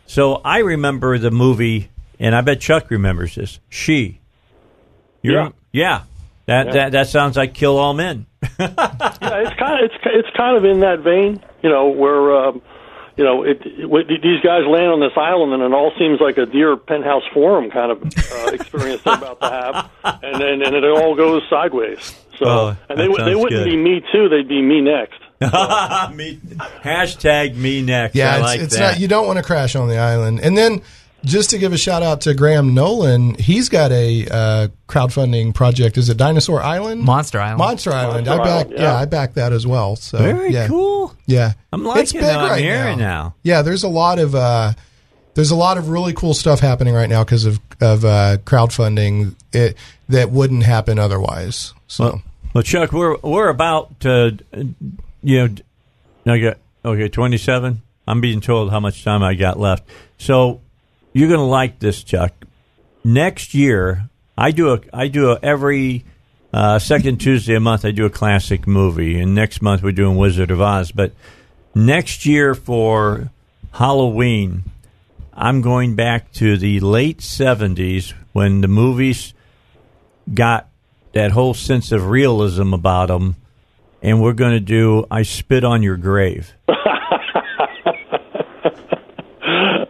So 0.07 0.35
I 0.45 0.59
remember 0.59 1.19
the 1.19 1.33
movie, 1.33 1.89
and 2.21 2.37
I 2.37 2.41
bet 2.43 2.61
Chuck 2.61 2.89
remembers 2.91 3.35
this. 3.35 3.59
She. 3.69 4.21
You're, 5.23 5.35
Yeah. 5.43 5.49
yeah. 5.73 6.03
That, 6.47 6.67
Yeah. 6.67 6.73
that 6.73 6.93
that 6.93 7.09
sounds 7.09 7.37
like 7.37 7.55
Kill 7.55 7.77
All 7.79 7.95
Men. 7.95 8.27
Yeah, 8.59 9.43
it's 9.43 9.59
kind 9.59 9.85
of 9.85 9.91
it's 9.91 9.95
it's 10.05 10.37
kind 10.37 10.57
of 10.57 10.65
in 10.65 10.81
that 10.81 11.01
vein, 11.01 11.43
you 11.63 11.71
know, 11.71 11.89
where 11.89 12.37
um, 12.47 12.63
you 13.17 13.25
know 13.25 13.43
it, 13.43 13.61
it, 13.65 14.23
these 14.23 14.41
guys 14.43 14.63
land 14.67 14.93
on 14.93 15.01
this 15.01 15.17
island 15.17 15.53
and 15.53 15.63
it 15.63 15.73
all 15.73 15.93
seems 15.99 16.21
like 16.21 16.39
a 16.39 16.47
dear 16.47 16.77
penthouse 16.77 17.23
forum 17.33 17.71
kind 17.71 17.93
of 17.93 18.03
uh, 18.03 18.51
experience 18.53 19.03
they're 19.03 19.15
about 19.15 19.41
to 19.41 19.49
have, 19.51 19.91
and 20.23 20.41
then 20.41 20.63
and 20.63 20.75
it 20.75 20.85
all 20.85 21.15
goes 21.15 21.43
sideways. 21.51 22.15
So 22.39 22.47
Oh, 22.47 22.77
and 22.89 22.99
they 22.99 23.07
would 23.09 23.21
they 23.21 23.33
sounds 23.33 23.43
wouldn't 23.45 23.65
good. 23.65 23.71
be 23.71 23.77
me 23.77 24.03
too; 24.13 24.29
they'd 24.29 24.49
be 24.49 24.61
me 24.63 24.81
next. 24.81 25.21
me, 26.15 26.37
hashtag 26.83 27.55
me 27.57 27.83
next. 27.83 28.15
Yeah, 28.15 28.31
I 28.31 28.37
it's, 28.37 28.43
like 28.47 28.61
it's 28.61 28.77
that. 28.77 28.93
not. 28.93 29.01
You 29.01 29.09
don't 29.09 29.27
want 29.27 29.39
to 29.39 29.43
crash 29.43 29.77
on 29.77 29.89
the 29.89 29.99
island. 29.99 30.41
And 30.41 30.57
then, 30.57 30.83
just 31.25 31.51
to 31.51 31.59
give 31.59 31.73
a 31.73 31.79
shout 31.79 32.03
out 32.03 32.23
to 32.23 32.35
Graham 32.35 32.75
Nolan, 32.75 33.35
he's 33.35 33.69
got 33.69 33.91
a 33.93 34.27
uh, 34.31 34.69
crowdfunding 34.89 35.55
project. 35.55 35.97
Is 35.97 36.09
it 36.09 36.17
Dinosaur 36.17 36.63
Island? 36.63 37.03
Monster 37.03 37.41
Island. 37.41 37.59
Monster 37.59 37.93
Island. 37.93 38.29
I 38.29 38.37
back. 38.37 38.47
Island, 38.47 38.73
yeah. 38.73 38.83
yeah. 38.83 38.95
I 38.97 39.05
back 39.07 39.35
that 39.35 39.53
as 39.53 39.67
well. 39.67 39.97
So 39.97 40.19
Very 40.19 40.53
yeah. 40.53 40.69
cool. 40.69 41.15
Yeah, 41.27 41.53
I'm 41.73 41.85
liking 41.85 42.03
it's 42.03 42.13
big 42.13 42.23
that 42.23 42.39
I'm 42.39 42.51
right 42.51 42.63
hearing 42.63 42.99
now. 42.99 43.23
now. 43.23 43.35
Yeah, 43.43 43.63
there's 43.63 43.83
a 43.83 43.89
lot 43.89 44.19
of 44.19 44.35
uh, 44.35 44.73
there's 45.35 45.51
a 45.51 45.57
lot 45.57 45.79
of 45.79 45.89
really 45.89 46.13
cool 46.13 46.35
stuff 46.35 46.61
happening 46.61 46.95
right 46.95 47.09
now 47.09 47.25
because 47.25 47.45
of 47.47 47.61
of 47.81 48.05
uh, 48.05 48.39
crowdfunding 48.45 49.35
it 49.53 49.77
that 50.09 50.31
wouldn't 50.31 50.63
happen 50.65 50.99
otherwise. 50.99 51.73
So 51.89 52.05
Well, 52.05 52.23
well, 52.55 52.63
Chuck, 52.63 52.93
we're 52.93 53.17
we're 53.23 53.49
about 53.49 53.99
to, 54.01 54.39
you 55.23 55.49
know, 56.25 56.33
okay, 56.33 56.55
okay, 56.85 57.09
twenty 57.09 57.39
seven. 57.39 57.83
I'm 58.07 58.21
being 58.21 58.41
told 58.43 58.71
how 58.71 58.81
much 58.81 59.03
time 59.03 59.23
I 59.23 59.35
got 59.35 59.59
left. 59.59 59.89
So 60.19 60.61
you're 61.15 61.29
going 61.29 61.41
to 61.41 61.47
like 61.47 61.79
this, 61.79 62.03
Chuck. 62.03 62.33
Next 63.05 63.55
year, 63.55 64.11
I 64.37 64.51
do 64.51 64.75
a 64.75 64.81
I 64.93 65.09
do 65.09 65.31
a 65.31 65.39
every 65.43 66.05
uh, 66.53 66.79
second 66.79 67.19
Tuesday 67.19 67.55
a 67.55 67.61
month. 67.61 67.85
I 67.85 67.93
do 67.93 68.05
a 68.05 68.11
classic 68.11 68.67
movie, 68.67 69.21
and 69.21 69.35
next 69.35 69.63
month 69.63 69.83
we're 69.83 69.93
doing 69.93 70.17
Wizard 70.17 70.51
of 70.51 70.61
Oz. 70.61 70.91
But 70.91 71.13
next 71.75 72.27
year 72.27 72.55
for 72.55 73.31
Halloween, 73.73 74.65
I'm 75.33 75.63
going 75.63 75.95
back 75.95 76.33
to 76.33 76.57
the 76.57 76.81
late 76.81 77.19
'70s 77.19 78.13
when 78.33 78.61
the 78.61 78.69
movies 78.69 79.35
got 80.33 80.69
that 81.13 81.31
whole 81.31 81.55
sense 81.55 81.93
of 81.93 82.09
realism 82.09 82.75
about 82.75 83.07
them, 83.07 83.37
and 84.03 84.21
we're 84.21 84.33
going 84.33 84.55
to 84.55 84.61
do 84.61 85.07
"I 85.13 85.23
Spit 85.23 85.63
on 85.63 85.83
Your 85.85 85.97
Grave." 85.97 86.55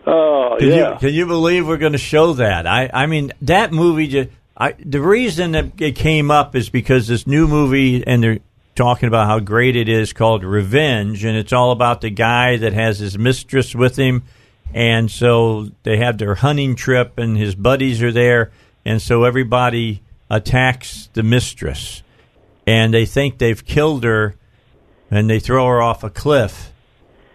Oh 0.07 0.57
Can 0.59 0.69
yeah, 0.69 0.93
you 0.93 0.99
can 0.99 1.15
you 1.15 1.27
believe 1.27 1.67
we're 1.67 1.77
going 1.79 1.93
to 1.93 1.99
show 1.99 2.35
that? 2.35 2.67
I 2.67 2.91
I 2.93 3.07
mean 3.07 3.33
that 3.43 3.73
movie. 3.73 4.09
Just, 4.09 4.29
I 4.57 4.73
the 4.73 5.01
reason 5.01 5.53
that 5.53 5.81
it 5.81 5.97
came 5.97 6.31
up 6.31 6.55
is 6.55 6.69
because 6.69 7.09
this 7.09 7.27
new 7.27 7.49
movie 7.49 8.07
and 8.07 8.23
they're 8.23 8.39
talking 8.75 9.07
about 9.07 9.27
how 9.27 9.39
great 9.39 9.77
it 9.77 9.89
is 9.89 10.13
called 10.13 10.45
Revenge, 10.45 11.25
and 11.25 11.37
it's 11.37 11.53
all 11.53 11.71
about 11.71 12.01
the 12.01 12.11
guy 12.11 12.57
that 12.57 12.73
has 12.73 12.99
his 12.99 13.17
mistress 13.17 13.75
with 13.75 13.97
him, 13.97 14.25
and 14.73 15.11
so 15.11 15.71
they 15.85 15.99
have 15.99 16.19
their 16.19 16.35
hunting 16.35 16.75
trip, 16.75 17.17
and 17.19 17.37
his 17.37 17.55
buddies 17.55 18.03
are 18.03 18.11
there, 18.11 18.51
and 18.85 19.01
so 19.01 19.23
everybody 19.23 20.03
attacks 20.29 21.09
the 21.13 21.23
mistress, 21.23 22.03
and 22.67 22.93
they 22.93 23.07
think 23.07 23.39
they've 23.39 23.65
killed 23.65 24.03
her, 24.03 24.35
and 25.09 25.31
they 25.31 25.39
throw 25.39 25.69
her 25.69 25.81
off 25.81 26.03
a 26.03 26.11
cliff 26.11 26.73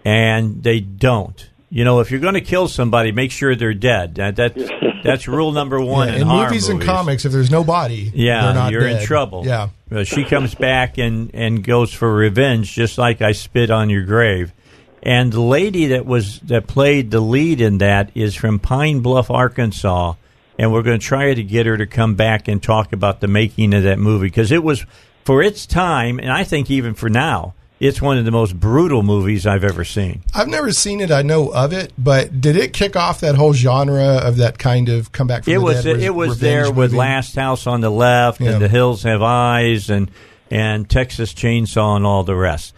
and 0.06 0.64
they 0.64 0.80
don't. 0.80 1.49
You 1.70 1.84
know, 1.84 2.00
if 2.00 2.10
you're 2.10 2.20
going 2.20 2.34
to 2.34 2.42
kill 2.42 2.68
somebody, 2.68 3.12
make 3.12 3.32
sure 3.32 3.56
they're 3.56 3.74
dead. 3.74 4.16
That, 4.16 4.36
that 4.38 5.00
that's 5.04 5.28
rule 5.28 5.52
number 5.52 5.80
one 5.80 6.08
Yeah, 6.08 6.16
in, 6.16 6.22
in 6.22 6.28
horror 6.28 6.46
movies, 6.50 6.70
and 6.70 6.82
comics, 6.82 7.26
if 7.26 7.32
there's 7.32 7.52
no 7.52 7.64
body, 7.64 8.12
Yeah, 8.14 8.42
they're 8.46 8.54
not 8.54 8.72
you're 8.72 8.88
in 8.88 9.06
trouble. 9.06 9.46
Yeah, 9.46 9.70
Uh, 9.92 10.04
she 10.04 10.24
comes 10.24 10.56
back 10.56 10.98
and 10.98 11.32
and 11.34 11.64
goes 11.64 11.94
for 11.94 12.14
revenge, 12.14 12.74
just 12.74 12.98
like 12.98 13.22
I 13.22 13.34
spit 13.34 13.70
on 13.70 13.90
your 13.90 14.04
grave. 14.04 14.52
And 15.02 15.32
the 15.32 15.42
lady 15.42 15.88
that 15.88 16.06
was 16.06 16.40
that 16.42 16.68
played 16.68 17.12
the 17.12 17.22
lead 17.22 17.62
in 17.62 17.78
that 17.78 18.12
is 18.16 18.36
from 18.36 18.60
Pine 18.60 19.00
Bluff, 19.00 19.32
Arkansas, 19.32 20.16
and 20.58 20.74
we're 20.74 20.82
going 20.84 21.00
to 21.00 21.06
try 21.06 21.34
to 21.34 21.44
get 21.44 21.66
her 21.68 21.78
to 21.78 21.86
come 21.86 22.16
back 22.16 22.48
and 22.48 22.62
talk 22.62 22.92
about 22.92 23.22
the 23.22 23.28
making 23.28 23.74
of 23.74 23.84
that 23.84 24.00
movie 24.00 24.28
because 24.28 24.52
it 24.52 24.64
was 24.64 24.86
for 25.24 25.42
its 25.42 25.66
time, 25.66 26.20
and 26.20 26.32
I 26.32 26.44
think 26.44 26.70
even 26.70 26.96
for 26.96 27.10
now, 27.10 27.54
it's 27.80 28.02
one 28.02 28.18
of 28.18 28.26
the 28.26 28.32
most 28.32 28.60
brutal 28.60 29.04
movies 29.04 29.48
I've 29.48 29.64
ever 29.64 29.84
seen. 29.84 30.22
I've 30.36 30.48
never 30.48 30.72
seen 30.72 31.00
it. 31.02 31.12
I 31.12 31.22
know 31.22 31.50
of 31.54 31.72
it, 31.74 31.94
but 31.98 32.42
did 32.42 32.56
it 32.58 32.74
kick 32.74 32.96
off 32.96 33.22
that 33.22 33.36
whole 33.36 33.54
genre 33.54 34.18
of 34.24 34.38
that 34.38 34.58
kind 34.60 34.90
of 34.90 35.12
comeback 35.12 35.44
from 35.46 35.54
it 35.54 35.58
the 35.60 35.64
was 35.64 35.84
dead? 35.84 36.00
it 36.02 36.14
was 36.16 36.40
there 36.40 36.72
with? 36.72 36.94
Last 36.94 37.36
House 37.36 37.66
on 37.68 37.82
the 37.82 37.90
Left 37.90 38.42
Yeah. 38.42 38.52
and 38.52 38.62
The 38.62 38.68
Hills 38.68 39.04
Have 39.04 39.22
Eyes 39.22 39.90
and 39.90 40.12
and 40.52 40.90
Texas 40.90 41.34
Chainsaw 41.34 41.96
and 41.96 42.06
all 42.06 42.24
the 42.24 42.36
rest. 42.36 42.74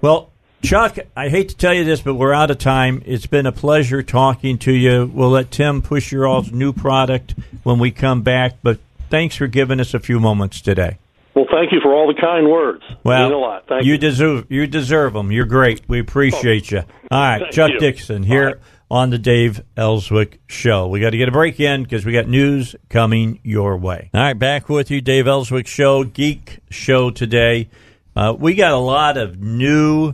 Well, 0.00 0.30
Chuck, 0.62 0.96
I 1.16 1.28
hate 1.28 1.48
to 1.50 1.56
tell 1.56 1.72
you 1.74 1.84
this, 1.84 2.00
but 2.00 2.14
we're 2.14 2.32
out 2.32 2.50
of 2.50 2.58
time. 2.58 3.02
It's 3.06 3.26
been 3.26 3.46
a 3.46 3.52
pleasure 3.52 4.02
talking 4.02 4.58
to 4.58 4.72
you. 4.72 5.10
We'll 5.12 5.30
let 5.30 5.50
Tim 5.50 5.82
push 5.82 6.10
your 6.12 6.26
all's 6.26 6.50
new 6.52 6.72
product 6.72 7.34
when 7.62 7.78
we 7.78 7.90
come 7.92 8.22
back, 8.22 8.54
but 8.62 8.78
thanks 9.10 9.34
for 9.36 9.46
giving 9.46 9.78
us 9.80 9.92
a 9.94 9.98
few 10.00 10.18
moments 10.20 10.60
today. 10.60 10.98
Well, 11.34 11.46
thank 11.50 11.72
you 11.72 11.80
for 11.82 11.94
all 11.94 12.06
the 12.06 12.20
kind 12.20 12.48
words. 12.50 12.82
Well, 13.04 13.24
mean 13.24 13.32
a 13.32 13.38
lot. 13.38 13.66
Thank 13.66 13.84
you 13.84 13.92
you. 13.92 13.98
deserve 13.98 14.50
you 14.50 14.66
deserve 14.66 15.14
them. 15.14 15.32
You're 15.32 15.46
great. 15.46 15.82
We 15.88 15.98
appreciate 15.98 16.70
you. 16.70 16.82
All 17.10 17.20
right, 17.20 17.40
Thank 17.40 17.52
Chuck 17.52 17.70
you. 17.72 17.78
Dixon 17.78 18.22
here 18.22 18.60
on 18.90 19.08
the 19.08 19.18
Dave 19.18 19.62
Elswick 19.74 20.40
Show. 20.48 20.88
We 20.88 21.00
got 21.00 21.10
to 21.10 21.16
get 21.16 21.28
a 21.28 21.32
break 21.32 21.58
in 21.58 21.84
because 21.84 22.04
we 22.04 22.12
got 22.12 22.28
news 22.28 22.76
coming 22.90 23.40
your 23.42 23.78
way. 23.78 24.10
All 24.12 24.20
right, 24.20 24.38
back 24.38 24.68
with 24.68 24.90
you, 24.90 25.00
Dave 25.00 25.26
Elswick 25.26 25.66
Show, 25.66 26.04
Geek 26.04 26.58
Show 26.70 27.10
today. 27.10 27.70
Uh, 28.14 28.34
we 28.38 28.54
got 28.54 28.72
a 28.72 28.76
lot 28.76 29.16
of 29.16 29.40
new 29.40 30.12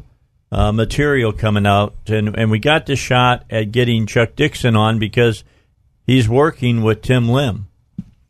uh, 0.53 0.70
material 0.70 1.32
coming 1.32 1.66
out, 1.66 1.97
and 2.07 2.36
and 2.39 2.51
we 2.51 2.61
got 2.61 2.86
the 2.86 2.95
shot 2.95 3.45
at 3.51 3.73
getting 3.73 4.07
Chuck 4.07 4.36
Dixon 4.36 4.77
on 4.77 5.01
because 5.01 5.43
he's 6.07 6.28
working 6.28 6.82
with 6.82 7.03
Tim 7.03 7.28
Lim. 7.28 7.66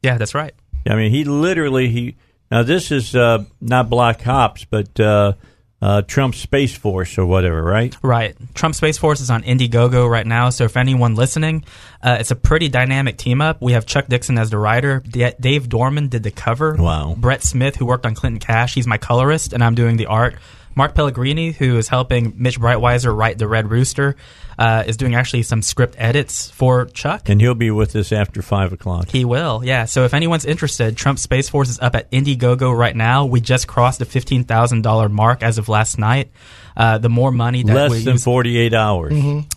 Yeah, 0.03 0.17
that's 0.17 0.35
right. 0.35 0.55
I 0.87 0.95
mean, 0.95 1.11
he 1.11 1.25
literally 1.25 1.89
he. 1.91 2.17
Now 2.51 2.63
this 2.63 2.91
is 2.91 3.15
uh, 3.15 3.45
not 3.61 3.91
Black 3.91 4.27
Ops, 4.27 4.65
but 4.65 4.99
uh, 4.99 5.35
uh, 5.81 6.03
Trump 6.03 6.35
Space 6.35 6.77
Force 6.77 7.19
or 7.19 7.27
whatever, 7.27 7.63
right? 7.63 7.97
Right. 8.03 8.37
Trump 8.55 8.75
Space 8.75 8.99
Force 8.99 9.21
is 9.21 9.31
on 9.31 9.43
Indiegogo 9.43 10.09
right 10.09 10.27
now. 10.27 10.51
So 10.51 10.65
if 10.65 10.77
anyone 10.77 11.15
listening, 11.15 11.65
uh, 12.03 12.17
it's 12.19 12.31
a 12.31 12.37
pretty 12.37 12.69
dynamic 12.69 13.17
team 13.17 13.41
up. 13.41 13.63
We 13.63 13.73
have 13.73 13.87
Chuck 13.87 14.07
Dixon 14.09 14.39
as 14.39 14.51
the 14.51 14.59
writer. 14.59 15.03
D- 15.07 15.31
Dave 15.39 15.69
Dorman 15.69 16.09
did 16.09 16.23
the 16.23 16.31
cover. 16.31 16.75
Wow. 16.75 17.15
Brett 17.17 17.43
Smith, 17.45 17.77
who 17.77 17.87
worked 17.87 18.07
on 18.07 18.15
Clinton 18.15 18.41
Cash, 18.41 18.75
he's 18.75 18.87
my 18.87 18.99
colorist, 18.99 19.53
and 19.53 19.63
I'm 19.63 19.75
doing 19.75 19.97
the 19.97 20.07
art. 20.07 20.35
Mark 20.79 20.95
Pellegrini, 20.95 21.51
who 21.51 21.77
is 21.77 21.89
helping 21.89 22.33
Mitch 22.37 22.59
Breitweiser 22.59 23.15
write 23.15 23.37
the 23.37 23.49
Red 23.49 23.69
Rooster, 23.71 24.15
uh, 24.59 24.85
is 24.87 24.97
doing 24.97 25.15
actually 25.17 25.43
some 25.43 25.61
script 25.61 25.97
edits 25.99 26.51
for 26.51 26.87
Chuck. 26.87 27.29
And 27.29 27.41
he'll 27.41 27.55
be 27.57 27.71
with 27.73 27.95
us 27.97 28.13
after 28.13 28.43
five 28.43 28.73
o'clock. 28.73 29.09
He 29.11 29.25
will, 29.25 29.63
yeah. 29.65 29.85
So 29.87 30.05
if 30.05 30.15
anyone's 30.15 30.45
interested, 30.45 30.97
Trump 30.97 31.19
Space 31.19 31.49
Force 31.49 31.69
is 31.69 31.81
up 31.81 31.97
at 31.97 32.11
Indiegogo 32.13 32.75
right 32.75 32.95
now. 32.97 33.27
We 33.27 33.41
just 33.41 33.67
crossed 33.67 33.99
the 33.99 34.05
fifteen 34.05 34.45
thousand 34.45 34.83
dollar 34.83 35.09
mark 35.09 35.43
as 35.43 35.59
of 35.59 35.69
last 35.69 35.99
night. 35.99 36.31
Uh, 36.77 36.97
the 36.97 37.09
more 37.09 37.33
money 37.33 37.65
that 37.65 37.75
Less 37.75 37.91
we 37.91 38.05
than 38.05 38.13
use, 38.15 38.23
48 38.25 38.73
hours. 38.73 39.13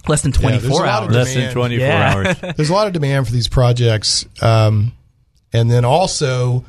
less 0.08 0.24
than 0.24 0.32
Yeah, 0.32 0.40
twenty 0.40 0.58
there's 0.58 0.66
a 0.66 0.70
four 0.70 0.86
lot 0.88 1.04
of 1.04 1.10
hours. 1.10 1.16
Less 1.16 1.34
than 1.36 1.54
24 1.54 1.88
Yeah. 1.88 2.14
hours. 2.16 2.38
There's 2.58 2.70
a 2.72 2.74
lot 2.74 2.88
of 2.88 2.94
demand 2.94 3.28
for 3.28 3.32
these 3.32 3.48
projects, 3.48 4.26
um, 4.42 4.92
and 5.54 5.70
then 5.70 5.86
also 5.86 6.60
the, 6.60 6.66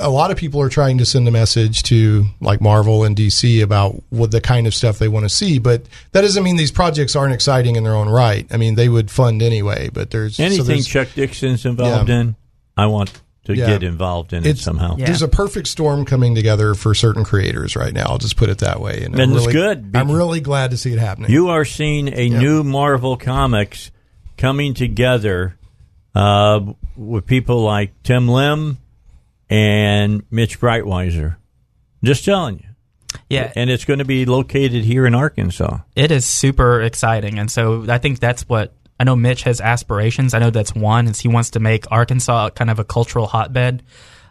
a 0.00 0.08
lot 0.10 0.30
of 0.30 0.36
people 0.36 0.60
are 0.60 0.68
trying 0.68 0.98
to 0.98 1.04
send 1.04 1.26
a 1.26 1.30
message 1.30 1.82
to 1.84 2.26
like 2.40 2.60
Marvel 2.60 3.02
and 3.02 3.16
DC 3.16 3.62
about 3.62 4.00
what 4.10 4.30
the 4.30 4.40
kind 4.40 4.66
of 4.66 4.74
stuff 4.74 4.98
they 4.98 5.08
want 5.08 5.24
to 5.24 5.28
see. 5.28 5.58
But 5.58 5.82
that 6.12 6.20
doesn't 6.20 6.42
mean 6.44 6.56
these 6.56 6.70
projects 6.70 7.16
aren't 7.16 7.34
exciting 7.34 7.74
in 7.76 7.82
their 7.82 7.94
own 7.94 8.08
right. 8.08 8.46
I 8.52 8.56
mean, 8.58 8.76
they 8.76 8.88
would 8.88 9.10
fund 9.10 9.42
anyway. 9.42 9.90
But 9.92 10.10
there's 10.10 10.36
so 10.36 10.44
Anything 10.44 10.66
there's- 10.66 10.86
Chuck 10.86 11.08
Dixon's 11.14 11.64
involved 11.66 12.08
Yeah. 12.08 12.20
in, 12.20 12.36
I 12.76 12.86
want 12.86 13.20
to 13.46 13.56
Yeah. 13.56 13.66
get 13.66 13.82
involved 13.82 14.32
in 14.32 14.46
it 14.46 14.56
somehow. 14.58 14.96
Yeah. 14.96 15.06
There's 15.06 15.22
a 15.22 15.26
perfect 15.26 15.66
storm 15.66 16.04
coming 16.04 16.36
together 16.36 16.74
for 16.74 16.94
certain 16.94 17.24
creators 17.24 17.74
right 17.74 17.92
now. 17.92 18.06
I'll 18.06 18.18
just 18.18 18.36
put 18.36 18.50
it 18.50 18.58
that 18.58 18.80
way. 18.80 19.02
And 19.02 19.20
I'm 19.20 19.32
it's 19.32 19.40
really, 19.40 19.52
good 19.52 19.90
I'm 19.94 20.12
really 20.12 20.38
glad 20.40 20.70
to 20.70 20.76
see 20.76 20.92
it 20.92 21.00
happening. 21.00 21.28
You 21.32 21.48
are 21.48 21.64
seeing 21.64 22.06
a 22.06 22.28
new 22.28 22.62
Marvel 22.62 23.16
Comics 23.16 23.90
coming 24.36 24.74
together 24.74 25.56
uh, 26.14 26.60
with 26.96 27.26
people 27.26 27.62
like 27.64 28.00
Tim 28.04 28.28
Lim 28.28 28.78
and 29.52 30.22
Mitch 30.30 30.58
Breitweiser. 30.60 31.36
Just 32.02 32.24
telling 32.24 32.58
you. 32.58 32.64
Yeah, 33.28 33.52
And 33.54 33.68
it's 33.68 33.84
going 33.84 33.98
to 33.98 34.04
be 34.06 34.24
located 34.24 34.84
here 34.84 35.06
in 35.06 35.14
Arkansas. 35.14 35.78
it 35.94 36.10
is 36.10 36.24
super 36.24 36.80
exciting, 36.80 37.38
and 37.38 37.50
so 37.50 37.84
I 37.88 37.98
think 37.98 38.18
that's 38.20 38.48
what 38.48 38.74
I 38.98 39.04
know. 39.04 39.16
Mitch 39.16 39.42
has 39.42 39.60
aspirations. 39.60 40.32
I 40.32 40.38
know 40.38 40.48
that's 40.50 40.74
one, 40.74 41.06
is 41.08 41.20
he 41.20 41.28
wants 41.28 41.50
to 41.50 41.60
make 41.60 41.84
Arkansas 41.90 42.50
kind 42.50 42.70
of 42.70 42.78
a 42.78 42.84
cultural 42.84 43.26
hotbed. 43.26 43.82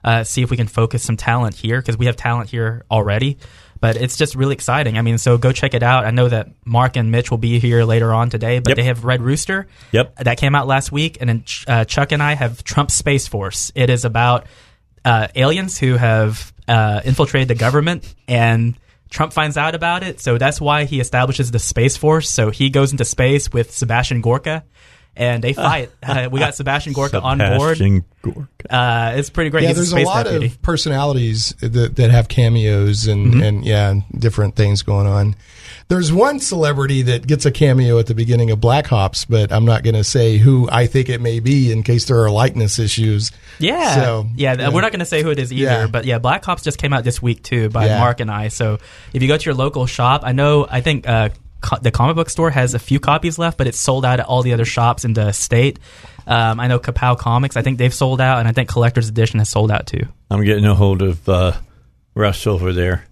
Uh, 0.03 0.23
see 0.23 0.41
if 0.41 0.49
we 0.49 0.57
can 0.57 0.68
focus 0.68 1.03
some 1.03 1.15
talent 1.18 1.53
here 1.56 1.80
because 1.80 1.95
we 1.98 2.07
have 2.07 2.15
talent 2.15 2.49
here 2.49 2.84
already. 2.89 3.38
But 3.80 3.98
it's 3.98 4.18
just 4.18 4.34
really 4.35 4.53
exciting. 4.53 4.98
I 4.98 5.03
mean, 5.03 5.19
so 5.19 5.38
go 5.38 5.52
check 5.52 5.76
it 5.76 5.84
out. 5.84 6.06
I 6.06 6.11
know 6.11 6.30
that 6.30 6.49
Mark 6.65 6.95
and 6.98 7.11
Mitch 7.11 7.30
will 7.30 7.38
be 7.38 7.60
here 7.60 7.84
later 7.84 8.11
on 8.14 8.30
today, 8.31 8.57
but 8.60 8.69
Yep. 8.72 8.77
they 8.77 8.84
have 8.84 9.03
Red 9.06 9.22
Rooster. 9.22 9.68
Yep. 9.91 10.15
That 10.18 10.38
came 10.39 10.56
out 10.56 10.65
last 10.68 10.91
week, 10.91 11.18
and 11.22 11.30
then 11.30 11.43
uh, 11.68 11.85
Chuck 11.85 12.11
and 12.11 12.22
I 12.23 12.34
have 12.34 12.64
Trump 12.64 12.89
Space 12.89 13.27
Force. 13.27 13.72
It 13.76 13.91
is 13.91 14.06
about 14.06 14.48
uh, 15.06 15.28
aliens 15.36 15.78
who 15.78 15.95
have 15.95 16.53
uh, 16.68 17.02
infiltrated 17.03 17.48
the 17.48 17.56
government, 17.56 18.14
and 18.28 18.76
Trump 19.10 19.34
finds 19.34 19.57
out 19.57 19.76
about 19.76 20.03
it. 20.03 20.19
So 20.22 20.38
that's 20.38 20.61
why 20.61 20.86
he 20.86 20.99
establishes 20.99 21.52
the 21.52 21.60
Space 21.60 21.98
Force. 21.98 22.30
So 22.30 22.49
he 22.49 22.69
goes 22.69 22.91
into 22.91 23.03
space 23.06 23.52
with 23.52 23.72
Sebastian 23.73 24.22
Gorka, 24.22 24.64
and 25.15 25.44
they 25.44 25.53
fight. 25.53 25.90
uh, 26.03 26.30
we 26.32 26.40
got 26.40 26.56
Sebastian 26.56 26.94
Gorka 26.94 27.19
on 27.19 27.38
board. 27.40 27.78
Sebastian 27.78 28.06
Gorka. 28.22 28.48
Uh, 28.69 29.14
it's 29.18 29.30
pretty 29.30 29.49
great. 29.49 29.64
yeah, 29.64 29.69
He's 29.69 29.78
there's 29.78 29.88
a 29.90 29.95
space 29.95 30.06
lot 30.06 30.23
deputy. 30.26 30.45
of 30.48 30.61
personalities 30.61 31.53
that, 31.61 31.95
that 31.98 32.11
have 32.11 32.28
cameos 32.30 33.07
and, 33.07 33.34
Mm-hmm. 33.34 33.44
and 33.44 33.65
yeah, 33.65 33.90
and 33.90 34.03
different 34.18 34.56
things 34.56 34.82
going 34.84 35.07
on. 35.07 35.36
There's 35.91 36.09
one 36.13 36.39
celebrity 36.39 37.01
that 37.01 37.27
gets 37.27 37.45
a 37.45 37.51
cameo 37.51 37.99
at 37.99 38.07
the 38.07 38.15
beginning 38.15 38.49
of 38.49 38.61
Black 38.61 38.88
Hops, 38.88 39.26
but 39.26 39.51
I'm 39.51 39.65
not 39.65 39.84
going 39.84 39.95
to 39.95 40.05
say 40.05 40.38
who 40.38 40.69
I 40.72 40.88
think 40.88 41.09
it 41.09 41.19
may 41.19 41.41
be 41.41 41.69
in 41.69 41.84
case 41.84 42.05
there 42.05 42.18
are 42.23 42.31
likeness 42.31 42.80
issues. 42.80 43.34
Yeah, 43.59 43.95
So, 43.95 44.26
yeah, 44.38 44.55
yeah. 44.57 44.69
We're 44.69 44.80
not 44.80 44.93
going 44.93 44.99
to 45.01 45.05
say 45.05 45.22
who 45.22 45.31
it 45.31 45.38
is 45.39 45.51
either, 45.51 45.63
Yeah. 45.63 45.88
but 45.88 46.05
yeah, 46.05 46.18
Black 46.19 46.47
Ops 46.47 46.63
just 46.63 46.77
came 46.77 46.93
out 46.93 47.03
this 47.03 47.22
week 47.22 47.43
too 47.43 47.68
by 47.68 47.88
Yeah. 47.88 47.99
Mark 47.99 48.22
and 48.22 48.31
I. 48.31 48.47
So 48.47 48.80
if 49.11 49.22
you 49.22 49.27
go 49.27 49.35
to 49.35 49.43
your 49.45 49.53
local 49.53 49.85
shop, 49.85 50.22
I 50.23 50.31
know 50.31 50.65
I 50.69 50.80
think 50.80 51.09
uh, 51.09 51.27
co- 51.59 51.80
the 51.81 51.91
comic 51.91 52.15
book 52.15 52.30
store 52.30 52.51
has 52.51 52.73
a 52.73 52.80
few 52.80 53.01
copies 53.01 53.38
left, 53.38 53.57
but 53.57 53.68
it's 53.68 53.77
sold 53.77 54.05
out 54.05 54.22
at 54.22 54.26
all 54.27 54.43
the 54.43 54.53
other 54.53 54.63
shops 54.63 55.03
in 55.03 55.11
the 55.11 55.34
state. 55.34 55.77
Um, 56.26 56.61
I 56.61 56.68
know 56.68 56.80
Kapow 56.80 57.18
Comics, 57.18 57.57
I 57.57 57.63
think 57.63 57.80
they've 57.80 57.93
sold 57.93 58.22
out, 58.22 58.39
and 58.39 58.47
I 58.47 58.53
think 58.53 58.69
Collector's 58.69 59.09
Edition 59.09 59.39
has 59.39 59.49
sold 59.49 59.69
out 59.69 59.88
too. 59.88 60.07
I'm 60.30 60.45
getting 60.45 60.63
a 60.63 60.73
hold 60.73 61.01
of 61.01 61.27
uh, 61.27 61.51
Russ 62.15 62.47
over 62.47 62.72
there. 62.72 63.03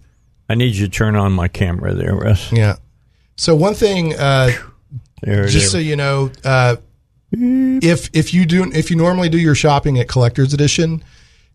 I 0.50 0.56
need 0.56 0.74
you 0.74 0.88
to 0.88 0.90
turn 0.90 1.14
on 1.14 1.30
my 1.30 1.46
camera 1.46 1.94
there, 1.94 2.12
Russ. 2.12 2.50
Yeah. 2.50 2.74
So 3.36 3.54
one 3.54 3.74
thing, 3.74 4.14
uh, 4.14 4.50
just 5.24 5.54
is. 5.54 5.70
so 5.70 5.78
you 5.78 5.94
know, 5.94 6.32
uh, 6.44 6.74
if 7.30 8.10
if 8.12 8.34
you 8.34 8.44
do 8.46 8.68
if 8.72 8.90
you 8.90 8.96
normally 8.96 9.28
do 9.28 9.38
your 9.38 9.54
shopping 9.54 9.96
at 10.00 10.08
Collector's 10.08 10.52
Edition, 10.52 11.04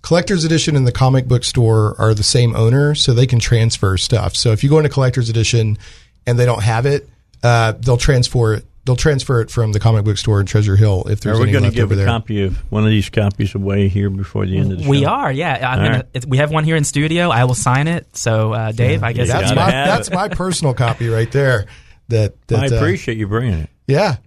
Collector's 0.01 0.45
Edition 0.45 0.77
and 0.77 0.87
the 0.87 0.93
comic 0.93 1.27
book 1.27 1.43
store 1.43 1.99
are 1.99 2.13
the 2.13 2.23
same 2.23 2.55
owner, 2.55 2.95
so 2.95 3.13
they 3.13 3.27
can 3.27 3.39
transfer 3.39 3.97
stuff. 3.97 4.33
So 4.33 4.53
if 4.53 4.63
you 4.63 4.69
go 4.69 4.77
into 4.77 4.89
Collector's 4.89 5.29
Edition 5.29 5.77
and 6.25 6.39
they 6.39 6.45
don't 6.45 6.63
have 6.63 6.85
it, 6.85 7.09
uh, 7.43 7.73
they'll 7.73 7.97
transfer 7.97 8.53
it. 8.53 8.65
They'll 8.85 8.95
transfer 8.95 9.41
it 9.41 9.49
from 9.49 9.71
the 9.71 9.79
comic 9.79 10.05
book 10.05 10.17
store 10.17 10.39
in 10.39 10.45
Treasure 10.45 10.75
Hill 10.75 11.05
if 11.09 11.21
there's 11.21 11.37
Are 11.37 11.41
we 11.41 11.49
any 11.49 11.53
going 11.53 11.63
to 11.63 11.67
left 11.69 11.75
give 11.75 11.85
over 11.85 11.93
a 11.95 11.97
there. 11.97 12.05
copy 12.05 12.43
of 12.43 12.57
one 12.71 12.83
of 12.83 12.89
these 12.91 13.09
copies 13.09 13.55
away 13.55 13.87
here 13.87 14.11
before 14.11 14.45
the 14.45 14.57
end 14.59 14.71
of 14.71 14.77
the 14.77 14.83
show? 14.83 14.89
We 14.91 15.05
are, 15.05 15.31
yeah. 15.31 15.67
I'm 15.67 15.79
gonna, 15.79 15.89
right. 15.97 16.05
it's, 16.13 16.25
we 16.27 16.37
have 16.37 16.51
one 16.51 16.65
here 16.65 16.75
in 16.75 16.83
studio. 16.83 17.29
I 17.29 17.45
will 17.45 17.55
sign 17.55 17.87
it. 17.87 18.15
So 18.15 18.53
uh, 18.53 18.71
Dave, 18.71 19.03
I 19.03 19.13
guess 19.13 19.27
That's 19.27 19.55
my 19.55 19.71
that's 19.71 20.07
it. 20.09 20.13
my 20.13 20.29
personal 20.29 20.75
copy 20.75 21.09
right 21.09 21.31
there. 21.31 21.65
That, 22.09 22.35
that 22.47 22.71
I 22.71 22.75
uh, 22.75 22.79
appreciate 22.79 23.17
you 23.17 23.27
bringing 23.27 23.55
it. 23.61 23.69
Yeah. 23.87 24.17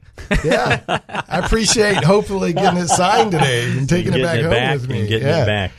Yeah. 0.45 0.83
I 1.09 1.39
appreciate 1.39 2.03
hopefully 2.03 2.53
getting 2.53 2.81
it 2.81 2.89
signed 2.89 3.31
today 3.31 3.71
and 3.71 3.89
taking 3.89 4.13
it 4.13 4.23
back 4.23 4.39
it 4.39 4.43
home 4.43 4.51
back 4.51 4.81
with 4.81 4.89
me. 4.89 5.01
and 5.01 5.09
getting 5.09 5.29
yeah. 5.29 5.43
it 5.45 5.47
back. 5.47 5.73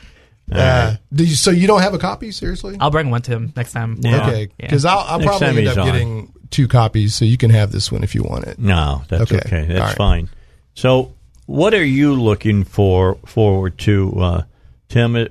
All 0.52 0.58
Uh, 0.60 0.96
do 1.12 1.24
you, 1.24 1.34
so 1.34 1.50
you 1.50 1.66
don't 1.66 1.82
have 1.82 1.94
a 1.94 1.98
copy? 1.98 2.30
Seriously? 2.32 2.76
I'll 2.80 2.90
bring 2.90 3.10
one 3.10 3.22
to 3.22 3.32
him 3.32 3.52
next 3.56 3.72
time. 3.72 3.98
Yeah. 4.00 4.26
Okay. 4.26 4.40
Yeah. 4.58 4.66
Because 4.66 4.84
I'll, 4.84 4.98
I'll 5.00 5.18
Next 5.18 5.28
probably 5.28 5.46
time 5.46 5.58
end 5.58 5.66
he's 5.68 5.76
up 5.76 5.84
on. 5.86 5.92
getting 5.92 6.32
two 6.50 6.68
copies, 6.68 7.14
so 7.14 7.24
you 7.24 7.36
can 7.36 7.50
have 7.50 7.70
this 7.72 7.90
one 7.92 8.02
if 8.02 8.14
you 8.14 8.22
want 8.22 8.44
it. 8.46 8.58
No, 8.58 9.02
that's 9.08 9.22
Okay. 9.30 9.40
okay. 9.44 9.66
That's 9.66 9.80
All 9.80 9.86
right. 9.86 9.96
fine. 9.96 10.28
So, 10.74 11.12
what 11.46 11.74
are 11.74 11.84
you 11.84 12.14
looking 12.14 12.64
for 12.64 13.16
forward 13.26 13.78
to, 13.78 14.12
uh, 14.20 14.42
Tim? 14.88 15.16
Are, 15.16 15.28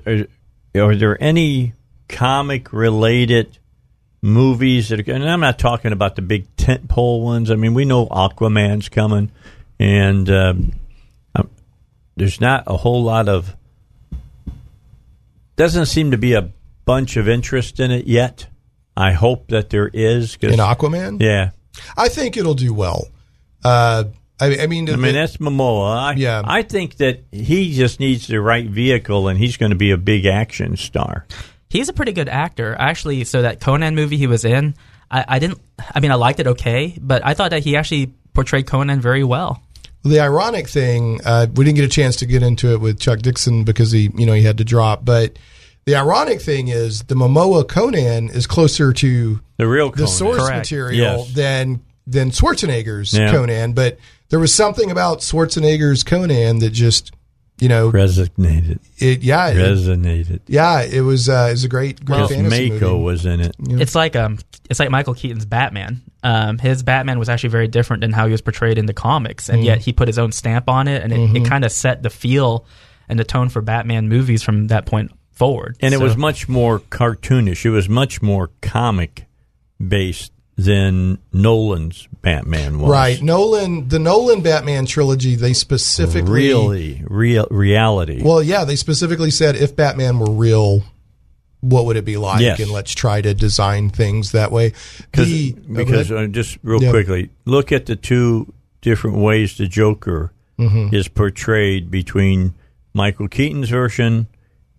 are 0.74 0.94
there 0.96 1.22
any 1.22 1.74
comic 2.08 2.72
related 2.72 3.58
movies 4.22 4.88
that? 4.90 5.06
Are, 5.08 5.12
and 5.12 5.28
I'm 5.28 5.40
not 5.40 5.58
talking 5.58 5.92
about 5.92 6.16
the 6.16 6.22
big 6.22 6.46
tentpole 6.56 7.22
ones. 7.22 7.50
I 7.50 7.54
mean, 7.56 7.74
we 7.74 7.84
know 7.84 8.06
Aquaman's 8.06 8.88
coming, 8.88 9.30
and 9.78 10.28
um, 10.30 10.72
um, 11.34 11.50
there's 12.16 12.40
not 12.40 12.64
a 12.66 12.76
whole 12.76 13.02
lot 13.02 13.28
of. 13.28 13.56
Doesn't 15.60 15.86
seem 15.86 16.12
to 16.12 16.16
be 16.16 16.32
a 16.32 16.50
bunch 16.86 17.18
of 17.18 17.28
interest 17.28 17.80
in 17.80 17.90
it 17.90 18.06
yet. 18.06 18.46
I 18.96 19.12
hope 19.12 19.48
that 19.48 19.68
there 19.68 19.90
is. 19.92 20.34
'cause- 20.36 20.52
In 20.54 20.58
Aquaman? 20.58 21.20
yeah. 21.20 21.50
I 21.98 22.08
think 22.08 22.38
it'll 22.38 22.54
do 22.54 22.72
well. 22.72 23.06
Uh, 23.62 24.04
I, 24.40 24.60
I 24.62 24.66
mean, 24.66 24.88
I 24.90 24.96
mean, 24.96 25.12
that's 25.12 25.36
Momoa. 25.36 25.96
I, 25.98 26.12
Yeah. 26.14 26.40
I 26.42 26.62
think 26.62 26.96
that 26.96 27.24
he 27.30 27.74
just 27.74 28.00
needs 28.00 28.26
the 28.26 28.40
right 28.40 28.66
vehicle, 28.66 29.28
and 29.28 29.38
he's 29.38 29.58
going 29.58 29.68
to 29.68 29.76
be 29.76 29.90
a 29.90 29.98
big 29.98 30.24
action 30.24 30.78
star. 30.78 31.26
He's 31.68 31.90
a 31.90 31.92
pretty 31.92 32.12
good 32.12 32.30
actor, 32.30 32.74
actually. 32.78 33.24
So 33.24 33.42
that 33.42 33.60
Conan 33.60 33.94
movie 33.94 34.16
he 34.16 34.26
was 34.26 34.46
in, 34.46 34.74
I, 35.10 35.26
I 35.28 35.38
didn't. 35.40 35.58
I 35.94 36.00
mean, 36.00 36.10
I 36.10 36.14
liked 36.14 36.40
it 36.40 36.46
okay, 36.46 36.96
but 37.02 37.20
I 37.24 37.34
thought 37.34 37.50
that 37.50 37.64
he 37.64 37.76
actually 37.76 38.14
portrayed 38.32 38.66
Conan 38.66 39.02
very 39.02 39.24
well. 39.24 39.62
The 40.02 40.20
ironic 40.20 40.66
thing, 40.68 41.20
uh, 41.24 41.46
we 41.54 41.64
didn't 41.64 41.76
get 41.76 41.84
a 41.84 41.88
chance 41.88 42.16
to 42.16 42.26
get 42.26 42.42
into 42.42 42.72
it 42.72 42.80
with 42.80 42.98
Chuck 42.98 43.18
Dixon 43.20 43.64
because 43.64 43.92
he, 43.92 44.10
you 44.16 44.24
know, 44.26 44.32
he 44.32 44.42
had 44.42 44.58
to 44.58 44.64
drop. 44.64 45.04
But 45.04 45.38
the 45.84 45.94
ironic 45.96 46.40
thing 46.40 46.68
is, 46.68 47.02
the 47.02 47.14
Momoa 47.14 47.68
Conan 47.68 48.30
is 48.30 48.46
closer 48.46 48.92
to 48.94 49.40
The 49.58 49.66
real 49.68 49.90
the 49.90 50.06
source 50.06 50.38
Correct. 50.42 50.56
material 50.58 51.18
Yes. 51.26 51.32
than 51.34 51.80
than 52.06 52.30
Schwarzenegger's 52.30 53.12
Yeah. 53.12 53.30
Conan. 53.30 53.72
But 53.74 53.98
there 54.30 54.38
was 54.40 54.54
something 54.54 54.90
about 54.90 55.20
Schwarzenegger's 55.20 56.02
Conan 56.02 56.58
that 56.60 56.70
just, 56.70 57.12
you 57.60 57.68
know, 57.68 57.90
resonated. 57.92 58.78
it 58.98 59.22
yeah, 59.22 59.48
it, 59.48 59.56
Resonated. 59.56 60.40
yeah, 60.46 60.82
it 60.82 61.00
was 61.02 61.28
uh, 61.28 61.46
it 61.48 61.52
was 61.52 61.64
a 61.64 61.68
great 61.68 62.04
great 62.04 62.16
Because 62.16 62.30
fantasy 62.30 62.70
Mako 62.70 62.90
movie. 62.92 63.04
was 63.04 63.26
in 63.26 63.40
it. 63.40 63.54
It's 63.58 63.94
like 63.94 64.16
um, 64.16 64.38
it's 64.68 64.80
like 64.80 64.90
Michael 64.90 65.14
Keaton's 65.14 65.44
Batman. 65.44 66.00
Um, 66.22 66.58
his 66.58 66.82
Batman 66.82 67.18
was 67.18 67.28
actually 67.28 67.50
very 67.50 67.68
different 67.68 68.00
than 68.02 68.12
how 68.12 68.26
he 68.26 68.32
was 68.32 68.40
portrayed 68.42 68.78
in 68.78 68.86
the 68.86 68.94
comics, 68.94 69.48
and 69.48 69.64
yet 69.64 69.78
he 69.78 69.92
put 69.92 70.08
his 70.08 70.18
own 70.18 70.32
stamp 70.32 70.68
on 70.68 70.88
it, 70.88 71.02
and 71.02 71.12
it, 71.12 71.36
it 71.36 71.44
kind 71.46 71.64
of 71.64 71.72
set 71.72 72.02
the 72.02 72.10
feel 72.10 72.66
and 73.08 73.18
the 73.18 73.24
tone 73.24 73.48
for 73.48 73.60
Batman 73.62 74.08
movies 74.08 74.42
from 74.42 74.68
that 74.68 74.86
point 74.86 75.12
forward. 75.32 75.76
And 75.80 75.94
it 75.94 76.00
was 76.00 76.16
much 76.16 76.48
more 76.48 76.78
cartoonish. 76.78 77.64
It 77.64 77.70
was 77.70 77.88
much 77.88 78.20
more 78.22 78.50
comic 78.60 79.26
based 79.86 80.32
than 80.64 81.18
Nolan's 81.32 82.08
Batman 82.22 82.78
was. 82.80 82.90
Right, 82.90 83.22
Nolan, 83.22 83.88
the 83.88 83.98
Nolan 83.98 84.42
Batman 84.42 84.86
trilogy, 84.86 85.34
they 85.34 85.52
specifically 85.52 86.30
Really, 86.30 87.02
real 87.08 87.46
reality. 87.50 88.22
Well, 88.22 88.42
yeah, 88.42 88.64
they 88.64 88.76
specifically 88.76 89.30
said 89.30 89.56
if 89.56 89.74
Batman 89.76 90.18
were 90.18 90.30
real, 90.30 90.82
what 91.60 91.86
would 91.86 91.96
it 91.96 92.04
be 92.04 92.16
like? 92.16 92.40
Yes. 92.40 92.60
And 92.60 92.70
let's 92.70 92.94
try 92.94 93.20
to 93.20 93.34
design 93.34 93.90
things 93.90 94.32
that 94.32 94.50
way. 94.52 94.72
The- 95.12 95.52
because 95.52 96.10
uh, 96.10 96.26
just 96.26 96.58
real 96.62 96.82
Yeah. 96.82 96.90
quickly, 96.90 97.30
look 97.44 97.72
at 97.72 97.86
the 97.86 97.96
two 97.96 98.52
different 98.80 99.18
ways 99.18 99.56
the 99.58 99.66
Joker 99.66 100.32
Mm-hmm. 100.58 100.94
is 100.94 101.08
portrayed 101.08 101.90
between 101.90 102.52
Michael 102.92 103.28
Keaton's 103.28 103.70
version 103.70 104.26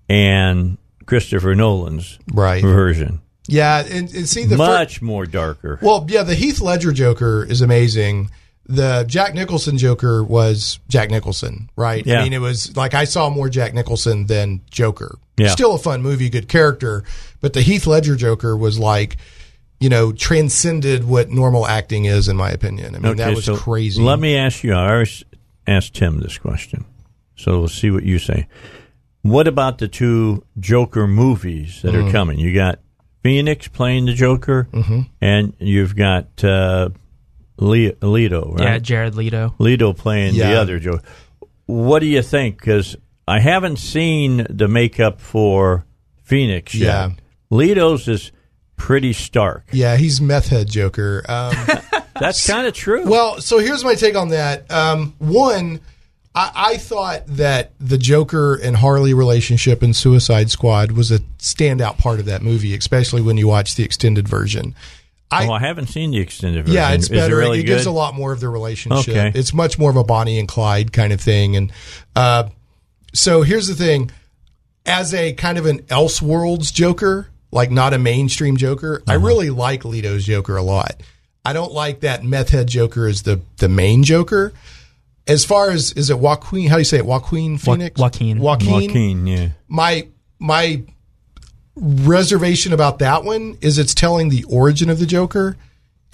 and 0.07 0.77
Christopher 1.07 1.55
Nolan's 1.55 2.19
Right. 2.31 2.61
version. 2.61 3.21
Yeah, 3.51 3.79
and, 3.85 4.13
and 4.13 4.27
see 4.27 4.45
the 4.45 4.57
fir- 4.57 4.65
much 4.65 5.01
more 5.01 5.25
darker. 5.25 5.77
Well, 5.81 6.05
yeah, 6.09 6.23
the 6.23 6.35
Heath 6.35 6.61
Ledger 6.61 6.91
Joker 6.91 7.45
is 7.47 7.61
amazing. 7.61 8.31
The 8.67 9.03
Jack 9.07 9.33
Nicholson 9.33 9.77
Joker 9.77 10.23
was 10.23 10.79
Jack 10.87 11.09
Nicholson, 11.09 11.69
right? 11.75 12.05
Yeah. 12.05 12.19
I 12.19 12.23
mean, 12.23 12.31
it 12.33 12.39
was 12.41 12.75
like 12.77 12.93
I 12.93 13.03
saw 13.03 13.29
more 13.29 13.49
Jack 13.49 13.73
Nicholson 13.73 14.27
than 14.27 14.61
Joker. 14.69 15.17
Yeah. 15.37 15.49
Still 15.49 15.73
a 15.75 15.77
fun 15.77 16.01
movie, 16.01 16.29
good 16.29 16.47
character, 16.47 17.03
but 17.41 17.53
the 17.53 17.61
Heath 17.61 17.85
Ledger 17.87 18.15
Joker 18.15 18.55
was 18.55 18.79
like, 18.79 19.17
you 19.79 19.89
know, 19.89 20.11
transcended 20.13 21.03
what 21.03 21.29
normal 21.29 21.65
acting 21.67 22.05
is, 22.05 22.27
in 22.27 22.37
my 22.37 22.51
opinion. 22.51 22.95
I 22.95 22.99
mean, 22.99 23.17
that 23.17 23.35
was 23.35 23.45
so 23.45 23.57
crazy. 23.57 24.01
Let 24.01 24.19
me 24.19 24.37
ask 24.37 24.63
you. 24.63 24.73
I 24.73 24.91
always 24.93 25.23
asked 25.67 25.95
Tim 25.95 26.19
this 26.19 26.37
question, 26.37 26.85
so 27.35 27.59
we'll 27.59 27.67
see 27.67 27.89
what 27.91 28.03
you 28.03 28.19
say. 28.19 28.47
What 29.23 29.47
about 29.47 29.79
the 29.79 29.87
two 29.87 30.45
Joker 30.59 31.07
movies 31.07 31.81
that 31.81 31.93
Mm. 31.93 32.07
are 32.07 32.11
coming? 32.11 32.39
You 32.39 32.53
got 32.53 32.79
Phoenix 33.23 33.67
playing 33.67 34.05
the 34.05 34.13
Joker, 34.13 34.67
Mm-hmm. 34.71 35.01
and 35.21 35.53
you've 35.59 35.95
got 35.95 36.43
uh, 36.43 36.89
Le- 37.57 37.93
Leto, 38.01 38.53
right? 38.53 38.63
Yeah, 38.63 38.77
Jared 38.79 39.15
Leto. 39.15 39.53
Leto 39.59 39.93
playing 39.93 40.33
the 40.35 40.53
other 40.55 40.79
Joker. 40.79 41.03
What 41.65 41.99
do 41.99 42.07
you 42.07 42.21
think? 42.21 42.57
Because 42.57 42.95
I 43.27 43.39
haven't 43.39 43.77
seen 43.77 44.45
the 44.49 44.67
makeup 44.67 45.21
for 45.21 45.85
Phoenix 46.23 46.73
yet. 46.75 46.87
Yeah. 46.87 47.09
Leto's 47.49 48.07
is 48.07 48.31
pretty 48.75 49.13
stark. 49.13 49.65
yeah, 49.71 49.95
he's 49.95 50.19
meth 50.19 50.47
head 50.47 50.67
Joker. 50.69 51.23
Um, 51.29 51.53
That's 52.19 52.45
kind 52.47 52.65
of 52.67 52.73
true. 52.73 53.03
Well, 53.07 53.39
so 53.41 53.59
here's 53.59 53.83
my 53.83 53.95
take 53.95 54.15
on 54.15 54.29
that. 54.29 54.69
Um, 54.71 55.15
one, 55.19 55.79
I, 56.33 56.51
I 56.55 56.77
thought 56.77 57.27
that 57.27 57.71
the 57.79 57.97
Joker 57.97 58.55
and 58.55 58.77
Harley 58.77 59.13
relationship 59.13 59.83
in 59.83 59.93
Suicide 59.93 60.49
Squad 60.49 60.91
was 60.93 61.11
a 61.11 61.19
standout 61.39 61.97
part 61.97 62.19
of 62.19 62.25
that 62.27 62.41
movie, 62.41 62.73
especially 62.75 63.21
when 63.21 63.37
you 63.37 63.47
watch 63.47 63.75
the 63.75 63.83
extended 63.83 64.27
version. 64.27 64.73
I, 65.29 65.47
oh, 65.47 65.51
I 65.53 65.59
haven't 65.59 65.87
seen 65.87 66.11
the 66.11 66.19
extended 66.19 66.65
version. 66.65 66.75
yeah, 66.75 66.91
it's 66.91 67.07
better. 67.09 67.35
It, 67.39 67.43
really 67.45 67.59
it 67.61 67.63
gives 67.63 67.85
a 67.85 67.91
lot 67.91 68.15
more 68.15 68.31
of 68.33 68.39
the 68.41 68.49
relationship. 68.49 69.09
Okay. 69.09 69.31
It's 69.33 69.53
much 69.53 69.79
more 69.79 69.89
of 69.89 69.95
a 69.95 70.03
Bonnie 70.03 70.39
and 70.39 70.47
Clyde 70.47 70.91
kind 70.91 71.13
of 71.13 71.21
thing. 71.21 71.55
And 71.55 71.71
uh, 72.15 72.49
so 73.13 73.41
here's 73.41 73.67
the 73.67 73.75
thing: 73.75 74.11
as 74.85 75.13
a 75.13 75.31
kind 75.33 75.57
of 75.57 75.65
an 75.65 75.79
Elseworlds 75.83 76.73
Joker, 76.73 77.29
like 77.51 77.71
not 77.71 77.93
a 77.93 77.97
mainstream 77.97 78.57
Joker, 78.57 79.03
I 79.07 79.15
Uh-huh. 79.15 79.25
really 79.25 79.49
like 79.49 79.85
Leto's 79.85 80.25
Joker 80.25 80.57
a 80.57 80.63
lot. 80.63 80.95
I 81.45 81.53
don't 81.53 81.71
like 81.71 82.01
that 82.01 82.23
meth 82.25 82.49
head 82.49 82.67
Joker 82.67 83.07
as 83.07 83.21
the 83.23 83.39
the 83.57 83.69
main 83.69 84.03
Joker. 84.03 84.51
As 85.31 85.45
far 85.45 85.69
as 85.71 85.91
is 85.93 86.09
it 86.09 86.19
Joaquin? 86.19 86.67
How 86.67 86.75
do 86.75 86.81
you 86.81 86.85
say 86.85 86.97
it? 86.97 87.05
Joaquin 87.05 87.57
Phoenix. 87.57 87.99
Joaquin. 87.99 88.39
Joaquin. 88.39 88.71
Joaquin, 88.71 89.27
yeah. 89.27 89.49
My 89.67 90.07
my 90.39 90.83
reservation 91.75 92.73
about 92.73 92.99
that 92.99 93.23
one 93.23 93.57
is 93.61 93.77
it's 93.77 93.93
telling 93.95 94.29
the 94.29 94.43
origin 94.45 94.89
of 94.89 94.99
the 94.99 95.05
Joker. 95.05 95.57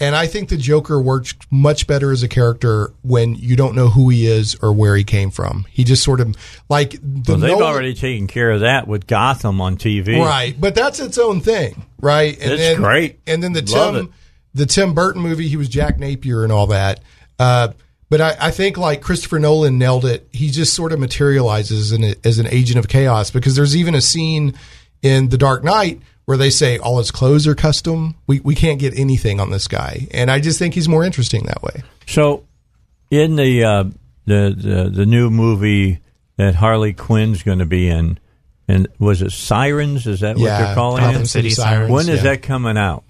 And 0.00 0.14
I 0.14 0.28
think 0.28 0.48
the 0.48 0.56
Joker 0.56 1.00
works 1.00 1.34
much 1.50 1.88
better 1.88 2.12
as 2.12 2.22
a 2.22 2.28
character 2.28 2.92
when 3.02 3.34
you 3.34 3.56
don't 3.56 3.74
know 3.74 3.88
who 3.88 4.10
he 4.10 4.28
is 4.28 4.54
or 4.62 4.72
where 4.72 4.94
he 4.94 5.02
came 5.02 5.32
from. 5.32 5.66
He 5.72 5.82
just 5.82 6.04
sort 6.04 6.20
of 6.20 6.36
like 6.68 6.92
the 6.92 7.22
Well, 7.32 7.38
they've 7.38 7.50
Nolan- 7.50 7.64
already 7.66 7.94
taken 7.94 8.28
care 8.28 8.52
of 8.52 8.60
that 8.60 8.86
with 8.86 9.08
Gotham 9.08 9.60
on 9.60 9.76
TV. 9.76 10.20
right, 10.24 10.54
but 10.58 10.76
that's 10.76 11.00
its 11.00 11.18
own 11.18 11.40
thing, 11.40 11.84
right? 12.00 12.38
And 12.40 12.52
It's 12.52 12.62
then, 12.62 12.76
great. 12.76 13.18
And 13.26 13.42
then 13.42 13.54
the 13.54 13.62
Love 13.62 13.96
Tim 13.96 14.04
it. 14.04 14.10
the 14.54 14.66
Tim 14.66 14.94
Burton 14.94 15.20
movie, 15.20 15.48
he 15.48 15.56
was 15.56 15.68
Jack 15.68 15.98
Napier 15.98 16.44
and 16.44 16.52
all 16.52 16.68
that. 16.68 17.00
Uh, 17.40 17.70
but 18.10 18.20
I, 18.20 18.36
I 18.40 18.50
think 18.50 18.76
like 18.78 19.02
Christopher 19.02 19.38
Nolan 19.38 19.78
nailed 19.78 20.04
it. 20.04 20.26
He 20.32 20.50
just 20.50 20.74
sort 20.74 20.92
of 20.92 20.98
materializes 21.00 21.92
in 21.92 22.04
it 22.04 22.24
as 22.24 22.38
an 22.38 22.46
agent 22.48 22.78
of 22.78 22.88
chaos 22.88 23.30
because 23.30 23.54
there's 23.56 23.76
even 23.76 23.94
a 23.94 24.00
scene 24.00 24.54
in 25.02 25.28
The 25.28 25.38
Dark 25.38 25.62
Knight 25.64 26.00
where 26.24 26.36
they 26.36 26.50
say 26.50 26.78
all 26.78 26.98
his 26.98 27.10
clothes 27.10 27.46
are 27.46 27.54
custom. 27.54 28.14
We 28.26 28.40
we 28.40 28.54
can't 28.54 28.78
get 28.78 28.98
anything 28.98 29.40
on 29.40 29.50
this 29.50 29.66
guy, 29.68 30.08
and 30.12 30.30
I 30.30 30.40
just 30.40 30.58
think 30.58 30.74
he's 30.74 30.88
more 30.88 31.04
interesting 31.04 31.44
that 31.44 31.62
way. 31.62 31.82
So, 32.06 32.44
in 33.10 33.36
the 33.36 33.64
uh, 33.64 33.84
the, 34.26 34.54
the 34.56 34.90
the 34.90 35.06
new 35.06 35.30
movie 35.30 36.00
that 36.36 36.54
Harley 36.54 36.92
Quinn's 36.92 37.42
going 37.42 37.60
to 37.60 37.66
be 37.66 37.88
in, 37.88 38.18
and 38.68 38.88
was 38.98 39.22
it 39.22 39.32
Sirens? 39.32 40.06
Is 40.06 40.20
that 40.20 40.36
what 40.36 40.44
Yeah, 40.44 40.64
they're 40.66 40.74
calling 40.74 41.02
Gotham 41.02 41.22
it? 41.22 41.26
City 41.28 41.50
Sirens, 41.50 41.90
When 41.90 42.08
is 42.08 42.18
yeah. 42.18 42.22
that 42.34 42.42
coming 42.42 42.76
out? 42.76 43.04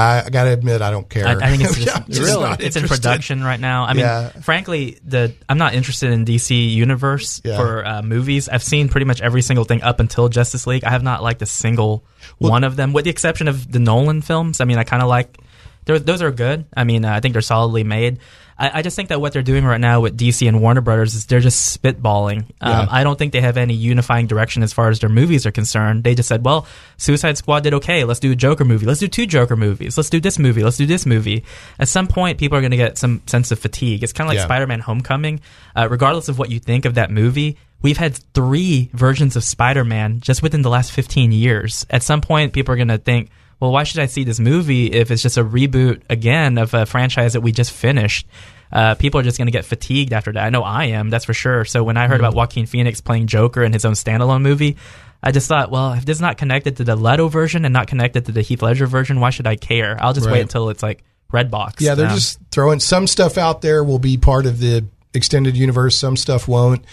I, 0.00 0.22
I 0.26 0.30
got 0.30 0.44
to 0.44 0.50
admit, 0.50 0.82
I 0.82 0.90
don't 0.90 1.08
care. 1.08 1.26
I, 1.26 1.32
I 1.34 1.50
think 1.50 1.62
it's 1.64 1.76
just, 1.84 2.06
just 2.08 2.20
really 2.20 2.56
it's 2.64 2.76
in 2.76 2.88
production 2.88 3.42
right 3.44 3.60
now. 3.60 3.84
I 3.84 3.92
mean, 3.92 4.00
Yeah. 4.04 4.28
frankly, 4.40 4.98
the 5.04 5.34
I'm 5.48 5.58
not 5.58 5.74
interested 5.74 6.10
in 6.10 6.24
DC 6.24 6.72
universe 6.74 7.40
Yeah. 7.44 7.56
for 7.56 7.86
uh, 7.86 8.02
movies. 8.02 8.48
I've 8.48 8.62
seen 8.62 8.88
pretty 8.88 9.04
much 9.06 9.20
every 9.20 9.42
single 9.42 9.64
thing 9.64 9.82
up 9.82 10.00
until 10.00 10.28
Justice 10.28 10.66
League. 10.66 10.84
I 10.84 10.90
have 10.90 11.02
not 11.02 11.22
liked 11.22 11.42
a 11.42 11.46
single 11.46 12.04
one 12.38 12.64
of 12.64 12.76
them, 12.76 12.92
with 12.92 13.04
the 13.04 13.10
exception 13.10 13.48
of 13.48 13.70
the 13.70 13.78
Nolan 13.78 14.22
films. 14.22 14.60
I 14.60 14.64
mean, 14.64 14.78
I 14.78 14.84
kind 14.84 15.02
of 15.02 15.08
like 15.08 15.36
those 15.84 16.22
are 16.22 16.30
good. 16.30 16.66
I 16.76 16.84
mean, 16.84 17.04
uh, 17.04 17.12
I 17.12 17.20
think 17.20 17.32
they're 17.32 17.42
solidly 17.42 17.84
made. 17.84 18.18
I, 18.60 18.70
I 18.80 18.82
just 18.82 18.94
think 18.94 19.08
that 19.08 19.20
what 19.22 19.32
they're 19.32 19.42
doing 19.42 19.64
right 19.64 19.80
now 19.80 20.00
with 20.02 20.18
DC 20.18 20.46
and 20.46 20.60
Warner 20.60 20.82
Brothers 20.82 21.14
is 21.14 21.24
they're 21.24 21.40
just 21.40 21.82
spitballing. 21.82 22.40
Um, 22.60 22.70
Yeah. 22.70 22.86
I 22.90 23.02
don't 23.04 23.18
think 23.18 23.32
they 23.32 23.40
have 23.40 23.56
any 23.56 23.72
unifying 23.72 24.26
direction 24.26 24.62
as 24.62 24.72
far 24.74 24.90
as 24.90 25.00
their 25.00 25.08
movies 25.08 25.46
are 25.46 25.50
concerned. 25.50 26.04
They 26.04 26.14
just 26.14 26.28
said, 26.28 26.44
well, 26.44 26.66
Suicide 26.98 27.38
Squad 27.38 27.62
did 27.62 27.72
okay. 27.74 28.04
Let's 28.04 28.20
do 28.20 28.32
a 28.32 28.36
Joker 28.36 28.66
movie. 28.66 28.84
Let's 28.84 29.00
do 29.00 29.08
two 29.08 29.24
Joker 29.24 29.56
movies. 29.56 29.96
Let's 29.96 30.10
do 30.10 30.20
this 30.20 30.38
movie. 30.38 30.62
Let's 30.62 30.76
do 30.76 30.84
this 30.84 31.06
movie. 31.06 31.42
At 31.78 31.88
some 31.88 32.06
point, 32.06 32.38
people 32.38 32.58
are 32.58 32.60
going 32.60 32.70
to 32.72 32.76
get 32.76 32.98
some 32.98 33.22
sense 33.26 33.50
of 33.50 33.58
fatigue. 33.58 34.02
It's 34.02 34.12
kind 34.12 34.26
of 34.26 34.28
like 34.28 34.36
Yeah. 34.36 34.44
Spider 34.44 34.66
Man 34.66 34.80
Homecoming. 34.80 35.40
Uh, 35.74 35.88
regardless 35.90 36.28
of 36.28 36.38
what 36.38 36.50
you 36.50 36.60
think 36.60 36.84
of 36.84 36.94
that 36.96 37.10
movie, 37.10 37.56
we've 37.80 37.96
had 37.96 38.14
three 38.34 38.90
versions 38.92 39.36
of 39.36 39.42
Spider 39.44 39.84
Man 39.86 40.20
just 40.20 40.42
within 40.42 40.60
the 40.60 40.68
last 40.70 40.92
15 40.92 41.32
years. 41.32 41.86
At 41.88 42.02
some 42.02 42.20
point, 42.20 42.52
people 42.52 42.74
are 42.74 42.76
going 42.76 42.88
to 42.88 42.98
think, 42.98 43.30
well, 43.60 43.70
why 43.72 43.84
should 43.84 44.00
I 44.00 44.06
see 44.06 44.24
this 44.24 44.40
movie 44.40 44.86
if 44.86 45.10
it's 45.10 45.22
just 45.22 45.36
a 45.36 45.44
reboot 45.44 46.02
again 46.10 46.58
of 46.58 46.72
a 46.74 46.86
franchise 46.86 47.34
that 47.34 47.42
we 47.42 47.52
just 47.52 47.70
finished? 47.72 48.26
Uh, 48.72 48.94
people 48.94 49.20
are 49.20 49.24
just 49.24 49.36
going 49.36 49.46
to 49.46 49.52
get 49.52 49.64
fatigued 49.64 50.12
after 50.12 50.32
that. 50.32 50.44
I 50.44 50.50
know 50.50 50.62
I 50.62 50.86
am, 50.86 51.10
that's 51.10 51.24
for 51.24 51.34
sure. 51.34 51.64
So 51.64 51.82
when 51.84 51.96
I 51.96 52.06
heard 52.06 52.20
about 52.20 52.34
Joaquin 52.34 52.66
Phoenix 52.66 53.00
playing 53.00 53.26
Joker 53.26 53.62
in 53.64 53.72
his 53.72 53.84
own 53.84 53.94
standalone 53.94 54.42
movie, 54.42 54.76
I 55.22 55.32
just 55.32 55.48
thought, 55.48 55.70
well, 55.70 55.92
if 55.94 56.04
this 56.06 56.16
is 56.18 56.20
not 56.20 56.38
connected 56.38 56.76
to 56.78 56.84
the 56.84 56.96
Leto 56.96 57.28
version 57.28 57.64
and 57.64 57.72
not 57.72 57.88
connected 57.88 58.26
to 58.26 58.32
the 58.32 58.42
Heath 58.42 58.62
Ledger 58.62 58.86
version, 58.86 59.18
why 59.20 59.30
should 59.30 59.46
I 59.46 59.56
care? 59.56 59.96
I'll 60.00 60.12
just 60.12 60.26
Right. 60.26 60.34
wait 60.34 60.42
until 60.42 60.70
it's 60.70 60.82
like 60.82 61.02
Redbox. 61.32 61.80
Yeah, 61.80 61.94
they're 61.96 62.06
Um, 62.06 62.14
just 62.14 62.38
throwing 62.50 62.80
some 62.80 63.06
stuff 63.06 63.36
out 63.36 63.60
there 63.60 63.82
will 63.84 63.98
be 63.98 64.16
part 64.16 64.46
of 64.46 64.60
the 64.60 64.84
extended 65.14 65.56
universe. 65.56 65.96
Some 65.96 66.16
stuff 66.16 66.46
won't. 66.48 66.84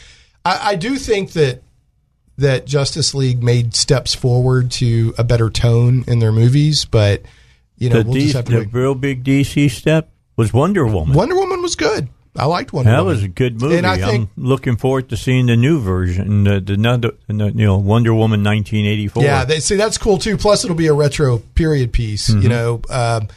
I, 0.43 0.71
I 0.71 0.75
do 0.75 0.95
think 0.97 1.33
that 1.33 1.61
that 2.37 2.65
Justice 2.65 3.13
League 3.13 3.41
made 3.41 3.75
steps 3.75 4.13
forward 4.13 4.71
to 4.71 5.13
a 5.17 5.23
better 5.23 5.49
tone 5.49 6.03
in 6.07 6.19
their 6.19 6.31
movies, 6.31 6.85
but 6.85 7.23
you 7.77 7.89
know 7.89 8.03
the 8.03 8.05
we'll 8.05 8.13
D- 8.13 8.21
just 8.21 8.35
have 8.35 8.45
to 8.45 8.59
the 8.59 8.67
real 8.67 8.95
big 8.95 9.23
DC 9.23 9.69
step 9.71 10.09
was 10.35 10.53
Wonder 10.53 10.85
Woman. 10.85 11.15
Wonder 11.15 11.35
Woman 11.35 11.61
was 11.61 11.75
good. 11.75 12.09
I 12.35 12.45
liked 12.45 12.71
Wonder 12.71 12.91
that 12.91 12.99
Woman. 12.99 13.13
That 13.13 13.15
was 13.15 13.23
a 13.23 13.27
good 13.27 13.59
movie. 13.61 13.77
And 13.77 13.87
I 13.87 13.97
think 13.97 14.29
I'm 14.37 14.43
looking 14.43 14.77
forward 14.77 15.09
to 15.09 15.17
seeing 15.17 15.47
the 15.47 15.55
new 15.55 15.79
version, 15.79 16.43
the, 16.43 16.59
the, 16.59 16.75
the 17.27 17.45
you 17.55 17.65
know 17.65 17.77
Wonder 17.77 18.13
Woman 18.13 18.43
1984. 18.43 19.23
Yeah, 19.23 19.43
they 19.43 19.59
see 19.59 19.75
that's 19.75 19.97
cool 19.97 20.17
too. 20.17 20.37
Plus, 20.37 20.63
it'll 20.63 20.75
be 20.75 20.87
a 20.87 20.93
retro 20.93 21.39
period 21.39 21.91
piece. 21.91 22.29
Mm-hmm. 22.29 22.41
You 22.41 22.49
know, 22.49 22.81
um, 22.89 23.27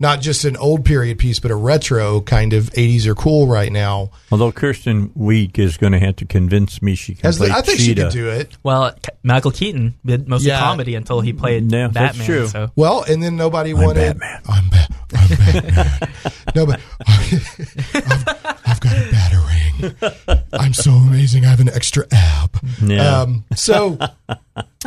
not 0.00 0.20
just 0.20 0.44
an 0.44 0.56
old 0.56 0.84
period 0.84 1.18
piece, 1.18 1.38
but 1.38 1.50
a 1.52 1.54
retro 1.54 2.20
kind 2.22 2.52
of 2.52 2.70
'80s 2.70 3.06
are 3.06 3.14
cool 3.14 3.46
right 3.46 3.70
now. 3.70 4.10
Although 4.32 4.50
Kristen 4.50 5.10
Wiig 5.10 5.58
is 5.58 5.76
going 5.76 5.92
to 5.92 5.98
have 6.00 6.16
to 6.16 6.24
convince 6.24 6.80
me 6.82 6.94
she 6.96 7.14
can 7.14 7.26
As 7.26 7.38
the, 7.38 7.50
I 7.50 7.60
think 7.60 7.78
Cheetah. 7.78 7.84
she 7.84 7.94
could 7.94 8.12
do 8.12 8.28
it. 8.30 8.56
Well, 8.62 8.92
K- 8.92 9.10
Michael 9.22 9.50
Keaton 9.52 9.94
did 10.04 10.28
mostly 10.28 10.48
Yeah. 10.48 10.58
comedy 10.60 10.94
until 10.96 11.20
he 11.20 11.32
played 11.32 11.70
Yeah, 11.70 11.88
that's 11.88 12.24
true. 12.24 12.48
So 12.48 12.70
Well, 12.74 13.04
and 13.08 13.22
then 13.22 13.36
nobody 13.36 13.74
wanted. 13.74 14.18
Batman. 14.18 14.40
I'm, 14.48 14.68
ba- 14.70 14.88
I'm 15.14 15.28
Batman. 15.28 16.08
no, 16.56 16.66
but 16.66 16.80
I've, 17.06 18.28
I've 18.66 18.80
got 18.80 18.92
a 18.96 19.10
battering. 19.10 20.40
I'm 20.52 20.72
so 20.74 20.90
amazing. 20.92 21.44
I 21.44 21.50
have 21.50 21.60
an 21.60 21.68
extra 21.68 22.04
ab. 22.12 22.58
Yeah. 22.82 23.20
Um, 23.20 23.44
so, 23.54 23.98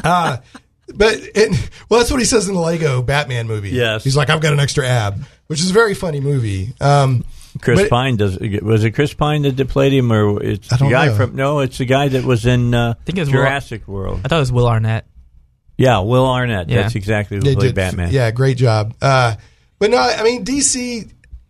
uh, 0.03 0.37
but 0.95 1.15
it, 1.35 1.69
well, 1.89 1.99
that's 1.99 2.11
what 2.11 2.19
he 2.19 2.25
says 2.25 2.47
in 2.47 2.55
the 2.55 2.61
Lego 2.61 3.01
Batman 3.01 3.47
movie. 3.47 3.69
Yes. 3.69 4.03
he's 4.03 4.15
like, 4.17 4.29
I've 4.29 4.41
got 4.41 4.53
an 4.53 4.59
extra 4.59 4.87
ab, 4.87 5.23
which 5.47 5.59
is 5.59 5.69
a 5.69 5.73
very 5.73 5.93
funny 5.93 6.19
movie. 6.19 6.73
Um, 6.81 7.23
Chris 7.61 7.81
but- 7.81 7.89
Pine 7.89 8.17
does. 8.17 8.37
Was 8.39 8.83
it 8.83 8.91
Chris 8.91 9.13
Pine 9.13 9.43
that 9.43 9.67
played 9.69 9.93
him, 9.93 10.11
or 10.11 10.41
it's 10.41 10.67
the 10.69 10.89
guy 10.89 11.07
know. 11.07 11.15
from? 11.15 11.35
No, 11.35 11.59
it's 11.59 11.77
the 11.77 11.85
guy 11.85 12.07
that 12.09 12.23
was 12.23 12.45
in 12.45 12.73
uh, 12.73 12.95
think 13.05 13.17
it 13.17 13.21
was 13.21 13.29
Will- 13.29 13.35
Jurassic 13.37 13.87
World. 13.87 14.21
I 14.25 14.27
thought 14.27 14.37
it 14.37 14.39
was 14.39 14.51
Will 14.51 14.67
Arnett. 14.67 15.05
Yeah, 15.77 15.99
Will 15.99 16.27
Arnett. 16.27 16.69
Yeah. 16.69 16.81
That's 16.83 16.95
exactly 16.95 17.37
who 17.37 17.43
They 17.43 17.55
played 17.55 17.67
did- 17.69 17.75
Batman. 17.75 18.11
Yeah, 18.11 18.31
great 18.31 18.57
job. 18.57 18.93
Uh, 19.01 19.35
but 19.79 19.89
no, 19.91 19.97
I 19.97 20.23
mean 20.23 20.43
DC. 20.45 21.09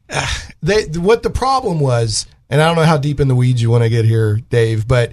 uh, 0.09 0.27
They 0.61 0.83
what 0.99 1.23
the 1.23 1.29
problem 1.29 1.79
was, 1.79 2.25
and 2.49 2.61
I 2.61 2.67
don't 2.67 2.75
know 2.75 2.83
how 2.83 2.97
deep 2.97 3.19
in 3.19 3.27
the 3.27 3.35
weeds 3.35 3.61
you 3.61 3.69
want 3.69 3.83
to 3.83 3.89
get 3.89 4.05
here, 4.05 4.39
Dave, 4.49 4.87
but 4.87 5.11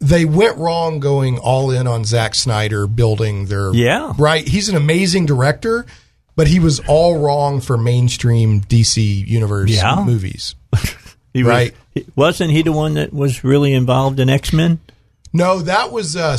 they 0.00 0.24
went 0.24 0.56
wrong 0.56 0.98
going 1.00 1.38
all 1.38 1.70
in 1.70 1.86
on 1.86 2.04
Zack 2.04 2.34
Snyder 2.34 2.86
building 2.86 3.46
their 3.46 3.72
Yeah. 3.74 4.12
right. 4.18 4.46
He's 4.46 4.68
an 4.68 4.76
amazing 4.76 5.26
director, 5.26 5.84
but 6.36 6.46
he 6.48 6.58
was 6.58 6.80
all 6.88 7.18
wrong 7.18 7.60
for 7.60 7.76
mainstream 7.76 8.60
DC 8.62 9.02
universe 9.28 9.70
Yeah. 9.70 10.02
movies. 10.04 10.54
He 11.32 11.44
Right. 11.44 11.74
he- 11.94 12.06
wasn't 12.16 12.50
he 12.50 12.62
the 12.62 12.72
one 12.72 12.94
that 12.94 13.12
was 13.12 13.44
really 13.44 13.72
involved 13.72 14.18
in 14.18 14.28
X 14.28 14.52
Men? 14.52 14.80
No, 15.32 15.60
that 15.60 15.92
was 15.92 16.16
uh, 16.16 16.36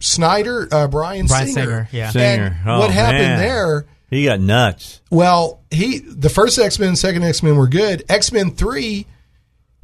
Snyder, 0.00 0.68
uh, 0.72 0.88
Brian, 0.88 1.26
Bryan 1.26 1.46
Singer. 1.46 1.54
Singer, 1.66 1.88
yeah. 1.92 2.10
Singer. 2.10 2.58
And 2.60 2.68
Oh, 2.68 2.78
what 2.80 2.90
happened 2.90 3.18
man. 3.22 3.38
there? 3.38 3.86
He 4.10 4.24
got 4.24 4.40
nuts. 4.40 5.00
Well, 5.10 5.60
he 5.70 5.98
the 6.00 6.28
first 6.28 6.58
X 6.58 6.78
Men, 6.78 6.96
second 6.96 7.22
X 7.24 7.42
Men 7.42 7.56
were 7.56 7.68
good. 7.68 8.04
X 8.08 8.32
Men 8.32 8.50
three, 8.52 9.06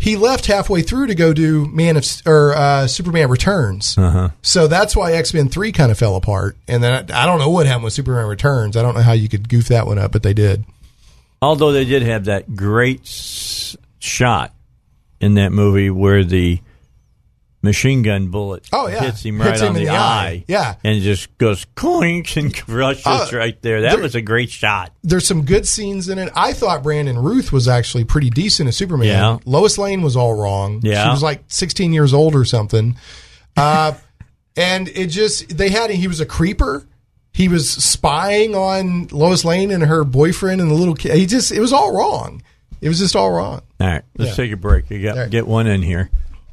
he 0.02 0.16
left 0.16 0.46
halfway 0.46 0.82
through 0.82 1.06
to 1.06 1.14
go 1.14 1.32
do 1.32 1.64
Man 1.66 1.96
of 1.96 2.04
or 2.26 2.56
uh, 2.56 2.88
Superman 2.88 3.30
Returns. 3.30 3.96
Uh-huh. 3.96 4.30
So 4.42 4.66
that's 4.66 4.96
why 4.96 5.12
X 5.12 5.32
Men 5.32 5.48
three 5.48 5.70
kind 5.70 5.92
of 5.92 5.98
fell 5.98 6.16
apart. 6.16 6.56
And 6.66 6.82
then 6.82 6.92
I, 7.08 7.22
I 7.22 7.26
don't 7.26 7.38
know 7.38 7.50
what 7.50 7.66
happened 7.66 7.84
with 7.84 7.92
Superman 7.92 8.26
Returns. 8.26 8.76
I 8.76 8.82
don't 8.82 8.96
know 8.96 9.00
how 9.02 9.12
you 9.12 9.28
could 9.28 9.48
goof 9.48 9.68
that 9.68 9.86
one 9.86 10.00
up, 10.00 10.10
but 10.10 10.24
they 10.24 10.34
did. 10.34 10.64
Although 11.40 11.70
they 11.70 11.84
did 11.84 12.02
have 12.02 12.24
that 12.24 12.56
great 12.56 13.06
shot 13.06 14.52
in 15.20 15.34
that 15.34 15.52
movie 15.52 15.88
where 15.88 16.24
the 16.24 16.60
machine 17.62 18.02
gun 18.02 18.28
bullet 18.28 18.68
Oh, 18.72 18.88
yeah. 18.88 19.00
hits 19.00 19.24
him 19.24 19.38
Hits 19.38 19.48
right 19.48 19.60
him 19.60 19.68
on 19.68 19.74
the, 19.74 19.84
the 19.84 19.90
eye. 19.90 19.96
eye. 20.26 20.44
Yeah. 20.48 20.74
And 20.82 21.00
just 21.02 21.36
goes 21.38 21.64
clink 21.76 22.36
and 22.36 22.54
crushes 22.66 23.06
Uh, 23.06 23.28
right 23.32 23.60
there. 23.62 23.82
That 23.82 23.92
there- 23.94 24.02
was 24.02 24.14
a 24.14 24.20
great 24.20 24.50
shot. 24.50 24.92
There's 25.04 25.26
some 25.26 25.44
good 25.44 25.66
scenes 25.66 26.08
in 26.08 26.18
it. 26.18 26.30
I 26.34 26.52
thought 26.52 26.82
Brandon 26.82 27.16
Routh 27.18 27.52
was 27.52 27.68
actually 27.68 28.04
pretty 28.04 28.30
decent 28.30 28.68
as 28.68 28.76
Superman. 28.76 29.06
Yeah. 29.08 29.38
Lois 29.44 29.78
Lane 29.78 30.02
was 30.02 30.16
all 30.16 30.34
wrong. 30.34 30.80
Yeah. 30.82 31.04
She 31.04 31.10
was 31.10 31.22
like 31.22 31.44
16 31.48 31.92
years 31.92 32.12
old 32.12 32.34
or 32.34 32.44
something. 32.44 32.96
Uh, 33.56 33.92
and 34.56 34.88
it 34.88 35.06
just, 35.06 35.56
they 35.56 35.70
had, 35.70 35.90
he 35.90 36.08
was 36.08 36.20
a 36.20 36.26
creeper. 36.26 36.86
He 37.32 37.48
was 37.48 37.70
spying 37.70 38.54
on 38.54 39.06
Lois 39.12 39.44
Lane 39.44 39.70
and 39.70 39.82
her 39.84 40.04
boyfriend 40.04 40.60
and 40.60 40.70
the 40.70 40.74
little 40.74 40.94
kid. 40.94 41.14
He 41.16 41.24
just, 41.26 41.50
it 41.52 41.60
was 41.60 41.72
all 41.72 41.96
wrong. 41.96 42.42
It 42.82 42.88
was 42.88 42.98
just 42.98 43.14
all 43.16 43.30
wrong. 43.30 43.62
All 43.80 43.86
right, 43.86 44.02
let's 44.18 44.30
Yeah. 44.32 44.44
take 44.44 44.52
a 44.52 44.56
break. 44.56 44.90
You 44.90 45.00
got 45.02 45.16
right. 45.16 45.30
get 45.30 45.46
one 45.46 45.66
in 45.68 45.80
here. 45.82 46.10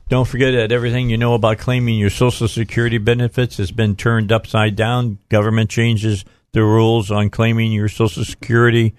Don't 0.10 0.28
forget 0.28 0.54
that 0.56 0.72
everything 0.72 1.12
you 1.12 1.20
know 1.20 1.36
about 1.36 1.60
claiming 1.60 2.00
your 2.00 2.10
Social 2.10 2.48
Security 2.48 2.98
benefits 2.98 3.58
has 3.58 3.70
been 3.72 3.96
turned 3.96 4.32
upside 4.32 4.76
down. 4.76 5.20
Government 5.30 5.70
changes 5.70 6.26
the 6.52 6.64
rules 6.64 7.12
on 7.12 7.30
claiming 7.30 7.72
your 7.72 7.90
Social 7.90 8.26
Security 8.26 8.96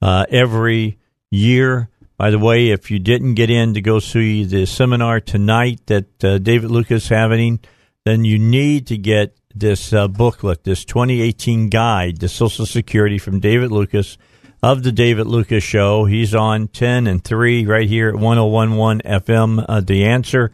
uh, 0.00 0.24
every 0.30 0.98
year. 1.32 1.88
By 2.16 2.30
the 2.30 2.38
way, 2.38 2.68
if 2.68 2.92
you 2.92 3.00
didn't 3.00 3.34
get 3.34 3.50
in 3.50 3.74
to 3.74 3.80
go 3.80 3.98
see 3.98 4.44
the 4.44 4.64
seminar 4.66 5.18
tonight 5.18 5.80
that 5.86 6.24
uh, 6.24 6.38
David 6.38 6.70
Lucas 6.70 7.08
having, 7.08 7.58
then 8.04 8.24
you 8.24 8.38
need 8.38 8.86
to 8.86 8.96
get 8.96 9.36
this 9.52 9.92
uh, 9.92 10.06
booklet, 10.06 10.62
this 10.62 10.84
2018 10.84 11.70
guide 11.70 12.20
to 12.20 12.28
Social 12.28 12.66
Security 12.66 13.18
from 13.18 13.40
David 13.40 13.72
Lucas 13.72 14.16
of 14.62 14.82
the 14.82 14.92
David 14.92 15.26
Lucas 15.26 15.64
Show. 15.64 16.04
He's 16.04 16.34
on 16.34 16.68
10 16.68 17.06
and 17.06 17.22
3 17.22 17.66
right 17.66 17.88
here 17.88 18.08
at 18.08 18.14
1011 18.14 19.02
FM, 19.04 19.64
uh, 19.68 19.80
The 19.80 20.04
Answer. 20.04 20.52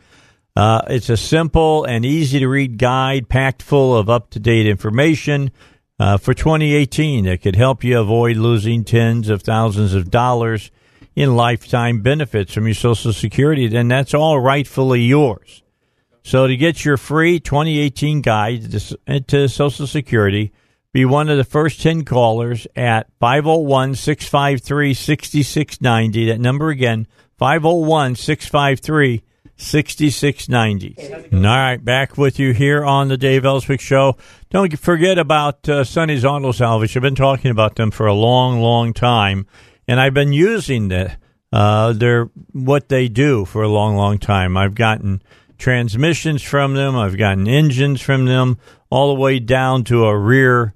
Uh, 0.57 0.83
it's 0.89 1.11
a 1.11 1.17
simple 1.17 1.85
and 1.85 2.05
easy 2.05 2.39
to 2.39 2.49
read 2.49 2.79
guide 2.79 3.29
packed 3.29 3.63
full 3.63 3.95
of 3.95 4.09
up 4.09 4.31
to 4.31 4.41
date 4.41 4.67
information 4.67 5.51
uh, 6.01 6.17
for 6.17 6.35
2018 6.35 7.27
that 7.27 7.43
could 7.43 7.55
help 7.55 7.85
you 7.85 7.99
avoid 7.99 8.37
losing 8.37 8.83
tens 8.83 9.29
of 9.29 9.43
thousands 9.43 9.95
of 9.95 10.11
dollars 10.11 10.71
in 11.15 11.37
lifetime 11.37 12.01
benefits 12.01 12.53
from 12.55 12.67
your 12.67 12.75
Social 12.75 13.13
Security. 13.13 13.69
Then 13.69 13.89
that's 13.89 14.15
all 14.15 14.41
rightfully 14.41 15.03
yours. 15.03 15.63
So 16.23 16.47
to 16.47 16.57
get 16.57 16.85
your 16.85 16.97
free 16.97 17.41
2018 17.41 18.23
guide 18.23 18.71
to, 18.73 19.21
to 19.21 19.49
Social 19.49 19.87
Security, 19.87 20.53
be 20.93 21.05
one 21.05 21.29
of 21.29 21.37
the 21.37 21.45
first 21.45 21.83
10 21.83 22.05
callers 22.05 22.67
at 22.75 23.09
501 23.21 23.95
653 23.95 24.95
6690. 24.95 26.27
That 26.27 26.41
number 26.41 26.71
again, 26.71 27.07
501 27.39 28.17
653 28.17 29.23
6690. 29.57 31.37
All 31.37 31.41
right, 31.43 31.85
back 31.85 32.17
with 32.17 32.39
you 32.39 32.53
here 32.53 32.85
on 32.85 33.09
the 33.09 33.17
Dave 33.17 33.45
Elswick 33.45 33.81
Show. 33.81 34.17
Don't 34.51 34.79
forget 34.79 35.19
about 35.19 35.69
uh, 35.69 35.85
Sonny's 35.85 36.25
Auto 36.25 36.53
Salvage. 36.53 36.97
I've 36.97 37.03
been 37.03 37.15
talking 37.15 37.51
about 37.51 37.75
them 37.75 37.91
for 37.91 38.07
a 38.07 38.15
long, 38.15 38.61
long 38.61 38.93
time, 38.93 39.47
and 39.87 40.01
I've 40.01 40.15
been 40.15 40.33
using 40.33 40.89
the, 40.89 41.17
uh, 41.53 41.93
their 41.93 42.31
what 42.53 42.89
they 42.89 43.09
do 43.09 43.45
for 43.45 43.63
a 43.63 43.69
long, 43.69 43.97
long 43.97 44.19
time. 44.19 44.57
I've 44.57 44.77
gotten 44.77 45.23
transmissions 45.59 46.41
from 46.41 46.75
them, 46.75 46.97
I've 46.97 47.19
gotten 47.19 47.49
engines 47.49 48.01
from 48.01 48.27
them, 48.27 48.59
all 48.91 49.13
the 49.13 49.21
way 49.21 49.41
down 49.41 49.83
to 49.85 50.07
a 50.07 50.17
rear 50.17 50.73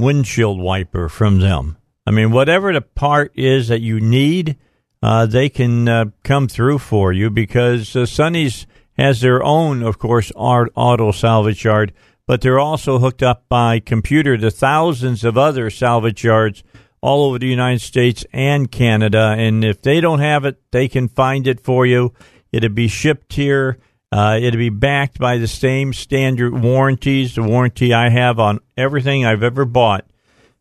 windshield 0.00 0.60
wiper 0.60 1.08
from 1.08 1.40
them. 1.40 1.76
I 2.06 2.10
mean, 2.10 2.32
whatever 2.32 2.72
the 2.72 2.80
part 2.80 3.32
is 3.36 3.68
that 3.68 3.80
you 3.80 4.00
need, 4.00 4.56
uh, 5.02 5.26
they 5.26 5.48
can 5.48 5.88
uh, 5.88 6.06
come 6.24 6.48
through 6.48 6.78
for 6.78 7.12
you 7.12 7.30
because 7.30 7.94
uh, 7.94 8.06
Sonny's 8.06 8.66
has 8.98 9.20
their 9.20 9.42
own, 9.42 9.82
of 9.82 9.98
course, 9.98 10.30
art, 10.36 10.70
auto 10.74 11.10
salvage 11.10 11.64
yard, 11.64 11.92
but 12.26 12.42
they're 12.42 12.58
also 12.58 12.98
hooked 12.98 13.22
up 13.22 13.48
by 13.48 13.80
computer 13.80 14.36
to 14.36 14.50
thousands 14.50 15.24
of 15.24 15.38
other 15.38 15.70
salvage 15.70 16.22
yards 16.22 16.62
all 17.00 17.24
over 17.24 17.38
the 17.38 17.46
United 17.46 17.80
States 17.80 18.26
and 18.32 18.70
Canada. 18.70 19.34
And 19.38 19.64
if 19.64 19.80
they 19.80 20.00
don't 20.00 20.18
have 20.18 20.44
it, 20.44 20.60
they 20.70 20.86
can 20.86 21.08
find 21.08 21.46
it 21.46 21.60
for 21.60 21.86
you. 21.86 22.12
It'll 22.52 22.68
be 22.68 22.88
shipped 22.88 23.32
here. 23.32 23.78
Uh, 24.12 24.38
it'll 24.42 24.58
be 24.58 24.70
backed 24.70 25.18
by 25.18 25.38
the 25.38 25.46
same 25.46 25.92
standard 25.92 26.52
warranties, 26.52 27.36
the 27.36 27.42
warranty 27.42 27.94
I 27.94 28.08
have 28.08 28.40
on 28.40 28.58
everything 28.76 29.24
I've 29.24 29.44
ever 29.44 29.64
bought 29.64 30.04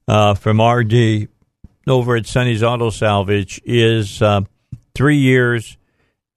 uh, 0.07 0.35
from 0.35 0.61
RD 0.61 1.27
over 1.88 2.15
at 2.15 2.27
Sonny's 2.27 2.61
Auto 2.61 2.91
Salvage 2.91 3.59
is 3.65 4.21
uh, 4.21 4.41
three 4.93 5.17
years 5.17 5.77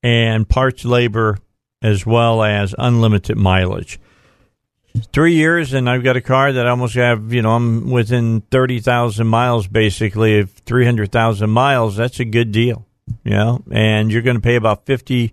and 0.02 0.48
parts 0.48 0.84
labor 0.84 1.38
as 1.82 2.06
well 2.06 2.42
as 2.42 2.74
unlimited 2.78 3.36
mileage. 3.36 4.00
Three 5.12 5.34
years, 5.34 5.72
and 5.72 5.88
I've 5.88 6.04
got 6.04 6.16
a 6.16 6.20
car 6.20 6.52
that 6.52 6.66
I 6.66 6.70
almost 6.70 6.94
have, 6.94 7.32
you 7.32 7.42
know, 7.42 7.52
I'm 7.52 7.90
within 7.90 8.42
30,000 8.50 9.26
miles 9.26 9.66
basically 9.66 10.38
of 10.40 10.50
300,000 10.50 11.48
miles. 11.48 11.96
That's 11.96 12.20
a 12.20 12.26
good 12.26 12.52
deal, 12.52 12.86
you 13.24 13.32
know, 13.32 13.62
and 13.70 14.12
you're 14.12 14.22
going 14.22 14.36
to 14.36 14.42
pay 14.42 14.56
about 14.56 14.84
50% 14.86 15.32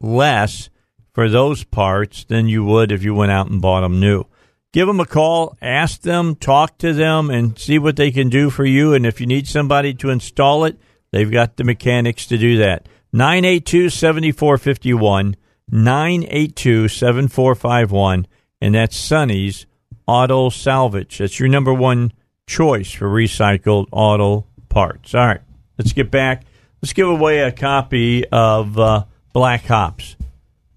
less 0.00 0.70
for 1.12 1.28
those 1.28 1.64
parts 1.64 2.24
than 2.24 2.48
you 2.48 2.64
would 2.64 2.92
if 2.92 3.02
you 3.02 3.14
went 3.14 3.32
out 3.32 3.48
and 3.48 3.60
bought 3.60 3.80
them 3.80 4.00
new 4.00 4.24
give 4.72 4.86
them 4.86 5.00
a 5.00 5.06
call, 5.06 5.56
ask 5.60 6.02
them, 6.02 6.34
talk 6.34 6.78
to 6.78 6.92
them, 6.92 7.30
and 7.30 7.58
see 7.58 7.78
what 7.78 7.96
they 7.96 8.10
can 8.10 8.28
do 8.28 8.50
for 8.50 8.64
you. 8.64 8.94
And 8.94 9.04
if 9.04 9.20
you 9.20 9.26
need 9.26 9.48
somebody 9.48 9.94
to 9.94 10.10
install 10.10 10.64
it, 10.64 10.78
they've 11.10 11.30
got 11.30 11.56
the 11.56 11.64
mechanics 11.64 12.26
to 12.26 12.38
do 12.38 12.58
that. 12.58 12.88
982 13.12 13.90
7451, 13.90 15.36
982 15.68 16.88
7451, 16.88 18.26
and 18.60 18.74
that's 18.74 18.96
Sonny's 18.96 19.66
Auto 20.06 20.48
Salvage. 20.50 21.18
That's 21.18 21.40
your 21.40 21.48
number 21.48 21.74
one 21.74 22.12
choice 22.46 22.92
for 22.92 23.08
recycled 23.08 23.86
auto 23.90 24.46
parts. 24.68 25.14
All 25.14 25.26
right, 25.26 25.40
let's 25.78 25.92
get 25.92 26.10
back. 26.10 26.44
Let's 26.80 26.92
give 26.92 27.08
away 27.08 27.40
a 27.40 27.52
copy 27.52 28.26
of 28.28 28.78
uh, 28.78 29.04
Black 29.32 29.64
Hops, 29.64 30.16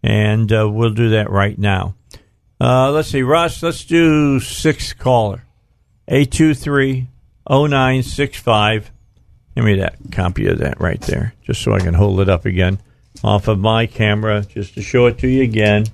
and 0.02 0.52
uh, 0.52 0.70
we'll 0.70 0.94
do 0.94 1.10
that 1.10 1.30
right 1.30 1.58
now. 1.58 1.96
Uh, 2.60 2.92
let's 2.92 3.10
see, 3.10 3.22
Russ, 3.22 3.62
let's 3.64 3.84
do 3.84 4.40
sixth 4.40 4.98
caller. 4.98 5.44
823 6.08 7.08
0965. 7.50 8.92
Give 9.56 9.66
me 9.66 9.76
that 9.76 9.96
copy 10.12 10.48
of 10.48 10.60
that 10.60 10.80
right 10.80 11.02
there, 11.02 11.34
just 11.44 11.62
so 11.62 11.74
I 11.74 11.80
can 11.80 11.94
hold 11.94 12.20
it 12.20 12.30
up 12.30 12.46
again 12.46 12.80
off 13.24 13.48
of 13.48 13.60
my 13.60 13.86
camera, 13.86 14.42
just 14.42 14.76
to 14.76 14.82
show 14.82 15.06
it 15.06 15.20
to 15.20 15.28
you 15.28 15.44
again. 15.44 15.86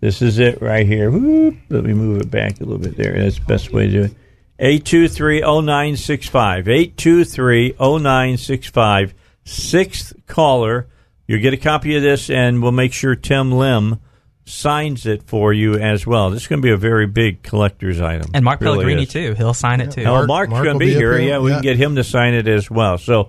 This 0.00 0.22
is 0.22 0.38
it 0.38 0.60
right 0.62 0.86
here. 0.86 1.10
Whoop. 1.10 1.56
Let 1.68 1.84
me 1.84 1.92
move 1.92 2.22
it 2.22 2.30
back 2.30 2.60
a 2.60 2.64
little 2.64 2.78
bit 2.78 2.96
there. 2.96 3.18
That's 3.18 3.38
the 3.38 3.44
best 3.44 3.72
way 3.72 3.86
to 3.86 3.92
do 3.92 4.02
it. 4.04 4.14
823 4.58 5.40
0965. 5.40 6.68
823 6.68 7.74
0965. 7.78 9.14
Sixth 9.44 10.14
caller. 10.26 10.88
You'll 11.30 11.40
get 11.40 11.54
a 11.54 11.58
copy 11.58 11.94
of 11.94 12.02
this, 12.02 12.28
and 12.28 12.60
we'll 12.60 12.72
make 12.72 12.92
sure 12.92 13.14
Tim 13.14 13.52
Lim 13.52 14.00
signs 14.46 15.06
it 15.06 15.22
for 15.22 15.52
you 15.52 15.74
as 15.78 16.04
well. 16.04 16.30
This 16.30 16.42
is 16.42 16.48
going 16.48 16.60
to 16.60 16.66
be 16.66 16.72
a 16.72 16.76
very 16.76 17.06
big 17.06 17.44
collector's 17.44 18.00
item. 18.00 18.32
And 18.34 18.44
Mark 18.44 18.60
Really 18.60 18.78
Pellegrini 18.78 19.02
is. 19.04 19.10
too. 19.12 19.34
He'll 19.34 19.54
sign 19.54 19.80
it 19.80 19.92
too. 19.92 20.02
Oh, 20.02 20.26
Mark's 20.26 20.50
Mark 20.50 20.64
going 20.64 20.74
to 20.74 20.80
be, 20.80 20.86
be 20.86 20.94
here. 20.94 21.16
here. 21.16 21.28
Yeah, 21.28 21.38
we 21.38 21.50
Yeah. 21.50 21.56
can 21.58 21.62
get 21.62 21.76
him 21.76 21.94
to 21.94 22.02
sign 22.02 22.34
it 22.34 22.48
as 22.48 22.68
well. 22.68 22.98
So, 22.98 23.28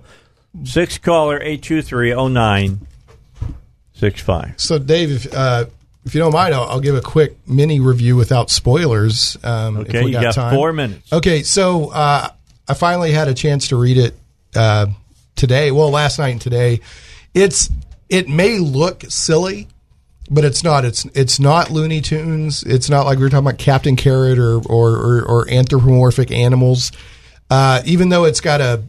six 0.64 0.98
caller 0.98 1.40
eight 1.40 1.62
two 1.62 1.80
three 1.80 2.12
oh 2.12 2.26
nine 2.26 2.88
six 3.94 4.20
five. 4.20 4.54
So, 4.56 4.80
Dave, 4.80 5.12
if, 5.26 5.32
uh, 5.32 5.66
if 6.04 6.12
you 6.12 6.20
don't 6.20 6.32
mind, 6.32 6.54
I'll, 6.56 6.64
I'll 6.64 6.80
give 6.80 6.96
a 6.96 7.00
quick 7.00 7.36
mini 7.46 7.78
review 7.78 8.16
without 8.16 8.50
spoilers. 8.50 9.36
Um, 9.44 9.76
if 9.76 9.90
Okay, 9.90 10.04
we 10.04 10.12
you 10.16 10.20
got 10.20 10.34
time. 10.34 10.52
four 10.56 10.72
minutes. 10.72 11.12
Okay, 11.12 11.44
so 11.44 11.90
uh, 11.90 12.30
I 12.66 12.74
finally 12.74 13.12
had 13.12 13.28
a 13.28 13.34
chance 13.34 13.68
to 13.68 13.76
read 13.76 13.96
it 13.96 14.14
uh, 14.56 14.86
today. 15.36 15.70
Well, 15.70 15.90
last 15.92 16.18
night 16.18 16.30
and 16.30 16.40
today. 16.40 16.80
It's 17.34 17.70
it 18.12 18.28
may 18.28 18.58
look 18.58 19.04
silly, 19.08 19.68
but 20.30 20.44
it's 20.44 20.62
not. 20.62 20.84
It's 20.84 21.06
it's 21.14 21.40
not 21.40 21.70
Looney 21.70 22.02
Tunes. 22.02 22.62
It's 22.62 22.90
not 22.90 23.06
like 23.06 23.16
we 23.16 23.24
were 23.24 23.30
talking 23.30 23.46
about 23.46 23.58
Captain 23.58 23.96
Carrot 23.96 24.38
or 24.38 24.56
or, 24.66 24.90
or, 24.90 25.22
or 25.22 25.50
anthropomorphic 25.50 26.30
animals. 26.30 26.92
Uh, 27.50 27.80
even 27.86 28.10
though 28.10 28.24
it's 28.24 28.40
got 28.40 28.60
a, 28.60 28.82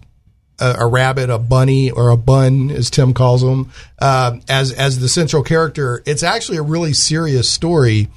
a 0.59 0.75
a 0.79 0.87
rabbit, 0.87 1.29
a 1.29 1.39
bunny, 1.39 1.89
or 1.89 2.09
a 2.09 2.17
bun, 2.17 2.69
as 2.69 2.89
Tim 2.89 3.13
calls 3.13 3.41
them, 3.41 3.71
uh, 3.99 4.37
as 4.49 4.73
as 4.73 4.99
the 4.99 5.07
central 5.07 5.41
character, 5.41 6.03
it's 6.05 6.21
actually 6.21 6.57
a 6.57 6.63
really 6.63 6.93
serious 6.93 7.49
story 7.49 8.09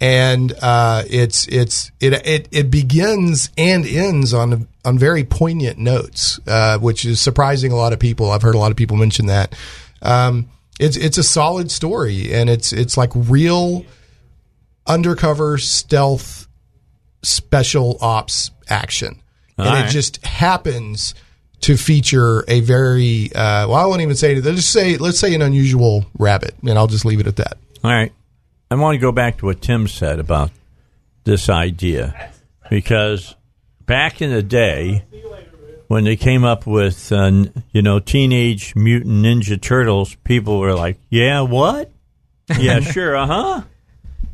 and 0.00 0.52
uh, 0.62 1.04
it's 1.08 1.46
it's 1.46 1.92
it, 2.00 2.14
it 2.26 2.48
it 2.50 2.70
begins 2.70 3.50
and 3.56 3.86
ends 3.86 4.34
on 4.34 4.66
on 4.84 4.98
very 4.98 5.22
poignant 5.22 5.78
notes, 5.78 6.40
uh, 6.46 6.78
which 6.78 7.04
is 7.04 7.20
surprising 7.20 7.70
a 7.70 7.76
lot 7.76 7.92
of 7.92 8.00
people. 8.00 8.30
I've 8.30 8.42
heard 8.42 8.54
a 8.54 8.58
lot 8.58 8.70
of 8.70 8.76
people 8.76 8.96
mention 8.96 9.26
that. 9.26 9.54
Um, 10.02 10.48
it's 10.78 10.96
it's 10.96 11.18
a 11.18 11.22
solid 11.22 11.70
story, 11.70 12.32
and 12.32 12.48
it's 12.48 12.72
it's 12.72 12.96
like 12.96 13.10
real 13.14 13.84
undercover 14.86 15.58
stealth 15.58 16.48
special 17.22 17.98
ops 18.00 18.50
action, 18.68 19.20
and 19.58 19.68
All 19.68 19.76
it 19.76 19.88
just 19.88 20.24
happens 20.24 21.14
to 21.62 21.76
feature 21.76 22.44
a 22.48 22.60
very 22.60 23.30
uh, 23.34 23.68
well. 23.68 23.74
I 23.74 23.86
won't 23.86 24.00
even 24.00 24.16
say 24.16 24.36
it. 24.36 24.44
Let's 24.44 24.56
just 24.56 24.72
say 24.72 24.96
let's 24.96 25.18
say 25.18 25.34
an 25.34 25.42
unusual 25.42 26.06
rabbit, 26.18 26.54
and 26.66 26.78
I'll 26.78 26.86
just 26.86 27.04
leave 27.04 27.20
it 27.20 27.26
at 27.26 27.36
that. 27.36 27.58
All 27.84 27.90
right. 27.90 28.12
I 28.70 28.76
want 28.76 28.94
to 28.94 29.00
go 29.00 29.10
back 29.10 29.38
to 29.38 29.46
what 29.46 29.60
Tim 29.60 29.88
said 29.88 30.20
about 30.20 30.52
this 31.24 31.48
idea 31.48 32.32
because 32.70 33.34
back 33.84 34.22
in 34.22 34.30
the 34.30 34.44
day 34.44 35.04
when 35.90 36.04
they 36.04 36.14
came 36.14 36.44
up 36.44 36.68
with 36.68 37.10
uh, 37.10 37.32
you 37.72 37.82
know 37.82 37.98
Teenage 37.98 38.76
Mutant 38.76 39.24
Ninja 39.24 39.60
Turtles, 39.60 40.14
people 40.22 40.60
were 40.60 40.74
like, 40.74 40.98
"Yeah, 41.10 41.40
what? 41.40 41.90
Yeah, 42.58 42.78
sure, 42.78 43.16
uh 43.16 43.26
huh." 43.26 43.62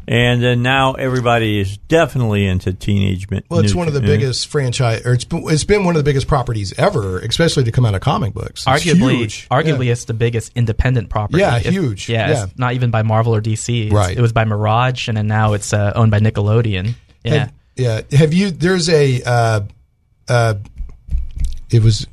And 0.08 0.42
then 0.42 0.62
now 0.62 0.92
everybody 0.92 1.58
is 1.58 1.78
definitely 1.78 2.46
into 2.46 2.74
Teenage 2.74 3.28
Mutant. 3.30 3.50
Well, 3.50 3.60
it's 3.60 3.72
Ninja- 3.72 3.76
one 3.76 3.88
of 3.88 3.94
the 3.94 4.02
biggest 4.02 4.48
franchise, 4.48 5.04
or 5.06 5.14
it's 5.14 5.24
been, 5.24 5.44
it's 5.48 5.64
been 5.64 5.84
one 5.84 5.96
of 5.96 6.00
the 6.00 6.04
biggest 6.08 6.28
properties 6.28 6.72
ever, 6.78 7.20
especially 7.20 7.64
to 7.64 7.72
come 7.72 7.86
out 7.86 7.94
of 7.94 8.02
comic 8.02 8.34
books. 8.34 8.64
It's 8.66 8.84
arguably, 8.84 9.16
huge. 9.16 9.48
arguably, 9.48 9.86
Yeah. 9.86 9.92
it's 9.92 10.04
the 10.04 10.14
biggest 10.14 10.52
independent 10.54 11.08
property. 11.08 11.38
Yeah, 11.40 11.56
It's- 11.56 11.72
huge. 11.74 12.08
Yeah, 12.10 12.28
Yeah. 12.30 12.44
it's 12.44 12.58
not 12.58 12.74
even 12.74 12.90
by 12.90 13.02
Marvel 13.02 13.34
or 13.34 13.40
DC. 13.40 13.86
It's- 13.86 13.92
Right. 13.92 14.16
It 14.16 14.20
was 14.20 14.32
by 14.32 14.44
Mirage, 14.44 15.08
and 15.08 15.16
then 15.16 15.26
now 15.26 15.54
it's 15.54 15.72
uh, 15.72 15.92
owned 15.96 16.10
by 16.10 16.20
Nickelodeon. 16.20 16.94
Yeah. 17.24 17.34
Have, 17.34 17.52
yeah. 17.76 18.00
Have 18.12 18.32
you? 18.34 18.50
There's 18.50 18.88
a. 18.90 19.22
Uh, 19.24 19.60
uh, 20.28 20.54
it 21.70 21.82
was 21.82 22.06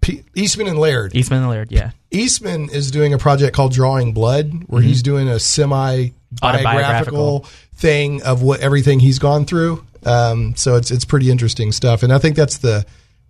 P- 0.00 0.24
Eastman 0.34 0.66
and 0.66 0.78
Laird. 0.78 1.14
Eastman 1.14 1.40
and 1.42 1.50
Laird. 1.50 1.70
Yeah. 1.72 1.90
Eastman 2.10 2.68
is 2.70 2.90
doing 2.90 3.14
a 3.14 3.18
project 3.18 3.54
called 3.54 3.72
Drawing 3.72 4.12
Blood, 4.12 4.64
where 4.66 4.82
he's 4.82 5.02
doing 5.02 5.28
a 5.28 5.38
semi 5.38 6.08
biographical 6.40 7.46
thing 7.74 8.22
of 8.22 8.42
what 8.42 8.60
everything 8.60 9.00
he's 9.00 9.18
gone 9.18 9.44
through. 9.44 9.84
Um, 10.04 10.54
so 10.56 10.76
it's 10.76 10.90
it's 10.90 11.04
pretty 11.04 11.30
interesting 11.30 11.72
stuff, 11.72 12.02
and 12.02 12.12
I 12.12 12.18
think 12.18 12.36
that's 12.36 12.58
the 12.58 12.84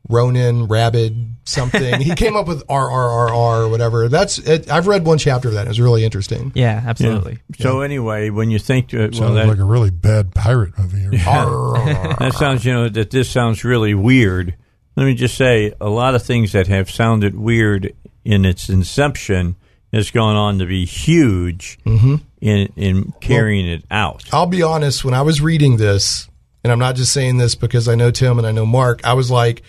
Ronin 0.09 0.67
Rabid 0.67 1.35
something. 1.45 2.01
he 2.01 2.15
came 2.15 2.35
up 2.37 2.49
with 2.49 2.67
RRRR 2.67 3.33
or 3.35 3.69
whatever. 3.69 4.09
That's 4.09 4.39
it, 4.39 4.71
I've 4.71 4.87
read 4.87 5.05
one 5.05 5.19
chapter 5.19 5.49
of 5.49 5.55
that. 5.55 5.67
It 5.67 5.69
was 5.69 5.81
really 5.81 6.05
interesting. 6.05 6.51
Yeah, 6.55 6.81
Yeah. 6.83 6.89
absolutely. 6.89 7.39
So 7.61 7.83
anyway, 7.83 8.31
when 8.31 8.51
you 8.51 8.59
think, 8.59 8.93
uh, 8.95 8.99
well, 8.99 9.13
Sounds 9.13 9.35
that, 9.35 9.47
like 9.49 9.59
a 9.59 9.65
really 9.65 9.91
bad 9.91 10.35
pirate 10.35 10.77
movie. 10.79 11.17
that 11.19 12.33
sounds, 12.39 12.65
you 12.65 12.73
know, 12.73 12.89
that 12.89 13.11
this 13.11 13.29
sounds 13.31 13.65
really 13.65 13.95
weird. 13.95 14.55
Let 14.97 15.05
me 15.05 15.15
just 15.15 15.37
say, 15.37 15.73
a 15.81 15.89
lot 15.89 16.15
of 16.15 16.23
things 16.23 16.53
that 16.53 16.67
have 16.67 16.91
sounded 16.91 17.35
weird 17.35 17.95
in 18.25 18.45
its 18.45 18.69
inception 18.69 19.57
has 19.93 20.11
gone 20.11 20.37
on 20.37 20.59
to 20.59 20.67
be 20.67 20.85
huge 20.85 21.79
mm-hmm. 21.85 22.17
in 22.41 22.73
in 22.77 23.13
carrying 23.21 23.69
it 23.69 23.85
out. 23.91 24.25
I'll 24.33 24.47
be 24.47 24.63
honest, 24.63 25.05
when 25.05 25.15
I 25.15 25.23
was 25.23 25.41
reading 25.41 25.77
this, 25.77 26.29
and 26.65 26.73
I'm 26.73 26.79
not 26.79 26.97
just 26.97 27.13
saying 27.13 27.39
this 27.39 27.55
because 27.55 27.89
I 27.89 27.95
know 27.95 28.11
Tim 28.11 28.39
and 28.39 28.47
I 28.47 28.53
know 28.53 28.67
Mark, 28.67 29.05
I 29.05 29.15
was 29.15 29.31
like, 29.31 29.63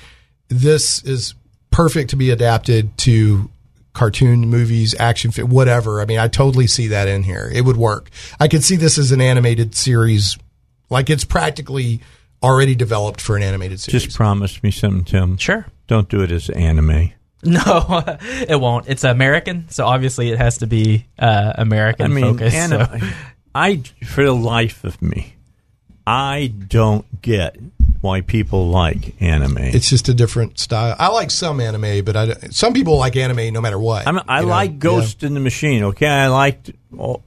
this 0.48 1.04
is 1.04 1.36
perfect 1.72 2.12
to 2.12 2.16
be 2.16 2.30
adapted 2.30 2.98
to 3.00 3.50
cartoon 3.94 4.50
movies, 4.50 4.96
action 5.00 5.32
whatever. 5.48 6.02
I 6.02 6.06
mean, 6.06 6.20
I 6.20 6.28
totally 6.28 6.68
see 6.68 6.88
that 6.88 7.08
in 7.08 7.24
here. 7.24 7.50
It 7.54 7.62
would 7.62 7.78
work. 7.78 8.10
I 8.40 8.48
could 8.48 8.64
see 8.64 8.76
this 8.76 8.98
as 8.98 9.12
an 9.12 9.22
animated 9.22 9.76
series, 9.76 10.38
like 10.90 11.10
it's 11.10 11.26
practically 11.26 12.02
already 12.44 12.76
developed 12.76 13.22
for 13.22 13.36
an 13.38 13.44
animated 13.44 13.80
series. 13.80 14.04
Just 14.04 14.16
promise 14.18 14.62
me 14.62 14.70
something, 14.72 15.06
Tim. 15.06 15.38
Sure. 15.38 15.66
Don't 15.88 16.10
do 16.10 16.22
it 16.22 16.32
as 16.32 16.50
anime. 16.50 17.12
No, 17.46 18.02
it 18.22 18.58
won't. 18.58 18.88
It's 18.88 19.04
American, 19.04 19.68
so 19.68 19.86
obviously 19.86 20.30
it 20.32 20.38
has 20.38 20.60
to 20.60 20.66
be 20.68 21.08
uh, 21.20 21.52
American 21.58 22.06
I 22.06 22.08
mean, 22.08 22.24
focused. 22.38 22.56
anime. 22.56 23.00
so- 23.02 23.08
I, 23.54 23.82
for 24.06 24.24
the 24.24 24.34
life 24.34 24.86
of 24.86 25.02
me, 25.02 25.36
I 26.08 26.54
don't 26.70 27.22
get 27.22 27.58
why 28.00 28.22
people 28.22 28.70
like 28.70 29.22
anime. 29.22 29.58
it's 29.58 29.90
just 29.90 30.08
a 30.08 30.14
different 30.14 30.58
style. 30.58 30.96
I 30.98 31.10
like 31.10 31.32
some 31.32 31.60
anime, 31.60 32.06
but 32.06 32.16
I, 32.16 32.34
some 32.52 32.74
people 32.74 32.98
like 32.98 33.18
anime 33.18 33.54
no 33.54 33.60
matter 33.60 33.78
what. 33.78 34.08
I 34.08 34.14
mean, 34.14 34.22
I 34.28 34.40
you 34.40 34.46
know? 34.46 34.50
like 34.52 34.80
Ghost 34.80 35.22
in 35.24 35.34
the 35.34 35.40
Machine. 35.42 35.84
Okay, 35.84 36.08
I 36.08 36.28
liked 36.28 36.72
all, 36.98 37.24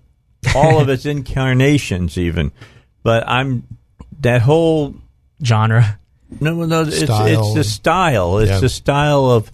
all 0.55 0.81
of 0.81 0.89
its 0.91 1.05
incarnations, 1.05 2.17
even. 2.17 2.53
But 3.03 3.29
I'm 3.29 3.67
that 4.21 4.41
whole 4.41 4.95
genre. 5.45 5.99
no, 6.41 6.55
no. 6.65 6.83
It's 6.83 7.01
Style. 7.03 7.27
it's 7.27 7.55
the 7.55 7.65
style. 7.65 8.39
It's 8.39 8.51
Yeah. 8.51 8.61
the 8.61 8.69
style 8.69 9.27
of 9.31 9.51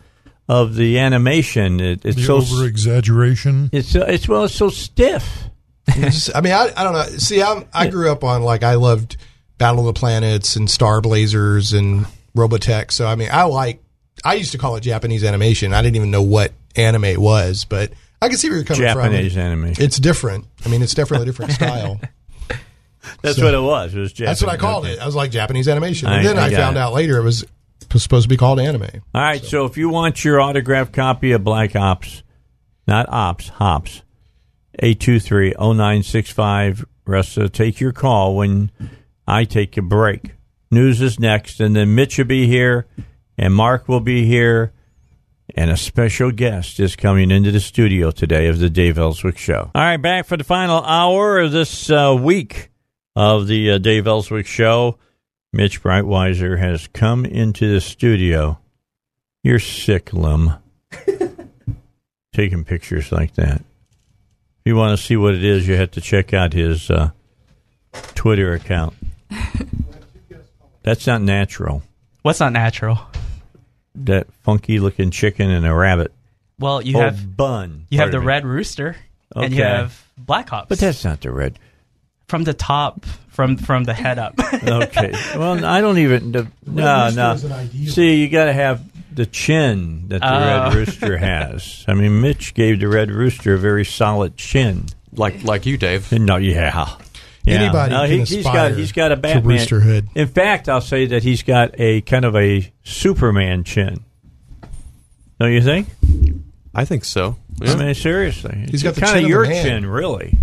of 0.49 0.75
the 0.75 0.99
animation. 0.99 1.81
It, 1.81 2.05
it's 2.05 2.17
The 2.17 2.25
so 2.25 2.37
over 2.37 2.67
exaggeration. 2.67 3.71
it's 3.73 3.89
so- 3.91 4.03
it's 4.03 4.29
well, 4.29 4.45
it's 4.45 4.55
so 4.55 4.69
stiff. 4.71 5.45
It's 5.89 6.35
I 6.35 6.41
mean, 6.41 6.53
I, 6.53 6.71
I 6.77 6.85
don't 6.85 6.93
know. 6.93 7.03
See, 7.19 7.43
I'm, 7.43 7.65
I 7.75 7.89
grew 7.89 8.11
up 8.11 8.23
on 8.25 8.43
like 8.43 8.63
I 8.63 8.75
loved 8.75 9.17
Battle 9.59 9.87
of 9.89 9.95
the 9.95 9.99
Planets 9.99 10.57
and 10.57 10.71
Star 10.71 11.01
Blazers 11.01 11.73
and 11.73 12.07
Robotech. 12.37 12.93
So 12.93 13.07
I 13.07 13.15
mean, 13.17 13.29
I 13.33 13.45
like. 13.45 13.83
I 14.25 14.35
used 14.35 14.53
to 14.53 14.59
call 14.59 14.77
it 14.77 14.83
Japanese 14.83 15.25
animation. 15.25 15.73
I 15.75 15.83
didn't 15.83 15.97
even 15.97 16.11
know 16.13 16.23
what 16.23 16.53
anime 16.77 17.21
was, 17.21 17.65
but 17.65 17.93
I 18.21 18.29
can 18.29 18.37
see 18.37 18.49
where 18.49 18.59
you're 18.59 18.65
coming 18.65 18.83
Japanese 18.83 19.33
from. 19.33 19.43
animation. 19.43 19.83
It's 19.85 19.99
different. 19.99 20.47
I 20.65 20.69
mean, 20.69 20.83
it's 20.83 20.95
definitely 20.95 21.25
a 21.25 21.27
different 21.27 21.53
style. 21.59 22.01
That's 23.23 23.37
so- 23.39 23.45
what 23.45 23.55
it 23.55 23.61
was. 23.61 23.95
It 23.95 24.01
was 24.01 24.13
Japanese. 24.13 24.29
That's 24.39 24.43
what 24.43 24.53
I 24.53 24.57
called 24.59 24.87
it. 24.87 24.99
I 24.99 25.07
was 25.07 25.15
like 25.15 25.31
Japanese 25.31 25.69
animation, 25.69 26.09
and 26.09 26.21
I- 26.21 26.23
then 26.23 26.39
I 26.39 26.47
I, 26.47 26.51
found 26.55 26.77
it. 26.77 26.81
out 26.81 26.93
later 26.93 27.19
it 27.19 27.23
was 27.25 27.45
supposed 27.97 28.25
to 28.25 28.29
be 28.29 28.37
called 28.37 28.61
anime. 28.61 28.89
All 29.15 29.21
right, 29.21 29.45
so. 29.45 29.65
if 29.67 29.77
you 29.77 29.89
want 29.89 30.25
your 30.25 30.41
autographed 30.41 30.93
copy 30.93 31.33
of 31.33 31.45
Black 31.45 31.75
Ops, 31.77 32.23
not 32.87 33.07
Ops, 33.09 33.49
Hops, 33.49 34.03
823-0965, 34.83 36.85
Russ, 37.07 37.37
uh, 37.37 37.49
take 37.53 37.81
your 37.81 37.93
call 37.93 38.37
when 38.37 38.71
I 39.27 39.45
take 39.45 39.77
a 39.77 39.83
break. 39.83 40.33
News 40.71 41.03
is 41.03 41.19
next, 41.21 41.61
and 41.61 41.77
then 41.77 41.95
Mitch 41.95 42.17
will 42.19 42.25
be 42.25 42.47
here, 42.47 42.87
and 43.37 43.55
Mark 43.55 43.89
will 43.89 44.01
be 44.01 44.25
here, 44.25 44.73
and 45.55 45.71
a 45.71 45.77
special 45.77 46.31
guest 46.31 46.81
is 46.81 46.97
coming 46.97 47.31
into 47.31 47.51
the 47.51 47.61
studio 47.61 48.11
today 48.11 48.47
of 48.47 48.59
the 48.59 48.71
Dave 48.71 48.97
Elswick 48.97 49.37
Show. 49.37 49.71
All 49.75 49.83
right, 49.83 49.99
back 49.99 50.25
for 50.27 50.39
the 50.39 50.45
final 50.45 50.83
hour 50.83 51.41
of 51.41 51.53
this 51.53 51.91
uh, 51.91 52.17
week 52.19 52.71
of 53.15 53.47
the 53.47 53.73
uh, 53.73 53.79
Dave 53.79 54.07
Elswick 54.07 54.47
Show. 54.47 54.99
Mitch 55.53 55.83
Breitweiser 55.83 56.59
has 56.59 56.87
come 56.89 57.25
into 57.27 57.73
the 57.73 57.81
studio. 57.81 58.59
You're 59.43 59.59
sick, 59.59 60.13
Lum. 60.13 60.57
Taking 62.33 62.65
pictures 62.65 63.13
like 63.13 63.35
that. 63.35 63.57
If 63.57 64.67
you 64.67 64.77
want 64.77 64.99
to 64.99 65.05
see 65.05 65.17
what 65.17 65.35
it 65.35 65.45
is, 65.45 65.69
you 65.69 65.77
have 65.77 65.91
to 65.93 66.01
check 66.01 66.33
out 66.33 66.53
his 66.53 66.91
uh, 66.91 67.11
Twitter 68.15 68.55
account. 68.55 68.95
That's 70.83 71.07
not 71.07 71.21
natural. 71.21 71.83
What's 72.23 72.41
not 72.41 72.53
natural? 72.53 72.99
That 73.95 74.33
funky 74.43 74.79
looking 74.81 75.11
chicken 75.11 75.51
and 75.51 75.67
a 75.67 75.75
rabbit. 75.75 76.13
Well, 76.59 76.81
you 76.81 76.97
oh, 76.99 77.01
have 77.01 77.37
bun. 77.37 77.87
you 77.91 77.99
have 77.99 78.13
the 78.13 78.21
me. 78.21 78.27
red 78.27 78.47
rooster, 78.47 78.97
and 79.35 79.53
you 79.53 79.65
have 79.65 80.07
Black 80.17 80.53
Ops. 80.53 80.69
But 80.69 80.79
that's 80.79 81.05
not 81.05 81.21
the 81.21 81.33
red. 81.33 81.59
From 82.33 82.45
the 82.45 82.55
top, 82.55 83.05
from 83.29 83.59
from 83.59 83.85
the 83.85 83.93
head 83.93 84.19
up. 84.19 84.41
Okay. 84.63 85.13
Well, 85.37 85.63
I 85.67 85.83
don't 85.83 85.99
even. 85.99 86.33
The, 86.33 86.49
no, 86.67 87.11
no. 87.11 87.33
is 87.33 87.45
an 87.45 87.53
ideal. 87.53 87.93
See, 87.93 88.15
you 88.23 88.31
got 88.31 88.47
to 88.47 88.55
have 88.55 88.81
the 89.15 89.27
chin 89.27 90.09
that 90.09 90.23
the 90.23 90.27
red 90.27 90.73
Oh. 90.73 90.75
rooster 90.75 91.19
has. 91.19 91.85
I 91.87 91.93
mean, 91.93 92.23
Mitch 92.23 92.55
gave 92.55 92.81
the 92.81 92.89
red 92.89 93.11
rooster 93.11 93.53
a 93.53 93.59
very 93.59 93.85
solid 93.85 94.39
chin. 94.39 94.87
like 95.15 95.45
like 95.45 95.67
you, 95.67 95.77
Dave. 95.77 96.11
No, 96.11 96.37
yeah. 96.37 96.97
Yeah. 97.45 97.55
Anybody 97.55 97.93
No, 97.93 98.01
can 98.03 98.11
he, 98.11 98.19
he's 98.21 98.33
aspire 98.33 98.71
got 98.71 98.79
he's 98.79 98.93
got 98.93 99.13
a 99.13 99.17
to 99.17 99.21
Batman. 99.21 99.59
roosterhood. 99.59 100.09
In 100.15 100.29
fact, 100.29 100.71
I'll 100.71 100.81
say 100.81 101.05
that 101.09 101.23
he's 101.23 101.43
got 101.43 101.75
a 101.79 102.01
kind 102.01 102.25
of 102.25 102.35
a 102.35 102.73
Superman 102.83 103.65
chin. 103.65 104.05
Don't 105.39 105.53
you 105.53 105.61
think? 105.61 105.89
I 106.75 106.87
think 106.87 107.05
so. 107.05 107.37
I 107.61 107.75
mean, 107.77 107.95
seriously, 107.95 108.67
He's 108.71 108.83
got 108.83 108.95
the 108.95 109.03
kind 109.03 109.13
chin 109.17 109.19
of 109.19 109.25
of 109.25 109.29
your 109.31 109.43
man. 109.47 109.65
chin, 109.65 109.87
really. 109.87 110.39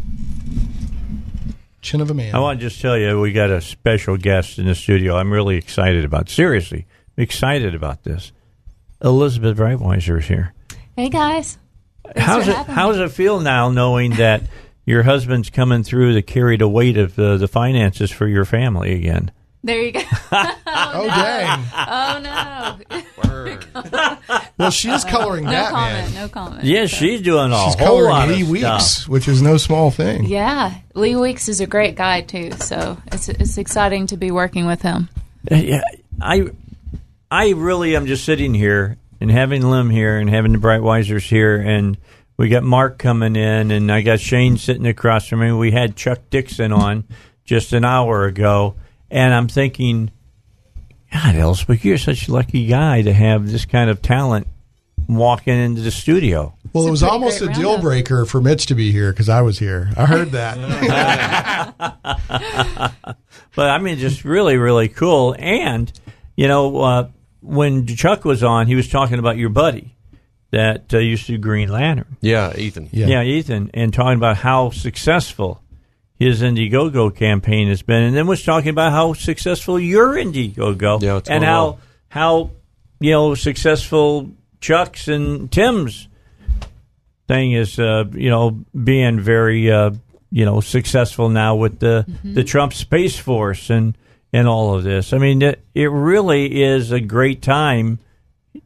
Chin 1.81 2.01
of 2.01 2.11
a 2.11 2.14
man. 2.14 2.35
I 2.35 2.39
want 2.39 2.60
to 2.60 2.68
just 2.69 2.81
tell 2.81 2.97
you, 2.97 3.19
we 3.19 3.31
got 3.31 3.49
a 3.49 3.61
special 3.61 4.18
guest 4.18 4.60
in 4.60 4.65
the 4.65 4.76
studio. 4.76 5.15
I'm 5.15 5.31
really 5.31 5.56
excited 5.56 6.03
about. 6.06 6.30
Seriously, 6.30 6.85
excited 7.18 7.73
about 7.76 8.03
this. 8.03 8.31
Elizabeth 9.01 9.57
Breitweiser 9.57 10.19
is 10.19 10.26
here. 10.27 10.53
Hey 10.95 11.10
guys. 11.10 11.57
Thanks 12.03 12.22
how's 12.22 12.45
for 12.45 12.51
it? 12.51 12.56
having 12.57 12.76
How 12.76 12.88
me. 12.91 12.97
does 12.97 13.11
it 13.11 13.15
feel 13.15 13.39
now, 13.39 13.69
knowing 13.69 14.11
that 14.15 14.43
your 14.85 15.03
husband's 15.03 15.49
coming 15.49 15.84
through 15.84 16.15
to 16.15 16.22
carry 16.22 16.57
the 16.57 16.68
weight 16.68 16.97
of 16.97 17.18
uh, 17.18 17.38
the 17.38 17.47
finances 17.47 18.11
for 18.11 18.27
your 18.27 18.43
family 18.45 18.93
again? 18.93 19.31
There 19.64 19.81
you 19.81 19.91
go. 19.91 19.99
oh, 20.02 20.15
oh 20.68 21.02
no. 21.03 21.07
dang! 21.07 21.65
Oh 21.76 22.19
no. 22.23 24.18
well, 24.57 24.72
she 24.72 24.90
is 24.90 25.03
coloring 25.06 25.45
no 25.45 25.52
Batman. 25.52 25.72
comment. 25.72 26.15
No 26.15 26.27
comment. 26.30 26.64
Yeah, 26.64 26.86
she's 26.86 27.22
doing 27.22 27.52
a 27.52 27.56
She's 27.65 27.76
whole 27.76 27.88
coloring 27.88 28.10
lot 28.10 28.27
Lee 28.30 28.41
of 28.41 28.49
Weeks, 28.49 28.65
stuff. 28.86 29.10
which 29.10 29.27
is 29.27 29.41
no 29.41 29.57
small 29.57 29.91
thing. 29.91 30.26
Yeah, 30.26 30.76
Lee 30.95 31.15
Weeks 31.15 31.49
is 31.49 31.60
a 31.61 31.68
great 31.68 31.95
guy 31.95 32.22
too. 32.22 32.52
So 32.53 32.98
it's 33.07 33.27
it's 33.30 33.57
exciting 33.57 34.07
to 34.07 34.18
be 34.18 34.31
working 34.31 34.65
with 34.65 34.81
him. 34.81 35.10
Uh, 35.52 35.56
yeah, 35.56 35.81
I, 36.22 36.48
I 37.31 37.49
really 37.52 37.95
am 37.95 38.06
just 38.07 38.26
sitting 38.26 38.53
here 38.53 38.98
and 39.22 39.30
having 39.31 39.61
Lim 39.69 39.90
here 39.90 40.18
and 40.18 40.30
having 40.30 40.52
the 40.53 40.57
Breitweisers 40.57 41.27
here, 41.30 41.57
and 41.57 41.98
we 42.38 42.49
got 42.49 42.64
Mark 42.64 42.98
coming 42.98 43.36
in, 43.36 43.72
and 43.72 43.91
I 43.91 44.02
got 44.02 44.19
Shane 44.19 44.57
sitting 44.57 44.86
across 44.88 45.27
from 45.27 45.40
me. 45.41 45.52
We 45.52 45.72
had 45.72 45.95
Chuck 45.95 46.19
Dixon 46.30 46.72
on 46.72 47.03
just 47.45 47.73
an 47.73 47.84
hour 47.86 48.26
ago, 48.26 48.76
and 49.11 49.34
I'm 49.34 49.48
thinking, 49.48 50.11
God, 51.11 51.36
Elswick, 51.36 51.84
you're 51.84 51.98
such 51.98 52.27
a 52.27 52.31
lucky 52.31 52.68
guy 52.68 53.02
to 53.02 53.14
have 53.14 53.52
this 53.52 53.65
kind 53.65 53.90
of 53.90 54.02
talent 54.02 54.48
walking 55.07 55.56
into 55.56 55.81
the 55.81 55.91
studio. 55.91 56.53
Well, 56.72 56.88
it 56.88 56.91
was 56.91 57.02
almost 57.02 57.41
a 57.41 57.48
deal 57.48 57.80
breaker 57.81 58.26
for 58.26 58.40
Mitch 58.40 58.68
to 58.68 58.76
be 58.76 58.91
here 58.91 59.11
because 59.11 59.27
I 59.27 59.41
was 59.41 59.57
here. 59.57 59.90
I 59.98 60.06
heard 60.06 60.31
that. 60.31 60.56
but 63.56 63.69
I 63.69 63.80
mean, 63.80 63.98
just 63.98 64.23
really, 64.23 64.57
really 64.57 64.88
cool. 64.88 65.36
And 65.40 65.91
you 66.36 66.48
know, 66.48 66.77
uh, 66.77 67.10
when 67.41 67.88
Chuck 67.88 68.23
was 68.23 68.44
on, 68.44 68.68
he 68.68 68.76
was 68.76 68.88
talking 68.88 69.18
about 69.18 69.38
your 69.38 69.49
buddy 69.49 69.95
that 70.52 70.94
uh, 70.94 70.99
used 70.99 71.26
to 71.26 71.34
do 71.34 71.38
Green 71.40 71.69
Lantern. 71.69 72.18
Yeah, 72.22 72.56
Ethan. 72.56 72.90
Yeah. 72.91 73.07
Yeah. 73.07 73.23
Ethan, 73.23 73.72
and 73.73 73.94
talking 73.94 74.18
about 74.18 74.38
how 74.38 74.69
successful 74.69 75.61
his 76.19 76.41
Indiegogo 76.41 77.15
campaign 77.15 77.69
has 77.69 77.81
been, 77.81 78.03
and 78.03 78.15
then 78.15 78.27
was 78.27 78.43
talking 78.43 78.69
about 78.69 78.91
how 78.91 79.13
successful 79.13 79.79
your 79.79 80.15
Indiegogo 80.15 81.01
Yeah, 81.01 81.17
it's 81.17 81.29
and 81.29 81.43
how 81.43 81.63
well. 81.63 81.79
how 82.09 82.51
you 82.99 83.11
know 83.11 83.35
successful 83.35 84.29
Chuck's 84.59 85.07
and 85.07 85.49
Tim's 85.49 86.09
thing 87.29 87.53
is, 87.53 87.79
uh, 87.79 88.03
you 88.11 88.29
know, 88.29 88.51
being 88.83 89.19
very 89.21 89.71
uh, 89.71 89.91
you 90.29 90.43
know 90.45 90.59
successful 90.59 91.29
now 91.29 91.55
with 91.55 91.79
the 91.79 92.05
the 92.23 92.43
Trump 92.43 92.73
Space 92.73 93.17
Force 93.17 93.69
and 93.69 93.97
and 94.33 94.47
all 94.47 94.75
of 94.75 94.83
this. 94.83 95.13
I 95.13 95.17
mean, 95.17 95.41
it, 95.41 95.63
it 95.73 95.89
really 95.89 96.61
is 96.61 96.91
a 96.91 96.99
great 96.99 97.41
time 97.41 97.99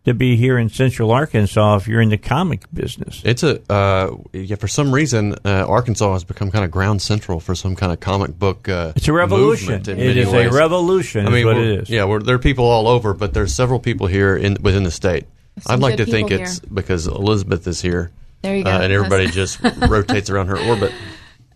to 0.06 0.14
be 0.14 0.36
here 0.36 0.58
in 0.58 0.70
Central 0.70 1.12
Arkansas 1.12 1.76
if 1.78 1.88
you're 1.88 2.02
in 2.02 2.10
the 2.10 2.18
comic 2.18 2.64
business. 2.74 3.22
It's 3.26 3.44
a 3.44 3.62
uh, 3.72 4.16
yeah. 4.32 4.56
For 4.56 4.68
some 4.68 4.94
reason, 4.94 5.36
uh, 5.46 5.66
Arkansas 5.68 6.14
has 6.14 6.24
become 6.24 6.52
kind 6.52 6.64
of 6.66 6.72
ground 6.72 7.02
central 7.02 7.40
for 7.40 7.54
some 7.56 7.76
kind 7.76 7.92
of 7.92 8.00
comic 8.00 8.38
book. 8.38 8.68
Uh, 8.70 8.94
It's 8.96 9.08
a 9.08 9.14
revolution. 9.14 9.74
It 9.74 9.82
is 9.82 9.88
in 9.90 10.00
It 10.00 10.08
many 10.08 10.20
is 10.22 10.34
a 10.34 10.50
revolution. 10.50 11.28
I 11.28 11.30
mean, 11.30 11.40
is 11.40 11.46
what 11.46 11.58
it 11.58 11.80
is. 11.82 11.90
Yeah, 11.90 12.06
we're, 12.06 12.22
there 12.22 12.36
are 12.36 12.40
people 12.40 12.66
all 12.66 12.88
over, 12.88 13.14
but 13.14 13.34
there's 13.34 13.54
several 13.54 13.80
people 13.80 14.08
here 14.08 14.36
in 14.36 14.58
within 14.62 14.84
the 14.84 14.92
state. 14.92 15.26
Some 15.60 15.76
I'd 15.76 15.82
like 15.82 15.98
to 15.98 16.06
think 16.06 16.30
people 16.30 16.46
it's 16.46 16.60
because 16.60 17.06
Elizabeth 17.08 17.68
is 17.68 17.82
here. 17.82 18.12
There 18.42 18.56
you 18.56 18.64
go. 18.64 18.72
Uh, 18.72 18.80
and 18.80 18.92
everybody 18.92 19.28
just 19.28 19.60
rotates 19.88 20.30
around 20.30 20.48
her 20.48 20.58
orbit. 20.58 20.92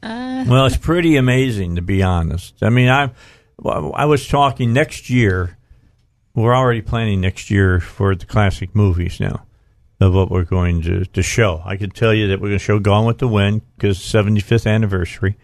Well, 0.04 0.66
it's 0.68 0.78
pretty 0.78 1.18
amazing 1.18 1.76
to 1.76 1.82
be 1.82 2.04
honest. 2.04 2.56
I 2.62 2.70
mean, 2.70 2.90
I 2.90 3.10
I 3.66 4.06
was 4.06 4.28
talking 4.28 4.74
next 4.74 5.10
year. 5.10 5.57
We're 6.38 6.56
already 6.56 6.84
planning 6.84 7.22
next 7.22 7.50
year 7.50 7.80
for 7.80 8.14
the 8.14 8.28
classic 8.28 8.76
movies 8.76 9.20
now 9.20 9.48
of 10.00 10.14
what 10.14 10.30
we're 10.30 10.44
going 10.44 10.84
to, 10.84 11.04
to 11.04 11.24
show. 11.24 11.64
I 11.66 11.78
can 11.78 11.90
tell 11.90 12.14
you 12.14 12.28
that 12.28 12.40
we're 12.40 12.50
going 12.50 12.60
to 12.60 12.64
show 12.64 12.78
Gone 12.78 13.08
with 13.08 13.18
the 13.18 13.28
Wind 13.28 13.64
because 13.76 13.98
75th 13.98 14.72
anniversary. 14.72 15.36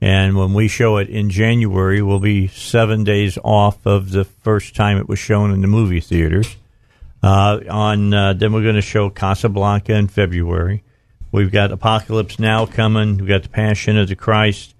And 0.00 0.36
when 0.36 0.52
we 0.52 0.66
show 0.66 0.96
it 0.96 1.08
in 1.08 1.30
January, 1.30 2.02
we'll 2.02 2.18
be 2.18 2.48
seven 2.48 3.04
days 3.04 3.38
off 3.44 3.86
of 3.86 4.10
the 4.10 4.24
first 4.24 4.74
time 4.74 4.98
it 4.98 5.08
was 5.08 5.20
shown 5.20 5.52
in 5.52 5.60
the 5.60 5.68
movie 5.68 6.00
theaters. 6.00 6.56
Uh, 7.22 7.60
on 7.70 8.12
uh, 8.12 8.32
then 8.32 8.52
we're 8.52 8.64
going 8.64 8.74
to 8.74 8.82
show 8.82 9.10
Casablanca 9.10 9.94
in 9.94 10.08
February. 10.08 10.82
We've 11.30 11.52
got 11.52 11.70
Apocalypse 11.70 12.40
Now 12.40 12.66
coming. 12.66 13.18
We've 13.18 13.28
got 13.28 13.44
The 13.44 13.48
Passion 13.48 13.96
of 13.96 14.08
the 14.08 14.16
Christ. 14.16 14.74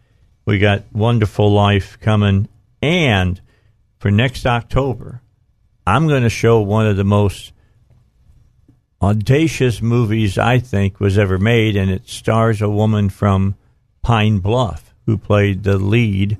We 0.44 0.59
got 0.59 0.93
Wonderful 0.93 1.52
Life 1.52 2.01
coming, 2.01 2.48
and 2.82 3.40
for 4.01 4.10
next 4.10 4.44
October, 4.44 5.22
I'm 5.86 6.06
going 6.09 6.22
to 6.22 6.30
show 6.30 6.60
one 6.60 6.86
of 6.86 6.96
the 6.96 7.04
most 7.04 7.52
audacious 9.00 9.82
movies 9.82 10.38
I 10.38 10.59
think 10.60 11.00
was 11.00 11.18
ever 11.18 11.38
made, 11.38 11.76
and 11.76 11.90
it 11.90 12.09
stars 12.09 12.62
a 12.62 12.68
woman 12.68 13.09
from 13.10 13.56
Pine 14.00 14.38
Bluff 14.38 14.94
who 15.06 15.18
played 15.18 15.64
the 15.64 15.78
lead 15.78 16.38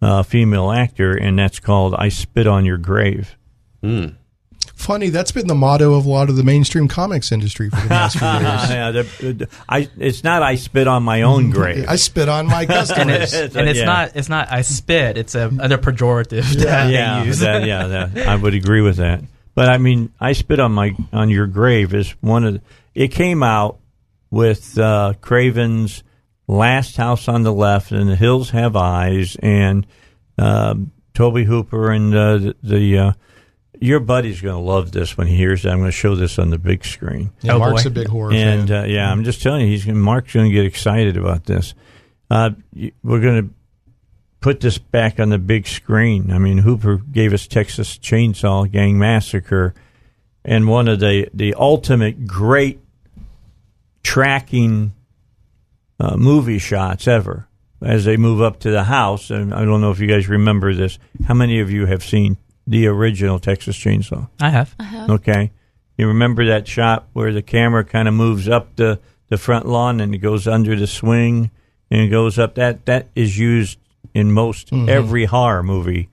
uh, 0.00 0.22
female 0.22 0.70
actor, 0.70 1.12
and 1.12 1.38
that's 1.38 1.58
called 1.60 1.94
"I 1.96 2.08
Spit 2.08 2.46
on 2.46 2.64
Your 2.64 2.78
Grave." 2.78 3.36
Funny, 4.84 5.08
that's 5.08 5.32
been 5.32 5.46
the 5.46 5.54
motto 5.54 5.94
of 5.94 6.04
a 6.04 6.08
lot 6.08 6.28
of 6.28 6.36
the 6.36 6.42
mainstream 6.44 6.88
comics 6.88 7.32
industry 7.32 7.70
for 7.70 7.76
the 7.80 7.88
past 7.88 8.18
few 8.18 8.26
years. 8.28 8.70
yeah, 8.70 8.90
the, 8.90 9.02
the- 9.32 9.48
I, 9.68 9.88
it's 9.98 10.22
not 10.22 10.42
I 10.42 10.56
spit 10.56 10.86
on 10.86 11.02
my 11.02 11.22
own 11.22 11.50
grave. 11.50 11.86
I 11.88 11.96
spit 11.96 12.28
on 12.28 12.46
my 12.46 12.62
and 12.68 13.10
it's, 13.10 13.32
and 13.32 13.68
it's 13.68 13.78
Yeah. 13.78 13.84
not 13.86 14.12
it's 14.14 14.28
not 14.28 14.52
I 14.52 14.62
spit. 14.62 15.16
It's 15.16 15.34
a 15.34 15.50
other 15.60 15.78
pejorative 15.78 16.42
that 16.62 16.90
yeah, 16.90 17.20
they 17.20 17.26
use. 17.26 17.38
that, 17.40 17.64
yeah, 17.66 17.86
that, 17.86 18.28
I 18.28 18.36
would 18.36 18.54
agree 18.54 18.80
with 18.82 18.96
that. 18.96 19.22
But 19.54 19.68
I 19.68 19.78
mean, 19.78 20.12
I 20.20 20.32
spit 20.32 20.60
on 20.60 20.72
my 20.72 20.94
on 21.12 21.30
your 21.30 21.46
grave 21.46 21.94
is 21.94 22.10
one 22.20 22.44
of 22.44 22.54
the, 22.54 22.60
it 22.94 23.08
came 23.08 23.42
out 23.42 23.78
with 24.30 24.76
uh, 24.78 25.14
Craven's 25.20 26.02
Last 26.46 26.96
House 26.96 27.26
on 27.28 27.42
the 27.42 27.52
Left 27.52 27.90
and 27.90 28.10
The 28.10 28.16
Hills 28.16 28.50
Have 28.50 28.76
Eyes 28.76 29.36
and 29.42 29.86
um 30.36 30.90
Tobe 31.14 31.44
Hooper 31.46 31.90
and 31.92 32.14
uh, 32.14 32.36
the, 32.38 32.56
the 32.62 32.98
uh, 32.98 33.12
your 33.80 34.00
buddy's 34.00 34.40
going 34.40 34.54
to 34.56 34.60
love 34.60 34.92
this 34.92 35.16
when 35.16 35.26
he 35.26 35.36
hears 35.36 35.62
that. 35.62 35.70
I'm 35.72 35.78
going 35.78 35.88
to 35.90 35.92
show 35.92 36.14
this 36.14 36.38
on 36.38 36.50
the 36.50 36.58
big 36.58 36.84
screen. 36.84 37.30
Yeah, 37.42 37.54
Oh, 37.54 37.58
Mark's 37.58 37.84
boy. 37.84 37.88
a 37.88 37.92
big 37.92 38.08
horror 38.08 38.32
and 38.32 38.68
fan. 38.68 38.84
uh, 38.84 38.86
yeah, 38.86 39.10
I'm 39.10 39.24
just 39.24 39.42
telling 39.42 39.62
you, 39.62 39.66
he's 39.68 39.84
gonna, 39.84 39.98
Mark's 39.98 40.32
going 40.32 40.48
to 40.48 40.54
get 40.54 40.64
excited 40.64 41.16
about 41.16 41.44
this. 41.44 41.74
Uh, 42.30 42.50
we're 43.02 43.20
going 43.20 43.48
to 43.48 43.54
put 44.40 44.60
this 44.60 44.78
back 44.78 45.18
on 45.20 45.28
the 45.30 45.38
big 45.38 45.66
screen. 45.66 46.30
I 46.30 46.38
mean, 46.38 46.58
Hooper 46.58 46.96
gave 46.98 47.32
us 47.32 47.46
Texas 47.46 47.96
Chainsaw 47.98 48.70
Gang 48.70 48.98
Massacre, 48.98 49.74
and 50.44 50.68
one 50.68 50.88
of 50.88 51.00
the 51.00 51.28
the 51.32 51.54
ultimate 51.54 52.26
great 52.26 52.80
tracking 54.02 54.92
uh, 55.98 56.16
movie 56.16 56.58
shots 56.58 57.08
ever 57.08 57.48
as 57.82 58.04
they 58.04 58.16
move 58.16 58.40
up 58.42 58.60
to 58.60 58.70
the 58.70 58.84
house. 58.84 59.30
And 59.30 59.54
I 59.54 59.64
don't 59.64 59.80
know 59.80 59.90
if 59.90 60.00
you 60.00 60.06
guys 60.06 60.28
remember 60.28 60.74
this. 60.74 60.98
How 61.26 61.34
many 61.34 61.60
of 61.60 61.70
you 61.70 61.86
have 61.86 62.02
seen 62.04 62.36
the 62.66 62.86
original 62.86 63.38
Texas 63.38 63.76
Chainsaw? 63.76 64.28
I 64.40 64.50
have. 64.50 64.74
Okay. 65.10 65.50
You 65.96 66.08
remember 66.08 66.46
that 66.46 66.66
shot 66.66 67.08
where 67.12 67.32
the 67.32 67.42
camera 67.42 67.84
kind 67.84 68.08
of 68.08 68.14
moves 68.14 68.48
up 68.48 68.76
the, 68.76 69.00
the 69.28 69.38
front 69.38 69.66
lawn 69.66 70.00
and 70.00 70.14
it 70.14 70.18
goes 70.18 70.48
under 70.48 70.74
the 70.74 70.86
swing 70.86 71.50
and 71.90 72.00
it 72.00 72.08
goes 72.08 72.38
up. 72.38 72.56
That 72.56 72.86
that 72.86 73.08
is 73.14 73.38
used 73.38 73.78
in 74.12 74.32
most 74.32 74.70
mm-hmm. 74.70 74.88
every 74.88 75.24
horror 75.26 75.62
movie 75.62 76.08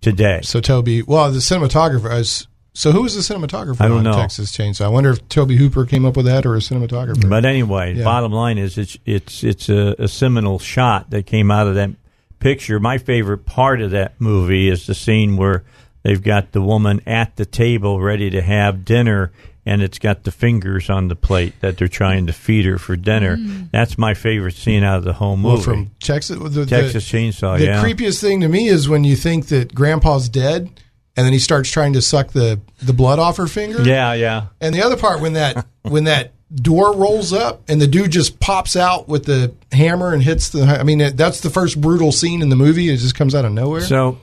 today. 0.00 0.40
So 0.42 0.60
Tobe, 0.60 1.02
well, 1.06 1.30
the 1.30 1.38
cinematographer. 1.38 2.18
is 2.18 2.46
so 2.74 2.92
who 2.92 3.02
was 3.02 3.14
the 3.14 3.34
cinematographer 3.34 3.80
I 3.80 3.88
don't 3.88 3.98
on 3.98 4.04
know. 4.04 4.12
Texas 4.12 4.56
Chainsaw? 4.56 4.84
I 4.84 4.88
wonder 4.88 5.10
if 5.10 5.28
Tobe 5.28 5.50
Hooper 5.50 5.84
came 5.84 6.04
up 6.04 6.16
with 6.16 6.26
that 6.26 6.46
or 6.46 6.54
a 6.54 6.60
cinematographer. 6.60 7.28
But 7.28 7.44
anyway, 7.44 7.94
Yeah. 7.94 8.04
bottom 8.04 8.30
line 8.32 8.56
is 8.56 8.78
it's 8.78 8.96
it's 9.04 9.42
it's 9.42 9.68
a, 9.68 9.96
a 9.98 10.08
seminal 10.08 10.58
shot 10.58 11.10
that 11.10 11.26
came 11.26 11.50
out 11.50 11.66
of 11.66 11.74
that 11.74 11.90
picture. 12.38 12.78
My 12.78 12.98
favorite 12.98 13.44
part 13.44 13.80
of 13.80 13.90
that 13.90 14.20
movie 14.20 14.68
is 14.68 14.86
the 14.86 14.94
scene 14.94 15.36
where 15.36 15.64
they've 16.02 16.22
got 16.22 16.52
the 16.52 16.62
woman 16.62 17.00
at 17.06 17.36
the 17.36 17.44
table 17.46 18.00
ready 18.00 18.30
to 18.30 18.40
have 18.42 18.84
dinner 18.84 19.32
and 19.66 19.82
it's 19.82 19.98
got 19.98 20.24
the 20.24 20.30
fingers 20.30 20.88
on 20.88 21.08
the 21.08 21.16
plate 21.16 21.52
that 21.60 21.76
they're 21.76 21.88
trying 21.88 22.26
to 22.26 22.32
feed 22.32 22.64
her 22.64 22.78
for 22.78 22.96
dinner. 22.96 23.36
Mm. 23.36 23.70
That's 23.70 23.98
my 23.98 24.14
favorite 24.14 24.54
scene 24.54 24.82
out 24.82 24.96
of 24.98 25.04
the 25.04 25.12
whole 25.12 25.36
movie. 25.36 25.54
well, 25.56 25.62
from 25.62 25.90
Texas, 26.00 26.38
the, 26.38 26.48
the- 26.48 26.66
Texas 26.66 27.06
Chainsaw, 27.06 27.58
The 27.58 27.64
yeah. 27.66 27.84
creepiest 27.84 28.20
thing 28.20 28.40
to 28.40 28.48
me 28.48 28.68
is 28.68 28.88
when 28.88 29.04
you 29.04 29.14
think 29.14 29.48
that 29.48 29.74
Grandpa's 29.74 30.30
dead, 30.30 30.70
and 31.16 31.26
then 31.26 31.32
he 31.34 31.38
starts 31.38 31.68
trying 31.70 31.92
to 31.94 32.00
suck 32.00 32.28
the 32.28 32.60
the 32.80 32.92
blood 32.92 33.18
off 33.18 33.36
her 33.38 33.48
finger. 33.48 33.82
yeah, 33.82 34.12
yeah. 34.14 34.46
And 34.60 34.72
the 34.74 34.82
other 34.82 34.96
part 34.96 35.20
when 35.20 35.32
that 35.34 35.66
when 35.82 36.04
that 36.04 36.32
door 36.54 36.94
rolls 36.94 37.32
up 37.34 37.60
and 37.68 37.78
the 37.80 37.86
dude 37.88 38.10
just 38.12 38.38
pops 38.40 38.74
out 38.76 39.06
with 39.08 39.24
the 39.26 39.52
hammer 39.72 40.14
and 40.14 40.22
hits 40.22 40.48
the. 40.50 40.62
I 40.62 40.82
mean, 40.84 41.14
that's 41.16 41.40
the 41.40 41.50
first 41.50 41.78
brutal 41.80 42.12
scene 42.12 42.40
in 42.40 42.48
the 42.50 42.56
movie. 42.56 42.88
It 42.88 42.98
just 42.98 43.16
comes 43.16 43.34
out 43.34 43.44
of 43.44 43.52
nowhere. 43.52 43.80
So, 43.82 44.18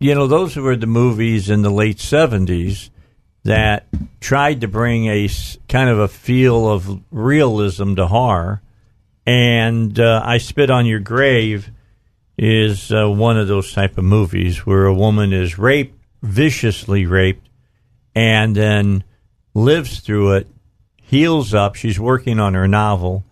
you 0.00 0.14
know, 0.14 0.26
those 0.26 0.56
were 0.56 0.76
the 0.76 0.86
movies 0.86 1.50
in 1.50 1.60
the 1.60 1.70
late 1.70 1.98
70s 1.98 2.88
that 3.44 3.86
tried 4.18 4.62
to 4.62 4.68
bring 4.68 5.06
a 5.06 5.28
kind 5.68 5.90
of 5.90 5.98
a 5.98 6.08
feel 6.08 6.68
of 6.68 7.02
realism 7.10 7.94
to 7.94 8.06
horror. 8.06 8.62
And 9.26 10.00
uh, 10.00 10.22
I 10.24 10.38
Spit 10.38 10.70
on 10.70 10.86
Your 10.86 11.00
Grave 11.00 11.70
is 12.38 12.90
uh, 12.90 13.08
one 13.08 13.38
of 13.38 13.46
those 13.46 13.74
type 13.74 13.98
of 13.98 14.04
movies 14.04 14.64
where 14.64 14.86
a 14.86 14.94
woman 14.94 15.34
is 15.34 15.58
raped, 15.58 15.98
viciously 16.22 17.04
raped, 17.04 17.46
and 18.14 18.56
then 18.56 19.04
lives 19.52 20.00
through 20.00 20.32
it, 20.32 20.48
heals 21.02 21.52
up. 21.52 21.74
She's 21.74 22.00
working 22.00 22.40
on 22.40 22.54
her 22.54 22.66
novel, 22.66 23.24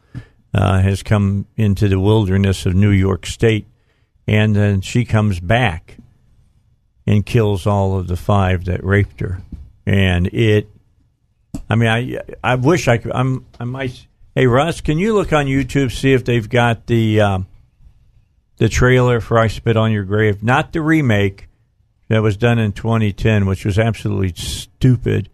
uh, 0.52 0.80
has 0.82 1.02
come 1.02 1.46
into 1.56 1.88
the 1.88 1.98
wilderness 1.98 2.66
of 2.66 2.74
New 2.74 2.90
York 2.90 3.24
State, 3.24 3.66
and 4.26 4.54
then 4.54 4.82
she 4.82 5.06
comes 5.06 5.40
back 5.40 5.96
and 7.08 7.24
kills 7.24 7.66
all 7.66 7.98
of 7.98 8.06
the 8.06 8.16
five 8.16 8.66
that 8.66 8.84
raped 8.84 9.20
her. 9.20 9.40
And 9.86 10.26
it 10.26 10.68
I 11.70 11.74
mean, 11.74 11.88
I 11.88 12.20
I 12.44 12.56
wish 12.56 12.86
I 12.86 12.98
could. 12.98 13.12
I'm 13.12 13.46
I 13.58 13.64
might. 13.64 14.06
Hey 14.34 14.46
Russ, 14.46 14.82
can 14.82 14.98
you 14.98 15.14
look 15.14 15.32
on 15.32 15.46
YouTube 15.46 15.90
see 15.90 16.12
if 16.12 16.26
they've 16.26 16.48
got 16.48 16.86
the 16.86 17.22
um, 17.22 17.46
the 18.58 18.68
trailer 18.68 19.20
for 19.20 19.38
"I 19.38 19.48
Spit 19.48 19.78
on 19.78 19.90
Your 19.90 20.04
Grave"? 20.04 20.42
Not 20.42 20.74
the 20.74 20.82
remake 20.82 21.48
that 22.08 22.20
was 22.20 22.36
done 22.36 22.58
in 22.58 22.72
2010, 22.72 23.46
which 23.46 23.64
was 23.64 23.78
absolutely 23.78 24.34
stupid, 24.34 25.30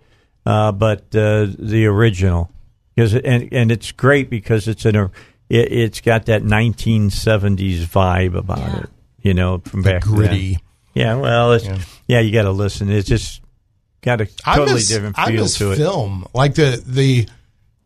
uh, 0.47 0.71
but 0.71 1.01
uh, 1.15 1.49
the 1.59 1.87
original. 1.87 2.53
Because 2.95 3.17
and 3.17 3.49
and 3.53 3.73
it's 3.73 3.91
great 3.91 4.31
because 4.31 4.69
it's 4.69 4.87
in 4.87 4.95
a 4.95 5.07
it, 5.49 5.73
it's 5.73 6.01
got 6.01 6.27
that 6.27 6.43
1970s 6.43 7.87
vibe 7.87 8.37
about 8.37 8.85
it. 8.85 8.91
You 9.21 9.35
know, 9.35 9.59
from 9.59 9.83
The 9.83 9.95
back 9.95 10.03
gritty. 10.03 10.53
Then. 10.53 10.61
Yeah, 10.95 11.17
well, 11.17 11.53
it's, 11.53 11.65
Yeah. 11.67 11.79
yeah. 12.07 12.21
you 12.21 12.33
got 12.33 12.43
to 12.43 12.51
listen. 12.53 12.91
It's 12.91 13.09
just 13.09 13.41
got 14.03 14.21
a 14.21 14.29
I 14.45 14.57
totally 14.57 14.75
miss, 14.77 14.89
different 14.89 15.19
I 15.19 15.27
feel 15.33 15.43
miss 15.43 15.59
to 15.59 15.73
it. 15.73 15.77
film. 15.77 16.27
Like 16.35 16.55
the 16.55 16.83
the 16.87 17.29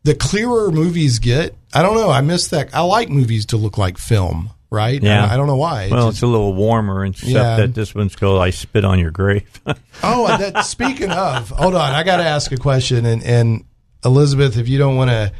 the 0.03 0.15
clearer 0.15 0.71
movies 0.71 1.19
get. 1.19 1.55
I 1.73 1.81
don't 1.83 1.95
know. 1.95 2.09
I 2.09 2.21
miss 2.21 2.47
that. 2.49 2.73
I 2.73 2.81
like 2.81 3.09
movies 3.09 3.47
to 3.47 3.57
look 3.57 3.77
like 3.77 3.97
film. 3.97 4.51
Right? 4.71 5.01
Yeah, 5.01 5.25
I, 5.25 5.33
I 5.33 5.37
don't 5.37 5.47
know 5.47 5.55
why. 5.55 5.85
It 5.85 5.91
Well, 5.91 6.07
just- 6.09 6.17
it's 6.17 6.21
a 6.23 6.27
little 6.27 6.53
warmer, 6.53 7.03
except 7.03 7.31
Yeah. 7.31 7.55
that 7.57 7.73
this 7.73 7.95
one's 7.95 8.15
called 8.15 8.39
"I 8.39 8.51
Spit 8.51 8.85
on 8.85 8.99
Your 8.99 9.09
Grave." 9.11 9.49
Oh, 10.03 10.27
that, 10.27 10.63
speaking 10.65 11.09
of, 11.09 11.49
hold 11.49 11.73
on, 11.75 11.91
I 11.93 12.03
got 12.03 12.17
to 12.17 12.23
ask 12.23 12.51
a 12.51 12.57
question, 12.57 13.05
and, 13.05 13.21
and 13.23 13.65
Elizabeth, 14.05 14.57
if 14.57 14.69
you 14.69 14.77
don't 14.77 14.95
want 14.95 15.09
to 15.09 15.33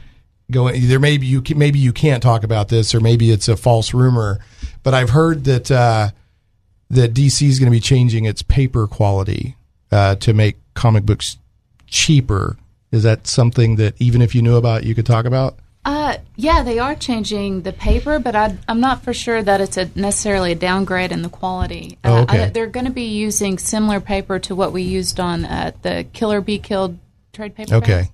go, 0.52 0.70
there 0.72 1.00
maybe 1.00 1.28
you 1.28 1.44
maybe 1.56 1.78
you 1.80 1.94
can't 1.94 2.22
talk 2.24 2.44
about 2.44 2.68
this, 2.70 2.94
or 2.96 3.00
maybe 3.00 3.30
it's 3.32 3.48
a 3.48 3.56
false 3.56 3.94
rumor, 3.94 4.40
but 4.84 4.94
I've 4.96 5.12
heard 5.12 5.44
that 5.46 5.70
uh, 5.72 6.10
that 6.90 7.14
DC 7.14 7.48
is 7.48 7.60
going 7.60 7.72
to 7.72 7.76
be 7.76 7.80
changing 7.80 8.26
its 8.26 8.42
paper 8.42 8.88
quality 8.88 9.56
uh, 9.92 10.16
to 10.16 10.34
make 10.34 10.58
comic 10.74 11.06
books 11.06 11.38
cheaper. 11.88 12.58
Is 12.92 13.04
that 13.04 13.28
something 13.28 13.76
that 13.76 13.94
even 14.00 14.22
if 14.22 14.34
you 14.34 14.42
knew 14.42 14.56
about, 14.56 14.84
you 14.84 14.96
could 14.96 15.06
talk 15.06 15.26
about? 15.26 15.58
Uh, 15.86 16.18
yeah, 16.36 16.62
they 16.62 16.78
are 16.78 16.96
changing 16.96 17.62
the 17.62 17.72
paper, 17.72 18.20
but 18.20 18.36
I, 18.36 18.58
I'm 18.68 18.80
not 18.80 19.04
for 19.04 19.14
sure 19.14 19.42
that 19.42 19.62
it's 19.62 19.78
a 19.78 19.90
necessarily 19.96 20.52
a 20.52 20.56
downgrade 20.56 21.12
in 21.12 21.22
the 21.22 21.30
quality. 21.30 21.98
Oh, 22.04 22.18
Uh, 22.18 22.22
okay. 22.24 22.44
I, 22.44 22.50
they're 22.50 22.68
going 22.68 22.86
to 22.86 22.92
be 22.92 23.06
using 23.06 23.58
similar 23.58 24.00
paper 24.00 24.40
to 24.40 24.56
what 24.56 24.74
we 24.74 24.82
used 24.82 25.20
on 25.20 25.46
uh, 25.46 25.72
the 25.82 26.06
Kill 26.12 26.32
or 26.32 26.42
Be 26.42 26.60
Killed 26.60 26.98
trade 27.34 27.56
paper. 27.56 27.76
Okay. 27.76 28.10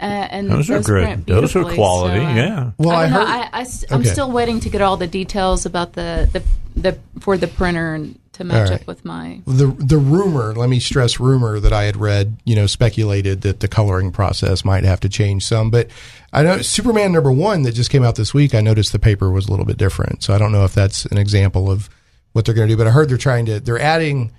Uh, 0.00 0.04
and 0.04 0.50
Those 0.50 0.70
are 0.70 0.80
great. 0.80 1.26
Those 1.26 1.56
are 1.56 1.64
quality, 1.64 2.20
so, 2.20 2.26
uh, 2.26 2.34
yeah. 2.34 2.70
Well, 2.78 2.90
I, 2.90 2.94
I 2.94 3.08
don't 3.08 3.12
know, 3.12 3.18
heard- 3.26 3.48
I, 3.52 3.60
am 3.94 4.00
Okay. 4.00 4.08
still 4.08 4.30
waiting 4.30 4.60
to 4.60 4.68
get 4.68 4.80
all 4.80 4.96
the 4.96 5.08
details 5.08 5.66
about 5.66 5.94
the, 5.94 6.28
the 6.32 6.42
the 6.80 6.98
for 7.18 7.36
the 7.36 7.48
printer 7.48 7.94
and 7.94 8.16
to 8.34 8.44
match 8.44 8.66
All 8.68 8.72
right. 8.74 8.80
up 8.80 8.86
with 8.86 9.04
my. 9.04 9.40
the 9.46 9.66
the 9.66 9.98
rumor, 9.98 10.54
let 10.54 10.68
me 10.68 10.78
stress 10.78 11.18
rumor 11.18 11.58
that 11.58 11.72
I 11.72 11.84
had 11.84 11.96
read, 11.96 12.36
you 12.44 12.54
know, 12.54 12.66
speculated 12.68 13.40
that 13.40 13.58
the 13.58 13.66
coloring 13.66 14.12
process 14.12 14.64
might 14.64 14.84
have 14.84 15.00
to 15.00 15.08
change 15.08 15.44
some. 15.44 15.70
But 15.70 15.88
I 16.32 16.44
know 16.44 16.62
Superman 16.62 17.10
number 17.10 17.32
one 17.32 17.62
that 17.62 17.72
just 17.72 17.90
came 17.90 18.04
out 18.04 18.14
this 18.14 18.32
week. 18.32 18.54
I 18.54 18.60
noticed 18.60 18.92
the 18.92 19.00
paper 19.00 19.30
was 19.32 19.48
a 19.48 19.50
little 19.50 19.66
bit 19.66 19.78
different, 19.78 20.22
so 20.22 20.32
I 20.32 20.38
don't 20.38 20.52
know 20.52 20.64
if 20.64 20.72
that's 20.74 21.06
an 21.06 21.18
example 21.18 21.68
of 21.68 21.90
what 22.34 22.44
they're 22.44 22.54
going 22.54 22.68
to 22.68 22.72
do. 22.74 22.78
But 22.78 22.86
I 22.86 22.90
heard 22.90 23.08
they're 23.08 23.16
trying 23.18 23.46
to 23.46 23.58
they're 23.58 23.80
adding 23.80 24.30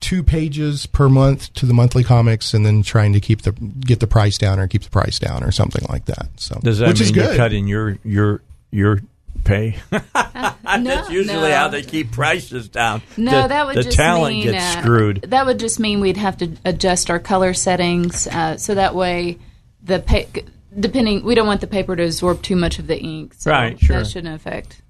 two 0.00 0.22
pages 0.22 0.86
per 0.86 1.08
month 1.08 1.52
to 1.54 1.66
the 1.66 1.74
monthly 1.74 2.04
comics, 2.04 2.54
and 2.54 2.64
then 2.64 2.82
trying 2.82 3.12
to 3.12 3.20
keep 3.20 3.42
the 3.42 3.52
get 3.52 4.00
the 4.00 4.06
price 4.06 4.38
down 4.38 4.58
or 4.58 4.68
keep 4.68 4.82
the 4.82 4.90
price 4.90 5.18
down 5.18 5.42
or 5.42 5.50
something 5.50 5.84
like 5.88 6.06
that. 6.06 6.28
So 6.36 6.58
Does 6.62 6.78
that 6.78 6.88
which 6.88 7.00
mean 7.00 7.10
is 7.10 7.16
you're 7.16 7.36
cutting 7.36 7.66
your 7.66 7.98
your 8.04 8.42
your 8.70 9.00
pay? 9.44 9.76
That's 9.90 11.10
usually 11.10 11.48
no. 11.48 11.54
how 11.54 11.68
they 11.68 11.82
keep 11.82 12.12
prices 12.12 12.68
down. 12.68 13.02
No, 13.16 13.42
the, 13.42 13.48
that 13.48 13.66
would 13.66 13.76
the 13.76 13.82
just 13.84 13.96
talent 13.96 14.34
mean, 14.34 14.44
gets 14.44 14.76
uh, 14.76 14.82
screwed. 14.82 15.22
That 15.22 15.46
would 15.46 15.58
just 15.58 15.80
mean 15.80 16.00
we'd 16.00 16.16
have 16.16 16.36
to 16.38 16.52
adjust 16.64 17.10
our 17.10 17.18
color 17.18 17.54
settings 17.54 18.26
uh, 18.26 18.56
so 18.56 18.74
that 18.74 18.94
way 18.94 19.38
the 19.82 20.00
pa- 20.00 20.40
depending 20.78 21.24
we 21.24 21.34
don't 21.34 21.46
want 21.46 21.60
the 21.60 21.66
paper 21.66 21.96
to 21.96 22.04
absorb 22.04 22.42
too 22.42 22.56
much 22.56 22.78
of 22.78 22.86
the 22.86 22.98
ink. 22.98 23.34
So 23.34 23.50
Right, 23.50 23.78
sure. 23.80 23.98
That 23.98 24.06
shouldn't 24.06 24.34
affect. 24.34 24.82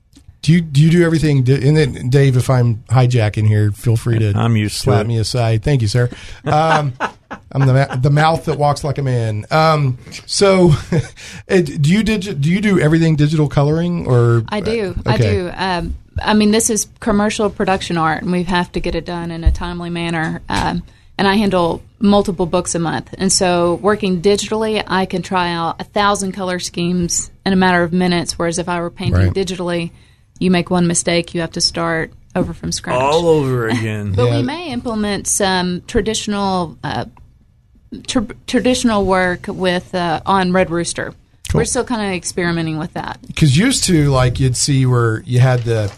Do 0.46 0.52
you 0.52 0.60
do 0.60 0.80
you 0.80 0.90
do 0.90 1.04
everything? 1.04 1.42
di- 1.42 1.66
And 1.66 1.76
then 1.76 2.08
Dave, 2.08 2.36
if 2.36 2.48
I'm 2.48 2.76
hijacking 2.88 3.48
here, 3.48 3.72
feel 3.72 3.96
free 3.96 4.20
to 4.20 4.32
I'm 4.36 4.56
used 4.56 4.76
slap 4.76 5.00
it. 5.04 5.08
me 5.08 5.18
aside. 5.18 5.64
Thank 5.64 5.82
you, 5.82 5.88
sir. 5.88 6.08
Um, 6.44 6.92
I'm 7.50 7.66
the 7.66 7.98
the 8.00 8.10
mouth 8.10 8.44
that 8.44 8.56
walks 8.56 8.84
like 8.84 8.98
a 8.98 9.02
man. 9.02 9.44
Um, 9.50 9.98
so, 10.26 10.68
do 11.48 11.92
you 11.92 12.04
digi- 12.04 12.40
do 12.40 12.48
you 12.52 12.60
do 12.60 12.78
everything 12.78 13.16
digital 13.16 13.48
coloring 13.48 14.06
or 14.06 14.44
I 14.48 14.60
do. 14.60 14.94
I 15.04 15.16
do. 15.16 15.50
Um, 15.52 15.96
I 16.22 16.34
mean, 16.34 16.52
this 16.52 16.70
is 16.70 16.86
commercial 17.00 17.50
production 17.50 17.98
art, 17.98 18.22
and 18.22 18.30
we 18.30 18.44
have 18.44 18.70
to 18.72 18.80
get 18.80 18.94
it 18.94 19.04
done 19.04 19.32
in 19.32 19.42
a 19.42 19.50
timely 19.50 19.90
manner. 19.90 20.42
Um, 20.48 20.84
and 21.18 21.26
I 21.26 21.34
handle 21.34 21.82
multiple 21.98 22.46
books 22.46 22.76
a 22.76 22.78
month, 22.78 23.12
and 23.18 23.32
so 23.32 23.74
working 23.82 24.22
digitally, 24.22 24.80
I 24.86 25.06
can 25.06 25.22
try 25.22 25.50
out 25.50 25.80
a 25.80 25.84
thousand 25.84 26.32
color 26.32 26.60
schemes 26.60 27.32
in 27.44 27.52
a 27.52 27.56
matter 27.56 27.82
of 27.82 27.92
minutes. 27.92 28.38
Whereas 28.38 28.60
if 28.60 28.68
I 28.68 28.80
were 28.80 28.90
painting 28.90 29.14
Right. 29.26 29.32
digitally, 29.34 29.90
you 30.38 30.50
make 30.50 30.70
one 30.70 30.86
mistake, 30.86 31.34
you 31.34 31.40
have 31.40 31.52
to 31.52 31.60
start 31.60 32.12
over 32.34 32.52
from 32.52 32.72
scratch. 32.72 33.00
all 33.00 33.28
over 33.28 33.68
again. 33.68 34.12
But 34.12 34.30
we 34.30 34.42
may 34.42 34.70
implement 34.70 35.26
some 35.26 35.82
traditional 35.86 36.76
uh, 36.84 37.06
tr- 38.06 38.32
traditional 38.46 39.04
work 39.06 39.46
with 39.48 39.94
uh, 39.94 40.20
on 40.26 40.52
Red 40.52 40.70
Rooster. 40.70 41.14
We're 41.54 41.64
still 41.64 41.84
kind 41.84 42.02
of 42.06 42.12
experimenting 42.14 42.76
with 42.76 42.92
that. 42.94 43.18
Because 43.26 43.56
used 43.56 43.84
to 43.84 44.10
like 44.10 44.38
you'd 44.38 44.56
see 44.56 44.84
where 44.84 45.20
you 45.22 45.38
had 45.40 45.60
the 45.60 45.90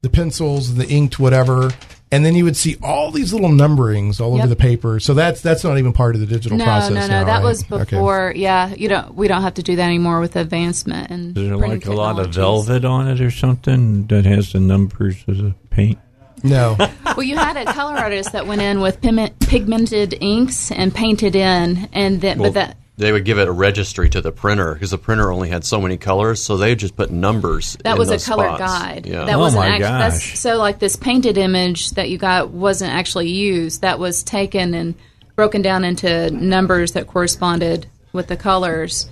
the 0.00 0.08
pencils 0.08 0.70
and 0.70 0.78
the 0.78 0.88
inked 0.88 1.18
whatever, 1.18 1.72
and 2.14 2.24
then 2.24 2.36
you 2.36 2.44
would 2.44 2.56
see 2.56 2.76
all 2.80 3.10
these 3.10 3.32
little 3.32 3.50
numberings 3.50 4.20
all 4.20 4.34
over 4.34 4.46
the 4.46 4.54
paper. 4.54 5.00
So 5.00 5.14
that's 5.14 5.40
that's 5.40 5.64
not 5.64 5.78
even 5.78 5.92
part 5.92 6.14
of 6.14 6.20
the 6.20 6.26
digital 6.26 6.56
no, 6.56 6.64
process. 6.64 6.90
no, 6.90 7.00
no. 7.00 7.06
now, 7.08 7.24
that 7.24 7.38
right? 7.38 7.44
was 7.44 7.64
Okay. 7.64 7.84
before. 7.84 8.32
Yeah, 8.36 8.72
you 8.72 8.88
don't. 8.88 9.14
We 9.14 9.26
don't 9.26 9.42
have 9.42 9.54
to 9.54 9.64
do 9.64 9.74
that 9.76 9.84
anymore 9.84 10.20
with 10.20 10.36
advancement 10.36 11.10
and. 11.10 11.36
Is 11.36 11.48
there 11.48 11.56
like 11.56 11.86
a 11.86 11.92
lot 11.92 12.20
of 12.20 12.32
velvet 12.32 12.84
on 12.84 13.08
it 13.08 13.20
or 13.20 13.32
something 13.32 14.06
that 14.06 14.24
has 14.26 14.52
the 14.52 14.60
numbers 14.60 15.24
as 15.26 15.40
a 15.40 15.54
paint? 15.70 15.98
No. 16.44 16.76
well, 17.04 17.22
you 17.22 17.36
had 17.36 17.56
a 17.56 17.64
color 17.72 17.96
artist 17.96 18.32
that 18.32 18.46
went 18.46 18.62
in 18.62 18.80
with 18.80 19.00
pigment, 19.00 19.40
pigmented 19.40 20.16
inks 20.20 20.70
and 20.70 20.94
painted 20.94 21.34
in, 21.34 21.88
and 21.92 22.20
then 22.20 22.38
Well, 22.38 22.52
but 22.52 22.54
that 22.54 22.76
they 22.96 23.10
would 23.12 23.24
give 23.24 23.38
it 23.38 23.48
a 23.48 23.52
registry 23.52 24.08
to 24.10 24.20
the 24.20 24.30
printer 24.30 24.74
because 24.74 24.90
the 24.92 24.98
printer 24.98 25.32
only 25.32 25.48
had 25.48 25.64
so 25.64 25.80
many 25.80 25.96
colors, 25.96 26.42
so 26.42 26.56
they 26.56 26.74
just 26.74 26.96
put 26.96 27.10
numbers. 27.10 27.76
that 27.84 27.92
in 27.92 27.98
was 27.98 28.10
a 28.10 28.18
color 28.18 28.46
spots. 28.56 28.60
guide. 28.60 29.06
Yeah. 29.06 29.24
That 29.24 29.34
Oh 29.34 29.38
wasn't 29.40 29.62
my 29.64 29.68
act- 29.70 29.80
gosh. 29.80 30.00
That's, 30.30 30.38
so 30.40 30.56
like 30.58 30.78
this 30.78 30.94
painted 30.96 31.36
image 31.38 31.90
that 31.92 32.08
you 32.08 32.18
got 32.18 32.50
wasn't 32.50 32.92
actually 32.92 33.30
used. 33.30 33.80
That 33.82 33.98
was 33.98 34.22
taken 34.22 34.74
and 34.74 34.94
broken 35.34 35.60
down 35.62 35.82
into 35.84 36.30
numbers 36.30 36.92
that 36.92 37.06
corresponded 37.08 37.86
with 38.12 38.28
the 38.28 38.36
colors, 38.36 39.08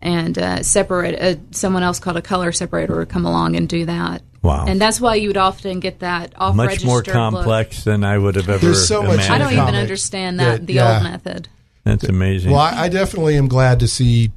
and 0.00 0.38
uh, 0.38 0.62
separate. 0.62 1.18
Uh, 1.20 1.40
someone 1.50 1.82
else 1.82 1.98
called 1.98 2.16
a 2.16 2.22
color 2.22 2.52
separator 2.52 2.96
would 2.98 3.08
come 3.08 3.24
along 3.24 3.56
and 3.56 3.68
do 3.68 3.84
that. 3.86 4.22
Wow. 4.42 4.66
And 4.68 4.80
that's 4.80 5.00
why 5.00 5.14
you 5.16 5.28
would 5.30 5.36
often 5.38 5.80
get 5.80 6.00
that 6.00 6.34
off 6.36 6.54
Much 6.54 6.84
more 6.84 6.98
registered 6.98 7.06
look. 7.06 7.32
complex 7.34 7.82
than 7.82 8.04
I 8.04 8.16
would 8.18 8.36
have 8.36 8.48
ever 8.48 8.58
There's 8.66 8.86
so 8.86 9.02
much. 9.02 9.28
I 9.30 9.38
don't 9.38 9.54
even 9.54 9.74
understand 9.74 10.38
that, 10.38 10.60
that- 10.60 10.66
the 10.66 10.74
yeah. 10.74 10.94
old 10.94 11.02
method. 11.02 11.48
That's 11.84 12.04
amazing. 12.04 12.50
Well, 12.52 12.60
I, 12.60 12.84
I 12.84 12.88
definitely 12.88 13.36
am 13.36 13.46
glad 13.48 13.80
to 13.80 13.88
see 13.88 14.32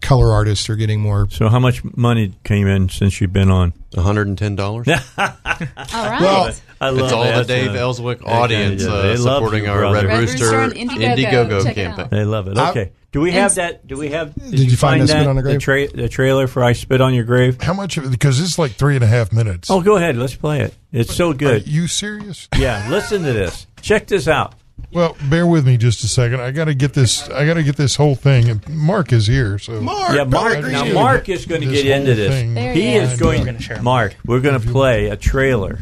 color 0.00 0.32
artists 0.32 0.68
are 0.70 0.76
getting 0.76 1.00
more. 1.00 1.28
so, 1.30 1.48
how 1.48 1.58
much 1.58 1.82
money 1.96 2.32
came 2.42 2.66
in 2.66 2.88
since 2.88 3.20
you've 3.20 3.32
been 3.34 3.50
on? 3.50 3.72
One 3.94 4.04
hundred 4.06 4.28
and 4.28 4.38
ten 4.38 4.56
dollars. 4.56 4.88
All 5.18 5.26
right. 5.58 6.20
Well, 6.20 6.54
I 6.80 6.88
love 6.88 7.04
It's 7.04 7.12
all 7.12 7.24
that. 7.24 7.46
the 7.46 7.52
Dave 7.52 7.70
Uh, 7.72 7.74
Elswick 7.74 8.24
audience 8.26 8.82
yeah, 8.82 8.88
uh, 8.90 9.02
they 9.02 9.16
supporting 9.16 9.64
you, 9.64 9.70
our. 9.70 9.80
Red, 9.92 10.04
Red 10.06 10.18
Rooster, 10.20 10.44
Rooster 10.44 10.60
and 10.80 10.90
Indiegogo. 10.90 11.16
Indiegogo 11.60 11.74
campaign. 11.74 12.08
They 12.10 12.24
love 12.24 12.48
it. 12.48 12.56
I- 12.56 12.70
Okay. 12.70 12.92
Do 13.12 13.20
we 13.20 13.32
have 13.32 13.56
that? 13.56 13.84
Do 13.88 13.96
we 13.98 14.10
have? 14.10 14.32
Did, 14.36 14.60
you 14.60 14.76
find 14.76 15.00
find 15.00 15.02
I 15.02 15.06
Spit 15.06 15.16
that? 15.18 15.26
on 15.28 15.34
The, 15.36 15.42
Grave? 15.42 15.60
tra- 15.60 15.88
the 15.88 16.08
trailer 16.08 16.46
for 16.46 16.62
"I 16.62 16.72
Spit 16.74 17.00
on 17.00 17.12
Your 17.12 17.24
Grave." 17.24 17.60
How 17.60 17.74
much? 17.74 17.96
of 17.96 18.04
it- 18.04 18.10
Because 18.12 18.38
it's 18.40 18.56
like 18.56 18.70
three 18.72 18.94
and 18.94 19.02
a 19.02 19.08
half 19.08 19.32
minutes. 19.32 19.68
Oh, 19.68 19.80
go 19.82 19.96
ahead. 19.96 20.16
Let's 20.16 20.36
play 20.36 20.60
it. 20.60 20.72
It's 20.92 21.14
so 21.16 21.32
Are 21.32 21.34
good. 21.34 21.66
you 21.66 21.88
serious? 21.88 22.48
Yeah. 22.56 22.86
Listen 22.88 23.24
to 23.24 23.32
this. 23.32 23.66
Check 23.82 24.06
this 24.06 24.28
out. 24.28 24.54
Well, 24.92 25.16
bear 25.28 25.46
with 25.46 25.66
me 25.66 25.76
just 25.76 26.02
a 26.04 26.08
second. 26.08 26.40
I 26.40 26.50
got 26.50 26.64
to 26.66 26.74
get 26.74 26.92
this. 26.92 27.28
I 27.28 27.46
got 27.46 27.54
to 27.54 27.62
get 27.62 27.76
this 27.76 27.96
whole 27.96 28.14
thing. 28.14 28.48
And 28.48 28.68
Mark 28.68 29.12
is 29.12 29.26
here, 29.26 29.58
so 29.58 29.80
Mark, 29.80 30.14
yeah, 30.14 30.24
Mark. 30.24 30.64
Now, 30.64 30.84
Mark 30.92 31.28
is 31.28 31.46
going 31.46 31.60
to 31.62 31.68
get 31.68 31.86
into 31.86 32.14
this. 32.14 32.42
He 32.74 32.80
he 32.80 32.96
is 32.96 33.12
is. 33.12 33.20
going. 33.20 33.44
We're 33.44 33.52
gonna. 33.52 33.82
Mark, 33.82 34.16
we're 34.24 34.40
going 34.40 34.60
to 34.60 34.66
play 34.66 35.08
a 35.08 35.16
trailer 35.16 35.78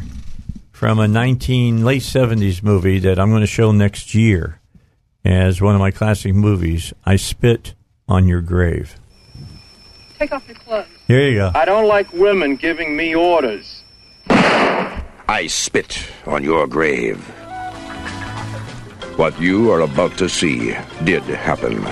from 0.71 0.99
a 0.99 1.07
19 1.07 1.83
late 1.83 2.01
70s 2.01 2.63
movie 2.63 2.99
that 2.99 3.19
I'm 3.19 3.29
going 3.29 3.41
to 3.41 3.47
show 3.47 3.71
next 3.71 4.15
year 4.15 4.59
as 5.25 5.61
one 5.61 5.75
of 5.75 5.81
my 5.81 5.91
classic 5.91 6.33
movies. 6.33 6.93
I 7.05 7.15
spit 7.17 7.73
on 8.07 8.27
your 8.27 8.41
grave. 8.41 8.95
Take 10.17 10.31
off 10.31 10.47
your 10.47 10.57
clothes. 10.57 10.87
Here 11.07 11.27
you 11.29 11.35
go. 11.35 11.51
I 11.55 11.65
don't 11.65 11.87
like 11.87 12.11
women 12.13 12.55
giving 12.55 12.95
me 12.95 13.15
orders. 13.15 13.83
I 14.29 15.47
spit 15.47 16.05
on 16.25 16.43
your 16.43 16.65
grave. 16.67 17.25
What 19.19 19.35
you 19.41 19.69
are 19.71 19.81
about 19.81 20.17
to 20.19 20.29
see 20.29 20.73
did 21.03 21.23
happen. 21.23 21.83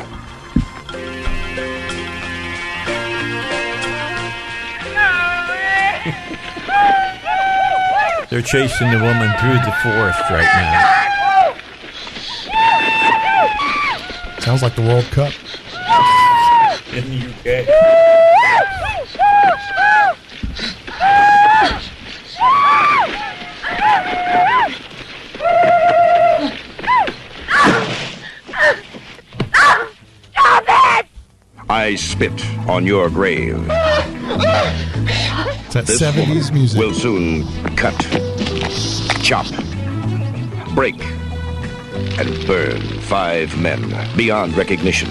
They're 8.29 8.41
chasing 8.41 8.91
the 8.91 8.99
woman 9.01 9.29
through 9.39 9.59
the 9.59 9.75
forest 9.83 10.21
right 10.29 10.47
now. 10.55 11.03
Sounds 14.39 14.63
like 14.63 14.75
the 14.75 14.83
World 14.83 15.03
Cup. 15.11 15.33
in 16.93 17.09
the 17.09 17.17
UK. 17.27 18.26
I 31.69 31.95
spit 31.95 32.45
on 32.67 32.85
your 32.85 33.09
grave. 33.09 33.57
It's 33.59 33.73
that 35.73 35.83
This 35.85 36.01
70s 36.01 36.49
woman 36.49 36.53
music. 36.53 36.79
will 36.79 36.93
soon 36.93 37.45
cut, 37.75 37.93
chop, 39.21 39.45
break, 40.73 40.95
and 42.17 42.47
burn 42.47 42.81
five 43.01 43.57
men 43.59 43.81
beyond 44.15 44.55
recognition. 44.57 45.09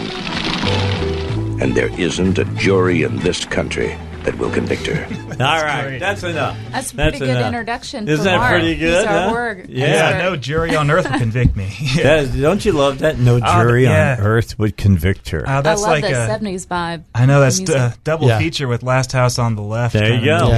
And 1.61 1.75
there 1.75 1.91
isn't 2.01 2.39
a 2.39 2.45
jury 2.57 3.03
in 3.03 3.19
this 3.19 3.45
country 3.45 3.97
that 4.27 4.37
will 4.39 4.51
convict 4.51 4.87
her. 4.87 5.05
All 5.41 5.63
right, 5.63 5.99
that's 5.99 6.23
enough. 6.23 6.59
That's 6.71 6.93
a 6.93 6.95
pretty 6.97 7.19
good 7.21 7.29
enough. 7.31 7.47
introduction 7.47 8.09
Isn't 8.09 8.25
that 8.25 8.37
Mark. 8.39 8.51
pretty 8.53 8.77
good? 8.77 9.07
our 9.07 9.29
huh? 9.29 9.33
word 9.33 9.69
Yeah. 9.71 9.87
expert. 9.87 10.19
no 10.19 10.37
jury 10.37 10.77
on 10.77 10.91
earth 10.91 11.11
would 11.11 11.19
convict 11.21 11.57
me. 11.57 11.73
That- 11.97 12.39
don't 12.39 12.65
you 12.65 12.73
love 12.73 12.99
that? 12.99 13.19
No 13.19 13.37
Oh, 13.37 13.63
jury 13.63 13.85
yeah. 13.85 14.17
on 14.19 14.27
earth 14.27 14.59
would 14.59 14.77
convict 14.77 15.31
her. 15.31 15.45
Oh, 15.49 15.63
that's 15.63 15.81
I 15.81 15.83
love 15.85 15.91
like 16.03 16.05
the 16.05 16.11
a, 16.25 16.29
70s 16.29 16.67
vibe. 16.67 17.05
I 17.15 17.25
know 17.27 17.41
that's 17.41 17.59
music. 17.59 17.77
a 17.77 17.95
double 18.05 18.29
Yeah. 18.29 18.39
feature 18.39 18.69
with 18.69 18.83
Last 18.83 19.13
House 19.13 19.39
on 19.39 19.55
the 19.57 19.63
Left. 19.63 19.95
There 19.95 20.05
you 20.09 20.21
kinda 20.21 20.27
go. 20.27 20.51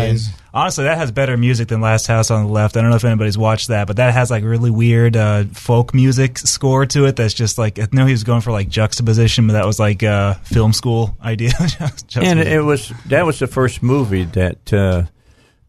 Honestly, 0.52 0.84
that 0.84 0.96
has 0.96 1.12
better 1.12 1.36
music 1.36 1.68
than 1.68 1.80
Last 1.80 2.06
House 2.06 2.30
on 2.30 2.46
the 2.46 2.52
Left. 2.52 2.76
I 2.76 2.80
don't 2.80 2.90
know 2.90 2.96
if 2.96 3.04
anybody's 3.04 3.36
watched 3.36 3.68
that, 3.68 3.86
but 3.86 3.96
that 3.96 4.14
has 4.14 4.30
like 4.30 4.44
really 4.44 4.70
weird 4.70 5.16
uh, 5.16 5.44
folk 5.52 5.92
music 5.92 6.38
score 6.38 6.86
to 6.86 7.04
it. 7.04 7.16
That's 7.16 7.34
just 7.34 7.58
like 7.58 7.78
I 7.78 7.86
know 7.92 8.06
he 8.06 8.12
was 8.12 8.24
going 8.24 8.40
for 8.40 8.50
like 8.50 8.68
juxtaposition, 8.68 9.46
but 9.46 9.52
that 9.54 9.66
was 9.66 9.78
like 9.78 10.02
uh, 10.02 10.34
film 10.44 10.72
school 10.72 11.16
idea. 11.22 11.52
and 12.16 12.40
it 12.40 12.62
was 12.62 12.92
that 13.06 13.26
was 13.26 13.38
the 13.38 13.46
first 13.46 13.82
movie 13.82 14.24
that 14.24 14.72
uh, 14.72 15.04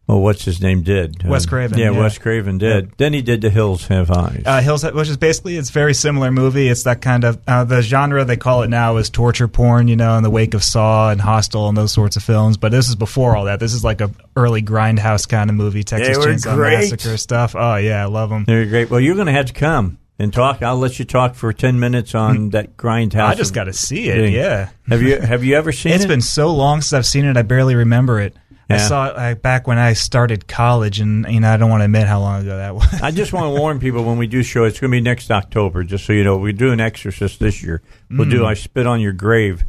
well, 0.09 0.21
what's 0.21 0.43
his 0.43 0.59
name 0.59 0.81
did 0.81 1.23
Wes 1.23 1.45
Uh, 1.45 1.49
Craven, 1.49 1.77
Yeah, 1.77 1.91
yeah. 1.91 1.99
Wes 1.99 2.17
Craven 2.17 2.57
did. 2.57 2.91
Then 2.97 3.13
he 3.13 3.21
did 3.21 3.41
The 3.41 3.49
Hills 3.51 3.85
Have 3.87 4.09
Eyes. 4.09 4.41
Uh, 4.45 4.59
Hills, 4.59 4.83
which 4.83 5.07
is 5.07 5.17
basically 5.17 5.55
it's 5.55 5.69
a 5.69 5.73
very 5.73 5.93
similar 5.93 6.31
movie. 6.31 6.67
It's 6.67 6.83
that 6.83 7.01
kind 7.01 7.23
of 7.23 7.39
uh, 7.47 7.63
the 7.63 7.81
genre 7.83 8.25
they 8.25 8.35
call 8.35 8.63
it 8.63 8.69
now 8.69 8.97
is 8.97 9.09
torture 9.11 9.47
porn, 9.47 9.87
you 9.87 9.95
know, 9.95 10.17
in 10.17 10.23
the 10.23 10.29
wake 10.31 10.55
of 10.55 10.63
Saw 10.63 11.11
and 11.11 11.21
Hostel 11.21 11.67
and 11.69 11.77
those 11.77 11.91
sorts 11.93 12.15
of 12.17 12.23
films. 12.23 12.57
But 12.57 12.71
this 12.71 12.89
is 12.89 12.95
before 12.95 13.35
all 13.37 13.45
that. 13.45 13.59
This 13.59 13.73
is 13.75 13.83
like 13.83 14.01
a 14.01 14.09
early 14.35 14.63
grindhouse 14.63 15.29
kind 15.29 15.49
of 15.49 15.55
movie, 15.55 15.83
Texas 15.83 16.17
Chainsaw 16.17 16.55
great. 16.55 16.91
Massacre 16.91 17.15
stuff. 17.17 17.55
Oh 17.55 17.75
yeah, 17.75 18.01
I 18.01 18.07
love 18.07 18.29
them. 18.31 18.45
They're 18.45 18.65
great. 18.65 18.89
Well, 18.89 18.99
you're 18.99 19.15
going 19.15 19.27
to 19.27 19.33
have 19.33 19.45
to 19.45 19.53
come 19.53 19.99
and 20.17 20.33
talk. 20.33 20.63
I'll 20.63 20.77
let 20.77 20.97
you 20.97 21.05
talk 21.05 21.35
for 21.35 21.53
ten 21.53 21.79
minutes 21.79 22.15
on 22.15 22.49
that 22.49 22.75
grindhouse. 22.77 23.13
Hmm. 23.25 23.31
I 23.31 23.35
just 23.35 23.53
got 23.53 23.65
to 23.65 23.73
see 23.73 24.09
it. 24.09 24.15
thing. 24.15 24.33
Yeah. 24.33 24.69
Have 24.87 25.01
you 25.03 25.19
Have 25.19 25.43
you 25.43 25.55
ever 25.55 25.71
seen 25.71 25.91
It's 25.93 26.03
it? 26.03 26.05
It's 26.07 26.11
been 26.11 26.21
so 26.21 26.51
long 26.53 26.81
since 26.81 26.93
I've 26.93 27.05
seen 27.05 27.25
it. 27.25 27.37
I 27.37 27.43
barely 27.43 27.75
remember 27.75 28.19
it. 28.19 28.35
I 28.69 28.77
saw 28.77 29.09
it 29.09 29.15
like, 29.15 29.41
back 29.41 29.67
when 29.67 29.77
I 29.77 29.93
started 29.93 30.47
college, 30.47 30.99
and 30.99 31.25
you 31.27 31.39
know 31.39 31.51
I 31.51 31.57
don't 31.57 31.69
want 31.69 31.81
to 31.81 31.85
admit 31.85 32.07
how 32.07 32.19
long 32.19 32.41
ago 32.41 32.57
that 32.57 32.75
was. 32.75 33.01
I 33.01 33.11
just 33.11 33.33
want 33.33 33.53
to 33.55 33.59
warn 33.59 33.79
people 33.79 34.03
when 34.03 34.17
we 34.17 34.27
do 34.27 34.43
show, 34.43 34.63
it's 34.63 34.79
going 34.79 34.91
to 34.91 34.95
be 34.95 35.01
next 35.01 35.31
October, 35.31 35.83
just 35.83 36.05
so 36.05 36.13
you 36.13 36.23
know. 36.23 36.37
We 36.37 36.53
do 36.53 36.71
an 36.71 36.79
exorcist 36.79 37.39
this 37.39 37.63
year. 37.63 37.81
We'll 38.09 38.29
do 38.29 38.41
Mm. 38.41 38.45
I 38.45 38.53
Spit 38.53 38.87
on 38.87 39.01
Your 39.01 39.13
Grave 39.13 39.63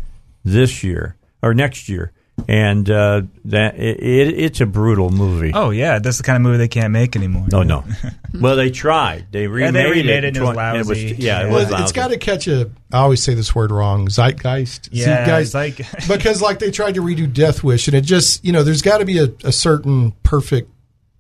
this 0.45 0.83
year, 0.83 1.17
or 1.43 1.55
next 1.55 1.89
year. 1.89 2.13
And 2.49 2.91
uh, 2.91 3.23
that 3.47 3.77
it, 3.77 4.01
it, 4.03 4.39
it's 4.41 4.61
a 4.61 4.67
brutal 4.67 5.11
movie. 5.11 5.53
Oh 5.55 5.71
yeah, 5.71 5.99
that's 5.99 6.17
the 6.19 6.23
kind 6.23 6.37
of 6.37 6.43
movie 6.43 6.59
they 6.59 6.69
can't 6.69 6.93
make 6.93 7.15
anymore. 7.17 7.47
No, 7.51 7.63
no. 7.63 7.85
well, 8.41 8.57
they 8.57 8.71
tried. 8.71 9.27
They 9.31 9.47
remade, 9.47 9.75
Yeah, 9.75 9.83
they 9.83 9.91
remade 9.91 10.07
it, 10.07 10.25
and 10.25 10.37
it 10.37 10.41
was 10.41 10.49
twen- 10.55 10.57
lousy. 10.57 11.17
yeah, 11.19 11.43
it 11.43 11.45
Well, 11.47 11.55
was 11.55 11.63
it's 11.65 11.73
lousy. 11.73 11.95
got 11.95 12.09
to 12.09 12.19
catch 12.19 12.49
a. 12.49 12.71
I 12.93 12.99
always 12.99 13.23
say 13.23 13.35
this 13.35 13.55
word 13.55 13.71
wrong. 13.71 14.09
Zeitgeist. 14.09 14.89
Yeah, 14.93 15.27
Zeitgeist. 15.27 15.53
zeitgeist. 15.53 16.09
because 16.17 16.43
like 16.43 16.59
they 16.59 16.71
tried 16.71 16.95
to 16.95 17.03
redo 17.03 17.33
Death 17.33 17.63
Wish, 17.63 17.89
and 17.89 17.97
it 17.97 18.03
just 18.03 18.45
you 18.45 18.53
know 18.53 18.63
there's 18.63 18.83
got 18.83 18.99
to 18.99 19.05
be 19.05 19.19
a, 19.19 19.29
a 19.45 19.53
certain 19.53 20.13
perfect 20.23 20.71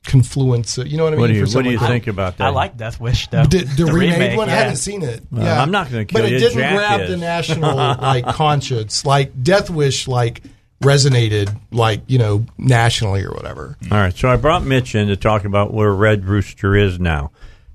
confluence. 0.05 0.79
You 0.79 0.97
know 0.97 1.05
what 1.05 1.13
I 1.13 1.17
mean? 1.17 1.21
What 1.21 1.27
do 1.29 1.35
you 1.35 1.47
What 1.47 1.63
do 1.65 1.71
you 1.71 1.79
something 1.79 1.93
think 1.95 2.07
about 2.07 2.39
that? 2.39 2.47
I 2.47 2.51
like 2.51 2.77
Death 2.77 3.01
Wish 3.01 3.29
though. 3.29 3.45
The, 3.45 3.59
the, 3.65 3.85
remade 3.87 4.13
remake, 4.15 4.39
one, 4.39 4.49
I 4.49 4.53
haven't 4.55 4.77
seen 4.77 5.03
it. 5.03 5.23
Well, 5.31 5.45
yeah, 5.45 5.61
I'm 5.61 5.71
not 5.71 5.91
gonna 5.91 6.05
But 6.05 6.09
kill 6.09 6.25
it 6.25 6.33
you. 6.33 6.39
didn't 6.39 6.59
Jack 6.59 6.77
grab 6.77 7.01
is. 7.03 7.11
the 7.11 7.17
national 7.19 7.77
like 7.77 8.27
conscience. 8.27 9.05
Like 9.05 9.43
Death 9.43 9.69
Wish, 9.71 10.09
like 10.09 10.43
resonated 10.83 11.55
like 11.71 12.03
you 12.07 12.19
know 12.19 12.45
nationally 12.59 13.25
or 13.25 13.33
whatever. 13.33 13.77
All 13.91 13.99
right, 13.99 14.17
so 14.17 14.29
I 14.29 14.37
brought 14.37 14.65
Mitch 14.65 14.95
in 14.95 15.09
to 15.09 15.17
talk 15.17 15.45
about 15.45 15.73
where 15.73 15.93
Red 15.93 16.25
Rooster 16.25 16.77
is 16.77 16.99
now. 16.99 17.31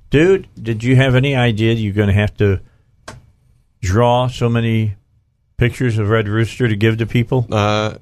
Dude, 0.10 0.48
did 0.61 0.84
you 0.84 0.95
have 0.95 1.15
any 1.15 1.36
idea 1.36 1.73
you're 1.73 1.94
going 1.94 2.07
to 2.07 2.14
have 2.14 2.36
to 2.38 2.61
draw 3.82 4.27
so 4.27 4.49
many 4.49 4.95
pictures 5.57 5.98
of 5.98 6.10
Red 6.10 6.27
Rooster 6.27 6.68
to 6.68 6.76
give 6.76 6.98
to 6.98 7.06
people? 7.06 7.48
Uh, 7.52 7.95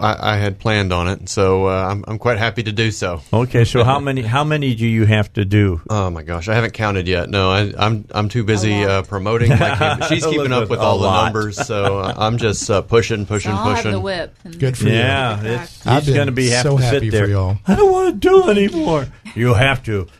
I, 0.00 0.34
I 0.34 0.36
had 0.36 0.58
planned 0.58 0.92
on 0.92 1.08
it, 1.08 1.28
so 1.28 1.66
uh, 1.66 1.88
I'm, 1.90 2.04
I'm 2.06 2.18
quite 2.18 2.38
happy 2.38 2.62
to 2.62 2.72
do 2.72 2.90
so. 2.90 3.20
Okay, 3.32 3.64
so 3.64 3.84
how 3.84 3.98
many 4.00 4.22
how 4.22 4.44
many 4.44 4.74
do 4.74 4.86
you 4.86 5.04
have 5.06 5.32
to 5.34 5.44
do? 5.44 5.80
Oh 5.90 6.10
my 6.10 6.22
gosh, 6.22 6.48
I 6.48 6.54
haven't 6.54 6.72
counted 6.72 7.06
yet. 7.06 7.28
No, 7.28 7.50
I, 7.50 7.72
I'm 7.78 8.06
I'm 8.12 8.28
too 8.28 8.44
busy 8.44 8.84
uh, 8.84 9.02
promoting. 9.02 9.50
My 9.50 9.56
camp- 9.76 10.04
She's 10.08 10.24
keeping 10.24 10.52
up 10.52 10.68
with 10.70 10.80
A 10.80 10.82
all 10.82 10.98
the 10.98 11.10
numbers, 11.24 11.56
so 11.64 11.98
uh, 11.98 12.14
I'm 12.16 12.38
just 12.38 12.68
uh, 12.70 12.82
pushing, 12.82 13.26
pushing, 13.26 13.52
So 13.52 13.56
I'll 13.56 13.64
have 13.64 13.76
pushing. 13.76 13.92
the 13.92 14.00
whip. 14.00 14.34
Good 14.58 14.78
for 14.78 14.88
Yeah, 14.88 15.40
you. 15.42 15.48
Yeah, 15.48 15.62
it's, 15.62 15.86
I've 15.86 16.04
he's 16.04 16.14
going 16.14 16.26
to 16.26 16.32
be 16.32 16.48
have 16.50 16.62
so 16.62 16.78
to 16.78 16.82
happy 16.84 17.06
sit 17.06 17.10
there. 17.12 17.24
for 17.26 17.30
y'all. 17.30 17.58
I 17.66 17.74
don't 17.76 17.92
want 17.92 18.20
to 18.22 18.28
do 18.28 18.48
anymore. 18.50 19.06
You 19.34 19.54
have 19.54 19.82
to. 19.84 20.06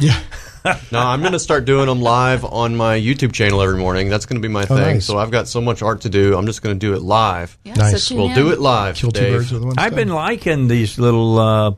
Yeah. 0.00 0.18
No, 0.64 0.98
I'm 1.00 1.20
going 1.20 1.32
to 1.32 1.38
start 1.38 1.64
doing 1.64 1.86
them 1.86 2.00
live 2.00 2.44
on 2.44 2.76
my 2.76 2.96
YouTube 2.98 3.32
channel 3.32 3.60
every 3.62 3.78
morning. 3.78 4.08
That's 4.08 4.26
going 4.26 4.40
to 4.40 4.46
be 4.46 4.52
my 4.52 4.62
Oh, 4.62 4.66
thing. 4.66 4.76
nice. 4.94 5.06
So 5.06 5.18
I've 5.18 5.30
got 5.30 5.48
so 5.48 5.60
much 5.60 5.82
art 5.82 6.02
to 6.02 6.08
do. 6.08 6.36
I'm 6.36 6.46
just 6.46 6.62
going 6.62 6.74
to 6.74 6.78
do 6.78 6.94
it 6.94 7.02
live. 7.02 7.58
Yeah, 7.64 7.74
Nice. 7.74 8.04
So 8.04 8.16
We'll 8.16 8.28
in. 8.28 8.34
do 8.34 8.50
it 8.52 8.60
live. 8.60 8.96
Kill 8.96 9.10
two 9.10 9.20
Dave. 9.20 9.32
birds 9.38 9.52
with 9.52 9.64
one 9.64 9.74
I've 9.78 9.94
been 9.94 10.08
liking 10.10 10.68
these 10.68 10.98
little 10.98 11.38
uh, 11.38 11.72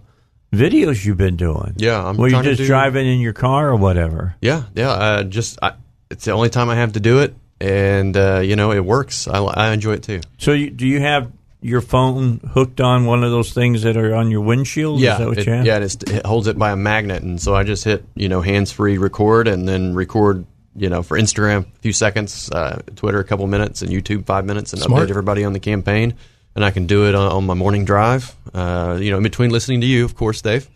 videos 0.53 1.05
you've 1.05 1.17
been 1.17 1.37
doing. 1.37 1.75
Yeah, 1.77 2.05
I'm 2.05 2.17
Where 2.17 2.29
you 2.29 2.33
trying 2.33 2.45
to 2.45 2.51
just 2.51 2.59
do- 2.63 2.67
driving 2.67 3.07
in 3.07 3.21
your 3.21 3.33
car 3.33 3.71
or 3.71 3.77
whatever. 3.77 4.35
Yeah, 4.41 4.65
yeah. 4.75 4.91
Uh, 4.91 5.23
just 5.25 5.59
I, 5.63 5.73
it's 6.11 6.25
the 6.27 6.33
only 6.33 6.51
time 6.51 6.69
I 6.69 6.77
have 6.77 6.93
to 6.93 7.01
do 7.01 7.21
it, 7.21 7.35
and 7.61 8.17
uh, 8.17 8.41
you 8.41 8.57
know 8.57 8.73
it 8.73 8.85
works. 8.85 9.27
I, 9.29 9.39
I 9.43 9.73
enjoy 9.73 9.95
it 9.95 10.03
too. 10.03 10.21
So, 10.39 10.53
you, 10.53 10.71
do 10.71 10.87
you 10.87 11.01
have 11.01 11.33
your 11.65 11.81
phone 11.81 12.41
hooked 12.53 12.81
on 12.81 13.07
one 13.07 13.25
of 13.25 13.31
those 13.31 13.53
things 13.55 13.83
that 13.83 13.97
are 13.97 14.15
on 14.15 14.31
your 14.31 14.43
windshield? 14.43 15.01
Yeah, 15.01 15.13
Is 15.15 15.19
that 15.19 15.29
what 15.29 15.39
it, 15.39 15.47
you 15.47 15.53
have? 15.55 15.65
yeah. 15.67 15.79
It's, 15.79 15.95
it 15.97 16.27
holds 16.27 16.47
it 16.47 16.59
by 16.59 16.71
a 16.73 16.77
magnet, 16.77 17.23
and 17.23 17.41
so 17.41 17.55
I 17.55 17.63
just 17.65 17.85
hit 17.85 18.05
you 18.15 18.29
know 18.29 18.43
hands 18.43 18.71
free 18.71 18.99
record, 18.99 19.49
and 19.49 19.67
then 19.67 19.95
record 19.95 20.45
you 20.77 20.91
know 20.91 21.03
for 21.03 21.19
Instagram 21.19 21.67
a 21.75 21.79
few 21.81 21.93
seconds, 21.95 22.51
uh, 22.51 22.83
Twitter 22.97 23.19
a 23.19 23.25
couple 23.25 23.47
minutes, 23.47 23.81
and 23.83 23.91
YouTube 23.91 24.27
five 24.27 24.45
minutes, 24.45 24.73
and 24.75 24.83
Smart. 24.83 25.03
update 25.07 25.11
everybody 25.11 25.45
on 25.45 25.53
the 25.55 25.61
campaign. 25.61 26.15
And 26.57 26.65
I 26.65 26.71
can 26.71 26.87
do 26.87 27.09
it 27.09 27.17
on, 27.17 27.33
on 27.33 27.47
my 27.47 27.55
morning 27.55 27.85
drive. 27.85 28.33
Uh, 28.55 28.97
you 29.01 29.11
know, 29.11 29.17
in 29.17 29.25
between 29.25 29.51
listening 29.51 29.81
to 29.81 29.89
you, 29.89 30.05
of 30.05 30.15
course, 30.15 30.41
Dave. 30.41 30.69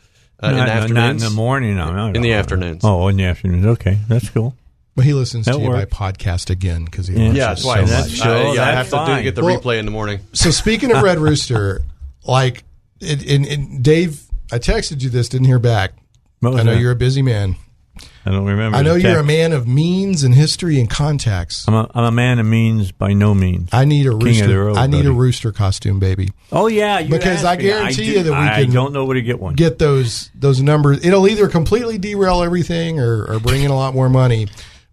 Uh, 0.42 0.48
in 0.48 0.56
the 0.56 0.64
Not, 0.64 0.90
not 0.90 1.10
in 1.10 1.16
the 1.18 1.30
morning. 1.30 1.76
No, 1.76 1.92
no, 1.92 2.06
In 2.06 2.14
no. 2.14 2.20
the 2.20 2.32
afternoons. 2.32 2.80
Oh, 2.82 3.06
in 3.06 3.16
the 3.16 3.24
afternoons. 3.24 3.64
Okay, 3.64 3.96
that's 4.08 4.28
cool. 4.30 4.56
But 4.98 5.04
he 5.06 5.14
listens 5.14 5.46
That 5.46 5.52
to 5.54 5.60
you 5.60 5.68
works. 5.68 5.94
by 5.94 6.10
podcast 6.12 6.50
again 6.50 6.84
because 6.84 7.06
he 7.06 7.14
Yeah. 7.14 7.22
loves 7.28 7.36
Yeah, 7.36 7.44
it 7.44 7.48
that's 7.48 7.62
so 7.62 7.68
why. 7.68 7.80
much. 7.82 7.88
That's, 7.88 8.20
uh, 8.20 8.28
yeah, 8.28 8.34
I 8.34 8.54
that's 8.54 8.76
have 8.76 8.84
to 8.86 8.90
fine. 8.96 9.16
do, 9.18 9.22
get 9.22 9.34
the 9.36 9.44
Well- 9.44 9.60
replay 9.60 9.78
in 9.78 9.84
the 9.84 9.90
morning. 9.92 10.18
So 10.32 10.50
speaking 10.50 10.90
of 10.90 11.02
Red 11.02 11.18
Rooster, 11.20 11.82
like, 12.26 12.64
it, 13.00 13.22
in, 13.22 13.44
in 13.44 13.80
Dave, 13.80 14.20
I 14.52 14.58
texted 14.58 15.00
you 15.02 15.08
this, 15.08 15.28
didn't 15.28 15.46
hear 15.46 15.60
back. 15.60 15.92
I 16.44 16.50
know 16.50 16.64
that? 16.64 16.80
you're 16.80 16.90
a 16.92 16.96
busy 16.96 17.22
man. 17.22 17.54
I 18.26 18.30
don't 18.30 18.44
remember. 18.44 18.76
I 18.76 18.82
know 18.82 18.94
you're 18.94 19.18
a 19.20 19.24
man 19.24 19.52
of 19.52 19.66
means 19.66 20.22
and 20.22 20.34
history 20.34 20.78
and 20.78 20.88
contacts. 20.90 21.64
I'm 21.66 21.74
a, 21.74 21.90
I'm 21.94 22.04
a 22.04 22.10
man 22.12 22.38
of 22.38 22.46
means 22.46 22.92
by 22.92 23.12
no 23.12 23.34
means. 23.34 23.70
I 23.72 23.84
need 23.86 24.06
a 24.06 24.10
King 24.10 24.18
rooster. 24.20 24.64
road, 24.66 24.76
I 24.76 24.86
need 24.86 25.06
a 25.06 25.12
rooster 25.12 25.50
costume, 25.50 25.98
baby. 25.98 26.30
Oh 26.52 26.66
yeah, 26.68 26.98
you 26.98 27.08
Because 27.08 27.38
asked 27.38 27.46
I 27.46 27.56
me. 27.56 27.62
guarantee 27.62 28.06
do- 28.06 28.12
you 28.18 28.22
that 28.24 28.30
we 28.30 28.36
I 28.36 28.64
can 28.64 28.72
don't 28.72 28.92
know 28.92 29.04
where 29.06 29.14
to 29.14 29.22
get 29.22 29.40
one. 29.40 29.54
Get 29.54 29.78
those 29.78 30.30
those 30.34 30.60
numbers. 30.60 31.04
It'll 31.04 31.26
either 31.26 31.48
completely 31.48 31.98
derail 31.98 32.42
everything 32.42 33.00
or, 33.00 33.24
or 33.24 33.40
bring 33.40 33.62
in 33.62 33.70
a 33.70 33.76
lot 33.76 33.94
more 33.94 34.08
money. 34.10 34.46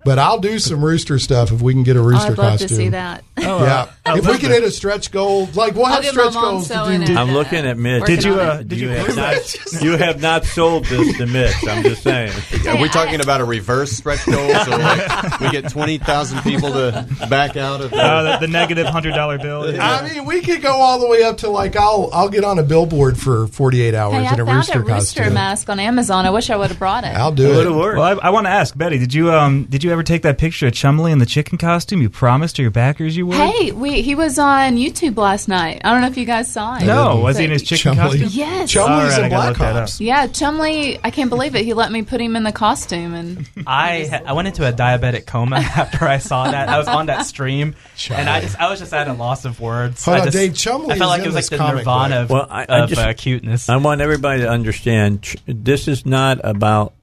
But 0.06 0.20
I'll 0.20 0.40
do 0.40 0.60
some 0.60 0.86
rooster 0.86 1.20
stuff 1.20 1.52
if 1.52 1.62
we 1.62 1.74
can 1.74 1.84
get 1.84 1.98
a 1.98 2.00
Oh, 2.00 2.04
rooster 2.04 2.32
I'd 2.34 2.38
love 2.38 2.52
costume. 2.60 2.68
to 2.70 2.76
see 2.76 2.90
that. 2.90 3.24
yeah, 3.38 3.90
if 4.06 4.28
we 4.28 4.38
can 4.38 4.52
hit 4.52 4.64
a 4.64 4.70
stretch 4.72 5.12
goal, 5.12 5.50
like 5.56 5.74
we'll 5.74 5.86
I'll 5.88 5.94
have 6.02 6.06
stretch 6.06 6.34
mom 6.36 6.44
goals 6.44 6.68
to 6.70 6.74
do. 6.76 7.02
it. 7.02 7.10
I'm 7.18 7.32
looking 7.32 7.66
at 7.66 7.78
Mitch. 7.78 8.06
Did 8.06 8.24
you, 8.24 8.36
uh, 8.40 8.62
did 8.62 8.80
you 8.80 8.90
have 8.90 9.16
not, 9.16 9.56
you 9.82 9.98
have 9.98 10.22
not 10.22 10.46
sold 10.46 10.86
this 10.86 11.18
to 11.18 11.26
Mitch. 11.26 11.56
I'm 11.68 11.84
just 11.84 12.04
saying. 12.04 12.32
Are 12.68 12.80
we 12.82 12.88
talking 12.88 13.20
about 13.20 13.42
a 13.42 13.46
reverse 13.46 13.92
stretch 13.94 14.26
goal? 14.28 14.54
So 14.64 14.72
like 14.78 15.40
we 15.42 15.50
get 15.50 15.70
twenty 15.70 15.98
thousand 15.98 16.42
people 16.44 16.70
to 16.72 17.08
back 17.30 17.58
out 17.58 17.82
of. 17.82 17.92
Uh, 17.92 18.38
the, 18.40 18.46
the 18.46 18.52
negative 18.52 18.86
hundred 18.86 19.16
dollar 19.16 19.38
bill. 19.40 19.64
I 19.82 20.08
mean, 20.08 20.26
we 20.26 20.42
could 20.42 20.62
go 20.62 20.72
all 20.74 21.00
the 21.00 21.08
way 21.08 21.24
up 21.24 21.38
to 21.38 21.50
like 21.50 21.76
I'll 21.76 22.10
I'll 22.14 22.30
get 22.30 22.44
on 22.44 22.60
a 22.60 22.64
billboard 22.64 23.18
for 23.20 23.48
48 23.48 23.96
hours 23.96 24.14
Hey, 24.14 24.28
I 24.28 24.34
in 24.34 24.40
a 24.40 24.46
found 24.46 24.58
rooster 24.58 24.80
a 24.80 24.82
rooster 24.84 25.20
costume. 25.22 25.34
mask 25.34 25.70
on 25.70 25.80
Amazon. 25.80 26.26
I 26.28 26.30
wish 26.30 26.50
I 26.52 26.56
would 26.58 26.70
have 26.70 26.78
brought 26.80 27.04
it. 27.06 27.16
I'll 27.16 27.32
do 27.32 27.48
Would 27.48 27.58
it. 27.66 27.66
have 27.66 27.76
worked. 27.76 27.98
Well, 27.98 28.20
I, 28.22 28.28
I 28.28 28.30
want 28.30 28.46
to 28.46 28.52
ask 28.52 28.78
Betty. 28.78 29.00
Did 29.00 29.14
you 29.14 29.32
um 29.32 29.64
did 29.66 29.84
you 29.84 29.95
ever 29.96 30.04
take 30.04 30.24
that 30.24 30.38
picture 30.38 30.68
of 30.68 30.74
Chumley 30.74 31.14
in 31.14 31.20
the 31.20 31.26
chicken 31.26 31.58
costume 31.58 32.02
you 32.02 32.10
promised 32.10 32.58
to 32.58 32.62
your 32.62 32.70
backers 32.72 33.16
you 33.16 33.26
would? 33.28 33.38
Hey, 33.38 33.72
we 33.72 34.02
he 34.02 34.14
was 34.14 34.38
on 34.38 34.76
YouTube 34.76 35.16
last 35.18 35.48
night. 35.48 35.80
I 35.86 35.92
don't 35.92 36.02
know 36.02 36.08
if 36.08 36.18
you 36.18 36.26
guys 36.26 36.52
saw 36.52 36.76
it. 36.76 36.84
No, 36.86 37.22
was 37.22 37.38
he 37.38 37.46
in 37.46 37.52
his 37.52 37.64
chicken 37.64 37.96
Chumley. 37.96 38.20
costume? 38.20 38.30
Yes. 38.38 38.72
Chumley's 38.72 38.90
All 38.90 38.98
right, 39.08 39.20
in 39.20 39.24
I 39.26 39.30
gotta 39.30 39.30
Black 39.30 39.48
look 39.50 39.58
that 39.60 39.84
Ops. 39.84 40.02
Yeah, 40.02 40.28
Chumley. 40.28 41.00
I 41.02 41.12
can't 41.12 41.30
believe 41.30 41.56
it. 41.56 41.64
He 41.64 41.74
let 41.74 41.94
me 41.94 42.02
put 42.02 42.20
him 42.20 42.36
in 42.36 42.44
the 42.44 42.52
costume, 42.52 43.14
and 43.14 43.50
I 43.68 44.22
I 44.26 44.34
went 44.34 44.50
into 44.50 44.68
a 44.68 44.74
diabetic 44.74 45.26
coma 45.28 45.56
after 45.60 46.06
I 46.06 46.18
saw 46.18 46.52
that. 46.52 46.68
I 46.68 46.78
was 46.78 46.90
on 46.90 47.06
that 47.06 47.26
stream, 47.26 47.76
and 48.12 48.28
I 48.30 48.42
just 48.42 48.60
I 48.60 48.70
was 48.70 48.80
just 48.80 48.94
at 48.94 49.08
a 49.08 49.14
loss 49.14 49.46
of 49.46 49.62
words. 49.62 50.04
Hold 50.04 50.18
I 50.18 50.20
on, 50.20 50.26
just, 50.28 50.38
Dave 50.38 50.56
Chumley 50.56 50.92
I 50.96 50.98
felt 50.98 51.10
like 51.10 51.22
it 51.22 51.28
was 51.28 51.36
like 51.36 51.44
this 51.44 51.50
the 51.52 51.58
comic 51.58 51.76
Nirvana 51.86 52.16
of, 52.24 52.30
Well, 52.30 52.48
I, 52.50 52.66
I 52.68 52.80
of 52.82 52.90
just 52.90 53.00
uh, 53.02 53.14
cuteness. 53.14 53.70
I 53.70 53.78
want 53.78 54.02
everybody 54.02 54.42
to 54.42 54.50
understand 54.50 55.22
ch- 55.24 55.38
this 55.46 55.88
is 55.88 56.06
not 56.06 56.42
about 56.44 56.94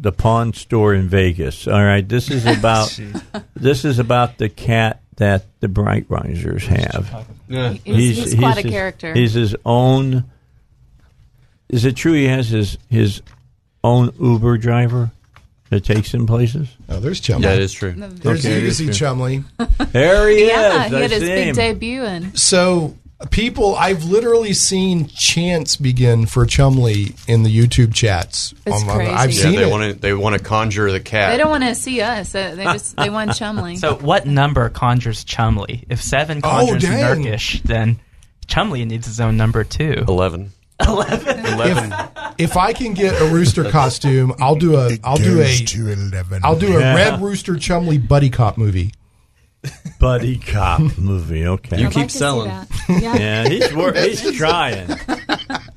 the 0.00 0.12
pawn 0.12 0.52
store 0.52 0.94
in 0.94 1.08
Vegas. 1.08 1.66
All 1.68 1.82
right, 1.84 2.06
this 2.08 2.30
is 2.30 2.46
about 2.58 2.98
this 3.54 3.84
is 3.84 3.98
about 3.98 4.38
the 4.38 4.48
cat 4.48 5.00
that 5.16 5.46
the 5.60 5.68
Breitweisers 5.68 6.62
have. 6.66 7.26
Yeah. 7.48 7.72
He's- 7.84 8.16
he's 8.16 8.34
quite 8.34 8.58
a 8.58 8.62
his- 8.62 8.70
character. 8.70 9.14
He's 9.14 9.32
his 9.34 9.54
own. 9.64 10.24
Is 11.68 11.84
it 11.84 11.96
true 11.96 12.12
he 12.12 12.26
has 12.26 12.48
his 12.48 12.76
his 12.90 13.22
own 13.82 14.10
Uber 14.20 14.58
driver 14.58 15.10
that 15.70 15.84
takes 15.84 16.12
him 16.12 16.26
places? 16.26 16.68
Oh, 16.88 17.00
there's 17.00 17.20
Chumley. 17.20 17.46
Yeah, 17.48 17.54
it 17.54 17.60
is 17.60 17.72
true. 17.72 17.92
There's 17.96 18.44
Okay, 18.44 18.66
Easy. 18.66 18.90
Chumley. 18.92 19.42
There 19.92 20.28
he 20.28 20.48
yeah, 20.48 20.84
is. 20.86 20.90
he 20.90 20.96
I 20.96 21.00
had 21.00 21.10
his 21.10 21.20
big 21.22 21.46
him. 21.48 21.54
debut, 21.56 22.02
and 22.04 22.38
So 22.38 22.94
people, 23.30 23.74
I've 23.76 24.04
literally 24.04 24.52
seen 24.54 25.06
chants 25.08 25.76
begin 25.76 26.26
for 26.26 26.44
Chumley 26.46 27.14
in 27.26 27.42
the 27.42 27.50
YouTube 27.56 27.94
chats. 27.94 28.52
It's 28.66 28.80
On 28.80 28.86
my- 28.86 28.94
crazy. 28.96 29.10
I've 29.12 29.32
Yeah, 29.32 29.42
seen 29.42 29.56
they 29.56 29.70
want 29.70 29.94
to 29.94 29.98
they 30.00 30.12
want 30.14 30.36
to 30.36 30.42
conjure 30.42 30.90
the 30.92 31.00
cat. 31.00 31.30
they 31.32 31.38
don't 31.38 31.50
want 31.50 31.64
to 31.64 31.74
see 31.74 32.00
us. 32.00 32.32
They 32.32 32.54
they 32.54 32.64
just 32.64 32.96
they 32.96 33.10
want 33.10 33.32
Chumley. 33.36 33.76
so 33.76 33.94
what 33.96 34.26
number 34.26 34.68
conjures 34.68 35.24
Chumley? 35.24 35.84
If 35.88 36.02
seven 36.02 36.40
oh, 36.42 36.48
conjures 36.66 36.82
dang. 36.82 37.22
Nurkish, 37.24 37.62
then 37.62 38.00
Chumley 38.46 38.84
needs 38.84 39.06
his 39.06 39.20
own 39.20 39.36
number 39.36 39.64
too. 39.64 40.04
Eleven. 40.08 40.52
Eleven. 40.86 41.46
Eleven. 41.46 41.94
if 42.38 42.56
I 42.56 42.72
can 42.72 42.94
get 42.94 43.20
a 43.20 43.26
rooster 43.32 43.70
costume, 43.70 44.34
I'll 44.40 44.56
do 44.56 44.76
a 44.76 44.98
I'll 45.04 45.16
do 45.16 45.34
a 45.40 45.44
Goes 45.44 45.60
to 45.72 45.88
11. 45.92 46.40
I'll 46.42 46.58
do 46.58 46.76
a 46.76 46.80
Yeah. 46.80 46.94
Red 46.96 47.20
Rooster 47.22 47.56
Chumley 47.56 47.98
buddy 47.98 48.30
cop 48.30 48.58
movie. 48.58 48.92
Buddy 49.98 50.36
cop 50.38 50.80
movie. 50.98 51.46
Okay, 51.46 51.78
You 51.80 51.86
I'd 51.86 51.92
keep 51.92 52.00
like 52.02 52.10
selling. 52.10 52.50
Yeah, 52.50 52.64
Yeah. 53.16 53.48
he's 53.48 53.72
wor- 53.74 53.92
he's 53.92 54.32
trying. 54.36 54.88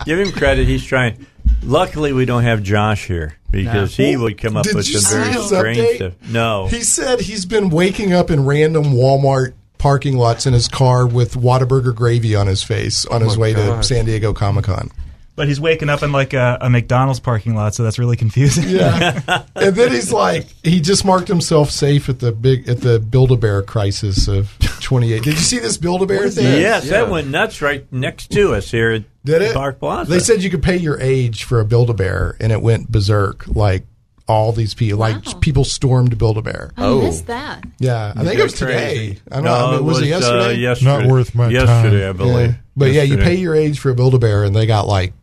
Give 0.06 0.20
him 0.20 0.32
credit. 0.32 0.68
He's 0.68 0.84
trying. 0.84 1.26
Luckily, 1.64 2.14
we 2.14 2.26
don't 2.26 2.44
have 2.44 2.64
Josh 2.64 3.08
here 3.08 3.38
because 3.52 3.96
he 3.96 4.18
would 4.18 4.38
come 4.40 4.58
up 4.58 4.64
Did 4.66 4.76
with 4.76 4.86
some 4.86 5.20
very 5.22 5.34
strange 5.44 5.78
update? 5.78 5.96
stuff. 5.96 6.14
No, 6.30 6.68
He 6.68 6.82
said 6.82 7.22
he's 7.22 7.46
been 7.46 7.70
waking 7.70 8.14
up 8.14 8.30
in 8.32 8.46
random 8.46 8.86
Walmart 8.86 9.54
parking 9.78 10.18
lots 10.18 10.46
in 10.48 10.54
his 10.54 10.68
car 10.68 11.06
with 11.08 11.34
Whataburger 11.36 11.94
gravy 11.94 12.36
on 12.36 12.48
his 12.48 12.64
face 12.64 13.06
on 13.06 13.22
oh 13.22 13.26
his 13.26 13.38
my 13.38 13.42
way 13.42 13.54
to. 13.54 13.84
San 13.84 14.06
Diego 14.06 14.34
Comic 14.34 14.66
Con. 14.66 14.90
But 15.36 15.50
he's 15.50 15.60
waking 15.60 15.90
up 15.90 16.02
in 16.02 16.14
like 16.14 16.34
a, 16.34 16.58
a 16.62 16.70
McDonald's 16.70 17.20
parking 17.20 17.56
lot, 17.56 17.76
so 17.76 17.84
that's 17.84 18.00
really 18.00 18.16
confusing. 18.16 18.70
Yeah, 18.70 19.44
and 19.56 19.76
then 19.76 19.92
he's 19.92 20.14
like, 20.14 20.46
he 20.64 20.80
just 20.80 21.04
marked 21.04 21.28
himself 21.28 21.72
safe 21.72 22.08
at 22.08 22.20
the 22.20 22.32
big 22.32 22.70
at 22.70 22.80
the 22.80 23.00
Build 23.02 23.34
a 23.34 23.36
Bear 23.36 23.62
crisis 23.62 24.30
of 24.30 24.50
28. 24.80 25.24
Did 25.24 25.34
you 25.34 25.40
see 25.40 25.60
this 25.60 25.76
Build 25.78 26.02
a 26.02 26.06
Bear 26.06 26.30
thing? 26.30 26.46
yes, 26.46 26.86
Yeah. 26.86 26.92
that 26.92 27.10
went 27.10 27.28
nuts 27.28 27.62
right 27.62 27.86
next 27.92 28.32
to 28.32 28.54
us 28.54 28.72
here 28.72 28.92
at 28.92 29.04
Did 29.26 29.42
it? 29.42 29.54
Park 29.54 29.80
Plaza. 29.80 30.10
They 30.10 30.20
said 30.20 30.42
you 30.42 30.50
could 30.50 30.64
pay 30.64 30.78
your 30.78 30.98
age 31.02 31.44
for 31.44 31.60
a 31.60 31.66
Build 31.66 31.90
a 31.90 31.94
Bear, 31.94 32.38
and 32.40 32.54
it 32.54 32.62
went 32.62 32.90
berserk. 32.90 33.46
Like 33.48 33.84
all 34.30 34.54
these 34.54 34.74
people, 34.74 35.00
Wow. 35.00 35.20
like 35.22 35.42
people 35.42 35.66
stormed 35.66 36.18
Build 36.18 36.38
a 36.38 36.42
Bear. 36.44 36.72
I 36.78 36.86
Oh. 36.86 37.02
missed 37.02 37.28
that. 37.28 37.62
Yeah, 37.80 38.14
I 38.16 38.24
think 38.24 38.40
it 38.40 38.44
was 38.44 38.54
today. 38.54 39.18
I 39.30 39.36
don't 39.36 39.44
know. 39.44 39.54
I 39.54 39.72
mean, 39.76 39.86
was, 39.86 40.00
it 40.00 40.04
uh, 40.04 40.18
yesterday? 40.18 40.54
yesterday? 40.60 40.98
Not 40.98 41.08
worth 41.12 41.36
my 41.36 41.50
yesterday, 41.50 42.06
time. 42.06 42.10
I 42.10 42.14
believe. 42.14 42.50
Yeah. 42.52 42.56
But 42.78 42.92
yeah, 42.94 43.04
you 43.04 43.18
pay 43.18 43.36
your 43.36 43.54
age 43.54 43.80
for 43.80 43.90
a 43.90 43.96
Build 43.96 44.16
a 44.16 44.18
Bear, 44.20 44.44
and 44.46 44.56
they 44.56 44.66
got 44.66 44.88
like 44.88 45.14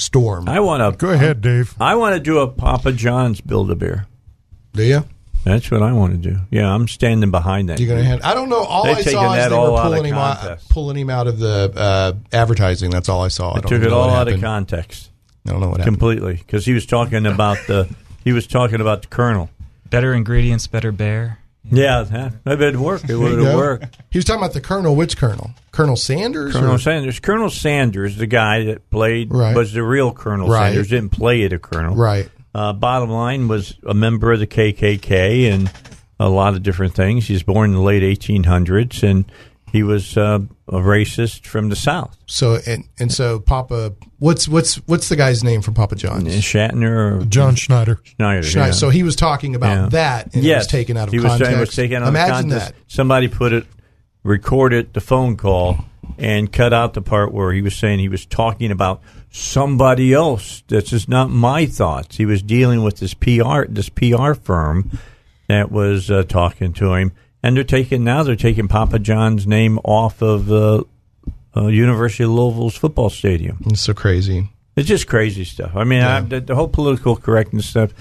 stormed. 0.00 0.48
I 0.48 0.60
want 0.60 0.80
to 0.92 0.96
Go 0.96 1.12
ahead, 1.12 1.40
Dave. 1.40 1.74
I 1.80 1.94
want 1.94 2.14
to 2.14 2.20
do 2.20 2.38
a 2.38 2.48
Papa 2.48 2.92
John's 2.92 3.40
Build 3.40 3.70
a 3.70 3.76
Bear. 3.76 4.06
Do 4.72 4.82
you? 4.82 5.04
That's 5.44 5.70
what 5.70 5.82
I 5.82 5.92
want 5.92 6.22
to 6.22 6.30
do. 6.30 6.38
Yeah, 6.50 6.72
I'm 6.72 6.86
standing 6.86 7.30
behind 7.30 7.70
that. 7.70 7.80
You 7.80 7.88
gonna 7.88 8.02
hand? 8.04 8.20
I 8.22 8.34
don't 8.34 8.50
know. 8.50 8.62
All 8.62 8.84
They've 8.84 8.98
I 8.98 9.02
saw 9.02 9.32
is 9.34 9.48
they 9.48 9.56
were 9.56 9.82
pulling 9.82 10.04
him 10.04 10.14
out, 10.14 10.60
pulling 10.68 10.96
him 10.98 11.08
out 11.08 11.26
of 11.26 11.38
the 11.38 11.72
uh, 11.74 12.12
advertising. 12.32 12.90
That's 12.90 13.08
all 13.08 13.22
I 13.22 13.28
saw. 13.28 13.52
I, 13.52 13.56
I 13.56 13.60
don't 13.60 13.70
took 13.70 13.82
it 13.82 13.84
what 13.84 13.92
all 13.92 14.10
out 14.10 14.28
of 14.28 14.40
context 14.40 15.10
I 15.46 15.52
don't 15.52 15.60
know 15.60 15.70
what 15.70 15.80
happened. 15.80 15.98
completely 15.98 16.34
because 16.34 16.66
he 16.66 16.74
was 16.74 16.84
talking 16.84 17.24
about 17.24 17.56
the 17.66 17.88
he 18.22 18.32
was 18.32 18.46
talking 18.46 18.80
about 18.80 19.02
the 19.02 19.08
Colonel. 19.08 19.48
Better 19.88 20.12
ingredients, 20.12 20.66
better 20.66 20.92
bear. 20.92 21.38
Yeah, 21.70 22.02
that, 22.02 22.44
that 22.44 22.58
would 22.58 22.76
work. 22.76 23.08
It 23.08 23.16
would 23.16 23.38
have 23.38 23.56
worked. 23.56 23.96
He 24.10 24.18
was 24.18 24.24
talking 24.24 24.42
about 24.42 24.52
the 24.54 24.60
Colonel. 24.60 24.94
Which 24.96 25.16
Colonel? 25.16 25.50
Colonel 25.72 25.96
Sanders. 25.96 26.52
Colonel 26.54 26.74
or- 26.74 26.78
Sanders. 26.78 27.20
Colonel 27.20 27.50
Sanders, 27.50 28.16
the 28.16 28.26
guy 28.26 28.64
that 28.64 28.90
played, 28.90 29.32
Right. 29.32 29.54
was 29.54 29.72
the 29.72 29.82
real 29.82 30.12
Colonel 30.12 30.48
Right. 30.48 30.68
Sanders. 30.68 30.88
Didn't 30.88 31.10
play 31.10 31.42
it 31.42 31.52
a 31.52 31.58
colonel. 31.58 31.94
Right. 31.94 32.28
Uh, 32.54 32.72
bottom 32.72 33.10
line 33.10 33.46
was 33.48 33.74
a 33.86 33.94
member 33.94 34.32
of 34.32 34.40
the 34.40 34.46
KKK 34.46 35.50
and 35.52 35.70
a 36.18 36.28
lot 36.28 36.54
of 36.54 36.62
different 36.62 36.94
things. 36.94 37.26
He's 37.28 37.42
born 37.44 37.70
in 37.70 37.76
the 37.76 37.82
late 37.82 38.02
1800s, 38.02 39.02
and 39.08 39.24
he 39.72 39.82
was 39.82 40.16
uh, 40.16 40.40
a 40.68 40.72
racist 40.78 41.46
from 41.46 41.68
the 41.68 41.76
South. 41.76 42.16
So 42.26 42.58
and 42.66 42.84
and 42.98 43.12
so 43.12 43.38
Papa, 43.40 43.94
what's 44.18 44.48
what's 44.48 44.76
what's 44.86 45.08
the 45.08 45.16
guy's 45.16 45.42
name 45.44 45.62
from 45.62 45.74
Papa 45.74 45.96
John's? 45.96 46.28
Shatner 46.28 47.22
or 47.22 47.24
John 47.26 47.54
Schneider. 47.54 48.00
Schneider. 48.02 48.42
Schneider. 48.42 48.68
yeah. 48.68 48.72
So 48.72 48.90
he 48.90 49.02
was 49.02 49.16
talking 49.16 49.54
about 49.54 49.74
Yeah. 49.76 49.88
that, 49.90 50.34
and 50.34 50.42
yes. 50.42 50.54
it 50.54 50.58
was 50.58 50.66
taken 50.68 50.96
out 50.96 51.08
of 51.08 51.12
he 51.12 51.18
was 51.18 51.26
context. 51.26 51.48
saying 51.50 51.60
was 51.60 51.74
taken 51.74 52.02
out 52.02 52.08
Imagine 52.08 52.34
of 52.34 52.40
context. 52.58 52.68
that. 52.68 52.92
Somebody 52.92 53.28
put 53.28 53.52
it, 53.52 53.66
recorded 54.22 54.92
the 54.94 55.00
phone 55.00 55.36
call, 55.36 55.84
and 56.18 56.52
cut 56.52 56.72
out 56.72 56.94
the 56.94 57.02
part 57.02 57.32
where 57.32 57.52
he 57.52 57.62
was 57.62 57.74
saying 57.74 57.98
he 57.98 58.08
was 58.08 58.26
talking 58.26 58.70
about 58.70 59.00
somebody 59.30 60.12
else. 60.12 60.62
This 60.68 60.92
is 60.92 61.08
not 61.08 61.30
my 61.30 61.66
thoughts. 61.66 62.16
He 62.16 62.26
was 62.26 62.42
dealing 62.42 62.82
with 62.82 62.98
this 62.98 63.14
PR 63.14 63.64
this 63.68 63.88
PR 63.88 64.34
firm 64.34 64.98
that 65.48 65.70
was 65.72 66.10
uh, 66.10 66.22
talking 66.24 66.72
to 66.74 66.94
him, 66.94 67.12
and 67.42 67.56
they're 67.56 67.64
taking 67.64 68.04
now 68.04 68.22
they're 68.22 68.36
taking 68.36 68.68
Papa 68.68 68.98
John's 68.98 69.46
name 69.46 69.78
off 69.84 70.22
of 70.22 70.46
the 70.46 70.84
uh, 71.56 71.66
University 71.66 72.24
of 72.24 72.30
Louisville's 72.30 72.76
football 72.76 73.10
stadium. 73.10 73.58
It's 73.66 73.80
so 73.80 73.94
crazy. 73.94 74.50
It's 74.76 74.88
just 74.88 75.06
crazy 75.08 75.44
stuff. 75.44 75.72
I 75.74 75.84
mean, 75.84 76.02
I, 76.02 76.20
the, 76.20 76.40
the 76.40 76.54
whole 76.54 76.68
political 76.68 77.16
correctness 77.16 77.66
stuff. 77.68 77.92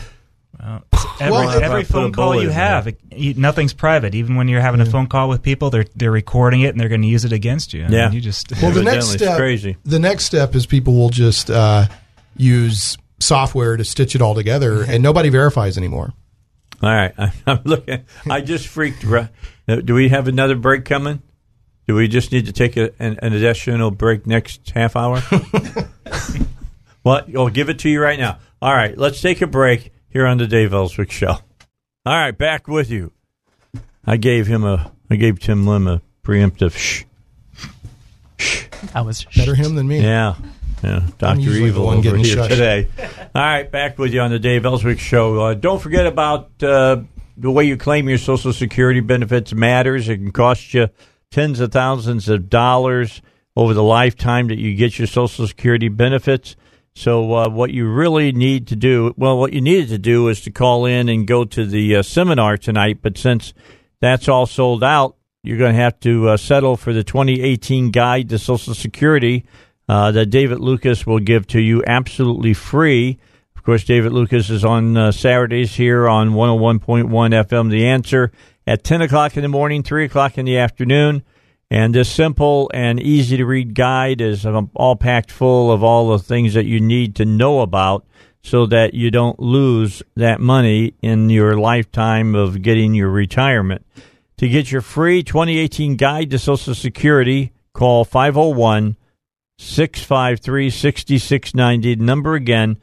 Every, 0.62 1.32
Well, 1.32 1.50
every 1.50 1.66
I 1.82 1.84
put 1.84 1.90
a 1.90 1.94
phone 1.94 2.12
call 2.12 2.42
you 2.42 2.50
have, 2.50 2.88
it, 2.88 3.00
you, 3.16 3.34
nothing's 3.34 3.74
private. 3.74 4.14
Even 4.14 4.36
when 4.36 4.48
you're 4.50 4.60
having 4.62 4.82
a 4.82 4.86
phone 4.86 5.08
call 5.08 5.30
with 5.30 5.42
people, 5.42 5.70
they're 5.70 5.86
they're 5.96 6.12
recording 6.12 6.62
it 6.62 6.70
and 6.70 6.80
they're 6.80 6.90
going 6.90 7.02
to 7.02 7.08
use 7.08 7.24
it 7.26 7.32
against 7.32 7.74
you. 7.74 7.86
I 7.86 7.88
Yeah. 7.90 8.06
mean, 8.06 8.14
you 8.16 8.22
just 8.22 8.52
Well, 8.62 8.72
the 8.72 8.84
next 8.84 9.08
step, 9.10 9.38
crazy. 9.38 9.78
the 9.86 10.00
next 10.00 10.26
step 10.26 10.56
is 10.56 10.66
people 10.66 10.96
will 10.96 11.10
just 11.10 11.50
uh, 11.50 11.88
use 12.38 12.98
software 13.20 13.78
to 13.78 13.84
stitch 13.86 14.16
it 14.16 14.22
all 14.22 14.36
together, 14.36 14.84
and 14.84 15.02
nobody 15.02 15.30
verifies 15.30 15.78
anymore. 15.78 16.14
All 16.82 16.90
right, 16.90 17.14
I, 17.18 17.34
I'm 17.48 17.62
looking. 17.64 18.06
I 18.30 18.42
just 18.42 18.68
freaked. 18.68 19.04
ri- 19.04 19.30
Do 19.68 19.94
we 19.94 20.10
have 20.10 20.28
another 20.28 20.56
break 20.56 20.86
coming? 20.86 21.22
Do 21.88 21.96
we 21.96 22.08
just 22.08 22.32
need 22.32 22.46
to 22.46 22.54
take 22.54 22.78
a, 22.78 22.92
an, 23.02 23.18
an 23.22 23.34
additional 23.34 23.92
break 23.92 24.28
next 24.28 24.70
half 24.72 24.96
hour? 24.96 25.22
well, 27.04 27.24
I'll 27.28 27.38
oh, 27.38 27.50
give 27.50 27.70
it 27.70 27.80
to 27.80 27.90
you 27.90 28.00
right 28.02 28.20
now. 28.20 28.38
All 28.62 28.74
right, 28.74 28.98
let's 28.98 29.22
take 29.22 29.42
a 29.42 29.48
break 29.48 29.92
here 30.10 30.28
on 30.28 30.38
the 30.38 30.48
Dave 30.48 30.74
Elswick 30.74 31.12
Show. 31.12 31.38
All 32.06 32.16
right, 32.16 32.38
back 32.38 32.68
with 32.68 32.92
you. 32.92 33.12
I 34.06 34.18
gave 34.18 34.48
him 34.48 34.64
a. 34.64 34.92
I 35.10 35.16
gave 35.16 35.40
Tim 35.40 35.66
Lim 35.66 35.88
a 35.88 36.02
preemptive 36.24 36.76
shh. 36.78 37.04
I 38.94 39.02
was 39.02 39.26
Better 39.36 39.56
him 39.56 39.76
than 39.76 39.88
me. 39.88 40.02
Yeah. 40.02 40.36
Yeah, 40.84 41.06
Doctor 41.18 41.50
Evil 41.50 41.86
one 41.86 41.98
over 42.00 42.16
here 42.18 42.38
shushed. 42.38 42.50
today. 42.50 42.88
All 43.36 43.42
right, 43.42 43.70
back 43.70 43.98
with 43.98 44.14
you 44.14 44.22
on 44.22 44.32
the 44.32 44.40
Dave 44.40 44.66
Elswick 44.66 45.00
Show. 45.00 45.42
Uh, 45.42 45.54
don't 45.54 45.82
forget 45.82 46.08
about 46.08 46.52
uh, 46.64 47.02
the 47.36 47.52
way 47.52 47.66
you 47.66 47.76
claim 47.78 48.08
your 48.08 48.18
Social 48.18 48.54
Security 48.54 49.02
benefits 49.02 49.54
matters. 49.54 50.08
It 50.08 50.18
can 50.18 50.32
cost 50.32 50.74
you 50.74 50.90
tens 51.32 51.60
of 51.60 51.72
thousands 51.72 52.30
of 52.30 52.50
dollars 52.50 53.22
over 53.56 53.74
the 53.74 53.84
lifetime 53.84 54.48
that 54.48 54.58
you 54.58 54.76
get 54.76 54.98
your 54.98 55.08
Social 55.08 55.48
Security 55.48 55.90
benefits. 55.90 56.56
So, 56.96 57.34
uh, 57.34 57.50
what 57.50 57.72
you 57.72 57.88
really 57.88 58.32
need 58.32 58.68
to 58.68 58.76
do, 58.76 59.14
well, 59.18 59.38
what 59.38 59.54
you 59.54 59.62
needed 59.62 59.90
to 59.90 59.98
do 59.98 60.28
is 60.28 60.42
to 60.42 60.52
call 60.52 60.86
in 60.86 61.08
and 61.10 61.28
go 61.28 61.46
to 61.46 61.66
the 61.66 61.98
uh, 61.98 62.04
seminar 62.04 62.58
tonight. 62.58 63.00
But 63.02 63.18
since 63.18 63.54
that's 64.00 64.28
all 64.28 64.46
sold 64.46 64.84
out, 64.84 65.16
you're 65.44 65.58
going 65.58 65.74
to 65.76 65.82
have 65.82 66.00
to 66.02 66.30
uh, 66.30 66.38
settle 66.38 66.76
for 66.78 66.94
the 66.94 67.04
2018 67.04 67.92
guide 67.92 68.30
to 68.30 68.40
Social 68.40 68.74
Security 68.74 69.46
uh, 69.90 70.12
that 70.12 70.28
David 70.28 70.60
Lucas 70.60 71.08
will 71.08 71.20
give 71.20 71.48
to 71.48 71.60
you 71.60 71.84
absolutely 71.88 72.54
free. 72.54 73.18
Of 73.56 73.64
course, 73.64 73.84
David 73.84 74.14
Lucas 74.14 74.52
is 74.52 74.64
on 74.64 74.96
uh, 74.96 75.12
Saturdays 75.12 75.76
here 75.76 76.08
on 76.08 76.30
101.1 76.30 77.10
FM 77.10 77.72
The 77.72 77.88
Answer 77.88 78.32
at 78.68 78.84
10 78.84 79.02
o'clock 79.02 79.36
in 79.36 79.42
the 79.42 79.50
morning, 79.50 79.82
3 79.82 80.06
o'clock 80.06 80.38
in 80.38 80.46
the 80.46 80.60
afternoon. 80.60 81.24
And 81.72 81.96
this 81.96 82.10
simple 82.10 82.70
and 82.72 83.00
easy 83.00 83.36
to 83.38 83.46
read 83.46 83.74
guide 83.74 84.22
is 84.22 84.46
um, 84.46 84.70
all 84.76 84.96
packed 84.96 85.32
full 85.32 85.72
of 85.72 85.84
all 85.84 86.10
the 86.10 86.20
things 86.20 86.54
that 86.54 86.66
you 86.66 86.80
need 86.80 87.16
to 87.16 87.26
know 87.26 87.62
about 87.62 88.06
so 88.44 88.68
that 88.68 88.94
you 88.94 89.10
don't 89.10 89.40
lose 89.40 90.04
that 90.16 90.40
money 90.40 90.94
in 91.02 91.32
your 91.32 91.58
lifetime 91.58 92.36
of 92.36 92.62
getting 92.62 92.94
your 92.94 93.10
retirement. 93.10 93.84
To 94.38 94.48
get 94.48 94.72
your 94.72 94.82
free 94.82 95.24
2018 95.24 95.96
guide 95.96 96.30
to 96.30 96.38
Social 96.38 96.76
Security, 96.76 97.54
call 97.74 98.06
501 98.06 98.96
653 99.62 100.70
6690. 100.70 101.98
Number 101.98 102.36
again, 102.36 102.78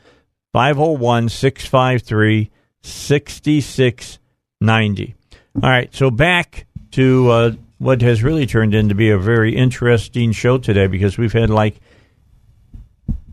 501 0.52 1.30
653 1.30 2.50
6690. 2.82 5.14
All 5.62 5.70
right, 5.70 5.94
so 5.94 6.10
back 6.10 6.66
to 6.92 7.30
uh, 7.30 7.52
what 7.78 8.02
has 8.02 8.22
really 8.22 8.44
turned 8.44 8.74
into 8.74 8.94
be 8.94 9.08
a 9.08 9.16
very 9.16 9.56
interesting 9.56 10.32
show 10.32 10.58
today 10.58 10.86
because 10.86 11.16
we've 11.16 11.32
had 11.32 11.48
like 11.48 11.76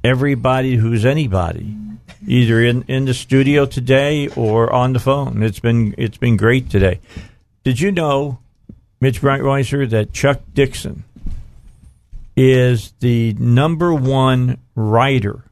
everybody 0.05 0.77
who's 0.77 1.05
anybody 1.05 1.75
either 2.25 2.63
in, 2.63 2.83
in 2.83 3.03
the 3.03 3.13
studio 3.13 3.65
today 3.65 4.30
or 4.30 4.72
on 4.72 4.93
the 4.93 4.99
phone. 4.99 5.43
It's 5.43 5.59
been 5.59 5.93
it's 5.97 6.17
been 6.17 6.38
great 6.38 6.69
today. 6.69 7.01
Did 7.65 7.81
you 7.81 7.91
know, 7.91 8.39
Mitch 9.01 9.22
Breitweiser, 9.22 9.89
that 9.89 10.13
Chuck 10.13 10.39
Dixon 10.53 11.03
is 12.35 12.93
the 12.99 13.33
number 13.33 13.93
one 13.93 14.57
writer 14.75 15.43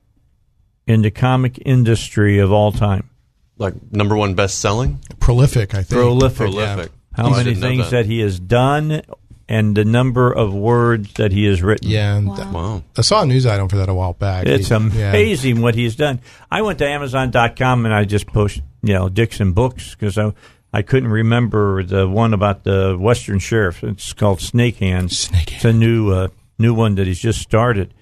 in 0.88 1.01
the 1.01 1.11
comic 1.11 1.60
industry 1.66 2.40
of 2.40 2.51
all 2.51 2.72
time? 2.72 3.10
Like 3.58 3.76
number 3.92 4.16
one 4.16 4.34
best 4.34 4.60
selling? 4.60 5.00
Prolific, 5.19 5.74
I 5.74 5.84
think. 5.84 5.90
Prolific. 6.01 6.38
Prolific. 6.38 6.92
How 7.14 7.27
I 7.34 7.43
many 7.43 7.56
things 7.56 7.85
that. 7.92 7.92
that. 7.92 8.06
he 8.06 8.19
has 8.22 8.40
done 8.40 9.01
and 9.48 9.76
the 9.76 9.84
number 9.84 10.32
of 10.32 10.53
words 10.53 11.14
that 11.16 11.32
he 11.34 11.43
has 11.45 11.61
written. 11.61 11.90
Yeah, 11.90 12.16
and 12.16 12.27
Wow. 12.30 12.84
I 12.98 13.01
saw 13.01 13.22
a 13.24 13.26
news 13.26 13.45
item 13.45 13.68
for 13.68 13.76
that 13.77 13.90
a 13.90 13.93
while 13.93 14.14
back. 14.14 14.45
It's 14.48 14.69
He- 14.69 14.74
yeah. 14.74 15.10
amazing 15.10 15.61
what 15.61 15.76
he's 15.76 15.95
done. 15.95 16.22
I 16.50 16.61
went 16.61 16.80
to 16.80 16.88
Amazon.com 16.88 17.85
and 17.85 17.93
I 17.93 18.06
just 18.06 18.27
posted, 18.27 18.64
you 18.82 18.93
know, 18.93 19.10
Dixon 19.10 19.51
books 19.51 19.93
because 19.93 20.18
I, 20.18 20.32
I 20.74 20.82
couldn't 20.84 21.10
remember 21.10 21.84
the 21.84 22.08
one 22.08 22.34
about 22.34 22.64
the 22.64 22.95
Western 22.98 23.40
Sheriff. 23.40 23.84
It's 23.84 24.14
called 24.14 24.40
Snake 24.40 24.77
Hands. 24.77 25.16
Snake 25.16 25.53
It's 25.53 25.66
a 25.66 25.74
new 25.74 26.11
uh, 26.11 26.27
new 26.62 26.74
one 26.74 26.96
that 26.96 27.08
he's 27.08 27.20
just 27.20 27.42
started. 27.42 27.94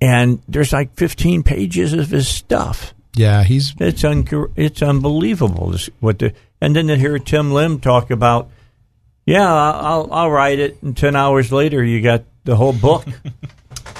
And 0.00 0.42
there's 0.46 0.72
like 0.72 0.94
15 0.94 1.42
pages 1.42 1.92
of 1.92 2.10
his 2.10 2.28
stuff. 2.28 2.94
Yeah, 3.14 3.42
he's 3.42 3.74
It's 3.80 4.04
un- 4.04 4.26
it's 4.54 4.82
unbelievable 4.82 5.74
what 6.00 6.18
the 6.20 6.32
and 6.60 6.74
then 6.76 6.86
to 6.88 6.96
hear 6.96 7.18
Tim 7.18 7.52
Lim 7.52 7.80
talk 7.80 8.10
about, 8.10 8.50
yeah, 9.26 9.52
I'll 9.52 9.84
I'll, 9.84 10.12
I'll 10.12 10.30
write 10.30 10.58
it, 10.58 10.82
and 10.82 10.96
10 10.96 11.16
hours 11.16 11.50
later 11.50 11.82
you 11.82 12.00
got 12.00 12.24
the 12.44 12.56
whole 12.56 12.72
book. 12.72 13.06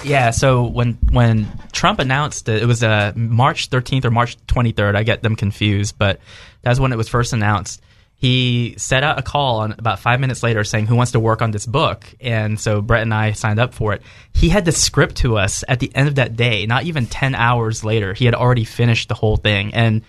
Yeah, 0.04 0.30
so 0.30 0.64
when 0.64 0.94
when 1.10 1.48
Trump 1.72 1.98
announced 1.98 2.48
it, 2.48 2.62
it 2.62 2.66
was 2.66 2.84
uh, 2.84 3.12
March 3.16 3.68
13th 3.68 4.04
or 4.04 4.10
March 4.10 4.36
23rd. 4.46 4.94
I 4.94 5.02
get 5.02 5.22
them 5.22 5.34
confused, 5.34 5.98
but 5.98 6.20
that's 6.62 6.78
when 6.78 6.92
it 6.92 6.96
was 6.96 7.08
first 7.08 7.32
announced. 7.32 7.82
He 8.20 8.74
set 8.78 9.04
out 9.04 9.16
a 9.18 9.22
call 9.22 9.60
on 9.60 9.76
about 9.78 10.00
five 10.00 10.18
minutes 10.18 10.42
later 10.42 10.64
saying, 10.64 10.86
"Who 10.88 10.96
wants 10.96 11.12
to 11.12 11.20
work 11.20 11.40
on 11.40 11.52
this 11.52 11.66
book?" 11.66 12.04
And 12.20 12.58
so 12.58 12.80
Brett 12.82 13.02
and 13.02 13.14
I 13.14 13.30
signed 13.32 13.60
up 13.60 13.74
for 13.74 13.92
it. 13.92 14.02
He 14.34 14.48
had 14.48 14.64
the 14.64 14.72
script 14.72 15.16
to 15.18 15.38
us 15.38 15.62
at 15.68 15.78
the 15.78 15.90
end 15.94 16.08
of 16.08 16.16
that 16.16 16.34
day. 16.34 16.66
Not 16.66 16.82
even 16.84 17.06
10 17.06 17.36
hours 17.36 17.84
later, 17.84 18.14
he 18.14 18.24
had 18.24 18.34
already 18.34 18.64
finished 18.64 19.08
the 19.08 19.14
whole 19.14 19.36
thing, 19.36 19.72
and 19.72 20.02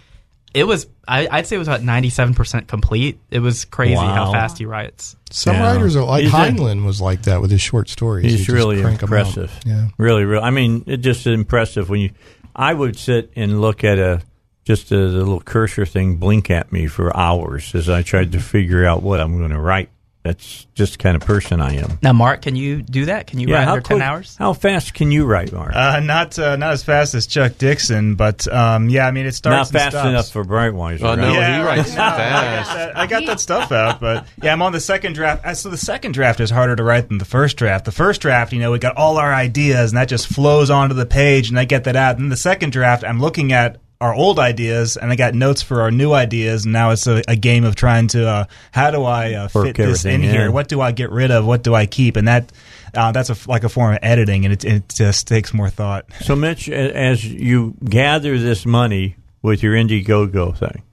it 0.55 0.63
was 0.65 0.87
I, 1.07 1.27
I'd 1.29 1.45
say 1.45 1.55
it 1.55 1.59
was 1.59 1.67
about 1.67 1.83
97 1.83 2.33
percent 2.33 2.67
complete. 2.67 3.19
It 3.29 3.39
was 3.39 3.65
crazy 3.65 3.93
how 3.95 4.31
fast 4.31 4.57
he 4.57 4.65
writes. 4.65 5.15
Some 5.29 5.55
Yeah. 5.55 5.71
writers 5.73 5.95
are 5.95 6.03
like 6.03 6.23
He's 6.23 6.33
a- 6.33 6.35
Heinlein 6.35 6.85
was 6.85 6.99
like 6.99 7.23
that 7.23 7.41
with 7.41 7.51
his 7.51 7.61
short 7.61 7.89
stories. 7.89 8.25
He'd 8.25 8.31
He's 8.31 8.39
just 8.47 8.49
really 8.49 8.81
crank 8.81 9.03
'em 9.03 9.13
out. 9.13 9.17
impressive. 9.27 9.51
Yeah. 9.67 9.89
Really, 9.99 10.25
really. 10.25 10.43
I 10.43 10.49
mean, 10.49 10.83
it's 10.87 11.03
just 11.03 11.27
impressive 11.27 11.89
when 11.89 12.01
you. 12.01 12.09
I 12.55 12.73
would 12.73 12.97
sit 12.97 13.31
and 13.35 13.61
look 13.61 13.83
at 13.83 13.99
a 13.99 14.21
just 14.69 14.91
a, 14.91 14.95
the 14.95 15.17
little 15.17 15.39
cursor 15.41 15.83
thing 15.83 16.17
blink 16.17 16.51
at 16.51 16.71
me 16.71 16.85
for 16.85 17.15
hours 17.17 17.73
as 17.73 17.89
I 17.89 18.03
tried 18.03 18.33
to 18.33 18.39
figure 18.39 18.85
out 18.85 19.01
what 19.01 19.19
I'm 19.19 19.35
going 19.39 19.49
to 19.49 19.59
write. 19.59 19.89
That's 20.21 20.67
just 20.75 20.91
the 20.91 20.97
kind 20.99 21.15
of 21.15 21.23
person 21.23 21.59
I 21.61 21.77
am. 21.77 21.97
Now, 22.03 22.11
Mark, 22.13 22.41
can 22.43 22.55
you 22.55 22.81
do 22.83 23.05
that? 23.05 23.25
Can 23.25 23.39
you 23.39 23.51
write 23.51 23.63
how 23.63 23.71
under 23.75 23.81
10 23.87 24.01
hours? 24.01 24.35
How 24.37 24.51
fast 24.53 24.93
can 24.93 25.11
you 25.11 25.25
write, 25.25 25.51
Mark? 25.53 25.73
Uh, 25.73 26.01
not 26.01 26.37
uh, 26.37 26.55
not 26.57 26.73
as 26.73 26.83
fast 26.83 27.15
as 27.15 27.25
Chuck 27.25 27.57
Dixon, 27.57 28.13
but 28.15 28.45
um, 28.53 28.89
yeah, 28.89 29.07
I 29.07 29.11
mean 29.11 29.23
it 29.25 29.29
Not 29.29 29.33
starts. 29.35 29.69
and 29.71 29.79
fast 29.79 29.91
stops. 29.95 30.07
enough 30.09 30.29
for 30.29 30.43
Brightwise. 30.43 30.99
Oh, 31.01 31.07
right? 31.07 31.17
no, 31.19 31.33
Yeah, 31.33 31.57
he 31.57 31.63
writes 31.65 31.95
No, 31.95 32.01
I 32.03 32.09
got 32.09 32.17
fast. 32.17 32.73
that- 32.75 32.97
I 32.97 33.07
got 33.07 33.25
that 33.25 33.39
stuff 33.39 33.71
out, 33.71 34.01
but 34.01 34.27
yeah, 34.43 34.51
I'm 34.51 34.61
on 34.61 34.73
the 34.73 34.81
second 34.81 35.13
draft. 35.13 35.45
Uh, 35.45 35.53
So 35.55 35.69
the 35.69 35.77
second 35.77 36.11
draft 36.11 36.41
is 36.41 36.49
harder 36.51 36.75
to 36.75 36.83
write 36.83 37.07
than 37.07 37.17
the 37.17 37.25
first 37.25 37.55
draft. 37.57 37.85
The 37.85 37.93
first 37.93 38.19
draft, 38.21 38.51
you 38.51 38.59
know, 38.59 38.71
we 38.73 38.77
got 38.77 38.97
all 38.97 39.17
our 39.17 39.33
ideas, 39.33 39.91
and 39.91 39.97
that 39.97 40.09
just 40.09 40.27
flows 40.27 40.69
onto 40.69 40.95
the 40.95 41.05
page, 41.07 41.49
and 41.49 41.57
I 41.57 41.63
get 41.63 41.85
that 41.85 41.95
out. 41.95 42.19
And 42.19 42.29
the 42.29 42.37
second 42.37 42.73
draft, 42.73 43.05
I'm 43.05 43.21
looking 43.21 43.53
at 43.53 43.77
our 44.01 44.13
old 44.13 44.39
ideas, 44.39 44.95
and 44.95 45.11
I 45.11 45.15
got 45.15 45.33
notes 45.33 45.61
for 45.61 45.81
our 45.81 45.91
new 45.91 46.13
ideas, 46.13 46.63
and 46.63 46.71
now 46.71 46.91
it's 46.91 47.05
a, 47.05 47.21
a 47.27 47.35
game 47.35 47.65
of 47.65 47.75
trying 47.75 48.07
to 48.09 48.27
uh, 48.27 48.45
how 48.71 48.91
do 48.91 49.03
I 49.03 49.33
uh, 49.33 49.47
fit 49.49 49.75
this 49.75 50.05
in 50.05 50.11
everything 50.11 50.29
here? 50.29 50.51
What 50.51 50.69
do 50.69 50.79
I 50.79 50.93
get 50.93 51.11
rid 51.11 51.31
of? 51.31 51.45
What 51.45 51.63
do 51.63 51.75
I 51.75 51.85
keep? 51.85 52.15
And 52.15 52.27
that 52.27 52.51
uh, 52.95 53.11
that's 53.11 53.29
a, 53.29 53.49
like 53.49 53.65
a 53.65 53.69
form 53.69 53.93
of 53.93 53.99
editing, 54.01 54.45
and 54.45 54.53
it, 54.53 54.63
it 54.63 54.89
just 54.89 55.27
takes 55.27 55.53
more 55.53 55.69
thought. 55.69 56.05
So, 56.21 56.35
Mitch, 56.35 56.69
as 56.69 57.25
you 57.25 57.75
gather 57.83 58.37
this 58.37 58.65
money 58.65 59.17
with 59.41 59.61
your 59.61 59.73
Indiegogo 59.73 60.57
thing, 60.57 60.83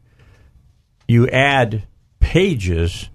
you 1.07 1.29
add 1.29 1.85
pages 2.19 3.09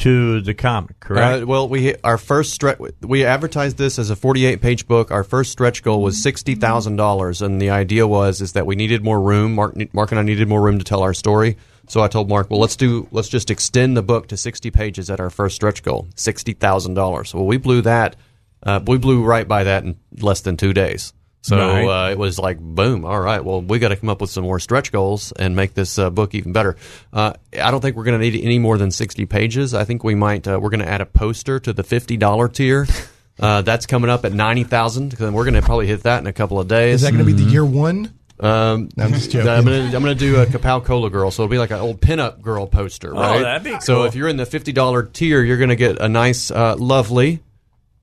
to 0.00 0.40
the 0.40 0.54
comic, 0.54 0.98
correct? 1.00 1.42
Uh, 1.42 1.46
well, 1.46 1.68
we 1.68 1.94
our 2.02 2.18
first 2.18 2.52
stretch 2.52 2.78
we 3.00 3.24
advertised 3.24 3.76
this 3.76 3.98
as 3.98 4.10
a 4.10 4.16
48 4.16 4.60
page 4.60 4.86
book. 4.88 5.10
Our 5.10 5.24
first 5.24 5.52
stretch 5.52 5.82
goal 5.82 6.02
was 6.02 6.22
sixty 6.22 6.54
thousand 6.54 6.96
dollars, 6.96 7.42
and 7.42 7.60
the 7.60 7.70
idea 7.70 8.06
was 8.06 8.40
is 8.40 8.52
that 8.52 8.66
we 8.66 8.76
needed 8.76 9.04
more 9.04 9.20
room. 9.20 9.54
Mark, 9.54 9.74
Mark 9.94 10.10
and 10.10 10.18
I 10.18 10.22
needed 10.22 10.48
more 10.48 10.60
room 10.62 10.78
to 10.78 10.84
tell 10.84 11.02
our 11.02 11.14
story. 11.14 11.56
So 11.88 12.02
I 12.02 12.08
told 12.08 12.28
Mark, 12.28 12.50
well, 12.50 12.60
let's 12.60 12.76
do 12.76 13.08
let's 13.10 13.28
just 13.28 13.50
extend 13.50 13.96
the 13.96 14.02
book 14.02 14.28
to 14.28 14.36
60 14.36 14.70
pages 14.70 15.10
at 15.10 15.20
our 15.20 15.30
first 15.30 15.56
stretch 15.56 15.82
goal, 15.82 16.08
sixty 16.16 16.52
thousand 16.52 16.94
dollars. 16.94 17.34
Well, 17.34 17.46
we 17.46 17.56
blew 17.56 17.82
that. 17.82 18.16
Uh, 18.62 18.80
we 18.86 18.98
blew 18.98 19.24
right 19.24 19.48
by 19.48 19.64
that 19.64 19.84
in 19.84 19.98
less 20.20 20.40
than 20.42 20.56
two 20.56 20.72
days. 20.72 21.12
So 21.42 21.56
Right. 21.56 22.08
uh, 22.08 22.10
it 22.10 22.18
was 22.18 22.38
like 22.38 22.58
boom. 22.60 23.04
All 23.04 23.18
right. 23.20 23.42
Well, 23.44 23.62
we 23.62 23.78
got 23.78 23.88
to 23.88 23.96
come 23.96 24.08
up 24.10 24.20
with 24.20 24.30
some 24.30 24.44
more 24.44 24.58
stretch 24.60 24.92
goals 24.92 25.32
and 25.32 25.56
make 25.56 25.72
this 25.74 25.98
uh, 25.98 26.10
book 26.10 26.34
even 26.34 26.52
better. 26.52 26.76
Uh, 27.12 27.32
I 27.60 27.70
don't 27.70 27.80
think 27.80 27.96
we're 27.96 28.04
going 28.04 28.20
to 28.20 28.30
need 28.30 28.38
any 28.44 28.58
more 28.58 28.76
than 28.76 28.90
sixty 28.90 29.24
pages. 29.26 29.72
I 29.74 29.84
think 29.84 30.04
we 30.04 30.14
might. 30.14 30.46
Uh, 30.46 30.58
we're 30.60 30.70
going 30.70 30.80
to 30.84 30.88
add 30.88 31.00
a 31.00 31.06
poster 31.06 31.58
to 31.60 31.72
the 31.72 31.82
fifty 31.82 32.16
dollar 32.16 32.48
tier. 32.48 32.86
Uh, 33.38 33.62
that's 33.62 33.86
coming 33.86 34.10
up 34.10 34.26
at 34.26 34.34
ninety 34.34 34.64
thousand. 34.64 35.14
We're 35.18 35.30
going 35.44 35.54
to 35.54 35.62
probably 35.62 35.86
hit 35.86 36.02
that 36.02 36.20
in 36.20 36.26
a 36.26 36.32
couple 36.32 36.60
of 36.60 36.68
days. 36.68 36.96
Is 36.96 37.00
that 37.02 37.12
going 37.12 37.24
to 37.24 37.32
be 37.34 37.42
the 37.42 37.50
year 37.50 37.64
one? 37.64 38.12
Um, 38.38 38.90
No, 38.98 39.04
I'm 39.04 39.14
just 39.14 39.30
joking. 39.30 39.48
I'm 39.48 39.64
gonna 39.64 39.84
I'm 39.84 39.90
gonna 39.92 40.14
do 40.14 40.42
a 40.42 40.46
Kapow 40.46 40.84
Cola 40.84 41.08
girl, 41.08 41.30
so 41.30 41.42
it'll 41.44 41.50
be 41.50 41.56
like 41.56 41.70
an 41.70 41.78
old 41.80 42.02
pinup 42.02 42.42
girl 42.42 42.66
poster, 42.66 43.16
Oh, 43.16 43.18
right? 43.18 43.40
that'd 43.40 43.64
be 43.64 43.80
So 43.80 44.04
if 44.04 44.14
you're 44.14 44.28
in 44.28 44.36
the 44.36 44.44
fifty 44.44 44.72
dollar 44.72 45.04
tier, 45.04 45.42
you're 45.42 45.56
gonna 45.56 45.74
get 45.74 45.98
a 46.02 46.08
nice, 46.10 46.50
uh, 46.50 46.76
lovely, 46.76 47.40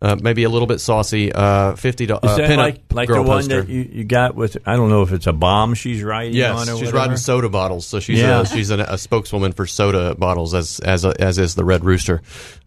uh, 0.02 0.16
maybe 0.22 0.44
a 0.44 0.50
little 0.50 0.68
bit 0.68 0.80
saucy, 0.80 1.32
uh, 1.34 1.76
fifty 1.76 2.06
dollars 2.06 2.24
Is 2.26 2.30
uh, 2.32 2.48
that 2.48 2.58
like, 2.58 2.82
like 2.94 3.08
girl 3.08 3.24
the 3.24 3.30
one 3.30 3.38
poster. 3.40 3.62
that 3.64 3.70
you, 3.72 3.82
you 3.92 4.04
got 4.04 4.36
with, 4.36 4.56
I 4.66 4.76
don't 4.76 4.90
know 4.90 5.02
if 5.02 5.12
it's 5.12 5.26
a 5.26 5.34
bomb 5.34 5.74
she's 5.74 6.04
writing 6.04 6.36
Yes, 6.36 6.52
on 6.56 6.62
or 6.70 6.78
she's 6.78 6.88
whatever? 6.88 6.98
riding 6.98 7.18
soda 7.18 7.50
bottles, 7.50 7.88
so 7.88 8.00
she's 8.00 8.20
Yeah. 8.20 8.42
a, 8.42 8.46
she's 8.46 8.70
an, 8.70 8.80
a 8.80 8.98
spokeswoman 8.98 9.54
for 9.54 9.66
soda 9.66 10.14
bottles, 10.14 10.54
as 10.54 10.80
as 10.82 11.04
as 11.04 11.40
is 11.40 11.56
the 11.56 11.66
Red 11.66 11.84
Rooster, 11.84 12.22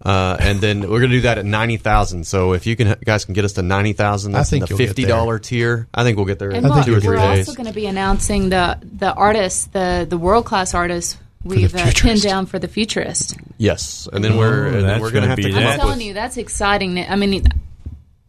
uh, 0.05 0.37
and 0.41 0.61
then 0.61 0.91
we're 0.91 1.01
gonna 1.01 1.13
do 1.13 1.21
that 1.23 1.39
at 1.39 1.45
ninety 1.47 1.77
thousand. 1.77 2.27
So 2.27 2.53
if 2.55 2.67
you 2.67 2.75
can 2.75 2.97
guys 3.05 3.25
can 3.25 3.35
get 3.35 3.45
us 3.45 3.53
to 3.55 3.63
ninety 3.63 3.93
thousand, 3.93 4.35
I 4.35 4.43
think 4.43 4.67
the 4.69 4.77
fifty 4.77 5.05
dollar 5.05 5.39
tier. 5.39 5.87
I 5.95 6.03
think 6.03 6.17
we'll 6.17 6.27
get 6.27 6.39
there 6.41 6.51
And 6.51 6.67
in 6.67 6.73
look, 6.73 6.85
two 6.85 6.97
or 6.97 7.01
three 7.01 7.11
we're 7.11 7.17
days. 7.17 7.47
also 7.49 7.57
going 7.57 7.69
to 7.69 7.75
be 7.75 7.87
announcing 7.87 8.49
the 8.49 8.79
the 8.83 9.13
artists, 9.15 9.67
the 9.67 10.05
the 10.09 10.19
world 10.19 10.47
class 10.47 10.75
artists 10.75 11.17
we've 11.45 11.75
uh, 11.75 11.91
pinned 11.95 12.23
down 12.23 12.47
for 12.47 12.59
the 12.59 12.69
futurist. 12.69 13.37
Yes, 13.59 14.09
and 14.13 14.25
then 14.25 14.37
we're 14.37 14.67
and 14.67 14.89
then 14.89 15.01
we're 15.01 15.11
gonna 15.11 15.27
gonna 15.27 15.27
have 15.29 15.37
be 15.37 15.45
to. 15.45 15.57
I'm 15.57 15.67
up 15.67 15.77
telling 15.77 16.01
you, 16.01 16.15
that's 16.15 16.37
exciting. 16.37 16.99
I 16.99 17.17
mean, 17.17 17.47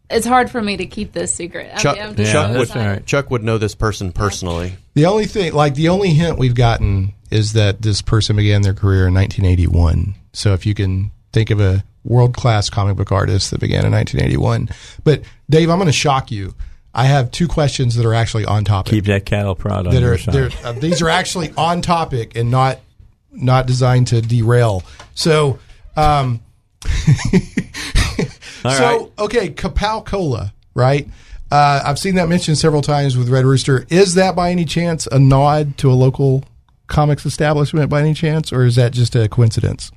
it's 0.10 0.26
hard 0.26 0.50
for 0.50 0.62
me 0.62 0.78
to 0.78 0.86
keep 0.86 1.14
this 1.14 1.34
secret. 1.34 1.78
Chuck, 1.78 1.98
I'm 2.00 2.16
just 2.16 2.32
Chuck 2.32 2.52
would 2.52 2.62
excited. 2.62 3.06
Chuck 3.06 3.32
would 3.32 3.44
know 3.44 3.58
this 3.58 3.76
person 3.76 4.12
personally. 4.12 4.76
The 4.94 5.06
only 5.06 5.26
thing, 5.26 5.54
like 5.54 5.76
the 5.76 5.90
only 5.90 6.10
hint 6.10 6.38
we've 6.38 6.56
gotten 6.56 7.14
is 7.30 7.54
that 7.54 7.82
this 7.82 8.02
person 8.02 8.36
began 8.36 8.62
their 8.62 8.74
career 8.74 9.08
in 9.08 9.14
1981. 9.14 10.16
So 10.34 10.54
if 10.54 10.66
you 10.66 10.74
can 10.74 11.12
think 11.32 11.50
of 11.50 11.62
a 11.62 11.84
world 12.04 12.36
class 12.36 12.70
comic 12.70 12.98
book 12.98 13.12
artist 13.12 13.52
that 13.52 13.60
began 13.60 13.86
in 13.86 13.92
1981. 13.92 14.70
But 15.04 15.22
Dave, 15.50 15.70
I'm 15.70 15.78
going 15.78 15.88
to 15.88 15.94
shock 15.94 16.32
you. 16.32 16.54
I 16.94 17.06
have 17.06 17.32
two 17.32 17.48
questions 17.48 17.96
that 17.96 18.06
are 18.06 18.14
actually 18.14 18.46
on 18.46 18.66
topic. 18.66 18.92
Keep 18.92 19.06
that 19.06 19.26
cattle 19.26 19.56
prod 19.56 19.88
on 19.88 19.94
that 19.94 20.02
your 20.02 20.18
side. 20.18 20.34
they're, 20.34 20.50
uh, 20.64 20.74
these 20.74 21.02
are 21.02 21.10
actually 21.10 21.54
on 21.56 21.82
topic 21.82 22.36
and 22.36 22.52
not 22.52 22.80
not 23.32 23.68
designed 23.68 24.08
to 24.08 24.22
derail. 24.22 24.84
So, 25.14 25.60
um, 25.96 26.42
All 28.64 28.72
so 28.72 29.12
okay, 29.20 29.50
Kapow 29.50 30.06
Cola, 30.06 30.54
right? 30.74 31.08
Uh, 31.52 31.82
I've 31.86 32.00
seen 32.00 32.16
that 32.16 32.30
mentioned 32.30 32.58
several 32.58 32.82
times 32.82 33.18
with 33.18 33.30
Red 33.30 33.46
Rooster. 33.46 33.86
Is 33.90 34.14
that 34.14 34.36
by 34.36 34.52
any 34.52 34.66
chance 34.66 35.08
a 35.12 35.20
nod 35.20 35.78
to 35.80 35.92
a 35.92 35.94
local 35.94 36.44
comics 36.88 37.26
establishment 37.26 37.90
by 37.90 38.02
any 38.02 38.14
chance, 38.14 38.54
or 38.54 38.64
is 38.64 38.76
that 38.76 38.94
just 38.94 39.16
a 39.16 39.28
coincidence? 39.28 39.92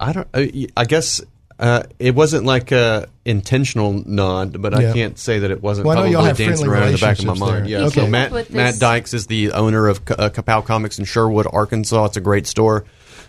I 0.00 0.12
don't. 0.12 0.28
I 0.76 0.84
guess 0.86 1.20
Uh, 1.60 1.82
it 1.98 2.14
wasn't 2.14 2.44
like 2.46 2.72
a 2.72 3.06
intentional 3.26 3.92
nod, 3.92 4.60
but 4.62 4.72
Yeah. 4.80 4.90
I 4.90 4.92
can't 4.94 5.18
say 5.18 5.40
that 5.40 5.50
it 5.50 5.62
wasn't 5.62 5.86
Well, 5.86 5.98
I 5.98 6.08
know 6.08 6.22
probably 6.22 6.46
dancing 6.46 6.66
around 6.68 6.86
in 6.88 6.92
the 6.92 6.98
back 6.98 7.18
of 7.18 7.26
my 7.26 7.34
mind. 7.34 7.66
there. 7.66 7.68
Yeah. 7.80 7.86
Okay. 7.88 8.00
So 8.00 8.06
Matt 8.06 8.32
Matt 8.32 8.46
this- 8.48 8.78
Dykes 8.78 9.12
is 9.14 9.26
the 9.26 9.52
owner 9.52 9.86
of 9.86 10.04
K- 10.06 10.14
uh, 10.18 10.30
Kapow 10.30 10.64
Comics 10.64 10.98
in 10.98 11.04
Sherwood, 11.04 11.46
Arkansas. 11.52 12.06
It's 12.06 12.16
a 12.16 12.20
great 12.22 12.46
store. 12.46 12.84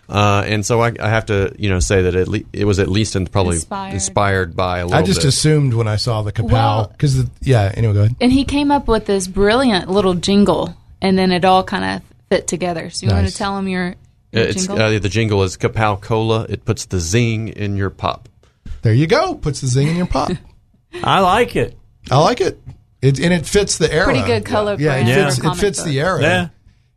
Uh, 0.08 0.44
and 0.46 0.66
so 0.66 0.82
I, 0.82 0.94
I 1.00 1.10
have 1.10 1.26
to, 1.28 1.54
you 1.58 1.70
know, 1.70 1.80
say 1.80 2.02
that 2.04 2.16
at 2.16 2.28
le- 2.28 2.40
it 2.54 2.66
was 2.66 2.80
at 2.80 2.88
least 2.90 3.16
in 3.16 3.28
probably 3.28 3.56
Inspired. 3.58 3.94
inspired, 3.94 4.56
by 4.56 4.80
a 4.80 4.86
little 4.86 5.00
I 5.00 5.04
just 5.04 5.20
bit. 5.22 5.28
assumed 5.30 5.74
when 5.74 5.88
I 5.88 5.96
saw 5.98 6.22
the 6.22 6.32
kapow 6.32 6.52
Well- 6.52 6.88
because 6.92 7.24
yeah. 7.42 7.72
Anyway, 7.76 7.94
go 7.94 8.00
ahead. 8.02 8.16
And 8.22 8.32
he 8.32 8.44
came 8.46 8.72
up 8.72 8.88
with 8.88 9.06
this 9.06 9.28
brilliant 9.28 9.90
little 9.90 10.14
jingle, 10.14 10.74
and 11.02 11.18
then 11.18 11.32
it 11.32 11.44
all 11.46 11.64
kind 11.64 11.84
of 11.86 12.02
fit 12.30 12.48
together. 12.48 12.90
So 12.90 13.06
you 13.08 13.12
want 13.14 13.28
to 13.28 13.34
tell 13.34 13.58
him 13.58 13.68
your, 13.68 13.84
your 13.84 13.90
It's, 13.92 14.01
jingle? 14.32 14.82
uh, 14.82 15.00
the 15.00 15.10
jingle 15.10 15.44
is 15.44 15.58
Kapow 15.58 16.00
Cola. 16.02 16.46
It 16.50 16.66
puts 16.66 16.86
the 16.86 17.00
zing 17.00 17.50
in 17.50 17.78
your 17.78 17.90
pop. 17.90 18.30
There 18.82 18.94
you 18.94 19.08
go. 19.08 19.36
Puts 19.36 19.62
the 19.62 19.68
zing 19.68 19.88
in 19.90 19.96
your 19.96 20.08
pop. 20.08 20.32
I 21.04 21.20
like 21.22 21.56
it. 21.56 21.78
I 22.10 22.20
like 22.20 22.42
it. 22.42 22.60
It 23.02 23.20
and 23.20 23.34
it 23.34 23.46
fits 23.46 23.78
the 23.78 23.92
era. 23.92 24.06
Pretty 24.06 24.24
good 24.26 24.46
color 24.46 24.76
Yeah, 24.80 24.96
it 24.96 25.04
brand 25.06 25.26
fits, 25.34 25.38
for 25.40 25.48
it 25.52 25.56
fits 25.56 25.80
book. 25.80 25.88
the 25.88 26.00
era. 26.00 26.22
Yeah. 26.22 26.48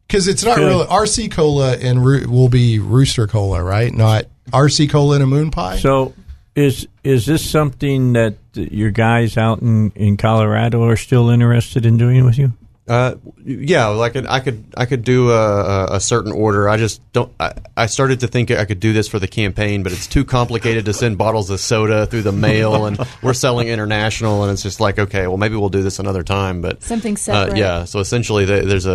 Because 0.07 0.29
it's 0.29 0.45
not 0.45 0.57
Good. 0.59 0.67
really 0.69 0.85
RC 0.87 1.31
Cola 1.33 1.77
and 1.77 2.05
Roo- 2.05 2.29
will 2.29 2.51
be 2.51 2.79
Rooster 2.79 3.27
Cola, 3.27 3.63
right? 3.63 3.93
Not 3.93 4.27
RC 4.53 4.91
Cola 4.91 5.15
and 5.17 5.25
a 5.25 5.27
moon 5.27 5.51
pie. 5.51 5.79
So, 5.79 6.13
is 6.55 6.87
is 7.03 7.25
this 7.27 7.49
something 7.49 8.13
that 8.13 8.37
your 8.53 8.91
guys 8.91 9.37
out 9.39 9.63
in, 9.63 9.91
in 9.97 10.17
Colorado 10.19 10.83
are 10.85 10.97
still 10.97 11.31
interested 11.31 11.87
in 11.87 11.97
doing 11.97 12.25
with 12.27 12.37
you? 12.39 12.53
Uh, 12.87 13.15
yeah, 13.43 13.87
like 13.87 14.15
I 14.15 14.41
could, 14.41 14.63
I 14.77 14.85
could 14.85 15.05
do 15.05 15.31
a, 15.31 15.35
a, 15.35 15.87
a 15.95 16.01
certain 16.01 16.33
order. 16.33 16.69
I 16.69 16.77
just 16.77 17.01
don't. 17.15 17.33
I, 17.41 17.55
I 17.75 17.87
started 17.87 18.21
to 18.21 18.27
think 18.27 18.51
I 18.51 18.67
could 18.67 18.79
do 18.79 18.93
this 18.93 19.09
for 19.09 19.19
the 19.19 19.27
campaign, 19.27 19.83
but 19.83 19.93
it's 19.93 20.07
too 20.07 20.27
complicated 20.27 20.85
to 20.85 20.93
send 20.93 21.17
bottles 21.17 21.49
of 21.49 21.61
soda 21.61 22.05
through 22.07 22.23
the 22.23 22.33
mail, 22.33 22.85
and 22.85 22.99
we're 23.23 23.33
selling 23.33 23.69
international, 23.69 24.43
and 24.43 24.53
it's 24.53 24.63
just 24.63 24.81
like, 24.81 24.99
okay, 24.99 25.27
well, 25.27 25.39
maybe 25.39 25.57
we'll 25.57 25.71
do 25.71 25.83
this 25.83 25.99
another 25.99 26.23
time. 26.23 26.61
But 26.61 26.83
Something 26.83 27.17
uh, 27.29 27.55
yeah. 27.57 27.85
So 27.85 28.01
essentially, 28.01 28.45
the, 28.45 28.61
there's 28.61 28.87
a, 28.87 28.91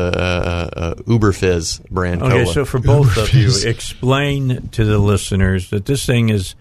a, 0.75 0.79
a 0.81 1.11
Uber 1.11 1.31
Fizz 1.31 1.81
brand. 1.89 2.21
Okay, 2.21 2.43
cola. 2.43 2.53
so 2.53 2.65
for 2.65 2.77
both 2.77 3.17
of 3.17 3.33
you, 3.33 3.51
explain 3.65 4.67
to 4.69 4.85
the 4.85 4.99
listeners 4.99 5.71
that 5.71 5.87
this 5.87 6.05
thing 6.05 6.29
is, 6.29 6.53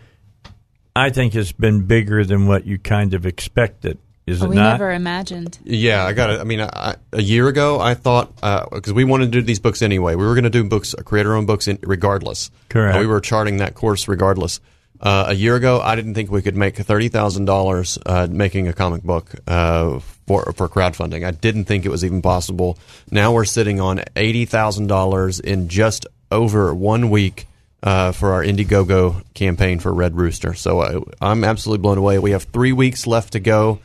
I 0.97 1.11
think, 1.11 1.35
has 1.35 1.53
been 1.53 1.85
bigger 1.85 2.25
than 2.25 2.47
what 2.47 2.65
you 2.67 2.79
kind 2.79 3.13
of 3.13 3.27
expected. 3.27 3.99
Is 4.29 4.43
Oh, 4.43 4.47
it 4.47 4.51
we 4.51 4.57
not? 4.57 4.73
never 4.73 4.93
imagined. 4.93 5.59
Yeah, 5.65 6.05
I 6.05 6.13
got 6.13 6.31
it. 6.31 6.41
I 6.41 6.45
mean, 6.45 6.61
I, 6.61 6.97
a 7.13 7.23
year 7.23 7.49
ago, 7.49 7.81
I 7.81 7.95
thought 7.95 8.35
because 8.73 8.93
we 8.93 9.05
wanted 9.05 9.33
to 9.33 9.41
do 9.41 9.43
these 9.43 9.61
books 9.61 9.83
anyway. 9.83 10.15
We 10.15 10.25
were 10.25 10.35
going 10.35 10.45
to 10.45 10.51
do 10.51 10.65
books, 10.65 10.95
creator-owned 11.05 11.47
books, 11.47 11.67
in, 11.69 11.79
regardless. 11.83 12.51
Correct. 12.69 12.97
Uh, 12.97 13.01
we 13.01 13.07
were 13.07 13.21
charting 13.21 13.59
that 13.59 13.75
course 13.75 14.09
regardless. 14.09 14.61
Uh, 15.01 15.27
a 15.29 15.35
year 15.35 15.55
ago, 15.55 15.81
I 15.81 15.95
didn't 15.95 16.15
think 16.15 16.31
we 16.31 16.43
could 16.43 16.57
make 16.57 16.77
thirty 16.77 17.09
thousand 17.09 17.45
dollars 17.45 17.99
uh, 18.05 18.27
making 18.29 18.67
a 18.67 18.73
comic 18.73 19.03
book 19.05 19.33
uh, 19.47 20.01
for 20.27 20.53
for 20.57 20.69
crowdfunding. 20.69 21.25
I 21.25 21.31
didn't 21.31 21.67
think 21.67 21.87
it 21.87 21.89
was 21.91 22.05
even 22.05 22.21
possible. 22.21 22.77
Now 23.11 23.33
we're 23.33 23.45
sitting 23.45 23.81
on 23.81 24.03
eighty 24.17 24.45
thousand 24.45 24.89
dollars 24.89 25.39
in 25.41 25.69
just 25.69 26.07
over 26.33 26.75
one 26.75 27.11
week. 27.11 27.47
Uh, 27.81 28.11
for 28.11 28.33
our 28.33 28.43
Indiegogo 28.43 29.23
campaign 29.35 29.79
for 29.79 29.95
Red 29.95 30.17
Rooster, 30.17 30.53
so 30.53 30.81
uh, 30.81 31.01
I'm 31.21 31.45
absolutely 31.45 31.81
blown 31.81 31.97
away. 31.97 32.19
We 32.19 32.33
have 32.33 32.43
three 32.43 32.73
weeks 32.73 33.07
left 33.07 33.35
to 33.35 33.39
go. 33.41 33.79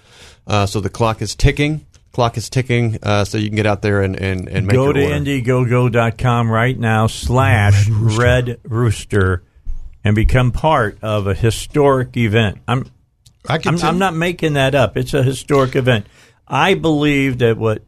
Uh, 0.45 0.65
so 0.65 0.80
the 0.80 0.89
clock 0.89 1.22
is 1.22 1.35
ticking. 1.35 1.85
Clock 2.11 2.38
is 2.38 2.49
ticking. 2.49 2.99
Uh, 3.01 3.25
so 3.25 3.38
you 3.38 3.47
can 3.47 3.55
get 3.55 3.65
out 3.65 3.81
there 3.81 4.01
and, 4.01 4.15
and, 4.15 4.47
and 4.47 4.67
make 4.67 4.75
Go 4.75 4.85
your 4.85 4.93
to 4.93 5.03
order. 5.03 5.15
Indiegogo.com 5.15 6.49
right 6.49 6.77
now 6.77 7.07
slash 7.07 7.88
Red 7.89 8.59
Rooster 8.63 9.43
and 10.03 10.15
become 10.15 10.51
part 10.51 10.97
of 11.01 11.27
a 11.27 11.33
historic 11.33 12.15
event. 12.17 12.59
I'm 12.67 12.85
I 13.47 13.57
can 13.57 13.73
I'm, 13.73 13.77
tell- 13.80 13.89
I'm 13.89 13.99
not 13.99 14.13
making 14.13 14.53
that 14.53 14.75
up. 14.75 14.95
It's 14.97 15.13
a 15.13 15.23
historic 15.23 15.75
event. 15.75 16.05
I 16.47 16.75
believe 16.75 17.39
that 17.39 17.57
what 17.57 17.83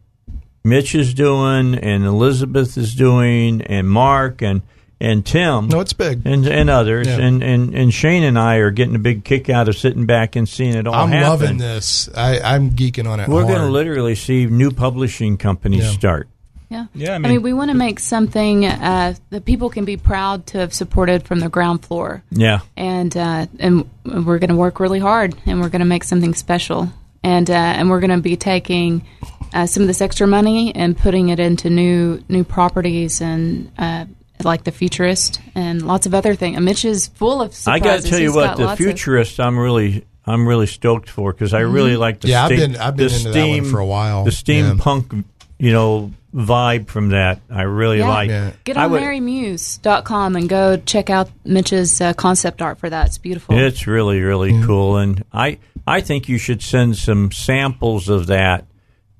Mitch 0.63 0.95
is 0.95 1.13
doing 1.13 1.75
and 1.75 2.03
Elizabeth 2.03 2.77
is 2.77 2.95
doing 2.95 3.61
and 3.61 3.87
Mark 3.87 4.41
and 4.41 4.61
and 5.05 5.25
Tim 5.25 5.67
No, 5.69 5.79
it's 5.79 5.93
big. 5.93 6.21
and 6.25 6.45
and 6.47 6.69
others 6.69 7.07
Yeah. 7.07 7.19
and, 7.19 7.43
and 7.43 7.73
and 7.75 7.93
Shane 7.93 8.23
and 8.23 8.37
I 8.37 8.55
are 8.57 8.71
getting 8.71 8.95
a 8.95 8.99
big 8.99 9.23
kick 9.23 9.49
out 9.49 9.69
of 9.69 9.77
sitting 9.77 10.05
back 10.05 10.35
and 10.35 10.47
seeing 10.49 10.73
it 10.75 10.87
all 10.87 10.93
I'm 10.95 11.09
happen. 11.09 11.29
loving 11.29 11.57
this. 11.57 12.09
I, 12.15 12.39
I'm 12.39 12.71
geeking 12.71 13.07
on 13.07 13.19
it. 13.19 13.27
We're 13.29 13.43
going 13.43 13.59
to 13.61 13.69
literally 13.69 14.15
see 14.15 14.45
new 14.47 14.71
publishing 14.71 15.37
companies 15.37 15.83
Yeah. 15.85 15.91
start. 15.91 16.27
Yeah. 16.69 16.85
Yeah, 16.95 17.11
I 17.11 17.15
I 17.15 17.17
mean- 17.19 17.31
mean, 17.33 17.41
we 17.43 17.53
want 17.53 17.69
to 17.71 17.77
make 17.77 17.99
something 17.99 18.65
uh, 18.65 19.13
that 19.29 19.45
people 19.45 19.69
can 19.69 19.85
be 19.85 19.97
proud 19.97 20.47
to 20.47 20.57
have 20.57 20.73
supported 20.73 21.23
from 21.23 21.39
the 21.39 21.47
ground 21.49 21.85
floor. 21.85 22.23
Yeah. 22.31 22.59
and 22.75 23.15
uh, 23.15 23.45
and 23.59 23.87
we're 24.03 24.39
going 24.39 24.49
to 24.49 24.55
work 24.55 24.79
really 24.79 24.99
hard, 24.99 25.35
and 25.45 25.61
we're 25.61 25.69
going 25.69 25.81
to 25.81 25.85
make 25.85 26.03
something 26.03 26.33
special, 26.33 26.89
and 27.23 27.49
uh, 27.49 27.53
and 27.53 27.89
we're 27.89 27.99
going 27.99 28.09
to 28.17 28.21
be 28.21 28.35
taking 28.35 29.05
uh, 29.53 29.67
some 29.67 29.83
of 29.83 29.87
this 29.87 30.01
extra 30.01 30.25
money 30.27 30.75
and 30.75 30.97
putting 30.97 31.29
it 31.29 31.39
into 31.39 31.69
new 31.69 32.23
new 32.29 32.43
properties 32.43 33.21
and 33.21 33.71
uh, 33.77 34.05
like 34.45 34.63
the 34.63 34.71
futurist 34.71 35.41
and 35.55 35.81
lots 35.85 36.05
of 36.05 36.13
other 36.13 36.35
things. 36.35 36.59
Mitch 36.61 36.85
is 36.85 37.07
full 37.07 37.41
of 37.41 37.55
I 37.67 37.79
got 37.79 38.01
to 38.01 38.07
tell 38.09 38.19
you 38.19 38.27
He's 38.27 38.35
what, 38.35 38.55
the 38.57 38.65
lots 38.65 38.79
of- 38.79 38.85
futurist, 38.85 39.39
I'm 39.39 39.57
really, 39.59 40.05
I'm 40.25 40.47
really 40.47 40.67
stoked 40.67 41.09
for 41.09 41.33
because 41.33 41.53
I 41.53 41.59
really 41.61 41.97
like 41.97 42.21
the 42.21 42.29
Yeah, 42.29 42.45
I've 42.45 42.51
steam- 42.57 42.71
been- 42.73 42.81
I've 42.81 42.95
been 42.95 43.07
the 43.09 43.15
into 43.17 43.31
that 43.31 43.47
one 43.61 43.65
for 43.65 43.79
a 43.79 43.85
while. 43.85 44.23
The 44.23 44.31
Yeah. 44.31 44.37
steampunk, 44.73 45.23
you 45.59 45.71
know, 45.73 46.11
vibe 46.33 46.87
from 46.87 47.09
that. 47.09 47.39
I 47.49 47.61
really 47.63 47.99
Yeah. 47.99 48.09
like. 48.09 48.29
Yeah. 48.29 48.51
Get 48.65 48.77
I 48.77 48.85
on 48.85 48.91
would- 48.91 49.01
marymuse.com 49.01 50.35
and 50.35 50.49
go 50.49 50.77
check 50.77 51.09
out 51.09 51.29
Mitch's 51.45 52.01
uh, 52.01 52.13
concept 52.13 52.61
art 52.61 52.77
for 52.77 52.89
that. 52.89 53.07
It's 53.07 53.17
beautiful. 53.17 53.57
It's 53.57 53.87
really, 53.87 54.19
really 54.21 54.61
cool, 54.63 54.97
and 54.97 55.23
I, 55.33 55.59
I 55.87 56.01
think 56.01 56.27
you 56.29 56.37
should 56.37 56.61
send 56.61 56.97
some 56.97 57.31
samples 57.31 58.09
of 58.09 58.27
that 58.27 58.65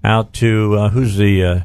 out 0.04 0.34
to 0.34 0.76
uh, 0.78 0.90
who's 0.90 1.16
the, 1.16 1.44
uh, 1.44 1.60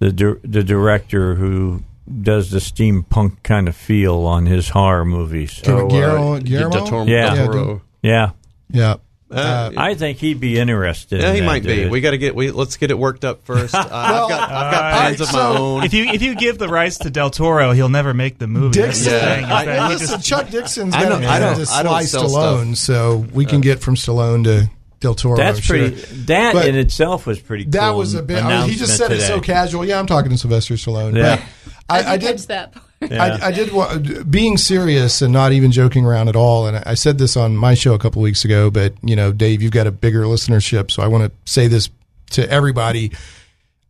the, 0.00 0.10
dir- 0.12 0.40
the 0.42 0.62
director 0.64 1.34
who 1.36 1.82
does 2.22 2.50
the 2.50 2.58
steampunk 2.58 3.42
kind 3.42 3.68
of 3.68 3.76
feel 3.76 4.16
on 4.26 4.46
his 4.46 4.68
horror 4.68 5.04
movies. 5.04 5.60
Guillermo- 5.62 6.34
uh, 6.34 6.38
Guillermo? 6.40 6.70
Del 6.72 6.86
Toro- 6.86 7.06
Yeah. 7.06 7.34
Yeah, 7.34 7.46
Toro. 7.46 7.82
Yeah, 8.02 8.30
Yeah. 8.70 8.94
Uh, 9.32 9.70
I 9.76 9.94
think 9.94 10.18
he'd 10.18 10.40
be 10.40 10.58
interested. 10.58 11.20
yeah, 11.20 11.28
in 11.28 11.34
he 11.36 11.40
that, 11.42 11.46
might 11.46 11.62
be. 11.62 11.76
dude. 11.76 11.92
We 11.92 12.00
got 12.00 12.10
to 12.10 12.18
get. 12.18 12.34
We 12.34 12.50
let's 12.50 12.76
get 12.76 12.90
it 12.90 12.98
worked 12.98 13.24
up 13.24 13.44
first. 13.44 13.72
Uh, 13.76 13.78
I've 13.88 14.28
got. 14.28 14.50
I've 14.50 14.72
got 14.72 14.84
Uh, 14.84 14.98
plans 14.98 15.20
of 15.20 15.26
my 15.28 15.32
so- 15.32 15.56
own. 15.56 15.84
If 15.84 15.94
you 15.94 16.04
if 16.06 16.20
you 16.20 16.34
give 16.34 16.58
the 16.58 16.66
rights 16.68 16.98
to 16.98 17.10
Del 17.10 17.30
Toro, 17.30 17.70
he'll 17.70 17.88
never 17.88 18.12
make 18.12 18.38
the 18.38 18.48
movie. 18.48 18.80
That's 18.80 18.98
Dixon. 19.04 19.12
the 19.12 19.18
Yeah. 19.18 19.34
thing, 19.36 19.44
is 19.44 19.50
I- 19.52 19.64
that 19.66 19.82
he 19.86 19.94
Listen, 19.94 20.16
just- 20.16 20.26
Chuck 20.28 20.50
Dixon's 20.50 20.94
I 20.96 21.02
got 21.04 21.08
don't- 21.10 21.22
to 21.22 21.28
I 21.28 21.38
don't- 21.38 21.64
to 21.64 21.72
I 21.72 21.82
don't 21.84 21.92
sly 21.92 22.02
sell 22.06 22.28
Stallone, 22.28 22.76
so 22.76 23.24
we 23.32 23.44
can 23.44 23.60
get 23.60 23.78
from 23.80 23.94
Stallone 23.94 24.42
to 24.44 24.68
Del 24.98 25.14
Toro. 25.14 25.36
That's 25.36 25.58
I'm 25.58 25.62
sure. 25.62 25.76
pretty. 25.90 25.96
That 26.26 26.52
But 26.54 26.66
in 26.66 26.74
itself 26.74 27.24
was 27.24 27.38
pretty. 27.38 27.64
Cool 27.66 27.70
That 27.70 27.90
was 27.90 28.14
a 28.14 28.22
bit. 28.24 28.42
I 28.42 28.62
mean, 28.62 28.68
he 28.68 28.74
just 28.74 28.96
said 28.96 29.12
announcement 29.12 29.22
it 29.22 29.26
so 29.28 29.34
today. 29.36 29.46
casual. 29.46 29.84
Yeah, 29.84 30.00
I'm 30.00 30.06
talking 30.06 30.32
to 30.32 30.38
Sylvester 30.38 30.74
Stallone. 30.74 31.16
Yeah. 31.16 31.36
But 31.36 31.69
I, 31.90 32.12
I 32.12 32.16
did 32.16 32.36
did 32.36 32.48
that. 32.48 32.72
part. 32.72 32.84
Yeah. 33.00 33.22
I, 33.22 33.46
I 33.46 33.50
did 33.50 33.72
wa- 33.72 33.96
being 34.28 34.58
serious 34.58 35.22
and 35.22 35.32
not 35.32 35.52
even 35.52 35.72
joking 35.72 36.04
around 36.04 36.28
at 36.28 36.36
all. 36.36 36.66
And 36.66 36.76
I 36.76 36.94
said 36.94 37.16
this 37.16 37.34
on 37.34 37.56
my 37.56 37.72
show 37.72 37.94
a 37.94 37.98
couple 37.98 38.20
weeks 38.20 38.44
ago, 38.44 38.70
but 38.70 38.92
you 39.02 39.16
know, 39.16 39.32
Dave, 39.32 39.62
you've 39.62 39.72
got 39.72 39.86
a 39.86 39.90
bigger 39.90 40.24
listenership, 40.24 40.90
so 40.90 41.02
I 41.02 41.06
want 41.06 41.24
to 41.24 41.50
say 41.50 41.66
this 41.66 41.88
to 42.32 42.48
everybody. 42.50 43.12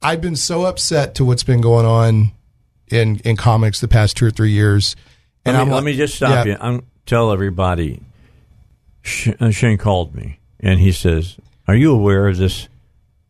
I've 0.00 0.20
been 0.20 0.36
so 0.36 0.64
upset 0.64 1.16
to 1.16 1.24
what's 1.24 1.42
been 1.42 1.60
going 1.60 1.86
on 1.86 2.30
in 2.88 3.20
in 3.24 3.36
comics 3.36 3.80
the 3.80 3.88
past 3.88 4.16
two 4.16 4.26
or 4.26 4.30
three 4.30 4.52
years. 4.52 4.96
And 5.44 5.54
let, 5.54 5.62
I'm 5.62 5.68
me, 5.68 5.74
let 5.74 5.84
me 5.84 5.96
just 5.96 6.14
stop 6.14 6.46
yeah. 6.46 6.52
you. 6.52 6.58
I'm 6.60 6.84
tell 7.06 7.32
everybody. 7.32 8.00
Sh- 9.02 9.30
uh, 9.40 9.50
Shane 9.50 9.78
called 9.78 10.14
me 10.14 10.38
and 10.60 10.78
he 10.78 10.92
says, 10.92 11.36
"Are 11.66 11.74
you 11.74 11.92
aware 11.92 12.28
of 12.28 12.36
this?" 12.36 12.68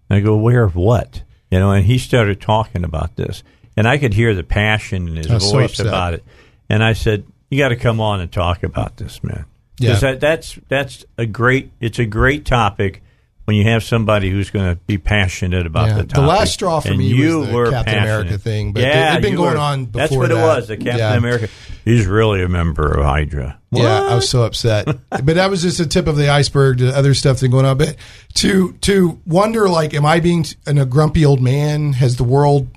And 0.09 0.19
I 0.19 0.21
go, 0.21 0.35
"Aware 0.35 0.65
of 0.65 0.77
what?" 0.77 1.23
You 1.51 1.59
know, 1.59 1.71
and 1.71 1.87
he 1.87 1.99
started 1.99 2.41
talking 2.41 2.85
about 2.85 3.17
this, 3.17 3.43
and 3.81 3.89
I 3.89 3.99
could 3.99 4.13
hear 4.15 4.35
the 4.35 4.45
passion 4.45 5.09
in 5.09 5.17
his 5.17 5.29
was 5.29 5.45
so 5.49 5.59
voice 5.59 5.81
about 5.81 6.15
it. 6.15 6.23
And 6.69 6.85
I 6.85 6.93
said, 6.93 7.25
"You 7.51 7.59
got 7.59 7.71
to 7.71 7.77
come 7.77 8.01
on 8.01 8.21
and 8.21 8.31
talk 8.31 8.63
about 8.63 8.97
this, 8.99 9.25
man." 9.25 9.47
Yeah. 9.79 9.95
that, 9.95 10.21
that's 10.21 10.59
that's 10.69 11.05
a 11.17 11.25
great. 11.27 11.73
It's 11.81 11.99
a 11.99 12.05
great 12.07 12.45
topic 12.45 13.03
when 13.47 13.57
you 13.57 13.65
have 13.65 13.83
somebody 13.83 14.31
who's 14.31 14.51
going 14.51 14.75
to 14.75 14.81
be 14.87 14.99
passionate 14.99 15.67
about 15.67 15.89
Yeah, 15.89 15.95
the 15.95 16.03
topic. 16.05 16.15
the 16.15 16.21
last 16.27 16.53
straw 16.53 16.79
for 16.81 16.91
And 16.91 16.99
me 16.99 17.07
you 17.07 17.39
was 17.41 17.49
the 17.49 17.55
were 17.55 17.71
Captain 17.71 17.95
passionate. 17.95 18.05
America 18.21 18.39
thing, 18.39 18.73
but 18.75 18.83
yeah, 18.83 18.89
it 19.09 19.13
had 19.15 19.23
been 19.23 19.35
going 19.35 19.55
were- 19.55 19.59
on 19.59 19.91
That's 19.91 20.11
before 20.11 20.25
what 20.25 20.31
it 20.31 20.35
was. 20.35 20.69
The 20.69 20.77
Captain 20.77 20.99
Yeah. 20.99 21.15
America. 21.17 21.49
He's 21.85 22.07
really 22.07 22.43
a 22.43 22.49
member 22.49 22.87
of 22.93 23.05
Hydra. 23.05 23.59
Yeah, 23.73 24.03
I 24.03 24.15
was 24.15 24.29
so 24.29 24.43
upset. 24.43 24.85
but 25.11 25.27
that 25.27 25.51
was 25.51 25.63
just 25.63 25.79
the 25.79 25.87
tip 25.87 26.07
of 26.07 26.17
the 26.17 26.29
iceberg 26.29 26.79
to 26.79 26.95
other 26.97 27.15
stuff 27.15 27.41
that's 27.41 27.51
going 27.51 27.65
on. 27.65 27.79
But 27.79 27.97
to 28.35 28.73
to 28.83 29.19
wonder 29.27 29.69
like, 29.69 29.95
am 29.95 30.05
I 30.07 30.21
being 30.21 30.45
a 30.67 30.85
grumpy 30.85 31.25
old 31.25 31.41
man? 31.41 31.95
Has 31.95 32.17
the 32.17 32.25
world 32.25 32.69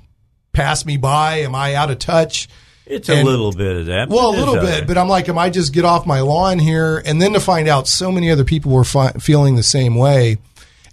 passed 0.54 0.86
me 0.86 0.98
by? 0.98 1.40
Am 1.40 1.56
I 1.56 1.76
out 1.76 1.92
of 1.92 2.00
touch? 2.00 2.48
It's 2.86 3.10
a 3.10 3.24
little 3.24 3.52
bit 3.52 3.78
of 3.78 3.86
that. 3.88 4.10
Well, 4.10 4.30
a 4.30 4.36
little 4.38 4.56
bit, 4.56 4.88
but 4.88 4.98
I'm 4.98 5.08
like, 5.08 5.30
am 5.30 5.38
I 5.38 5.50
just 5.50 5.74
get 5.74 5.86
off 5.86 6.06
my 6.06 6.20
lawn 6.20 6.60
here? 6.60 7.02
And 7.06 7.22
then 7.22 7.34
to 7.34 7.40
find 7.40 7.68
out 7.68 7.88
so 7.88 8.12
many 8.12 8.30
other 8.30 8.44
people 8.44 8.72
were 8.72 8.84
fi- 8.84 9.14
feeling 9.14 9.56
the 9.56 9.64
same 9.64 9.96
way, 9.96 10.38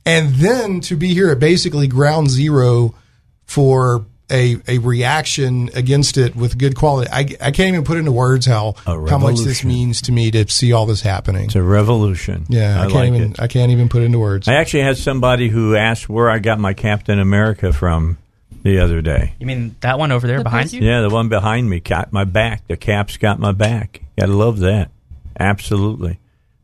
and 0.06 0.34
then 0.34 0.80
to 0.82 0.96
be 0.96 1.14
here 1.14 1.30
at 1.30 1.40
basically 1.40 1.88
ground 1.88 2.30
zero 2.30 2.94
for 3.44 4.06
a, 4.30 4.56
a 4.68 4.78
reaction 4.78 5.68
against 5.74 6.16
it 6.16 6.36
with 6.36 6.56
good 6.56 6.76
quality. 6.76 7.10
I, 7.10 7.20
I 7.40 7.50
can't 7.50 7.68
even 7.72 7.82
put 7.82 7.98
into 7.98 8.12
words 8.12 8.46
how 8.46 8.74
how 8.86 9.18
much 9.18 9.40
this 9.40 9.64
means 9.64 10.02
to 10.02 10.12
me 10.12 10.30
to 10.30 10.48
see 10.48 10.72
all 10.72 10.86
this 10.86 11.00
happening. 11.00 11.46
It's 11.46 11.56
a 11.56 11.62
revolution. 11.62 12.46
Yeah, 12.48 12.80
I, 12.80 12.84
I 12.84 12.86
can't 12.86 12.94
like 12.94 13.08
even 13.08 13.30
it. 13.32 13.40
I 13.40 13.48
can't 13.48 13.72
even 13.72 13.88
put 13.88 14.02
into 14.02 14.20
words. 14.20 14.46
I 14.46 14.54
actually 14.54 14.84
had 14.84 14.96
somebody 14.96 15.48
who 15.48 15.74
asked 15.74 16.08
where 16.08 16.30
I 16.30 16.38
got 16.38 16.60
my 16.60 16.72
Captain 16.72 17.18
America 17.18 17.72
from 17.72 18.18
the 18.62 18.78
other 18.80 19.00
day. 19.00 19.34
You 19.38 19.46
mean 19.46 19.76
that 19.80 19.98
one 19.98 20.12
over 20.12 20.26
there 20.26 20.42
behind 20.42 20.72
you? 20.72 20.82
Yeah, 20.82 21.00
the 21.02 21.10
one 21.10 21.28
behind 21.28 21.68
me 21.68 21.80
got 21.80 22.12
my 22.12 22.24
back. 22.24 22.66
The 22.68 22.76
cap's 22.76 23.16
got 23.16 23.38
my 23.38 23.52
back. 23.52 24.02
Gotta 24.18 24.32
love 24.32 24.58
that. 24.60 24.90
Absolutely. 25.38 26.18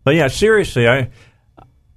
But 0.05 0.15
yeah, 0.15 0.29
seriously, 0.29 0.89
I, 0.89 1.11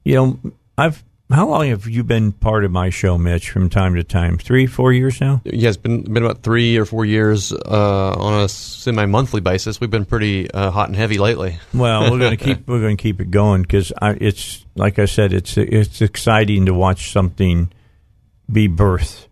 you 0.04 0.16
know, 0.16 0.40
I've. 0.78 1.04
How 1.32 1.48
long 1.48 1.68
have 1.68 1.86
you 1.86 2.04
been 2.04 2.32
part 2.32 2.66
of 2.66 2.72
my 2.72 2.90
show, 2.90 3.16
Mitch? 3.16 3.52
From 3.52 3.70
time 3.70 3.94
to 3.94 4.04
time, 4.04 4.40
three, 4.40 4.66
four 4.66 4.92
years 4.92 5.22
now. 5.22 5.42
Yeah, 5.44 5.70
it's 5.70 5.78
been 5.78 6.02
been 6.02 6.24
about 6.24 6.42
three 6.42 6.76
or 6.78 6.86
four 6.86 7.06
years 7.06 7.54
uh, 7.54 8.16
on 8.18 8.42
a 8.42 8.50
semi 8.50 9.06
monthly 9.06 9.40
basis. 9.40 9.80
We've 9.80 9.92
been 9.92 10.06
pretty 10.06 10.50
uh, 10.50 10.72
hot 10.72 10.88
and 10.88 10.96
heavy 10.96 11.20
lately. 11.20 11.60
Well, 11.72 12.10
we're 12.10 12.18
going 12.18 12.32
to 12.38 12.44
keep 12.44 12.68
we're 12.68 12.82
going 12.82 12.98
to 12.98 13.04
keep 13.04 13.22
it 13.22 13.30
going 13.30 13.62
because 13.62 13.94
it's 14.02 14.66
like 14.74 14.98
I 14.98 15.06
said, 15.06 15.32
it's 15.32 15.56
it's 15.56 16.02
exciting 16.02 16.66
to 16.66 16.74
watch 16.74 17.12
something 17.12 17.72
be 18.52 18.68
birthed. 18.68 19.28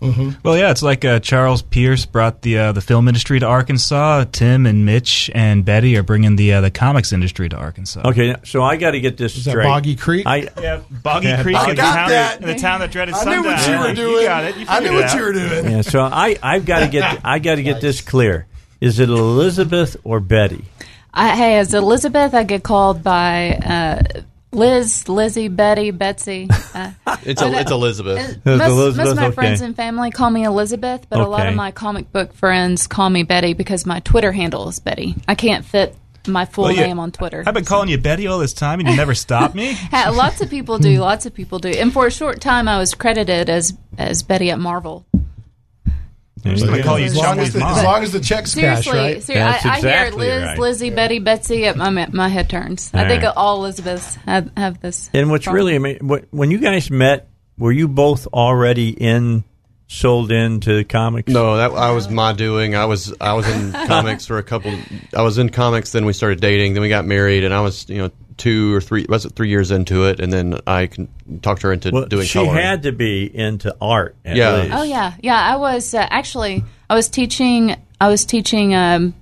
Well, 0.00 0.56
yeah, 0.56 0.70
it's 0.70 0.82
like 0.82 1.04
uh, 1.04 1.20
Charles 1.20 1.60
Pierce 1.60 2.06
brought 2.06 2.40
the 2.42 2.58
uh, 2.58 2.72
the 2.72 2.80
film 2.80 3.06
industry 3.06 3.38
to 3.40 3.46
Arkansas. 3.46 4.24
Tim 4.32 4.64
and 4.64 4.86
Mitch 4.86 5.30
and 5.34 5.62
Betty 5.64 5.96
are 5.98 6.02
bringing 6.02 6.36
the 6.36 6.54
uh, 6.54 6.60
the 6.62 6.70
comics 6.70 7.12
industry 7.12 7.48
to 7.50 7.56
Arkansas. 7.56 8.00
Okay, 8.06 8.34
so 8.44 8.62
I 8.62 8.76
got 8.76 8.92
to 8.92 9.00
get 9.00 9.18
this 9.18 9.36
Is 9.36 9.44
that 9.44 9.50
straight. 9.50 9.64
Boggy 9.64 9.96
Creek? 9.96 10.26
I 10.26 10.48
Yeah, 10.58 10.80
Boggy 10.90 11.28
Yeah, 11.28 11.42
Creek, 11.42 11.54
Boggy 11.56 11.70
in 11.72 11.76
the, 11.76 11.82
Got 11.82 11.94
town 11.94 12.08
that. 12.08 12.40
that, 12.40 12.48
in 12.48 12.54
the 12.56 12.60
town 12.60 12.80
that 12.80 12.90
dreaded 12.90 13.14
I 13.14 13.24
knew 13.24 13.42
what 13.44 13.68
you 13.68 13.72
were 13.78 13.84
doing. 13.84 13.96
You 13.96 14.12
doing. 14.14 14.24
got 14.24 14.44
it. 14.44 14.56
You 14.56 14.66
I 14.68 14.80
knew 14.80 14.92
it 14.98 15.02
what 15.02 15.14
you 15.14 15.20
were 15.22 15.32
doing. 15.32 15.70
yeah, 15.70 15.80
so 15.82 16.00
I 16.00 16.36
I've 16.42 16.64
got 16.64 16.80
to 16.80 16.88
get 16.88 17.20
I 17.24 17.38
got 17.38 17.56
to 17.56 17.62
get 17.62 17.80
this 17.82 18.00
clear. 18.00 18.46
Is 18.80 18.98
it 19.00 19.10
Elizabeth 19.10 19.96
or 20.04 20.20
Betty? 20.20 20.64
I, 21.12 21.34
hey, 21.36 21.58
as 21.58 21.74
Elizabeth, 21.74 22.32
I 22.34 22.44
get 22.44 22.62
called 22.62 23.02
by 23.02 23.50
uh, 23.56 24.20
Liz, 24.52 25.08
Lizzie, 25.08 25.48
Betty, 25.48 25.90
Betsy. 25.90 26.48
Uh, 26.74 26.92
It's 27.22 27.42
a, 27.42 27.52
it's 27.52 27.70
Elizabeth. 27.70 28.18
It's 28.18 28.46
most, 28.46 28.70
Elizabeth, 28.70 28.96
most 28.96 29.10
of 29.10 29.16
my 29.16 29.26
okay. 29.26 29.34
friends 29.34 29.60
and 29.60 29.76
family 29.76 30.10
call 30.10 30.30
me 30.30 30.44
Elizabeth, 30.44 31.06
but 31.10 31.20
a 31.20 31.26
lot 31.26 31.46
of 31.46 31.54
my 31.54 31.70
comic 31.70 32.10
book 32.12 32.32
friends 32.32 32.86
call 32.86 33.10
me 33.10 33.24
Betty 33.24 33.52
because 33.52 33.84
my 33.84 34.00
Twitter 34.00 34.32
handle 34.32 34.68
is 34.68 34.78
Betty. 34.80 35.16
I 35.28 35.34
can't 35.34 35.64
fit 35.64 35.94
my 36.26 36.46
full 36.46 36.64
Well, 36.64 36.72
yeah, 36.72 36.86
name 36.86 36.98
on 36.98 37.12
Twitter. 37.12 37.42
I've 37.46 37.54
been 37.54 37.64
calling 37.64 37.88
you 37.88 37.98
Betty 37.98 38.26
all 38.26 38.38
this 38.38 38.54
time, 38.54 38.80
and 38.80 38.88
you 38.88 38.96
never 38.96 39.14
stopped 39.14 39.54
me. 39.54 39.76
Lots 39.92 40.40
of 40.40 40.48
people 40.50 40.78
do. 40.78 40.98
Lots 40.98 41.26
of 41.26 41.34
people 41.34 41.58
do. 41.58 41.68
And 41.68 41.92
for 41.92 42.06
a 42.06 42.10
short 42.10 42.40
time, 42.40 42.68
I 42.68 42.78
was 42.78 42.94
credited 42.94 43.50
as 43.50 43.76
as 43.98 44.22
Betty 44.22 44.50
at 44.50 44.58
Marvel. 44.58 45.04
There 45.14 45.92
you 45.92 45.92
I 45.92 45.92
go. 45.92 45.92
call 45.92 45.96
you 45.96 46.29
As 46.44 46.64
long 46.64 47.00
as, 47.02 47.14
Chumley's 47.14 47.52
the, 47.52 47.60
mom. 47.60 47.78
as 47.78 47.84
long 47.84 48.02
as 48.02 48.12
the 48.12 48.20
checks 48.20 48.54
cash, 48.54 48.84
Seriously, 48.84 48.92
right? 48.92 49.22
seriously 49.22 49.34
That's 49.34 49.66
I, 49.66 49.68
I 49.68 49.76
exactly 49.76 50.26
hear 50.26 50.34
Liz, 50.36 50.44
right. 50.44 50.58
Lizzie, 50.58 50.90
Betty, 50.90 51.18
Betsy. 51.18 51.66
At 51.66 51.76
my 51.76 51.90
my 51.90 52.28
head 52.28 52.48
turns. 52.48 52.90
I 52.94 53.06
think 53.06 53.22
right. 53.22 53.32
all 53.36 53.64
Elizabeths 53.64 54.14
have, 54.26 54.50
have 54.56 54.80
this. 54.80 55.10
And 55.12 55.30
what's 55.30 55.44
problem. 55.44 55.56
really 55.56 55.76
amazing, 55.76 56.06
what, 56.06 56.24
when 56.30 56.50
you 56.50 56.58
guys 56.58 56.90
met, 56.90 57.28
were 57.58 57.72
you 57.72 57.88
both 57.88 58.26
already 58.28 58.90
in 58.90 59.44
sold 59.86 60.32
into 60.32 60.84
comics? 60.84 61.30
No, 61.30 61.56
that 61.58 61.72
I 61.72 61.90
was 61.90 62.08
my 62.08 62.32
doing. 62.32 62.74
I 62.74 62.86
was 62.86 63.12
I 63.20 63.34
was 63.34 63.48
in 63.48 63.72
comics 63.86 64.24
for 64.24 64.38
a 64.38 64.42
couple. 64.42 64.72
I 65.14 65.22
was 65.22 65.36
in 65.36 65.50
comics, 65.50 65.92
then 65.92 66.06
we 66.06 66.12
started 66.14 66.40
dating, 66.40 66.72
then 66.72 66.82
we 66.82 66.88
got 66.88 67.04
married, 67.04 67.44
and 67.44 67.52
I 67.52 67.60
was 67.60 67.88
you 67.88 67.98
know 67.98 68.10
two 68.40 68.74
or 68.74 68.80
three 68.80 69.06
was 69.08 69.24
it 69.26 69.34
three 69.36 69.48
years 69.50 69.70
into 69.70 70.06
it, 70.06 70.18
and 70.18 70.32
then 70.32 70.58
I 70.66 70.86
can 70.88 71.06
talked 71.42 71.62
her 71.62 71.72
into 71.72 71.90
Well, 71.92 72.06
doing 72.06 72.26
she 72.26 72.38
coloring. 72.40 72.60
had 72.62 72.82
to 72.82 72.92
be 72.92 73.24
into 73.32 73.76
art. 73.80 74.16
At 74.24 74.36
Yeah. 74.36 74.56
least. 74.56 74.74
Oh 74.74 74.82
yeah, 74.82 75.12
yeah. 75.22 75.40
I 75.40 75.56
was 75.56 75.94
uh, 75.94 76.06
actually 76.10 76.64
I 76.88 76.94
was 76.94 77.08
teaching 77.08 77.76
I 78.00 78.08
was 78.08 78.24
teaching 78.24 78.74
um, 78.74 79.14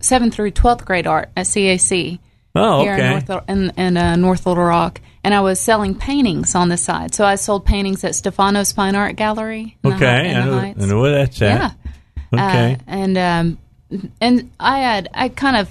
seventh 0.00 0.34
through 0.34 0.50
twelfth 0.50 0.84
grade 0.84 1.06
art 1.06 1.30
at 1.36 1.46
CAC 1.46 2.18
Oh, 2.56 2.82
here 2.82 2.92
okay. 2.94 3.06
in 3.06 3.10
North 3.26 3.44
in, 3.48 3.70
in 3.76 3.96
uh, 3.96 4.16
North 4.16 4.46
Little 4.46 4.64
Rock, 4.64 5.00
and 5.24 5.32
I 5.34 5.40
was 5.40 5.58
selling 5.60 5.94
paintings 5.96 6.54
on 6.54 6.68
the 6.68 6.76
side. 6.76 7.14
So 7.14 7.24
I 7.24 7.34
sold 7.36 7.64
paintings 7.66 8.04
at 8.04 8.14
Stefano's 8.14 8.70
Fine 8.72 8.94
Art 8.96 9.16
Gallery. 9.16 9.76
In 9.82 9.90
the 9.90 9.96
Okay, 9.96 10.06
Hi- 10.06 10.20
in 10.30 10.36
I 10.36 10.44
know, 10.44 10.58
Heights. 10.60 10.82
I 10.82 10.86
know 10.86 11.00
where 11.00 11.12
that's 11.12 11.42
at. 11.42 11.58
Yeah. 11.58 11.70
Okay. 12.32 12.72
Uh, 12.74 12.78
and 12.86 13.18
um, 13.18 13.58
and 14.20 14.50
I 14.60 14.78
had 14.80 15.08
I 15.14 15.28
kind 15.30 15.56
of 15.56 15.70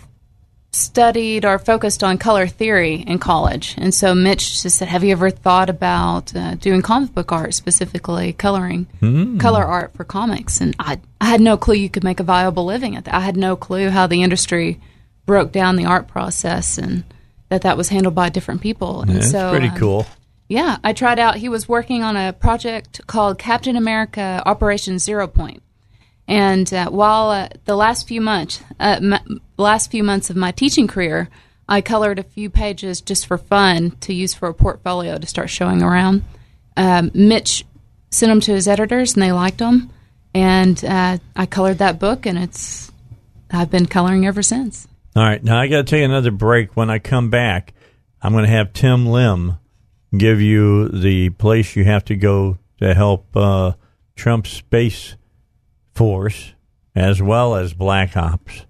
studied 0.76 1.46
or 1.46 1.60
focused 1.60 2.04
on 2.04 2.18
color 2.18 2.48
theory 2.48 2.96
in 2.96 3.20
college, 3.20 3.76
and 3.78 3.94
so 3.94 4.14
Mitch 4.16 4.62
just 4.64 4.78
said, 4.78 4.88
"Have 4.88 5.04
you 5.04 5.12
ever 5.12 5.30
thought 5.30 5.70
about 5.70 6.36
uh, 6.36 6.56
doing 6.56 6.82
comic 6.82 7.14
book 7.14 7.32
art, 7.32 7.54
specifically 7.54 8.34
coloring 8.34 8.88
Hmm. 9.00 9.38
color 9.38 9.64
art 9.64 9.94
for 9.96 10.04
comics?" 10.04 10.60
And 10.62 10.76
I 10.80 11.00
I 11.22 11.26
had 11.28 11.42
no 11.42 11.58
clue 11.58 11.76
you 11.76 11.90
could 11.90 12.04
make 12.04 12.20
a 12.20 12.24
viable 12.24 12.66
living 12.66 12.96
at 12.96 13.06
that. 13.06 13.14
I 13.14 13.20
had 13.22 13.38
no 13.38 13.56
clue 13.56 13.90
how 13.90 14.08
the 14.08 14.24
industry 14.24 14.80
broke 15.26 15.52
down 15.52 15.76
the 15.78 15.86
art 15.86 16.08
process 16.08 16.78
and 16.78 17.04
that 17.50 17.62
that 17.62 17.78
was 17.78 17.90
handled 17.90 18.16
by 18.16 18.30
different 18.30 18.62
people. 18.62 19.02
And 19.02 19.12
Yeah, 19.12 19.18
that's 19.20 19.32
so 19.32 19.52
pretty 19.52 19.70
um, 19.70 19.78
cool. 19.78 20.06
yeah, 20.50 20.78
I 20.84 20.92
tried 20.94 21.20
out. 21.20 21.38
He 21.38 21.48
was 21.50 21.70
working 21.70 22.04
on 22.04 22.18
a 22.18 22.34
project 22.34 23.00
called 23.08 23.38
Captain 23.38 23.76
America 23.78 24.42
Operation 24.46 24.98
Zero 25.00 25.28
Point, 25.28 25.62
and 26.28 26.72
uh, 26.74 26.90
while 26.90 27.30
uh, 27.30 27.50
the 27.66 27.76
last 27.76 28.08
few 28.08 28.22
months, 28.22 28.62
uh, 28.80 29.00
m- 29.02 29.42
last 29.58 29.92
few 29.92 30.04
months 30.04 30.30
of 30.30 30.36
my 30.36 30.52
teaching 30.52 30.88
career, 30.88 31.30
I 31.68 31.82
colored 31.82 32.20
a 32.20 32.24
few 32.24 32.50
pages 32.50 33.02
just 33.02 33.26
for 33.26 33.38
fun 33.38 33.92
to 34.02 34.14
use 34.14 34.34
for 34.34 34.48
a 34.48 34.54
portfolio 34.54 35.18
to 35.18 35.28
start 35.28 35.50
showing 35.50 35.82
around. 35.82 36.24
Um, 36.78 37.12
Mitch 37.14 37.66
sent 38.10 38.30
them 38.30 38.42
to 38.42 38.54
his 38.54 38.68
editors, 38.68 39.14
and 39.14 39.24
they 39.24 39.32
liked 39.32 39.58
them, 39.58 39.90
and 40.34 40.84
uh, 40.84 41.18
I 41.36 41.46
colored 41.46 41.80
that 41.80 42.00
book, 42.00 42.26
and 42.26 42.38
it's 42.38 42.92
I've 43.52 43.70
been 43.70 43.86
coloring 43.86 44.26
ever 44.26 44.42
since. 44.42 44.88
All 45.16 45.24
right, 45.24 45.44
now 45.44 45.60
I 45.60 45.68
got 45.68 45.78
to 45.78 45.84
take 45.84 46.04
another 46.04 46.32
break. 46.32 46.76
When 46.76 46.90
I 46.90 47.00
come 47.00 47.30
back, 47.30 47.74
I'm 48.22 48.32
going 48.32 48.46
to 48.46 48.52
have 48.52 48.74
Tim 48.74 49.06
Lim 49.06 49.58
give 50.18 50.42
you 50.42 50.90
the 50.90 51.30
place 51.32 51.76
you 51.76 51.84
have 51.84 52.06
to 52.06 52.16
go 52.16 52.58
to 52.80 52.94
help 52.94 53.36
uh, 53.36 53.74
Trump's 54.16 54.52
space 54.52 55.16
force 55.94 56.54
as 56.96 57.22
well 57.22 57.56
as 57.56 57.74
Black 57.74 58.18
Ops. 58.18 58.66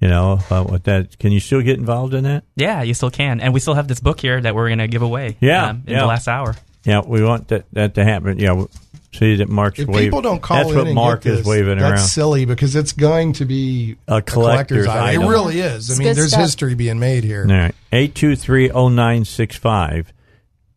You 0.00 0.08
know, 0.08 0.38
uh, 0.48 0.62
what 0.62 0.84
that 0.84 1.18
can 1.18 1.32
you 1.32 1.40
still 1.40 1.60
get 1.60 1.76
involved 1.78 2.14
in 2.14 2.22
that? 2.24 2.44
Yeah, 2.54 2.82
you 2.82 2.94
still 2.94 3.10
can, 3.10 3.40
and 3.40 3.52
we 3.52 3.58
still 3.58 3.74
have 3.74 3.88
this 3.88 3.98
book 4.00 4.20
here 4.20 4.40
that 4.40 4.54
we're 4.54 4.68
going 4.68 4.78
to 4.78 4.86
give 4.86 5.02
away. 5.02 5.36
Yeah, 5.40 5.70
um, 5.70 5.82
in 5.86 5.94
yeah. 5.94 6.00
the 6.00 6.06
last 6.06 6.28
hour. 6.28 6.54
Yeah, 6.84 7.00
we 7.04 7.24
want 7.24 7.48
that 7.48 7.64
that 7.72 7.94
to 7.96 8.04
happen. 8.04 8.38
Yeah, 8.38 8.52
we- 8.52 8.66
see 9.12 9.36
that 9.36 9.48
Mark's 9.48 9.78
If 9.80 9.88
waving. 9.88 10.04
people 10.04 10.20
don't 10.22 10.40
call 10.40 10.58
that's 10.58 10.70
in 10.70 10.76
what 10.76 10.92
Mark 10.92 11.26
is 11.26 11.38
this, 11.38 11.46
waving 11.46 11.78
that's 11.78 12.00
around. 12.00 12.06
silly 12.06 12.44
because 12.44 12.76
it's 12.76 12.92
going 12.92 13.32
to 13.34 13.44
be 13.46 13.96
A 14.06 14.20
collector's 14.22 14.86
item. 14.86 15.22
It 15.22 15.28
really 15.28 15.60
is. 15.60 15.90
I 15.90 15.94
It's 15.94 15.98
mean, 15.98 16.14
there's 16.14 16.28
stuff. 16.28 16.40
history 16.42 16.74
being 16.74 16.98
made 16.98 17.24
here. 17.24 17.46
All 17.48 17.56
right. 17.56 17.74
823-0965. 17.90 20.06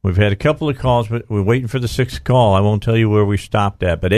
We've 0.03 0.18
had 0.18 0.32
a 0.32 0.36
couple 0.36 0.68
of 0.70 0.80
calls, 0.80 1.10
but 1.10 1.30
we're 1.30 1.44
waiting 1.44 1.68
for 1.68 1.78
the 1.78 1.88
sixth 1.88 2.24
call. 2.24 2.56
I 2.56 2.61
won't 2.61 2.82
tell 2.82 2.98
you 2.98 3.08
where 3.10 3.26
we 3.26 3.38
stopped 3.38 3.84
at, 3.84 4.02
but 4.02 4.11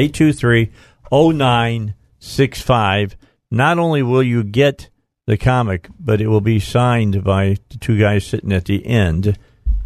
823-0965. 1.13 3.15
Not 3.51 3.77
only 3.79 4.01
will 4.03 4.23
you 4.23 4.43
get 4.43 4.89
the 5.25 5.37
comic, 5.37 5.87
but 5.99 6.21
it 6.21 6.27
will 6.27 6.41
be 6.41 6.59
signed 6.59 7.23
by 7.23 7.57
the 7.69 7.77
two 7.77 7.97
guys 7.99 8.25
sitting 8.25 8.51
at 8.51 8.65
the 8.65 8.85
end 8.85 9.37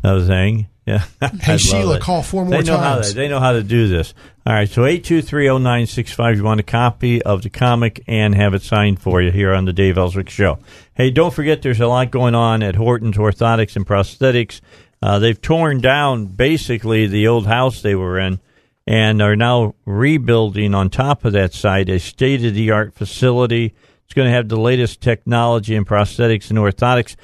of 0.04 0.22
the 0.22 0.28
thing. 0.28 0.68
Yeah. 0.88 1.04
Hey, 1.42 1.58
Sheila, 1.58 1.98
it. 1.98 2.02
call 2.02 2.24
four 2.24 2.46
more 2.46 2.62
They 2.62 2.72
know 2.72 2.78
how 2.78 2.94
times. 2.96 3.10
to, 3.10 3.16
they 3.16 3.28
know 3.28 3.42
how 3.42 3.52
to 3.52 3.62
do 3.62 3.90
this. 3.90 4.14
All 4.46 4.54
right, 4.54 4.70
so 4.70 4.84
8230965 4.84 6.38
you 6.38 6.44
want 6.46 6.62
a 6.62 6.64
copy 6.64 7.22
of 7.22 7.42
the 7.42 7.50
comic 7.50 8.02
and 8.08 8.34
have 8.34 8.54
it 8.54 8.62
signed 8.62 9.02
for 9.02 9.22
you 9.22 9.30
here 9.30 9.54
on 9.54 9.66
the 9.66 9.74
Dave 9.74 9.98
Elswick 9.98 10.30
show. 10.30 10.60
Hey, 10.94 11.12
don't 11.12 11.34
forget 11.34 11.62
there's 11.62 11.82
a 11.82 11.88
lot 11.88 12.10
going 12.10 12.36
on 12.36 12.64
at 12.64 12.76
Horton's 12.76 13.18
Orthotics 13.18 13.76
and 13.76 13.86
Prosthetics. 13.86 14.62
Uh, 15.02 15.20
they've 15.20 15.42
torn 15.42 15.82
down 15.82 16.28
basically 16.28 17.06
the 17.06 17.28
old 17.28 17.48
house 17.48 17.82
they 17.82 17.96
were 17.96 18.18
in 18.18 18.40
and 18.88 19.22
are 19.22 19.36
now 19.36 19.76
rebuilding 19.86 20.74
on 20.74 20.90
top 20.90 21.26
of 21.26 21.34
that 21.34 21.54
site 21.54 21.90
a 21.90 22.00
state 22.00 22.44
of 22.46 22.54
the 22.54 22.72
art 22.72 22.94
facility. 22.94 23.76
It's 24.06 24.14
going 24.14 24.28
to 24.28 24.34
have 24.34 24.48
the 24.48 24.60
latest 24.60 25.02
technology 25.02 25.76
in 25.76 25.84
prosthetics 25.84 26.50
and 26.50 26.58
orthotics. 26.58 27.18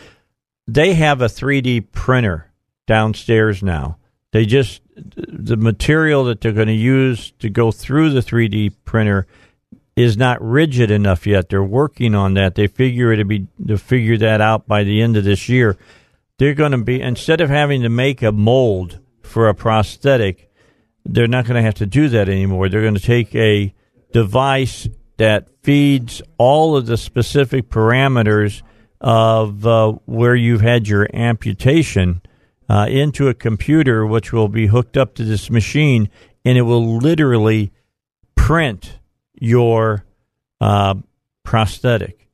They 0.68 0.94
have 0.96 1.22
a 1.22 1.28
3D 1.28 1.92
printer 1.94 2.52
downstairs 2.86 3.64
now. 3.64 3.98
They 4.34 4.46
just 4.46 4.82
the 4.96 5.58
material 5.58 6.26
that 6.26 6.42
they're 6.42 6.52
going 6.52 6.68
to 6.68 6.74
use 6.74 7.32
to 7.40 7.50
go 7.50 7.72
through 7.72 8.12
the 8.12 8.20
3D 8.20 8.74
printer 8.84 9.26
is 9.96 10.18
not 10.18 10.42
rigid 10.42 10.92
enough 10.92 11.26
yet. 11.26 11.50
They're 11.50 11.64
working 11.64 12.16
on 12.16 12.34
that. 12.34 12.56
They 12.56 12.68
figure 12.68 13.12
it'll 13.12 13.26
be 13.26 13.48
to 13.68 13.78
figure 13.78 14.18
that 14.18 14.42
out 14.42 14.68
by 14.68 14.84
the 14.84 15.02
end 15.02 15.18
of 15.18 15.24
this 15.24 15.48
year. 15.48 15.78
They're 16.40 16.56
going 16.56 16.72
to 16.72 16.80
be 16.80 17.00
instead 17.00 17.42
of 17.42 17.50
having 17.50 17.84
to 17.84 17.90
make 17.90 18.22
a 18.22 18.32
mold 18.32 19.00
for 19.22 19.48
a 19.48 19.56
prosthetic, 19.56 20.52
they're 21.06 21.28
not 21.28 21.46
going 21.46 21.56
to 21.56 21.62
have 21.62 21.76
to 21.76 21.86
do 21.86 22.10
that 22.10 22.30
anymore. 22.30 22.70
They're 22.70 22.82
going 22.82 22.96
to 22.96 23.00
take 23.00 23.34
a 23.36 23.74
device 24.12 24.88
that 25.18 25.48
feeds 25.62 26.22
all 26.38 26.76
of 26.76 26.86
the 26.86 26.98
specific 26.98 27.70
parameters 27.70 28.62
of 29.02 29.66
uh, 29.66 29.92
where 30.06 30.36
you've 30.36 30.62
had 30.62 30.88
your 30.88 31.08
amputation 31.14 32.22
uh, 32.70 32.88
into 32.90 33.28
a 33.28 33.34
computer, 33.34 34.06
which 34.06 34.32
will 34.32 34.48
be 34.48 34.68
hooked 34.68 34.98
up 34.98 35.14
to 35.16 35.24
this 35.24 35.50
machine, 35.50 36.10
and 36.46 36.58
it 36.58 36.62
will 36.62 36.98
literally 36.98 37.72
print 38.36 39.00
your 39.34 40.06
uh, 40.62 40.96
prosthetic. 41.44 42.30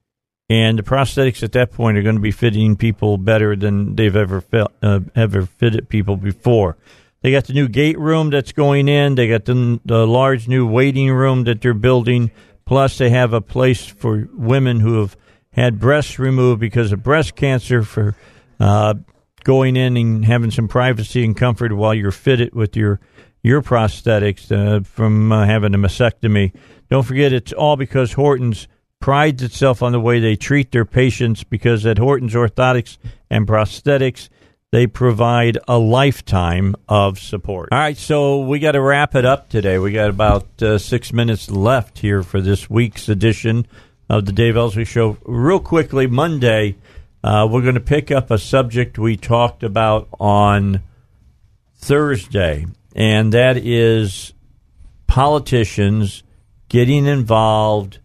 And 0.49 0.80
the 0.80 0.83
prosthetics 0.83 1.43
at 1.43 1.51
that 1.51 1.72
point 1.72 1.98
are 1.98 2.01
going 2.01 2.15
to 2.15 2.22
be 2.22 2.31
fitting 2.31 2.75
people 2.75 3.17
better 3.17 3.56
than 3.56 3.95
they've 3.95 4.15
ever 4.15 4.41
felt, 4.41 4.72
uh, 4.81 5.01
ever 5.15 5.45
fitted 5.45 5.89
people 5.89 6.17
before. 6.17 6.77
They 7.22 7.31
got 7.31 7.45
the 7.45 7.53
new 7.53 7.67
gate 7.67 7.99
room 7.99 8.30
that's 8.30 8.51
going 8.51 8.88
in. 8.88 9.15
They 9.15 9.27
got 9.27 9.45
the, 9.45 9.80
the 9.85 10.07
large 10.07 10.48
new 10.48 10.65
waiting 10.65 11.11
room 11.11 11.43
that 11.43 11.61
they're 11.61 11.73
building. 11.73 12.31
Plus, 12.65 12.98
they 12.98 13.09
have 13.09 13.33
a 13.33 13.41
place 13.41 13.85
for 13.85 14.30
women 14.33 14.80
who 14.80 14.99
have 15.01 15.17
had 15.51 15.80
breasts 15.80 16.19
removed 16.19 16.61
because 16.61 16.91
of 16.91 17.03
breast 17.03 17.35
cancer 17.35 17.83
for 17.83 18.15
uh, 18.59 18.93
going 19.43 19.75
in 19.75 19.98
and 19.98 20.25
having 20.25 20.51
some 20.51 20.67
privacy 20.67 21.25
and 21.25 21.35
comfort 21.35 21.73
while 21.73 21.93
you're 21.93 22.11
fitted 22.11 22.53
with 22.53 22.75
your 22.75 22.99
your 23.41 23.61
prosthetics 23.61 24.51
uh, 24.51 24.83
from 24.83 25.31
uh, 25.31 25.45
having 25.45 25.73
a 25.73 25.77
mastectomy. 25.77 26.53
Don't 26.89 27.03
forget, 27.03 27.31
it's 27.31 27.53
all 27.53 27.77
because 27.77 28.14
Hortons 28.14 28.67
prides 28.99 29.41
itself 29.41 29.81
on 29.81 29.93
the 29.93 29.99
way 29.99 30.19
they 30.19 30.35
treat 30.35 30.72
their 30.72 30.85
patients 30.85 31.43
because 31.45 31.85
at 31.85 31.98
Hortons 31.98 32.33
Orthotics 32.33 32.98
and 33.30 33.48
Prosthetics, 33.48 34.27
they 34.72 34.85
provide 34.85 35.57
a 35.67 35.80
lifetime 35.80 36.75
of 36.88 37.19
support. 37.19 37.69
All 37.72 37.80
right, 37.80 37.98
so 37.98 38.41
we 38.41 38.59
got 38.59 38.73
to 38.73 38.81
wrap 38.81 39.15
it 39.15 39.25
up 39.25 39.49
today. 39.49 39.80
We 39.80 39.91
got 39.91 40.09
about 40.09 40.61
uh, 40.61 40.77
six 40.77 41.11
minutes 41.11 41.49
left 41.49 41.99
here 41.99 42.22
for 42.22 42.39
this 42.39 42.69
week's 42.69 43.09
edition 43.09 43.65
of 44.09 44.25
the 44.25 44.31
Dave 44.31 44.56
Elswick 44.56 44.88
Show. 44.88 45.17
Real 45.25 45.59
quickly, 45.59 46.06
Monday, 46.06 46.75
uh, 47.23 47.48
we're 47.49 47.64
going 47.64 47.75
to 47.75 47.80
pick 47.80 48.11
up 48.11 48.30
a 48.30 48.38
subject 48.38 48.99
we 48.99 49.17
talked 49.17 49.64
about 49.64 50.07
on 50.19 50.81
Thursday, 51.75 52.67
and 52.95 53.33
that 53.33 53.57
is 53.57 54.33
politicians 55.07 56.22
getting 56.67 57.07
involved 57.07 57.98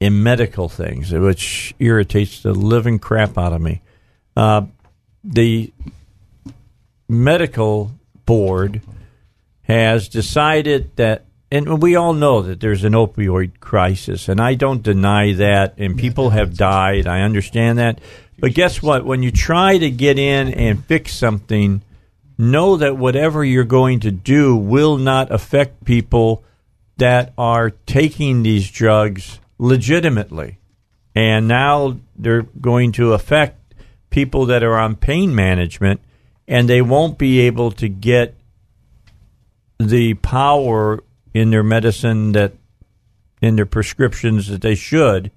in 0.00 0.22
medical 0.22 0.68
things, 0.68 1.12
which 1.12 1.74
irritates 1.78 2.42
the 2.42 2.52
living 2.52 2.98
crap 2.98 3.38
out 3.38 3.54
of 3.54 3.60
me. 3.62 3.80
Uh, 4.36 4.62
the 5.28 5.72
medical 7.06 7.92
board 8.24 8.80
has 9.62 10.08
decided 10.08 10.96
that, 10.96 11.26
and 11.50 11.82
we 11.82 11.94
all 11.94 12.14
know 12.14 12.40
that 12.40 12.60
there's 12.60 12.84
an 12.84 12.94
opioid 12.94 13.60
crisis, 13.60 14.28
and 14.28 14.40
I 14.40 14.54
don't 14.54 14.82
deny 14.82 15.34
that, 15.34 15.74
and 15.76 15.98
people 15.98 16.30
have 16.30 16.56
died. 16.56 17.06
I 17.06 17.20
understand 17.20 17.78
that. 17.78 18.00
But 18.38 18.54
guess 18.54 18.82
what? 18.82 19.04
When 19.04 19.22
you 19.22 19.30
try 19.30 19.76
to 19.76 19.90
get 19.90 20.18
in 20.18 20.48
and 20.54 20.84
fix 20.84 21.14
something, 21.14 21.82
know 22.38 22.78
that 22.78 22.96
whatever 22.96 23.44
you're 23.44 23.64
going 23.64 24.00
to 24.00 24.10
do 24.10 24.56
will 24.56 24.96
not 24.96 25.30
affect 25.30 25.84
people 25.84 26.42
that 26.96 27.34
are 27.36 27.70
taking 27.70 28.42
these 28.42 28.70
drugs 28.70 29.40
legitimately. 29.58 30.58
And 31.14 31.48
now 31.48 31.98
they're 32.16 32.42
going 32.42 32.92
to 32.92 33.12
affect 33.12 33.57
people 34.10 34.46
that 34.46 34.62
are 34.62 34.78
on 34.78 34.96
pain 34.96 35.34
management, 35.34 36.00
and 36.46 36.68
they 36.68 36.82
won't 36.82 37.18
be 37.18 37.40
able 37.40 37.70
to 37.72 37.88
get 37.88 38.34
the 39.78 40.14
power 40.14 41.02
in 41.34 41.50
their 41.50 41.62
medicine 41.62 42.32
that 42.32 42.54
in 43.40 43.56
their 43.56 43.66
prescriptions 43.66 44.48
that 44.48 44.62
they 44.62 44.74
should 44.74 45.30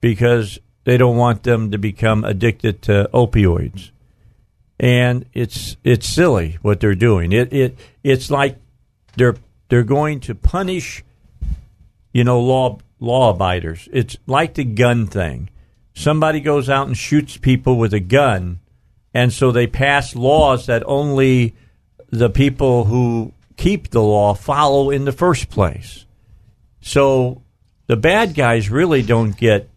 because 0.00 0.58
they 0.84 0.96
don't 0.96 1.16
want 1.16 1.42
them 1.42 1.70
to 1.70 1.78
become 1.78 2.24
addicted 2.24 2.82
to 2.82 3.08
opioids. 3.14 3.90
And 4.78 5.26
it's 5.32 5.76
it's 5.84 6.08
silly 6.08 6.58
what 6.62 6.80
they're 6.80 6.94
doing. 6.94 7.32
It 7.32 7.52
it 7.52 7.78
it's 8.02 8.30
like 8.30 8.56
they're 9.16 9.36
they're 9.68 9.82
going 9.82 10.20
to 10.20 10.34
punish 10.34 11.04
you 12.12 12.24
know 12.24 12.40
law 12.40 12.78
law 12.98 13.30
abiders. 13.30 13.88
It's 13.92 14.16
like 14.26 14.54
the 14.54 14.64
gun 14.64 15.06
thing 15.06 15.50
somebody 16.00 16.40
goes 16.40 16.68
out 16.68 16.86
and 16.86 16.96
shoots 16.96 17.36
people 17.36 17.76
with 17.76 17.92
a 17.92 18.00
gun, 18.00 18.60
and 19.12 19.32
so 19.32 19.52
they 19.52 19.66
pass 19.66 20.16
laws 20.16 20.66
that 20.66 20.82
only 20.86 21.54
the 22.08 22.30
people 22.30 22.84
who 22.84 23.32
keep 23.56 23.90
the 23.90 24.02
law 24.02 24.34
follow 24.34 24.90
in 24.90 25.04
the 25.04 25.12
first 25.12 25.50
place. 25.50 26.06
So 26.80 27.42
the 27.86 27.96
bad 27.96 28.34
guys 28.34 28.70
really 28.70 29.02
don't 29.02 29.36
get 29.36 29.68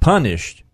punished. 0.00 0.64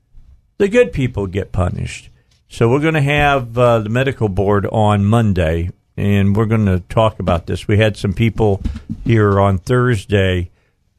The 0.58 0.68
good 0.68 0.92
people 0.92 1.26
get 1.26 1.52
punished. 1.52 2.10
So 2.48 2.70
we're 2.70 2.81
going 2.81 2.94
to 2.94 3.02
have 3.02 3.58
uh, 3.58 3.81
the 3.81 3.90
medical 3.90 4.28
board 4.28 4.66
on 4.66 5.05
Monday, 5.05 5.70
and 5.97 6.36
we're 6.36 6.47
going 6.47 6.66
to 6.66 6.81
talk 6.81 7.18
about 7.18 7.47
this. 7.47 7.66
We 7.66 7.78
had 7.78 7.97
some 7.97 8.12
people 8.12 8.62
here 9.05 9.40
on 9.40 9.58
Thursday 9.58 10.50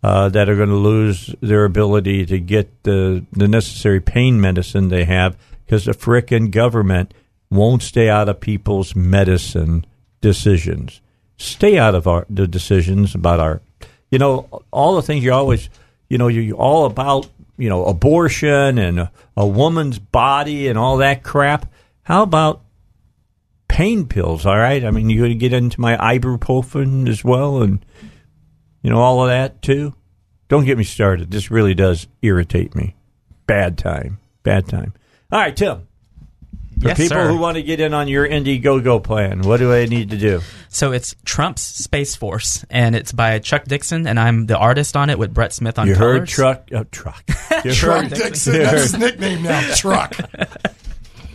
uh, 0.03 0.29
that 0.29 0.49
are 0.49 0.55
going 0.55 0.69
to 0.69 0.75
lose 0.75 1.33
their 1.41 1.65
ability 1.65 2.25
to 2.25 2.39
get 2.39 2.83
the, 2.83 3.25
the 3.31 3.47
necessary 3.47 3.99
pain 3.99 4.39
medicine 4.39 4.89
they 4.89 5.05
have 5.05 5.35
because 5.65 5.85
the 5.85 5.91
frickin' 5.91 6.51
government 6.51 7.13
won't 7.49 7.81
stay 7.81 8.09
out 8.09 8.29
of 8.29 8.39
people's 8.39 8.95
medicine 8.95 9.85
decisions. 10.21 11.01
Stay 11.37 11.77
out 11.77 11.95
of 11.95 12.07
our 12.07 12.25
the 12.29 12.47
decisions 12.47 13.15
about 13.15 13.39
our, 13.39 13.61
you 14.09 14.19
know, 14.19 14.63
all 14.71 14.95
the 14.95 15.01
things 15.01 15.23
you 15.23 15.33
always, 15.33 15.69
you 16.09 16.17
know, 16.17 16.27
you're 16.27 16.55
all 16.55 16.85
about, 16.85 17.27
you 17.57 17.69
know, 17.69 17.85
abortion 17.85 18.77
and 18.77 18.99
a, 18.99 19.11
a 19.35 19.45
woman's 19.45 19.99
body 19.99 20.67
and 20.67 20.77
all 20.77 20.97
that 20.97 21.23
crap. 21.23 21.71
How 22.03 22.23
about 22.23 22.61
pain 23.67 24.07
pills? 24.07 24.45
All 24.45 24.57
right, 24.57 24.83
I 24.83 24.91
mean, 24.91 25.09
you're 25.09 25.27
going 25.27 25.37
to 25.37 25.37
get 25.37 25.53
into 25.53 25.81
my 25.81 25.97
ibuprofen 25.97 27.07
as 27.07 27.23
well 27.23 27.61
and 27.61 27.83
you 28.87 28.93
know, 28.93 29.01
all 29.01 29.21
of 29.21 29.27
that 29.27 29.61
too. 29.61 29.93
Don't 30.47 30.63
get 30.63 30.77
me 30.77 30.85
started. 30.85 31.29
This 31.29 31.51
really 31.51 31.73
does 31.73 32.07
irritate 32.21 32.73
me. 32.73 32.95
Bad 33.47 33.77
time. 33.77 34.17
Bad 34.43 34.69
time. 34.69 34.93
All 35.29 35.39
right, 35.41 35.53
Tim. 35.53 35.85
For 36.81 36.87
Yes, 36.87 36.97
people 36.97 37.17
sir. 37.17 37.27
who 37.27 37.37
want 37.37 37.57
to 37.57 37.63
get 37.63 37.81
in 37.81 37.93
on 37.93 38.07
your 38.07 38.25
Indiegogo 38.25 39.03
plan, 39.03 39.41
what 39.41 39.57
do 39.57 39.73
I 39.73 39.87
need 39.87 40.11
to 40.11 40.17
do? 40.17 40.39
So 40.69 40.93
it's 40.93 41.15
Trump's 41.25 41.63
Space 41.63 42.15
Force, 42.15 42.63
and 42.69 42.95
it's 42.95 43.11
by 43.11 43.39
Chuck 43.39 43.65
Dixon, 43.65 44.07
and 44.07 44.17
I'm 44.17 44.45
the 44.45 44.57
artist 44.57 44.95
on 44.95 45.09
it 45.09 45.19
with 45.19 45.33
Brett 45.33 45.51
Smith 45.51 45.77
on 45.79 45.87
you 45.89 45.95
colors. 45.95 46.19
heard 46.19 46.27
truck, 46.29 46.69
uh, 46.73 46.83
truck. 46.89 47.23
You 47.65 47.73
Truck 47.73 48.03
heard- 48.03 48.13
Dixon. 48.13 48.53
you 48.53 48.59
That's 48.61 48.71
heard- 48.71 48.81
his 48.83 48.97
nickname 48.97 49.43
now. 49.43 49.75
Truck. 49.75 50.15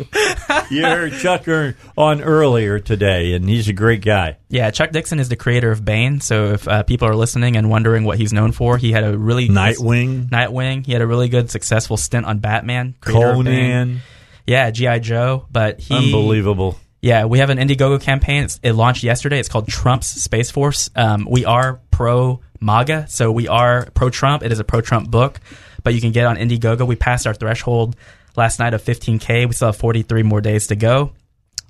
you 0.71 0.83
heard 0.83 1.13
Chucker 1.15 1.77
on 1.97 2.23
earlier 2.23 2.79
today, 2.79 3.35
and 3.35 3.49
he's 3.49 3.69
a 3.69 3.73
great 3.73 4.03
guy. 4.03 4.37
Yeah, 4.49 4.71
Chuck 4.71 4.91
Dixon 4.91 5.19
is 5.19 5.29
the 5.29 5.37
creator 5.37 5.71
of 5.71 5.85
Bane. 5.85 6.21
So 6.21 6.53
if 6.53 6.69
uh, 6.69 6.83
people 6.83 7.09
are 7.09 7.15
listening 7.17 7.57
and 7.57 7.71
wondering 7.71 8.05
what 8.05 8.19
he's 8.19 8.33
known 8.33 8.53
for, 8.53 8.79
he 8.79 8.93
had 8.93 9.05
a 9.05 9.17
really 9.17 9.49
Nightwing. 9.49 10.29
Nightwing. 10.29 10.87
He 10.87 10.93
had 10.93 11.03
a 11.03 11.07
really 11.07 11.29
good, 11.29 11.51
successful 11.51 11.97
stint 11.97 12.27
on 12.27 12.39
Batman. 12.39 12.95
creator 13.01 13.31
of 13.31 13.45
Bane. 13.45 13.45
Conan. 13.45 14.01
Yeah, 14.47 14.71
GI 14.71 15.01
Joe. 15.01 15.47
But 15.51 15.81
he 15.81 15.95
Unbelievable. 15.95 16.79
Yeah, 17.01 17.25
we 17.25 17.41
have 17.41 17.51
an 17.51 17.59
Indiegogo 17.59 18.01
campaign. 18.01 18.45
It's, 18.45 18.61
it 18.63 18.75
launched 18.75 19.03
yesterday. 19.03 19.41
It's 19.41 19.49
called 19.49 19.67
Trump's 19.67 20.07
Space 20.07 20.53
Force. 20.53 20.89
Um, 20.95 21.27
we 21.29 21.45
are 21.45 21.81
pro 21.91 22.41
MAGA, 22.61 23.07
so 23.09 23.33
we 23.33 23.49
are 23.49 23.89
pro 23.95 24.09
Trump. 24.09 24.45
It 24.45 24.53
is 24.53 24.61
a 24.61 24.65
pro 24.65 24.81
Trump 24.81 25.11
book, 25.11 25.41
but 25.83 25.95
you 25.95 26.01
can 26.01 26.13
get 26.13 26.27
on 26.27 26.37
Indiegogo. 26.37 26.87
We 26.87 26.95
passed 26.95 27.27
our 27.27 27.35
threshold 27.35 27.97
last 28.37 28.59
night 28.59 28.75
of 28.75 28.83
15K. 28.83 29.47
We 29.47 29.53
still 29.55 29.69
have 29.69 29.77
43 29.77 30.23
more 30.23 30.41
days 30.41 30.69
to 30.69 30.77
go. 30.77 31.13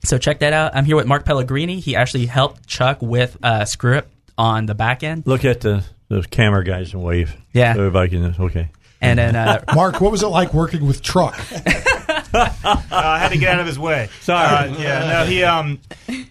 So 0.05 0.18
check 0.18 0.41
that 0.41 0.52
out. 0.52 0.74
I'm 0.74 0.84
here 0.84 0.97
with 0.97 1.07
Mark 1.07 1.24
Pellegrini. 1.24 1.81
He 1.81 1.94
actually 1.94 2.26
helped 2.26 2.66
Chuck 2.66 3.00
with 3.00 3.36
uh, 3.42 3.65
script 3.65 4.12
on 4.36 4.66
the 4.66 4.74
back 4.74 5.02
end. 5.02 5.26
Look 5.26 5.44
at 5.44 5.60
the 5.60 5.84
those 6.08 6.26
camera 6.26 6.65
guys 6.65 6.92
and 6.92 7.02
wave. 7.02 7.36
Yeah. 7.52 7.74
So 7.74 7.81
everybody 7.81 8.10
can. 8.10 8.34
Okay. 8.39 8.68
And 9.00 9.18
then 9.18 9.36
uh, 9.36 9.65
Mark, 9.74 10.00
what 10.00 10.12
was 10.12 10.23
it 10.23 10.28
like 10.28 10.52
working 10.52 10.86
with 10.86 11.02
Truck? 11.02 11.39
Uh, 12.65 12.78
I 12.91 13.19
had 13.19 13.31
to 13.31 13.39
get 13.39 13.55
out 13.55 13.61
of 13.61 13.67
his 13.67 13.78
way. 13.78 14.09
Sorry. 14.20 14.47
Uh, 14.47 14.78
yeah. 14.78 15.09
No. 15.09 15.25
He 15.27 15.43
um. 15.43 15.81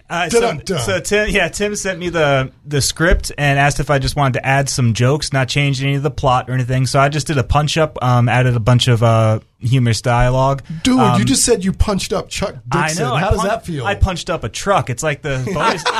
Uh, 0.09 0.29
so, 0.29 0.59
so 0.65 0.99
Tim, 0.99 1.29
yeah, 1.29 1.47
Tim 1.49 1.75
sent 1.75 1.99
me 1.99 2.09
the 2.09 2.51
the 2.65 2.81
script 2.81 3.31
and 3.37 3.57
asked 3.59 3.79
if 3.79 3.89
I 3.89 3.99
just 3.99 4.15
wanted 4.15 4.33
to 4.39 4.45
add 4.45 4.69
some 4.69 4.93
jokes, 4.93 5.33
not 5.33 5.47
change 5.49 5.81
any 5.83 5.95
of 5.95 6.03
the 6.03 6.11
plot 6.11 6.49
or 6.49 6.53
anything. 6.53 6.85
So 6.85 6.99
I 6.99 7.09
just 7.09 7.27
did 7.27 7.37
a 7.37 7.43
punch 7.43 7.77
up, 7.77 7.97
um, 8.01 8.29
added 8.29 8.55
a 8.55 8.59
bunch 8.59 8.87
of 8.87 9.03
uh 9.03 9.39
humorous 9.59 10.01
dialogue. 10.01 10.63
Dude, 10.83 10.99
Um, 10.99 11.19
you 11.19 11.25
just 11.25 11.43
said 11.45 11.63
you 11.63 11.73
punched 11.73 12.13
up 12.13 12.29
Chuck 12.29 12.55
Dixon. 12.67 13.05
I 13.05 13.09
know. 13.09 13.15
How 13.15 13.27
I 13.27 13.31
does 13.31 13.39
pun- 13.39 13.47
that 13.47 13.65
feel? 13.65 13.85
I 13.85 13.95
punched 13.95 14.29
up 14.29 14.43
a 14.43 14.49
truck. 14.49 14.89
It's 14.89 15.03
like 15.03 15.21
the 15.21 15.41
bonus. 15.53 15.83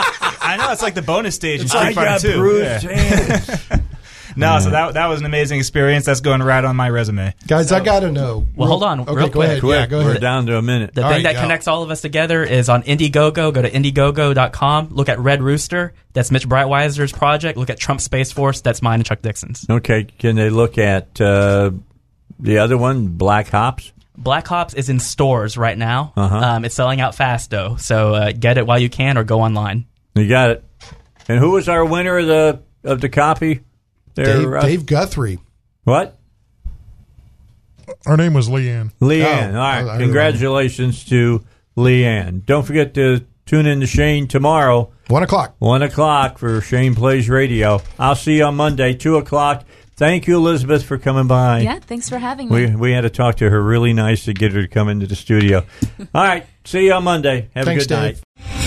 I 0.42 0.58
know 0.58 0.72
it's 0.72 0.82
like 0.82 0.96
the 0.96 1.02
bonus 1.02 1.36
stage 1.36 1.60
in 1.60 1.66
It's 1.66 1.72
Street 1.74 1.96
like, 1.96 2.20
Fighter 2.22 2.90
I 2.90 3.82
got 4.36 4.36
2. 4.36 4.40
bruised 4.40 4.40
Yeah. 4.40 4.54
no, 4.54 4.60
so 4.60 4.70
that 4.72 4.94
that 4.96 5.08
was 5.08 5.20
an 5.20 5.26
amazing 5.26 5.60
experience. 5.60 6.06
That's 6.06 6.22
going 6.22 6.42
right 6.44 6.64
on 6.64 6.76
my 6.76 6.90
resume. 6.90 7.34
Guys, 7.48 7.72
I 7.72 7.80
got 7.84 8.02
to 8.02 8.12
know. 8.12 8.46
Well, 8.56 8.68
hold 8.70 8.84
on, 8.84 9.00
Okay, 9.02 9.14
real 9.14 9.30
go 9.30 9.42
ahead. 9.42 9.60
quick. 9.62 9.80
Yeah, 9.80 9.86
go 9.88 10.00
We're 10.04 10.10
ahead. 10.12 10.22
down 10.22 10.46
to 10.48 10.58
a 10.58 10.62
minute. 10.62 10.94
The 10.94 11.04
All 11.04 11.10
thing 11.10 11.18
right, 11.18 11.24
that 11.24 11.34
go. 11.36 11.42
connects 11.42 11.68
all 11.68 11.84
of 11.84 11.92
us 11.92 12.02
together 12.02 12.44
is 12.44 12.70
on 12.70 12.84
Indiegogo. 12.84 13.54
Go 13.54 13.62
to 13.62 13.70
Indiegogo.com. 13.70 14.90
Look 14.92 15.10
at 15.10 15.20
Red 15.20 15.42
Rooster. 15.42 15.94
That's 16.14 16.32
Mitch 16.32 16.48
Breitweiser's 16.48 17.12
project. 17.12 17.58
Look 17.58 17.70
at 17.70 17.80
Trump 17.80 18.02
Space 18.02 18.32
Force. 18.32 18.62
That's 18.62 18.82
mine 18.82 19.00
and 19.00 19.06
Chuck 19.06 19.22
Dixon's. 19.22 19.66
Okay. 19.70 20.04
Can 20.20 20.36
they 20.36 20.50
look 20.50 20.78
at 20.78 21.20
uh, 21.22 21.72
the 22.40 22.58
other 22.60 22.78
one, 22.78 23.08
Black 23.08 23.54
Ops? 23.54 23.92
Black 24.18 24.52
Ops 24.52 24.74
is 24.74 24.90
in 24.90 25.00
stores 25.00 25.58
right 25.58 25.78
now. 25.78 26.14
Uh-huh. 26.16 26.38
Um, 26.38 26.66
it's 26.66 26.76
selling 26.76 27.02
out 27.02 27.16
fast 27.16 27.50
though, 27.50 27.78
so 27.78 28.14
uh, 28.14 28.32
get 28.38 28.58
it 28.58 28.68
while 28.68 28.78
you 28.78 28.90
can 28.90 29.18
or 29.18 29.24
go 29.24 29.42
online. 29.42 29.86
You 30.16 30.28
got 30.28 30.50
it. 30.52 30.64
And 31.28 31.40
who 31.40 31.52
was 31.52 31.70
our 31.70 31.84
winner 31.86 32.18
of 32.18 32.28
the 32.28 32.62
of 32.84 33.00
the 33.02 33.10
copy? 33.10 33.62
They're, 34.16 34.26
Dave, 34.38 34.54
uh, 34.54 34.62
Dave 34.62 34.86
Guthrie. 34.86 35.40
What? 35.84 36.18
Her 38.06 38.18
name 38.18 38.34
was 38.34 38.48
Leanne. 38.50 38.92
Leanne. 39.02 39.54
Oh, 39.54 39.58
All 39.58 39.62
right. 39.62 39.86
I- 39.86 39.96
I- 39.96 39.98
Congratulations 39.98 41.04
to 41.06 41.44
Leanne. 41.78 42.46
Don't 42.46 42.66
forget 42.66 42.94
to 42.96 43.26
tune 43.46 43.66
in 43.66 43.80
to 43.82 43.88
Shane 43.88 44.28
tomorrow. 44.28 44.92
One 45.08 45.24
o'clock. 45.24 45.56
One 45.60 45.82
o'clock 45.82 46.38
for 46.38 46.62
Shane 46.62 46.96
Plays 46.96 47.30
Radio. 47.30 47.82
I'll 48.00 48.16
see 48.16 48.38
you 48.38 48.46
on 48.46 48.56
Monday, 48.56 48.94
two 48.94 49.18
o'clock. 49.18 49.66
Thank 49.98 50.26
you, 50.26 50.38
Elizabeth, 50.38 50.84
for 50.84 50.98
coming 50.98 51.28
by. 51.28 51.60
Yeah, 51.60 51.80
thanks 51.80 52.10
for 52.10 52.18
having 52.18 52.50
me. 52.50 52.68
We 52.68 52.76
we 52.76 52.92
had 52.92 53.02
to 53.02 53.10
talk 53.10 53.36
to 53.38 53.50
her 53.50 53.62
really 53.62 53.94
nice 53.94 54.24
to 54.26 54.34
get 54.34 54.54
her 54.54 54.62
to 54.62 54.68
come 54.68 54.88
into 54.90 55.06
the 55.06 55.16
studio. 55.16 55.66
All 56.16 56.24
right. 56.24 56.46
See 56.64 56.86
you 56.86 56.94
on 56.94 57.04
Monday. 57.04 57.50
Have 57.56 57.66
Thanks, 57.66 57.86
a 57.86 57.88
good 57.88 57.94
Dave. 57.96 58.22
night. 58.38 58.61